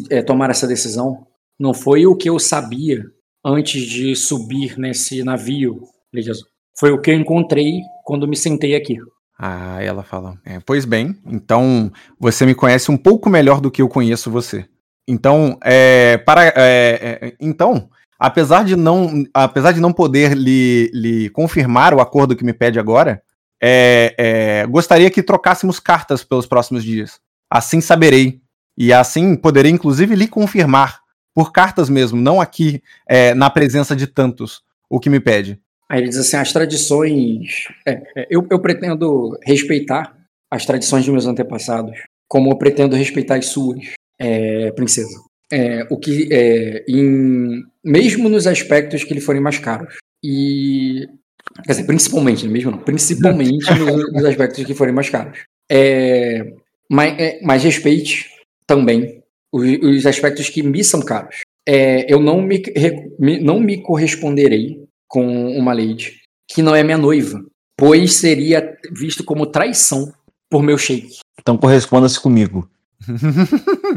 é, 0.09 0.21
tomar 0.21 0.49
essa 0.49 0.67
decisão 0.67 1.25
não 1.59 1.73
foi 1.73 2.05
o 2.05 2.15
que 2.15 2.29
eu 2.29 2.39
sabia 2.39 3.05
antes 3.45 3.83
de 3.83 4.15
subir 4.15 4.77
nesse 4.77 5.23
navio. 5.23 5.83
Foi 6.77 6.91
o 6.91 6.99
que 6.99 7.11
eu 7.11 7.15
encontrei 7.15 7.81
quando 8.03 8.27
me 8.27 8.35
sentei 8.35 8.75
aqui. 8.75 8.97
Ah, 9.37 9.81
ela 9.81 10.03
fala. 10.03 10.37
"É, 10.45 10.59
pois 10.59 10.85
bem, 10.85 11.15
então 11.25 11.91
você 12.19 12.45
me 12.45 12.53
conhece 12.53 12.91
um 12.91 12.97
pouco 12.97 13.29
melhor 13.29 13.59
do 13.59 13.71
que 13.71 13.81
eu 13.81 13.89
conheço 13.89 14.29
você. 14.29 14.65
Então, 15.07 15.57
é, 15.63 16.17
para, 16.19 16.45
é, 16.45 16.53
é, 16.55 17.33
então, 17.39 17.89
apesar 18.19 18.63
de 18.63 18.75
não, 18.75 19.23
apesar 19.33 19.71
de 19.71 19.81
não 19.81 19.91
poder 19.91 20.37
lhe, 20.37 20.91
lhe 20.93 21.29
confirmar 21.31 21.93
o 21.93 21.99
acordo 21.99 22.35
que 22.35 22.45
me 22.45 22.53
pede 22.53 22.79
agora, 22.79 23.21
é, 23.61 24.15
é, 24.17 24.67
gostaria 24.67 25.11
que 25.11 25.21
trocássemos 25.21 25.79
cartas 25.79 26.23
pelos 26.23 26.45
próximos 26.45 26.83
dias. 26.83 27.19
Assim 27.49 27.81
saberei 27.81 28.41
e 28.77 28.91
assim 28.91 29.35
poderei 29.35 29.71
inclusive 29.71 30.15
lhe 30.15 30.27
confirmar 30.27 31.01
por 31.33 31.51
cartas 31.51 31.89
mesmo, 31.89 32.19
não 32.19 32.41
aqui 32.41 32.81
é, 33.07 33.33
na 33.33 33.49
presença 33.49 33.95
de 33.95 34.07
tantos, 34.07 34.61
o 34.89 34.99
que 34.99 35.09
me 35.09 35.19
pede. 35.19 35.59
Aí 35.89 35.99
ele 35.99 36.09
diz 36.09 36.17
assim: 36.17 36.37
as 36.37 36.51
tradições. 36.51 37.67
é, 37.85 38.01
é, 38.15 38.27
eu, 38.29 38.45
eu 38.49 38.59
pretendo 38.59 39.37
respeitar 39.43 40.15
as 40.49 40.65
tradições 40.65 41.03
de 41.05 41.11
meus 41.11 41.25
antepassados, 41.25 41.97
como 42.27 42.51
eu 42.51 42.57
pretendo 42.57 42.95
respeitar 42.95 43.35
as 43.35 43.47
suas, 43.47 43.93
é, 44.19 44.71
princesa. 44.71 45.17
O 45.89 45.97
que, 45.97 46.29
em, 46.87 47.61
mesmo 47.83 48.29
nos 48.29 48.47
aspectos 48.47 49.03
que 49.03 49.13
lhe 49.13 49.19
forem 49.19 49.41
mais 49.41 49.57
caros. 49.57 49.95
E. 50.23 50.80
Quer 51.65 51.71
dizer, 51.73 51.85
principalmente, 51.85 52.47
mesmo 52.47 52.71
não, 52.71 52.77
principalmente 52.79 53.69
nos, 53.73 54.13
nos 54.13 54.25
aspectos 54.25 54.65
que 54.65 54.73
forem 54.73 54.93
mais 54.93 55.09
caros. 55.09 55.39
É, 55.69 56.53
mas, 56.89 57.19
é, 57.19 57.39
mas 57.43 57.63
respeite 57.63 58.29
também 58.67 59.21
os, 59.51 59.67
os 59.81 60.05
aspectos 60.05 60.49
que 60.49 60.61
me 60.63 60.83
são 60.83 61.01
caros. 61.01 61.37
É, 61.67 62.11
eu 62.11 62.19
não 62.19 62.41
me, 62.41 62.61
me- 63.19 63.39
não 63.39 63.59
me 63.59 63.81
corresponderei 63.81 64.83
com 65.07 65.55
uma 65.57 65.73
lady 65.73 66.19
que 66.49 66.61
não 66.61 66.75
é 66.75 66.83
minha 66.83 66.97
noiva, 66.97 67.43
pois 67.77 68.13
seria 68.13 68.77
visto 68.91 69.23
como 69.23 69.45
traição 69.45 70.11
por 70.49 70.63
meu 70.63 70.77
sheik. 70.77 71.19
Então 71.39 71.57
corresponda-se 71.57 72.19
comigo. 72.19 72.69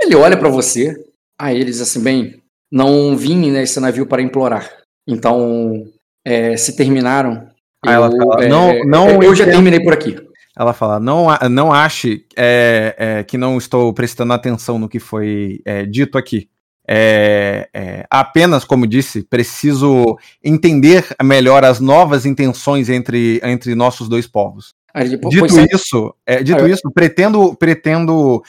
ele 0.00 0.14
olha 0.14 0.36
pra 0.36 0.48
você, 0.48 0.94
aí 1.38 1.56
ele 1.56 1.64
diz 1.66 1.80
assim, 1.80 2.02
bem, 2.02 2.42
não 2.70 3.16
vim 3.16 3.50
nesse 3.50 3.80
navio 3.80 4.06
para 4.06 4.22
implorar. 4.22 4.70
Então, 5.06 5.86
é, 6.26 6.56
se 6.56 6.74
terminaram, 6.76 7.46
ela 7.86 8.10
fala, 8.10 8.44
é, 8.44 8.48
não- 8.48 8.70
é, 8.70 8.84
não 8.84 9.22
eu 9.22 9.34
já 9.34 9.44
terminei 9.44 9.78
por 9.80 9.92
aqui. 9.92 10.16
Ela 10.58 10.72
fala: 10.72 10.98
não, 10.98 11.26
não 11.50 11.72
ache 11.72 12.24
é, 12.36 12.94
é, 12.98 13.22
que 13.24 13.38
não 13.38 13.56
estou 13.58 13.92
prestando 13.92 14.32
atenção 14.32 14.78
no 14.78 14.88
que 14.88 14.98
foi 14.98 15.60
dito 15.88 16.18
aqui. 16.18 16.48
É, 16.88 17.68
é, 17.74 18.06
apenas, 18.08 18.64
como 18.64 18.86
disse, 18.86 19.22
preciso 19.22 20.16
entender 20.42 21.04
melhor 21.22 21.64
as 21.64 21.78
novas 21.80 22.24
intenções 22.24 22.88
entre, 22.88 23.40
entre 23.42 23.74
nossos 23.74 24.08
dois 24.08 24.26
povos. 24.26 24.72
Aí 24.94 25.06
ele, 25.08 25.18
"Pô, 25.18 25.28
Dito 25.28 25.46
isso, 25.74 26.14
é, 26.24 26.42
dito 26.42 26.58
Ah, 26.58 26.62
eu- 26.62 26.68
isso, 26.68 26.90
pretendo, 26.94 27.54
pretendo 27.56 28.42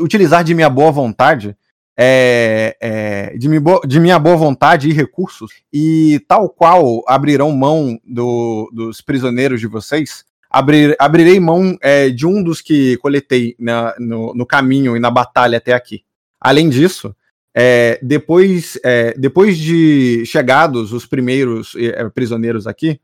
utilizar 0.00 0.44
de 0.44 0.54
minha 0.54 0.68
boa 0.68 0.90
vontade, 0.92 1.56
é, 1.96 2.76
é, 2.80 3.36
de, 3.38 3.48
de 3.86 4.00
minha 4.00 4.18
boa 4.18 4.36
vontade 4.36 4.88
e 4.88 4.92
recursos, 4.92 5.50
e 5.72 6.20
tal 6.28 6.48
qual 6.48 7.02
abrirão 7.08 7.50
mão 7.52 7.98
do- 8.04 8.70
dos 8.72 9.00
prisioneiros 9.00 9.60
de 9.60 9.66
vocês, 9.66 10.24
abrir- 10.50 10.94
abrirei 10.98 11.40
mão 11.40 11.76
é, 11.80 12.10
de 12.10 12.26
um 12.26 12.42
dos 12.42 12.60
que 12.60 12.96
coletei 12.98 13.54
na- 13.58 13.94
no, 13.98 14.34
no 14.34 14.44
caminho 14.46 14.96
e 14.96 15.00
na 15.00 15.10
batalha 15.10 15.58
até 15.58 15.72
aqui. 15.72 16.02
Além 16.40 16.68
disso, 16.68 17.14
é, 17.54 17.98
depois, 18.02 18.78
é, 18.84 19.14
depois 19.16 19.56
de 19.56 20.22
chegados 20.26 20.92
os 20.92 21.06
primeiros 21.06 21.74
é, 21.76 22.06
prisioneiros 22.10 22.66
aqui, 22.66 23.00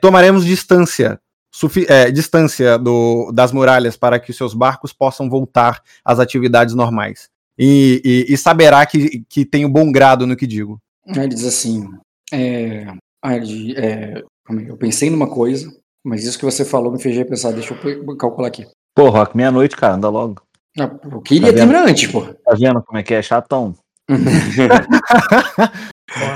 tomaremos 0.00 0.44
distância 0.44 1.20
é, 1.88 2.10
distância 2.10 2.78
do- 2.78 3.30
das 3.32 3.52
muralhas 3.52 3.96
para 3.96 4.18
que 4.18 4.32
seus 4.32 4.54
barcos 4.54 4.92
possam 4.92 5.28
voltar 5.28 5.82
às 6.04 6.18
atividades 6.18 6.74
normais. 6.74 7.28
E, 7.58 8.00
e- 8.04 8.32
e 8.32 8.36
saberá 8.36 8.84
que, 8.86 9.22
que 9.28 9.44
tenho 9.44 9.68
bom 9.68 9.90
grado 9.92 10.26
no 10.26 10.36
que 10.36 10.46
digo. 10.46 10.78
Aí 11.08 11.18
ele 11.20 11.28
diz 11.34 11.44
assim, 11.44 11.88
é, 12.32 12.86
aí 13.22 13.36
ele 13.36 13.46
diz, 13.46 13.76
é, 13.76 14.22
eu 14.68 14.76
pensei 14.76 15.10
numa 15.10 15.28
coisa, 15.28 15.70
mas 16.04 16.24
isso 16.24 16.38
que 16.38 16.44
você 16.44 16.64
falou 16.64 16.90
me 16.92 17.00
fez 17.00 17.16
repensar, 17.16 17.52
deixa 17.52 17.74
eu 17.74 18.16
calcular 18.16 18.48
aqui. 18.48 18.66
Pô, 18.94 19.08
Rock, 19.10 19.36
meia-noite, 19.36 19.76
cara, 19.76 19.94
anda 19.94 20.08
logo. 20.08 20.42
Eu 20.76 21.20
queria 21.20 21.50
Tá 21.52 21.58
terminar 21.58 21.86
antes, 21.86 22.10
pô. 22.10 22.22
Tá 22.22 22.54
vendo 22.58 22.82
como 22.82 22.98
é 22.98 23.02
que 23.02 23.12
é 23.14 23.20
chatão? 23.22 23.74
Pô, 24.08 24.14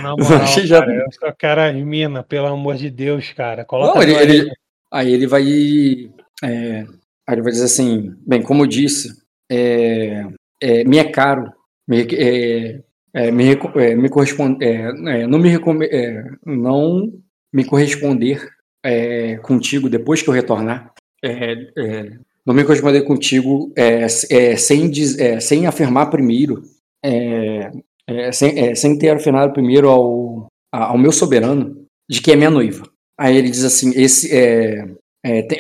na 0.01 0.17
moral, 0.17 0.43
Achei 0.43 0.67
já- 0.67 0.81
cara, 0.81 0.93
eu 0.95 1.13
só 1.13 1.33
quero 1.33 1.61
as 1.61 1.75
minas, 1.75 2.25
pelo 2.27 2.47
amor 2.47 2.77
de 2.77 2.91
Deus, 2.91 3.33
cara. 3.33 3.65
Coloca 3.65 3.95
Não, 3.95 4.03
ele, 4.03 4.15
ele- 4.15 4.41
aí. 4.51 4.57
aí 4.93 5.13
ele 5.13 5.27
vai. 5.27 5.45
é, 6.43 6.81
aí 7.27 7.35
ele 7.35 7.43
vai 7.43 7.53
dizer 7.53 7.65
assim: 7.65 8.15
bem, 8.27 8.43
como 8.43 8.63
eu 8.63 8.67
disse, 8.67 9.09
é, 9.51 10.27
é, 10.61 10.85
me 10.85 10.99
é 10.99 11.05
caro, 11.05 11.53
me, 11.87 12.03
é, 12.03 12.81
é, 13.15 13.31
me, 13.31 13.45
é, 13.53 13.95
me 13.95 14.09
corresponde, 14.09 14.65
é, 14.65 14.89
é, 15.23 15.27
não, 15.27 15.39
me 15.39 15.51
é, 15.91 16.25
não 16.45 17.13
me 17.53 17.65
corresponder 17.65 18.49
contigo 19.43 19.89
depois 19.89 20.23
que 20.23 20.29
eu 20.29 20.35
retornar. 20.35 20.93
não 22.47 22.55
me 22.55 22.63
corresponder 22.63 23.03
contigo 23.03 23.73
sem, 24.57 24.89
diz- 24.89 25.17
sem 25.41 25.67
afirmar 25.67 26.09
primeiro, 26.09 26.63
sem, 28.33 28.75
sem 28.77 28.97
ter 28.97 29.11
afirmado 29.11 29.53
primeiro 29.53 29.89
ao, 29.89 30.47
ao 30.71 30.97
meu 30.97 31.11
soberano 31.11 31.85
de 32.09 32.21
que 32.21 32.31
é 32.31 32.37
minha 32.37 32.51
noiva. 32.51 32.89
Aí 33.19 33.37
ele 33.37 33.51
diz 33.51 33.65
assim, 33.65 33.93
esse 33.97 34.35
é, 34.37 34.85
é, 35.25 35.43
tem, 35.43 35.59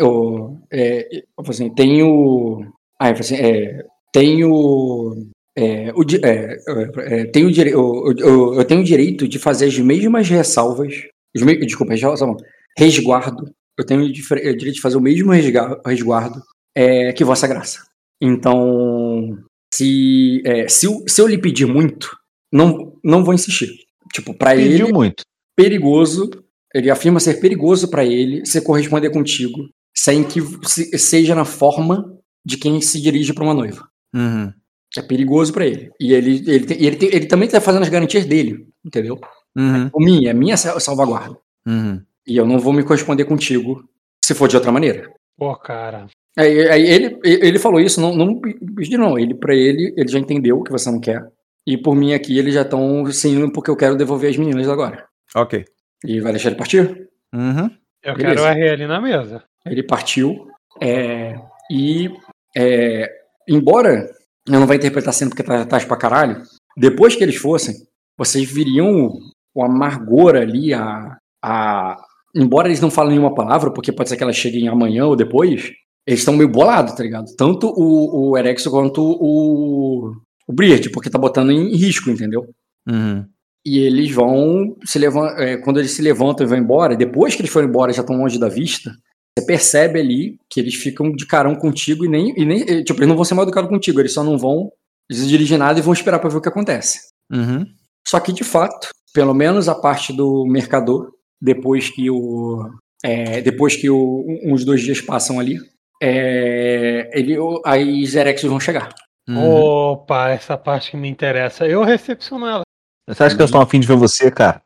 é, 0.70 1.23
assim, 1.39 1.75
tenho, 1.75 2.70
fala 2.99 3.20
assim, 3.20 3.36
é, 3.36 3.84
tenho, 4.20 5.26
é, 5.54 5.92
o, 5.94 6.02
di- 6.02 6.20
é, 6.24 6.56
é, 6.98 7.24
tenho 7.26 7.52
dire, 7.52 7.70
eu, 7.70 8.14
eu, 8.18 8.54
eu 8.54 8.64
tenho 8.64 8.80
o 8.80 8.84
direito 8.84 9.28
de 9.28 9.38
fazer 9.38 9.66
as 9.66 9.78
mesmas 9.78 10.26
ressalvas, 10.28 10.94
os 11.36 11.42
me- 11.42 11.58
desculpa, 11.66 11.92
ressalva 11.92 12.36
resguardo, 12.78 13.50
eu 13.78 13.84
tenho 13.84 14.00
o 14.00 14.04
o 14.04 14.08
direito 14.08 14.72
de 14.76 14.80
fazer 14.80 14.96
o 14.96 15.02
mesmo 15.02 15.32
resga- 15.32 15.78
resguardo 15.84 16.40
é, 16.74 17.12
que 17.12 17.24
Vossa 17.24 17.46
Graça. 17.46 17.84
Então, 18.18 19.36
se, 19.74 20.40
é, 20.46 20.66
se, 20.66 20.86
eu, 20.86 21.04
se 21.06 21.20
eu 21.20 21.26
lhe 21.26 21.36
pedir 21.36 21.66
muito, 21.66 22.16
não, 22.50 22.94
não 23.04 23.22
vou 23.22 23.34
insistir. 23.34 23.68
Tipo, 24.14 24.32
para 24.32 24.56
ele 24.56 24.78
Pediu 24.78 24.88
muito. 24.94 25.22
perigoso, 25.54 26.30
ele 26.74 26.90
afirma 26.90 27.20
ser 27.20 27.34
perigoso 27.38 27.90
para 27.90 28.02
ele 28.04 28.46
se 28.46 28.62
corresponder 28.62 29.10
contigo, 29.10 29.68
sem 29.94 30.24
que 30.24 30.40
se- 30.66 30.96
seja 30.98 31.34
na 31.34 31.44
forma 31.44 32.16
de 32.44 32.56
quem 32.56 32.80
se 32.80 32.98
dirige 33.00 33.34
para 33.34 33.44
uma 33.44 33.52
noiva. 33.54 33.86
Uhum. 34.16 34.52
É 34.96 35.02
perigoso 35.02 35.52
para 35.52 35.66
ele. 35.66 35.90
E 36.00 36.12
ele, 36.14 36.42
ele, 36.50 36.64
tem- 36.66 36.82
ele, 36.82 36.96
tem- 36.96 37.08
ele 37.12 37.26
também 37.26 37.48
tá 37.48 37.60
fazendo 37.60 37.82
as 37.82 37.88
garantias 37.88 38.24
dele, 38.24 38.66
entendeu? 38.84 39.18
Uhum. 39.56 39.90
O 39.92 40.00
minha, 40.02 40.30
é 40.30 40.34
minha 40.34 40.56
sal- 40.56 40.80
salvaguarda. 40.80 41.36
Uhum. 41.66 42.02
E 42.26 42.36
eu 42.36 42.46
não 42.46 42.58
vou 42.58 42.72
me 42.72 42.82
corresponder 42.82 43.24
contigo 43.24 43.84
se 44.24 44.34
for 44.34 44.48
de 44.48 44.56
outra 44.56 44.72
maneira. 44.72 45.10
Pô, 45.36 45.54
cara. 45.56 46.06
Aí, 46.38 46.68
aí 46.68 46.82
ele, 46.88 47.18
ele 47.24 47.58
falou 47.58 47.80
isso, 47.80 48.00
não, 48.00 48.14
não 48.14 48.40
pedi 48.40 48.96
não. 48.96 49.18
Ele, 49.18 49.34
para 49.34 49.54
ele, 49.54 49.92
ele 49.96 50.08
já 50.08 50.18
entendeu 50.18 50.62
que 50.62 50.72
você 50.72 50.90
não 50.90 51.00
quer. 51.00 51.22
E 51.66 51.76
por 51.76 51.94
mim 51.96 52.12
aqui, 52.14 52.38
eles 52.38 52.54
já 52.54 52.62
estão 52.62 53.04
se 53.10 53.28
indo 53.28 53.50
porque 53.52 53.70
eu 53.70 53.76
quero 53.76 53.96
devolver 53.96 54.30
as 54.30 54.36
meninas 54.36 54.68
agora. 54.68 55.06
Ok. 55.34 55.64
E 56.04 56.20
vai 56.20 56.32
deixar 56.32 56.48
ele 56.50 56.56
partir? 56.58 57.08
Uhum. 57.34 57.70
Eu 58.02 58.14
Beleza. 58.14 58.34
quero 58.34 58.42
o 58.42 58.46
RL 58.46 58.86
na 58.86 59.00
mesa. 59.00 59.42
Ele 59.66 59.82
partiu. 59.82 60.46
é, 60.80 61.34
e, 61.70 62.10
é, 62.56 63.10
embora 63.49 64.10
eu 64.47 64.60
não 64.60 64.66
vai 64.66 64.76
interpretar 64.76 65.12
sendo 65.12 65.31
porque 65.31 65.42
tá 65.42 65.65
tarde 65.65 65.86
pra 65.86 65.97
caralho, 65.97 66.42
depois 66.76 67.16
que 67.16 67.23
eles 67.23 67.36
fossem, 67.36 67.75
vocês 68.16 68.49
viriam 68.50 69.10
o, 69.55 69.62
amargor 69.62 70.36
ali, 70.36 70.73
a, 70.73 71.16
a. 71.42 71.97
Embora 72.34 72.68
eles 72.68 72.81
não 72.81 72.91
falem 72.91 73.12
nenhuma 73.12 73.34
palavra, 73.34 73.73
porque 73.73 73.92
pode 73.92 74.08
ser 74.08 74.16
que 74.16 74.23
elas 74.23 74.36
cheguem 74.36 74.68
amanhã 74.68 75.07
ou 75.07 75.16
depois, 75.16 75.73
eles 76.07 76.20
estão 76.20 76.36
meio 76.36 76.49
bolados, 76.49 76.94
tá 76.94 77.02
ligado? 77.02 77.34
Tanto 77.36 77.68
o, 77.68 78.31
o 78.31 78.39
Erexo 78.39 78.70
quanto 78.70 79.02
o. 79.02 80.12
O 80.49 80.52
Briard, 80.52 80.89
porque 80.91 81.10
tá 81.10 81.18
botando 81.18 81.50
em 81.50 81.75
risco, 81.75 82.08
entendeu? 82.08 82.47
Uhum. 82.86 83.26
E 83.65 83.81
eles 83.81 84.12
vão 84.12 84.76
se 84.84 84.97
levantar. 84.97 85.60
quando 85.62 85.81
eles 85.81 85.91
se 85.91 86.00
levantam 86.00 86.47
e 86.47 86.49
vão 86.49 86.57
embora, 86.57 86.94
depois 86.94 87.34
que 87.34 87.41
eles 87.41 87.50
foram 87.50 87.68
embora 87.68 87.92
já 87.92 88.02
estão 88.02 88.16
longe 88.16 88.39
da 88.39 88.49
vista, 88.49 88.92
você 89.39 89.47
percebe 89.47 90.00
ali 90.00 90.39
que 90.50 90.60
eles 90.60 90.74
ficam 90.74 91.12
de 91.12 91.26
carão 91.26 91.55
contigo 91.55 92.05
e 92.05 92.08
nem. 92.08 92.32
E 92.36 92.44
nem 92.44 92.65
tipo, 92.84 92.98
eles 92.98 93.08
não 93.08 93.16
vão 93.16 93.24
ser 93.24 93.34
mal 93.34 93.44
educados 93.44 93.68
contigo, 93.70 94.00
eles 94.00 94.12
só 94.12 94.24
não 94.24 94.39
vão 94.39 94.70
se 95.10 95.26
dirigir 95.26 95.58
nada 95.58 95.78
e 95.78 95.82
vão 95.82 95.92
esperar 95.92 96.18
pra 96.18 96.28
ver 96.31 96.39
o 96.39 96.40
que 96.40 96.48
acontece. 96.48 96.98
Uhum. 97.31 97.66
Só 98.06 98.18
que, 98.20 98.32
de 98.32 98.44
fato, 98.44 98.89
pelo 99.12 99.34
menos 99.34 99.68
a 99.68 99.74
parte 99.74 100.12
do 100.12 100.44
mercador, 100.47 101.10
depois 101.40 101.90
que 101.90 102.10
o. 102.10 102.70
é, 103.05 103.40
depois 103.42 103.76
que 103.76 103.90
o, 103.90 104.24
uns 104.44 104.65
dois 104.65 104.81
dias 104.82 105.00
passam 105.00 105.39
ali, 105.39 105.58
é, 106.02 107.10
ele, 107.12 107.39
o- 107.39 107.60
aí 107.65 108.02
os 108.02 108.15
Erexos 108.15 108.48
vão 108.48 108.60
chegar. 108.60 108.94
Uhum. 109.28 109.90
Opa, 109.92 110.31
essa 110.31 110.56
parte 110.56 110.92
que 110.92 110.97
me 110.97 111.08
interessa. 111.08 111.66
Eu 111.66 111.82
recepciono 111.82 112.47
ela. 112.47 112.62
Você 113.08 113.23
acha 113.23 113.36
que 113.36 113.42
eu 113.42 113.47
estou 113.47 113.60
afim 113.60 113.78
de 113.81 113.86
ver 113.86 113.97
você, 113.97 114.31
cara? 114.31 114.62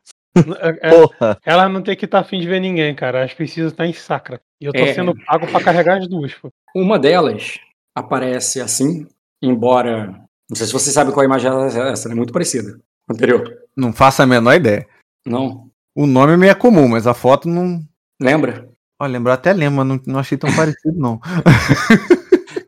É- 0.59 0.89
Porra. 0.89 1.37
Ela 1.45 1.67
não 1.67 1.81
tem 1.81 1.95
que 1.95 2.05
estar 2.05 2.19
afim 2.19 2.39
de 2.39 2.47
ver 2.47 2.59
ninguém, 2.59 2.95
cara. 2.95 3.19
Elas 3.19 3.33
precisam 3.33 3.67
estar 3.69 3.85
em 3.85 3.93
sacra. 3.93 4.39
E 4.61 4.65
eu 4.65 4.71
tô 4.73 4.79
É. 4.79 4.93
sendo 4.93 5.13
pago 5.25 5.47
pra 5.47 5.61
carregar 5.63 5.97
as 5.97 6.07
duas, 6.07 6.33
pô. 6.35 6.49
Uma 6.75 6.97
delas 6.97 7.59
aparece 7.95 8.61
assim, 8.61 9.05
embora. 9.41 10.07
Não 10.49 10.55
sei 10.55 10.67
se 10.67 10.73
você 10.73 10.91
sabe 10.91 11.11
qual 11.11 11.25
imagem 11.25 11.51
é 11.51 11.91
essa, 11.91 12.07
ela 12.07 12.13
é 12.13 12.15
muito 12.15 12.31
parecida. 12.33 12.73
com 13.07 13.13
a 13.13 13.15
Anterior. 13.15 13.57
Não 13.75 13.91
faço 13.91 14.21
a 14.21 14.25
menor 14.27 14.53
ideia. 14.53 14.87
Não. 15.25 15.69
O 15.95 16.05
nome 16.07 16.33
é 16.33 16.37
meio 16.37 16.55
comum, 16.55 16.87
mas 16.87 17.05
a 17.07 17.13
foto 17.13 17.49
não. 17.49 17.81
Lembra? 18.21 18.69
Ó, 19.01 19.05
lembrar 19.05 19.33
até 19.33 19.51
lembro, 19.51 19.77
mas 19.83 19.87
não, 19.87 20.13
não 20.13 20.19
achei 20.19 20.37
tão 20.37 20.49
parecido, 20.55 20.97
não. 20.97 21.19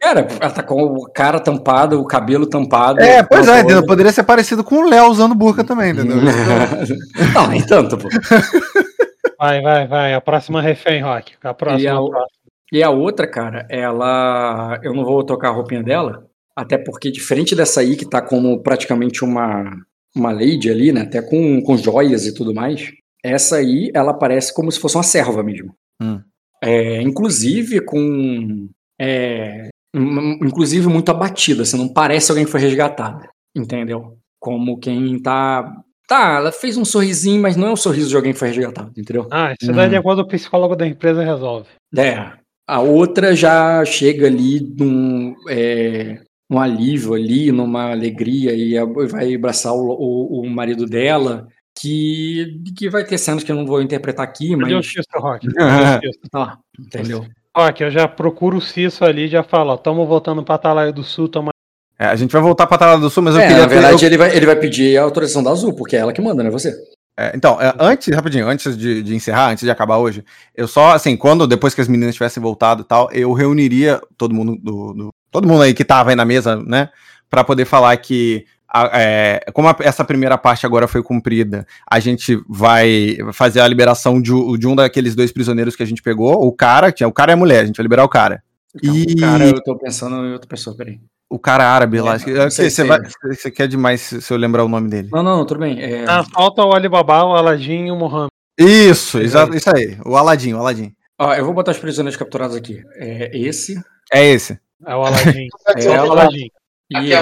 Cara, 0.03 0.27
ela 0.41 0.51
tá 0.51 0.61
com 0.61 1.05
a 1.05 1.09
cara 1.11 1.39
tampada, 1.39 1.97
o 1.97 2.03
cabelo 2.05 2.45
tampado. 2.45 2.99
É, 2.99 3.23
pois 3.23 3.47
é, 3.47 3.59
entendeu? 3.61 3.85
poderia 3.85 4.11
ser 4.11 4.23
parecido 4.23 4.61
com 4.61 4.75
o 4.75 4.89
Léo 4.89 5.09
usando 5.09 5.33
burca 5.33 5.63
também, 5.63 5.91
entendeu? 5.91 6.17
Não, 7.33 7.47
nem 7.47 7.65
tanto, 7.65 7.97
pô. 7.97 8.09
Vai, 9.39 9.61
vai, 9.61 9.87
vai. 9.87 10.13
A 10.13 10.19
próxima 10.19 10.61
refém, 10.61 11.01
Rock. 11.01 11.33
A 11.41 11.53
próxima. 11.53 11.81
E 11.81 11.87
a- 11.87 11.95
próxima. 11.95 12.25
E 12.73 12.83
a 12.83 12.89
outra, 12.89 13.25
cara, 13.27 13.65
ela. 13.69 14.77
Eu 14.83 14.93
não 14.93 15.05
vou 15.05 15.23
tocar 15.23 15.49
a 15.49 15.51
roupinha 15.51 15.83
dela, 15.83 16.25
até 16.55 16.77
porque, 16.77 17.09
diferente 17.11 17.55
dessa 17.55 17.79
aí, 17.81 17.95
que 17.95 18.03
tá 18.05 18.21
como 18.21 18.61
praticamente 18.61 19.23
uma, 19.23 19.71
uma 20.13 20.31
lady 20.33 20.69
ali, 20.69 20.91
né? 20.91 21.01
Até 21.01 21.21
com, 21.21 21.61
com 21.61 21.77
joias 21.77 22.25
e 22.25 22.33
tudo 22.33 22.53
mais, 22.53 22.91
essa 23.23 23.57
aí, 23.57 23.89
ela 23.93 24.13
parece 24.13 24.53
como 24.53 24.69
se 24.71 24.79
fosse 24.79 24.97
uma 24.97 25.03
serva 25.03 25.43
mesmo. 25.43 25.73
Hum. 26.01 26.19
É, 26.61 27.01
inclusive 27.01 27.79
com. 27.81 28.67
é, 28.99 29.69
inclusive 29.93 30.87
muito 30.87 31.09
abatida, 31.09 31.63
assim, 31.63 31.77
não 31.77 31.87
parece 31.87 32.31
alguém 32.31 32.45
que 32.45 32.51
foi 32.51 32.59
resgatada, 32.61 33.29
entendeu? 33.55 34.17
Como 34.39 34.77
quem 34.79 35.19
tá. 35.21 35.71
Tá, 36.07 36.35
ela 36.37 36.51
fez 36.51 36.75
um 36.75 36.83
sorrisinho, 36.83 37.41
mas 37.41 37.55
não 37.55 37.67
é 37.69 37.71
um 37.71 37.75
sorriso 37.77 38.09
de 38.09 38.15
alguém 38.15 38.33
que 38.33 38.39
foi 38.39 38.49
resgatado, 38.49 38.91
entendeu? 38.97 39.25
Ah, 39.31 39.53
isso 39.59 39.71
daí 39.71 39.87
Hum. 39.87 39.89
de 39.91 39.95
acordo 39.95 40.21
com 40.23 40.27
o 40.27 40.31
psicólogo 40.31 40.75
da 40.75 40.85
empresa 40.85 41.23
resolve. 41.23 41.67
É. 41.97 42.29
A 42.67 42.79
outra 42.81 43.33
já 43.35 43.83
chega 43.85 44.27
ali 44.27 44.59
num, 44.77 45.33
é, 45.49 46.19
num 46.49 46.59
alívio 46.59 47.13
ali, 47.13 47.51
numa 47.53 47.91
alegria, 47.91 48.53
e 48.53 48.73
vai 49.07 49.33
abraçar 49.33 49.73
o, 49.73 49.79
o- 49.91 50.41
o 50.41 50.49
marido 50.49 50.85
dela, 50.85 51.47
que, 51.79 52.61
que 52.77 52.89
vai 52.89 53.05
ter 53.05 53.17
cenas 53.17 53.43
que 53.43 53.51
eu 53.51 53.55
não 53.55 53.65
vou 53.65 53.81
interpretar 53.81 54.25
aqui, 54.25 54.55
mas. 54.57 54.85
Cício, 54.85 55.03
Rock? 55.15 55.47
Ah, 56.33 56.57
entendeu? 56.79 57.25
Rock, 57.55 57.83
eu 57.83 57.91
já 57.91 58.07
procuro 58.07 58.57
o 58.57 58.61
Cício 58.61 59.05
ali 59.05 59.25
e 59.25 59.27
já 59.27 59.43
falo, 59.43 59.71
ó, 59.73 59.77
tamo 59.77 60.05
voltando 60.05 60.43
pra 60.43 60.55
Atalaia 60.55 60.91
do 60.91 61.03
Sul, 61.03 61.29
tamo... 61.29 61.49
É, 61.99 62.07
a 62.07 62.15
gente 62.15 62.31
vai 62.31 62.41
voltar 62.41 62.65
pra 62.65 62.77
Talada 62.77 62.99
do 62.99 63.09
Sul, 63.09 63.21
mas 63.21 63.35
eu 63.35 63.41
É, 63.41 63.47
queria 63.47 63.61
na 63.61 63.67
verdade, 63.67 64.03
ele, 64.05 64.17
vai, 64.17 64.35
ele 64.35 64.45
vai 64.47 64.55
pedir 64.55 64.97
a 64.97 65.03
autorização 65.03 65.43
da 65.43 65.51
Azul, 65.51 65.73
porque 65.73 65.95
é 65.95 65.99
ela 65.99 66.11
que 66.11 66.19
manda, 66.21 66.41
não 66.41 66.49
é 66.49 66.51
você. 66.51 66.73
É, 67.15 67.31
então, 67.35 67.61
é, 67.61 67.71
antes, 67.79 68.13
rapidinho, 68.13 68.47
antes 68.47 68.75
de, 68.75 69.03
de 69.03 69.15
encerrar, 69.15 69.51
antes 69.51 69.63
de 69.63 69.69
acabar 69.69 69.97
hoje, 69.97 70.25
eu 70.55 70.67
só, 70.67 70.93
assim, 70.93 71.15
quando, 71.15 71.45
depois 71.45 71.75
que 71.75 71.81
as 71.81 71.87
meninas 71.87 72.15
tivessem 72.15 72.41
voltado 72.41 72.81
e 72.81 72.85
tal, 72.85 73.07
eu 73.11 73.31
reuniria 73.33 74.01
todo 74.17 74.33
mundo 74.33 74.55
do, 74.59 74.93
do- 74.93 75.09
todo 75.31 75.47
mundo 75.47 75.61
aí 75.61 75.75
que 75.75 75.85
tava 75.85 76.09
aí 76.09 76.15
na 76.15 76.25
mesa, 76.25 76.55
né, 76.55 76.89
pra 77.29 77.43
poder 77.43 77.65
falar 77.65 77.95
que, 77.97 78.45
a- 78.73 78.89
é, 78.93 79.39
como 79.53 79.67
a- 79.67 79.75
essa 79.81 80.03
primeira 80.03 80.37
parte 80.37 80.65
agora 80.65 80.87
foi 80.87 81.03
cumprida, 81.03 81.65
a 81.89 81.99
gente 81.99 82.41
vai 82.49 83.17
fazer 83.31 83.59
a 83.61 83.67
liberação 83.67 84.21
de, 84.21 84.33
um- 84.33 84.57
de 84.57 84.67
um 84.67 84.75
daqueles 84.75 85.13
dois 85.15 85.31
prisioneiros 85.31 85.75
que 85.75 85.83
a 85.83 85.85
gente 85.85 86.01
pegou, 86.01 86.33
o 86.45 86.51
cara, 86.51 86.91
tinha, 86.91 87.07
o 87.07 87.13
cara 87.13 87.31
e 87.31 87.35
a 87.35 87.37
mulher, 87.37 87.63
a 87.63 87.65
gente 87.65 87.77
vai 87.77 87.83
liberar 87.83 88.03
o 88.03 88.09
cara. 88.09 88.41
Então, 88.75 88.95
E- 88.95 89.15
Cara, 89.15 89.45
eu 89.45 89.63
tô 89.63 89.77
pensando 89.77 90.15
em 90.25 90.33
outra 90.33 90.47
pessoa, 90.49 90.75
peraí. 90.75 90.99
O 91.29 91.37
cara 91.39 91.63
árabe 91.67 91.99
lá, 92.01 92.11
É, 92.11 92.15
acho 92.15 92.25
que- 92.25 92.33
não 92.33 92.49
sei 92.49 92.69
você, 92.69 92.81
é 92.81 92.85
vai- 92.85 92.99
ele. 92.99 93.35
você 93.35 93.51
quer 93.51 93.67
demais 93.67 94.01
se 94.01 94.31
eu 94.33 94.37
lembrar 94.37 94.63
o 94.63 94.67
nome 94.69 94.89
dele. 94.89 95.09
Não, 95.11 95.21
não, 95.23 95.45
tudo 95.45 95.59
bem. 95.59 95.79
É, 95.81 96.05
Ah, 96.07 96.23
falta 96.23 96.63
o 96.63 96.73
Alibaba, 96.73 97.23
o 97.23 97.35
Aladdin 97.35 97.85
e 97.87 97.91
o 97.91 97.95
Mohammed. 97.95 98.29
Isso, 98.59 99.19
exato, 99.19 99.55
isso 99.55 99.69
aí, 99.75 99.97
o 100.05 100.15
Aladim, 100.15 100.53
o 100.53 100.57
Aladim. 100.59 100.91
ó, 101.19 101.33
eu 101.33 101.43
vou 101.45 101.53
botar 101.53 101.71
os 101.71 101.79
prisioneiros 101.79 102.17
capturados 102.17 102.55
aqui. 102.55 102.83
É 102.95 103.35
esse. 103.37 103.79
É 104.13 104.23
esse. 104.25 104.59
É 104.85 104.95
o 104.95 105.01
Aladdin. 105.03 105.47
É, 105.75 105.85
é 105.85 106.03
o 106.03 106.11
Aladdin. 106.11 106.47
e 106.91 106.95
Aqui 106.95 107.13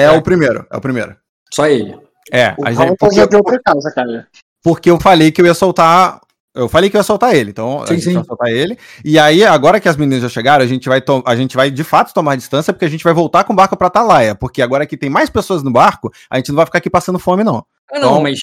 é. 0.00 0.02
É 0.04 0.10
o 0.12 0.22
primeiro, 0.22 0.66
é 0.70 0.76
o 0.76 0.80
primeiro. 0.80 1.16
Só 1.52 1.66
ele. 1.66 1.96
É, 2.32 2.54
O 2.58 2.66
a 2.66 2.72
gente, 2.72 2.96
porque, 2.98 3.16
já 3.16 3.26
de 3.26 3.36
outra 3.36 3.60
casa, 3.64 3.92
cara. 3.94 4.26
porque 4.62 4.90
eu 4.90 4.98
falei 5.00 5.30
que 5.30 5.40
eu 5.40 5.46
ia 5.46 5.54
soltar. 5.54 6.20
Eu 6.54 6.68
falei 6.70 6.88
que 6.88 6.96
eu 6.96 6.98
ia 7.00 7.04
soltar 7.04 7.34
ele, 7.36 7.50
então 7.50 7.82
a 7.82 7.86
Sim, 7.86 7.94
gente 7.94 8.04
sim. 8.04 8.14
vai 8.14 8.24
soltar 8.24 8.48
ele. 8.48 8.78
E 9.04 9.18
aí, 9.18 9.44
agora 9.44 9.78
que 9.78 9.88
as 9.90 9.96
meninas 9.96 10.22
já 10.22 10.28
chegaram, 10.30 10.64
a 10.64 10.66
gente 10.66 10.88
vai, 10.88 11.02
to- 11.02 11.22
a 11.26 11.36
gente 11.36 11.54
vai 11.54 11.70
de 11.70 11.84
fato 11.84 12.14
tomar 12.14 12.34
distância, 12.34 12.72
porque 12.72 12.86
a 12.86 12.88
gente 12.88 13.04
vai 13.04 13.12
voltar 13.12 13.44
com 13.44 13.52
o 13.52 13.56
barco 13.56 13.76
pra 13.76 13.88
Atalaia. 13.88 14.34
Porque 14.34 14.62
agora 14.62 14.86
que 14.86 14.96
tem 14.96 15.10
mais 15.10 15.28
pessoas 15.28 15.62
no 15.62 15.70
barco, 15.70 16.10
a 16.30 16.38
gente 16.38 16.48
não 16.48 16.56
vai 16.56 16.64
ficar 16.64 16.78
aqui 16.78 16.88
passando 16.88 17.18
fome, 17.18 17.44
não. 17.44 17.62
Ah, 17.92 17.98
não, 18.00 18.08
Então- 18.08 18.22
mas 18.22 18.38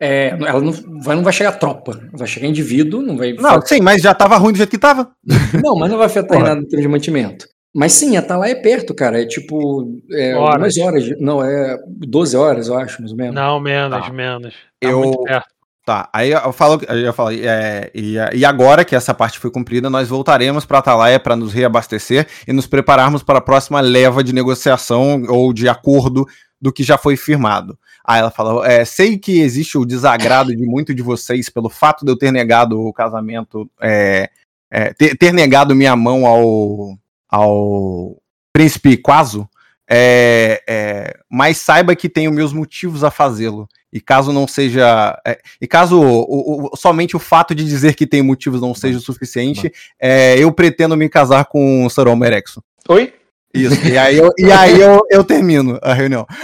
é, 0.00 0.30
ela 0.44 0.60
não 0.60 0.72
vai, 1.00 1.14
não 1.14 1.22
vai 1.22 1.32
chegar 1.32 1.52
tropa. 1.52 2.00
Vai 2.12 2.26
chegar 2.26 2.48
indivíduo, 2.48 3.00
não 3.00 3.16
vai. 3.16 3.32
Não, 3.34 3.62
sim, 3.62 3.80
mas 3.80 4.02
já 4.02 4.12
tava 4.12 4.36
ruim 4.38 4.50
do 4.52 4.56
jeito 4.58 4.70
que 4.70 4.76
tava. 4.78 5.12
Não, 5.62 5.76
mas 5.76 5.88
não 5.88 5.98
vai 5.98 6.06
afetar 6.08 6.36
em 6.36 6.40
Porra. 6.40 6.48
nada 6.54 6.60
em 6.62 6.68
termos 6.68 6.82
de 6.82 6.88
mantimento. 6.88 7.46
Mas 7.74 7.92
sim, 7.92 8.16
Atalaia 8.16 8.52
é 8.52 8.54
perto, 8.56 8.94
cara. 8.94 9.22
É 9.22 9.26
tipo. 9.26 9.98
É, 10.10 10.34
Horas. 10.36 10.76
horas. 10.78 11.04
Não, 11.18 11.42
é 11.42 11.78
12 11.86 12.36
horas, 12.36 12.68
eu 12.68 12.76
acho, 12.76 13.00
mais 13.00 13.12
ou 13.12 13.16
menos. 13.16 13.34
Não, 13.34 13.58
menos, 13.60 14.06
Tá. 14.06 14.12
menos. 14.12 14.52
Tá 14.78 14.88
Eu- 14.88 14.98
muito 15.00 15.22
perto. 15.22 15.46
Tá, 15.84 16.08
aí 16.12 16.30
eu 16.30 16.52
falo, 16.52 16.80
eu 16.84 17.12
falar, 17.12 17.34
é, 17.34 17.90
e, 17.92 18.14
e 18.34 18.44
agora 18.44 18.84
que 18.84 18.94
essa 18.94 19.12
parte 19.12 19.40
foi 19.40 19.50
cumprida, 19.50 19.90
nós 19.90 20.08
voltaremos 20.08 20.64
para 20.64 20.78
Atalaia 20.78 21.18
para 21.18 21.34
nos 21.34 21.52
reabastecer 21.52 22.28
e 22.46 22.52
nos 22.52 22.68
prepararmos 22.68 23.24
para 23.24 23.38
a 23.38 23.42
próxima 23.42 23.80
leva 23.80 24.22
de 24.22 24.32
negociação 24.32 25.24
ou 25.28 25.52
de 25.52 25.68
acordo 25.68 26.24
do 26.60 26.72
que 26.72 26.84
já 26.84 26.96
foi 26.96 27.16
firmado. 27.16 27.76
Aí 28.04 28.20
ela 28.20 28.30
falou: 28.30 28.64
é, 28.64 28.84
sei 28.84 29.18
que 29.18 29.40
existe 29.40 29.76
o 29.76 29.84
desagrado 29.84 30.54
de 30.54 30.64
muito 30.64 30.94
de 30.94 31.02
vocês 31.02 31.48
pelo 31.48 31.68
fato 31.68 32.04
de 32.04 32.12
eu 32.12 32.16
ter 32.16 32.30
negado 32.30 32.80
o 32.80 32.92
casamento, 32.92 33.68
é, 33.80 34.30
é, 34.70 34.92
ter, 34.94 35.16
ter 35.18 35.32
negado 35.32 35.74
minha 35.74 35.96
mão 35.96 36.24
ao, 36.26 36.96
ao 37.32 38.16
príncipe 38.52 38.96
Quaso, 38.98 39.48
é, 39.90 40.62
é, 40.68 41.16
mas 41.30 41.56
saiba 41.56 41.96
que 41.96 42.08
tenho 42.08 42.30
meus 42.32 42.52
motivos 42.52 43.02
a 43.02 43.10
fazê-lo. 43.10 43.66
E 43.92 44.00
caso 44.00 44.32
não 44.32 44.46
seja. 44.46 45.18
é, 45.26 45.38
e 45.60 45.66
caso 45.66 46.00
o- 46.00 46.66
o- 46.72 46.76
somente 46.76 47.14
o 47.16 47.18
fato 47.18 47.54
de 47.54 47.62
dizer 47.64 47.94
que 47.94 48.06
tem 48.06 48.22
motivos 48.22 48.60
não 48.60 48.74
seja 48.74 48.98
o 48.98 49.02
suficiente, 49.02 49.70
é, 50.00 50.38
eu 50.38 50.50
pretendo 50.52 50.96
me 50.96 51.08
casar 51.08 51.44
com 51.46 51.84
o 51.84 51.90
Sarom 51.90 52.22
Erexo. 52.24 52.62
Oi? 52.88 53.12
Isso. 53.52 53.86
E 53.86 53.98
aí, 53.98 54.16
eu, 54.16 54.30
e 54.38 54.50
aí 54.50 54.80
eu, 54.80 55.02
eu 55.10 55.22
termino 55.24 55.78
a 55.82 55.92
reunião. 55.92 56.26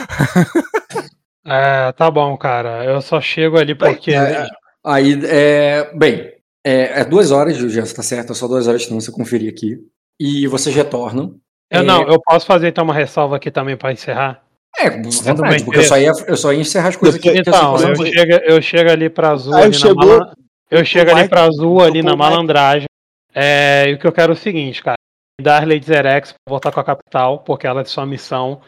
É, 1.50 1.92
tá 1.92 2.10
bom, 2.10 2.36
cara. 2.36 2.84
Eu 2.84 3.00
só 3.00 3.20
chego 3.22 3.56
ali 3.58 3.74
porque. 3.74 4.12
É, 4.12 4.46
Aí, 4.84 5.18
é, 5.24 5.90
bem, 5.96 6.30
é, 6.64 7.00
é 7.00 7.04
duas 7.04 7.30
horas, 7.30 7.56
já 7.56 7.82
está 7.82 8.02
certo, 8.02 8.32
é 8.32 8.34
só 8.34 8.46
duas 8.46 8.66
horas 8.68 8.82
de 8.82 8.86
distância, 8.86 9.10
eu 9.10 9.14
conferi 9.14 9.48
aqui. 9.48 9.78
E 10.20 10.46
vocês 10.46 10.74
retornam. 10.74 11.34
Eu 11.70 11.82
não, 11.82 12.02
eu 12.08 12.20
posso 12.20 12.46
fazer 12.46 12.68
então 12.68 12.84
uma 12.84 12.94
ressalva 12.94 13.36
aqui 13.36 13.50
também 13.50 13.76
pra 13.76 13.92
encerrar. 13.92 14.42
É, 14.78 14.90
vontade, 14.90 15.64
porque 15.64 15.80
eu 15.80 15.84
só, 15.84 15.98
ia, 15.98 16.12
eu 16.26 16.36
só 16.36 16.52
ia 16.52 16.60
encerrar 16.60 16.88
as 16.88 16.96
coisas 16.96 17.18
aqui. 17.18 17.32
que 17.32 17.38
Então, 17.40 17.72
eu 17.72 17.78
sei 17.78 17.90
eu 17.90 17.96
fazer. 17.96 18.12
chego, 18.12 18.32
eu 18.44 18.62
chego 18.62 18.90
ali 18.90 19.08
pra 19.10 19.30
azul 19.30 19.54
Aí 19.54 19.62
ali 19.64 19.72
na 19.72 19.78
chegou- 19.78 20.06
malan- 20.06 20.32
Eu 20.70 20.84
chego 20.84 21.10
ali 21.10 21.28
pra 21.28 21.44
azul 21.44 21.80
ali 21.82 22.02
na 22.02 22.14
malandragem. 22.14 22.86
É, 23.34 23.86
e 23.88 23.94
o 23.94 23.98
que 23.98 24.06
eu 24.06 24.12
quero 24.12 24.32
é 24.32 24.34
o 24.34 24.38
seguinte, 24.38 24.82
cara. 24.82 24.96
Dar 25.40 25.66
Lady 25.66 25.86
Zerex 25.86 26.32
pra 26.32 26.38
voltar 26.50 26.72
com 26.72 26.80
a 26.80 26.84
capital, 26.84 27.38
porque 27.40 27.66
ela 27.66 27.80
é 27.80 27.84
de 27.84 27.90
sua 27.90 28.04
missão. 28.04 28.60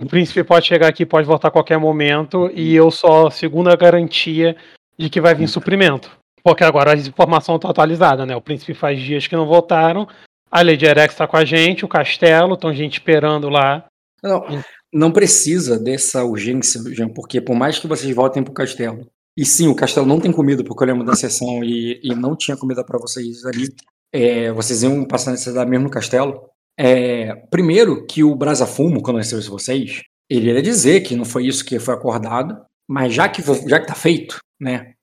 O 0.00 0.06
príncipe 0.06 0.44
pode 0.44 0.66
chegar 0.66 0.86
aqui, 0.88 1.06
pode 1.06 1.26
voltar 1.26 1.48
a 1.48 1.50
qualquer 1.50 1.78
momento, 1.78 2.50
e 2.54 2.74
eu 2.74 2.90
sou 2.90 3.26
a 3.28 3.30
segunda 3.30 3.74
garantia 3.74 4.54
de 4.98 5.08
que 5.08 5.20
vai 5.20 5.34
vir 5.34 5.48
suprimento. 5.48 6.10
Porque 6.44 6.62
agora 6.62 6.92
a 6.92 6.96
informação 6.96 7.56
está 7.56 7.70
atualizada, 7.70 8.24
né? 8.26 8.36
O 8.36 8.40
príncipe 8.40 8.74
faz 8.74 9.00
dias 9.00 9.26
que 9.26 9.34
não 9.36 9.46
voltaram. 9.46 10.06
A 10.50 10.62
Lady 10.62 10.86
Erex 10.86 11.14
tá 11.14 11.26
com 11.26 11.36
a 11.36 11.44
gente, 11.44 11.84
o 11.84 11.88
castelo, 11.88 12.54
estão 12.54 12.74
gente 12.74 12.94
esperando 12.94 13.48
lá. 13.48 13.84
Não, 14.22 14.44
não 14.92 15.12
precisa 15.12 15.78
dessa 15.78 16.24
urgência, 16.24 16.80
Jean, 16.94 17.08
porque 17.08 17.40
por 17.40 17.54
mais 17.54 17.78
que 17.78 17.86
vocês 17.86 18.14
voltem 18.14 18.42
pro 18.42 18.52
castelo, 18.52 19.06
e 19.36 19.44
sim, 19.44 19.68
o 19.68 19.74
castelo 19.74 20.06
não 20.06 20.18
tem 20.18 20.32
comida, 20.32 20.64
porque 20.64 20.82
eu 20.82 20.88
lembro 20.88 21.04
da 21.04 21.14
sessão 21.14 21.62
e, 21.62 22.00
e 22.02 22.14
não 22.14 22.34
tinha 22.34 22.56
comida 22.56 22.82
para 22.84 22.98
vocês 22.98 23.44
ali, 23.44 23.68
é, 24.12 24.50
vocês 24.52 24.82
iam 24.82 25.04
passar 25.04 25.30
necessidade 25.30 25.70
mesmo 25.70 25.84
no 25.84 25.90
castelo. 25.90 26.48
É, 26.78 27.34
primeiro, 27.50 28.06
que 28.06 28.24
o 28.24 28.34
Brasa 28.34 28.66
Fumo, 28.66 29.02
quando 29.02 29.18
recebesse 29.18 29.48
vocês, 29.48 30.02
ele 30.30 30.50
ia 30.50 30.62
dizer 30.62 31.02
que 31.02 31.14
não 31.14 31.24
foi 31.24 31.46
isso 31.46 31.64
que 31.64 31.78
foi 31.78 31.94
acordado, 31.94 32.60
mas 32.88 33.12
já 33.12 33.28
que, 33.28 33.42
já 33.68 33.78
que 33.78 33.86
tá 33.86 33.94
feito, 33.94 34.38
né, 34.60 34.94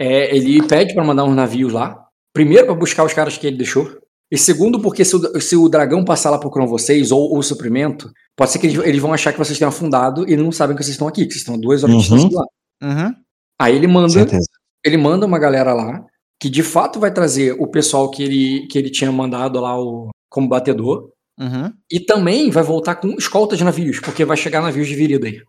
é, 0.00 0.34
ele 0.34 0.66
pede 0.66 0.94
para 0.94 1.04
mandar 1.04 1.24
uns 1.24 1.36
navios 1.36 1.72
lá, 1.72 2.06
primeiro 2.32 2.66
para 2.66 2.74
buscar 2.74 3.04
os 3.04 3.12
caras 3.12 3.36
que 3.36 3.46
ele 3.46 3.56
deixou, 3.56 3.98
e 4.30 4.36
segundo, 4.38 4.80
porque 4.80 5.04
se 5.04 5.16
o, 5.16 5.40
se 5.40 5.56
o 5.56 5.68
dragão 5.68 6.04
passar 6.04 6.30
lá 6.30 6.38
procurando 6.38 6.68
vocês, 6.68 7.10
ou 7.10 7.36
o 7.38 7.42
suprimento, 7.42 8.10
pode 8.36 8.50
ser 8.50 8.58
que 8.58 8.66
eles, 8.66 8.84
eles 8.84 9.00
vão 9.00 9.12
achar 9.12 9.32
que 9.32 9.38
vocês 9.38 9.58
tenham 9.58 9.70
afundado 9.70 10.28
e 10.28 10.36
não 10.36 10.52
sabem 10.52 10.76
que 10.76 10.82
vocês 10.82 10.94
estão 10.94 11.08
aqui, 11.08 11.24
que 11.26 11.32
vocês 11.32 11.40
estão 11.42 11.58
duas 11.58 11.82
horas 11.82 11.96
de 11.96 12.12
Uhum. 12.12 12.16
distância 12.16 12.28
de 12.28 12.34
lá. 12.34 12.44
Uhum. 12.82 13.14
Aí 13.60 13.74
ele 13.76 13.86
manda, 13.86 14.08
Certeza. 14.10 14.46
ele 14.84 14.96
manda 14.96 15.26
uma 15.26 15.38
galera 15.38 15.72
lá, 15.72 16.04
que 16.40 16.48
de 16.50 16.62
fato 16.62 17.00
vai 17.00 17.12
trazer 17.12 17.56
o 17.58 17.66
pessoal 17.66 18.10
que 18.10 18.22
ele, 18.22 18.66
que 18.68 18.78
ele 18.78 18.90
tinha 18.90 19.10
mandado 19.10 19.58
lá 19.60 19.80
o, 19.80 20.10
como 20.30 20.48
batedor, 20.48 21.10
Uhum. 21.40 21.72
e 21.90 22.00
também 22.00 22.50
vai 22.50 22.62
voltar 22.64 22.96
com 22.96 23.08
escolta 23.16 23.56
de 23.56 23.62
navios, 23.64 24.00
porque 24.00 24.24
vai 24.24 24.36
chegar 24.36 24.60
navios 24.60 24.88
de 24.88 24.94
virida 24.96 25.26
aí. 25.28 25.40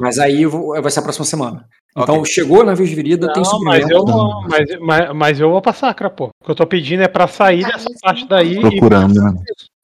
Mas 0.00 0.18
aí 0.18 0.44
vai 0.44 0.90
ser 0.90 0.98
a 0.98 1.02
próxima 1.02 1.24
semana. 1.24 1.64
Então 1.96 2.18
Ok. 2.20 2.32
chegou 2.32 2.64
navios 2.64 2.88
de 2.88 2.94
virida, 2.94 3.32
tem 3.32 3.44
suprimento. 3.44 3.82
mas 3.82 3.90
eu, 3.90 4.04
vou, 4.04 4.42
mas, 4.48 4.78
mas, 4.80 5.14
mas 5.16 5.40
eu 5.40 5.50
vou 5.50 5.60
pra 5.60 5.72
sacra, 5.72 6.08
pô. 6.08 6.26
O 6.40 6.44
que 6.44 6.50
eu 6.50 6.54
tô 6.54 6.66
pedindo 6.66 7.02
é 7.02 7.08
pra 7.08 7.26
sair 7.26 7.64
dessa 7.64 7.88
parte 8.00 8.26
daí 8.28 8.60
Procurando, 8.60 9.14
né? 9.20 9.34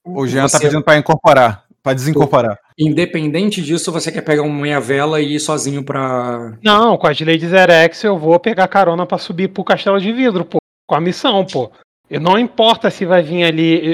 O 0.04 0.26
Jean 0.26 0.42
tá 0.42 0.48
Você- 0.50 0.60
pedindo 0.60 0.84
pra 0.84 0.96
incorporar, 0.96 1.64
pra 1.82 1.92
desincorporar. 1.92 2.56
Independente 2.78 3.60
disso, 3.60 3.90
você 3.90 4.12
quer 4.12 4.20
pegar 4.22 4.42
uma 4.42 4.62
meia 4.62 4.78
vela 4.80 5.20
e 5.20 5.34
ir 5.34 5.40
sozinho 5.40 5.82
pra. 5.82 6.52
Não, 6.62 6.96
com 6.96 7.06
a 7.08 7.12
de 7.12 7.24
Lady 7.24 7.48
Zerex 7.48 8.04
eu 8.04 8.16
vou 8.18 8.38
pegar 8.38 8.68
carona 8.68 9.04
pra 9.04 9.18
subir 9.18 9.48
pro 9.48 9.64
castelo 9.64 9.98
de 10.00 10.12
vidro, 10.12 10.44
pô. 10.44 10.58
Com 10.88 10.94
a 10.94 11.00
missão, 11.00 11.44
pô. 11.44 11.70
E 12.08 12.20
não 12.20 12.38
importa 12.38 12.88
se 12.88 13.04
vai 13.04 13.20
vir 13.22 13.42
ali 13.42 13.92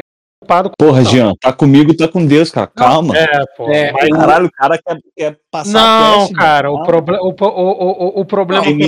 ocupado 0.53 0.71
com 0.71 0.87
Porra. 0.87 1.05
Jean, 1.05 1.33
tá 1.41 1.53
comigo, 1.53 1.97
tá 1.97 2.07
com 2.09 2.25
Deus, 2.25 2.51
cara. 2.51 2.67
Calma. 2.67 3.17
É, 3.17 3.45
pô. 3.57 3.71
É, 3.71 3.93
mas- 3.93 4.09
Caralho, 4.11 4.47
o 4.47 4.51
cara 4.51 4.79
quer, 4.79 4.99
quer 5.17 5.39
passar 5.51 5.73
não, 6.19 6.33
cara, 6.33 6.71
o, 6.71 6.83
proble 6.85 7.17
o, 7.17 7.29
o, 7.29 7.45
o, 7.45 8.19
o, 8.19 8.21
o 8.21 8.25
problema 8.25 8.63
Não, 8.65 8.71
é 8.71 8.75
que 8.77 8.87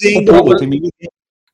tem 0.00 0.24
problema- 0.24 0.58
tem 0.58 0.68
ninguém- 0.68 0.90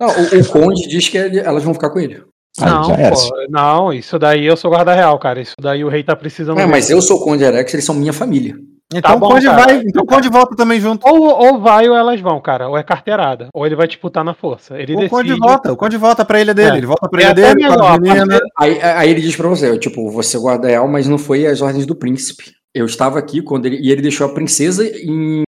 Não, 0.01 0.09
o, 0.09 0.41
o 0.41 0.49
Conde 0.49 0.89
diz 0.89 1.09
que 1.09 1.19
ele- 1.19 1.39
elas 1.41 1.63
vão 1.63 1.75
ficar 1.75 1.91
com 1.91 1.99
ele. 2.01 2.23
Não, 2.61 2.91
era. 2.95 3.15
pô, 3.17 3.47
não, 3.49 3.93
isso 3.93 4.17
daí 4.19 4.47
eu 4.47 4.57
sou 4.57 4.71
guarda 4.71 4.95
real, 4.95 5.19
cara. 5.19 5.41
Isso 5.41 5.55
daí 5.61 5.85
o 5.85 5.89
rei 5.89 6.05
tá 6.05 6.15
precisando. 6.15 6.61
É, 6.61 6.67
mas 6.67 6.89
eu 6.89 7.03
sou 7.03 7.17
o 7.17 7.25
Conde 7.25 7.43
Erex, 7.43 7.73
eles 7.75 7.85
são 7.85 7.95
minha 7.95 8.13
família. 8.13 8.57
Então 8.93 9.19
bom, 9.19 9.27
o 9.27 9.31
Conde 9.31 9.47
cara. 9.47 9.65
vai, 9.65 9.77
então 9.85 10.05
Conde 10.07 10.29
volta 10.29 10.55
também 10.55 10.79
junto. 10.81 11.07
Ou, 11.09 11.21
ou 11.23 11.61
vai 11.61 11.89
ou 11.89 11.97
elas 11.97 12.21
vão, 12.21 12.41
cara. 12.41 12.69
Ou 12.69 12.77
é 12.77 12.83
carteirada. 12.83 13.49
Ou 13.53 13.67
ele 13.67 13.75
vai 13.75 13.87
disputar 13.89 14.23
na 14.25 14.35
força. 14.35 14.79
Ele 14.79 14.93
O 14.95 15.09
Conde 15.09 15.29
decide. 15.31 15.41
volta, 15.47 15.73
o 15.73 15.77
Conde 15.77 15.97
volta 15.97 16.25
pra 16.25 16.41
ilha 16.41 16.55
dele, 16.55 16.75
É. 16.75 16.79
ele 16.79 16.87
volta 16.87 17.09
pra 17.09 17.21
É 17.21 17.25
ilha 17.25 17.35
dele, 17.35 17.55
melhor, 17.55 18.01
menina. 18.01 18.41
Aí, 18.59 18.81
aí 18.81 19.11
ele 19.11 19.21
diz 19.21 19.35
pra 19.35 19.49
você, 19.49 19.77
tipo, 19.79 20.11
você 20.11 20.39
guarda 20.39 20.69
real, 20.69 20.87
mas 20.87 21.07
não 21.09 21.19
foi 21.19 21.47
as 21.47 21.61
ordens 21.63 21.87
do 21.87 21.97
príncipe. 21.97 22.53
Eu 22.75 22.87
estava 22.87 23.19
aqui 23.19 23.41
quando 23.43 23.67
ele, 23.67 23.79
e 23.81 23.91
ele 23.91 24.03
deixou 24.03 24.27
a 24.27 24.35
princesa 24.35 24.85
em, 24.87 25.43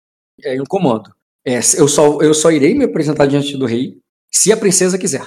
em 0.44 0.64
comando. 0.68 1.10
É, 1.46 1.58
eu, 1.78 1.86
só, 1.86 2.20
eu 2.22 2.34
só 2.34 2.50
irei 2.50 2.74
me 2.74 2.84
apresentar 2.84 3.26
diante 3.26 3.56
do 3.56 3.66
rei 3.66 3.98
se 4.32 4.50
a 4.52 4.56
princesa 4.56 4.98
quiser. 4.98 5.24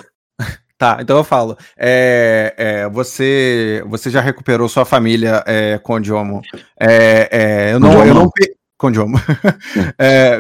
Tá, 0.80 1.00
então 1.02 1.18
eu 1.18 1.26
falo. 1.26 1.58
É, 1.78 2.54
é, 2.58 2.90
você, 2.90 3.84
você 3.86 4.10
já 4.10 4.22
recuperou 4.22 4.70
sua 4.70 4.86
família, 4.86 5.44
é, 5.46 5.78
Conde 5.78 6.10
Homo. 6.10 6.42
É, 6.80 7.28
é, 7.30 7.74
eu 7.74 7.82
não, 7.82 8.06
eu 8.06 8.14
não 8.14 8.32
Homo. 8.98 9.18
é, 10.00 10.40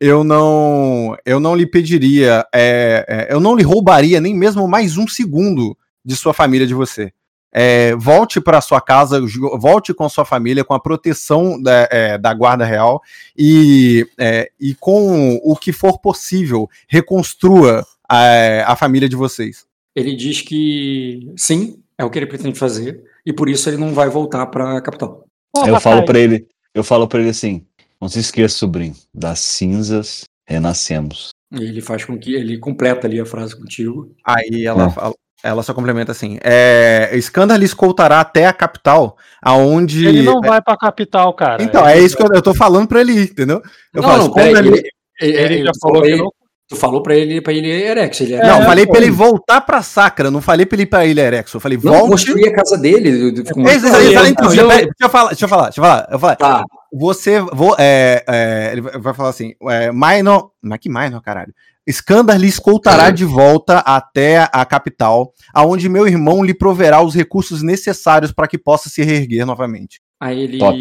eu 0.00 0.24
não, 0.24 1.14
eu 1.26 1.38
não 1.38 1.54
lhe 1.54 1.66
pediria, 1.66 2.42
é, 2.54 3.04
é, 3.06 3.34
eu 3.34 3.38
não 3.38 3.54
lhe 3.54 3.62
roubaria 3.62 4.18
nem 4.18 4.34
mesmo 4.34 4.66
mais 4.66 4.96
um 4.96 5.06
segundo 5.06 5.76
de 6.02 6.16
sua 6.16 6.32
família 6.32 6.66
de 6.66 6.72
você. 6.72 7.12
É, 7.52 7.94
volte 7.96 8.40
para 8.40 8.62
sua 8.62 8.80
casa, 8.80 9.20
volte 9.58 9.92
com 9.92 10.08
sua 10.08 10.24
família, 10.24 10.64
com 10.64 10.72
a 10.72 10.80
proteção 10.80 11.60
da, 11.60 11.86
é, 11.90 12.16
da 12.16 12.32
Guarda 12.32 12.64
Real 12.64 13.02
e, 13.36 14.06
é, 14.18 14.50
e 14.58 14.74
com 14.74 15.38
o 15.42 15.54
que 15.54 15.70
for 15.70 15.98
possível, 15.98 16.66
reconstrua 16.88 17.84
a, 18.08 18.72
a 18.72 18.76
família 18.76 19.08
de 19.08 19.16
vocês. 19.16 19.66
Ele 19.94 20.14
diz 20.14 20.40
que 20.40 21.32
sim, 21.36 21.80
é 21.96 22.04
o 22.04 22.10
que 22.10 22.18
ele 22.18 22.26
pretende 22.26 22.58
fazer, 22.58 23.02
e 23.26 23.32
por 23.32 23.48
isso 23.48 23.68
ele 23.68 23.76
não 23.76 23.92
vai 23.92 24.08
voltar 24.08 24.46
pra 24.46 24.80
capital. 24.80 25.24
Pô, 25.52 25.62
Aí 25.64 25.68
eu 25.70 25.80
falo 25.80 25.96
papai, 26.00 26.06
pra 26.06 26.18
ele, 26.20 26.46
eu 26.74 26.84
falo 26.84 27.08
para 27.08 27.20
ele 27.20 27.30
assim: 27.30 27.64
não 28.00 28.08
se 28.08 28.20
esqueça, 28.20 28.56
sobrinho, 28.56 28.94
das 29.12 29.40
cinzas 29.40 30.24
renascemos. 30.46 31.30
E 31.52 31.62
ele 31.64 31.80
faz 31.80 32.04
com 32.04 32.18
que 32.18 32.34
ele 32.34 32.58
completa 32.58 33.06
ali 33.06 33.18
a 33.20 33.26
frase 33.26 33.56
contigo. 33.56 34.14
Aí 34.24 34.66
ela 34.66 34.86
É. 34.86 34.90
fala- 34.90 35.14
ela 35.42 35.62
só 35.62 35.72
complementa 35.72 36.12
assim: 36.12 36.36
é, 36.42 37.10
Scandal 37.20 37.62
escoltará 37.62 38.20
até 38.20 38.46
a 38.46 38.52
capital, 38.52 39.16
aonde. 39.40 40.06
Ele 40.06 40.22
não 40.22 40.40
vai 40.40 40.60
pra 40.60 40.76
capital, 40.76 41.32
cara. 41.34 41.62
Então, 41.62 41.86
é 41.86 41.98
isso 41.98 42.16
que 42.16 42.22
eu, 42.22 42.28
eu 42.34 42.42
tô 42.42 42.52
falando 42.54 42.88
pra 42.88 43.00
ele 43.00 43.12
ir, 43.12 43.30
entendeu? 43.30 43.62
Eu 43.94 44.02
não, 44.02 44.08
falo, 44.08 44.34
não, 44.34 44.46
ele, 44.46 44.58
ele, 44.68 44.90
Ele 45.20 45.36
ele 45.54 45.64
já 45.64 45.70
falou 45.80 46.02
que 46.02 46.16
não. 46.16 46.32
Tu 46.68 46.76
falou 46.76 47.02
pra 47.02 47.16
ele, 47.16 47.40
pra 47.40 47.52
ele 47.52 47.70
Erex. 47.70 48.20
Ele 48.20 48.34
é 48.34 48.42
Não, 48.46 48.60
É, 48.60 48.64
falei 48.66 48.86
pra 48.86 48.98
ele 48.98 49.10
voltar 49.10 49.62
pra 49.62 49.80
Sacra, 49.82 50.30
não 50.30 50.42
falei 50.42 50.66
pra 50.66 50.76
ele 50.76 50.82
ir 50.82 50.86
pra 50.86 51.06
Ilha 51.06 51.22
Erexo. 51.22 51.56
Eu 51.56 51.60
falei, 51.60 51.78
Não, 51.82 51.92
volte. 51.92 52.10
construir 52.10 52.48
a 52.48 52.52
casa 52.54 52.76
dele. 52.76 53.08
exa- 53.08 54.28
então, 54.28 54.52
eu- 54.54 54.68
deixa, 54.68 54.90
eu 55.00 55.08
falar, 55.08 55.28
deixa 55.30 55.44
eu 55.44 55.48
falar, 55.48 55.62
deixa 55.64 55.80
eu 55.80 55.84
falar. 55.84 56.08
Eu 56.12 56.18
falei, 56.18 56.36
Tá, 56.36 56.64
você. 56.92 57.40
Vou, 57.40 57.74
é, 57.78 58.22
é, 58.28 58.68
ele 58.72 58.82
vai 58.82 59.14
falar 59.14 59.30
assim: 59.30 59.54
é, 59.62 59.90
Minor. 59.90 60.50
Mas 60.62 60.78
que 60.78 60.90
Minor, 60.90 61.22
caralho? 61.22 61.54
Scandal 61.90 62.36
lhe 62.36 62.46
escoltará 62.48 63.10
de 63.10 63.24
volta 63.24 63.78
até 63.78 64.46
a 64.52 64.62
capital, 64.66 65.32
aonde 65.54 65.88
meu 65.88 66.06
irmão 66.06 66.44
lhe 66.44 66.52
proverá 66.52 67.00
os 67.00 67.14
recursos 67.14 67.62
necessários 67.62 68.30
para 68.30 68.46
que 68.46 68.58
possa 68.58 68.90
se 68.90 69.02
reerguer 69.02 69.46
novamente. 69.46 69.98
Aí 70.20 70.38
ele, 70.38 70.58
Top. 70.58 70.76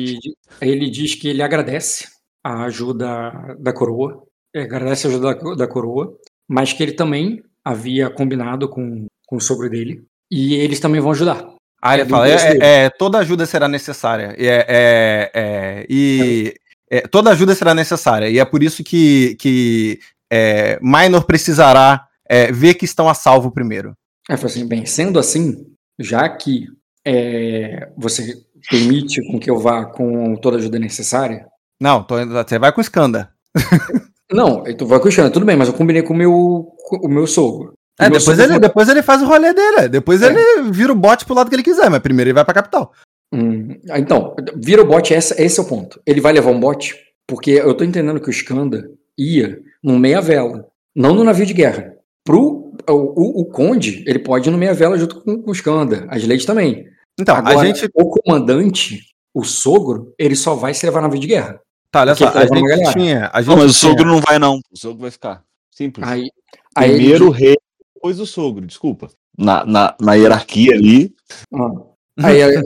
aí 0.60 0.70
ele 0.70 0.90
diz 0.90 1.16
que 1.16 1.30
ele 1.30 1.42
agradece 1.42 2.08
a 2.44 2.64
ajuda 2.66 3.32
da 3.58 3.72
coroa, 3.72 4.16
é, 4.16 4.27
agradece 4.56 5.08
a 5.08 5.10
ajuda 5.10 5.36
da, 5.36 5.56
da 5.56 5.68
coroa, 5.68 6.16
mas 6.48 6.74
que 6.74 6.84
ele 6.84 6.94
também 6.94 7.44
havia 7.64 8.10
combinado 8.10 8.70
com, 8.70 9.06
com 9.26 9.36
o 9.38 9.42
sogro 9.42 9.70
dele, 9.70 10.04
e 10.32 10.56
eles 10.56 10.80
também 10.80 11.02
vão 11.02 11.12
ajudar. 11.12 11.46
É 11.84 11.94
ele 11.94 12.06
do 12.06 12.10
fala: 12.10 12.28
é, 12.28 12.54
dele. 12.54 12.64
é, 12.64 12.90
toda 12.90 13.20
ajuda 13.20 13.46
será 13.46 13.68
necessária. 13.68 14.36
E, 14.38 14.48
é, 14.48 14.66
é, 14.68 15.32
é, 15.34 15.86
e 15.90 16.54
é, 16.90 17.02
toda 17.02 17.32
ajuda 17.32 17.54
será 17.54 17.74
necessária. 17.74 18.30
E 18.30 18.40
é 18.40 18.46
por 18.46 18.64
isso 18.64 18.84
que, 18.84 19.36
que 19.36 20.00
é, 20.32 20.80
Minor 20.82 21.26
precisará 21.26 22.08
é, 22.28 22.52
ver 22.52 22.74
que 22.76 22.86
estão 22.86 23.08
a 23.10 23.14
salvo 23.14 23.52
primeiro. 23.52 23.94
Falei 24.28 24.46
assim, 24.46 24.68
bem, 24.68 24.86
sendo 24.86 25.20
assim, 25.20 25.66
já 25.98 26.28
que 26.28 26.68
é, 27.06 27.90
você 27.98 28.36
permite 28.70 29.22
com 29.32 29.40
que 29.40 29.50
eu 29.50 29.58
vá 29.58 29.86
com 29.86 30.36
toda 30.36 30.58
a 30.58 30.60
ajuda 30.60 30.78
necessária, 30.78 31.48
Não, 31.80 32.04
tô 32.04 32.26
você 32.26 32.60
vai 32.60 32.72
com 32.74 32.84
Scanda. 32.84 33.32
não, 34.32 34.64
tu 34.78 34.86
vai 34.86 35.00
com 35.00 35.08
o 35.08 35.12
Xana, 35.12 35.30
tudo 35.30 35.46
bem, 35.46 35.56
mas 35.56 35.68
eu 35.68 35.74
combinei 35.74 36.02
com 36.04 36.14
o 36.14 36.18
meu, 36.18 36.74
com 36.86 36.98
o 37.06 37.10
meu 37.10 37.26
sogro. 37.28 37.74
É, 38.00 38.04
meu 38.04 38.20
depois, 38.20 38.24
sogro 38.24 38.42
ele, 38.42 38.48
falou- 38.48 38.62
depois 38.62 38.90
ele 38.90 39.02
faz 39.02 39.22
o 39.22 39.26
rolê 39.26 39.54
dele. 39.54 39.88
Depois 39.90 40.22
É. 40.22 40.28
ele 40.28 40.72
vira 40.72 40.92
o 40.92 40.96
bote 40.96 41.26
pro 41.26 41.34
lado 41.36 41.50
que 41.50 41.56
ele 41.56 41.64
quiser, 41.64 41.90
mas 41.90 42.00
primeiro 42.02 42.30
ele 42.30 42.36
vai 42.36 42.46
pra 42.46 42.54
capital. 42.54 42.92
Hum, 43.34 43.78
ah, 43.90 44.00
então, 44.00 44.36
vira 44.56 44.82
o 44.82 44.86
bot, 44.86 45.14
essa, 45.14 45.42
esse 45.42 45.60
é 45.60 45.64
o 45.64 45.66
ponto. 45.68 46.00
Ele 46.06 46.22
vai 46.22 46.32
levar 46.32 46.52
um 46.52 46.60
bot, 46.60 46.96
porque 47.28 47.52
eu 47.52 47.74
tô 47.74 47.84
entendendo 47.84 48.22
que 48.22 48.30
o 48.30 48.32
Skanda 48.32 48.90
ia 49.18 49.60
no 49.84 49.98
meia-vela, 50.00 50.66
não 50.96 51.14
no 51.14 51.24
navio 51.24 51.46
de 51.46 51.54
guerra. 51.54 51.94
Pro, 52.26 52.72
o, 52.90 52.94
o, 52.94 53.42
o 53.42 53.46
Conde, 53.46 54.04
ele 54.08 54.20
pode 54.20 54.48
ir 54.48 54.52
no 54.52 54.58
meia-vela 54.58 54.98
junto 54.98 55.22
com, 55.22 55.42
com 55.42 55.50
o 55.50 55.54
Skanda, 55.54 56.06
as 56.10 56.24
leis 56.24 56.46
também. 56.46 56.86
Então, 57.20 57.36
Agora, 57.36 57.60
a 57.60 57.66
gente. 57.66 57.90
o 57.96 58.10
comandante, 58.10 59.02
o 59.34 59.44
sogro, 59.44 60.14
ele 60.20 60.36
só 60.36 60.54
vai 60.56 60.74
se 60.74 60.86
levar 60.86 61.02
navio 61.02 61.20
de 61.20 61.28
guerra. 61.28 61.60
Tá, 61.92 62.02
olha 62.02 62.16
só, 62.16 62.28
a 62.28 62.46
gente 62.46 62.94
tinha. 62.94 63.30
A 63.34 63.42
gente 63.42 63.50
Não, 63.50 63.58
mas 63.58 63.72
o 63.76 63.80
tinha- 63.80 63.92
sogro 63.92 64.06
não 64.06 64.20
vai, 64.20 64.38
não. 64.40 64.60
O 64.72 64.78
sogro 64.78 65.02
vai 65.02 65.12
ficar. 65.12 65.44
Simples. 65.72 66.08
Aí, 66.08 66.30
aí 66.76 66.90
ele 66.90 66.98
Primeiro 67.00 67.28
o 67.30 67.32
diz- 67.32 67.40
rei, 67.42 67.56
depois 67.96 68.20
o 68.20 68.26
sogro, 68.26 68.66
desculpa. 68.66 69.10
Na, 69.38 69.64
na, 69.66 69.96
na 70.02 70.14
hierarquia 70.16 70.74
ali, 70.74 71.14
ah, 71.54 71.70
aí, 72.24 72.42
aí- 72.44 72.64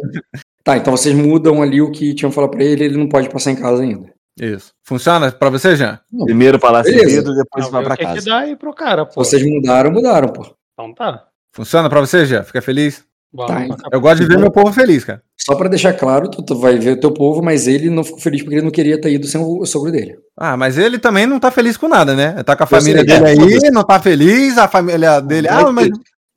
tá, 0.64 0.78
então 0.78 0.96
vocês 0.96 1.14
mudam 1.14 1.62
ali 1.62 1.82
o 1.82 1.92
que 1.92 2.14
tinham 2.14 2.32
falado 2.32 2.52
pra 2.52 2.64
ele, 2.64 2.86
ele 2.86 2.98
não 2.98 3.10
pode 3.10 3.30
passar 3.30 3.52
em 3.52 3.56
casa 3.56 3.84
ainda. 3.84 4.12
Isso. 4.40 4.72
Funciona 4.86 5.30
pra 5.32 5.50
você, 5.50 5.76
Jean? 5.76 6.00
primeiro 6.24 6.58
Palácio. 6.58 6.94
Vidro, 6.94 7.36
depois 7.36 7.66
Não, 7.66 7.72
vai 7.72 7.84
pra 7.84 7.94
o 7.94 7.98
que, 7.98 8.06
que 8.06 8.14
casa. 8.14 8.26
dá 8.30 8.38
aí 8.40 8.56
pro 8.56 8.74
cara, 8.74 9.06
pô. 9.06 9.24
vocês 9.24 9.44
mudaram, 9.46 9.92
mudaram, 9.92 10.30
pô. 10.30 10.46
Então 10.74 10.94
tá. 10.94 11.28
Funciona 11.54 11.90
pra 11.90 12.00
você, 12.00 12.26
Jean? 12.26 12.44
Fica 12.44 12.62
feliz? 12.62 13.04
Tá. 13.48 13.66
Eu 13.92 14.02
gosto 14.02 14.22
de 14.22 14.28
ver 14.28 14.38
meu 14.38 14.52
povo 14.52 14.74
feliz, 14.74 15.06
cara. 15.06 15.22
Só 15.40 15.56
pra 15.56 15.70
deixar 15.70 15.94
claro, 15.94 16.30
tu, 16.30 16.44
tu 16.44 16.56
vai 16.60 16.78
ver 16.78 16.92
o 16.92 17.00
teu 17.00 17.12
povo, 17.14 17.42
mas 17.42 17.66
ele 17.68 17.90
não 17.90 18.04
ficou 18.04 18.20
feliz 18.20 18.42
porque 18.42 18.56
ele 18.56 18.64
não 18.66 18.72
queria 18.72 19.00
ter 19.00 19.12
ido 19.14 19.26
sem 19.26 19.40
o, 19.42 19.66
sogro 19.66 19.92
dele. 19.92 20.16
Ah, 20.38 20.58
mas 20.58 20.78
ele 20.78 21.00
também 21.00 21.26
não 21.26 21.40
tá 21.40 21.50
feliz 21.50 21.78
com 21.78 21.88
nada, 21.88 22.14
né? 22.14 22.44
Tá 22.44 22.56
com 22.56 22.64
a 22.64 22.66
Eu 22.66 22.68
família 22.70 22.98
sei, 23.00 23.06
dele 23.08 23.26
é, 23.26 23.30
aí, 23.66 23.72
não 23.72 23.84
tá 23.84 24.00
feliz, 24.00 24.58
a 24.58 24.68
família 24.68 25.20
dele. 25.22 25.48
Vai 25.48 25.64
Ah, 25.64 25.72
mas, 25.72 25.88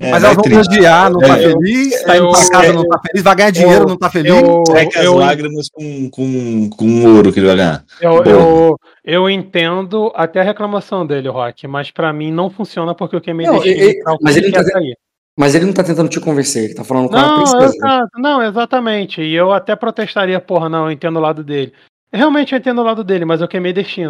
É, 0.01 0.11
mas 0.11 0.25
elas 0.25 0.37
vão 0.37 0.43
triste. 0.45 0.69
odiar, 0.75 1.11
não 1.11 1.19
tá 1.21 1.39
É, 1.39 1.43
feliz, 1.43 2.03
tá 2.03 2.17
indo 2.17 2.27
eu- 2.27 2.31
pra 2.33 2.49
casa, 2.49 2.67
eu- 2.67 2.73
não 2.75 2.89
tá 2.89 3.01
feliz, 3.07 3.23
vai 3.25 3.35
ganhar 3.37 3.51
dinheiro, 3.51 3.83
eu- 3.83 3.89
não 3.89 3.97
tá 3.99 4.11
feliz. 4.11 4.31
Eu, 4.33 4.63
Seca 4.67 4.99
as 5.01 5.05
eu, 5.05 5.15
lágrimas 5.17 5.67
com, 5.73 6.11
com, 6.11 6.71
com 6.71 7.05
ouro 7.15 7.33
que 7.33 7.41
ele 7.41 7.47
vai 7.49 7.57
ganhar. 7.57 7.85
eu, 8.01 8.25
eu, 8.25 8.77
eu 9.05 9.29
entendo 9.31 10.11
até 10.15 10.41
a 10.41 10.45
reclamação 10.45 11.07
dele, 11.07 11.29
Rock, 11.29 11.67
mas 11.69 11.91
pra 11.91 12.13
mim 12.13 12.33
não 12.33 12.49
funciona 12.51 12.95
porque 12.95 13.15
eu 13.17 13.21
queimei 13.21 13.47
Não, 13.47 13.65
ele- 13.65 14.01
mas 14.23 14.37
ele 14.37 14.47
não 14.49 14.55
quer 14.55 14.65
tá- 14.65 14.71
sair. 14.73 14.97
Mas 15.37 15.55
ele 15.55 15.67
não 15.67 15.73
tá 15.73 15.83
tentando 15.83 16.09
te 16.09 16.21
convencer, 16.21 16.65
ele 16.65 16.75
tá 16.75 16.85
falando 16.85 17.09
com 17.09 17.17
a 17.17 17.23
Não, 17.23 17.37
princesa. 17.43 17.75
exato, 17.75 18.11
não, 18.21 18.43
exatamente. 18.43 19.21
E 19.21 19.35
eu 19.35 19.53
até 19.53 19.75
protestaria, 19.75 20.41
porra, 20.41 20.69
não, 20.69 20.85
eu 20.87 20.93
entendo 20.93 21.17
o 21.17 21.23
lado 21.23 21.43
dele. 21.43 21.73
Realmente 22.13 22.53
eu 22.55 22.59
entendo 22.59 22.81
o 22.81 22.85
lado 22.85 23.03
dele, 23.03 23.25
mas 23.25 23.41
eu 23.41 23.49
queimei 23.49 23.73
destino. 23.73 24.09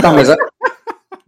Tá, 0.00 0.12
mas. 0.12 0.28
A... 0.30 0.36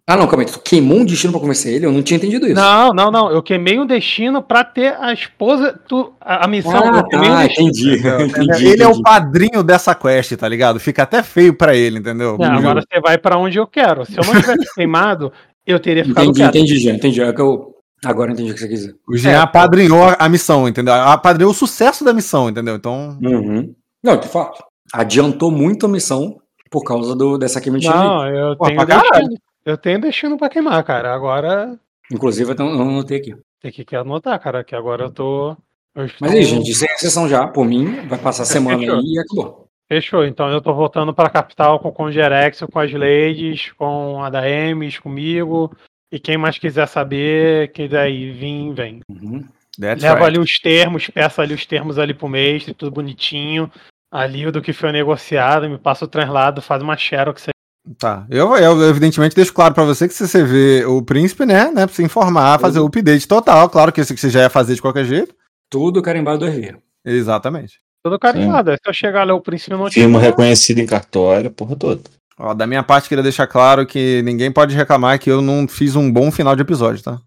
Ah, 0.05 0.17
não, 0.17 0.27
calma 0.27 0.43
aí. 0.43 0.51
Tu 0.51 0.59
queimou 0.59 0.99
um 0.99 1.05
destino 1.05 1.33
pra 1.33 1.41
convencer 1.41 1.75
ele? 1.75 1.87
Eu 1.87 1.93
não 1.93 2.03
tinha 2.03 2.17
entendido 2.17 2.45
isso. 2.45 2.57
Não, 2.57 2.91
não, 2.93 3.09
não. 3.09 3.31
Eu 3.31 3.41
queimei 3.41 3.79
um 3.79 3.87
destino 3.87 4.43
pra 4.43 4.65
ter 4.65 4.97
a 5.01 5.13
esposa. 5.13 5.79
Tu, 5.87 6.13
a, 6.21 6.45
a 6.45 6.49
missão. 6.49 6.73
Ah, 6.73 6.99
eu 6.99 7.05
queimei 7.07 7.31
um 7.31 7.33
tá, 7.35 7.47
destino. 7.47 7.69
entendi. 7.69 7.99
entendi, 8.43 8.67
ele 8.67 8.83
é 8.83 8.89
o 8.89 9.01
padrinho 9.01 9.63
dessa 9.63 9.95
quest, 9.95 10.33
tá 10.37 10.49
ligado? 10.49 10.81
Fica 10.81 11.05
até 11.05 11.23
feio 11.23 11.55
pra 11.57 11.77
ele, 11.77 12.01
entendeu? 12.01 12.37
É, 12.41 12.47
agora 12.47 12.83
você 12.83 13.01
vai 13.01 13.17
pra 13.17 13.39
onde 13.39 13.59
eu 13.59 13.67
quero. 13.67 14.05
Se 14.05 14.19
eu 14.19 14.25
não 14.25 14.35
tivesse 14.41 14.67
queimado, 14.75 15.33
eu 15.65 15.79
teria 15.79 16.05
ficado 16.05 16.25
Entendi, 16.25 16.41
quieto. 16.41 16.57
entendi, 16.57 16.79
já, 16.81 16.91
entendi. 16.91 17.23
É 17.23 17.33
que 17.33 17.41
eu... 17.41 17.72
Agora 18.05 18.31
eu 18.31 18.35
entendi 18.35 18.51
o 18.51 18.55
que 18.55 18.61
você 18.61 18.69
quis 18.69 18.81
dizer. 18.81 18.97
O 19.09 19.17
Jean 19.17 19.31
É, 19.33 19.37
apadrinhou 19.37 20.03
a- 20.03 20.17
a 20.19 20.29
missão, 20.29 20.67
entendeu? 20.69 20.93
Apadrinhou 20.95 21.53
o 21.53 21.55
sucesso 21.55 22.05
da 22.05 22.13
missão, 22.13 22.49
entendeu? 22.51 22.75
Então. 22.77 23.17
Uhum. 23.23 23.75
Não, 24.03 24.17
de 24.17 24.27
fato. 24.29 24.63
Adiantou 24.93 25.51
muito 25.51 25.87
a 25.87 25.89
missão 25.89 26.39
por 26.71 26.83
causa 26.85 27.15
do, 27.15 27.39
dessa 27.39 27.61
queimadinha 27.61 27.93
ali. 27.93 28.09
Não, 28.09 28.27
eu 28.29 28.57
Pô, 28.57 28.67
tenho 28.67 28.85
destino. 28.87 29.37
Eu 29.65 29.77
tenho 29.79 30.01
destino 30.01 30.37
pra 30.37 30.49
queimar, 30.49 30.83
cara. 30.85 31.15
Agora 31.15 31.79
Inclusive, 32.13 32.51
eu 32.51 32.57
não 32.57 32.83
anotei 32.83 33.19
aqui. 33.19 33.35
tem 33.61 33.71
que 33.71 33.85
que 33.85 33.95
anotar, 33.95 34.39
cara, 34.41 34.65
que 34.65 34.75
agora 34.75 35.05
eu 35.05 35.11
tô. 35.11 35.57
eu 35.95 36.07
Mas 36.21 36.33
aí, 36.33 36.43
gente, 36.43 36.75
sem 36.75 36.89
exceção 36.91 37.29
já, 37.29 37.47
por 37.47 37.65
mim, 37.65 38.07
vai 38.09 38.19
passar 38.19 38.43
a 38.43 38.47
semana 38.47 38.79
Fechou. 38.79 38.97
aí 38.99 39.05
e 39.05 39.19
acabou. 39.21 39.67
Fechou, 39.89 40.25
então 40.25 40.51
eu 40.51 40.61
tô 40.61 40.75
voltando 40.75 41.15
pra 41.15 41.29
capital 41.31 41.79
com 41.79 41.89
o 41.89 41.93
Congerex, 41.93 42.61
com 42.73 42.79
as 42.81 42.93
ladies, 42.93 43.71
com 43.79 44.23
a 44.23 44.29
da 44.31 44.49
Emes, 44.49 44.99
comigo. 44.99 45.71
E 46.13 46.21
quem 46.21 46.37
mais 46.37 46.59
quiser 46.59 46.87
saber, 46.87 47.73
quiser 47.73 48.11
ir, 48.11 48.33
vir, 48.35 48.75
vem. 48.75 49.01
Uhum. 49.09 49.45
Leva 49.79 49.97
right. 49.97 50.25
ali 50.25 50.39
os 50.39 50.59
termos, 50.63 51.09
peça 51.09 51.41
ali 51.41 51.55
os 51.55 51.65
termos 51.65 51.99
ali 51.99 52.13
pro 52.13 52.29
mestre, 52.29 52.75
tudo 52.75 52.93
bonitinho. 52.93 53.73
Ali 54.13 54.51
do 54.53 54.61
que 54.61 54.75
foi 54.75 54.93
negociado, 54.93 55.71
me 55.71 55.79
passa 55.79 56.05
o 56.05 56.09
translado, 56.09 56.61
faz 56.61 56.83
uma 56.83 56.99
xerox 56.99 57.49
aí 57.49 57.53
Tá. 57.99 58.27
Eu, 58.31 58.55
eu, 58.57 58.89
evidentemente, 58.89 59.35
deixo 59.35 59.53
claro 59.53 59.75
pra 59.75 59.85
você 59.85 60.07
que 60.07 60.15
se 60.15 60.29
você 60.29 60.45
vê 60.45 60.85
o 60.85 61.03
príncipe, 61.03 61.45
né, 61.45 61.71
né, 61.73 61.87
pra 61.87 61.95
se 61.95 62.03
informar, 62.03 62.61
fazer 62.61 62.79
o 62.79 62.87
update 62.87 63.27
total. 63.27 63.69
Claro 63.69 63.93
que 63.93 64.01
isso 64.01 64.15
que 64.15 64.21
você 64.21 64.31
já 64.31 64.43
ia 64.43 64.51
fazer 64.51 64.75
de 64.75 64.83
qualquer 64.83 65.05
jeito. 65.05 65.35
Tudo 65.69 66.01
carimbado 66.01 66.47
2V. 66.47 66.77
Exatamente. 67.05 67.81
Tudo 68.05 68.19
carimbado. 68.19 68.71
é 68.71 68.77
Se 68.77 68.83
eu 68.87 68.93
chegar 68.93 69.27
lá, 69.27 69.35
o 69.35 69.41
príncipe 69.41 69.71
não 69.71 69.91
Firma 69.91 70.19
tiver. 70.19 70.31
reconhecida 70.31 70.81
em 70.81 70.87
cartório, 70.87 71.51
porra 71.51 71.75
toda. 71.75 72.03
Ó, 72.45 72.55
da 72.55 72.67
minha 72.67 72.83
parte, 72.83 73.09
queria 73.09 73.23
deixar 73.23 73.47
claro 73.47 73.87
que 73.87 74.21
ninguém 74.23 74.51
pode 74.51 74.75
reclamar 74.75 75.17
que 75.21 75.31
eu 75.31 75.41
não 75.41 75.69
fiz 75.69 75.95
um 75.95 76.11
bom 76.11 76.29
final 76.29 76.57
de 76.57 76.63
episódio, 76.63 77.01
tá? 77.01 77.21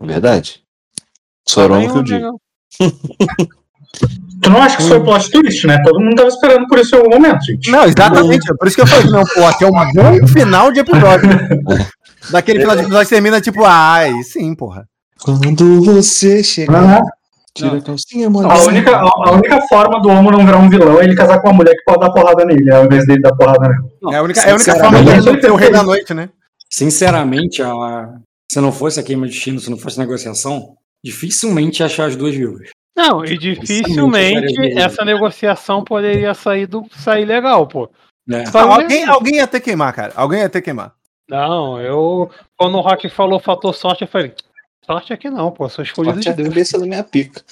Verdade. 0.00 0.62
Também 1.54 1.90
Sorongo 1.90 2.04
que 2.04 2.12
eu 2.14 2.20
não, 2.20 2.30
digo. 2.30 2.40
Tu 4.42 4.50
não 4.50 4.62
acha 4.62 4.76
que 4.76 4.82
isso 4.82 4.90
foi 4.90 5.02
plot 5.02 5.30
twist, 5.30 5.66
né? 5.66 5.82
Todo 5.82 6.00
mundo 6.00 6.14
tava 6.14 6.28
esperando 6.28 6.66
por 6.68 6.78
isso 6.78 6.94
em 6.94 6.98
algum 6.98 7.10
momento, 7.10 7.44
gente. 7.44 7.70
Não, 7.70 7.84
exatamente. 7.84 8.50
É 8.50 8.54
por 8.54 8.66
isso 8.66 8.76
que 8.76 8.82
eu 8.82 8.86
falei, 8.86 9.10
não, 9.10 9.24
pô, 9.24 9.44
aqui 9.44 9.64
é 9.64 9.66
um 9.66 9.70
bom 9.70 10.26
final 10.26 10.72
de 10.72 10.80
episódio. 10.80 11.28
Daquele 12.30 12.60
final 12.60 12.76
de 12.76 12.82
episódio 12.82 13.08
que 13.08 13.14
termina 13.14 13.40
tipo, 13.40 13.64
ai, 13.64 14.22
sim, 14.22 14.54
porra. 14.54 14.86
Quando 15.20 15.82
você 15.82 16.42
chegar, 16.44 16.82
Aham. 16.82 17.00
Tira 17.56 17.78
a 17.78 17.80
calcinha, 17.80 18.26
A 18.26 18.30
moleque. 18.30 18.68
única, 18.68 18.96
a, 18.96 19.28
a 19.28 19.30
única 19.32 19.60
forma 19.68 20.00
do 20.00 20.08
Homo 20.08 20.30
não 20.30 20.44
virar 20.44 20.58
um 20.58 20.68
vilão 20.68 21.00
é 21.00 21.04
ele 21.04 21.16
casar 21.16 21.40
com 21.40 21.48
uma 21.48 21.56
mulher 21.56 21.74
que 21.74 21.82
pode 21.84 22.00
dar 22.00 22.10
porrada 22.10 22.44
nele, 22.44 22.70
ao 22.70 22.84
invés 22.84 23.06
dele 23.06 23.20
dar 23.20 23.34
porrada 23.34 23.68
nele. 23.68 24.14
É 24.14 24.16
a 24.16 24.22
única, 24.22 24.40
é 24.40 24.50
a 24.50 24.54
única 24.54 24.72
sinceramente, 24.72 25.04
forma 25.04 25.04
de 25.04 25.28
ele 25.28 25.36
ele 25.36 25.40
ser 25.40 25.50
o 25.50 25.56
rei 25.56 25.70
da 25.70 25.82
noite, 25.82 26.14
né? 26.14 26.28
Sinceramente, 26.70 27.62
a... 27.62 28.14
se 28.50 28.60
não 28.60 28.72
fosse 28.72 29.00
a 29.00 29.02
queima 29.02 29.26
de 29.26 29.32
destino, 29.32 29.58
se 29.58 29.70
não 29.70 29.78
fosse 29.78 29.98
negociação, 29.98 30.76
dificilmente 31.04 31.80
ia 31.80 31.86
achar 31.86 32.06
as 32.06 32.16
duas 32.16 32.34
vivas. 32.34 32.68
Não, 32.96 33.24
e 33.24 33.36
dificilmente 33.36 34.78
essa 34.78 35.04
negociação 35.04 35.84
poderia 35.84 36.32
sair, 36.32 36.66
do, 36.66 36.86
sair 36.90 37.26
legal, 37.26 37.66
pô. 37.66 37.90
Só 38.50 38.62
Não, 38.62 38.72
alguém, 38.72 39.04
alguém 39.04 39.36
ia 39.36 39.46
ter 39.46 39.60
que 39.60 39.66
queimar, 39.66 39.92
cara. 39.92 40.12
Alguém 40.16 40.40
ia 40.40 40.48
ter 40.48 40.60
que 40.60 40.66
queimar. 40.66 40.92
Não, 41.28 41.80
eu. 41.80 42.30
Quando 42.56 42.78
o 42.78 42.80
Rock 42.80 43.08
falou 43.08 43.38
fator 43.38 43.74
sorte, 43.74 44.02
eu 44.02 44.08
falei. 44.08 44.32
Sorte 44.86 45.12
aqui 45.12 45.28
não, 45.28 45.50
pô. 45.50 45.68
Sou 45.68 45.82
escolhido 45.82 46.14
Corte 46.14 46.24
de 46.26 46.30
a 46.30 46.32
Deus. 46.34 46.48
cabeça 46.48 46.78
da 46.78 46.86
minha 46.86 47.02
pica. 47.04 47.42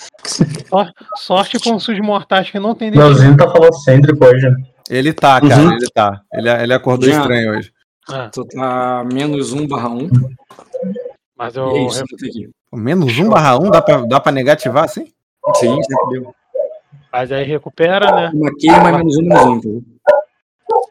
Sorte, 0.68 0.92
sorte 1.16 1.58
com 1.60 1.74
os 1.74 1.86
mortais 2.00 2.50
que 2.50 2.58
não 2.58 2.74
tem 2.74 2.90
destino. 2.90 3.08
Leozinho 3.08 3.36
tá 3.36 3.50
falocêntrico 3.50 4.24
hoje, 4.24 4.48
né? 4.48 4.56
Ele 4.88 5.12
tá, 5.12 5.40
cara, 5.40 5.62
Uhum. 5.62 5.72
ele 5.72 5.86
tá. 5.92 6.20
Ele, 6.32 6.48
ele 6.50 6.74
acordou 6.74 7.08
Já. 7.08 7.20
estranho 7.20 7.56
hoje. 7.56 7.72
Ah, 8.08 8.28
Tu 8.32 8.44
tá 8.46 9.04
menos 9.12 9.52
1 9.52 9.66
barra 9.66 9.88
1. 9.88 10.08
mas 11.36 11.56
eu. 11.56 11.70
é 11.70 11.82
isso. 11.86 12.04
Pô, 12.70 12.76
Menos 12.76 13.18
um 13.18 13.28
barra 13.30 13.58
um, 13.58 13.70
dá 13.70 13.80
pra, 13.82 14.04
dá 14.06 14.20
pra 14.20 14.30
negativar 14.32 14.84
assim? 14.84 15.04
Sim, 15.56 15.82
sempre 15.82 16.20
deu. 16.20 16.34
Mas 17.12 17.32
aí 17.32 17.44
recupera, 17.44 18.10
né? 18.14 18.30
Uma 18.34 18.54
queima 18.56 18.88
é 18.88 18.92
menos 18.92 19.16
1, 19.16 19.22
menos 19.22 19.44
1. 19.44 19.56
entendeu? 19.56 19.82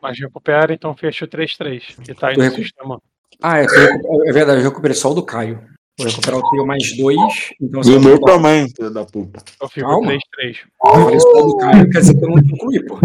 Mas 0.01 0.19
recupera, 0.19 0.73
então 0.73 0.95
fecha 0.95 1.25
o 1.25 1.27
3-3. 1.27 1.95
Que 2.03 2.13
tá 2.13 2.27
aí 2.30 2.33
Tu 2.35 2.38
no 2.39 2.43
recu- 2.43 2.57
sistema. 2.63 2.99
Ah, 3.41 3.59
é, 3.59 3.65
é 3.65 4.31
verdade, 4.33 4.59
eu 4.61 4.69
recuperei 4.69 4.95
só 4.95 5.11
o 5.11 5.13
do 5.13 5.23
Caio. 5.23 5.61
Vou 5.97 6.07
recuperar 6.07 6.39
o 6.39 6.49
teu 6.51 6.65
mais 6.65 6.97
2. 6.97 7.19
Então, 7.61 7.81
Do 7.81 7.91
eu 7.91 8.01
meu 8.01 8.19
tamanho, 8.19 8.67
filho 8.75 8.89
da 8.89 9.05
puta. 9.05 9.43
Eu 9.61 9.69
fico 9.69 9.88
Calma. 9.88 10.11
3-3. 10.11 10.57
falei 10.83 11.19
só 11.19 11.30
o 11.30 11.47
do 11.47 11.57
Caio, 11.57 11.89
quer 11.91 11.99
dizer 11.99 12.17
que 12.17 12.25
eu 12.25 12.30
não 12.30 12.43
concluí, 12.49 12.85
pô. 12.85 12.99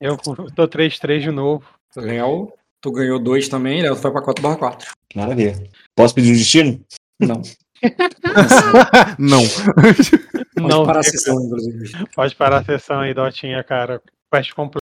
Eu 0.00 0.16
tô 0.16 0.68
3-3 0.68 1.20
de 1.20 1.30
novo. 1.30 1.64
Léo, 1.96 2.52
tu 2.80 2.92
ganhou 2.92 3.18
2 3.18 3.48
também, 3.48 3.82
Léo, 3.82 3.96
tu 3.96 4.02
vai 4.02 4.12
pra 4.12 4.22
4 4.22 4.42
barra 4.42 4.56
4. 4.56 4.90
Maravilha. 5.14 5.54
Posso 5.94 6.14
pedir 6.14 6.30
um 6.32 6.36
destino? 6.36 6.80
Não. 7.18 7.42
Não. 9.18 9.42
Pode 9.74 10.68
Não, 10.68 10.84
parar 10.86 11.00
a 11.00 11.02
sessão, 11.02 11.34
inclusive. 11.44 12.06
pode 12.14 12.34
parar 12.36 12.58
a 12.58 12.64
sessão 12.64 13.00
aí, 13.00 13.12
Dotinha, 13.14 13.62
cara. 13.64 14.00
Quest 14.32 14.52
completo. 14.54 14.85